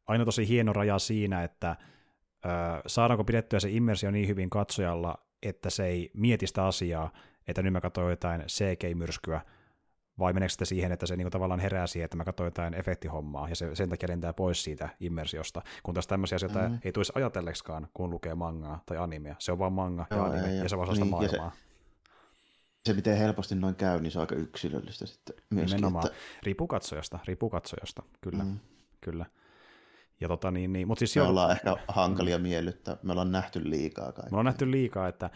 aina 0.08 0.26
tosi 0.26 0.48
hieno 0.48 0.74
raja 0.74 1.00
siinä, 1.00 1.44
että 1.44 1.76
ö, 2.46 2.50
saadaanko 2.88 3.24
pidettyä 3.24 3.60
se 3.60 3.70
immersio 3.70 4.12
niin 4.12 4.28
hyvin 4.28 4.50
katsojalla, 4.50 5.18
että 5.44 5.70
se 5.70 5.86
ei 5.86 6.12
mieti 6.14 6.48
sitä 6.48 6.66
asiaa, 6.66 7.12
että 7.48 7.62
nyt 7.62 7.74
mä 7.74 7.82
katsoin 7.82 8.10
jotain 8.10 8.42
CG-myrskyä, 8.42 9.42
vai 10.20 10.34
meneekö 10.34 10.50
sitten 10.50 10.68
siihen, 10.68 10.92
että 10.92 11.06
se 11.06 11.16
niinku 11.16 11.30
tavallaan 11.30 11.60
herää 11.60 11.88
siihen, 11.88 12.06
että 12.06 12.18
mä 12.18 12.24
katsoin 12.24 12.48
jotain 12.48 12.74
efektihommaa, 12.74 13.50
ja 13.50 13.56
se 13.56 13.76
sen 13.76 13.90
takia 13.90 14.10
lentää 14.10 14.34
pois 14.34 14.64
siitä 14.64 14.90
immersiosta, 15.00 15.62
kun 15.84 15.94
taas 15.94 16.08
tämmöisiä 16.08 16.36
asioita 16.36 16.60
mm-hmm. 16.60 16.80
ei 16.84 16.92
tulisi 16.92 17.12
ajatelleksikaan, 17.16 17.88
kun 17.94 18.10
lukee 18.10 18.36
mangaa 18.36 18.84
tai 18.86 18.98
animea. 18.98 19.36
Se 19.40 19.52
on 19.52 19.60
vaan 19.60 19.74
manga 19.74 20.06
Joo, 20.12 20.20
ja 20.20 20.32
anime, 20.32 20.56
ja, 20.56 20.64
ja 20.64 20.70
se 20.70 20.76
on 20.76 20.88
niin, 20.94 21.08
maailmaa. 21.08 21.52
Se, 21.52 21.62
se, 22.86 22.94
miten 22.94 23.18
helposti 23.18 23.56
noin 23.56 23.76
käy, 23.76 24.02
niin 24.02 24.12
se 24.12 24.20
on 24.20 24.22
aika 24.22 24.36
yksilöllistä 24.36 25.06
sitten 25.06 25.36
myöskin. 25.50 25.76
Nimenomaan. 25.76 26.06
Että... 26.08 26.18
Riippuu 26.44 26.68
katsojasta, 26.68 27.20
riippuu 27.26 27.50
katsojasta, 27.50 28.04
kyllä. 28.22 28.44
Mm. 28.44 28.60
kyllä. 29.02 29.26
Ja 30.22 30.28
tota, 30.28 30.52
niin, 30.52 30.74
niin, 30.74 30.88
mutta 30.88 31.00
siis 31.00 31.16
me 31.16 31.22
ollaan 31.22 31.52
ehkä 31.52 31.76
hankalia 31.88 32.40
miellyttää. 32.40 32.98
Me 33.04 33.12
ollaan 33.12 33.32
nähty 33.32 33.70
liikaa 33.70 34.06
kaikkea. 34.06 34.24
Me 34.24 34.30
ollaan 34.30 34.46
nähty 34.46 34.72
liikaa, 34.72 35.08
että 35.08 35.30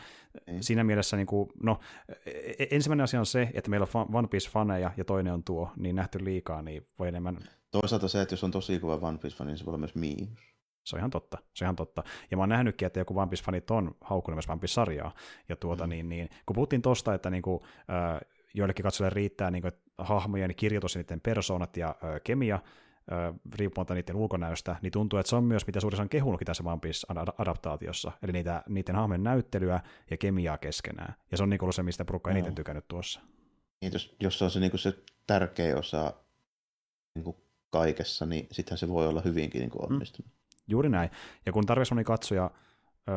niin. 0.47 0.63
siinä 0.63 0.83
mielessä, 0.83 1.17
niin 1.17 1.27
kuin, 1.27 1.49
no, 1.63 1.79
e, 2.25 2.31
e, 2.59 2.67
ensimmäinen 2.71 3.03
asia 3.03 3.19
on 3.19 3.25
se, 3.25 3.49
että 3.53 3.69
meillä 3.69 3.87
on 3.93 4.15
One 4.15 4.27
Piece-faneja 4.27 4.91
ja 4.97 5.05
toinen 5.05 5.33
on 5.33 5.43
tuo, 5.43 5.71
niin 5.77 5.95
nähty 5.95 6.25
liikaa, 6.25 6.61
niin 6.61 6.87
voi 6.99 7.07
enemmän... 7.07 7.37
Toisaalta 7.71 8.07
se, 8.07 8.21
että 8.21 8.33
jos 8.33 8.43
on 8.43 8.51
tosi 8.51 8.79
kova 8.79 9.07
One 9.07 9.17
Piece-fani, 9.17 9.45
niin 9.45 9.57
se 9.57 9.65
voi 9.65 9.71
olla 9.71 9.77
myös 9.77 9.95
miinus. 9.95 10.55
Se 10.83 10.95
on 10.95 10.99
ihan 10.99 11.09
totta, 11.09 11.37
se 11.53 11.63
on 11.63 11.65
ihan 11.65 11.75
totta. 11.75 12.03
Ja 12.31 12.37
mä 12.37 12.43
oon 12.43 12.49
nähnytkin, 12.49 12.85
että 12.85 12.99
joku 12.99 13.19
One 13.19 13.31
Piece-fanit 13.31 13.71
on 13.71 13.95
haukkunut 14.01 14.35
myös 14.35 14.49
One 14.49 14.59
Piece-sarjaa. 14.59 15.13
Ja 15.49 15.55
tuota, 15.55 15.83
mm. 15.83 15.89
niin, 15.89 16.09
niin, 16.09 16.29
kun 16.45 16.53
puhuttiin 16.53 16.81
tosta, 16.81 17.13
että 17.13 17.29
niin 17.29 17.41
kuin, 17.41 17.59
äh, 17.63 18.21
joillekin 18.53 18.83
katsojille 18.83 19.15
riittää 19.15 19.51
niin 19.51 19.61
kuin, 19.61 19.73
hahmojen 19.97 20.55
kirjoitus 20.55 20.95
ja 20.95 21.01
niiden 21.01 21.21
persoonat 21.21 21.77
ja 21.77 21.89
äh, 21.89 22.21
kemia, 22.23 22.59
riippumatta 23.55 23.93
niiden 23.93 24.15
ulkonäöstä, 24.15 24.75
niin 24.81 24.91
tuntuu, 24.91 25.19
että 25.19 25.29
se 25.29 25.35
on 25.35 25.43
myös, 25.43 25.67
mitä 25.67 25.79
suurissa 25.79 26.03
on 26.03 26.09
kehunutkin 26.09 26.45
tässä 26.45 26.63
One 26.65 26.79
Piece-adaptaatiossa, 26.81 28.11
eli 28.23 28.31
niitä, 28.31 28.63
niiden 28.69 28.95
hahmojen 28.95 29.23
näyttelyä 29.23 29.79
ja 30.11 30.17
kemiaa 30.17 30.57
keskenään. 30.57 31.15
Ja 31.31 31.37
se 31.37 31.43
on 31.43 31.49
niin 31.49 31.63
ollut 31.63 31.75
se, 31.75 31.83
mistä 31.83 32.05
porukka 32.05 32.31
eniten 32.31 32.51
no. 32.51 32.55
tykännyt 32.55 32.87
tuossa. 32.87 33.19
Niin, 33.81 33.93
jos, 33.93 34.15
jos 34.19 34.41
on 34.41 34.51
se, 34.51 34.59
niin 34.59 34.79
se 34.79 34.93
tärkeä 35.27 35.77
osa 35.77 36.13
niin 37.15 37.23
kuin 37.23 37.37
kaikessa, 37.69 38.25
niin 38.25 38.47
sittenhän 38.51 38.77
se 38.77 38.87
voi 38.89 39.07
olla 39.07 39.21
hyvinkin 39.21 39.59
niin 39.59 39.69
kuin 39.69 39.91
onnistunut. 39.91 40.31
Mm. 40.31 40.35
Juuri 40.67 40.89
näin. 40.89 41.09
Ja 41.45 41.51
kun 41.51 41.65
tarvitsisi 41.65 41.93
moni 41.93 42.03
katsoja 42.03 42.51
öö, 43.09 43.15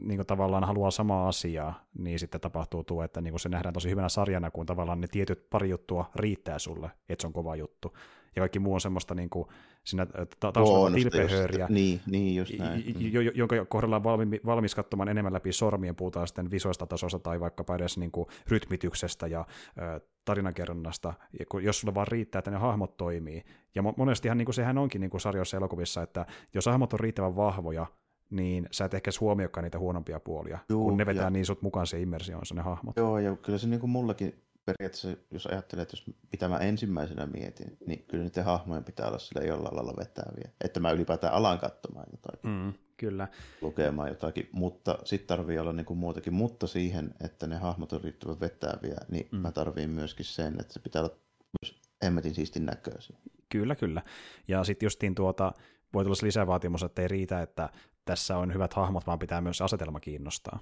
niin 0.00 0.26
tavallaan 0.26 0.64
haluaa 0.64 0.90
samaa 0.90 1.28
asiaa, 1.28 1.84
niin 1.98 2.18
sitten 2.18 2.40
tapahtuu 2.40 2.84
tuo, 2.84 3.02
että 3.02 3.20
niin 3.20 3.40
se 3.40 3.48
nähdään 3.48 3.74
tosi 3.74 3.90
hyvänä 3.90 4.08
sarjana, 4.08 4.50
kun 4.50 4.66
tavallaan 4.66 5.00
ne 5.00 5.06
tietyt 5.06 5.50
pari 5.50 5.70
juttua 5.70 6.10
riittää 6.14 6.58
sulle, 6.58 6.90
että 7.08 7.22
se 7.22 7.26
on 7.26 7.32
kova 7.32 7.56
juttu. 7.56 7.96
Ja 8.38 8.42
kaikki 8.42 8.58
muu 8.58 8.74
on 8.74 8.80
semmoista 8.80 9.14
niin 9.14 9.30
kuin, 9.30 9.48
siinä 9.84 10.06
taustalla 10.40 10.90
tilpehööriä, 10.90 11.66
niin, 11.70 12.00
niin 12.06 12.36
just 12.36 12.58
näin. 12.58 12.84
Mm. 12.86 13.30
jonka 13.34 13.64
kohdalla 13.64 13.96
on 13.96 14.04
valmi, 14.04 14.40
valmis 14.46 14.74
katsomaan 14.74 15.08
enemmän 15.08 15.32
läpi 15.32 15.52
sormien, 15.52 15.96
puhutaan 15.96 16.26
sitten 16.26 16.50
visoista 16.50 16.86
tasosta 16.86 17.18
tai 17.18 17.40
vaikkapa 17.40 17.74
edes 17.74 17.98
niin 17.98 18.10
kuin 18.10 18.26
rytmityksestä 18.48 19.26
ja 19.26 19.46
ö, 19.78 20.00
tarinankerronnasta, 20.24 21.14
jos 21.62 21.80
sulla 21.80 21.94
vaan 21.94 22.08
riittää, 22.08 22.38
että 22.38 22.50
ne 22.50 22.56
hahmot 22.56 22.96
toimii. 22.96 23.44
Ja 23.74 23.82
monestihan 23.82 24.38
niin 24.38 24.46
kuin 24.46 24.54
sehän 24.54 24.78
onkin 24.78 25.00
niin 25.00 25.10
kuin 25.10 25.20
sarjoissa 25.20 25.56
elokuvissa, 25.56 26.02
että 26.02 26.26
jos 26.54 26.66
hahmot 26.66 26.92
on 26.92 27.00
riittävän 27.00 27.36
vahvoja, 27.36 27.86
niin 28.30 28.68
sä 28.70 28.84
et 28.84 28.94
ehkä 28.94 29.10
huomioikaan 29.20 29.64
niitä 29.64 29.78
huonompia 29.78 30.20
puolia, 30.20 30.58
Juu, 30.68 30.84
kun 30.84 30.96
ne 30.96 31.06
vetää 31.06 31.24
ja... 31.24 31.30
niin 31.30 31.46
sut 31.46 31.62
mukaan 31.62 31.86
se 31.86 32.00
immersioonsa 32.00 32.54
ne 32.54 32.62
hahmot. 32.62 32.96
Joo, 32.96 33.18
ja 33.18 33.36
kyllä 33.36 33.58
se 33.58 33.68
niin 33.68 33.80
kuin 33.80 33.90
mullakin 33.90 34.34
periaatteessa, 34.72 35.08
jos 35.30 35.46
ajattelee, 35.46 35.82
että 35.82 35.96
jos 35.96 36.04
mitä 36.32 36.48
mä 36.48 36.58
ensimmäisenä 36.58 37.26
mietin, 37.26 37.76
niin 37.86 38.04
kyllä 38.08 38.24
niiden 38.24 38.44
hahmojen 38.44 38.84
pitää 38.84 39.08
olla 39.08 39.18
sillä 39.18 39.46
jollain 39.46 39.76
lailla 39.76 39.94
vetäviä. 39.98 40.50
Että 40.64 40.80
mä 40.80 40.90
ylipäätään 40.90 41.32
alan 41.32 41.58
katsomaan 41.58 42.06
jotakin. 42.12 42.50
Mm, 42.50 42.72
kyllä. 42.96 43.28
Lukemaan 43.60 44.08
jotakin, 44.08 44.48
mutta 44.52 44.98
sitten 45.04 45.28
tarvii 45.28 45.58
olla 45.58 45.72
niinku 45.72 45.94
muutakin. 45.94 46.34
Mutta 46.34 46.66
siihen, 46.66 47.14
että 47.24 47.46
ne 47.46 47.56
hahmot 47.56 47.92
on 47.92 48.00
riittävän 48.00 48.40
vetäviä, 48.40 48.98
niin 49.08 49.28
mm. 49.32 49.38
mä 49.38 49.52
tarviin 49.52 49.90
myöskin 49.90 50.24
sen, 50.24 50.60
että 50.60 50.72
se 50.72 50.80
pitää 50.80 51.02
olla 51.02 51.16
myös 51.62 51.80
hemmetin 52.04 52.34
siistin 52.34 52.66
näköisiä. 52.66 53.16
Kyllä, 53.48 53.76
kyllä. 53.76 54.02
Ja 54.48 54.64
sitten 54.64 54.86
justiin 54.86 55.14
tuota, 55.14 55.52
voi 55.94 56.04
tulla 56.04 56.16
lisävaatimus, 56.22 56.82
että 56.82 57.02
ei 57.02 57.08
riitä, 57.08 57.42
että 57.42 57.68
tässä 58.04 58.36
on 58.36 58.54
hyvät 58.54 58.74
hahmot, 58.74 59.06
vaan 59.06 59.18
pitää 59.18 59.40
myös 59.40 59.62
asetelma 59.62 60.00
kiinnostaa. 60.00 60.58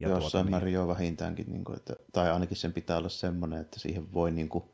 Ja 0.00 0.08
Jossain 0.08 0.30
tuota, 0.30 0.50
määrin 0.50 0.66
niin... 0.66 0.74
jo 0.74 0.88
vähintäänkin, 0.88 1.52
niin 1.52 1.64
kuin, 1.64 1.76
että, 1.76 1.94
tai 2.12 2.30
ainakin 2.30 2.56
sen 2.56 2.72
pitää 2.72 2.96
olla 2.98 3.08
semmoinen, 3.08 3.60
että 3.60 3.80
siihen 3.80 4.12
voi 4.12 4.30
niin 4.30 4.48
kuin, 4.48 4.64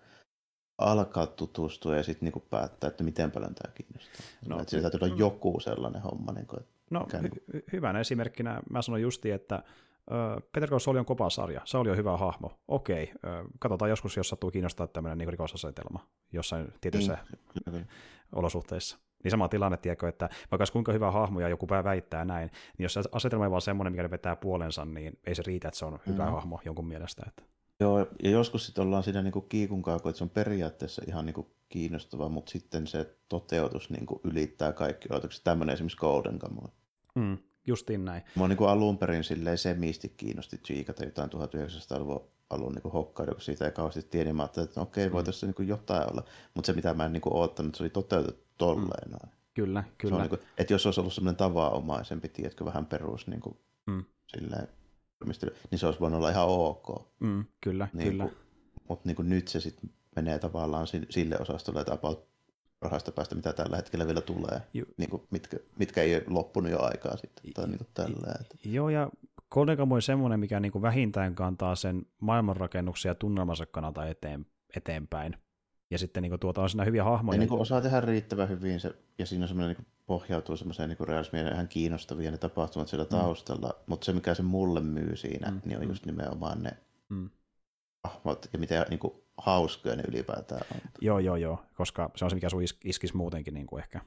alkaa 0.78 1.26
tutustua 1.26 1.96
ja 1.96 2.02
sitten 2.02 2.30
niin 2.32 2.44
päättää, 2.50 2.88
että 2.88 3.04
miten 3.04 3.30
paljon 3.30 3.54
tämä 3.54 3.72
kiinnostaa. 3.74 4.26
No, 4.48 4.60
että 4.60 4.70
sillä 4.70 4.90
täytyy 4.90 5.06
olla 5.06 5.16
joku 5.16 5.60
sellainen 5.60 6.02
homma. 6.02 6.32
Niin 6.32 6.46
kuin, 6.46 6.60
no, 6.90 7.06
hy- 7.12 7.22
niin 7.22 7.62
hyvänä 7.72 8.00
esimerkkinä 8.00 8.62
mä 8.70 8.82
sanoin 8.82 9.02
justi, 9.02 9.30
että 9.30 9.62
Peter 10.52 10.68
Call 10.68 10.78
Saul 10.78 10.96
on 10.96 11.04
kova 11.04 11.30
sarja, 11.30 11.60
Sauli 11.64 11.90
on 11.90 11.96
hyvä 11.96 12.16
hahmo. 12.16 12.58
Okei, 12.68 13.12
katsotaan 13.58 13.90
joskus, 13.90 14.16
jos 14.16 14.28
sattuu 14.28 14.50
kiinnostaa 14.50 14.86
tämmöinen 14.86 15.18
niin 15.18 15.28
rikosasetelma 15.28 16.06
jossain 16.32 16.72
tietyissä 16.80 17.18
niin, 17.72 17.88
olosuhteissa. 18.32 18.98
Niin 19.24 19.30
sama 19.30 19.48
tilanne, 19.48 19.76
tiedätkö, 19.76 20.08
että 20.08 20.28
vaikka 20.50 20.64
kuinka 20.72 20.92
hyvä 20.92 21.10
hahmo 21.10 21.40
ja 21.40 21.48
joku 21.48 21.66
pää 21.66 21.84
väittää 21.84 22.24
näin, 22.24 22.50
niin 22.78 22.84
jos 22.84 22.98
asetelma 23.12 23.44
on 23.44 23.50
vaan 23.50 23.62
semmoinen, 23.62 23.92
mikä 23.92 24.02
ne 24.02 24.10
vetää 24.10 24.36
puolensa, 24.36 24.84
niin 24.84 25.18
ei 25.26 25.34
se 25.34 25.42
riitä, 25.46 25.68
että 25.68 25.78
se 25.78 25.84
on 25.84 25.98
hyvä 26.06 26.26
mm. 26.26 26.32
hahmo 26.32 26.60
jonkun 26.64 26.88
mielestä. 26.88 27.24
Että. 27.28 27.42
Joo, 27.80 27.98
ja 28.22 28.30
joskus 28.30 28.66
sitten 28.66 28.84
ollaan 28.84 29.02
siinä 29.02 29.22
niinku 29.22 29.40
kiikun 29.40 29.82
kaako, 29.82 30.08
että 30.08 30.18
se 30.18 30.24
on 30.24 30.30
periaatteessa 30.30 31.02
ihan 31.06 31.26
niinku 31.26 31.54
kiinnostava, 31.68 32.28
mutta 32.28 32.50
sitten 32.50 32.86
se 32.86 33.16
toteutus 33.28 33.90
niinku 33.90 34.20
ylittää 34.24 34.72
kaikki 34.72 35.08
odotukset. 35.10 35.44
Tämmöinen 35.44 35.74
esimerkiksi 35.74 35.98
Golden 35.98 36.38
Kamuy. 36.38 36.68
Mm, 37.14 37.38
justiin 37.66 38.04
näin. 38.04 38.22
Mua 38.34 38.48
niinku 38.48 38.64
alun 38.64 38.98
perin 38.98 39.24
silleen 39.24 39.58
semisti 39.58 40.08
kiinnosti 40.16 40.58
tsiikata 40.58 41.04
jotain 41.04 41.30
1900-luvun 41.30 42.28
alun 42.50 42.72
niin 42.72 42.92
Hokkaido, 42.92 43.32
kun 43.32 43.40
siitä 43.40 43.64
ei 43.64 43.72
kauheasti 43.72 44.02
tiedä, 44.02 44.24
niin 44.24 44.36
mä 44.36 44.42
ajattelin, 44.42 44.68
että 44.68 44.80
okei, 44.80 45.12
voi 45.12 45.22
mm. 45.22 45.26
tässä 45.26 45.46
niin 45.46 45.68
jotain 45.68 46.12
olla. 46.12 46.24
Mutta 46.54 46.66
se, 46.66 46.72
mitä 46.72 46.94
mä 46.94 47.06
en 47.06 47.12
niin 47.12 47.22
oottanut, 47.30 47.74
se 47.74 47.82
oli 47.82 47.90
toteutettu 47.90 48.43
tolleen 48.58 49.10
noin. 49.10 49.34
Kyllä, 49.54 49.84
kyllä. 49.98 50.18
Niin 50.18 50.28
kuin, 50.28 50.40
että 50.58 50.74
jos 50.74 50.86
olisi 50.86 51.00
ollut 51.00 51.12
semmoinen 51.12 51.36
tavanomaisempi, 51.36 52.28
tiedätkö, 52.28 52.64
vähän 52.64 52.86
perus 52.86 53.26
niin 53.26 53.40
kuin, 53.40 53.58
mm. 53.86 54.04
silleen, 54.26 54.68
niin 55.70 55.78
se 55.78 55.86
olisi 55.86 56.00
voinut 56.00 56.18
olla 56.18 56.30
ihan 56.30 56.48
ok. 56.48 57.12
Mm, 57.20 57.44
kyllä, 57.60 57.88
niin 57.92 58.10
kyllä. 58.10 58.28
Mutta 58.88 59.08
niin 59.08 59.28
nyt 59.28 59.48
se 59.48 59.60
sitten 59.60 59.90
menee 60.16 60.38
tavallaan 60.38 60.86
sille 61.10 61.38
osastolle, 61.38 61.80
että 61.80 61.92
about 61.92 62.28
parhaista 62.80 63.12
päästä, 63.12 63.34
mitä 63.34 63.52
tällä 63.52 63.76
hetkellä 63.76 64.06
vielä 64.06 64.20
tulee, 64.20 64.60
Ju- 64.74 64.94
niin 64.96 65.10
kuin, 65.10 65.22
mitkä, 65.30 65.56
mitkä 65.78 66.02
ei 66.02 66.14
ole 66.14 66.24
loppunut 66.28 66.72
jo 66.72 66.82
aikaa 66.82 67.16
sitten. 67.16 67.52
Tai 67.52 67.66
niin 67.66 67.78
kuin 67.78 67.88
tällä, 67.94 68.34
että. 68.40 68.56
Joo, 68.64 68.88
ja 68.88 69.10
Golden 69.50 69.92
on 69.92 70.02
semmoinen, 70.02 70.40
mikä 70.40 70.60
niin 70.60 70.72
kuin 70.72 70.82
vähintään 70.82 71.34
kantaa 71.34 71.74
sen 71.74 72.06
maailmanrakennuksen 72.20 73.10
ja 73.10 73.14
tunnelmansa 73.14 73.66
kannalta 73.66 74.06
eteen, 74.06 74.46
eteenpäin. 74.76 75.36
Ja 75.90 75.98
sitten 75.98 76.22
niin 76.22 76.30
kuin, 76.30 76.40
tuota 76.40 76.62
on 76.62 76.70
siinä 76.70 76.84
hyviä 76.84 77.04
hahmoja. 77.04 77.36
Ja 77.36 77.38
niin 77.38 77.48
kuin 77.48 77.60
osaa 77.60 77.80
tehdä 77.80 78.00
riittävän 78.00 78.48
hyvin 78.48 78.80
se, 78.80 78.94
ja 79.18 79.26
siinä 79.26 79.44
on 79.44 79.48
semmoinen 79.48 79.76
niin 79.76 79.86
pohjautuu 80.06 80.56
semmoiseen 80.56 80.88
niin 80.88 81.08
realismiin 81.08 81.46
ihan 81.46 81.68
kiinnostavia 81.68 82.30
ne 82.30 82.38
tapahtumat 82.38 82.88
siellä 82.88 83.04
mm. 83.04 83.08
taustalla, 83.08 83.68
mm. 83.68 83.82
mutta 83.86 84.04
se 84.04 84.12
mikä 84.12 84.34
se 84.34 84.42
mulle 84.42 84.80
myy 84.80 85.16
siinä, 85.16 85.50
mm. 85.50 85.60
niin 85.64 85.78
on 85.78 85.84
mm. 85.84 85.88
just 85.88 86.06
nimenomaan 86.06 86.62
ne 86.62 86.70
mm. 87.08 87.30
hahmot 88.04 88.48
ja 88.52 88.58
miten 88.58 88.86
niin 88.90 88.98
kuin, 88.98 89.14
hauskoja 89.36 89.96
ne 89.96 90.02
ylipäätään 90.08 90.62
on. 90.74 90.80
Joo, 91.00 91.18
joo, 91.18 91.36
joo, 91.36 91.64
koska 91.74 92.10
se 92.16 92.24
on 92.24 92.30
se, 92.30 92.34
mikä 92.34 92.48
sun 92.48 92.62
is- 92.62 92.78
iskisi 92.84 93.16
muutenkin 93.16 93.54
niin 93.54 93.66
kuin 93.66 93.82
ehkä. 93.82 94.00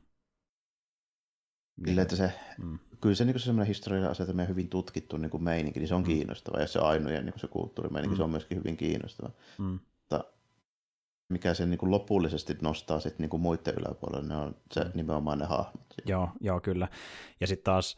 Sille, 1.85 2.01
että 2.01 2.15
se, 2.15 2.33
mm. 2.57 2.79
Kyllä 3.01 3.15
se, 3.15 3.25
niin 3.25 3.39
se 3.39 3.45
semmoinen 3.45 3.67
historiallinen 3.67 4.11
asetelma 4.11 4.41
ja 4.41 4.47
hyvin 4.47 4.69
tutkittu 4.69 5.17
niin 5.17 5.29
kuin 5.29 5.43
meininki, 5.43 5.79
niin 5.79 5.87
se 5.87 5.95
on 5.95 6.01
mm. 6.01 6.05
kiinnostava. 6.07 6.59
Ja 6.59 6.67
se 6.67 6.79
ainojen 6.79 7.25
niin 7.25 7.39
se 7.39 7.47
kulttuurimeininki, 7.47 8.13
mm. 8.13 8.17
se 8.17 8.23
on 8.23 8.29
myöskin 8.29 8.57
hyvin 8.57 8.77
kiinnostava. 8.77 9.29
Mm. 9.57 9.79
Mikä 11.29 11.53
sen 11.53 11.69
niin 11.69 11.77
kuin 11.77 11.91
lopullisesti 11.91 12.57
nostaa 12.61 12.99
sit 12.99 13.19
niin 13.19 13.29
kuin 13.29 13.41
muiden 13.41 13.73
yläpuolelle, 13.79 14.27
ne 14.27 14.35
on 14.35 14.55
se 14.71 14.83
mm. 14.83 14.91
nimenomaan 14.93 15.39
ne 15.39 15.45
hahmot. 15.45 15.93
Joo, 16.05 16.29
joo, 16.39 16.59
kyllä. 16.59 16.87
Ja 17.39 17.47
sitten 17.47 17.63
taas 17.63 17.97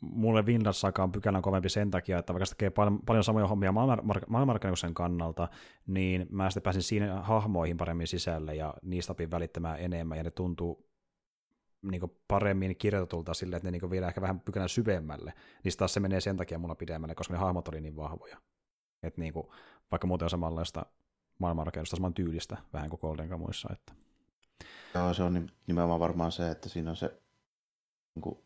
mulle 0.00 0.46
Vinland 0.46 0.74
Saga 0.74 1.02
on 1.02 1.12
pykälän 1.12 1.42
kovempi 1.42 1.68
sen 1.68 1.90
takia, 1.90 2.18
että 2.18 2.32
vaikka 2.32 2.46
se 2.46 2.54
tekee 2.54 2.70
paljon, 2.70 3.00
paljon 3.06 3.24
samoja 3.24 3.46
hommia 3.46 3.72
maailmanrakennuksen 4.26 4.94
kannalta, 4.94 5.48
niin 5.86 6.26
mä 6.30 6.50
sitten 6.50 6.62
pääsin 6.62 6.82
siinä 6.82 7.22
hahmoihin 7.22 7.76
paremmin 7.76 8.06
sisälle 8.06 8.54
ja 8.54 8.74
niistä 8.82 9.12
opin 9.12 9.30
välittämään 9.30 9.80
enemmän, 9.80 10.18
ja 10.18 10.24
ne 10.24 10.30
tuntuu 10.30 10.88
niin 11.82 12.02
paremmin 12.28 12.76
kirjoitetulta 12.76 13.34
sille, 13.34 13.56
että 13.56 13.70
ne 13.70 13.78
niin 13.78 13.90
vielä 13.90 14.08
ehkä 14.08 14.20
vähän 14.20 14.40
pykälän 14.40 14.68
syvemmälle, 14.68 15.32
niin 15.64 15.76
taas 15.78 15.94
se 15.94 16.00
menee 16.00 16.20
sen 16.20 16.36
takia 16.36 16.58
mulla 16.58 16.74
pidemmälle, 16.74 17.14
koska 17.14 17.34
ne 17.34 17.40
hahmot 17.40 17.68
oli 17.68 17.80
niin 17.80 17.96
vahvoja. 17.96 18.36
Että 19.02 19.20
niin 19.20 19.32
kuin, 19.32 19.46
vaikka 19.90 20.06
muuten 20.06 20.26
on 20.26 20.30
samanlaista 20.30 20.86
maailmanrakennusta, 21.38 21.96
saman 21.96 22.14
tyylistä, 22.14 22.56
vähän 22.72 22.90
kuin 22.90 23.00
Golden 23.00 23.28
Kamuissa. 23.28 23.68
Että. 23.72 23.92
Joo, 24.94 25.14
se 25.14 25.22
on 25.22 25.50
nimenomaan 25.66 26.00
varmaan 26.00 26.32
se, 26.32 26.50
että 26.50 26.68
siinä 26.68 26.90
on 26.90 26.96
se 26.96 27.20
niin 28.14 28.22
kuin, 28.22 28.38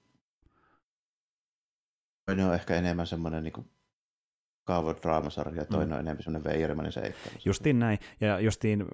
toinen 2.27 2.47
on 2.47 2.55
ehkä 2.55 2.75
enemmän 2.75 3.07
semmoinen 3.07 3.45
niin 3.45 3.71
kaavodraamasarja 4.65 5.63
ja 5.63 5.67
toinen 5.67 5.89
mm. 5.89 5.95
on 5.95 6.01
enemmän 6.01 6.23
semmoinen 6.23 6.53
veijarimainen 6.53 6.93
seikkailu. 6.93 7.39
Justiin 7.45 7.79
näin. 7.79 7.99
Ja 8.21 8.41
justiin 8.41 8.85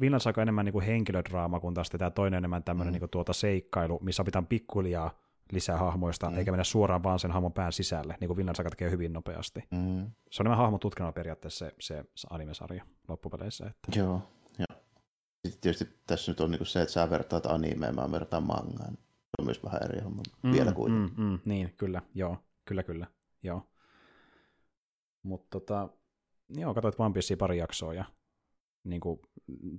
Vinland 0.00 0.20
Saga 0.20 0.42
enemmän 0.42 0.64
niin 0.64 0.72
kuin 0.72 0.84
henkilödraama, 0.84 1.60
kun 1.60 1.74
taas 1.74 1.90
tämä 1.90 2.10
toinen 2.10 2.38
enemmän 2.38 2.64
tämmöinen 2.64 2.90
mm. 2.90 2.92
niin 2.92 3.00
kuin 3.00 3.10
tuota 3.10 3.32
seikkailu, 3.32 3.98
missä 4.02 4.24
pitää 4.24 4.42
pikkuliaa 4.42 5.25
lisää 5.52 5.76
hahmoista, 5.76 6.30
mm. 6.30 6.38
eikä 6.38 6.50
mennä 6.50 6.64
suoraan 6.64 7.02
vaan 7.02 7.18
sen 7.18 7.30
hahmon 7.30 7.52
pään 7.52 7.72
sisälle, 7.72 8.16
niin 8.20 8.28
kuin 8.28 8.36
Vinland 8.36 8.56
Saga 8.56 8.70
tekee 8.70 8.90
hyvin 8.90 9.12
nopeasti. 9.12 9.60
Mm. 9.70 10.10
Se 10.30 10.42
on 10.42 10.46
enemmän 10.46 10.58
hahmotutkinnalla 10.58 11.12
periaatteessa 11.12 11.70
se, 11.80 12.04
se 12.14 12.28
animesarja 12.30 12.84
loppupeleissä. 13.08 13.66
Että... 13.66 13.98
Joo, 13.98 14.22
ja 14.58 14.66
sitten 15.44 15.60
tietysti 15.60 15.98
tässä 16.06 16.32
nyt 16.32 16.40
on 16.40 16.50
niin 16.50 16.58
kuin 16.58 16.66
se, 16.66 16.82
että 16.82 16.92
sä 16.92 17.10
vertaat 17.10 17.46
animeen, 17.46 17.94
mä 17.94 18.12
vertaan 18.12 18.42
mangaan. 18.42 18.92
Se 18.92 19.32
on 19.38 19.44
myös 19.44 19.64
vähän 19.64 19.82
eri 19.82 20.00
homma 20.00 20.22
mm, 20.42 20.52
vielä 20.52 20.72
kuitenkin. 20.72 21.16
Mm, 21.16 21.30
mm, 21.30 21.38
niin, 21.44 21.74
kyllä, 21.76 22.02
joo, 22.14 22.36
kyllä, 22.64 22.82
kyllä, 22.82 23.06
joo. 23.42 23.62
Mutta 25.22 25.46
tota, 25.50 25.88
joo, 26.48 26.74
katsoit 26.74 27.00
One 27.00 27.12
Piecea 27.12 27.36
pari 27.36 27.58
jaksoa 27.58 27.94
ja 27.94 28.04
niin 28.84 29.00
kuin, 29.00 29.20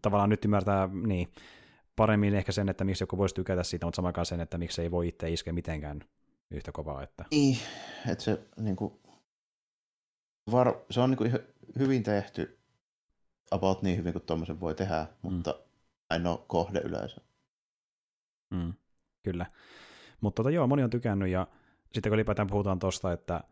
tavallaan 0.01 0.29
nyt 0.29 0.45
ymmärtää 0.45 0.89
niin, 0.93 1.27
paremmin 1.97 2.35
ehkä 2.35 2.51
sen, 2.51 2.69
että 2.69 2.83
miksi 2.83 3.03
joku 3.03 3.17
voisi 3.17 3.35
tykätä 3.35 3.63
siitä, 3.63 3.85
mutta 3.85 3.95
samaan 3.95 4.25
sen, 4.25 4.41
että 4.41 4.57
miksi 4.57 4.81
ei 4.81 4.91
voi 4.91 5.07
itse 5.07 5.29
iskeä 5.29 5.53
mitenkään 5.53 5.99
yhtä 6.51 6.71
kovaa. 6.71 7.03
Että... 7.03 7.25
Niin, 7.31 7.57
että 8.07 8.23
se, 8.23 8.39
niin 8.57 8.75
kuin, 8.75 8.93
var, 10.51 10.75
se 10.91 10.99
on 10.99 11.09
niin 11.09 11.17
kuin 11.17 11.39
hyvin 11.79 12.03
tehty 12.03 12.59
about 13.51 13.81
niin 13.81 13.97
hyvin 13.97 14.13
kuin 14.13 14.23
tuommoisen 14.23 14.59
voi 14.59 14.75
tehdä, 14.75 15.07
mutta 15.21 15.55
mm. 16.19 16.25
ole 16.25 16.39
kohde 16.47 16.79
yleensä. 16.79 17.21
Mm, 18.49 18.73
kyllä. 19.23 19.45
Mutta 20.21 20.43
tota, 20.43 20.49
joo, 20.49 20.67
moni 20.67 20.83
on 20.83 20.89
tykännyt 20.89 21.29
ja 21.29 21.47
sitten 21.93 22.09
kun 22.09 22.15
ylipäätään 22.15 22.47
puhutaan 22.47 22.79
tuosta, 22.79 23.11
että 23.11 23.43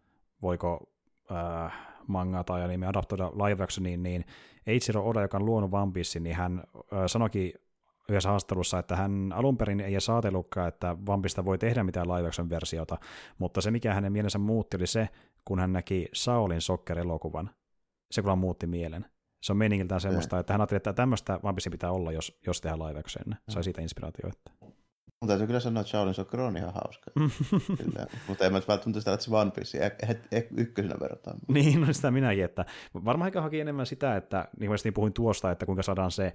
voiko 0.42 0.92
äh, 1.32 1.74
manga 2.08 2.44
tai 2.44 2.64
anime 2.64 2.88
adaptoida 2.88 3.32
live 3.32 3.64
actioniin, 3.64 4.04
niin 4.04 4.26
Eiichiro 4.68 5.10
Oda, 5.10 5.22
joka 5.22 5.38
on 5.38 5.46
luonut 5.46 5.74
One 5.74 5.92
Piece, 5.92 6.20
niin 6.20 6.36
hän 6.36 6.64
äh, 6.76 6.84
sanoikin 7.08 7.54
yhdessä 8.10 8.30
haastattelussa, 8.30 8.80
että 8.80 8.96
hän 8.96 9.34
alun 9.36 9.58
perin 9.58 9.80
ei 9.80 9.94
edes 9.94 10.10
ajatellutkaan, 10.10 10.68
että 10.68 10.98
Vampista 11.06 11.46
voi 11.46 11.58
tehdä 11.58 11.84
mitään 11.84 12.08
live 12.08 12.50
versiota, 12.50 12.98
mutta 13.38 13.62
se 13.62 13.72
mikä 13.72 13.94
hänen 13.94 14.12
mielensä 14.12 14.38
muutti 14.38 14.78
oli 14.78 14.88
se, 14.88 15.10
kun 15.46 15.60
hän 15.60 15.74
näki 15.74 16.08
Saulin 16.14 16.62
Sokker-elokuvan. 16.62 17.50
Se 18.12 18.22
kyllä 18.22 18.36
muutti 18.36 18.68
mielen. 18.68 19.06
Se 19.44 19.54
on 19.54 19.58
meningiltään 19.58 20.02
semmoista, 20.02 20.40
että 20.40 20.54
hän 20.54 20.62
ajatteli, 20.62 20.78
että 20.78 20.94
tämmöistä 20.94 21.40
Vampisi 21.44 21.70
pitää 21.70 21.92
olla, 21.92 22.12
jos, 22.12 22.40
jos 22.48 22.62
tehdään 22.62 22.80
live. 22.80 23.02
Sai 23.50 23.64
siitä 23.64 23.82
inspiraatioita. 23.82 24.52
Mutta 25.26 25.34
täytyy 25.34 25.48
kyllä 25.48 25.60
sanoa, 25.60 25.82
että 25.82 25.90
Shaolin 25.90 26.14
Soccer 26.14 26.40
on 26.42 26.58
ihan 26.58 26.74
hauska. 26.74 27.12
kyllä. 27.84 28.08
Mutta 28.28 28.46
en 28.46 28.52
mä 28.52 28.62
välttämättä 28.68 29.00
sitä, 29.00 29.14
että 29.14 29.26
se 29.26 29.36
One 29.36 29.52
Piece 29.52 29.78
e- 29.78 30.38
e- 30.38 30.48
ykkösenä 30.58 30.96
verrataan. 31.00 31.38
niin, 31.48 31.82
no 31.82 31.94
sitä 31.94 32.12
minäkin, 32.12 32.46
että 32.46 32.66
varmaan 32.94 33.28
ehkä 33.28 33.42
haki 33.42 33.60
enemmän 33.60 33.86
sitä, 33.86 34.16
että 34.16 34.48
niin 34.60 34.70
kuin 34.70 34.94
puhuin 34.94 35.14
tuosta, 35.14 35.52
että 35.52 35.66
kuinka 35.66 35.84
saadaan 35.84 36.12
se 36.12 36.34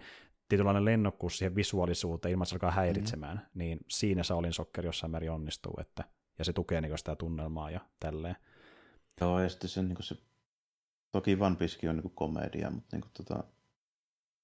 tietynlainen 0.49 0.85
lennokkuus 0.85 1.39
siihen 1.39 1.55
visuaalisuuteen 1.55 2.33
ilman, 2.33 2.43
että 2.43 2.51
se 2.51 2.55
alkaa 2.55 2.71
häiritsemään, 2.71 3.37
mm. 3.37 3.59
niin 3.59 3.79
siinä 3.89 4.23
Shaolin 4.23 4.53
Soccer 4.53 4.87
jossain 4.87 5.11
määrin 5.11 5.31
onnistuu, 5.31 5.75
että, 5.81 6.05
ja 6.39 6.45
se 6.45 6.53
tukee 6.53 6.81
niin 6.81 6.99
sitä 6.99 7.17
tunnelmaa 7.17 7.71
ja 7.71 7.81
tälleen. 8.01 8.37
Joo, 9.21 9.41
ja 9.41 9.49
sitten 9.49 9.71
se, 9.71 9.83
niin 9.83 9.97
se 10.01 10.17
toki 11.13 11.37
One 11.41 11.57
Piece 11.57 11.91
on 11.91 11.97
niin 11.97 12.13
komedia, 12.15 12.71
mutta 12.71 12.97
niin 12.97 13.01
kuin, 13.01 13.13
tota, 13.13 13.45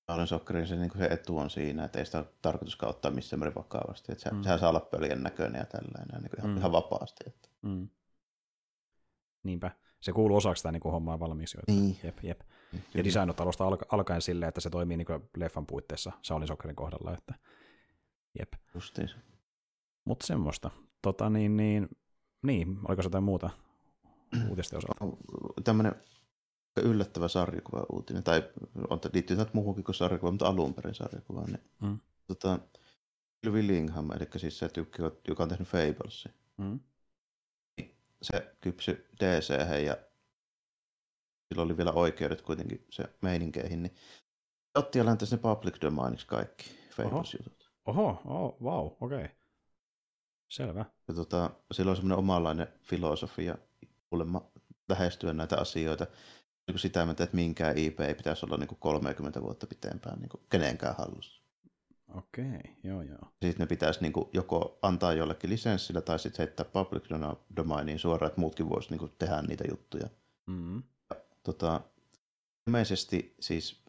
Shaolin 0.07 0.26
Soccerin 0.26 0.67
se, 0.67 0.76
niin 0.76 0.91
se 0.99 1.05
etu 1.05 1.39
on 1.39 1.51
siinä, 1.51 1.85
että 1.85 1.99
ei 1.99 2.07
sitä 2.07 2.18
ole 2.18 2.26
tarkoituskaan 2.43 2.91
ottaa 2.91 3.10
missään 3.10 3.41
määrin 3.41 3.55
vakavasti. 3.55 4.12
Että 4.12 4.25
se, 4.25 4.31
mm. 4.31 4.43
sehän 4.43 4.59
saa 4.59 4.68
olla 4.68 4.81
pöljen 4.81 5.23
näköinen 5.23 5.59
ja 5.59 5.67
tällainen 5.67 6.23
niin 6.23 6.39
ihan, 6.39 6.51
mm. 6.51 6.57
ihan 6.57 6.73
vapaasti. 6.73 7.25
Että. 7.26 7.49
Mm. 7.62 7.89
Niinpä. 9.43 9.70
Se 10.01 10.12
kuuluu 10.12 10.36
osaksi 10.36 10.60
sitä 10.60 10.73
niin 10.73 10.83
hommaa 10.83 11.20
valmiiksi. 11.20 11.59
Niin. 11.68 11.99
Jep, 12.02 12.18
jep. 12.23 12.41
Niin, 12.73 12.85
ja 12.94 13.05
designot 13.05 13.41
alusta 13.41 13.65
alkaen 13.89 14.23
silleen, 14.23 14.49
että 14.49 14.60
se 14.60 14.70
toimii 14.70 14.97
niin 14.97 15.07
leffan 15.36 15.67
puitteissa 15.67 16.12
Shaolin 16.25 16.49
Soccerin 16.49 16.76
kohdalla. 16.76 17.15
Että, 17.15 17.35
jep. 18.39 18.52
Justiinsa. 18.75 19.17
Mutta 20.05 20.26
semmoista. 20.26 20.70
Tota, 21.02 21.31
niin, 21.31 21.57
niin, 21.57 21.89
niin, 22.43 22.78
oliko 22.89 23.02
se 23.02 23.07
jotain 23.07 23.25
muuta 23.25 23.51
uutisten 24.49 24.78
osalta? 24.78 25.17
Tämmöinen 25.65 25.94
yllättävä 26.80 27.28
sarjakuva 27.28 27.86
uutinen, 27.92 28.22
tai 28.22 28.50
on, 28.90 29.00
liittyy 29.12 29.36
tätä 29.36 29.50
muuhunkin 29.52 29.84
kuin 29.84 29.94
sarjakuva, 29.94 30.30
mutta 30.30 30.46
alun 30.46 30.74
perin 30.74 30.94
sarjakuva. 30.94 31.44
Niin, 31.44 31.60
mm. 31.80 32.00
tota, 32.26 32.58
Willingham, 33.46 34.10
eli 34.10 34.28
siis 34.36 34.58
se 34.58 34.68
tykki, 34.68 35.02
joka 35.28 35.42
on 35.42 35.48
tehnyt 35.48 35.68
Fablesin, 35.68 36.34
mm. 36.56 36.80
se 38.22 38.56
kypsy 38.60 39.08
DC 39.20 39.48
ja 39.86 39.96
sillä 41.48 41.62
oli 41.62 41.76
vielä 41.76 41.92
oikeudet 41.92 42.42
kuitenkin 42.42 42.86
se 42.90 43.05
meininkeihin, 43.20 43.82
niin 43.82 43.94
otti 44.74 44.98
ja 44.98 45.06
läntäisi 45.06 45.36
ne 45.36 45.42
public 45.42 45.80
domainiksi 45.80 46.26
kaikki 46.26 46.70
Fables-jutut. 46.90 47.70
Oho, 47.86 48.22
oh, 48.24 48.60
wow, 48.62 48.86
okei. 48.86 49.24
Okay. 49.24 49.28
Selvä. 50.48 50.84
Ja 51.08 51.14
tota, 51.14 51.50
sillä 51.72 51.90
on 51.90 51.96
semmoinen 51.96 52.18
omanlainen 52.18 52.68
filosofia 52.82 53.58
kuulemma 54.10 54.50
lähestyä 54.88 55.32
näitä 55.32 55.56
asioita 55.56 56.06
niin 56.66 56.78
sitä 56.78 57.04
mieltä, 57.04 57.24
että 57.24 57.36
minkään 57.36 57.78
IP 57.78 58.00
ei 58.00 58.14
pitäisi 58.14 58.46
olla 58.46 58.56
niin 58.56 58.68
kuin 58.68 58.78
30 58.78 59.42
vuotta 59.42 59.66
pitempään 59.66 60.18
niin 60.18 60.28
kuin 60.28 60.40
kenenkään 60.50 60.94
hallussa. 60.98 61.42
Okei, 62.14 62.76
joo 62.84 63.02
joo. 63.02 63.18
Sitten 63.42 63.58
ne 63.58 63.66
pitäisi 63.66 64.00
niin 64.02 64.12
kuin 64.12 64.28
joko 64.32 64.78
antaa 64.82 65.12
jollekin 65.12 65.50
lisenssillä 65.50 66.00
tai 66.00 66.18
sitten 66.18 66.46
heittää 66.46 66.66
public 66.72 67.04
domainiin 67.56 67.98
suoraan, 67.98 68.28
että 68.28 68.40
muutkin 68.40 68.68
voisivat 68.68 69.00
niin 69.00 69.12
tehdä 69.18 69.42
niitä 69.42 69.64
juttuja. 69.70 70.08
Mm-hmm. 70.46 70.82
Ja, 71.10 71.16
tota, 71.42 71.80
ilmeisesti 72.66 73.34
siis 73.40 73.82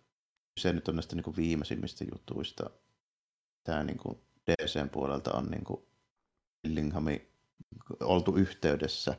se 0.60 0.74
nyt 0.74 0.88
on 0.88 0.96
näistä 0.96 1.16
niin 1.16 1.24
kuin 1.24 1.36
viimeisimmistä 1.36 2.06
jutuista. 2.14 2.70
Tämä 3.64 3.84
niin 3.84 3.98
kuin 3.98 4.18
DCn 4.48 4.90
puolelta 4.90 5.34
on 5.34 5.46
niin 5.46 5.64
kuin 5.64 5.82
Billinghami 6.64 7.28
oltu 8.00 8.36
yhteydessä 8.36 9.16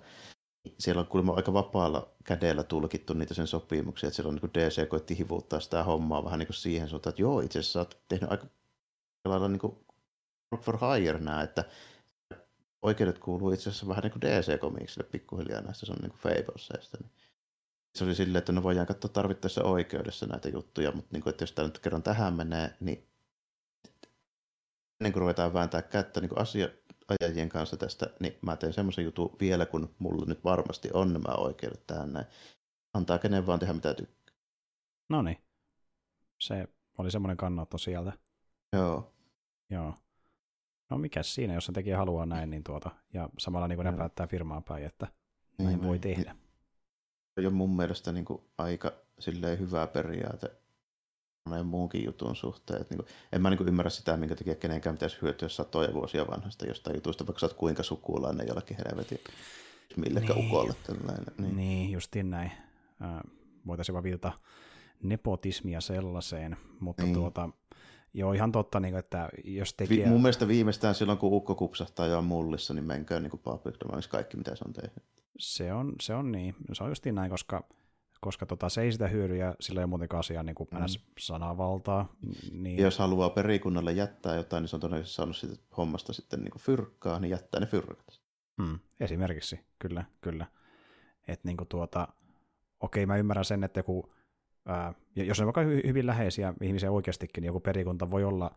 siellä 0.79 1.01
on 1.01 1.07
kuulemma 1.07 1.33
aika 1.33 1.53
vapaalla 1.53 2.09
kädellä 2.25 2.65
tulkittu 2.65 3.13
niitä 3.13 3.35
sen 3.35 3.47
sopimuksia, 3.47 4.07
että 4.07 4.17
siellä 4.17 4.29
on 4.29 4.35
niin 4.43 4.55
DC 4.55 4.89
koitti 4.89 5.19
hivuuttaa 5.19 5.61
sitä 5.61 5.85
hommaa 5.85 6.25
vähän 6.25 6.39
niin 6.39 6.47
kuin 6.47 6.57
siihen 6.57 6.89
suuntaan, 6.89 7.11
että 7.11 7.23
joo, 7.23 7.41
itse 7.41 7.59
asiassa 7.59 7.81
olet 7.81 7.99
tehnyt 8.09 8.31
aika 8.31 8.47
lailla 9.25 9.49
niin 9.49 9.59
kuin 9.59 9.77
for 10.61 10.79
hire 10.81 11.19
nämä, 11.19 11.43
että 11.43 11.65
oikeudet 12.83 13.19
kuuluu 13.19 13.53
itse 13.53 13.71
asiassa 13.71 13.89
vähän 13.89 14.03
niin 14.03 14.13
kuin 14.13 14.23
DC-komiksille 14.23 15.09
pikkuhiljaa 15.11 15.61
näistä, 15.61 15.87
se 15.87 15.93
on 15.93 15.99
niin 16.03 16.11
kuin 16.11 16.21
Fablesista. 16.21 16.99
Niin 17.01 17.11
se 17.95 18.05
oli 18.05 18.15
silleen, 18.15 18.39
että 18.39 18.53
no 18.53 18.63
voidaan 18.63 18.87
katsoa 18.87 19.11
tarvittaessa 19.11 19.65
oikeudessa 19.65 20.27
näitä 20.27 20.49
juttuja, 20.49 20.93
mutta 20.93 21.09
niin 21.13 21.23
kuin, 21.23 21.31
että 21.31 21.43
jos 21.43 21.53
tämä 21.53 21.69
nyt 21.69 21.79
kerran 21.79 22.03
tähän 22.03 22.35
menee, 22.35 22.77
niin 22.81 23.09
ennen 25.01 25.13
kuin 25.13 25.21
ruvetaan 25.21 25.55
vääntää 25.55 25.83
kättä 25.83 26.21
niin 26.21 26.39
asia, 26.39 26.69
ajajien 27.09 27.49
kanssa 27.49 27.77
tästä, 27.77 28.11
niin 28.21 28.39
mä 28.43 28.57
teen 28.57 28.73
semmoisen 28.73 29.05
jutun 29.05 29.37
vielä, 29.41 29.67
kun 29.67 29.95
mulla 29.99 30.27
nyt 30.27 30.45
varmasti 30.45 30.91
on 30.93 31.13
nämä 31.13 31.35
oikeudet 31.35 31.87
tähän 31.87 32.13
näin. 32.13 32.27
Antaa 32.95 33.19
kenen 33.19 33.47
vaan 33.47 33.59
tehdä 33.59 33.73
mitä 33.73 33.95
tykkää. 33.95 34.35
No 35.09 35.23
niin. 35.23 35.39
Se 36.39 36.69
oli 36.99 37.11
semmoinen 37.11 37.37
kannatto 37.37 37.79
sieltä. 37.79 38.13
Joo. 38.73 39.13
Joo. 39.71 39.95
No 40.91 40.99
mikä 40.99 41.23
siinä, 41.23 41.55
jos 41.55 41.67
se 41.67 41.73
tekijä 41.73 41.97
haluaa 41.97 42.27
näin, 42.27 42.51
niin 42.51 42.65
tuota, 42.65 42.91
ja 43.15 43.29
samalla 43.39 43.69
niin 43.69 43.79
ne 43.79 43.93
päättää 43.93 44.27
firmaa 44.27 44.61
päin, 44.61 44.85
että 44.85 45.07
näin 45.59 45.69
niin, 45.69 45.83
voi 45.83 45.99
niin. 45.99 46.17
tehdä. 46.17 46.37
Se 47.41 47.47
on 47.47 47.55
mun 47.55 47.77
mielestä 47.77 48.13
niin 48.13 48.25
kuin 48.25 48.43
aika 48.59 48.93
silleen 49.19 49.59
hyvä 49.59 49.87
periaate 49.87 50.51
monen 51.45 51.67
muunkin 51.67 52.05
jutun 52.05 52.37
suhteen. 52.37 52.81
Että 52.81 52.95
niin 52.95 53.05
kuin, 53.05 53.15
en 53.33 53.43
mä 53.43 53.51
niin 53.51 53.59
kuin 53.59 53.69
ymmärrä 53.69 53.91
sitä, 53.91 54.17
minkä 54.17 54.35
takia 54.35 54.55
kenenkään 54.55 54.95
pitäisi 54.95 55.19
hyötyä 55.23 55.49
satoja 55.49 55.95
vuosia 55.95 56.27
vanhasta 56.27 56.67
jostain 56.67 56.97
jutusta, 56.97 57.27
vaikka 57.27 57.41
sä 57.41 57.47
oot 57.47 57.55
kuinka 57.55 57.83
sukulainen 57.83 58.49
jollakin 58.49 58.77
helvetin 58.89 59.21
millekä 59.97 60.35
niin. 60.35 60.47
ukolle. 60.47 60.75
Tällainen. 60.87 61.35
Niin. 61.39 61.57
niin, 61.57 61.93
justiin 61.93 62.31
näin. 62.31 62.53
Voitaisiin 63.67 63.95
vaan 63.95 64.05
viitata 64.05 64.33
nepotismia 65.03 65.81
sellaiseen, 65.81 66.57
mutta 66.81 67.03
niin. 67.03 67.15
tuota, 67.15 67.51
Joo, 68.15 68.33
ihan 68.33 68.53
totta, 68.53 68.81
niin 68.81 68.93
kuin, 68.93 68.99
että 68.99 69.29
jos 69.45 69.75
tekee... 69.75 69.97
Vi- 69.97 70.07
mun 70.07 70.23
mielestä 70.23 70.49
viimeistään 70.49 70.95
silloin, 70.95 71.19
kun 71.19 71.33
ukko 71.33 71.55
kupsahtaa 71.55 72.07
ja 72.07 72.19
on 72.19 72.25
mullissa, 72.25 72.75
niin 72.75 72.85
menkää 72.85 73.21
niin 73.21 73.41
public 73.43 74.09
kaikki, 74.09 74.37
mitä 74.37 74.57
se 74.57 74.65
on 74.67 74.73
tehnyt. 74.73 75.05
Se 75.39 75.73
on, 75.73 75.93
se 76.01 76.15
on 76.15 76.33
niin. 76.33 76.55
Se 76.73 76.85
on 76.85 76.91
justiin 76.91 77.15
näin, 77.15 77.31
koska 77.31 77.69
koska 78.21 78.47
tota, 78.47 78.69
se 78.69 78.83
ei 78.83 78.93
sitä 78.93 79.09
hyödy 79.09 79.37
ja 79.37 79.55
sillä 79.61 79.81
ei 79.81 79.83
ole 79.83 79.91
muutenkaan 79.91 80.21
asiaa 80.21 80.43
niin 80.43 80.55
kuin 80.55 80.69
mm. 80.73 80.79
sanavaltaa. 81.19 82.13
Niin... 82.53 82.83
Jos 82.83 82.99
haluaa 82.99 83.31
perikunnalle 83.31 83.93
jättää 83.93 84.37
jotain, 84.37 84.63
niin 84.63 84.69
se 84.69 84.77
on 84.77 84.81
todennäköisesti 84.81 85.17
saanut 85.17 85.37
siitä 85.37 85.57
hommasta 85.77 86.13
sitten 86.13 86.41
niin 86.41 86.51
kuin 86.51 86.63
fyrkkaa, 86.63 87.21
niin 87.21 87.31
jättää 87.31 87.61
ne 87.61 87.67
fyrkat. 87.67 88.21
Mm, 88.57 88.79
esimerkiksi, 89.01 89.61
kyllä, 89.79 90.05
kyllä. 90.21 90.47
Että 91.29 91.49
niin 91.49 91.57
kuin 91.57 91.69
tuota, 91.69 92.09
okei, 92.81 93.07
mä 93.07 93.17
ymmärrän 93.17 93.45
sen, 93.45 93.65
että 93.65 93.79
joku, 93.79 94.15
ää, 94.67 94.95
jos 95.17 95.41
on 95.41 95.47
vaikka 95.47 95.61
hyvin 95.61 96.07
läheisiä 96.07 96.55
ihmisiä 96.63 96.91
oikeastikin, 96.91 97.43
niin 97.43 97.47
joku 97.47 97.61
perikunta 97.61 98.11
voi 98.11 98.25
olla 98.25 98.57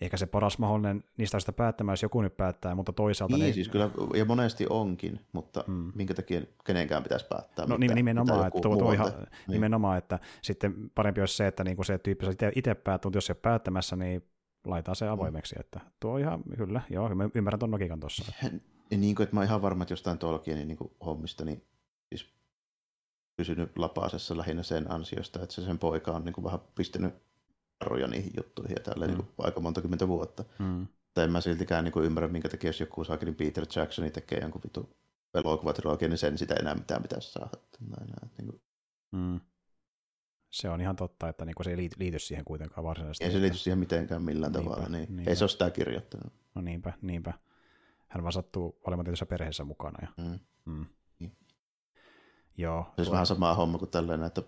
ehkä 0.00 0.16
se 0.16 0.26
paras 0.26 0.58
mahdollinen 0.58 1.04
niistä 1.16 1.40
sitä 1.40 1.52
päättämään, 1.52 1.92
jos 1.92 2.02
joku 2.02 2.22
nyt 2.22 2.36
päättää, 2.36 2.74
mutta 2.74 2.92
toisaalta... 2.92 3.36
Niin, 3.36 3.46
ne... 3.46 3.52
siis 3.52 3.68
kyllä, 3.68 3.90
ja 4.14 4.24
monesti 4.24 4.66
onkin, 4.70 5.20
mutta 5.32 5.64
hmm. 5.66 5.92
minkä 5.94 6.14
takia 6.14 6.40
kenenkään 6.64 7.02
pitäisi 7.02 7.26
päättää? 7.28 7.66
No 7.66 7.78
mitä, 7.78 7.94
nimenomaan, 7.94 8.38
mitä 8.38 8.46
että 8.46 8.60
tuo, 8.60 8.76
tuo 8.76 8.92
ihan, 8.92 9.08
niin. 9.08 9.28
nimenomaan, 9.48 9.98
että 9.98 10.18
sitten 10.42 10.90
parempi 10.94 11.20
olisi 11.20 11.36
se, 11.36 11.46
että 11.46 11.64
niinku 11.64 11.84
se 11.84 11.98
tyyppi 11.98 12.24
saa 12.24 12.50
itse 12.56 12.74
päättää, 12.74 13.08
mutta 13.08 13.16
jos 13.16 13.26
se 13.26 13.34
päättämässä, 13.34 13.96
niin 13.96 14.22
laitetaan 14.66 14.96
se 14.96 15.08
avoimeksi, 15.08 15.54
hmm. 15.54 15.60
että 15.60 15.80
tuo 16.00 16.18
ihan, 16.18 16.42
kyllä, 16.56 16.80
joo, 16.90 17.14
mä 17.14 17.28
ymmärrän 17.34 17.58
tuon 17.58 17.70
logiikan 17.70 18.00
tuossa. 18.00 18.32
Niin 18.90 19.14
kuin, 19.14 19.24
että 19.24 19.36
mä 19.36 19.40
oon 19.40 19.46
ihan 19.46 19.62
varma, 19.62 19.82
että 19.82 19.92
jostain 19.92 20.18
Tolkienin 20.18 20.68
niin 20.68 20.78
kuin 20.78 20.92
hommista, 21.06 21.44
niin 21.44 21.62
siis 22.08 22.34
pysynyt 23.36 23.78
lapasessa 23.78 24.36
lähinnä 24.36 24.62
sen 24.62 24.90
ansiosta, 24.90 25.42
että 25.42 25.54
se 25.54 25.62
sen 25.62 25.78
poika 25.78 26.12
on 26.12 26.24
niin 26.24 26.32
kuin 26.32 26.44
vähän 26.44 26.60
pistänyt 26.74 27.14
varoja 27.80 28.08
niihin 28.08 28.32
juttuihin 28.36 28.74
ja 28.76 28.82
tällä 28.82 29.06
mm. 29.06 29.12
niin 29.12 29.28
aika 29.38 29.60
monta 29.60 29.82
kymmentä 29.82 30.08
vuotta. 30.08 30.44
Mm. 30.58 30.86
Tai 31.14 31.24
en 31.24 31.32
mä 31.32 31.40
siltikään 31.40 31.84
niin 31.84 31.92
kuin 31.92 32.04
ymmärrä, 32.04 32.28
minkä 32.28 32.48
takia 32.48 32.68
jos 32.68 32.80
joku 32.80 33.04
saakin 33.04 33.34
Peter 33.34 33.66
Jacksoni 33.76 34.10
tekee 34.10 34.38
jonkun 34.38 34.60
vitu 34.64 34.96
elokuvatrilogia, 35.34 36.08
niin 36.08 36.18
sen 36.18 36.38
sitä 36.38 36.54
enää 36.54 36.74
mitään 36.74 37.02
pitäisi 37.02 37.32
saada. 37.32 37.56
Näin, 37.80 38.10
näin, 38.10 38.32
niin 38.38 38.48
kuin. 38.48 38.62
Mm. 39.12 39.40
Se 40.50 40.70
on 40.70 40.80
ihan 40.80 40.96
totta, 40.96 41.28
että 41.28 41.44
niin 41.44 41.54
se 41.64 41.70
ei 41.70 41.90
liity 41.98 42.18
siihen 42.18 42.44
kuitenkaan 42.44 42.84
varsinaisesti. 42.84 43.24
Ei 43.24 43.30
se 43.32 43.40
liity 43.40 43.56
siihen 43.56 43.78
mitenkään 43.78 44.22
millään 44.22 44.52
niinpä, 44.52 44.70
tavalla. 44.70 44.88
Niin. 44.88 45.16
Niinpä. 45.16 45.30
Ei 45.30 45.36
se 45.36 45.44
ole 45.44 45.48
sitä 45.48 45.70
kirjoittanut. 45.70 46.32
No 46.54 46.62
niinpä, 46.62 46.92
niinpä. 47.02 47.32
Hän 48.08 48.22
vaan 48.22 48.32
sattuu 48.32 48.80
olemaan 48.86 49.04
tietyssä 49.04 49.26
perheessä 49.26 49.64
mukana. 49.64 49.98
Ja... 50.02 50.24
Mm. 50.24 50.38
Mm. 50.64 50.86
Niin. 51.18 51.36
Joo. 52.56 52.86
Se 52.96 53.02
on 53.02 53.12
vähän 53.12 53.26
sama 53.26 53.54
homma 53.54 53.78
kuin 53.78 53.90
tällainen, 53.90 54.26
että 54.26 54.42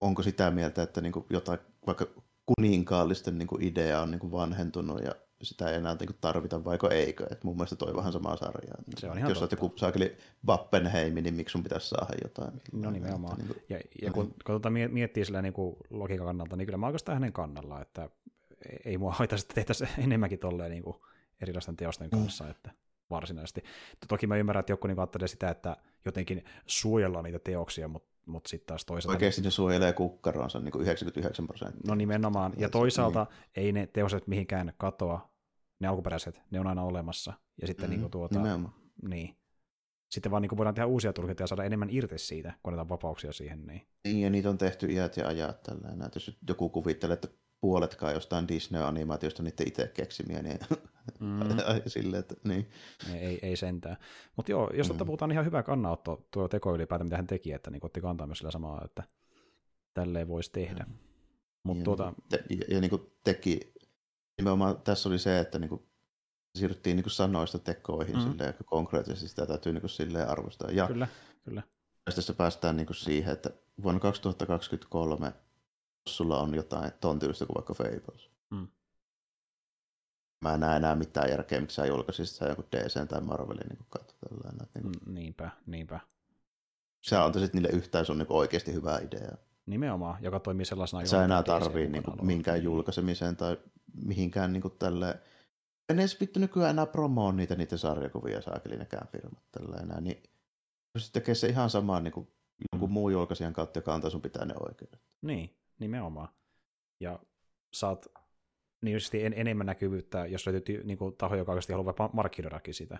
onko 0.00 0.22
sitä 0.22 0.50
mieltä, 0.50 0.82
että 0.82 1.00
niin 1.00 1.12
kuin 1.12 1.26
jotain 1.30 1.58
vaikka 1.86 2.06
kuninkaallisten 2.46 3.38
niin 3.38 3.48
kuin 3.48 3.62
idea 3.62 4.00
on 4.00 4.10
niin 4.10 4.18
kuin 4.18 4.32
vanhentunut 4.32 5.02
ja 5.02 5.14
sitä 5.42 5.70
ei 5.70 5.76
enää 5.76 5.94
niin 5.94 6.06
kuin 6.06 6.16
tarvita, 6.20 6.64
vaiko 6.64 6.90
eikö. 6.90 7.26
Et 7.30 7.44
mun 7.44 7.56
mielestä 7.56 7.76
toi 7.76 7.96
vähän 7.96 8.12
samaa 8.12 8.36
sarjaa. 8.36 8.76
Se 8.96 9.10
on 9.10 9.18
ihan 9.18 9.30
Jos 9.30 9.40
olet 9.40 9.50
joku 9.50 9.72
saakeli 9.76 10.16
Wappenheimi, 10.46 11.22
niin 11.22 11.34
miksi 11.34 11.52
sun 11.52 11.62
pitäisi 11.62 11.88
saada 11.88 12.14
jotain? 12.22 12.62
No 12.72 12.90
nimenomaan. 12.90 13.40
Että, 13.40 13.44
niin 13.44 13.54
kuin, 13.54 13.64
ja, 13.68 13.80
ja 14.02 14.12
kun, 14.12 14.26
kun 14.26 14.34
tuota 14.46 14.70
miettii 14.70 15.24
sillä 15.24 15.42
niin 15.42 15.52
kuin 15.52 15.76
logiikan 15.90 16.26
kannalta, 16.26 16.56
niin 16.56 16.66
kyllä 16.66 16.76
mä 16.76 16.86
oikeastaan 16.86 17.16
hänen 17.16 17.32
kannalla, 17.32 17.80
että 17.80 18.10
ei 18.84 18.98
mua 18.98 19.12
haitaisi, 19.12 19.44
että 19.44 19.54
tehtäisiin 19.54 19.90
enemmänkin 19.98 20.38
tolleen 20.38 20.70
niin 20.70 20.82
kuin 20.82 20.96
erilaisten 21.40 21.76
teosten 21.76 22.10
kanssa, 22.10 22.44
mm. 22.44 22.50
että 22.50 22.70
varsinaisesti. 23.10 23.62
Toki 24.08 24.26
mä 24.26 24.36
ymmärrän, 24.36 24.60
että 24.60 24.72
joku 24.72 24.86
niin 24.86 24.98
ajattelee 24.98 25.28
sitä, 25.28 25.50
että 25.50 25.76
jotenkin 26.04 26.44
suojellaan 26.66 27.24
niitä 27.24 27.38
teoksia, 27.38 27.88
mutta 27.88 28.17
mutta 28.28 28.48
sitten 28.48 28.66
taas 28.66 28.84
toisaalta... 28.84 29.16
Oikeasti 29.16 29.42
ne 29.42 29.50
suojelee 29.50 29.92
kukkaronsa 29.92 30.58
niin 30.60 30.72
kuin 30.72 30.82
99 30.82 31.46
prosenttia. 31.46 31.88
No 31.88 31.94
nimenomaan, 31.94 32.52
ja 32.56 32.68
toisaalta 32.68 33.26
niin. 33.30 33.66
ei 33.66 33.72
ne 33.72 33.86
teoset 33.86 34.26
mihinkään 34.26 34.72
katoa, 34.76 35.30
ne 35.80 35.88
alkuperäiset, 35.88 36.40
ne 36.50 36.60
on 36.60 36.66
aina 36.66 36.82
olemassa. 36.82 37.32
Ja 37.60 37.66
sitten 37.66 37.86
mm, 37.86 37.90
niin 37.90 38.00
kuin 38.00 38.10
tuota, 38.10 38.38
nimenomaan. 38.38 38.74
niin. 39.02 39.34
Sitten 40.10 40.32
vaan 40.32 40.42
niin 40.42 40.48
kuin 40.48 40.56
voidaan 40.56 40.74
tehdä 40.74 40.86
uusia 40.86 41.12
tulkintoja 41.12 41.44
ja 41.44 41.46
saada 41.46 41.64
enemmän 41.64 41.90
irti 41.90 42.18
siitä, 42.18 42.54
kun 42.62 42.72
annetaan 42.72 42.88
vapauksia 42.88 43.32
siihen. 43.32 43.66
Niin. 43.66 43.88
niin, 44.04 44.20
ja 44.20 44.30
niitä 44.30 44.50
on 44.50 44.58
tehty 44.58 44.86
iät 44.86 45.16
ja 45.16 45.28
ajat 45.28 45.62
tällä. 45.62 46.10
Jos 46.14 46.38
joku 46.48 46.68
kuvittelee, 46.68 47.14
että 47.14 47.28
puoletkaan 47.60 48.14
jostain 48.14 48.48
Disney-animaatiosta 48.48 49.42
niiden 49.42 49.68
itse 49.68 49.90
keksimiä, 49.94 50.42
niin 50.42 50.58
mm. 51.20 51.38
silleen, 51.86 52.20
että 52.20 52.34
niin. 52.44 52.70
Ei, 53.14 53.38
ei 53.42 53.56
sentään. 53.56 53.96
Mutta 54.36 54.52
joo, 54.52 54.70
jos 54.74 54.92
mm. 54.92 54.98
puhutaan 54.98 55.32
ihan 55.32 55.44
hyvä 55.44 55.62
kannanotto 55.62 56.26
tuo 56.30 56.48
teko 56.48 56.74
ylipäätään, 56.74 57.06
mitä 57.06 57.16
hän 57.16 57.26
teki, 57.26 57.52
että 57.52 57.70
niin 57.70 57.86
otti 57.86 58.00
kantaa 58.00 58.26
myös 58.26 58.38
sillä 58.38 58.50
samaa, 58.50 58.82
että 58.84 59.02
tälleen 59.94 60.28
voisi 60.28 60.52
tehdä. 60.52 60.84
Mm. 60.88 60.94
Mut 61.62 61.78
ja, 61.78 61.84
tuota... 61.84 62.12
te, 62.28 62.44
ja, 62.50 62.64
ja 62.68 62.80
niin 62.80 62.90
kuin 62.90 63.02
teki, 63.24 63.72
nimenomaan 64.38 64.82
tässä 64.82 65.08
oli 65.08 65.18
se, 65.18 65.38
että 65.38 65.58
niin 65.58 65.68
kuin 65.68 65.82
siirryttiin 66.54 66.96
niin 66.96 67.04
kuin 67.04 67.12
sanoista 67.12 67.58
tekoihin 67.58 68.16
mm. 68.16 68.22
silleen, 68.22 68.54
konkreettisesti 68.64 69.28
sitä 69.28 69.46
täytyy 69.46 69.72
niin 69.72 69.80
kuin 69.80 69.90
silleen 69.90 70.28
arvostaa. 70.28 70.70
Ja 70.70 70.86
kyllä, 70.86 71.08
kyllä. 71.44 71.62
Tässä 72.14 72.34
päästään 72.34 72.76
niin 72.76 72.86
kuin 72.86 72.96
siihen, 72.96 73.32
että 73.32 73.50
vuonna 73.82 74.00
2023 74.00 75.26
jos 75.26 75.47
sulla 76.08 76.40
on 76.40 76.54
jotain 76.54 76.92
ton 77.00 77.18
tyylistä 77.18 77.46
kuin 77.46 77.54
vaikka 77.54 77.74
Fables. 77.74 78.30
Mm. 78.50 78.68
Mä 80.44 80.54
en 80.54 80.60
näe 80.60 80.76
enää 80.76 80.94
mitään 80.94 81.30
järkeä, 81.30 81.60
miksi 81.60 81.74
sä 81.74 81.86
julkaisit 81.86 82.28
sä 82.28 82.48
joku 82.48 82.64
DC 82.72 83.08
tai 83.08 83.20
Marvelin 83.20 83.68
niin 83.68 83.86
katso 83.88 84.16
tällainen. 84.28 84.66
Niin 84.74 84.82
kuin... 84.82 84.94
Mm, 85.06 85.14
niinpä, 85.14 85.50
niinpä. 85.66 86.00
Sä 87.06 87.24
antaisit 87.24 87.54
niille 87.54 87.68
yhtään 87.68 88.06
sun 88.06 88.18
niin 88.18 88.26
oikeasti 88.30 88.72
hyvää 88.72 88.98
ideaa. 88.98 89.36
Nimenomaan, 89.66 90.22
joka 90.22 90.40
toimii 90.40 90.66
sellaisena. 90.66 91.06
Sä 91.06 91.24
enää 91.24 91.42
tarvii 91.42 91.88
niin 91.88 92.02
kuin, 92.02 92.26
minkään 92.26 92.62
julkaisemiseen 92.62 93.36
tai 93.36 93.56
mihinkään 94.04 94.52
niin 94.52 94.62
kuin 94.62 94.74
tälle. 94.78 95.20
En 95.88 95.98
edes 95.98 96.20
vittu 96.20 96.40
nykyään 96.40 96.70
enää 96.70 96.86
promoa 96.86 97.32
niitä, 97.32 97.54
niitä 97.54 97.76
sarjakuvia 97.76 98.42
saakelinekään 98.42 99.08
firmat 99.08 99.42
tällä 99.52 99.76
enää. 99.76 100.00
Niin 100.00 100.22
jos 100.94 101.10
tekee 101.10 101.34
se 101.34 101.48
ihan 101.48 101.70
samaan 101.70 102.04
niin 102.04 102.12
kuin 102.12 102.28
jonkun 102.72 102.90
mm. 102.90 102.92
muun 102.92 103.12
julkaisijan 103.12 103.52
kautta, 103.52 103.78
joka 103.78 103.94
antaa 103.94 104.10
sun 104.10 104.22
pitää 104.22 104.44
ne 104.44 104.54
oikeudet. 104.60 105.00
Niin, 105.22 105.57
nimenomaan. 105.78 106.28
Ja 107.00 107.18
saat 107.72 108.06
niin 108.82 108.98
en, 109.12 109.32
enemmän 109.36 109.66
näkyvyyttä, 109.66 110.26
jos 110.26 110.46
löytyy 110.46 110.84
niin 110.84 110.98
kuin, 110.98 111.16
taho, 111.16 111.36
joka 111.36 111.52
oikeasti 111.52 111.72
haluaa 111.72 112.10
markkinoidakin 112.12 112.74
sitä. 112.74 112.98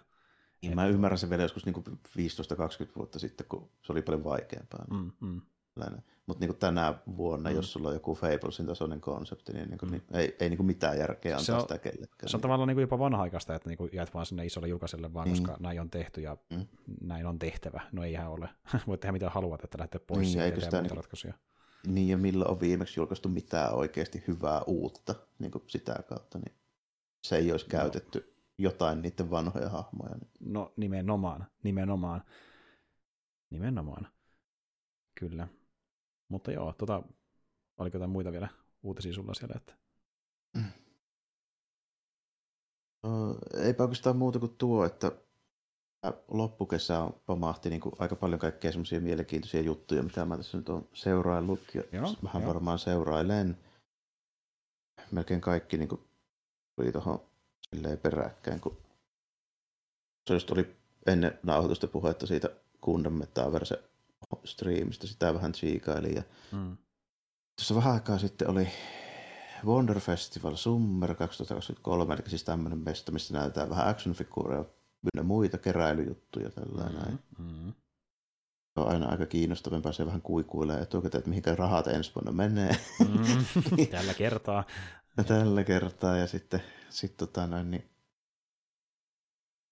Niin, 0.63 0.75
mä 0.75 0.87
ymmärrän 0.87 1.19
sen 1.19 1.31
vielä 1.31 1.43
joskus 1.43 1.67
niin 1.67 1.75
15-20 1.77 1.81
vuotta 2.97 3.19
sitten, 3.19 3.47
kun 3.49 3.71
se 3.83 3.93
oli 3.93 4.03
paljon 4.03 4.25
vaikeampaa. 4.25 4.85
Mm, 4.91 5.13
mm. 5.21 5.41
Mutta 6.27 6.47
niin 6.47 6.57
tänä 6.57 6.95
vuonna, 7.17 7.51
mm. 7.51 7.57
jos 7.57 7.73
sulla 7.73 7.89
on 7.89 7.95
joku 7.95 8.15
Fablesin 8.15 8.67
tasoinen 8.67 9.01
konsepti, 9.01 9.53
niin, 9.53 9.69
niin, 9.69 9.79
kuin, 9.79 9.91
mm. 9.91 9.93
niin 9.93 10.03
ei, 10.13 10.37
ei 10.41 10.49
niin 10.49 10.57
kuin 10.57 10.67
mitään 10.67 10.99
järkeä 10.99 11.33
antaa 11.33 11.45
se 11.45 11.53
on, 11.53 11.61
sitä 11.61 11.79
kellekään. 11.79 12.29
Se 12.29 12.37
on 12.37 12.41
tavallaan 12.41 12.69
niin 12.69 12.77
kuin 12.77 12.83
jopa 12.83 12.99
vanha-aikaista, 12.99 13.55
että 13.55 13.69
niin 13.69 13.79
kuin 13.79 13.91
jäät 13.93 14.15
vaan 14.15 14.27
sinne 14.27 14.47
isolle 14.47 14.69
julkaiselle 14.69 15.15
vaan, 15.15 15.29
mm. 15.29 15.33
koska 15.33 15.57
näin 15.61 15.81
on 15.81 15.91
tehty 15.91 16.21
ja 16.21 16.37
mm. 16.51 16.67
näin 17.01 17.27
on 17.27 17.39
tehtävä. 17.39 17.81
No 17.93 18.05
ei 18.05 18.13
ihan 18.13 18.31
ole. 18.31 18.49
Voit 18.87 19.01
tehdä 19.01 19.13
mitä 19.13 19.31
haluat, 19.31 19.65
että 19.65 19.79
lähtee 19.79 20.01
pois 20.07 20.21
niin, 20.21 20.31
siitä 20.31 20.57
ja 20.57 20.61
sitä, 20.61 20.83
niin, 20.83 20.97
ratkaisuja. 20.97 21.35
Niin, 21.87 22.09
ja 22.09 22.19
milloin 22.19 22.51
on 22.51 22.61
viimeksi 22.61 23.01
julkaistu 23.01 23.29
mitään 23.29 23.75
oikeasti 23.75 24.25
hyvää 24.29 24.63
uutta 24.63 25.15
niin 25.39 25.51
kuin 25.51 25.65
sitä 25.67 26.03
kautta, 26.09 26.39
niin 26.39 26.55
se 27.23 27.37
ei 27.37 27.53
olisi 27.53 27.67
no. 27.67 27.71
käytetty 27.71 28.35
jotain 28.59 29.03
niiden 29.03 29.31
vanhoja 29.31 29.69
hahmoja. 29.69 30.15
Niin. 30.15 30.53
No 30.53 30.73
nimenomaan, 30.77 31.47
nimenomaan. 31.63 32.25
Nimenomaan. 33.51 34.09
Kyllä. 35.15 35.49
Mutta 36.29 36.53
joo, 36.53 36.73
tota, 36.73 37.03
oliko 37.79 37.97
jotain 37.97 38.11
muita 38.11 38.33
vielä 38.33 38.49
uutisia 38.83 39.13
sulla 39.13 39.35
siellä? 39.35 39.55
Että... 39.57 39.75
Mm. 40.55 40.65
Eipä 43.65 43.83
oikeastaan 43.83 44.17
muuta 44.17 44.39
kuin 44.39 44.55
tuo, 44.59 44.85
että 44.85 45.13
loppukesä 46.29 46.99
on 46.99 47.21
pamahti 47.27 47.71
niin 47.71 47.81
kuin 47.81 47.95
aika 47.99 48.17
paljon 48.17 48.41
kaikkea 48.41 48.73
semmoisia 48.73 49.01
mielenkiintoisia 49.01 49.61
juttuja, 49.61 50.03
mitä 50.03 50.25
mä 50.25 50.37
tässä 50.37 50.59
nyt 50.59 50.69
on 50.69 50.89
seuraillut 50.93 51.61
ja 51.75 51.83
joo, 51.93 52.15
vähän 52.25 52.43
joo. 52.43 52.49
varmaan 52.55 52.79
seurailen. 52.79 53.59
Melkein 55.11 55.41
kaikki 55.41 55.77
niin 55.77 55.89
kuin, 55.89 56.01
tuli 56.77 56.93
tuohon 56.93 57.21
peräkkäin, 58.03 58.61
kun 58.61 58.77
se 60.27 60.35
just 60.35 60.51
oli 60.51 60.77
ennen 61.07 61.39
nauhoitusta 61.43 61.87
puhetta 61.87 62.27
siitä 62.27 62.49
Kundan 62.81 63.13
Metaverse 63.13 63.83
striimistä, 64.45 65.07
sitä 65.07 65.35
vähän 65.35 65.53
tsiikaili. 65.53 66.15
Ja 66.15 66.23
mm. 66.53 66.77
Tuossa 67.57 67.75
vähän 67.75 67.95
aikaa 67.95 68.19
sitten 68.19 68.51
oli 68.51 68.69
Wonder 69.65 70.01
Festival 70.01 70.57
Summer 70.57 71.15
2023, 71.15 72.15
eli 72.15 72.23
siis 72.27 72.45
tämmöinen 72.45 72.79
mesta, 72.79 73.13
missä 73.13 73.35
näytetään 73.35 73.71
vähän 73.71 73.89
actionfiguureja 73.89 74.65
ynnä 75.03 75.23
muita 75.23 75.59
keräilyjuttuja 75.59 76.51
tällainen. 76.51 77.19
Mm-hmm. 77.39 77.73
Se 78.75 78.81
on 78.81 78.89
aina 78.89 79.07
aika 79.07 79.27
kiinnostavaa, 79.27 79.81
pääsee 79.81 80.07
vähän 80.07 80.23
kuikuilemaan 80.23 80.83
etukäteen, 80.83 81.19
että 81.19 81.29
mihinkä 81.29 81.55
rahat 81.55 81.87
ensi 81.87 82.13
vuonna 82.15 82.33
menee. 82.33 82.77
Mm, 83.01 83.87
tällä 83.91 84.15
kertaa. 84.15 84.65
ja 85.17 85.25
tällä 85.25 85.65
kertaa 85.65 86.17
ja 86.17 86.27
sitten 86.27 86.63
sit, 86.91 87.17
tota 87.17 87.47
noin, 87.47 87.71
niin, 87.71 87.91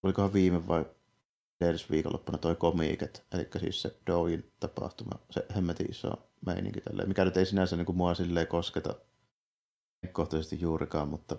olikohan 0.02 0.32
viime 0.32 0.68
vai 0.68 0.84
edes 1.60 1.90
viikonloppuna 1.90 2.38
toi 2.38 2.56
komiiket, 2.56 3.26
eli 3.32 3.48
siis 3.60 3.82
se 3.82 3.96
Doin 4.06 4.52
tapahtuma, 4.60 5.18
se 5.30 5.46
hemmetin 5.54 5.90
iso 5.90 6.10
meininki 6.46 6.80
tälleen, 6.80 7.08
mikä 7.08 7.24
nyt 7.24 7.36
ei 7.36 7.46
sinänsä 7.46 7.76
niin 7.76 7.86
kuin 7.86 7.96
mua 7.96 8.14
silleen 8.14 8.46
kosketa 8.46 8.94
kohtaisesti 10.12 10.60
juurikaan, 10.60 11.08
mutta 11.08 11.36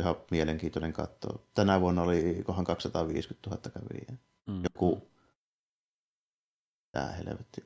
ihan 0.00 0.16
mielenkiintoinen 0.30 0.92
katsoa. 0.92 1.38
Tänä 1.54 1.80
vuonna 1.80 2.02
oli 2.02 2.42
kohan 2.46 2.64
250 2.64 3.50
000 3.50 3.62
kävijää. 3.70 4.16
Mm. 4.46 4.62
Joku, 4.62 5.10
tää 6.92 7.12
helvetti. 7.12 7.64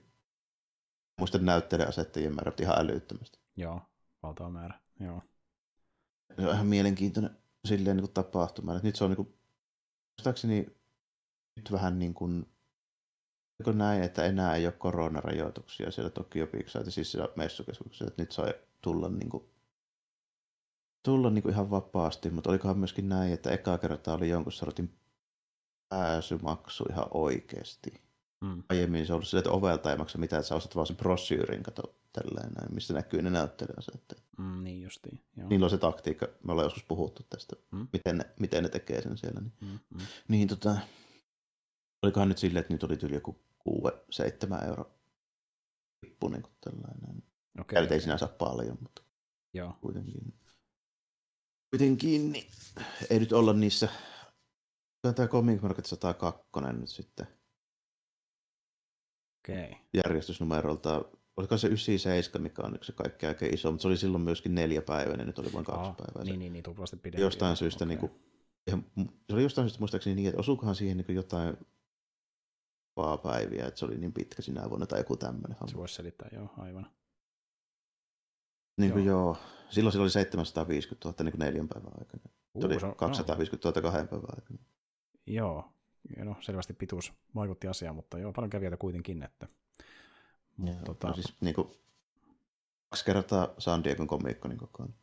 Muistan 1.18 1.44
näytteiden 1.44 1.89
asettajien 1.89 2.34
määrä 2.34 2.52
ihan 2.60 2.78
älyttömästi. 2.78 3.39
Joo, 3.57 3.81
valtava 4.23 4.50
määrä, 4.50 4.81
joo. 5.00 5.23
Se 6.36 6.47
on 6.47 6.55
ihan 6.55 6.66
mielenkiintoinen 6.66 7.36
silleen 7.65 7.97
niin 7.97 8.05
kuin 8.05 8.15
tapahtuma. 8.15 8.78
nyt 8.82 8.97
se 8.97 9.05
on 9.05 9.10
niin 9.10 9.16
kuin, 9.16 9.34
muistaakseni 10.16 10.66
nyt 11.57 11.73
vähän 11.73 11.98
niin 11.98 12.15
kuin, 12.15 12.47
kun 13.65 13.78
näin, 13.78 14.02
että 14.02 14.24
enää 14.24 14.55
ei 14.55 14.66
ole 14.66 14.73
koronarajoituksia 14.73 15.90
siellä 15.90 16.10
Tokyo 16.10 16.47
Pixar, 16.47 16.90
siis 16.90 17.12
siellä 17.12 17.28
messukeskuksessa, 17.36 18.05
että 18.05 18.23
nyt 18.23 18.32
sai 18.32 18.55
tulla 18.81 19.08
niin 19.08 19.28
kuin 19.28 19.44
tulla 21.02 21.30
niin 21.30 21.42
kuin 21.42 21.52
ihan 21.52 21.70
vapaasti, 21.70 22.30
mutta 22.30 22.50
olikohan 22.50 22.78
myöskin 22.78 23.08
näin, 23.08 23.32
että 23.32 23.50
eka 23.50 23.78
kertaa 23.78 24.14
oli 24.14 24.28
jonkun 24.28 24.52
sortin 24.52 24.98
pääsymaksu 25.88 26.84
ihan 26.90 27.06
oikeasti. 27.10 28.08
Mm. 28.40 28.62
Aiemmin 28.68 29.06
se 29.06 29.12
on 29.12 29.14
ollut 29.14 29.28
sille, 29.28 29.38
että 29.38 29.50
ovelta 29.50 29.90
ei 29.90 29.96
maksa 29.96 30.18
mitään, 30.18 30.40
että 30.40 30.48
sä 30.48 30.54
ostat 30.54 30.76
vaan 30.76 30.86
sen 30.86 30.96
brossyyrin, 30.96 31.62
kato 31.62 31.94
tälleen 32.12 32.52
näin, 32.52 32.74
missä 32.74 32.94
näkyy 32.94 33.22
ne 33.22 33.30
näyttelijäasetteet. 33.30 34.22
Mm, 34.38 34.64
niin 34.64 34.82
justiin. 34.82 35.20
Joo. 35.36 35.48
Niillä 35.48 35.64
on 35.64 35.70
se 35.70 35.78
taktiikka, 35.78 36.28
me 36.42 36.52
ollaan 36.52 36.66
joskus 36.66 36.84
puhuttu 36.84 37.22
tästä, 37.30 37.56
mm. 37.70 37.88
miten, 37.92 38.18
ne, 38.18 38.24
miten 38.40 38.62
ne 38.62 38.68
tekee 38.68 39.02
sen 39.02 39.18
siellä. 39.18 39.40
Niin, 39.40 39.52
mm, 39.60 39.78
mm. 39.90 40.06
niin 40.28 40.48
tota, 40.48 40.76
olikohan 42.02 42.28
nyt 42.28 42.38
silleen, 42.38 42.60
että 42.60 42.74
nyt 42.74 42.82
oli 42.82 42.96
tyyli 42.96 43.14
joku 43.14 43.40
6-7 43.68 44.66
euro 44.68 44.90
lippu 46.02 46.28
niin 46.28 46.42
kuin 46.42 46.52
tällainen. 46.60 47.22
Okay, 47.60 47.84
okay. 47.84 47.94
ei 47.94 48.00
sinänsä 48.00 48.26
paljon, 48.26 48.78
mutta 48.80 49.02
Joo. 49.54 49.76
kuitenkin 49.80 50.34
kuitenkin 51.70 52.32
niin 52.32 52.47
ei 53.10 53.18
nyt 53.18 53.32
olla 53.32 53.52
niissä. 53.52 53.88
Tämä 55.02 55.28
Comic 55.28 55.62
Market 55.62 55.86
102 55.86 56.42
nyt 56.72 56.88
sitten. 56.88 57.26
Okei. 59.38 59.64
Okay. 59.64 59.78
Järjestysnumerolta. 59.94 61.05
Oliko 61.36 61.58
se 61.58 61.66
97, 61.66 62.42
mikä 62.42 62.62
on 62.62 62.74
yksi 62.74 62.92
kaikki 62.92 63.26
aika 63.26 63.47
iso, 63.52 63.70
mutta 63.70 63.82
se 63.82 63.88
oli 63.88 63.97
silloin 63.97 64.24
myöskin 64.24 64.55
neljä 64.55 64.82
päivää, 64.82 65.16
nyt 65.16 65.38
oli 65.38 65.52
vain 65.52 65.64
kaksi 65.64 65.80
Aa, 65.80 65.94
päivää. 65.94 66.24
Niin, 66.24 66.38
niin, 66.38 66.52
niin, 66.52 66.62
tuplasti 66.62 66.97
pidempi. 66.97 67.22
Jostain 67.22 67.56
syystä, 67.56 67.84
okay. 67.84 67.88
niin 67.88 67.98
kuin, 67.98 68.12
ihan, 68.66 68.84
se 69.28 69.34
oli 69.34 69.42
jostain 69.42 69.64
syystä 69.64 69.78
muistaakseni 69.78 70.16
niin, 70.16 70.28
että 70.28 70.40
osuukohan 70.40 70.74
siihen 70.74 70.97
niin 70.97 71.16
jotain 71.16 71.56
päiviä, 73.22 73.66
että 73.66 73.78
se 73.80 73.84
oli 73.84 73.98
niin 73.98 74.12
pitkä 74.12 74.42
sinä 74.42 74.70
vuonna 74.70 74.86
tai 74.86 75.00
joku 75.00 75.16
tämmöinen. 75.16 75.56
Se 75.66 75.76
voisi 75.76 75.94
selittää, 75.94 76.28
joo, 76.32 76.50
aivan. 76.56 76.97
Niin 78.78 78.92
kuin 78.92 79.05
joo. 79.05 79.20
joo. 79.20 79.36
Silloin 79.70 79.92
sillä 79.92 80.02
oli 80.02 80.10
750 80.10 81.08
000 81.08 81.24
niin 81.24 81.32
kuin 81.32 81.39
neljän 81.39 81.68
päivän 81.68 81.92
aikana. 81.98 82.23
Uh, 82.55 82.60
se 82.60 82.66
oli 82.66 82.94
250 82.97 83.68
000 83.68 83.82
kahden 83.82 84.08
päivän 84.08 84.28
aikana. 84.36 84.58
Joo, 85.26 85.73
no, 86.18 86.36
selvästi 86.40 86.74
pituus 86.74 87.12
vaikutti 87.34 87.68
asiaan, 87.68 87.97
mutta 87.97 88.18
joo, 88.18 88.32
paljon 88.32 88.50
kävijöitä 88.50 88.76
kuitenkin. 88.76 89.23
Että, 89.23 89.48
mutta, 90.57 90.84
tota... 90.84 91.08
no, 91.08 91.15
siis, 91.15 91.34
niin 91.40 91.55
kuin, 91.55 91.68
kaksi 92.89 93.05
kertaa 93.05 93.48
San 93.58 93.84
Diegon 93.84 94.07
komiikko 94.07 94.48
niin 94.48 94.58
koko 94.58 94.82
ajan. 94.82 94.94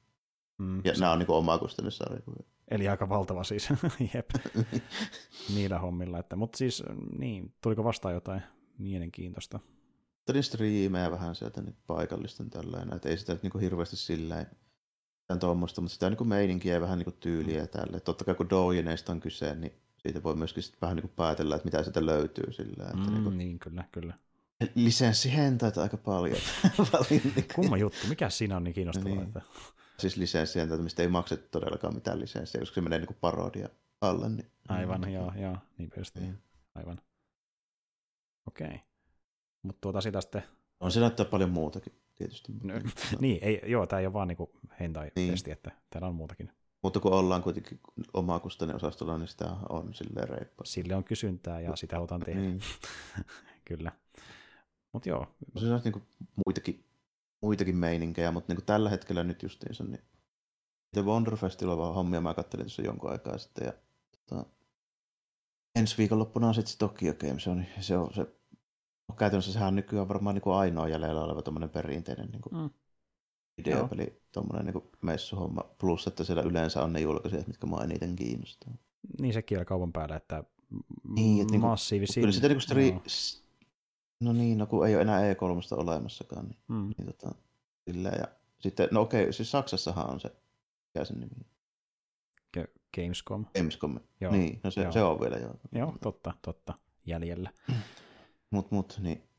Mm, 0.57 0.81
ja 0.85 0.93
se... 0.93 0.99
nämä 0.99 1.11
on 1.11 1.19
niin 1.19 1.31
omaa 1.31 1.57
kustannusarjoja. 1.57 2.43
Eli 2.67 2.87
aika 2.87 3.09
valtava 3.09 3.43
siis, 3.43 3.69
jep, 4.13 4.29
niillä 5.55 5.79
hommilla. 5.79 6.19
Että, 6.19 6.35
mutta 6.35 6.57
siis, 6.57 6.83
niin, 7.17 7.53
tuliko 7.61 7.83
vastaan 7.83 8.13
jotain 8.13 8.41
mielenkiintoista? 8.77 9.59
Kattelin 10.25 10.43
striimejä 10.43 11.11
vähän 11.11 11.35
sieltä 11.35 11.61
niin 11.61 11.75
paikallisten 11.87 12.49
tällainen, 12.49 12.95
että 12.95 13.09
ei 13.09 13.17
sitä 13.17 13.33
nyt 13.33 13.43
niin 13.43 13.59
hirveästi 13.59 13.95
silleen 13.95 14.47
tuommoista, 15.39 15.81
mutta 15.81 15.93
sitä 15.93 16.09
niin 16.09 16.27
meininkiä 16.27 16.73
ja 16.73 16.81
vähän 16.81 16.99
niin 16.99 17.17
tyyliä 17.19 17.57
ja 17.57 17.67
tälle. 17.67 17.99
Totta 17.99 18.25
kai 18.25 18.35
kun 18.35 18.49
Doujineista 18.49 19.11
on 19.11 19.19
kyse, 19.19 19.55
niin 19.55 19.73
siitä 19.97 20.23
voi 20.23 20.35
myöskin 20.35 20.63
sit 20.63 20.81
vähän 20.81 20.95
niin 20.95 21.09
päätellä, 21.15 21.55
että 21.55 21.65
mitä 21.65 21.83
sieltä 21.83 22.05
löytyy 22.05 22.53
sillä. 22.53 22.83
Että 22.83 22.97
mm, 22.97 23.11
niin, 23.13 23.23
kuin... 23.23 23.37
niin, 23.37 23.59
kyllä, 23.59 23.83
kyllä. 23.91 24.13
Lisenssihentäitä 24.75 25.81
aika 25.81 25.97
paljon. 25.97 26.39
niin 27.09 27.33
Kumma 27.55 27.77
juttu, 27.77 28.07
mikä 28.07 28.29
siinä 28.29 28.57
on 28.57 28.63
niin 28.63 28.73
kiinnostavaa? 28.73 29.09
Niin. 29.09 29.27
Että... 29.27 29.41
Siis 29.99 30.17
lisenssihentäitä, 30.17 30.83
mistä 30.83 31.01
ei 31.01 31.07
maksettu 31.07 31.47
todellakaan 31.51 31.95
mitään 31.95 32.19
lisenssiä, 32.19 32.59
koska 32.59 32.75
se 32.75 32.81
menee 32.81 32.99
niin 32.99 33.07
kuin 33.07 33.17
parodia 33.21 33.69
alle. 34.01 34.29
Niin... 34.29 34.51
Aivan, 34.67 35.01
niin. 35.01 35.13
joo, 35.13 35.33
joo, 35.35 35.57
niin 35.77 35.91
just. 35.97 36.15
Niin. 36.15 36.37
Aivan. 36.75 37.01
Okei. 38.47 38.67
Okay. 38.67 38.94
Mutta 39.65 39.81
tuota 39.81 40.01
sitä 40.01 40.21
sitten... 40.21 40.43
On 40.79 40.91
se 40.91 40.99
näyttää 40.99 41.25
paljon 41.25 41.49
muutakin, 41.49 41.93
tietysti. 42.15 42.51
No, 42.63 42.73
niin, 43.19 43.39
ei, 43.41 43.61
joo, 43.65 43.87
tämä 43.87 43.99
ei 43.99 44.05
ole 44.05 44.13
vaan 44.13 44.27
niinku 44.27 44.51
hentai-testi, 44.79 45.49
niin. 45.49 45.57
että 45.57 45.71
täällä 45.89 46.07
on 46.07 46.15
muutakin. 46.15 46.51
Mutta 46.83 46.99
kun 46.99 47.13
ollaan 47.13 47.43
kuitenkin 47.43 47.79
omakustainen 48.13 48.75
osastolla, 48.75 49.17
niin 49.17 49.27
sitä 49.27 49.55
on 49.69 49.93
silleen 49.93 50.29
reippa. 50.29 50.65
Sille 50.65 50.95
on 50.95 51.03
kysyntää 51.03 51.61
ja 51.61 51.75
sitä 51.75 51.95
halutaan 51.95 52.21
tehdä. 52.21 52.39
Niin. 52.41 52.59
Kyllä. 53.65 53.91
Mutta 54.93 55.09
joo. 55.09 55.27
Se 55.57 55.65
on 55.65 55.81
niinku 55.83 56.01
muitakin, 56.45 56.85
muitakin 57.41 57.75
meininkejä, 57.75 58.31
mutta 58.31 58.53
niinku 58.53 58.65
tällä 58.65 58.89
hetkellä 58.89 59.23
nyt 59.23 59.43
justiinsa, 59.43 59.83
niin 59.83 60.01
The 60.93 61.05
Wonderfestival 61.05 61.93
hommia 61.93 62.21
mä 62.21 62.33
kattelin 62.33 62.65
tuossa 62.65 62.81
jonkun 62.81 63.11
aikaa 63.11 63.37
sitten. 63.37 63.65
Ja, 63.65 63.73
tota, 64.11 64.45
ensi 65.75 65.97
viikonloppuna 65.97 66.47
on 66.47 66.55
sitten 66.55 66.71
se 66.71 66.77
Tokyo 66.77 67.13
Game, 67.13 67.39
se 67.39 67.49
on 67.49 67.65
se, 67.79 67.97
on, 67.97 68.13
se 68.13 68.27
No, 69.07 69.15
käytännössä 69.15 69.53
sehän 69.53 69.67
on 69.67 69.75
nykyään 69.75 70.07
varmaan 70.07 70.35
niin 70.35 70.41
kuin 70.41 70.55
ainoa 70.55 70.87
jäljellä 70.87 71.23
oleva 71.23 71.41
tuommoinen 71.41 71.69
perinteinen 71.69 72.29
niin 72.31 72.41
kuin 72.41 72.61
mm. 72.61 72.69
videopeli, 73.57 74.21
tuommoinen 74.31 74.73
niin 74.73 74.89
messuhomma. 75.01 75.63
Plus, 75.77 76.07
että 76.07 76.23
siellä 76.23 76.43
yleensä 76.43 76.83
on 76.83 76.93
ne 76.93 76.99
julkaisijat, 76.99 77.47
mitkä 77.47 77.67
mua 77.67 77.83
eniten 77.83 78.15
kiinnostaa. 78.15 78.73
Niin 79.19 79.33
se 79.33 79.41
kielä 79.41 79.65
kaupan 79.65 79.93
päällä, 79.93 80.15
että 80.15 80.43
niin, 81.03 81.41
että 81.41 81.51
niinku- 81.51 81.67
massiivisia. 81.67 82.21
Kyllä 82.21 82.33
sitä 82.33 82.47
niin 82.47 82.57
kuin 82.67 82.77
stri- 82.77 82.93
no. 82.93 84.31
no 84.31 84.33
niin, 84.33 84.57
no 84.57 84.65
kun 84.65 84.87
ei 84.87 84.95
ole 84.95 85.01
enää 85.01 85.33
E3 85.33 85.39
olemassakaan, 85.77 86.45
niin, 86.45 86.59
mm. 86.67 86.93
niin 86.97 87.05
tota, 87.05 87.35
silleen, 87.89 88.19
ja 88.19 88.27
sitten, 88.59 88.89
no 88.91 89.01
okei, 89.01 89.33
siis 89.33 89.51
Saksassahan 89.51 90.09
on 90.09 90.19
se, 90.19 90.35
mikä 90.93 91.05
sen 91.05 91.19
nimi 91.19 91.45
Gamescom. 92.95 93.45
Gamescom, 93.57 93.99
joo, 94.21 94.31
niin, 94.31 94.59
no 94.63 94.71
se, 94.71 94.81
joo. 94.81 94.91
se 94.91 95.03
on 95.03 95.19
vielä 95.19 95.37
joo. 95.37 95.55
Joo, 95.71 95.93
totta, 96.01 96.33
totta, 96.41 96.73
jäljellä. 97.05 97.49
Mut, 98.55 98.71
mut, 98.71 98.99
niin 99.01 99.29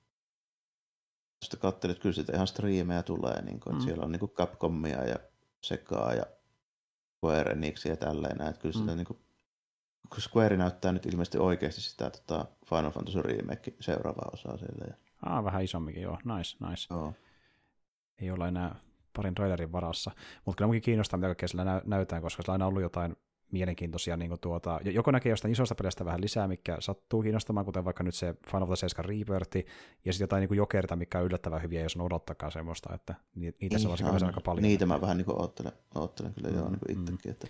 sitten 1.42 1.60
katselin, 1.60 1.92
että 1.92 2.02
kyllä 2.02 2.14
sitä 2.14 2.32
ihan 2.34 2.46
striimejä 2.46 3.02
tulee, 3.02 3.42
niin 3.42 3.60
kuin, 3.60 3.72
että 3.72 3.82
mm. 3.82 3.86
siellä 3.86 4.04
on 4.04 4.12
niin 4.12 4.20
kuin 4.20 4.32
Capcomia 4.32 5.04
ja 5.04 5.16
Segaa 5.60 6.14
ja 6.14 6.26
Square 7.16 7.52
Enixia 7.52 7.92
ja 7.92 7.96
tälleen 7.96 8.36
näin, 8.36 8.50
että 8.50 8.62
kyllä 8.62 8.74
mm. 8.74 8.80
sitä 8.80 8.94
niin 8.94 9.06
kuin, 9.06 9.18
kun 10.08 10.20
Square 10.20 10.56
näyttää 10.56 10.92
nyt 10.92 11.06
ilmeisesti 11.06 11.38
oikeasti 11.38 11.80
sitä 11.80 12.10
tota 12.10 12.46
Final 12.66 12.90
Fantasy 12.90 13.22
Remake 13.22 13.74
seuraavaa 13.80 14.30
osaa 14.32 14.56
siellä. 14.56 14.84
Ja... 14.88 14.94
Ah, 15.22 15.44
vähän 15.44 15.64
isommikin, 15.64 16.02
joo. 16.02 16.18
Nice, 16.24 16.66
nice. 16.68 16.94
Joo. 16.94 17.14
Ei 18.18 18.30
olla 18.30 18.48
enää 18.48 18.76
parin 19.16 19.34
trailerin 19.34 19.72
varassa. 19.72 20.10
Mutta 20.44 20.58
kyllä 20.58 20.68
minunkin 20.68 20.82
kiinnostaa, 20.82 21.16
mitä 21.18 21.28
kaikkea 21.28 21.48
sillä 21.48 21.64
nä- 21.64 21.82
näytetään, 21.84 22.22
koska 22.22 22.42
sillä 22.42 22.52
on 22.52 22.54
aina 22.54 22.66
ollut 22.66 22.82
jotain 22.82 23.16
mielenkiintoisia, 23.52 24.16
niin 24.16 24.28
kuin 24.28 24.40
tuota, 24.40 24.80
joko 24.84 25.10
näkee 25.10 25.30
jostain 25.30 25.52
isosta 25.52 25.74
pelistä 25.74 26.04
vähän 26.04 26.20
lisää, 26.20 26.48
mikä 26.48 26.76
sattuu 26.80 27.22
kiinnostamaan, 27.22 27.66
kuten 27.66 27.84
vaikka 27.84 28.02
nyt 28.04 28.14
se 28.14 28.34
Final 28.50 28.66
Fantasy 28.66 28.80
7 28.80 29.04
Rebirth, 29.04 29.56
ja 30.04 30.12
sitten 30.12 30.24
jotain 30.24 30.48
niin 30.48 30.56
jokerta, 30.56 30.96
mikä 30.96 31.18
on 31.18 31.24
yllättävän 31.24 31.62
hyviä, 31.62 31.82
jos 31.82 31.96
on 31.96 32.02
odottakaan 32.02 32.52
semmoista, 32.52 32.94
että 32.94 33.14
niitä 33.34 33.78
se 33.78 33.88
on 33.88 34.26
aika 34.26 34.40
paljon. 34.40 34.62
Niitä 34.62 34.86
mä 34.86 35.00
vähän 35.00 35.16
niin 35.16 35.24
kuin 35.24 35.40
oottelen, 35.40 35.72
oottelen 35.94 36.34
kyllä 36.34 36.48
mm, 36.48 36.56
joo 36.56 36.68
niin 36.68 36.80
kuin 36.80 36.98
itsekin, 36.98 37.20
mm. 37.24 37.30
että 37.30 37.46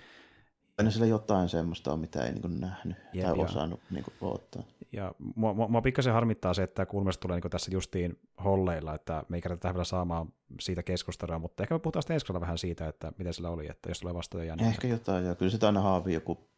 aina 0.79 0.91
sillä 0.91 1.07
jotain 1.07 1.49
semmoista 1.49 1.93
on, 1.93 2.01
mitä 2.01 2.25
ei 2.25 2.33
niin 2.33 2.43
kuin 2.43 2.61
nähnyt 2.61 2.97
Jep, 3.13 3.27
tai 3.27 3.39
osannut 3.39 3.81
niin 3.91 4.05
kuin 4.05 4.15
odottaa. 4.21 4.63
Ja 4.93 5.15
mua, 5.35 5.55
mua, 5.55 5.69
mua 5.69 5.83
pikkasen 5.83 6.13
harmittaa 6.13 6.55
se, 6.55 6.63
että 6.63 6.87
kulmasta 6.87 7.21
tulee 7.21 7.41
niin 7.41 7.51
tässä 7.51 7.71
justiin 7.71 8.19
holleilla, 8.45 8.95
että 8.95 9.25
me 9.29 9.37
ei 9.37 9.41
kerätä 9.41 9.75
vielä 9.75 9.85
saamaan 9.85 10.33
siitä 10.61 10.83
keskustelua, 10.83 11.39
mutta 11.39 11.63
ehkä 11.63 11.75
me 11.75 11.79
puhutaan 11.79 12.03
sitten 12.03 12.15
ensi 12.15 12.41
vähän 12.41 12.59
siitä, 12.59 12.89
että 12.89 13.13
miten 13.19 13.35
sillä 13.35 13.51
oli, 13.51 13.71
että 13.71 13.91
jos 13.91 14.01
tulee 14.01 14.15
vastoja. 14.15 14.57
Niin 14.57 14.69
ehkä 14.69 14.89
jotain, 14.89 15.25
ja 15.25 15.35
kyllä 15.35 15.51
sitä 15.51 15.67
aina 15.67 15.81
haavii 15.81 16.15
joku 16.15 16.49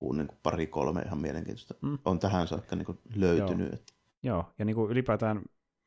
niin 0.00 0.26
kuin 0.26 0.38
pari 0.42 0.66
kolme 0.66 1.02
ihan 1.02 1.18
mielenkiintoista 1.18 1.74
mm. 1.82 1.98
on 2.04 2.18
tähän 2.18 2.48
saakka 2.48 2.76
niin 2.76 2.86
kuin 2.86 2.98
löytynyt. 3.14 3.66
Joo. 3.66 3.74
Että. 3.74 3.92
Joo, 4.22 4.44
ja 4.58 4.64
niin 4.64 4.76
kuin 4.76 4.90
ylipäätään 4.90 5.42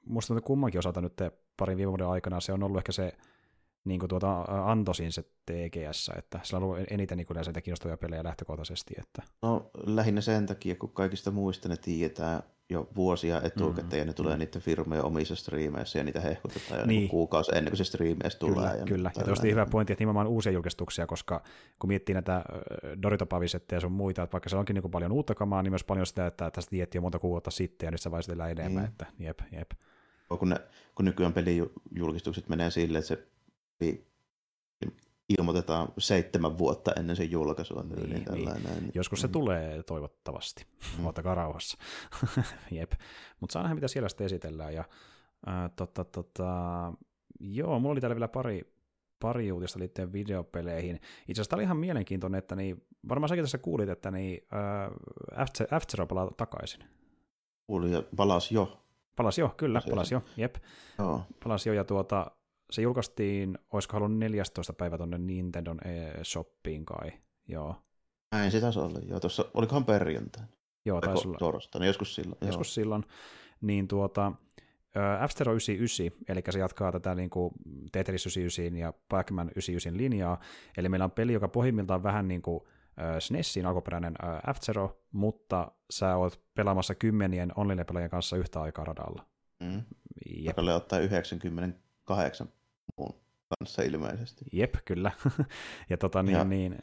musta 0.06 0.41
kummankin 0.41 0.80
osalta 0.80 1.01
nyt 1.01 1.22
parin 1.57 1.77
viime 1.77 1.90
vuoden 1.90 2.07
aikana 2.07 2.40
se 2.40 2.53
on 2.53 2.64
ollut 2.64 2.77
ehkä 2.77 2.91
se 2.91 3.17
niin 3.84 4.00
kuin 4.00 4.10
tuota 4.10 4.42
Antosin 4.42 5.11
se 5.11 5.22
TGS, 5.22 6.11
että 6.18 6.40
sillä 6.43 6.58
on 6.58 6.64
ollut 6.64 6.80
eniten 6.90 7.18
niin 7.18 7.27
yleensä 7.32 7.61
kiinnostavia 7.61 7.98
pelejä 7.98 8.24
lähtökohtaisesti. 8.24 8.93
Että... 9.00 9.24
No 9.42 9.72
lähinnä 9.85 10.22
sen 10.22 10.45
takia, 10.45 10.76
kun 10.76 10.90
kaikista 10.90 11.32
muista 11.32 11.69
ne 11.69 11.77
tiedetään 11.77 12.43
jo 12.69 12.90
vuosia 12.95 13.42
etukäteen 13.42 13.85
mm-hmm. 13.85 13.98
ja 13.98 14.06
ne 14.06 14.14
tulee 14.14 14.34
mm. 14.34 14.40
niiden 14.40 14.61
firmojen 14.61 15.03
omissa 15.03 15.35
striimeissä 15.35 16.00
ja 16.00 16.03
niitä 16.03 16.19
hehkutetaan 16.19 16.80
jo 16.80 16.85
niin. 16.85 17.10
kuukausi 17.10 17.51
ennen 17.56 17.72
kuin 17.72 17.77
se 17.77 17.84
striimeistä 17.84 18.40
tulee. 18.40 18.56
Kyllä, 18.56 18.80
ja 18.80 18.85
kyllä. 18.85 19.11
ja 19.18 19.24
tuosta 19.24 19.48
hyvä 19.48 19.66
pointti, 19.66 19.93
että 19.93 20.01
nimenomaan 20.01 20.27
uusia 20.27 20.51
julkistuksia, 20.51 21.08
koska 21.08 21.43
kun 21.80 21.88
miettii 21.88 22.14
näitä 22.14 22.43
Dorito 23.01 23.27
ja 23.72 23.80
sun 23.80 23.92
muita, 23.92 24.24
että 24.24 24.32
vaikka 24.32 24.50
se 24.50 24.58
onkin 24.58 24.74
niin 24.74 24.92
paljon 24.92 25.11
uutta 25.11 25.35
kamaa, 25.35 25.64
niin 25.64 25.72
myös 25.72 25.84
paljon 25.84 26.06
sitä, 26.06 26.27
että 26.27 26.51
tästä 26.51 26.69
tiettiin 26.69 27.00
jo 27.00 27.01
monta 27.01 27.19
kuukautta 27.19 27.51
sitten 27.51 27.88
ja 27.88 27.92
nyt 27.92 28.01
se 28.01 28.11
vai 28.11 28.22
enemmän, 28.51 28.84
niin. 28.84 28.92
että 28.92 29.06
jep, 29.19 29.40
jep. 29.51 29.72
Kun, 30.40 30.50
ne, 30.50 30.60
kun 30.95 31.06
nykyään 31.06 31.34
pelijulkistukset 31.34 32.50
menee 32.50 32.72
silleen, 32.72 33.00
että 33.00 33.08
se 33.08 33.27
ilmoitetaan 35.40 35.88
seitsemän 35.98 36.58
vuotta 36.58 36.92
ennen 36.93 37.16
sen 37.16 37.32
julkaisua. 37.32 37.84
Niin, 37.84 38.10
niin, 38.10 38.26
niin. 38.32 38.64
niin. 38.64 38.92
Joskus 38.93 39.22
se 39.22 39.27
mm. 39.27 39.32
tulee 39.32 39.84
toivottavasti. 39.84 40.66
Mm. 41.00 41.06
Ottakaa 41.06 41.35
rauhassa. 41.35 41.77
Jep. 42.72 42.92
Mutta 43.40 43.53
saa 43.53 43.61
nähdä, 43.61 43.76
mitä 43.76 43.88
siellä 43.88 44.10
sitten 44.10 44.26
esitellään. 44.26 44.74
Ja, 44.74 44.84
äh, 45.48 45.72
tota, 45.76 46.03
tota, 46.03 46.53
joo, 47.40 47.80
mulla 47.80 47.92
oli 47.92 48.01
täällä 48.01 48.16
vielä 48.16 48.27
pari, 48.27 48.74
pari 49.19 49.51
uutista 49.51 49.80
liittyen 49.80 50.14
videopeleihin. 50.14 50.95
Itse 50.95 51.32
asiassa 51.32 51.50
tämä 51.50 51.58
oli 51.58 51.64
ihan 51.64 51.77
mielenkiintoinen, 51.77 52.40
että 52.40 52.56
niin, 52.56 52.85
varmaan 53.10 53.30
säkin 53.30 53.43
tässä 53.43 53.58
kuulit, 53.58 53.90
että 53.90 54.11
niin, 54.11 54.48
äh, 54.53 55.50
F-Zero 55.80 56.06
palaa 56.06 56.32
takaisin. 56.38 56.84
Kuulin 57.68 57.92
ja 57.92 58.03
palasi 58.16 58.56
jo. 58.56 58.77
Palasi 59.16 59.42
jo, 59.42 59.53
kyllä, 59.58 59.82
palasi 59.90 60.14
jo, 60.14 60.24
jep. 60.38 60.56
Joo. 61.00 61.24
Palasi 61.43 61.69
jo, 61.69 61.74
ja 61.74 61.84
tuota, 61.84 62.32
se 62.72 62.82
julkaistiin, 62.82 63.58
olisiko 63.74 63.93
halunnut 63.93 64.19
14. 64.19 64.74
päivä 64.74 64.98
tuonne 64.98 65.17
Nintendo 65.17 65.75
shoppiin 66.24 66.85
kai, 66.85 67.11
joo. 67.48 67.75
Näin 68.32 68.51
se 68.51 68.61
taisi 68.61 68.80
olla, 68.80 69.00
joo. 69.00 69.19
Tuossa, 69.19 69.45
olikohan 69.53 69.85
perjantaina? 69.85 70.48
Joo, 70.85 71.01
taisi 71.01 71.27
olla. 71.27 71.38
Torstaina, 71.38 71.85
joskus 71.85 72.16
silloin. 72.16 72.38
Joskus 72.41 72.77
joo. 72.77 72.83
silloin. 72.83 73.03
Niin 73.61 73.88
tuota, 73.88 74.32
F-Zero 75.27 75.51
99, 75.51 76.25
eli 76.27 76.41
se 76.50 76.59
jatkaa 76.59 76.91
tätä 76.91 77.16
niin 77.16 77.30
kuin 77.30 77.53
Tetris 77.91 78.25
99 78.25 78.77
ja 78.77 78.93
Pac-Man 79.09 79.48
99 79.48 79.98
linjaa, 79.98 80.40
eli 80.77 80.90
meillä 80.90 81.03
on 81.03 81.11
peli, 81.11 81.33
joka 81.33 81.48
pohjimmiltaan 81.48 82.03
vähän 82.03 82.27
niin 82.27 82.41
kuin 82.41 82.61
SNESin 83.19 83.66
alkuperäinen 83.66 84.14
F-Zero, 84.53 85.01
mutta 85.11 85.72
sä 85.90 86.16
oot 86.16 86.41
pelaamassa 86.53 86.95
kymmenien 86.95 87.51
online-pelaajien 87.56 88.09
kanssa 88.09 88.38
yhtä 88.38 88.61
aikaa 88.61 88.85
radalla. 88.85 89.25
Mm. 89.59 89.83
Jep. 90.35 90.58
ottaa 90.75 91.00
98 91.00 92.48
muun 93.01 93.21
kanssa 93.59 93.81
ilmeisesti. 93.81 94.45
Jep, 94.51 94.75
kyllä. 94.85 95.11
ja 95.89 95.97
tota 95.97 96.23
niin, 96.23 96.38
ja, 96.38 96.43
niin... 96.43 96.77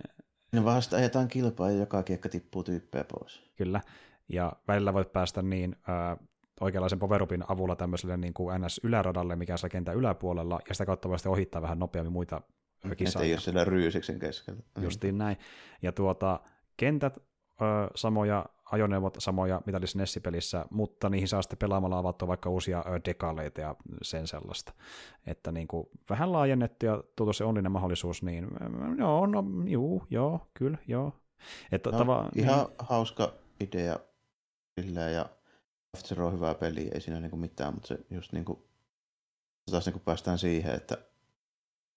Ne 0.53 0.65
vasta 0.65 0.97
ajetaan 0.97 1.29
kilpaa 1.29 1.71
ja 1.71 1.79
joka 1.79 2.03
kiekka 2.03 2.29
tippuu 2.29 2.65
tyyppejä 2.65 3.05
pois. 3.05 3.43
Kyllä. 3.57 3.81
Ja 4.29 4.53
välillä 4.69 4.95
voit 4.95 5.13
päästä 5.13 5.43
niin 5.43 5.77
äh, 5.89 6.27
oikeanlaisen 6.61 6.99
powerupin 6.99 7.45
avulla 7.49 7.77
tämmöiselle 7.77 8.17
niin 8.17 8.35
kuin 8.35 8.61
NS-yläradalle, 8.61 9.37
mikä 9.37 9.55
on 9.65 9.71
kentän 9.71 9.97
yläpuolella, 9.97 10.61
ja 10.69 10.75
sitä 10.75 10.87
kautta 10.87 11.09
voi 11.09 11.17
ohittaa 11.27 11.63
vähän 11.63 11.79
nopeammin 11.79 12.13
muita 12.13 12.41
kisaa. 12.97 13.21
Että 13.21 13.27
ei 13.27 13.33
ole 13.33 13.41
siellä 13.41 13.65
ryysiksen 13.65 14.19
keskellä. 14.19 14.61
Justiin 14.81 15.19
näin. 15.19 15.37
Ja 15.83 15.93
tuota, 15.93 16.41
kentät 16.77 17.19
ö, 17.63 17.91
samoja 17.95 18.47
ajoneuvot 18.73 19.17
samoja, 19.19 19.63
mitä 19.67 19.79
olisi 19.79 19.99
Nessipelissä, 19.99 20.67
mutta 20.71 21.09
niihin 21.09 21.29
saa 21.29 21.43
sitten 21.43 21.59
pelaamalla 21.59 21.99
avattua 21.99 22.29
vaikka 22.29 22.51
uusia 22.51 22.85
dekaleita 23.05 23.61
ja 23.61 23.75
sen 24.03 24.27
sellaista. 24.27 24.73
Että 25.27 25.53
niin 25.53 25.69
kuin 25.69 25.87
vähän 26.11 26.33
laajennettu 26.33 26.87
ja 26.87 27.03
tullut 27.17 27.37
se 27.37 27.45
onninen 27.45 27.73
mahdollisuus, 27.73 28.23
niin 28.23 28.49
joo, 28.99 29.27
no, 29.27 29.45
juu, 29.67 30.05
joo, 30.11 30.41
kyllä, 30.55 30.79
joo. 30.89 31.13
Että 31.73 31.91
no, 31.91 31.99
tava, 31.99 32.29
ihan 32.35 32.59
niin. 32.59 32.77
hauska 32.79 33.33
idea 33.61 33.99
silleen, 34.81 35.15
ja 35.15 35.27
After 35.97 36.23
on 36.23 36.33
hyvä 36.33 36.55
peli, 36.55 36.91
ei 36.95 37.01
siinä 37.01 37.21
niinku 37.21 37.37
mitään, 37.37 37.75
mutta 37.75 37.89
se 37.89 37.99
just 38.11 38.33
niinku, 38.33 38.69
taas 39.71 39.87
niinku 39.87 40.01
päästään 40.05 40.39
siihen, 40.39 40.75
että 40.75 40.99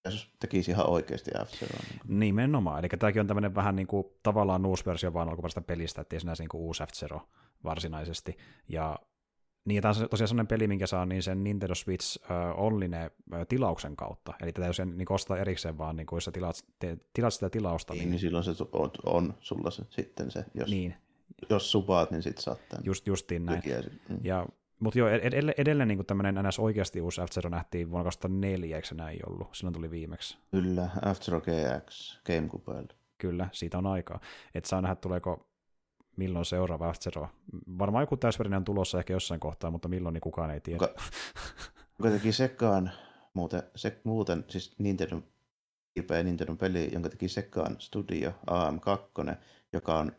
jos 0.06 0.30
tekisi 0.40 0.72
ihan 0.72 0.90
oikeasti 0.90 1.32
f 1.46 1.62
niin 1.62 2.20
Nimenomaan, 2.20 2.80
eli 2.80 2.90
tämäkin 2.90 3.20
on 3.20 3.28
tämmöinen 3.28 3.56
vähän 3.56 3.76
niin 3.76 3.88
kuin 3.88 4.08
tavallaan 4.24 4.66
uusi 4.66 4.86
versio 4.86 5.14
vaan 5.14 5.30
alkuperäisestä 5.30 5.62
pelistä, 5.62 6.02
ettei 6.02 6.20
sinänsä 6.20 6.44
niin 6.44 6.50
kuin 6.50 6.62
uusi 6.62 6.84
f 6.84 7.12
varsinaisesti, 7.64 8.38
ja 8.68 9.00
Niin, 9.66 9.82
tämä 9.82 9.94
on 10.02 10.10
tosiaan 10.10 10.28
sellainen 10.28 10.48
peli, 10.48 10.68
minkä 10.68 10.88
saa 10.88 11.06
niin 11.06 11.24
sen 11.24 11.44
Nintendo 11.44 11.76
Switch 11.76 12.18
uh, 12.24 12.64
Online 12.66 13.12
uh, 13.34 13.48
tilauksen 13.48 13.96
kautta. 13.96 14.34
Eli 14.42 14.52
tätä 14.52 14.68
ei 14.68 14.72
ole 14.80 14.92
niin 14.92 15.12
ostaa 15.12 15.38
erikseen, 15.38 15.78
vaan 15.78 15.96
niin 15.96 16.08
jos 16.12 16.26
sä 16.26 16.32
tilaat, 16.32 16.56
te, 16.80 16.98
tilaat 17.14 17.34
sitä 17.34 17.50
tilausta. 17.50 17.94
Niin, 17.94 18.10
niin, 18.10 18.20
silloin 18.20 18.44
se 18.44 18.52
on, 18.72 18.92
on 19.06 19.34
sulla 19.40 19.72
se, 19.72 19.84
sitten 19.90 20.32
se, 20.32 20.46
jos, 20.54 20.70
niin. 20.70 20.96
jos 21.50 21.72
supaat, 21.72 22.12
niin 22.12 22.24
sitten 22.24 22.44
saat 22.44 22.70
tämän. 22.70 22.86
Just, 22.86 23.08
justiin 23.08 23.46
näin. 23.46 23.62
Mm. 24.10 24.18
Ja, 24.24 24.46
mutta 24.82 25.00
joo, 25.00 25.10
edelleen, 25.10 25.56
edelleen 25.58 25.88
niin 25.88 26.06
tämmöinen 26.06 26.46
NS 26.46 26.60
oikeasti 26.60 27.02
uusi 27.02 27.22
f 27.22 27.50
nähtiin 27.50 27.92
vuonna 27.92 28.04
2004, 28.04 28.76
eikö 28.76 28.88
se 28.88 28.96
näin 28.96 29.20
ollut? 29.30 29.48
Silloin 29.52 29.74
tuli 29.74 29.92
viimeksi. 29.92 30.38
Kyllä, 30.52 30.90
f 31.14 31.20
GX, 31.20 32.20
GameCube. 32.26 32.96
Kyllä, 33.18 33.50
siitä 33.52 33.78
on 33.78 33.86
aikaa. 33.86 34.20
Et 34.56 34.66
saa 34.66 34.82
nähdä, 34.82 34.96
tuleeko 34.96 35.48
milloin 36.18 36.46
seuraava 36.46 36.94
f 36.94 36.98
Varmaan 37.80 38.04
joku 38.04 38.18
täysverinen 38.18 38.58
on 38.58 38.66
tulossa 38.66 39.00
ehkä 39.00 39.14
jossain 39.14 39.40
kohtaa, 39.40 39.72
mutta 39.72 39.88
milloin 39.88 40.14
niin 40.14 40.22
kukaan 40.22 40.52
ei 40.52 40.62
tiedä. 40.62 40.88
Kuka 41.98 42.10
teki 42.10 42.32
sekaan 42.32 42.92
muuten, 43.34 43.64
se, 43.76 44.02
muuten 44.04 44.46
siis 44.48 44.76
Nintendo, 44.80 45.22
IP 45.96 46.10
Nintendo 46.24 46.56
peli, 46.56 46.90
jonka 46.94 47.10
teki 47.10 47.28
sekaan 47.28 47.76
Studio 47.80 48.32
AM2, 48.32 49.36
joka 49.74 50.00
on 50.00 50.12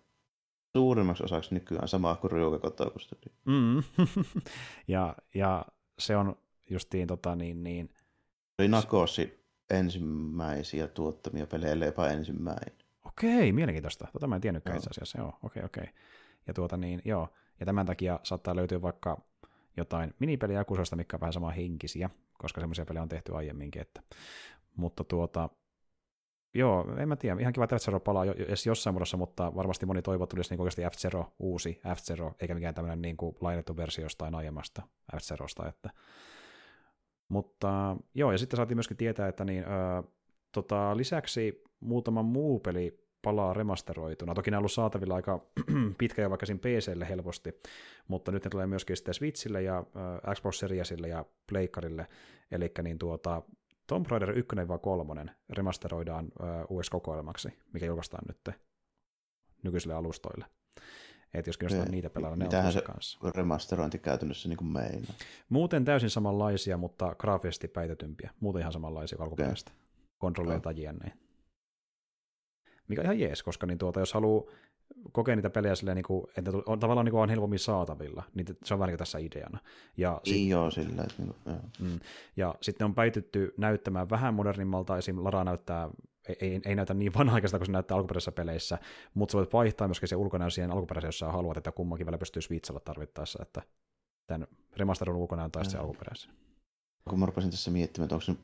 suurimmaksi 0.76 1.25
osaksi 1.25 1.55
nykyään 1.55 1.89
sama 1.89 2.17
kuin 2.17 2.31
Ryuga. 2.31 2.59
Mm. 3.44 3.83
ja, 4.89 5.15
ja 5.34 5.65
se 5.99 6.17
on 6.17 6.36
justiin 6.70 7.09
tota 7.09 7.36
niin, 7.36 7.65
niin 7.65 7.91
oli 8.59 8.68
Nakosi 8.68 9.44
ensimmäisiä 9.70 10.86
tuottamia 10.86 11.47
pelejä, 11.47 11.86
jopa 11.86 12.09
ensimmäinen. 12.09 12.75
Okei, 13.05 13.52
mielenkiintoista. 13.52 14.09
Tota 14.12 14.26
mä 14.26 14.34
en 14.34 14.41
tiennytkään 14.41 14.76
itse 14.76 14.91
asiassa. 14.91 15.18
Joo, 15.18 15.39
okei, 15.42 15.65
okei. 15.65 15.86
Ja 16.47 16.55
tuota 16.55 16.76
niin, 16.76 17.02
joo. 17.05 17.28
Ja 17.60 17.67
tämän 17.67 17.86
takia 17.86 18.20
saattaa 18.23 18.57
löytyä 18.57 18.83
vaikka 18.83 19.23
jotain 19.76 20.15
minipeliä 20.18 20.65
kusasta, 20.65 20.97
mikä 20.97 21.17
on 21.17 21.20
vähän 21.20 21.33
samaa 21.33 21.51
henkisiä, 21.51 22.10
koska 22.39 22.60
semmoisia 22.60 22.84
pelejä 22.84 23.02
on 23.02 23.09
tehty 23.09 23.36
aiemminkin. 23.36 23.83
Että. 23.83 24.02
Mutta 24.76 25.05
tuota, 25.05 25.49
joo, 26.55 26.94
en 26.98 27.08
mä 27.08 27.16
tiedä. 27.16 27.40
Ihan 27.40 27.52
kiva, 27.52 27.64
että 27.64 27.76
F-Zero 27.76 28.00
palaa 28.00 28.24
edes 28.24 28.66
jossain 28.66 28.94
muodossa, 28.94 29.16
mutta 29.16 29.55
varmasti 29.55 29.86
moni 29.86 30.02
toivoo 30.02 30.26
tulisi 30.26 30.50
niin 30.50 30.60
oikeasti 30.60 30.82
F-Zero, 30.82 31.32
uusi 31.39 31.81
F-Zero, 31.97 32.34
eikä 32.40 32.55
mikään 32.55 32.74
tämmöinen 32.74 33.02
niin 33.02 33.16
kuin 33.16 33.36
lainettu 33.40 33.76
versio 33.76 34.05
jostain 34.05 34.34
aiemmasta 34.34 34.82
F-Zerosta. 35.16 35.68
Että. 35.68 35.90
Mutta 37.28 37.97
joo, 38.14 38.32
ja 38.32 38.39
sitten 38.39 38.56
saatiin 38.56 38.76
myöskin 38.76 38.97
tietää, 38.97 39.28
että 39.28 39.44
niin, 39.44 39.64
ö, 39.64 40.02
tota, 40.52 40.97
lisäksi 40.97 41.62
muutama 41.81 42.22
muu 42.22 42.60
peli 42.60 43.02
palaa 43.22 43.55
remasteroituna. 43.55 44.34
Toki 44.34 44.50
ne 44.50 44.56
on 44.56 44.58
ollut 44.58 44.72
saatavilla 44.72 45.14
aika 45.14 45.47
pitkä 45.98 46.22
jo 46.22 46.31
vaikka 46.31 46.47
siinä 46.47 46.60
PClle 46.60 47.08
helposti, 47.08 47.60
mutta 48.08 48.32
nyt 48.32 48.44
ne 48.44 48.50
tulee 48.50 48.66
myöskin 48.66 48.97
sitten 48.97 49.14
Switchille 49.14 49.62
ja 49.62 49.84
Xbox 50.34 50.58
Seriesille 50.58 51.08
ja 51.08 51.24
Pleikkarille, 51.48 52.06
eli 52.50 52.70
niin 52.82 52.98
tuota, 52.98 53.42
Tomb 53.86 54.07
Raider 54.07 54.39
1 54.39 54.57
vai 54.69 54.78
3 54.78 55.27
remasteroidaan 55.51 56.25
äh, 56.25 56.49
kokoelmaksi, 56.91 57.49
mikä 57.73 57.86
julkaistaan 57.86 58.25
nyt 58.28 58.57
nykyisille 59.62 59.94
alustoille. 59.94 60.44
Että 61.35 61.49
jos 61.49 61.59
kiinnostaa 61.59 61.89
niitä 61.89 62.11
pelailla, 62.11 62.36
ne 62.36 62.59
on 62.67 62.73
se 62.73 62.81
kanssa. 62.81 63.19
remasterointi 63.35 63.99
käytännössä 63.99 64.49
niin 64.49 64.57
kuin 64.57 64.73
meinaa? 64.73 65.15
Muuten 65.49 65.85
täysin 65.85 66.11
samanlaisia, 66.11 66.77
mutta 66.77 67.15
graafisesti 67.15 67.69
päitetympiä. 67.69 68.31
Muuten 68.41 68.61
ihan 68.61 68.73
samanlaisia 68.73 69.19
alkuperäistä. 69.20 69.70
Okay. 69.70 69.83
Kontrolleilta 70.19 70.70
jne 70.70 71.12
mikä 72.89 73.02
ihan 73.02 73.20
jees, 73.20 73.43
koska 73.43 73.67
niin 73.67 73.78
tuota, 73.78 74.01
jos 74.01 74.15
haluaa 74.15 74.44
kokea 75.12 75.36
niitä 75.36 75.50
pelejä 75.50 75.74
silleen, 75.74 75.96
niin 75.96 76.04
kuin, 76.04 76.26
että 76.36 76.50
on, 76.66 76.80
tavallaan 76.80 77.04
niin 77.04 77.12
kuin 77.12 77.22
on 77.22 77.30
helpommin 77.30 77.58
saatavilla, 77.58 78.22
niin 78.34 78.46
se 78.64 78.74
on 78.74 78.80
vähän 78.80 78.88
niin 78.88 78.98
tässä 78.98 79.18
ideana. 79.18 79.58
Ja 79.96 80.20
sit, 80.24 80.34
niin 80.34 80.48
joo, 80.48 80.70
sillä 80.70 81.02
että, 81.02 81.14
niin 81.18 81.34
kuin, 81.44 81.56
mm, 81.80 82.00
ja 82.36 82.54
sitten 82.60 82.84
on 82.84 82.94
päitytty 82.94 83.54
näyttämään 83.56 84.10
vähän 84.10 84.34
modernimmalta, 84.34 84.98
esim. 84.98 85.24
Lara 85.24 85.44
näyttää 85.44 85.90
ei, 86.28 86.36
ei, 86.40 86.60
ei 86.64 86.74
näytä 86.74 86.94
niin 86.94 87.14
vanha-aikaista 87.14 87.58
kuin 87.58 87.66
se 87.66 87.72
näyttää 87.72 87.96
alkuperäisissä 87.96 88.32
peleissä, 88.32 88.78
mutta 89.14 89.32
sä 89.32 89.38
voit 89.38 89.52
vaihtaa 89.52 89.88
myöskin 89.88 90.08
se 90.08 90.16
ulkonäön 90.16 90.50
siihen 90.50 90.70
alkuperäiseen, 90.70 91.08
jos 91.08 91.18
sä 91.18 91.32
haluat, 91.32 91.56
että 91.56 91.72
kummankin 91.72 92.06
vielä 92.06 92.18
pystyy 92.18 92.42
switchalla 92.42 92.80
tarvittaessa, 92.80 93.38
että 93.42 93.62
tämän 94.26 94.46
remasterin 94.76 95.16
ulkonäön 95.16 95.50
tai 95.50 95.64
se 95.64 95.78
alkuperäisen. 95.78 96.32
Kun 97.08 97.20
mä 97.20 97.26
rupesin 97.26 97.50
tässä 97.50 97.70
miettimään, 97.70 98.04
että 98.04 98.14
onko 98.14 98.24
se 98.24 98.34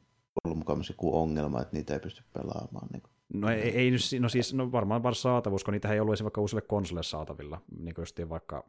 ollut 0.44 0.58
mukaan 0.58 0.82
joku 0.88 1.18
ongelma, 1.18 1.62
että 1.62 1.76
niitä 1.76 1.94
ei 1.94 2.00
pysty 2.00 2.22
pelaamaan. 2.32 2.88
Niin 2.92 3.02
kuin 3.02 3.12
No 3.34 3.50
ei, 3.50 3.60
ei 3.60 3.90
no 4.20 4.28
siis 4.28 4.54
no 4.54 4.72
varmaan 4.72 5.02
vaan 5.02 5.14
saatavuus, 5.14 5.64
kun 5.64 5.72
niitä 5.72 5.92
ei 5.92 6.00
ollut 6.00 6.22
vaikka 6.22 6.40
uusille 6.40 6.62
konsolille 6.62 7.02
saatavilla, 7.02 7.60
niin 7.78 7.94
kuin 7.94 8.02
just 8.02 8.20
vaikka 8.28 8.64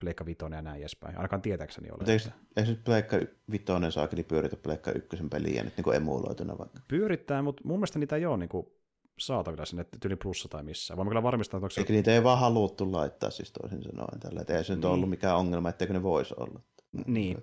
Pleikka 0.00 0.26
Vitoinen 0.26 0.56
ja 0.56 0.62
näin 0.62 0.80
edespäin. 0.80 1.16
Ainakaan 1.16 1.42
tietääkseni 1.42 1.90
ole. 1.90 2.12
Eikö, 2.12 2.30
eikö 2.56 2.70
nyt 2.70 2.84
Pleikka 2.84 3.16
Vitoinen 3.50 3.92
saakeli 3.92 4.22
pyöritä 4.22 4.56
Pleikka 4.56 4.92
ykkösen 4.92 5.30
peliä 5.30 5.64
nyt 5.64 5.76
niin 5.76 5.94
emuloituna 5.94 6.58
vaikka? 6.58 6.80
Pyörittää, 6.88 7.42
mutta 7.42 7.62
mun 7.64 7.78
mielestä 7.78 7.98
niitä 7.98 8.16
ei 8.16 8.26
ole 8.26 8.36
niin 8.36 8.48
kuin 8.48 8.66
saatavilla 9.18 9.64
sinne 9.64 9.86
tyli 10.00 10.16
plussa 10.16 10.48
tai 10.48 10.62
missään. 10.62 10.96
Voimme 10.96 11.10
kyllä 11.10 11.22
varmistaa, 11.22 11.58
että 11.58 11.64
onko 11.64 11.70
se... 11.70 11.80
Eikö 11.80 11.92
niitä 11.92 12.14
ei 12.14 12.24
vaan 12.24 12.38
haluttu 12.38 12.92
laittaa 12.92 13.30
siis 13.30 13.52
toisin 13.52 13.82
sanoen 13.82 14.20
tällä, 14.20 14.40
että 14.40 14.56
ei 14.56 14.64
se 14.64 14.72
niin. 14.72 14.78
nyt 14.78 14.84
ollut 14.84 15.10
mikään 15.10 15.36
ongelma, 15.36 15.68
etteikö 15.68 15.92
ne 15.94 16.02
voisi 16.02 16.34
olla. 16.36 16.60
Niin, 17.06 17.38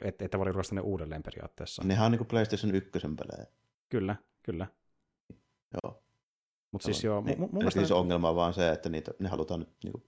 että, 0.00 0.24
että 0.24 0.38
voi 0.38 0.46
julkaista 0.46 0.74
ne 0.74 0.80
uudelleen 0.80 1.22
periaatteessa. 1.22 1.82
Nehän 1.84 2.06
on 2.06 2.12
niin 2.12 2.18
kuin 2.18 2.28
PlayStation 2.28 2.74
1 2.74 2.90
pelejä. 2.92 3.46
Kyllä, 3.88 4.16
kyllä. 4.42 4.66
Joo. 5.72 6.02
Mutta 6.72 6.84
siis 6.84 7.04
joo, 7.04 7.20
niin, 7.20 7.40
mun, 7.40 7.48
mun 7.52 7.58
mielestä... 7.58 7.80
Siis 7.80 7.92
ongelma 7.92 8.28
on 8.28 8.36
vaan 8.36 8.54
se, 8.54 8.70
että 8.70 8.88
niitä, 8.88 9.12
ne 9.18 9.28
halutaan 9.28 9.60
nyt 9.60 9.70
niin 9.84 9.92
kuin, 9.92 10.04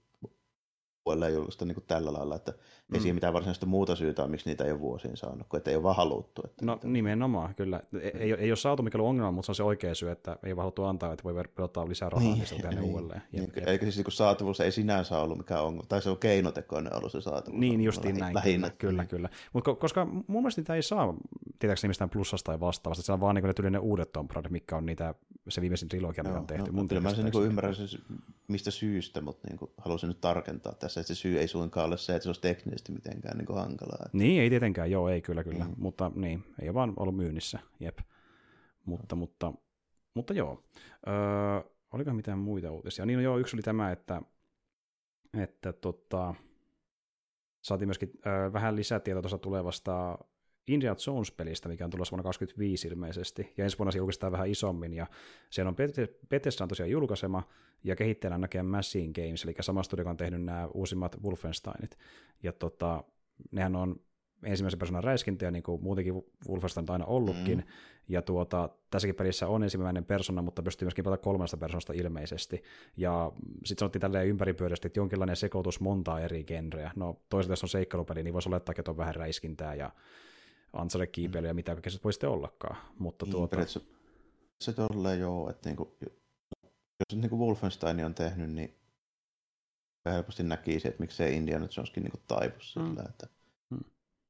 puolella 1.03 1.29
julkaista 1.29 1.65
niin 1.65 1.75
kuin 1.75 1.85
tällä 1.87 2.13
lailla, 2.13 2.35
että 2.35 2.53
mm. 2.91 2.95
ei 2.95 3.01
siihen 3.01 3.15
mitään 3.15 3.33
varsinaista 3.33 3.65
muuta 3.65 3.95
syytä 3.95 4.27
miksi 4.27 4.49
niitä 4.49 4.63
ei 4.63 4.71
ole 4.71 4.79
vuosiin 4.79 5.17
saanut, 5.17 5.47
kun 5.49 5.61
ei 5.65 5.75
ole 5.75 5.83
vaan 5.83 5.95
haluttu. 5.95 6.41
Että 6.45 6.65
no 6.65 6.73
niitä... 6.73 6.87
nimenomaan, 6.87 7.55
kyllä. 7.55 7.79
Ei, 8.01 8.11
ei, 8.19 8.33
ei 8.33 8.51
ole 8.51 8.55
saatu 8.55 8.83
mikä 8.83 8.97
ongelma, 8.97 9.31
mutta 9.31 9.45
se 9.45 9.51
on 9.51 9.55
se 9.55 9.63
oikea 9.63 9.95
syy, 9.95 10.09
että 10.09 10.37
ei 10.43 10.55
vaan 10.55 10.63
haluttu 10.63 10.83
antaa, 10.83 11.13
että 11.13 11.23
voi 11.23 11.43
pelottaa 11.55 11.89
lisää 11.89 12.09
rahaa, 12.09 12.27
niin, 12.27 12.37
niin 12.37 12.47
se 12.47 12.69
niin, 12.69 12.81
uudelleen. 12.81 13.21
Niin, 13.31 13.51
jep, 13.55 13.67
eikä 13.67 13.85
siis 13.85 13.97
niin 13.97 14.11
saatavuus 14.11 14.59
ei 14.59 14.71
sinänsä 14.71 15.19
ollut 15.19 15.37
mikään 15.37 15.63
ongelma, 15.63 15.87
tai 15.89 16.01
se 16.01 16.09
on 16.09 16.17
keinotekoinen 16.17 16.95
ollut 16.95 17.11
se 17.11 17.21
saatavuus. 17.21 17.59
Niin, 17.59 17.81
justiin 17.81 18.17
näin, 18.17 18.35
lähinnä. 18.35 18.69
kyllä, 18.69 19.05
kyllä. 19.05 19.29
Mutta 19.53 19.75
koska 19.75 20.05
mun 20.05 20.23
mielestä 20.27 20.61
niitä 20.61 20.75
ei 20.75 20.83
saa 20.83 21.13
tietääkseni 21.59 21.89
mistään 21.89 22.09
plussasta 22.09 22.51
tai 22.51 22.59
vastaavasta, 22.59 23.03
se 23.03 23.13
on 23.13 23.19
vaan 23.19 23.35
niin 23.35 23.71
ne, 23.71 23.79
uudet 23.79 24.11
Tomb 24.11 24.31
Raider, 24.31 24.51
mikä 24.51 24.77
on 24.77 24.85
niitä, 24.85 25.15
se 25.49 25.61
viimeisin 25.61 25.89
trilogia, 25.89 26.23
mikä 26.23 26.37
on 26.37 26.47
tehty. 26.47 26.71
No, 26.71 26.87
kyllä 26.87 27.01
mä 27.01 27.13
sen 27.13 27.25
niin 27.25 27.45
ymmärrän 27.45 27.75
mistä 28.51 28.71
syystä, 28.71 29.21
mutta 29.21 29.47
niin 29.47 29.71
halusin 29.77 30.07
nyt 30.07 30.21
tarkentaa 30.21 30.73
tässä, 30.73 31.01
että 31.01 31.13
se 31.13 31.19
syy 31.19 31.39
ei 31.39 31.47
suinkaan 31.47 31.87
ole 31.87 31.97
se, 31.97 32.15
että 32.15 32.23
se 32.23 32.29
olisi 32.29 32.41
teknisesti 32.41 32.80
mitenkään 32.89 33.37
niin 33.37 33.45
kuin 33.45 33.59
hankalaa. 33.59 34.09
Niin, 34.13 34.41
ei 34.41 34.49
tietenkään, 34.49 34.91
joo, 34.91 35.09
ei 35.09 35.21
kyllä, 35.21 35.43
kyllä, 35.43 35.65
mm. 35.65 35.73
mutta 35.77 36.11
niin, 36.15 36.43
ei 36.61 36.69
ole 36.69 36.73
vaan 36.73 36.93
ollut 36.97 37.15
myynnissä, 37.15 37.59
jep. 37.79 37.99
Mutta, 38.85 39.15
mutta, 39.15 39.53
mutta 40.13 40.33
joo. 40.33 40.63
Öö, 41.07 41.71
oliko 41.93 42.13
mitään 42.13 42.39
muita 42.39 42.71
uutisia? 42.71 43.05
Niin 43.05 43.17
no 43.17 43.23
joo, 43.23 43.37
yksi 43.37 43.55
oli 43.55 43.61
tämä, 43.61 43.91
että, 43.91 44.21
että 45.33 45.73
tota, 45.73 46.33
saatiin 47.61 47.87
myöskin 47.87 48.11
öö, 48.25 48.53
vähän 48.53 48.75
lisätietoa 48.75 49.21
tuosta 49.21 49.37
tulevasta 49.37 50.17
Indiana 50.73 50.99
Jones-pelistä, 51.07 51.69
mikä 51.69 51.85
on 51.85 51.91
tulossa 51.91 52.11
vuonna 52.11 52.23
2025 52.23 52.87
ilmeisesti, 52.87 53.53
ja 53.57 53.63
ensi 53.63 53.77
vuonna 53.77 53.91
se 53.91 53.97
julkaistaan 53.97 54.31
vähän 54.31 54.49
isommin, 54.49 54.93
ja 54.93 55.07
siellä 55.49 55.69
on 55.69 55.75
Bethesda 56.29 56.63
on 56.63 56.69
tosiaan 56.69 56.89
julkaisema, 56.89 57.43
ja 57.83 57.95
kehittäjänä 57.95 58.37
näkee 58.37 58.63
Machine 58.63 59.13
Games, 59.13 59.43
eli 59.43 59.53
sama 59.59 59.83
studio, 59.83 60.09
on 60.09 60.17
tehnyt 60.17 60.43
nämä 60.43 60.67
uusimmat 60.73 61.23
Wolfensteinit, 61.23 61.97
ja 62.43 62.51
tota, 62.51 63.03
nehän 63.51 63.75
on 63.75 63.95
ensimmäisen 64.43 64.79
persoonan 64.79 65.03
räiskintöjä, 65.03 65.51
niin 65.51 65.63
kuin 65.63 65.83
muutenkin 65.83 66.13
Wolfenstein 66.49 66.85
on 66.89 66.93
aina 66.93 67.05
ollutkin, 67.05 67.57
mm. 67.57 67.63
ja 68.07 68.21
tuota, 68.21 68.69
tässäkin 68.89 69.15
pelissä 69.15 69.47
on 69.47 69.63
ensimmäinen 69.63 70.05
persona, 70.05 70.41
mutta 70.41 70.63
pystyy 70.63 70.85
myöskin 70.85 71.03
pelata 71.03 71.23
kolmesta 71.23 71.57
persoonasta 71.57 71.93
ilmeisesti, 71.93 72.63
ja 72.97 73.31
sitten 73.65 73.79
sanottiin 73.79 74.01
tälleen 74.01 74.27
ympäripyörästi, 74.27 74.87
että 74.87 74.99
jonkinlainen 74.99 75.35
sekoitus 75.35 75.79
montaa 75.79 76.19
eri 76.19 76.43
genreä. 76.43 76.91
No 76.95 77.21
toisaalta 77.29 77.51
jos 77.51 77.63
on 77.63 77.69
seikkailupeli, 77.69 78.23
niin 78.23 78.33
voisi 78.33 78.49
olettaa, 78.49 78.75
että 78.79 78.91
on 78.91 78.97
vähän 78.97 79.15
räiskintää 79.15 79.75
ja 79.75 79.91
ansare 80.73 81.07
kiipeilyä 81.07 81.49
ja 81.49 81.53
mitä 81.53 81.71
kaikkea 81.71 81.91
se 81.91 81.99
voi 82.03 82.13
sitten 82.13 82.29
ollakaan. 82.29 82.77
Mutta 82.99 83.25
niin, 83.25 83.31
tuota... 83.31 83.57
Se 84.61 84.73
tolleen 84.73 85.19
joo, 85.19 85.49
että 85.49 85.69
niinku, 85.69 85.97
jos 86.01 87.21
niinku 87.21 87.39
Wolfenstein 87.39 88.05
on 88.05 88.15
tehnyt, 88.15 88.51
niin 88.51 88.75
helposti 90.05 90.43
näkisi, 90.43 90.87
että 90.87 91.01
miksei 91.01 91.35
Indiana 91.35 91.67
Joneskin 91.77 92.03
niinku 92.03 92.19
taipus 92.27 92.75
mm. 92.75 92.87
sillä, 92.87 93.03
että 93.09 93.27
mm. 93.69 93.79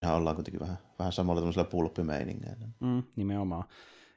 mehän 0.01 0.17
ollaan 0.17 0.35
kuitenkin 0.35 0.59
vähän, 0.59 0.77
vähän 0.99 1.13
samalla 1.13 1.41
tämmöisellä 1.41 1.69
pulppimeiningeillä. 1.69 2.67
Mm, 2.79 3.03
nimenomaan. 3.15 3.63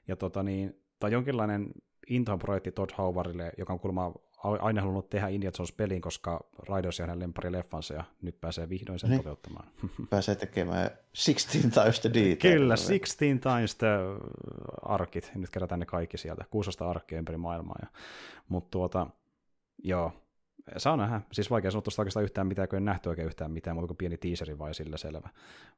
Ja 0.08 0.16
tota 0.16 0.42
niin, 0.42 0.82
tai 0.98 1.12
jonkinlainen 1.12 1.72
intohon 2.08 2.38
projekti 2.38 2.72
Todd 2.72 2.90
Howardille, 2.98 3.52
joka 3.58 3.72
on 3.72 3.80
kuulemma 3.80 4.14
aina 4.44 4.81
halunnut 4.81 5.10
tehdä 5.10 5.28
Indiana 5.28 5.55
Jones 5.58 5.73
pelin, 5.73 6.00
koska 6.00 6.47
Raiders 6.68 7.00
on 7.00 7.06
hänen 7.06 7.20
lempari 7.20 7.52
leffansa 7.52 7.94
ja 7.94 8.05
nyt 8.23 8.40
pääsee 8.40 8.68
vihdoin 8.68 8.98
sen 8.98 9.10
niin. 9.10 9.20
toteuttamaan. 9.20 9.68
Pääsee 10.10 10.34
tekemään 10.34 10.90
16 11.24 11.81
times 11.81 12.00
the 12.00 12.10
detail. 12.14 12.36
Kyllä, 12.36 12.74
16 12.76 13.50
times 13.50 13.74
the 13.74 13.89
arkit. 14.82 15.32
Nyt 15.34 15.50
kerätään 15.50 15.81
ne 15.81 15.86
kaikki 15.86 16.18
sieltä. 16.18 16.44
16 16.50 16.90
arkkia 16.90 17.18
ympäri 17.18 17.39
maailmaa. 17.39 17.78
Ja, 17.82 17.89
mutta 18.48 18.70
tuota, 18.70 19.06
joo, 19.84 20.12
Saa 20.76 20.97
nähdä. 20.97 21.20
Siis 21.32 21.50
vaikea 21.50 21.70
sanoa 21.70 21.82
tuosta 21.82 22.02
oikeastaan 22.02 22.24
yhtään 22.24 22.47
mitään, 22.47 22.68
kun 22.68 22.76
en 22.76 22.84
nähty 22.84 23.08
oikein 23.08 23.26
yhtään 23.26 23.50
mitään, 23.50 23.76
mutta 23.76 23.86
kuin 23.86 23.97
pieni 23.97 24.16
teaseri 24.16 24.58
vai 24.58 24.74
sillä 24.74 24.97
selvä. 24.97 25.28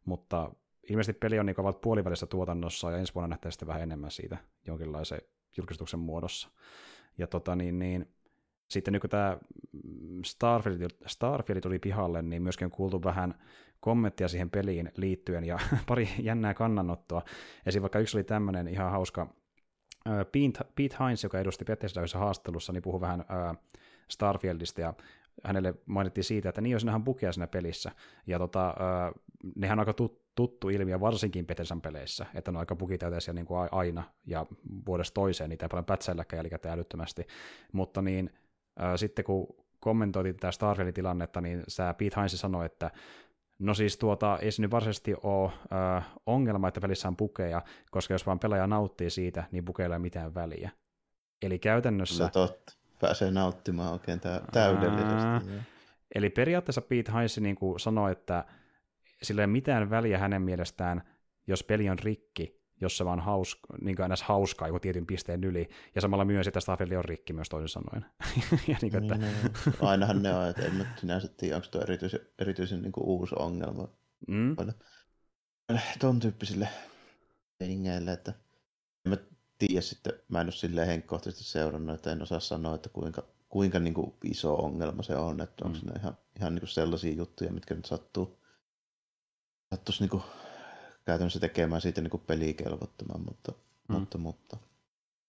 Mutta 0.05 0.51
ilmeisesti 0.91 1.19
peli 1.19 1.39
on 1.39 1.47
niin 1.47 1.61
ovat 1.61 1.81
puolivälissä 1.81 2.27
tuotannossa 2.27 2.91
ja 2.91 2.99
ensi 2.99 3.15
vuonna 3.15 3.29
nähtää 3.29 3.51
sitten 3.51 3.69
vähän 3.69 3.83
enemmän 3.83 4.11
siitä 4.11 4.37
jonkinlaisen 4.67 5.21
julkistuksen 5.57 6.01
muodossa. 6.01 6.49
Ja 7.19 7.27
tota 7.27 7.57
niin, 7.57 7.79
niin 7.79 8.16
sitten 8.69 8.93
nyt 8.93 9.01
kun 9.01 9.11
tämä 9.11 9.39
Starfield, 10.25 10.91
Starfield 11.07 11.61
tuli 11.61 11.79
pihalle, 11.79 12.23
niin 12.23 12.43
myöskin 12.43 12.65
on 12.65 12.71
kuultu 12.71 13.05
vähän 13.05 13.35
kommenttia 13.81 14.29
siihen 14.29 14.51
peliin 14.51 14.93
liittyen 14.97 15.45
ja 15.45 15.59
pari 15.89 16.09
jännää 16.19 16.55
kannanottoa. 16.55 17.23
Esim. 17.67 17.83
vaikka 17.83 17.99
yksi 17.99 18.17
oli 18.17 18.25
tämmöinen 18.25 18.69
ihan 18.69 18.91
hauska, 18.91 19.35
Pete, 20.77 20.97
Hines, 21.05 21.23
joka 21.23 21.39
edusti 21.39 21.65
Bethesda 21.65 22.01
haastattelussa, 22.15 22.73
niin 22.73 22.83
puhui 22.83 23.01
vähän 23.01 23.25
Starfieldista 24.11 24.81
ja 24.81 24.95
hänelle 25.45 25.75
mainittiin 25.87 26.25
siitä, 26.25 26.49
että 26.49 26.61
niin 26.61 26.73
jos 26.73 26.85
nähdään 26.85 27.05
bukeja 27.05 27.33
siinä 27.33 27.47
pelissä. 27.47 27.93
Ja 28.27 28.39
tota, 28.39 28.75
nehän 29.57 29.79
on 29.79 29.89
aika 29.89 30.09
tuttu 30.35 30.69
ilmiö 30.69 31.01
varsinkin 31.01 31.47
Bethesdan 31.47 31.81
peleissä, 31.81 32.27
että 32.35 32.53
ne 32.53 32.59
on 32.59 32.61
aika 32.61 32.77
bugitäyteisiä 32.77 33.35
niin 33.35 33.47
kuin 33.47 33.69
aina 33.73 34.03
ja 34.27 34.47
vuodesta 34.87 35.15
toiseen, 35.15 35.51
niitä 35.51 35.65
ei 35.65 35.69
paljon 35.69 35.85
pätsäilläkään 35.85 36.39
jälkikäteen 36.39 36.75
älyttömästi. 36.75 37.27
Mutta 37.73 38.03
niin 38.03 38.31
sitten 38.97 39.25
kun 39.25 39.47
kommentoitiin 39.81 40.37
tätä 40.37 40.51
Starfieldin 40.51 40.95
tilannetta, 40.95 41.41
niin 41.41 41.63
sä 41.69 41.95
Pete 41.95 42.17
Hines 42.17 42.41
sanoi, 42.41 42.67
että 42.67 42.91
No 43.59 43.75
siis 43.75 43.97
tuota, 43.99 44.39
ei 44.39 44.53
se 44.53 44.63
nyt 44.63 44.71
varsinaisesti 44.71 45.15
ole 45.23 45.53
äh, 45.97 46.07
ongelma, 46.27 46.69
että 46.69 46.81
pelissä 46.81 47.09
on 47.09 47.17
pukeja, 47.17 47.63
koska 47.91 48.15
jos 48.15 48.27
vaan 48.27 48.39
pelaaja 48.39 48.67
nauttii 48.67 49.11
siitä, 49.11 49.45
niin 49.53 49.65
pukeilla 49.65 49.95
ei 49.95 50.01
mitään 50.01 50.35
väliä. 50.35 50.71
Eli 51.43 51.59
käytännössä... 51.59 52.25
No 52.25 52.31
totta, 52.33 52.73
pääsee 53.01 53.31
nauttimaan 53.31 53.93
oikein 53.93 54.21
tä- 54.21 54.43
täydellisesti. 54.53 55.27
Ää, 55.27 55.41
eli 56.15 56.31
periaatteessa 56.31 56.81
Pete 56.81 57.13
Hines 57.13 57.39
niin 57.39 57.57
sanoi, 57.77 58.13
että 58.13 58.45
sillä 59.23 59.43
ei 59.43 59.45
ole 59.45 59.53
mitään 59.53 59.91
väliä 59.91 60.19
hänen 60.19 60.43
mielestään, 60.43 61.03
jos 61.47 61.65
peli 61.65 61.91
on 61.91 61.99
rikki, 61.99 62.56
jos 62.81 62.97
se 62.97 63.05
vaan 63.05 63.21
hauska, 63.21 63.67
niin 63.81 63.97
kuin 63.97 64.09
hauskaa 64.25 64.69
joku 64.69 64.81
tietyn 64.81 65.07
pisteen 65.07 65.45
yli, 65.45 65.69
ja 65.95 66.01
samalla 66.01 66.25
myös, 66.25 66.47
että 66.47 66.61
Starfield 66.61 66.93
on 66.93 67.05
rikki 67.05 67.33
myös 67.33 67.49
toisin 67.49 67.69
sanoen. 67.69 68.07
ja 68.69 68.77
niin 68.83 68.93
kuin, 68.93 69.03
että... 69.03 69.15
niin, 69.15 69.35
niin. 69.43 69.75
Ainahan 69.81 70.23
ne 70.23 70.35
on, 70.35 70.49
että 70.49 70.63
en 70.63 70.75
mä 70.75 70.85
sinänsä 70.97 71.29
tiedä, 71.29 71.57
onko 71.57 71.69
tuo 71.71 71.81
erityisen, 71.81 72.21
erityisen 72.39 72.83
niin 72.83 72.93
kuin 72.93 73.05
uusi 73.05 73.35
ongelma 73.39 73.89
mm. 74.29 74.57
tuon 76.01 76.21
tyyppisille 76.21 76.69
meiningeille, 77.61 78.13
että 78.13 78.33
en 79.05 79.11
mä 79.11 79.17
tiedä 79.59 79.81
sitten, 79.81 80.13
mä 80.29 80.41
en 80.41 80.47
ole 80.47 80.53
silleen 80.53 80.87
henkkohtaisesti 80.87 81.45
seurannut, 81.45 81.95
että 81.95 82.13
en 82.13 82.23
osaa 82.23 82.41
sanoa, 82.41 82.75
että 82.75 82.89
kuinka, 82.89 83.23
kuinka 83.49 83.79
niin 83.79 83.95
kuin 83.95 84.15
iso 84.25 84.55
ongelma 84.55 85.03
se 85.03 85.17
on, 85.17 85.41
että 85.41 85.65
onko 85.65 85.79
mm. 85.83 85.87
ne 85.87 86.01
ihan, 86.01 86.19
ihan 86.37 86.55
niin 86.55 86.61
kuin 86.61 86.69
sellaisia 86.69 87.15
juttuja, 87.15 87.53
mitkä 87.53 87.75
nyt 87.75 87.85
sattuu, 87.85 88.39
sattuisi 89.75 90.03
niin 90.03 90.11
kuin 90.11 90.23
käytännössä 91.07 91.41
tekemään 91.41 91.81
siitä 91.81 92.01
niin 92.01 92.21
pelikelvottoman, 92.27 93.21
mutta, 93.21 93.53
mm. 93.89 93.95
mutta, 93.95 94.19
mutta 94.19 94.57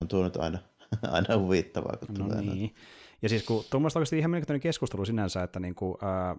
on 0.01 0.07
tuo 0.07 0.23
nyt 0.23 0.37
aina, 0.37 0.59
aina 1.11 1.37
huvittavaa, 1.37 1.97
kun 1.97 2.15
no 2.15 2.25
tulee 2.25 2.41
niin. 2.41 2.75
Ja 3.21 3.29
siis 3.29 3.43
kun 3.43 3.63
tuommoista 3.69 3.99
oikeasti 3.99 4.17
ihan 4.17 4.31
mielenkiintoinen 4.31 4.61
keskustelu 4.61 5.05
sinänsä, 5.05 5.43
että 5.43 5.59
niin 5.59 5.75
kuin, 5.75 5.97
ää, 6.01 6.35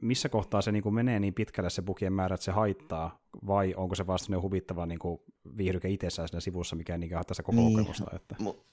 missä 0.00 0.28
kohtaa 0.28 0.62
se 0.62 0.72
niin 0.72 0.82
kuin 0.82 0.94
menee 0.94 1.20
niin 1.20 1.34
pitkälle 1.34 1.70
se 1.70 1.82
bugien 1.82 2.12
määrä, 2.12 2.34
että 2.34 2.44
se 2.44 2.52
haittaa, 2.52 3.18
vai 3.46 3.74
onko 3.76 3.94
se 3.94 4.06
vasta 4.06 4.40
huvittava 4.40 4.86
niin 4.86 4.98
kuin 4.98 5.20
viihdyke 5.56 5.88
itsessään 5.88 6.28
siinä 6.28 6.40
sivussa, 6.40 6.76
mikä 6.76 6.98
niin 6.98 7.14
haittaa 7.14 7.34
koko 7.42 7.56
niin, 7.56 7.76
kokemusta? 7.76 8.10
Että... 8.16 8.36
Mu- 8.42 8.64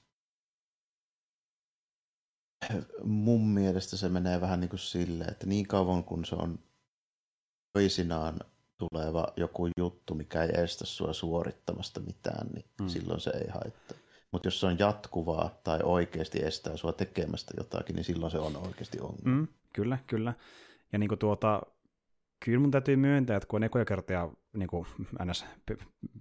mun 3.03 3.47
mielestä 3.47 3.97
se 3.97 4.09
menee 4.09 4.41
vähän 4.41 4.59
niin 4.59 4.69
kuin 4.69 4.79
silleen, 4.79 5.31
että 5.31 5.47
niin 5.47 5.67
kauan 5.67 6.03
kun 6.03 6.25
se 6.25 6.35
on 6.35 6.59
toisinaan 7.73 8.39
tuleva 8.89 9.27
joku 9.37 9.67
juttu, 9.77 10.15
mikä 10.15 10.43
ei 10.43 10.63
estä 10.63 10.85
sua 10.85 11.13
suorittamasta 11.13 11.99
mitään, 11.99 12.47
niin 12.47 12.65
mm. 12.81 12.87
silloin 12.87 13.19
se 13.19 13.29
ei 13.29 13.47
haittaa. 13.49 13.97
Mutta 14.31 14.47
jos 14.47 14.59
se 14.59 14.65
on 14.65 14.79
jatkuvaa 14.79 15.59
tai 15.63 15.79
oikeasti 15.83 16.39
estää 16.43 16.77
sua 16.77 16.93
tekemästä 16.93 17.53
jotakin, 17.57 17.95
niin 17.95 18.03
silloin 18.03 18.31
se 18.31 18.37
on 18.37 18.57
oikeasti 18.57 18.99
ongelma. 18.99 19.41
Mm, 19.41 19.47
kyllä, 19.73 19.97
kyllä. 20.07 20.33
Ja 20.93 20.99
niin 20.99 21.07
kuin 21.07 21.19
tuota, 21.19 21.61
kyllä 22.45 22.59
mun 22.59 22.71
täytyy 22.71 22.95
myöntää, 22.95 23.37
että 23.37 23.47
kun 23.47 23.57
on 23.57 23.63
ekoja 23.63 23.85
kertoja 23.85 24.29
niin 24.53 24.69
kuin 24.69 24.87
NS 25.25 25.45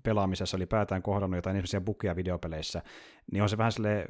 pelaamisessa 0.03 0.57
ylipäätään 0.57 1.03
kohdannut 1.03 1.39
jotain 1.39 1.57
ihmisiä 1.57 1.81
bukia 1.81 2.17
videopeleissä, 2.17 2.83
niin 3.33 3.43
on 3.43 3.49
se 3.49 3.59
vähän 3.59 3.73
sille 3.73 4.07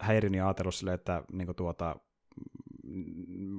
häirinyt 0.00 0.38
ja 0.38 0.46
ajatellut 0.46 0.74
sille, 0.74 0.92
että 0.92 1.22
niin 1.32 1.46
kuin 1.46 1.56
tuota, 1.56 1.96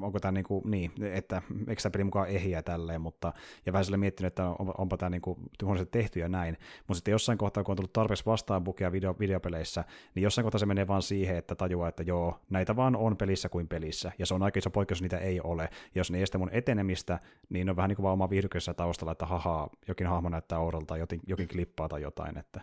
onko 0.02 0.20
tämä 0.20 0.32
niin, 0.32 0.44
kuin, 0.44 0.62
niin 0.66 0.92
että 1.04 1.42
eikö 1.68 1.82
tämä 1.82 1.92
peli 1.92 2.04
mukaan 2.04 2.28
ehjä 2.28 2.64
tälleen, 2.64 3.02
mutta, 3.02 3.34
ja 3.66 3.74
vähän 3.74 3.86
sille 3.86 3.98
miettinyt, 3.98 4.28
että 4.28 4.48
on, 4.48 4.74
onpa 4.78 4.98
tämä 4.98 5.10
niin 5.10 5.22
tuhonnisesti 5.60 5.92
tehty 5.92 6.20
ja 6.20 6.30
näin, 6.30 6.58
mutta 6.78 6.94
sitten 6.94 7.12
jossain 7.12 7.38
kohtaa, 7.38 7.64
kun 7.64 7.74
on 7.74 7.76
tullut 7.76 7.94
tarpeeksi 7.94 8.26
vastaan 8.26 8.64
bukia 8.64 8.92
video, 8.92 9.16
videopeleissä, 9.20 9.84
niin 10.16 10.24
jossain 10.24 10.44
kohtaa 10.44 10.60
se 10.60 10.66
menee 10.66 10.88
vaan 10.88 11.02
siihen, 11.02 11.38
että 11.38 11.56
tajuaa, 11.56 11.90
että 11.90 12.04
joo, 12.04 12.40
näitä 12.50 12.76
vaan 12.76 12.96
on 12.96 13.18
pelissä 13.18 13.50
kuin 13.50 13.68
pelissä, 13.68 14.12
ja 14.20 14.26
se 14.26 14.34
on 14.34 14.44
aika 14.44 14.60
iso 14.60 14.70
poikkeus, 14.70 14.98
jos 14.98 15.02
niitä 15.02 15.18
ei 15.18 15.42
ole, 15.42 15.64
ja 15.64 16.00
jos 16.00 16.12
ne 16.12 16.22
estää 16.22 16.40
mun 16.40 16.50
etenemistä, 16.52 17.20
niin 17.50 17.70
on 17.70 17.76
vähän 17.76 17.90
niin 17.90 17.96
kuin 17.96 18.04
vaan 18.04 18.14
oma 18.14 18.30
viihdyksessä 18.30 18.74
taustalla, 18.74 19.12
että 19.12 19.26
haha, 19.26 19.70
jokin 19.88 20.08
hahmo 20.08 20.30
näyttää 20.30 20.60
oudolta, 20.60 20.98
jokin, 20.98 21.20
jokin 21.28 21.48
klippaa 21.48 21.90
tai 21.90 22.02
jotain, 22.02 22.38
että 22.38 22.62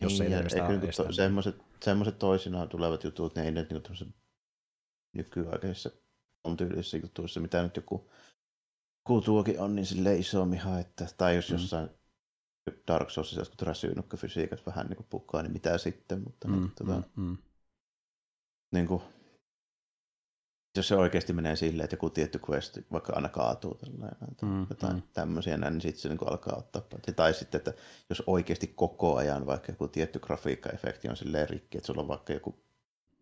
jos 0.00 0.20
niin, 0.20 0.32
ei, 0.32 0.42
kyllä, 0.66 0.92
to, 0.96 1.12
semmoiset, 1.12 1.56
semmoiset 1.80 2.18
toisinaan 2.18 2.68
tulevat 2.68 3.04
jutut, 3.04 3.36
ne 3.36 3.44
ei 3.44 3.50
nyt 3.50 3.70
niin 3.70 4.14
nykyaikaisessa 5.14 5.90
on 6.44 6.56
tyylisissä 6.56 6.96
jutuissa, 6.96 7.40
mitä 7.40 7.62
nyt 7.62 7.76
joku 7.76 8.10
kultuokin 9.04 9.60
on, 9.60 9.74
niin 9.74 9.86
sille 9.86 10.16
isommin 10.16 10.60
haittaa. 10.60 11.06
Tai 11.16 11.36
jos 11.36 11.50
mm. 11.50 11.54
jossain 11.54 11.90
Dark 12.86 13.10
Soulsissa 13.10 13.40
jotkut 13.40 13.62
räsyynnykkö-fysiikat 13.62 14.66
vähän 14.66 14.86
niin 14.86 15.06
pukkaa, 15.10 15.42
niin 15.42 15.52
mitä 15.52 15.78
sitten, 15.78 16.20
mutta 16.24 16.48
mm, 16.48 16.54
niin, 16.54 16.72
tota, 16.78 17.02
mm, 17.16 17.24
mm. 17.24 17.36
Niin 18.72 18.86
kuin, 18.86 19.02
jos 20.76 20.88
se 20.88 20.96
oikeasti 20.96 21.32
menee 21.32 21.56
silleen, 21.56 21.84
että 21.84 21.94
joku 21.94 22.10
tietty 22.10 22.40
quest 22.50 22.78
vaikka 22.92 23.12
aina 23.12 23.28
kaatuu 23.28 23.74
tällainen, 23.74 24.16
mm, 24.42 24.66
jotain 24.70 24.96
mm. 24.96 25.02
tämmöisiä 25.12 25.56
näin, 25.56 25.72
niin 25.72 25.80
sitten 25.80 26.00
se 26.00 26.08
niin 26.08 26.18
kuin 26.18 26.28
alkaa 26.28 26.56
ottaa. 26.56 26.82
Tai 27.16 27.34
sitten, 27.34 27.58
että 27.58 27.72
jos 28.10 28.22
oikeasti 28.26 28.66
koko 28.66 29.16
ajan 29.16 29.46
vaikka 29.46 29.72
joku 29.72 29.88
tietty 29.88 30.18
grafiikkaefekti 30.18 31.08
on 31.08 31.16
silleen 31.16 31.48
rikki, 31.48 31.78
että 31.78 31.86
sulla 31.86 32.02
on 32.02 32.08
vaikka 32.08 32.32
joku 32.32 32.63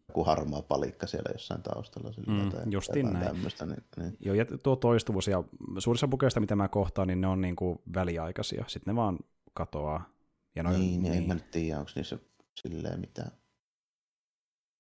joku 0.09 0.25
harmaa 0.25 0.63
palikka 0.63 1.07
siellä 1.07 1.31
jossain 1.33 1.63
taustalla. 1.63 2.13
Sillä 2.13 2.43
mm, 2.43 2.51
tai 2.51 2.63
justiin 2.71 3.13
näin. 3.13 3.35
Niin, 3.35 3.85
niin. 3.97 4.17
Joo, 4.21 4.35
ja 4.35 4.45
tuo 4.63 4.77
toistuvuus, 4.77 5.29
ja 5.29 5.45
suurissa 5.79 6.09
bukeista, 6.09 6.41
mitä 6.41 6.57
mä 6.57 6.69
kohtaan, 6.69 7.09
niin 7.09 7.21
ne 7.21 7.27
on 7.27 7.41
niin 7.41 7.57
kuin 7.57 7.79
väliaikaisia. 7.95 8.65
Sitten 8.69 8.95
ne 8.95 8.97
vaan 8.97 9.19
katoaa. 9.55 10.09
Ja 10.57 10.63
noin, 10.63 10.81
niin, 10.81 11.03
niin, 11.03 11.15
en 11.15 11.27
mä 11.27 11.35
nyt 11.35 11.51
tiedä, 11.51 11.79
onko 11.79 11.91
niissä 11.95 12.19
silleen 12.55 13.01
mitään, 13.01 13.33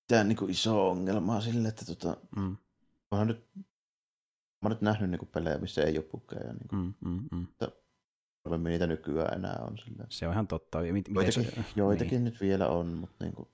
mitään 0.03 0.29
niin 0.29 0.37
kuin 0.37 0.51
iso 0.51 0.91
ongelmaa 0.91 1.41
sille, 1.41 1.69
että 1.69 1.85
tota, 1.85 2.17
mm. 2.37 2.57
onhan 3.11 3.29
nyt, 3.29 3.47
mä 3.55 3.65
oon 4.63 4.71
nyt 4.71 4.81
nähnyt 4.81 5.11
niin 5.11 5.19
kuin 5.19 5.29
pelejä, 5.29 5.59
missä 5.59 5.83
ei 5.83 5.99
ole 5.99 6.07
bukeja. 6.13 6.53
Niin 6.53 6.69
kuin, 6.69 6.95
mm, 7.01 7.11
mm, 7.11 7.29
mm. 7.33 7.47
Harvemmin 8.45 8.71
niitä 8.71 8.87
nykyään 8.87 9.35
enää 9.35 9.65
on. 9.69 9.79
Silleen. 9.79 10.07
Se 10.11 10.27
on 10.27 10.33
ihan 10.33 10.47
totta. 10.47 10.79
Mit, 10.93 11.09
joitakin, 11.09 11.45
se, 11.45 11.65
joitakin 11.77 12.11
niin. 12.11 12.25
nyt 12.25 12.41
vielä 12.41 12.69
on, 12.69 12.87
mutta 12.87 13.25
niin 13.25 13.35
kuin, 13.35 13.49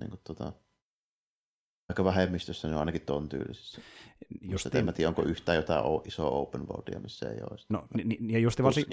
niin 0.00 0.10
kuin, 0.10 0.20
tota, 0.24 0.52
aika 1.88 2.04
vähemmistössä 2.04 2.68
ne 2.68 2.74
on 2.74 2.80
ainakin 2.80 3.00
ton 3.00 3.28
tyylisissä. 3.28 3.80
Just 4.40 4.74
en 4.74 4.84
mä 4.84 4.92
tiedä, 4.92 5.08
onko 5.08 5.22
yhtään 5.22 5.56
jotain 5.56 5.84
isoa 6.04 6.30
open 6.30 6.68
worldia, 6.68 7.00
missä 7.00 7.30
ei 7.30 7.38
ole. 7.50 7.58
No, 7.68 7.86
ja 8.20 8.38
just 8.38 8.62
varsin, 8.62 8.84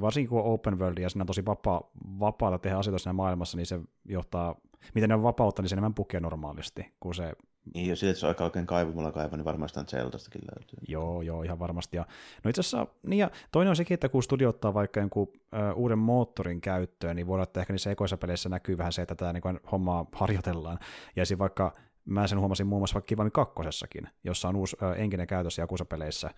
varsinkin 0.00 0.28
kun 0.28 0.38
on 0.38 0.52
open 0.52 0.78
world 0.78 0.98
ja 0.98 1.08
siinä 1.08 1.22
on 1.22 1.26
tosi 1.26 1.44
vapaa, 1.46 1.90
vapaata 2.20 2.58
tehdä 2.58 2.78
asioita 2.78 2.98
siinä 2.98 3.12
maailmassa, 3.12 3.56
niin 3.56 3.66
se 3.66 3.80
johtaa, 4.04 4.60
miten 4.94 5.08
ne 5.08 5.14
on 5.14 5.22
vapautta, 5.22 5.62
niin 5.62 5.68
se 5.68 5.74
enemmän 5.74 5.94
pukee 5.94 6.20
normaalisti, 6.20 6.94
kun 7.00 7.14
se 7.14 7.32
niin, 7.74 7.88
ja 7.88 7.96
sille, 7.96 8.14
on 8.22 8.28
aika 8.28 8.44
oikein 8.44 8.66
kaivamalla 8.66 9.12
kaiva, 9.12 9.36
niin 9.36 9.44
varmasti 9.44 9.80
Zeldastakin 9.80 10.42
löytyy. 10.56 10.78
Joo, 10.88 11.22
joo, 11.22 11.42
ihan 11.42 11.58
varmasti. 11.58 11.96
Ja, 11.96 12.06
no 12.44 12.48
itse 12.48 12.60
asiassa, 12.60 12.86
niin 13.06 13.18
ja 13.18 13.30
toinen 13.52 13.70
on 13.70 13.76
sekin, 13.76 13.94
että 13.94 14.08
kun 14.08 14.22
studio 14.22 14.48
ottaa 14.48 14.74
vaikka 14.74 15.00
jonkun 15.00 15.28
ö, 15.54 15.72
uuden 15.72 15.98
moottorin 15.98 16.60
käyttöön, 16.60 17.16
niin 17.16 17.26
voi 17.26 17.34
olla, 17.34 17.42
että 17.42 17.60
ehkä 17.60 17.72
niissä 17.72 17.90
ekoissa 17.90 18.16
peleissä 18.16 18.48
näkyy 18.48 18.78
vähän 18.78 18.92
se, 18.92 19.02
että 19.02 19.14
tämä 19.14 19.32
niin 19.32 19.60
hommaa 19.72 20.06
harjoitellaan. 20.12 20.78
Ja 21.16 21.22
esim. 21.22 21.38
vaikka 21.38 21.74
mä 22.04 22.26
sen 22.26 22.40
huomasin 22.40 22.66
muun 22.66 22.80
muassa 22.80 22.94
vaikka 22.94 23.06
Kivami 23.06 23.30
kakkosessakin, 23.30 24.08
jossa 24.24 24.48
on 24.48 24.56
uusi 24.56 24.76
ö, 24.82 24.94
enkinen 24.94 25.26
käytös 25.26 25.58
Jakusa-peleissä, 25.58 26.30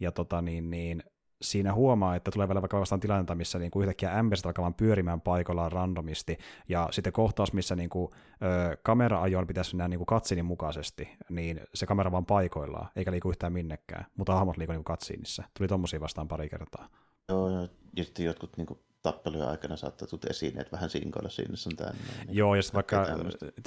ja 0.00 0.12
tota, 0.12 0.42
niin, 0.42 0.70
niin, 0.70 1.02
siinä 1.42 1.74
huomaa, 1.74 2.16
että 2.16 2.30
tulee 2.30 2.48
vielä 2.48 2.62
vaikka 2.62 2.80
vastaan 2.80 3.00
tilannetta, 3.00 3.34
missä 3.34 3.58
niin 3.58 3.70
kuin 3.70 3.82
yhtäkkiä 3.82 4.18
ämberistä 4.18 4.48
alkaa 4.48 4.62
vaan 4.62 4.74
pyörimään 4.74 5.20
paikallaan 5.20 5.72
randomisti, 5.72 6.38
ja 6.68 6.88
sitten 6.90 7.12
kohtaus, 7.12 7.52
missä 7.52 7.76
niin 7.76 7.90
kuin, 7.90 8.12
ö, 8.42 8.76
kamera-ajoon 8.82 9.46
pitäisi 9.46 9.76
mennä 9.76 9.88
niin 9.88 9.98
kuin 9.98 10.06
katsinin 10.06 10.44
mukaisesti, 10.44 11.08
niin 11.28 11.60
se 11.74 11.86
kamera 11.86 12.12
vaan 12.12 12.26
paikoillaan, 12.26 12.88
eikä 12.96 13.12
liiku 13.12 13.30
yhtään 13.30 13.52
minnekään, 13.52 14.06
mutta 14.16 14.34
hahmot 14.34 14.56
liiku 14.56 14.72
niin 14.72 14.84
katsiinissa. 14.84 15.42
Tuli 15.58 15.68
tommosia 15.68 16.00
vastaan 16.00 16.28
pari 16.28 16.48
kertaa. 16.48 16.88
Joo, 17.28 17.50
ja 17.50 18.04
sitten 18.04 18.26
jotkut 18.26 18.56
niin 18.56 18.66
kuin 18.66 18.78
tappelujen 19.02 19.48
aikana 19.48 19.76
saattaa 19.76 20.08
tulla 20.08 20.22
esineet 20.30 20.72
vähän 20.72 20.90
sinkoilla 20.90 21.28
sinne 21.28 21.56
sun 21.56 21.76
tänne. 21.76 21.98
Niin 22.26 22.36
Joo, 22.36 22.54
ja 22.54 22.62
sitten 22.62 22.74
vaikka 22.74 23.06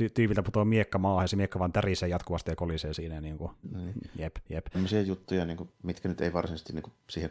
ty- 0.01 0.09
tyypiltä 0.13 0.43
putoaa 0.43 0.65
miekka 0.65 0.97
maahan, 0.97 1.23
ja 1.23 1.27
se 1.27 1.35
miekka 1.35 1.59
vaan 1.59 1.71
tärisee 1.71 2.09
jatkuvasti 2.09 2.51
ja 2.51 2.55
kolisee 2.55 2.93
siinä. 2.93 3.21
Niin 3.21 3.37
kuin. 3.37 3.51
Niin. 3.73 3.93
Jep, 4.15 4.35
jep. 4.49 4.65
Tämmöisiä 4.65 5.01
juttuja, 5.01 5.45
niin 5.45 5.57
kuin, 5.57 5.69
mitkä 5.83 6.09
nyt 6.09 6.21
ei 6.21 6.33
varsinaisesti 6.33 6.73
niin 6.73 6.83
kuin, 6.83 6.93
siihen 7.09 7.29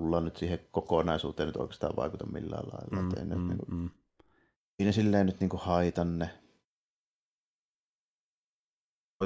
mulla 0.00 0.20
nyt 0.20 0.36
siihen 0.36 0.60
kokonaisuuteen 0.70 1.46
nyt 1.46 1.56
oikeastaan 1.56 1.96
vaikuta 1.96 2.26
millään 2.26 2.64
lailla. 2.72 3.02
Mm, 3.02 3.38
mm, 3.38 3.48
niin 3.48 3.58
kuin, 3.58 3.78
mm. 3.80 3.90
Siinä 4.76 4.92
silleen 4.92 5.26
nyt 5.26 5.40
niin 5.40 5.48
kuin 5.48 5.60
haitan 5.60 6.18
ne. 6.18 6.30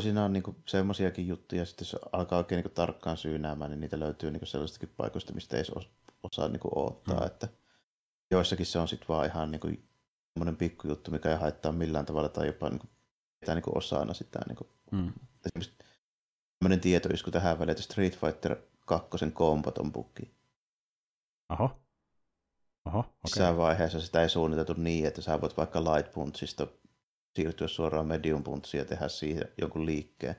Siinä 0.01 0.25
on 0.25 0.33
niin 0.33 0.43
semmoisiakin 0.67 1.29
juttuja, 1.29 1.67
sitten 1.67 1.85
jos 1.85 1.97
alkaa 2.13 2.39
oikein 2.39 2.63
niin 2.65 2.75
tarkkaan 2.75 3.17
syynäämään, 3.17 3.71
niin 3.71 3.81
niitä 3.81 4.01
löytyy 4.01 4.31
niin 4.31 4.47
sellaistakin 4.47 4.95
paikoista, 4.97 5.33
mistä 5.33 5.57
ei 5.57 5.65
osaa 6.23 6.49
niin 6.49 6.61
kuin, 6.61 6.79
odottaa. 6.79 7.21
Mm. 7.21 7.27
Että 7.27 7.49
joissakin 8.31 8.67
se 8.67 8.79
on 8.79 8.89
sitten 8.89 9.09
vaan 9.09 9.27
ihan 9.27 9.51
niin 9.51 9.61
kuin, 9.61 9.89
semmoinen 10.33 10.57
pikkujuttu, 10.57 11.11
mikä 11.11 11.31
ei 11.31 11.37
haittaa 11.37 11.73
millään 11.73 12.07
tavalla 12.07 12.29
tai 12.29 12.47
jopa 12.47 12.69
niin 12.69 12.79
kuin, 12.79 12.91
niin 13.55 13.63
kuin 13.63 13.79
osana 13.79 14.15
sitä. 14.15 14.41
Niin 14.49 14.57
kuin, 14.57 14.69
mm. 14.91 15.13
Esimerkiksi 15.47 15.85
tämmöinen 16.59 16.81
tietoisku 16.81 17.31
tähän 17.31 17.59
väliin, 17.59 17.71
että 17.71 17.83
Street 17.83 18.19
Fighter 18.19 18.57
2 18.87 19.31
kombot 19.33 19.79
on 19.79 19.93
Oho. 21.51 21.71
Oho, 22.85 22.99
okay. 22.99 23.13
Missään 23.23 23.57
vaiheessa 23.57 24.01
sitä 24.01 24.23
ei 24.23 24.29
suunniteltu 24.29 24.73
niin, 24.73 25.07
että 25.07 25.23
sä 25.23 25.41
voit 25.41 25.57
vaikka 25.57 25.85
light 25.85 26.13
punchista 26.13 26.67
siirtyä 27.37 27.69
suoraan 27.69 28.07
medium 28.07 28.43
punchiin 28.43 28.79
ja 28.79 28.85
tehdä 28.85 29.09
siihen 29.09 29.45
jonkun 29.61 29.87
liikkeen, 29.87 30.37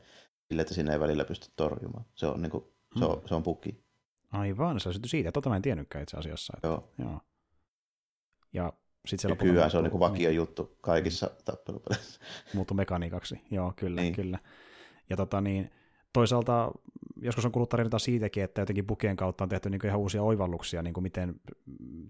sillä 0.47 0.61
että 0.61 0.73
sinne 0.73 0.93
ei 0.93 0.99
välillä 0.99 1.25
pysty 1.25 1.51
torjumaan. 1.55 2.05
Se 2.15 2.25
on, 2.25 2.41
niin 2.41 2.51
kuin, 2.51 2.63
se 2.99 3.05
on, 3.05 3.17
hmm. 3.17 3.27
se 3.27 3.35
on 3.35 3.43
bugi. 3.43 3.83
Aivan, 4.31 4.79
se 4.79 4.89
on 4.89 4.95
siitä. 5.05 5.31
Tota 5.31 5.49
mä 5.49 5.55
en 5.55 5.61
tiennytkään 5.61 6.03
itse 6.03 6.17
asiassa. 6.17 6.53
Että, 6.57 6.67
joo. 6.67 6.93
joo. 6.97 7.21
Ja 8.53 8.73
sitten 9.07 9.31
se 9.31 9.35
Kyllä 9.35 9.69
se 9.69 9.77
on 9.77 9.83
niin 9.83 9.99
vakio 9.99 10.29
niin. 10.29 10.35
juttu 10.35 10.77
kaikissa 10.81 11.27
mm. 11.27 11.33
tappelupeleissä. 11.45 12.19
Muuttu 12.53 12.73
mekaniikaksi, 12.73 13.41
joo, 13.51 13.73
kyllä, 13.75 14.01
niin. 14.01 14.15
kyllä. 14.15 14.39
Ja 15.09 15.17
tota 15.17 15.41
niin, 15.41 15.71
toisaalta 16.13 16.71
joskus 17.21 17.45
on 17.45 17.51
kuullut 17.51 17.69
tarinoita 17.69 17.99
siitäkin, 17.99 18.43
että 18.43 18.61
jotenkin 18.61 18.87
bukien 18.87 19.15
kautta 19.15 19.43
on 19.43 19.49
tehty 19.49 19.69
niin 19.69 19.85
ihan 19.85 19.99
uusia 19.99 20.23
oivalluksia, 20.23 20.81
niin 20.81 20.93
kuin 20.93 21.03
miten 21.03 21.35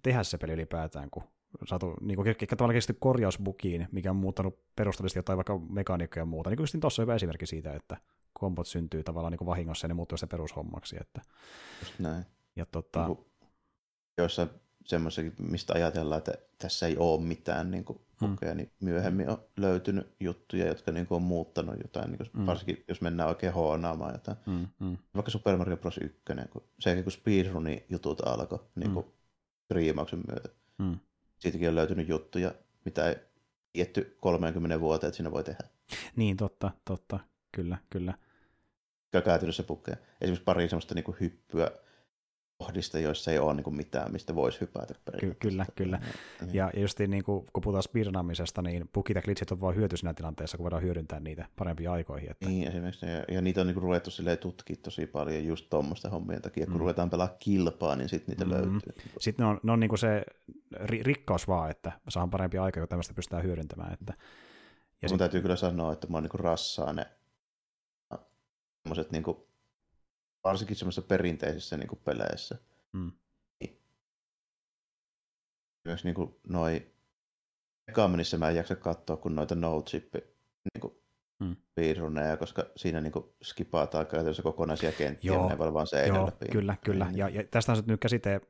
tehdä 0.03 0.23
se 0.23 0.37
peli 0.37 0.53
ylipäätään, 0.53 1.09
kun 1.09 1.23
saatu 1.65 1.93
niin 2.01 2.15
kuin, 2.15 2.27
ehkä 2.27 2.55
tavallaan 2.55 2.75
kesti 2.75 2.97
korjausbukiin, 2.99 3.87
mikä 3.91 4.09
on 4.09 4.15
muuttanut 4.15 4.59
perusteellisesti 4.75 5.19
jotain 5.19 5.37
vaikka 5.37 5.59
mekaniikkoja 5.69 6.21
ja 6.21 6.25
muuta. 6.25 6.49
Niin 6.49 6.57
kuin 6.57 6.81
tuossa 6.81 7.01
on 7.01 7.03
hyvä 7.03 7.15
esimerkki 7.15 7.45
siitä, 7.45 7.73
että 7.73 7.97
kombot 8.33 8.67
syntyy 8.67 9.03
tavallaan 9.03 9.31
niin 9.31 9.37
kuin 9.37 9.45
vahingossa 9.45 9.85
ja 9.85 9.87
ne 9.87 9.93
muuttuu 9.93 10.17
se 10.17 10.27
perushommaksi. 10.27 10.97
Että... 11.01 11.21
Just 11.79 11.99
näin. 11.99 12.25
Ja 12.55 12.65
tota... 12.65 13.07
niin 13.07 13.17
joissain 14.17 14.49
semmoisia, 14.85 15.31
mistä 15.37 15.73
ajatellaan, 15.73 16.17
että 16.17 16.33
tässä 16.57 16.87
ei 16.87 16.97
ole 16.97 17.21
mitään 17.21 17.71
niin 17.71 17.85
kuin, 17.85 18.01
hmm. 18.27 18.57
niin 18.57 18.71
myöhemmin 18.79 19.29
on 19.29 19.43
löytynyt 19.57 20.15
juttuja, 20.19 20.67
jotka 20.67 20.91
niin 20.91 21.07
kuin, 21.07 21.15
on 21.15 21.21
muuttanut 21.21 21.75
jotain, 21.81 22.11
niin 22.11 22.17
kuin, 22.17 22.29
hmm. 22.37 22.45
varsinkin 22.45 22.83
jos 22.87 23.01
mennään 23.01 23.29
oikein 23.29 23.53
hoonaamaan 23.53 24.13
jotain. 24.13 24.37
Hmm. 24.45 24.67
Hmm. 24.79 24.97
Vaikka 25.15 25.31
Super 25.31 25.57
Mario 25.57 25.77
Bros. 25.77 25.97
1, 25.97 26.21
kun 26.51 26.63
se 26.79 27.03
kun 27.03 27.11
speedrunin 27.11 27.83
jutut 27.89 28.27
alkoi 28.27 28.59
niin 28.75 28.93
kuin, 28.93 29.05
hmm. 29.05 30.23
myötä. 30.27 30.49
Hmm. 30.83 30.99
Siitäkin 31.39 31.69
on 31.69 31.75
löytynyt 31.75 32.09
juttuja, 32.09 32.53
mitä 32.85 33.09
ei 33.09 33.15
tietty 33.73 34.17
30 34.21 34.79
vuoteen, 34.79 35.07
että 35.07 35.17
siinä 35.17 35.31
voi 35.31 35.43
tehdä. 35.43 35.63
Niin, 36.15 36.37
totta, 36.37 36.71
totta, 36.85 37.19
kyllä, 37.51 37.77
kyllä. 37.89 38.13
Käytännössä 39.11 39.63
pukee. 39.63 39.97
Esimerkiksi 40.21 40.43
pari 40.43 40.69
semmoista 40.69 40.95
niin 40.95 41.03
kuin, 41.03 41.17
hyppyä, 41.19 41.71
kohdista, 42.61 42.99
joissa 42.99 43.31
ei 43.31 43.39
ole 43.39 43.53
niin 43.53 43.63
kuin 43.63 43.75
mitään, 43.75 44.11
mistä 44.11 44.35
voisi 44.35 44.61
hypätä 44.61 44.93
Ky- 45.19 45.35
Kyllä, 45.39 45.65
kyllä. 45.75 45.99
Niin. 46.41 46.55
Ja 46.55 46.71
just 46.77 46.99
niin 46.99 47.23
kuin, 47.23 47.45
kun 47.53 47.61
puhutaan 47.61 47.83
speedrunaamisesta, 47.83 48.61
niin 48.61 48.89
bugit 48.93 49.15
ja 49.15 49.21
glitchit 49.21 49.51
on 49.51 49.61
vain 49.61 49.75
hyöty 49.75 49.97
siinä 49.97 50.13
tilanteessa, 50.13 50.57
kun 50.57 50.63
voidaan 50.63 50.83
hyödyntää 50.83 51.19
niitä 51.19 51.47
parempiin 51.55 51.89
aikoihin. 51.89 52.31
Että... 52.31 52.45
Niin, 52.45 52.67
esimerkiksi. 52.67 53.05
Ja, 53.05 53.35
ja 53.35 53.41
niitä 53.41 53.61
on 53.61 53.67
niin 53.67 53.73
kuin, 53.73 53.83
ruvettu 53.83 54.09
tutkia 54.39 54.75
tosi 54.83 55.05
paljon 55.05 55.45
just 55.45 55.69
tuommoisten 55.69 56.11
hommien 56.11 56.41
takia. 56.41 56.65
Kun 56.65 56.75
mm. 56.75 56.79
ruvetaan 56.79 57.09
pelaa 57.09 57.35
kilpaa, 57.39 57.95
niin 57.95 58.09
sitten 58.09 58.33
niitä 58.33 58.45
mm. 58.45 58.51
löytyy. 58.51 58.93
Sitten 59.19 59.43
ne 59.43 59.49
on, 59.49 59.59
ne 59.63 59.71
on 59.71 59.79
niin 59.79 59.89
kuin 59.89 59.99
se 59.99 60.25
ri- 60.75 61.03
rikkaus 61.03 61.47
vaan, 61.47 61.71
että 61.71 61.91
saan 62.09 62.29
parempi 62.29 62.57
aika, 62.57 62.79
kun 62.79 62.89
tämmöistä 62.89 63.13
pystytään 63.13 63.43
hyödyntämään. 63.43 63.93
Että... 63.93 64.13
Ja 65.01 65.07
Mun 65.07 65.09
sit... 65.09 65.17
täytyy 65.17 65.41
kyllä 65.41 65.55
sanoa, 65.55 65.93
että 65.93 66.07
mä 66.07 66.17
oon 66.17 66.23
niin 66.23 66.39
rassaa 66.39 66.93
ne 66.93 67.05
semmoiset 68.83 69.11
niin 69.11 69.23
kuin 69.23 69.37
varsinkin 70.43 70.75
semmoisissa 70.75 71.07
perinteisissä 71.07 71.77
niin 71.77 71.87
kuin 71.87 72.01
peleissä. 72.05 72.57
Mm. 72.93 73.11
Niin. 73.59 73.81
Myös 75.85 76.03
niin 76.03 76.15
kuin 76.15 76.35
noi 76.47 76.91
Ekamenissa 77.87 78.37
mä 78.37 78.49
en 78.49 78.55
jaksa 78.55 78.75
katsoa, 78.75 79.17
kun 79.17 79.35
noita 79.35 79.55
no 79.55 79.81
chip 79.81 80.13
niin 80.13 80.81
kuin 80.81 80.93
mm. 81.39 81.55
piirruneja, 81.75 82.37
koska 82.37 82.65
siinä 82.75 83.01
niin 83.01 83.13
skipataan 83.43 84.07
käytännössä 84.07 84.43
kokonaisia 84.43 84.91
kenttiä, 84.91 85.33
joo, 85.33 85.49
ne 85.49 85.57
vaan 85.57 85.87
seinällä 85.87 86.31
joo, 86.41 86.51
Kyllä, 86.51 86.75
kyllä. 86.85 87.05
Niin. 87.05 87.17
Ja, 87.17 87.29
ja 87.29 87.43
tästä 87.51 87.71
on 87.71 87.83
nyt 87.85 87.99
käsite, 87.99 88.41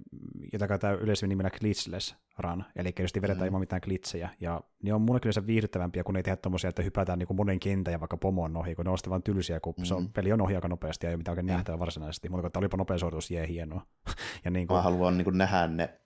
jota 0.53 0.67
käytetään 0.67 0.99
yleisemmin 0.99 1.29
nimellä 1.29 1.49
glitchless 1.59 2.15
run, 2.41 2.63
eli 2.75 2.93
just 2.99 3.15
vedetään 3.15 3.39
mm. 3.39 3.45
ilman 3.45 3.61
mitään 3.61 3.81
glitsejä, 3.83 4.29
ja 4.39 4.61
ne 4.83 4.93
on 4.93 5.01
mulle 5.01 5.19
kyllä 5.19 5.33
se 5.33 5.47
viihdyttävämpiä, 5.47 6.03
kun 6.03 6.17
ei 6.17 6.23
tehdä 6.23 6.35
tommosia, 6.35 6.69
että 6.69 6.81
hypätään 6.81 7.19
niin 7.19 7.35
monen 7.35 7.59
kentän 7.59 7.91
ja 7.91 7.99
vaikka 7.99 8.17
pomon 8.17 8.57
ohi, 8.57 8.75
kun 8.75 8.85
ne 8.85 8.91
on 8.91 8.97
sitten 8.97 9.09
vaan 9.09 9.23
tylsiä, 9.23 9.59
kun 9.59 9.73
mm. 9.77 9.83
se 9.83 9.93
on, 9.93 10.03
mm. 10.03 10.09
peli 10.13 10.33
on 10.33 10.41
ohi 10.41 10.55
aika 10.55 10.67
nopeasti 10.67 11.05
ja 11.05 11.09
ei 11.09 11.13
ole 11.13 11.17
mitään 11.17 11.33
oikein 11.33 11.45
mm. 11.45 11.51
nähtävää 11.53 11.79
varsinaisesti, 11.79 12.29
mutta 12.29 12.47
että 12.47 12.59
olipa 12.59 12.77
nopea 12.77 12.97
suoritus, 12.97 13.31
jee, 13.31 13.47
hienoa. 13.47 13.81
ja 14.45 14.51
niin 14.51 14.67
kuin... 14.67 14.77
Mä 14.77 14.81
haluan 14.81 15.17
niin 15.17 15.23
kuin 15.23 15.37
nähdä 15.37 15.67
ne 15.67 16.01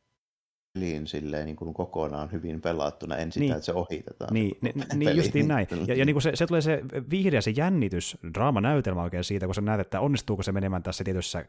peliin 0.76 1.08
silleen 1.08 1.46
niin 1.46 1.56
kuin 1.56 1.74
kokonaan 1.74 2.32
hyvin 2.32 2.62
pelattuna, 2.62 3.18
en 3.18 3.32
sitä, 3.32 3.40
niin. 3.40 3.54
että 3.54 3.66
se 3.66 3.74
ohitetaan. 3.74 4.34
Niin, 4.34 4.58
niin, 4.62 4.74
niin 4.96 5.18
justiin 5.18 5.48
näin. 5.48 5.68
Ja, 5.88 5.96
ja 5.96 6.06
niin 6.06 6.14
kuin 6.14 6.22
se, 6.22 6.32
se 6.34 6.48
tulee 6.48 6.62
se 6.62 6.82
viihde 7.10 7.38
ja 7.38 7.42
se 7.42 7.52
jännitys, 7.52 8.18
draamanäytelmä 8.34 9.04
oikein 9.04 9.24
siitä, 9.24 9.46
kun 9.46 9.56
sä 9.56 9.62
näet, 9.62 9.80
että 9.80 10.00
onnistuuko 10.00 10.44
se 10.44 10.52
menemään 10.52 10.84
tässä 10.84 11.04
tietyssä 11.04 11.46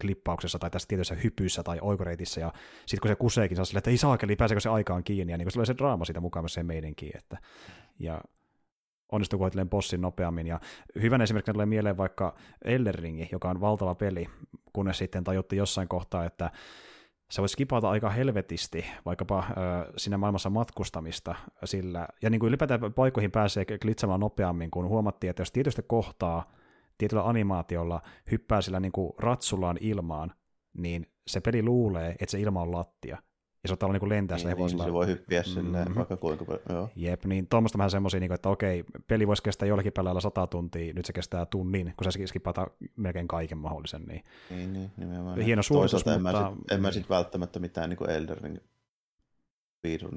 klippauksessa 0.00 0.58
tai 0.58 0.70
tässä 0.70 0.88
tietyssä 0.88 1.14
hypyssä 1.14 1.62
tai 1.62 1.78
oikoreitissä, 1.80 2.40
ja 2.40 2.52
sitten 2.86 3.00
kun 3.00 3.08
se 3.08 3.14
kuseekin, 3.14 3.56
saa 3.56 3.64
silleen, 3.64 3.78
että 3.78 3.90
ei 3.90 3.96
saakeli, 3.96 4.36
pääseekö 4.36 4.60
se 4.60 4.68
aikaan 4.68 5.04
kiinni, 5.04 5.32
ja 5.32 5.38
niin 5.38 5.44
kuin 5.44 5.52
se 5.52 5.54
tulee 5.54 5.66
se 5.66 5.76
draama 5.76 6.04
siitä 6.04 6.20
mukaan 6.20 6.44
myös 6.44 6.54
se 6.54 6.62
meidänkin, 6.62 7.10
että 7.14 7.38
ja 7.98 8.20
onnistuuko 9.12 9.44
hoitelemaan 9.44 9.70
bossin 9.70 10.00
nopeammin. 10.00 10.46
Ja 10.46 10.60
hyvän 11.02 11.22
esimerkkinä 11.22 11.52
tulee 11.52 11.66
mieleen 11.66 11.96
vaikka 11.96 12.34
Elleringi, 12.64 13.28
joka 13.32 13.50
on 13.50 13.60
valtava 13.60 13.94
peli, 13.94 14.28
kunnes 14.72 14.98
sitten 14.98 15.24
tajuttiin 15.24 15.58
jossain 15.58 15.88
kohtaa, 15.88 16.24
että 16.24 16.50
sä 17.32 17.42
voit 17.42 17.50
skipata 17.50 17.90
aika 17.90 18.10
helvetisti 18.10 18.84
vaikkapa 19.04 19.38
äh, 19.38 19.46
siinä 19.96 20.18
maailmassa 20.18 20.50
matkustamista 20.50 21.34
sillä, 21.64 22.08
ja 22.22 22.30
niin 22.30 22.40
kuin 22.40 22.48
ylipäätään 22.48 22.92
paikkoihin 22.92 23.30
pääsee 23.30 23.64
glitsamaan 23.64 24.20
nopeammin, 24.20 24.70
kun 24.70 24.88
huomattiin, 24.88 25.30
että 25.30 25.40
jos 25.40 25.52
tietystä 25.52 25.82
kohtaa 25.82 26.52
tietyllä 26.98 27.28
animaatiolla 27.28 28.02
hyppää 28.30 28.62
sillä 28.62 28.80
niin 28.80 28.92
kuin 28.92 29.12
ratsullaan 29.18 29.78
ilmaan, 29.80 30.32
niin 30.78 31.06
se 31.26 31.40
peli 31.40 31.62
luulee, 31.62 32.10
että 32.10 32.30
se 32.30 32.40
ilma 32.40 32.62
on 32.62 32.72
lattia, 32.72 33.18
ja 33.64 33.68
se 33.68 33.72
ottaa 33.72 33.92
niin 33.92 34.08
lentää 34.08 34.36
niin, 34.36 34.56
niin, 34.56 34.70
se 34.70 34.92
voi 34.92 35.06
hyppiä 35.06 35.42
silleen 35.42 35.84
mm-hmm. 35.84 35.94
vaikka 35.94 36.16
kuinka 36.16 36.44
paljon. 36.44 36.62
Joo. 36.68 36.88
Jep, 36.96 37.24
niin 37.24 37.46
tuommoista 37.46 37.78
vähän 37.78 37.90
semmoisia, 37.90 38.20
niin 38.20 38.32
että 38.32 38.48
okei, 38.48 38.84
peli 39.06 39.26
voisi 39.26 39.42
kestää 39.42 39.68
jollakin 39.68 39.92
pelaajalla 39.92 40.20
sata 40.20 40.46
tuntia, 40.46 40.92
nyt 40.92 41.06
se 41.06 41.12
kestää 41.12 41.46
tunnin, 41.46 41.94
kun 41.96 42.12
se 42.12 42.26
skipata 42.26 42.66
melkein 42.96 43.28
kaiken 43.28 43.58
mahdollisen. 43.58 44.02
Niin, 44.02 44.24
niin, 44.50 44.72
niin 44.72 44.90
nimenomaan. 44.96 45.40
Hieno 45.40 45.62
suoritus, 45.62 46.04
mutta... 46.04 46.14
En 46.14 46.22
mä 46.22 46.32
sit, 46.32 46.72
en 46.72 46.82
mä 46.82 46.92
sit 46.92 47.10
välttämättä 47.10 47.58
mitään 47.58 47.90
niin 47.90 48.10
Elder 48.10 48.42
Ring 48.42 48.58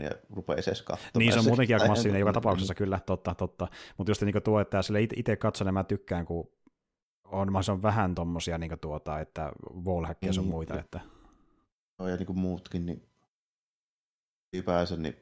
ja 0.04 0.12
rupeaisi 0.30 0.70
edes 0.70 0.82
katsomaan. 0.82 1.12
Niin, 1.18 1.34
se 1.34 1.40
on 1.40 1.46
muutenkin 1.52 1.76
aika 1.76 1.88
massiivinen 1.88 2.20
joka 2.20 2.34
tapauksessa, 2.42 2.76
kyllä, 2.76 3.00
totta, 3.06 3.36
totta. 3.36 3.68
Mutta 3.98 4.12
just 4.12 4.22
niin 4.22 4.44
tuo, 4.44 4.60
että 4.60 4.82
sille 4.82 5.02
itse 5.02 5.36
katson, 5.36 5.74
mä 5.74 5.84
tykkään, 5.84 6.26
kun 6.26 6.50
on, 7.24 7.64
se 7.64 7.72
on 7.72 7.82
vähän 7.82 8.16
tommosia 8.16 8.58
niin 8.58 8.80
tuota, 8.82 9.20
että 9.20 9.52
wallhackia 9.86 10.28
niin, 10.28 10.34
sun 10.34 10.48
muita. 10.48 10.80
Että... 10.80 11.00
No, 12.00 12.08
ja 12.08 12.16
niin 12.16 12.26
kuin 12.26 12.40
muutkin, 12.40 12.86
niin 12.86 13.08
ylipäänsä 14.56 14.96
niin 14.98 15.16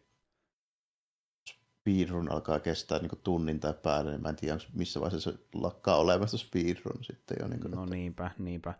speedrun 1.49 2.31
alkaa 2.31 2.59
kestää 2.59 2.99
niin 2.99 3.11
tunnin 3.23 3.59
tai 3.59 3.73
päälle, 3.83 4.11
niin 4.11 4.21
mä 4.21 4.29
en 4.29 4.35
tiedä, 4.35 4.57
missä 4.73 5.01
vaiheessa 5.01 5.31
se 5.31 5.37
lakkaa 5.53 5.97
olemasta 5.97 6.37
speedrun 6.37 7.03
sitten 7.03 7.37
jo. 7.39 7.47
Niin 7.47 7.59
kuin, 7.59 7.71
no 7.71 7.83
että... 7.83 7.95
niinpä, 7.95 8.31
niinpä. 8.37 8.73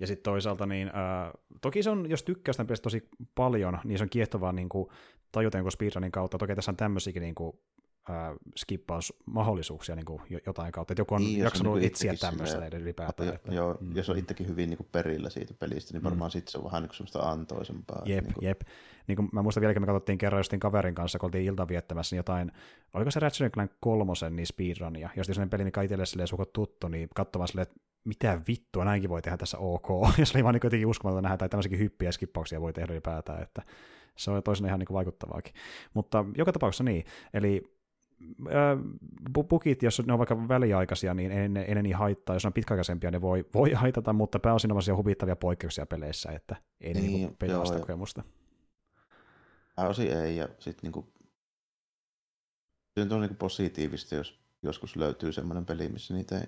Ja 0.00 0.06
sitten 0.06 0.22
toisaalta, 0.22 0.66
niin, 0.66 0.88
äh, 0.88 1.32
toki 1.60 1.82
se 1.82 1.90
on, 1.90 2.10
jos 2.10 2.22
tykkää 2.22 2.52
sitä 2.52 2.64
tosi 2.82 3.08
paljon, 3.34 3.78
niin 3.84 3.98
se 3.98 4.04
on 4.04 4.10
kiehtovaa 4.10 4.52
niin 4.52 4.68
kuin, 4.68 4.88
tajuta 5.32 5.70
speedrunin 5.70 6.12
kautta. 6.12 6.38
Toki 6.38 6.54
tässä 6.54 6.70
on 6.70 6.76
tämmöisiäkin 6.76 7.22
niin 7.22 7.34
kuin, 7.34 7.58
äh, 8.10 8.36
skippausmahdollisuuksia 8.56 9.96
niin 9.96 10.06
kuin 10.06 10.22
jotain 10.46 10.72
kautta, 10.72 10.92
että 10.92 11.00
joku 11.00 11.14
on 11.14 11.20
niin, 11.20 11.38
jaksanut 11.38 11.74
niin 11.74 11.86
etsiä 11.86 12.14
tämmöistä 12.14 12.68
ylipäätään. 12.76 13.34
Että, 13.34 13.54
joo, 13.54 13.78
mm. 13.80 13.96
jos 13.96 14.10
on 14.10 14.18
itsekin 14.18 14.48
hyvin 14.48 14.70
niin 14.70 14.76
kuin 14.76 14.88
perillä 14.92 15.30
siitä 15.30 15.54
pelistä, 15.54 15.94
niin 15.94 16.02
varmaan 16.02 16.28
mm. 16.28 16.32
sitten 16.32 16.52
se 16.52 16.58
on 16.58 16.64
vähän 16.64 16.82
niin 16.82 16.94
semmoista 16.94 17.30
antoisempaa. 17.30 18.02
Jep, 18.04 18.24
niin 18.24 18.34
kuin... 18.34 18.44
jep. 18.44 18.60
Niin 19.06 19.16
kuin 19.16 19.28
mä 19.32 19.42
muistan 19.42 19.60
vieläkin, 19.60 19.82
me 19.82 19.86
katsottiin 19.86 20.18
kerran 20.18 20.40
justin 20.40 20.60
kaverin 20.60 20.94
kanssa, 20.94 21.18
kun 21.18 21.26
oltiin 21.26 21.44
ilta 21.44 21.68
viettämässä, 21.68 22.14
niin 22.14 22.18
jotain, 22.18 22.52
oliko 22.94 23.10
se 23.10 23.20
Ratchet 23.20 23.52
Clank 23.52 23.72
kolmosen 23.80 24.36
niin 24.36 24.46
speedrunia, 24.46 25.10
jos 25.16 25.26
sellainen 25.26 25.50
peli, 25.50 25.64
mikä 25.64 25.82
itselle 25.82 26.06
silleen 26.06 26.28
sukot 26.28 26.52
tuttu, 26.52 26.88
niin 26.88 27.08
katsomaan 27.14 27.48
silleen, 27.48 27.62
että 27.62 27.80
mitä 28.04 28.40
vittua, 28.48 28.84
näinkin 28.84 29.10
voi 29.10 29.22
tehdä 29.22 29.36
tässä 29.36 29.58
ok. 29.58 29.88
Ja 30.18 30.26
se 30.26 30.38
oli 30.38 30.44
vaan 30.44 30.54
niin 30.54 30.60
jotenkin 30.64 30.86
uskomatonta 30.86 31.22
nähdä, 31.22 31.36
tai 31.36 31.48
tämmöisiäkin 31.48 31.78
hyppiä 31.78 32.08
ja 32.08 32.12
skippauksia 32.12 32.60
voi 32.60 32.72
tehdä 32.72 32.92
ylipäätään, 32.92 33.42
että 33.42 33.62
se 34.16 34.30
on 34.30 34.42
toisena 34.42 34.68
ihan 34.68 34.78
niin 34.78 34.88
vaikuttavaakin. 34.92 35.54
Mutta 35.94 36.24
joka 36.36 36.52
tapauksessa 36.52 36.84
niin, 36.84 37.04
eli 37.34 37.77
pukit, 39.48 39.82
jos 39.82 40.02
ne 40.06 40.12
on 40.12 40.18
vaikka 40.18 40.48
väliaikaisia, 40.48 41.14
niin 41.14 41.32
ei 41.32 41.48
ne, 41.48 41.62
ei 41.62 41.74
ne 41.74 41.82
niin 41.82 41.96
haittaa. 41.96 42.36
Jos 42.36 42.44
ne 42.44 42.48
on 42.48 42.52
pitkäaikaisempia, 42.52 43.10
ne 43.10 43.20
voi, 43.20 43.44
voi 43.54 43.72
haitata, 43.72 44.12
mutta 44.12 44.38
pääosin 44.38 44.72
on 44.72 44.96
huvittavia 44.96 45.36
poikkeuksia 45.36 45.86
peleissä, 45.86 46.30
että 46.32 46.56
ei 46.80 46.94
ne 46.94 47.00
niin, 47.00 47.36
pelaa 47.38 47.78
kokemusta. 47.80 48.22
Pääosin 49.76 50.12
ei, 50.12 50.36
ja 50.36 50.48
sitten 50.58 50.80
niinku, 50.82 51.12
se 52.94 53.14
on 53.14 53.20
niinku 53.20 53.36
positiivista, 53.36 54.14
jos 54.14 54.40
joskus 54.62 54.96
löytyy 54.96 55.32
semmoinen 55.32 55.66
peli, 55.66 55.88
missä 55.88 56.14
niitä 56.14 56.38
ei, 56.38 56.46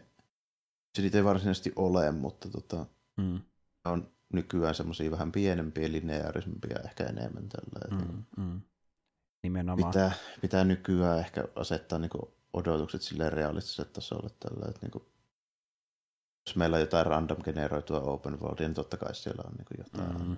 se 0.95 1.03
niitä 1.03 1.19
ei 1.19 1.25
varsinaisesti 1.25 1.73
ole, 1.77 2.13
mutta 2.13 2.49
tota, 2.49 2.87
mm. 3.17 3.41
on 3.85 4.11
nykyään 4.33 4.75
semmoisia 4.75 5.11
vähän 5.11 5.33
pienempiä, 5.33 5.93
lineaarisempia 5.93 6.79
ehkä 6.85 7.05
enemmän 7.05 7.49
tällä. 7.49 8.03
Mm, 8.05 8.25
mm. 8.37 8.61
Nimenomaan. 9.43 9.93
Pitää, 9.93 10.13
pitää 10.41 10.65
nykyään 10.65 11.19
ehkä 11.19 11.45
asettaa 11.57 11.99
niinku 11.99 12.35
odotukset 12.53 13.03
sille 13.03 13.31
realistiselle 13.31 13.91
tasolle 13.93 14.31
tällä, 14.41 14.67
että 14.69 14.81
niinku, 14.83 15.13
jos 16.47 16.57
meillä 16.57 16.75
on 16.75 16.81
jotain 16.81 17.07
random 17.07 17.43
generoitua 17.43 18.01
open 18.01 18.41
worldia, 18.41 18.69
niin 18.69 18.75
totta 18.75 18.97
kai 18.97 19.15
siellä 19.15 19.43
on 19.47 19.53
niinku 19.53 19.75
jotain. 19.79 20.29
Mm. 20.29 20.37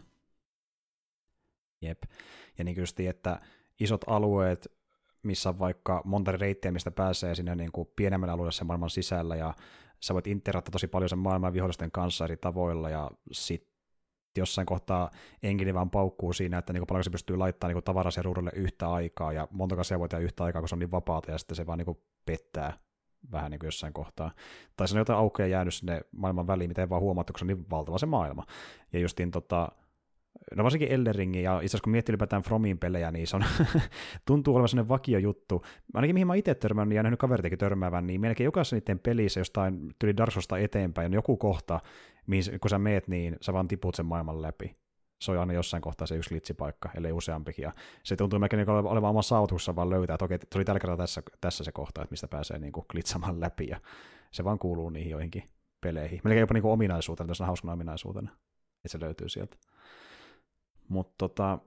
Jep. 1.82 2.02
Ja 2.58 2.64
niin 2.64 2.76
just, 2.76 3.00
että 3.00 3.40
isot 3.80 4.04
alueet, 4.06 4.72
missä 5.22 5.48
on 5.48 5.58
vaikka 5.58 6.02
monta 6.04 6.32
reittiä, 6.32 6.72
mistä 6.72 6.90
pääsee 6.90 7.34
sinne 7.34 7.54
niin 7.54 7.72
kuin 7.72 7.88
pienemmälle 7.96 8.32
alueelle 8.32 8.52
sen 8.52 8.66
maailman 8.66 8.90
sisällä, 8.90 9.36
ja 9.36 9.54
sä 10.00 10.14
voit 10.14 10.26
interakta 10.26 10.70
tosi 10.70 10.86
paljon 10.86 11.08
sen 11.08 11.18
maailman 11.18 11.52
vihollisten 11.52 11.90
kanssa 11.90 12.24
eri 12.24 12.36
tavoilla, 12.36 12.90
ja 12.90 13.10
sit 13.32 13.71
jossain 14.40 14.66
kohtaa 14.66 15.10
enkini 15.42 15.74
vaan 15.74 15.90
paukkuu 15.90 16.32
siinä, 16.32 16.58
että 16.58 16.72
niin 16.72 16.86
paljon 16.88 17.04
se 17.04 17.10
pystyy 17.10 17.36
laittamaan 17.36 17.74
niin 17.74 17.84
tavarasia 17.84 18.22
ruudulle 18.22 18.50
yhtä 18.54 18.92
aikaa, 18.92 19.32
ja 19.32 19.48
monta 19.50 19.80
asiaa 19.80 20.00
voi 20.00 20.08
tehdä 20.08 20.24
yhtä 20.24 20.44
aikaa, 20.44 20.62
kun 20.62 20.68
se 20.68 20.74
on 20.74 20.78
niin 20.78 20.90
vapaata, 20.90 21.30
ja 21.30 21.38
sitten 21.38 21.56
se 21.56 21.66
vaan 21.66 21.78
niin 21.78 21.98
pettää 22.26 22.78
vähän 23.32 23.50
niin 23.50 23.60
jossain 23.62 23.92
kohtaa. 23.92 24.30
Tai 24.76 24.88
se 24.88 24.94
on 24.94 24.98
jotain 24.98 25.18
aukkoja 25.18 25.48
jäänyt 25.48 25.74
sinne 25.74 26.00
maailman 26.12 26.46
väliin, 26.46 26.70
mitä 26.70 26.82
ei 26.82 26.88
vaan 26.88 27.02
huomattu, 27.02 27.32
kun 27.32 27.38
se 27.38 27.44
on 27.44 27.46
niin 27.46 27.70
valtava 27.70 27.98
se 27.98 28.06
maailma. 28.06 28.46
Ja 28.92 28.98
justiin 28.98 29.30
tota, 29.30 29.68
no 30.56 30.64
varsinkin 30.64 30.92
Elderingi, 30.92 31.42
ja 31.42 31.56
itse 31.56 31.66
asiassa 31.66 31.84
kun 31.84 31.90
miettii 31.90 32.12
ylipäätään 32.12 32.42
Fromin 32.42 32.78
pelejä, 32.78 33.10
niin 33.10 33.26
se 33.26 33.36
on, 33.36 33.44
tuntuu 34.26 34.54
olevan 34.54 34.68
sellainen 34.68 34.88
vakio 34.88 35.18
juttu. 35.18 35.64
Ainakin 35.94 36.14
mihin 36.14 36.26
mä 36.26 36.34
itse 36.34 36.54
törmännyt 36.54 36.96
ja 36.96 37.02
nähnyt 37.02 37.20
kaveritakin 37.20 37.58
törmäävän, 37.58 38.06
niin 38.06 38.20
melkein 38.20 38.44
jokaisessa 38.44 38.76
niiden 38.76 38.98
pelissä 38.98 39.40
jostain 39.40 39.94
tuli 39.98 40.16
Darsosta 40.16 40.58
eteenpäin 40.58 41.06
on 41.06 41.12
joku 41.12 41.36
kohta, 41.36 41.80
mihin, 42.26 42.60
kun 42.60 42.70
sä 42.70 42.78
meet, 42.78 43.08
niin 43.08 43.36
sä 43.40 43.52
vaan 43.52 43.68
tiput 43.68 43.94
sen 43.94 44.06
maailman 44.06 44.42
läpi. 44.42 44.76
Se 45.20 45.32
on 45.32 45.38
aina 45.38 45.52
jossain 45.52 45.82
kohtaa 45.82 46.06
se 46.06 46.16
yksi 46.16 46.34
litsipaikka, 46.34 46.90
ellei 46.96 47.12
useampikin. 47.12 47.62
Ja 47.62 47.72
se 48.02 48.16
tuntuu 48.16 48.38
melkein 48.38 48.58
niin 48.58 48.68
olevan 48.68 49.10
oma 49.10 49.22
saavutuksessa 49.22 49.76
vaan 49.76 49.90
löytää, 49.90 50.14
että 50.14 50.24
okei, 50.24 50.38
se 50.38 50.58
oli 50.58 50.64
tällä 50.64 50.80
kertaa 50.80 50.96
tässä, 50.96 51.22
tässä 51.40 51.64
se 51.64 51.72
kohta, 51.72 52.02
että 52.02 52.12
mistä 52.12 52.28
pääsee 52.28 52.58
niin 52.58 52.72
kuin 52.72 52.86
glitsamaan 52.88 53.40
läpi, 53.40 53.66
ja 53.66 53.80
se 54.30 54.44
vaan 54.44 54.58
kuuluu 54.58 54.90
niihin 54.90 55.10
joihinkin 55.10 55.42
peleihin. 55.80 56.20
Melkein 56.24 56.40
jopa 56.40 56.54
niin 56.54 56.62
kuin 56.62 56.72
ominaisuutena, 56.72 57.28
tässä 57.28 57.44
on 57.44 57.46
hauskana 57.46 57.72
ominaisuutena, 57.72 58.30
että 58.84 58.88
se 58.88 59.00
löytyy 59.00 59.28
sieltä. 59.28 59.56
Mutta 60.92 61.14
tota, 61.18 61.58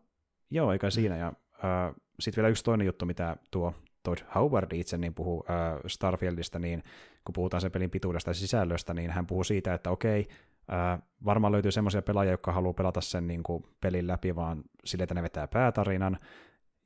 joo, 0.52 0.72
eikä 0.72 0.90
siinä. 0.90 1.18
Ja 1.18 1.28
äh, 1.28 1.96
sitten 2.20 2.42
vielä 2.42 2.50
yksi 2.50 2.64
toinen 2.64 2.88
juttu, 2.88 3.06
mitä 3.06 3.38
tuo 3.52 3.74
Todd 4.04 4.20
Howard 4.36 4.72
itse 4.72 4.98
niin 4.98 5.14
puhuu 5.14 5.46
äh, 5.50 5.80
Starfieldista, 5.88 6.60
niin 6.60 6.84
kun 7.26 7.34
puhutaan 7.34 7.62
sen 7.62 7.72
pelin 7.72 7.90
pituudesta 7.90 8.30
ja 8.30 8.34
sisällöstä, 8.34 8.94
niin 8.94 9.12
hän 9.12 9.28
puhuu 9.28 9.44
siitä, 9.44 9.74
että 9.74 9.92
okei, 9.92 10.28
äh, 10.74 11.00
varmaan 11.26 11.54
löytyy 11.54 11.72
semmoisia 11.72 12.02
pelaajia, 12.02 12.32
jotka 12.32 12.52
haluaa 12.52 12.74
pelata 12.74 13.02
sen 13.02 13.28
niin 13.28 13.44
kuin 13.44 13.64
pelin 13.82 14.08
läpi 14.08 14.36
vaan 14.36 14.64
sille, 14.86 15.04
että 15.04 15.16
ne 15.16 15.24
vetää 15.24 15.48
päätarinan, 15.48 16.18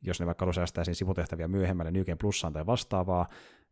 jos 0.02 0.20
ne 0.20 0.26
vaikka 0.26 0.44
haluaa 0.44 0.54
säästää 0.54 0.84
sivutehtäviä 0.84 1.48
myöhemmälle 1.48 1.92
New 1.92 2.04
Game 2.04 2.16
Plussaan 2.16 2.54
tai 2.54 2.66
vastaavaa, 2.66 3.30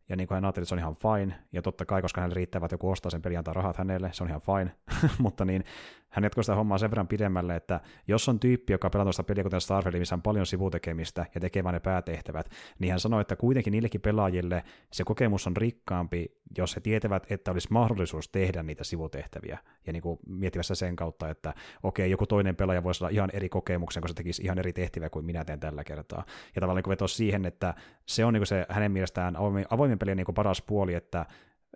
ja 0.08 0.16
niin 0.16 0.28
kuin 0.28 0.36
hän 0.36 0.44
ajatteli, 0.44 0.62
että 0.62 0.68
se 0.68 0.74
on 0.74 0.78
ihan 0.78 0.96
fine, 0.96 1.38
ja 1.52 1.62
totta 1.62 1.86
kai, 1.86 2.02
koska 2.02 2.20
hänelle 2.20 2.34
riittävät 2.34 2.72
joku 2.72 2.90
ostaa 2.90 3.10
sen 3.10 3.22
peli 3.22 3.36
antaa 3.36 3.54
rahat 3.54 3.76
hänelle, 3.76 4.10
se 4.12 4.24
on 4.24 4.28
ihan 4.28 4.40
fine, 4.40 4.76
mutta 5.18 5.44
niin 5.44 5.64
hän 6.08 6.24
jatkoi 6.24 6.44
sitä 6.44 6.54
hommaa 6.54 6.78
sen 6.78 6.90
verran 6.90 7.08
pidemmälle, 7.08 7.56
että 7.56 7.80
jos 8.08 8.28
on 8.28 8.40
tyyppi, 8.40 8.72
joka 8.72 8.90
pelaa 8.90 9.04
tuosta 9.04 9.22
peliä 9.22 9.42
kuten 9.42 9.60
Starfield, 9.60 9.98
missä 9.98 10.14
on 10.14 10.22
paljon 10.22 10.46
sivutekemistä 10.46 11.26
ja 11.34 11.40
tekee 11.40 11.64
vain 11.64 11.72
ne 11.72 11.80
päätehtävät, 11.80 12.50
niin 12.78 12.90
hän 12.90 13.00
sanoi, 13.00 13.20
että 13.20 13.36
kuitenkin 13.36 13.70
niillekin 13.70 14.00
pelaajille 14.00 14.64
se 14.92 15.04
kokemus 15.04 15.46
on 15.46 15.56
rikkaampi, 15.56 16.38
jos 16.58 16.76
he 16.76 16.80
tietävät, 16.80 17.26
että 17.30 17.50
olisi 17.50 17.68
mahdollisuus 17.70 18.28
tehdä 18.28 18.62
niitä 18.62 18.84
sivutehtäviä. 18.84 19.58
Ja 19.86 19.92
niin 19.92 20.02
kuin 20.02 20.18
miettivässä 20.26 20.74
sen 20.74 20.96
kautta, 20.96 21.28
että 21.28 21.54
okei, 21.82 22.10
joku 22.10 22.26
toinen 22.26 22.56
pelaaja 22.56 22.84
voisi 22.84 23.04
olla 23.04 23.10
ihan 23.10 23.30
eri 23.32 23.48
kokemuksen, 23.48 24.00
kun 24.00 24.08
se 24.08 24.14
tekisi 24.14 24.42
ihan 24.42 24.58
eri 24.58 24.72
tehtäviä 24.72 25.10
kuin 25.10 25.24
minä 25.24 25.44
teen 25.44 25.60
tällä 25.60 25.84
kertaa. 25.84 26.24
Ja 26.54 26.60
tavallaan 26.60 26.82
niin 26.84 26.90
vetosi 26.90 27.14
siihen, 27.14 27.46
että 27.46 27.74
se 28.06 28.24
on 28.24 28.34
niin 28.34 28.46
se 28.46 28.66
hänen 28.68 28.92
mielestään 28.92 29.36
avoimen, 29.70 29.98
pelin 29.98 30.16
niin 30.16 30.34
paras 30.34 30.62
puoli, 30.62 30.94
että 30.94 31.26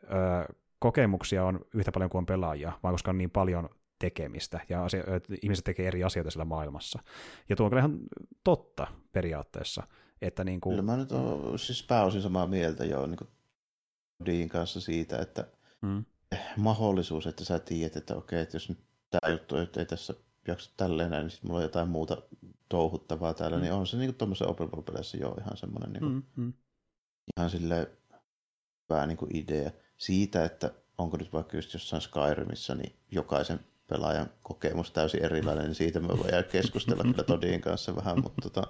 öö, 0.04 0.44
kokemuksia 0.78 1.44
on 1.44 1.60
yhtä 1.74 1.92
paljon 1.92 2.10
kuin 2.10 2.18
on 2.18 2.26
pelaajia, 2.26 2.72
vaan 2.82 2.94
koska 2.94 3.10
on 3.10 3.18
niin 3.18 3.30
paljon 3.30 3.68
tekemistä, 4.02 4.60
ja 4.68 4.84
asia, 4.84 5.02
ihmiset 5.42 5.64
tekee 5.64 5.88
eri 5.88 6.04
asioita 6.04 6.30
sillä 6.30 6.44
maailmassa. 6.44 7.02
Ja 7.48 7.56
tuo 7.56 7.66
on 7.66 7.70
kyllä 7.70 7.80
ihan 7.80 7.98
totta 8.44 8.86
periaatteessa. 9.12 9.82
Että 10.22 10.44
niin 10.44 10.60
kuin... 10.60 10.72
Kyllä 10.72 10.82
mä 10.82 10.96
nyt 10.96 11.12
olen 11.12 11.58
siis 11.58 11.82
pääosin 11.82 12.22
samaa 12.22 12.46
mieltä 12.46 12.84
jo 12.84 13.06
niin 13.06 13.18
Dean 14.26 14.48
kanssa 14.48 14.80
siitä, 14.80 15.18
että 15.18 15.46
mm. 15.82 16.04
mahdollisuus, 16.56 17.26
että 17.26 17.44
sä 17.44 17.58
tiedät, 17.58 17.96
että 17.96 18.16
okei, 18.16 18.40
että 18.40 18.56
jos 18.56 18.68
nyt 18.68 18.78
tämä 19.10 19.32
juttu 19.32 19.56
että 19.56 19.80
ei 19.80 19.86
tässä 19.86 20.14
jaksa 20.48 20.70
tälleen 20.76 21.10
näin, 21.10 21.22
niin 21.22 21.30
sitten 21.30 21.48
mulla 21.48 21.58
on 21.58 21.64
jotain 21.64 21.88
muuta 21.88 22.22
touhuttavaa 22.68 23.34
täällä, 23.34 23.56
mm. 23.56 23.62
niin 23.62 23.72
on 23.72 23.86
se 23.86 23.96
niin 23.96 24.14
tuommoisen 24.14 24.48
open 24.48 24.68
world 24.72 25.20
jo 25.20 25.34
ihan 25.40 25.56
semmoinen 25.56 25.92
niin 25.92 26.00
kuin, 26.00 26.12
mm, 26.12 26.44
mm. 26.44 26.52
ihan 27.36 27.50
sille 27.50 27.90
hyvä 28.90 29.06
niin 29.06 29.16
kuin 29.16 29.36
idea 29.36 29.70
siitä, 29.96 30.44
että 30.44 30.70
onko 30.98 31.16
nyt 31.16 31.32
vaikka 31.32 31.56
just 31.56 31.72
jossain 31.72 32.02
Skyrimissä, 32.02 32.74
niin 32.74 32.96
jokaisen 33.10 33.60
pelaajan 33.86 34.30
kokemus 34.42 34.92
täysin 34.92 35.24
erilainen, 35.24 35.64
niin 35.64 35.74
siitä 35.74 36.00
me 36.00 36.08
voidaan 36.08 36.44
keskustella 36.52 37.02
kyllä 37.02 37.24
Todin 37.24 37.60
kanssa 37.60 37.96
vähän, 37.96 38.22
mutta 38.22 38.50
tota, 38.50 38.62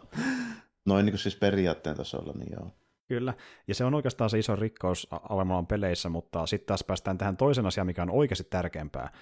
noin 0.86 1.06
niin 1.06 1.12
kuin 1.12 1.20
siis 1.20 1.36
periaatteen 1.36 1.96
tasolla, 1.96 2.32
niin 2.32 2.52
joo. 2.52 2.70
Kyllä, 3.08 3.34
ja 3.68 3.74
se 3.74 3.84
on 3.84 3.94
oikeastaan 3.94 4.30
se 4.30 4.38
iso 4.38 4.56
rikkaus 4.56 5.08
avaimalan 5.10 5.66
peleissä, 5.66 6.08
mutta 6.08 6.46
sitten 6.46 6.66
taas 6.66 6.84
päästään 6.84 7.18
tähän 7.18 7.36
toisen 7.36 7.66
asiaan, 7.66 7.86
mikä 7.86 8.02
on 8.02 8.10
oikeasti 8.10 8.44
tärkeämpää. 8.44 9.12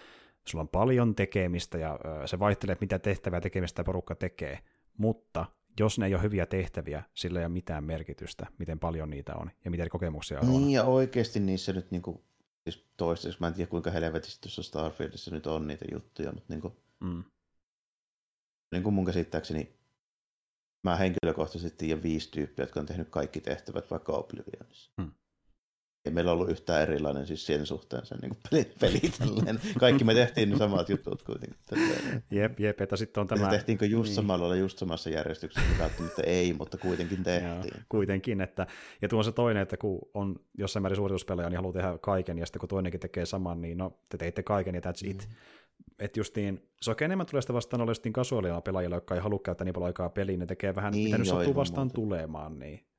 Sulla 0.48 0.62
on 0.62 0.68
paljon 0.68 1.14
tekemistä 1.14 1.78
ja 1.78 1.98
se 2.26 2.38
vaihtelee, 2.38 2.76
mitä 2.80 2.98
tehtävää 2.98 3.40
tekemistä 3.40 3.84
porukka 3.84 4.14
tekee, 4.14 4.58
mutta 4.96 5.46
jos 5.80 5.98
ne 5.98 6.06
ei 6.06 6.14
ole 6.14 6.22
hyviä 6.22 6.46
tehtäviä, 6.46 7.02
sillä 7.14 7.38
ei 7.38 7.46
ole 7.46 7.52
mitään 7.52 7.84
merkitystä, 7.84 8.46
miten 8.58 8.78
paljon 8.78 9.10
niitä 9.10 9.34
on 9.34 9.50
ja 9.64 9.70
mitä 9.70 9.88
kokemuksia 9.88 10.40
on. 10.40 10.48
Niin, 10.48 10.70
ja 10.70 10.84
oikeasti 10.84 11.40
niissä 11.40 11.72
nyt 11.72 11.90
niin 11.90 12.02
kuin 12.02 12.22
siis 12.64 12.88
toistaiseksi, 12.96 13.40
mä 13.40 13.46
en 13.46 13.54
tiedä 13.54 13.70
kuinka 13.70 13.90
helvetisti 13.90 14.40
tuossa 14.40 14.62
Starfieldissa 14.62 15.30
nyt 15.30 15.46
on 15.46 15.66
niitä 15.66 15.84
juttuja, 15.92 16.32
mutta 16.32 16.52
niin 16.52 16.60
kuin, 16.60 16.76
mm. 17.00 17.24
niin 18.72 18.82
kuin 18.82 18.94
mun 18.94 19.06
käsittääkseni 19.06 19.80
mä 20.82 20.96
henkilökohtaisesti 20.96 21.76
tiedän 21.78 22.02
viisi 22.02 22.30
tyyppiä, 22.30 22.62
jotka 22.62 22.80
on 22.80 22.86
tehnyt 22.86 23.08
kaikki 23.08 23.40
tehtävät 23.40 23.90
vaikka 23.90 24.12
Oblivionissa. 24.12 24.92
Mm 24.98 25.12
ei 26.04 26.12
meillä 26.12 26.32
ollut 26.32 26.50
yhtään 26.50 26.82
erilainen 26.82 27.26
siis 27.26 27.46
sen 27.46 27.66
suhteen 27.66 28.06
sen 28.06 28.18
niin 28.22 28.36
peli, 28.50 28.72
peli 28.80 29.00
tälleen. 29.18 29.60
Kaikki 29.78 30.04
me 30.04 30.14
tehtiin 30.14 30.50
ne 30.50 30.58
samat 30.58 30.88
jutut 30.88 31.22
kuitenkin. 31.22 31.58
Tälleen. 31.66 32.24
Jep, 32.30 32.60
jep, 32.60 32.80
että 32.80 32.96
sitten 32.96 33.20
on 33.20 33.26
tämä... 33.26 33.44
Ja 33.44 33.50
tehtiinkö 33.50 33.86
just 33.86 34.08
niin. 34.08 34.14
samalla 34.14 34.48
lailla, 34.48 34.60
just 34.60 34.78
samassa 34.78 35.10
järjestyksessä, 35.10 35.78
välttämättä 35.78 36.22
ei, 36.22 36.52
mutta 36.52 36.78
kuitenkin 36.78 37.22
tehtiin. 37.22 37.72
Joo, 37.74 37.82
kuitenkin, 37.88 38.40
että, 38.40 38.66
ja 39.02 39.08
tuo 39.08 39.18
on 39.18 39.24
se 39.24 39.32
toinen, 39.32 39.62
että 39.62 39.76
kun 39.76 40.00
on 40.14 40.36
jossain 40.58 40.82
määrin 40.82 40.96
suorituspelejä, 40.96 41.50
niin 41.50 41.56
haluaa 41.56 41.72
tehdä 41.72 41.98
kaiken, 41.98 42.38
ja 42.38 42.46
sitten 42.46 42.60
kun 42.60 42.68
toinenkin 42.68 43.00
tekee 43.00 43.26
saman, 43.26 43.60
niin 43.60 43.78
no, 43.78 43.98
te 44.08 44.18
teitte 44.18 44.42
kaiken, 44.42 44.74
ja 44.74 44.80
that's 44.80 45.10
it. 45.10 45.28
Mm. 45.28 45.34
Että 45.98 46.20
justiin, 46.20 46.68
se 46.80 46.90
oikein 46.90 47.06
enemmän 47.06 47.26
tulee 47.26 47.42
sitä 47.42 47.54
vastaan 47.54 47.80
olla 47.80 47.90
justiin 47.90 48.12
kasuaalilla 48.12 48.60
pelaajilla, 48.60 48.96
jotka 48.96 49.14
ei 49.14 49.20
halua 49.20 49.40
käyttää 49.44 49.64
niin 49.64 49.72
paljon 49.72 49.86
aikaa 49.86 50.10
peliin, 50.10 50.40
ne 50.40 50.46
tekee 50.46 50.74
vähän, 50.74 50.92
niin, 50.92 51.04
mitä 51.04 51.18
nyt 51.18 51.28
sattuu 51.28 51.54
vastaan 51.54 51.86
muuta. 51.86 51.94
tulemaan, 51.94 52.58
niin 52.58 52.89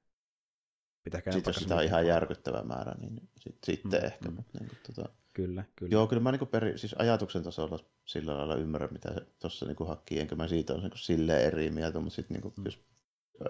Pitäkää 1.04 1.34
sitten 1.34 1.50
jos 1.50 1.64
sitä 1.64 1.76
on 1.76 1.84
ihan 1.84 2.08
järkyttävä 2.08 2.64
määrä, 2.64 2.96
niin 3.00 3.30
sit, 3.40 3.58
sitten 3.64 4.00
mm, 4.00 4.06
ehkä. 4.06 4.30
Mm. 4.30 4.36
Mutta 4.36 4.58
niin 4.60 4.70
kuin, 4.70 4.96
tota... 4.96 5.10
Kyllä, 5.34 5.64
kyllä. 5.76 5.92
Joo, 5.92 6.08
kyllä 6.08 6.22
mä 6.24 6.32
niin 6.32 6.48
peri, 6.48 6.78
siis 6.78 6.96
ajatuksen 7.00 7.44
tasolla 7.44 7.80
sillä 8.06 8.38
lailla 8.38 8.56
ymmärrän, 8.56 8.94
mitä 8.94 9.10
tuossa 9.40 9.66
niin 9.66 9.88
hakkii, 9.88 10.20
enkä 10.20 10.36
mä 10.36 10.48
siitä 10.48 10.74
ole 10.74 10.82
niin 10.82 10.92
silleen 10.96 11.46
eri 11.46 11.70
mieltä, 11.70 12.00
mutta 12.00 12.16
sitten 12.16 12.36
niin 12.36 12.42
kuin, 12.42 12.54
mm. 12.58 12.66
jos 12.66 12.80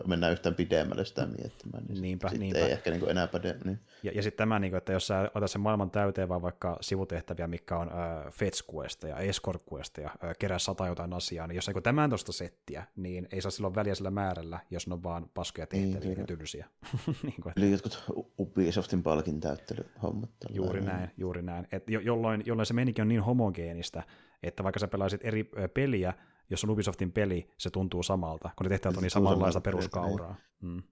mennään 0.08 0.32
yhtään 0.32 0.56
pidemmälle 0.56 1.06
sitä 1.06 1.26
miettimään, 1.26 1.84
niin 1.88 2.02
Niinpä, 2.02 2.28
sitten 2.28 2.40
niinpä. 2.40 2.60
ei 2.60 2.72
ehkä 2.72 2.90
niin 2.90 3.00
kuin 3.00 3.10
enää 3.12 3.28
päde. 3.28 3.56
Niin. 3.66 3.80
Ja, 4.04 4.12
ja 4.16 4.24
sitten 4.24 4.38
tämä, 4.38 4.60
niin 4.60 4.72
kuin, 4.72 4.78
että 4.78 4.94
jos 4.94 5.08
sä 5.08 5.32
otat 5.36 5.52
sen 5.52 5.62
maailman 5.62 5.92
täyteen 5.92 6.30
vaan 6.30 6.42
vaikka 6.42 6.78
sivutehtäviä, 6.82 7.48
mikä 7.48 7.78
on 7.78 7.90
äh, 7.90 8.34
fetch 8.34 8.64
ja 9.08 9.18
escort 9.18 9.64
ja 10.02 10.06
äh, 10.06 10.36
kerää 10.40 10.60
sata 10.60 10.88
jotain 10.88 11.14
asiaa, 11.14 11.48
niin 11.48 11.56
jos 11.56 11.68
ei 11.70 11.82
tämän 11.84 12.10
tuosta 12.10 12.32
settiä, 12.32 12.84
niin 12.96 13.28
ei 13.32 13.42
saa 13.42 13.52
silloin 13.52 13.76
väliä 13.76 13.96
sillä 13.96 14.12
määrällä, 14.12 14.60
jos 14.70 14.88
ne 14.88 14.94
on 14.94 15.04
vaan 15.04 15.30
paskoja 15.34 15.68
Niin, 15.72 15.84
tehtäviä 15.94 16.16
kyllä. 16.16 16.24
ja 16.24 16.38
tylsiä. 16.38 16.66
niin 17.24 17.36
kuin, 17.42 17.50
että 17.52 17.62
Eli 17.62 17.72
jotkut 17.72 18.04
Ubisoftin 18.40 19.04
palkin 19.04 19.40
täyttelyhommat. 19.40 20.30
juuri 20.50 20.80
tällainen. 20.80 21.00
näin, 21.00 21.12
juuri 21.18 21.42
näin. 21.42 21.68
Et 21.72 21.90
jo, 21.90 22.00
jolloin, 22.00 22.44
jolloin 22.46 22.66
se 22.66 22.74
menikin 22.74 23.02
on 23.02 23.08
niin 23.08 23.22
homogeenistä, 23.22 24.04
että 24.44 24.64
vaikka 24.64 24.80
sä 24.80 24.88
pelaisit 24.88 25.22
eri 25.24 25.44
peliä, 25.74 26.14
jos 26.52 26.64
on 26.64 26.70
Ubisoftin 26.70 27.12
peli, 27.12 27.50
se 27.58 27.70
tuntuu 27.70 28.04
samalta, 28.04 28.50
kun 28.56 28.66
ne 28.66 28.70
tehtävät 28.70 28.98
on 28.98 29.04
niin 29.04 29.12
samanlaista 29.12 29.62
peruskauraa. 29.62 30.36
Mm. 30.62 30.84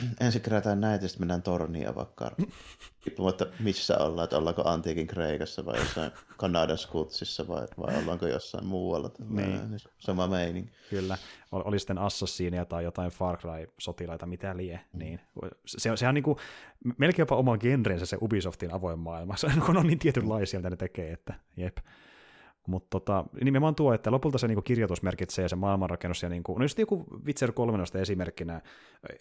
Ensin 0.20 0.40
kerätään 0.40 0.80
näitä 0.80 1.04
ja 1.04 1.08
sitten 1.08 1.22
mennään 1.22 1.42
tornia 1.42 1.94
vaikka. 1.94 2.30
Riippumatta 3.06 3.46
missä 3.60 3.98
ollaan, 3.98 4.24
että 4.24 4.38
ollaanko 4.38 4.62
antiikin 4.68 5.06
Kreikassa 5.06 5.64
vai 5.64 5.78
jossain 5.78 6.10
Kanadan 6.36 6.78
skutsissa 6.78 7.48
vai, 7.48 7.66
vai 7.78 7.98
ollaanko 8.02 8.26
jossain 8.26 8.66
muualla. 8.66 9.10
Niin. 9.28 9.70
Niin. 9.70 9.80
Sama 9.98 10.26
meininki. 10.28 10.72
Kyllä, 10.90 11.18
Ol- 11.52 11.62
oli 11.64 11.78
sitten 11.78 11.98
Assassinia 11.98 12.64
tai 12.64 12.84
jotain 12.84 13.10
Far 13.10 13.36
Cry-sotilaita, 13.38 14.26
mitä 14.26 14.56
lie, 14.56 14.80
Mm. 14.92 14.98
niin 14.98 15.20
se, 15.66 15.96
sehän 15.96 16.10
on 16.10 16.14
niin 16.14 16.22
kuin, 16.24 16.38
melkein 16.98 17.22
jopa 17.22 17.36
oma 17.36 17.58
genrensä 17.58 18.06
se 18.06 18.18
Ubisoftin 18.22 18.72
avoin 18.74 18.98
maailma, 18.98 19.34
kun 19.66 19.76
on 19.76 19.86
niin 19.86 19.98
tietynlaisia, 19.98 20.58
mitä 20.60 20.70
ne 20.70 20.76
tekee, 20.76 21.12
että 21.12 21.34
jep. 21.56 21.76
Mutta 22.66 22.86
tota, 22.90 23.24
nimenomaan 23.44 23.74
tuo, 23.74 23.94
että 23.94 24.10
lopulta 24.10 24.38
se 24.38 24.48
niinku 24.48 24.62
kirjoitus 24.62 25.02
merkitsee 25.02 25.48
se 25.48 25.56
maailmanrakennus 25.56 26.22
ja 26.22 26.28
niinku, 26.28 26.58
no 26.58 26.64
just 26.64 26.78
joku 26.78 27.04
Witcher 27.26 27.52
3 27.52 27.78
esimerkkinä 28.00 28.60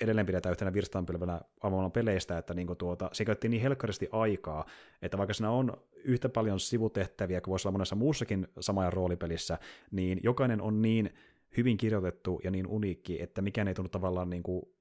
edelleen 0.01 0.25
pidetään 0.25 0.51
yhtenä 0.51 0.73
virstaanpylvänä 0.73 1.41
avoimen 1.61 1.91
peleistä, 1.91 2.37
että 2.37 2.53
niinku 2.53 2.75
tuota, 2.75 3.09
se 3.13 3.25
käytti 3.25 3.49
niin 3.49 3.61
helkkaristi 3.61 4.09
aikaa, 4.11 4.65
että 5.01 5.17
vaikka 5.17 5.33
siinä 5.33 5.51
on 5.51 5.73
yhtä 6.03 6.29
paljon 6.29 6.59
sivutehtäviä 6.59 7.41
kuin 7.41 7.51
voisi 7.51 7.67
olla 7.67 7.73
monessa 7.73 7.95
muussakin 7.95 8.47
samaa 8.59 8.89
roolipelissä, 8.89 9.57
niin 9.91 10.19
jokainen 10.23 10.61
on 10.61 10.81
niin 10.81 11.13
hyvin 11.57 11.77
kirjoitettu 11.77 12.41
ja 12.43 12.51
niin 12.51 12.67
uniikki, 12.67 13.21
että 13.21 13.41
mikään 13.41 13.67
ei 13.67 13.73
tunnu 13.73 13.89
tavallaan 13.89 14.29
niinku 14.29 14.73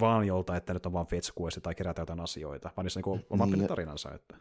vaan 0.00 0.26
jolta, 0.26 0.56
että 0.56 0.74
nyt 0.74 0.86
on 0.86 0.92
vaan 0.92 1.06
fetch 1.06 1.32
tai 1.62 1.74
kerätä 1.74 2.02
jotain 2.02 2.20
asioita, 2.20 2.70
vaan 2.76 2.84
niissä 2.84 3.00
on 3.00 3.04
niinku 3.12 3.26
oma 3.30 3.46
Niin, 3.46 3.66
tarinansa. 3.66 4.14
Että. 4.14 4.36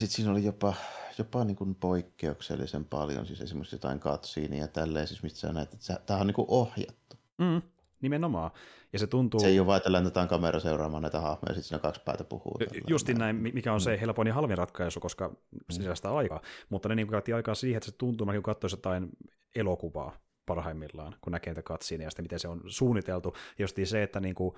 Sitten 0.00 0.16
siinä 0.16 0.32
oli 0.32 0.44
jopa, 0.44 0.74
jopa 1.18 1.44
niin 1.44 1.56
kuin 1.56 1.74
poikkeuksellisen 1.74 2.84
paljon, 2.84 3.26
siis 3.26 3.40
esimerkiksi 3.40 3.74
jotain 3.74 4.00
katsiinia 4.00 4.60
ja 4.60 4.68
tälleen, 4.68 5.06
siis 5.06 5.22
mistä 5.22 5.38
sä 5.38 5.52
näet, 5.52 5.74
että 5.74 6.00
tämä 6.06 6.20
on 6.20 6.26
niin 6.26 6.34
kuin 6.34 6.46
ohjattu. 6.48 7.16
Mm, 7.38 7.62
nimenomaan. 8.00 8.50
Ja 8.92 8.98
se 8.98 9.06
tuntuu... 9.06 9.40
Se 9.40 9.46
ei 9.46 9.60
ole 9.60 9.66
vaan, 9.66 9.76
että 9.76 9.92
läntetään 9.92 10.28
kamera 10.28 10.60
seuraamaan 10.60 11.02
näitä 11.02 11.20
hahmoja 11.20 11.48
ja 11.48 11.54
sitten 11.54 11.68
siinä 11.68 11.78
kaksi 11.78 12.00
päätä 12.04 12.24
puhuu. 12.24 12.58
Justin 12.88 13.18
näin. 13.18 13.36
näin, 13.36 13.36
mi- 13.36 13.52
mikä 13.52 13.72
on 13.72 13.80
se 13.80 14.00
helpoin 14.00 14.28
ja 14.28 14.34
halvin 14.34 14.58
ratkaisu, 14.58 15.00
koska 15.00 15.32
se 15.70 15.82
säästää 15.82 16.14
aikaa. 16.14 16.42
Mutta 16.68 16.88
ne 16.88 16.94
niin 16.94 17.08
käytti 17.08 17.32
aikaa 17.32 17.54
siihen, 17.54 17.76
että 17.76 17.90
se 17.90 17.96
tuntuu, 17.96 18.26
mä 18.26 18.40
katsoisi 18.42 18.76
jotain 18.76 19.08
elokuvaa 19.56 20.12
parhaimmillaan, 20.46 21.16
kun 21.20 21.32
näkee 21.32 21.52
niitä 21.52 21.62
katsiin 21.62 22.00
ja 22.00 22.10
sitten 22.10 22.24
miten 22.24 22.38
se 22.38 22.48
on 22.48 22.60
suunniteltu. 22.66 23.32
Ja 23.58 23.62
justiin 23.62 23.86
se, 23.86 24.02
että 24.02 24.20
niin 24.20 24.34
kuin 24.34 24.54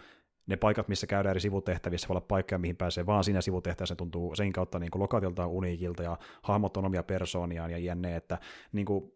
ne 0.46 0.56
paikat, 0.56 0.88
missä 0.88 1.06
käydään 1.06 1.30
eri 1.30 1.40
sivutehtävissä, 1.40 2.08
voi 2.08 2.14
olla 2.14 2.26
paikkoja, 2.28 2.58
mihin 2.58 2.76
pääsee 2.76 3.06
vaan 3.06 3.24
siinä 3.24 3.40
sivutehtävässä, 3.40 3.92
se 3.94 3.96
tuntuu 3.96 4.34
sen 4.34 4.52
kautta 4.52 4.78
niin 4.78 4.90
lokaatiltaan 4.94 5.50
uniikilta 5.50 6.02
ja 6.02 6.18
hahmot 6.42 6.76
on 6.76 6.84
omia 6.84 7.02
persooniaan 7.02 7.70
ja 7.70 7.78
jänne, 7.78 8.16
että 8.16 8.38
niin 8.72 8.86
kuin, 8.86 9.12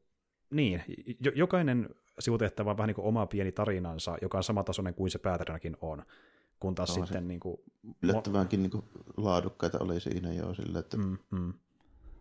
niin, 0.50 0.82
jo- 1.20 1.32
jokainen 1.34 1.88
sivutehtävä 2.18 2.70
on 2.70 2.76
vähän 2.76 2.88
niin 2.88 2.94
kuin 2.94 3.06
oma 3.06 3.26
pieni 3.26 3.52
tarinansa, 3.52 4.16
joka 4.22 4.38
on 4.38 4.44
samatasoinen 4.44 4.94
kuin 4.94 5.10
se 5.10 5.18
päätarinakin 5.18 5.76
on. 5.80 6.02
Kun 6.60 6.74
taas 6.74 6.90
On 6.90 7.06
sitten 7.06 7.28
niin 7.28 7.40
kuin, 7.40 7.56
Yllättävänkin 8.02 8.62
niin 8.62 8.70
kuin 8.70 8.84
laadukkaita 9.16 9.78
oli 9.80 10.00
siinä 10.00 10.32
jo 10.32 10.54
sillä, 10.54 10.78
että 10.78 10.96
mm, 10.96 11.18
mm, 11.30 11.54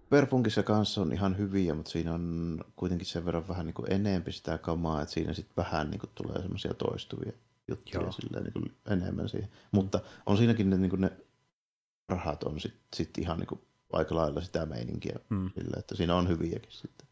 Perpunkissa 0.09 0.63
kanssa 0.63 1.01
on 1.01 1.13
ihan 1.13 1.37
hyviä, 1.37 1.73
mutta 1.73 1.91
siinä 1.91 2.13
on 2.13 2.59
kuitenkin 2.75 3.07
sen 3.07 3.25
verran 3.25 3.47
vähän 3.47 3.65
niin 3.65 3.73
kuin 3.73 3.93
enempi 3.93 4.31
sitä 4.31 4.57
kamaa, 4.57 5.01
että 5.01 5.13
siinä 5.13 5.33
sitten 5.33 5.55
vähän 5.57 5.91
niin 5.91 5.99
kuin 5.99 6.09
tulee 6.15 6.41
semmoisia 6.41 6.73
toistuvia 6.73 7.31
juttuja 7.67 8.01
Joo. 8.03 8.11
silleen 8.11 8.43
niin 8.43 8.53
kuin 8.53 8.75
enemmän 8.89 9.29
siihen. 9.29 9.49
Mutta 9.71 9.99
on 10.25 10.37
siinäkin 10.37 10.69
ne, 10.69 10.77
niin 10.77 10.89
kuin 10.89 11.01
ne 11.01 11.11
rahat 12.09 12.43
on 12.43 12.59
sitten 12.59 12.81
sit 12.95 13.17
ihan 13.17 13.39
niin 13.39 13.47
kuin 13.47 13.61
aika 13.93 14.15
lailla 14.15 14.41
sitä 14.41 14.65
meininkiä 14.65 15.15
mm. 15.29 15.49
sillä, 15.55 15.79
että 15.79 15.95
siinä 15.95 16.15
on 16.15 16.29
hyviäkin 16.29 16.71
sitten. 16.71 17.07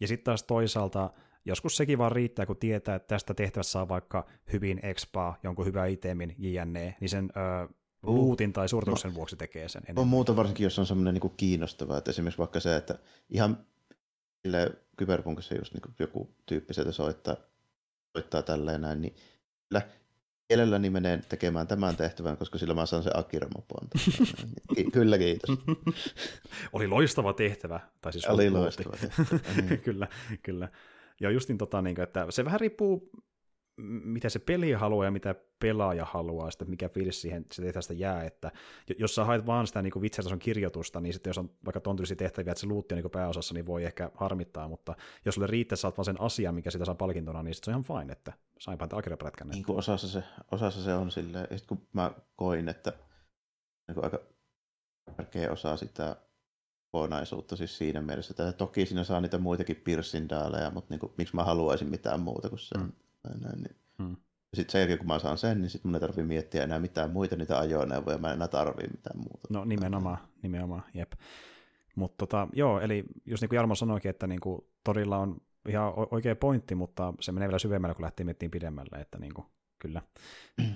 Ja 0.00 0.08
sitten 0.08 0.24
taas 0.24 0.42
toisaalta, 0.42 1.10
joskus 1.44 1.76
sekin 1.76 1.98
vaan 1.98 2.12
riittää, 2.12 2.46
kun 2.46 2.56
tietää, 2.56 2.94
että 2.94 3.08
tästä 3.08 3.34
tehtävästä 3.34 3.70
saa 3.70 3.88
vaikka 3.88 4.26
hyvin 4.52 4.80
expaa, 4.82 5.38
jonkun 5.42 5.66
hyvän 5.66 5.90
itemin, 5.90 6.34
jne, 6.38 6.96
niin 7.00 7.08
sen 7.08 7.30
ö, 7.36 7.68
Uh. 8.06 8.14
luutin 8.14 8.52
tai 8.52 8.68
suorituksen 8.68 9.14
vuoksi 9.14 9.36
tekee 9.36 9.68
sen 9.68 9.82
On 9.82 9.84
enemmän. 9.88 10.08
muuta 10.08 10.36
varsinkin, 10.36 10.64
jos 10.64 10.78
on 10.78 10.86
semmoinen 10.86 11.14
niin 11.14 11.32
kiinnostava, 11.36 11.98
että 11.98 12.10
esimerkiksi 12.10 12.38
vaikka 12.38 12.60
se, 12.60 12.76
että 12.76 12.98
ihan 13.30 13.66
kyberpunkissa 14.96 15.54
just 15.54 15.74
niin 15.74 15.94
joku 15.98 16.34
tyyppi 16.46 16.74
sieltä 16.74 16.92
soittaa, 16.92 17.36
soittaa 18.16 18.42
tälleen 18.42 18.80
näin, 18.80 19.02
niin 19.02 19.16
kyllä 19.68 19.82
mielelläni 20.48 20.90
menen 20.90 21.22
tekemään 21.28 21.66
tämän 21.66 21.96
tehtävän, 21.96 22.36
koska 22.36 22.58
sillä 22.58 22.74
mä 22.74 22.86
saan 22.86 23.02
se 23.02 23.10
Akira-mopon. 23.14 23.88
Ki- 24.74 24.90
kyllä, 24.96 25.18
kiitos. 25.18 25.58
Oli 26.72 26.86
loistava 26.86 27.32
tehtävä. 27.32 27.80
Tai 28.00 28.12
siis 28.12 28.26
Oli 28.26 28.50
loistava 28.50 28.96
tehtävä. 28.96 29.38
Niin. 29.68 29.80
kyllä, 29.80 30.08
kyllä. 30.42 30.68
Ja 31.20 31.30
justin 31.30 31.58
tota, 31.58 31.82
niin, 31.82 32.00
että 32.00 32.26
se 32.30 32.44
vähän 32.44 32.60
riippuu, 32.60 33.10
mitä 34.04 34.28
se 34.28 34.38
peli 34.38 34.72
haluaa 34.72 35.04
ja 35.04 35.10
mitä 35.10 35.34
pelaaja 35.58 36.04
haluaa, 36.04 36.50
sitten 36.50 36.70
mikä 36.70 36.88
fiilis 36.88 37.20
siihen 37.20 37.46
se 37.52 37.62
tehtävästä 37.62 37.94
jää, 37.94 38.24
että 38.24 38.50
jos 38.98 39.14
sä 39.14 39.24
haet 39.24 39.46
vaan 39.46 39.66
sitä 39.66 39.82
niin 39.82 39.92
Witcher-tason 39.96 40.38
kirjoitusta, 40.38 41.00
niin 41.00 41.12
sitten 41.12 41.30
jos 41.30 41.38
on 41.38 41.50
vaikka 41.64 41.80
ton 41.80 41.96
tyylisiä 41.96 42.16
tehtäviä, 42.16 42.52
että 42.52 42.60
se 42.60 42.66
luutti 42.66 42.94
on 42.94 43.00
niin 43.02 43.10
pääosassa, 43.10 43.54
niin 43.54 43.66
voi 43.66 43.84
ehkä 43.84 44.10
harmittaa, 44.14 44.68
mutta 44.68 44.94
jos 45.24 45.34
sulle 45.34 45.46
riittää, 45.46 45.76
saat 45.76 45.96
vaan 45.96 46.04
sen 46.04 46.20
asian, 46.20 46.54
mikä 46.54 46.70
sitä 46.70 46.84
saa 46.84 46.94
palkintona, 46.94 47.42
niin 47.42 47.54
sitten 47.54 47.72
se 47.72 47.76
on 47.76 47.84
ihan 47.86 48.00
fine, 48.00 48.12
että 48.12 48.32
sainpa 48.60 48.88
alkirjaprätkän. 48.92 49.48
niin 49.48 49.64
kuin 49.64 49.78
osassa 49.78 50.08
se, 50.08 50.22
osassa 50.52 50.84
se 50.84 50.94
on 50.94 51.10
silleen, 51.10 51.46
ja 51.50 51.58
sit 51.58 51.66
kun 51.66 51.88
mä 51.92 52.12
koin, 52.36 52.68
että 52.68 52.92
niin 53.88 54.04
aika 54.04 54.18
tärkeä 55.16 55.52
osa 55.52 55.76
sitä 55.76 56.16
kokonaisuutta 56.92 57.56
siis 57.56 57.78
siinä 57.78 58.02
mielessä, 58.02 58.32
että 58.32 58.52
toki 58.52 58.86
siinä 58.86 59.04
saa 59.04 59.20
niitä 59.20 59.38
muitakin 59.38 59.76
pirssindaaleja, 59.76 60.70
mutta 60.70 60.94
niin 60.94 61.00
kuin, 61.00 61.12
miksi 61.18 61.36
mä 61.36 61.44
haluaisin 61.44 61.90
mitään 61.90 62.20
muuta 62.20 62.48
kuin 62.48 62.58
sen. 62.58 62.80
Mm. 62.80 62.92
Mm. 63.34 63.42
Näin, 63.42 63.62
niin. 63.62 63.76
Mm. 63.98 64.16
Sitten 64.54 64.72
sen 64.72 64.78
jälkeen, 64.78 64.98
kun 64.98 65.06
mä 65.06 65.18
saan 65.18 65.38
sen, 65.38 65.60
niin 65.60 65.70
sitten 65.70 65.88
mun 65.88 65.94
ei 65.96 66.00
tarvitse 66.00 66.22
miettiä 66.22 66.64
enää 66.64 66.78
mitään 66.78 67.10
muita 67.10 67.36
niitä 67.36 67.58
ajoneuvoja, 67.58 68.18
mä 68.18 68.28
en 68.28 68.34
enää 68.34 68.48
tarvii 68.48 68.88
mitään 68.88 69.18
muuta. 69.18 69.48
No 69.50 69.64
nimenomaan, 69.64 70.18
nimenomaan, 70.42 70.82
jep. 70.94 71.12
Mutta 71.96 72.16
tota, 72.18 72.48
joo, 72.52 72.80
eli 72.80 73.04
just 73.26 73.40
niin 73.40 73.48
kuin 73.48 73.56
Jarmo 73.56 73.74
sanoikin, 73.74 74.10
että 74.10 74.26
niin 74.26 74.40
kuin 74.40 74.60
torilla 74.84 75.18
on 75.18 75.36
ihan 75.68 75.92
oikea 76.10 76.36
pointti, 76.36 76.74
mutta 76.74 77.14
se 77.20 77.32
menee 77.32 77.48
vielä 77.48 77.58
syvemmälle, 77.58 77.94
kun 77.94 78.02
lähtee 78.02 78.24
miettimään 78.24 78.50
pidemmälle, 78.50 79.00
että 79.00 79.18
niin 79.18 79.34
kuin, 79.34 79.46
kyllä. 79.78 80.02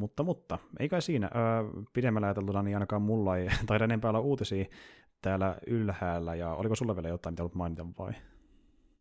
mutta, 0.00 0.22
mutta, 0.22 0.58
ei 0.78 0.88
kai 0.88 1.02
siinä. 1.02 1.30
Öö, 1.34 1.82
pidemmällä 1.92 2.26
ajateltuna, 2.26 2.62
niin 2.62 2.76
ainakaan 2.76 3.02
mulla 3.02 3.36
ei 3.36 3.48
taida 3.66 3.84
enempää 3.84 4.08
olla 4.08 4.20
uutisia 4.20 4.64
täällä 5.22 5.56
ylhäällä, 5.66 6.34
ja 6.34 6.54
oliko 6.54 6.74
sulla 6.74 6.96
vielä 6.96 7.08
jotain, 7.08 7.32
mitä 7.32 7.42
haluat 7.42 7.54
mainita 7.54 7.86
vai? 7.98 8.12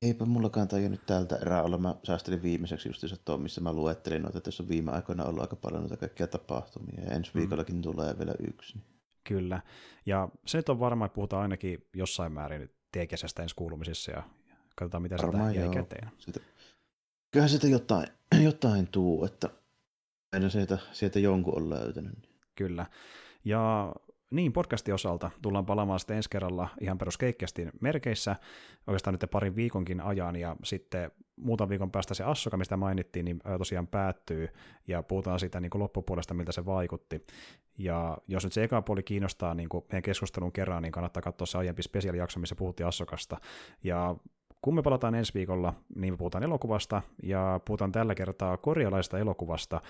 Eipä 0.02 0.26
mullakaan 0.26 0.68
nyt 0.90 1.06
tältä 1.06 1.36
erää 1.36 1.64
olla. 1.64 1.78
Mä 1.78 1.96
säästelin 2.04 2.44
viimeiseksi 2.44 2.90
just 2.90 3.02
se 3.02 3.18
tuo, 3.26 3.38
missä 3.38 3.62
mä 3.62 3.74
luettelin 3.74 4.22
noita, 4.22 4.38
että 4.38 4.46
tässä 4.52 4.64
on 4.64 4.70
viime 4.70 4.92
aikoina 4.92 5.24
ollut 5.26 5.42
aika 5.42 5.56
paljon 5.56 5.82
noita 5.82 5.98
kaikkia 5.98 6.28
tapahtumia. 6.28 7.04
Ja 7.04 7.12
ensi 7.12 7.32
Mm. 7.34 7.40
viikollakin 7.40 7.82
tulee 7.82 8.18
vielä 8.20 8.34
yksi. 8.48 8.78
Kyllä. 9.24 9.62
Ja 10.06 10.30
se 10.46 10.58
nyt 10.58 10.70
on 10.70 10.80
varma, 10.80 11.06
että 11.06 11.16
puhutaan 11.16 11.42
ainakin 11.42 11.88
jossain 11.94 12.32
määrin 12.32 12.70
tekesästä 12.92 13.44
ensi 13.44 13.56
kuulumisissa, 13.56 14.12
ja 14.12 14.24
katsotaan, 14.76 15.04
mitä 15.04 15.16
Varmaan 15.18 15.56
jäi 15.56 15.70
käteen. 15.70 16.12
Siitä, 16.18 16.40
kyllähän 17.32 17.50
siitä 17.50 17.68
jotain, 17.68 18.08
jotain 18.50 18.88
tuu, 18.88 19.26
että 19.26 19.50
aina 20.34 20.50
sieltä, 20.50 20.78
sieltä 20.92 21.20
jonkun 21.20 21.56
on 21.58 21.70
löytänyt. 21.70 22.30
Kyllä. 22.56 22.86
Ja 23.46 23.94
niin, 24.32 24.54
podcastin 24.54 24.94
osalta 24.94 25.32
tullaan 25.42 25.66
palaamaan 25.66 26.00
sitten 26.00 26.18
ensi 26.18 26.30
kerralla 26.30 26.68
ihan 26.82 26.98
peruskeikkästi 26.98 27.68
merkeissä, 27.82 28.36
oikeastaan 28.88 29.14
nyt 29.14 29.32
parin 29.32 29.56
viikonkin 29.56 30.02
ajan, 30.02 30.36
ja 30.36 30.56
sitten 30.64 31.12
muutaman 31.36 31.70
viikon 31.70 31.92
päästä 31.92 32.14
se 32.14 32.24
Assoka, 32.24 32.58
mistä 32.58 32.78
mainittiin, 32.78 33.26
niin 33.26 33.40
tosiaan 33.58 33.88
päättyy, 33.88 34.50
ja 34.88 35.04
puhutaan 35.04 35.40
siitä 35.40 35.60
niin 35.60 35.70
kuin 35.70 35.80
loppupuolesta, 35.80 36.34
miltä 36.34 36.52
se 36.52 36.66
vaikutti. 36.66 37.26
Ja 37.78 38.18
jos 38.28 38.44
nyt 38.44 38.54
se 38.54 38.64
eka 38.64 38.82
puoli 38.82 39.04
kiinnostaa 39.04 39.54
niin 39.54 39.70
kuin 39.70 39.86
meidän 39.92 40.04
keskustelun 40.04 40.52
kerran, 40.52 40.84
niin 40.84 40.92
kannattaa 40.92 41.22
katsoa 41.22 41.46
se 41.46 41.58
aiempi 41.58 41.84
spesiaalijakso, 41.84 42.40
missä 42.40 42.56
puhuttiin 42.56 42.88
Assokasta. 42.88 43.38
Ja 43.84 44.16
kun 44.66 44.76
me 44.76 44.82
palataan 44.82 45.16
ensi 45.16 45.34
viikolla, 45.34 45.74
niin 45.96 46.14
me 46.14 46.18
puhutaan 46.18 46.44
elokuvasta, 46.44 47.02
ja 47.24 47.60
puhutaan 47.66 47.92
tällä 47.92 48.16
kertaa 48.16 48.58
korealaista 48.58 49.20
elokuvasta, 49.20 49.82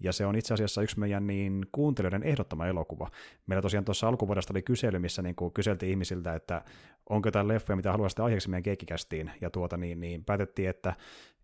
ja 0.00 0.12
se 0.12 0.26
on 0.26 0.36
itse 0.36 0.54
asiassa 0.54 0.82
yksi 0.82 0.98
meidän 0.98 1.26
niin 1.26 1.66
kuuntelijoiden 1.72 2.22
ehdottama 2.22 2.66
elokuva. 2.66 3.10
Meillä 3.46 3.62
tosiaan 3.62 3.84
tuossa 3.84 4.08
alkuvuodesta 4.08 4.52
oli 4.52 4.62
kysely, 4.62 4.98
missä 4.98 5.22
niin 5.22 5.34
kuin 5.34 5.52
kyseltiin 5.52 5.90
ihmisiltä, 5.90 6.34
että 6.34 6.64
onko 7.10 7.28
jotain 7.28 7.48
leffoja, 7.48 7.76
mitä 7.76 7.92
haluaisitte 7.92 8.22
aiheeksi 8.22 8.50
meidän 8.50 8.62
keikkikästiin, 8.62 9.30
ja 9.40 9.50
tuota 9.50 9.76
niin, 9.76 10.00
niin 10.00 10.24
päätettiin, 10.24 10.68
että 10.68 10.94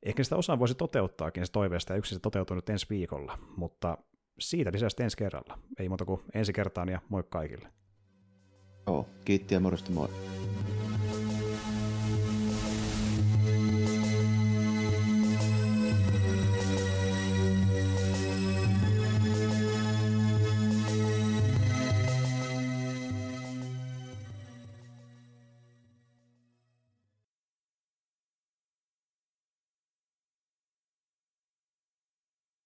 ehkä 0.02 0.24
sitä 0.24 0.36
osaa 0.36 0.58
voisi 0.58 0.74
toteuttaakin 0.74 1.46
se 1.46 1.52
toiveesta, 1.52 1.92
ja 1.92 1.96
yksi 1.96 2.14
se 2.14 2.20
toteutuu 2.20 2.56
nyt 2.56 2.68
ensi 2.68 2.86
viikolla, 2.90 3.38
mutta 3.56 3.98
siitä 4.38 4.72
lisästä 4.72 5.04
ensi 5.04 5.16
kerralla. 5.16 5.58
Ei 5.78 5.88
muuta 5.88 6.04
kuin 6.04 6.20
ensi 6.34 6.52
kertaan 6.52 6.88
ja 6.88 7.00
moi 7.08 7.22
kaikille. 7.28 7.68
Joo, 8.86 9.06
kiitti 9.24 9.54
ja 9.54 9.60
morjesta 9.60 9.90
moi. 9.90 10.08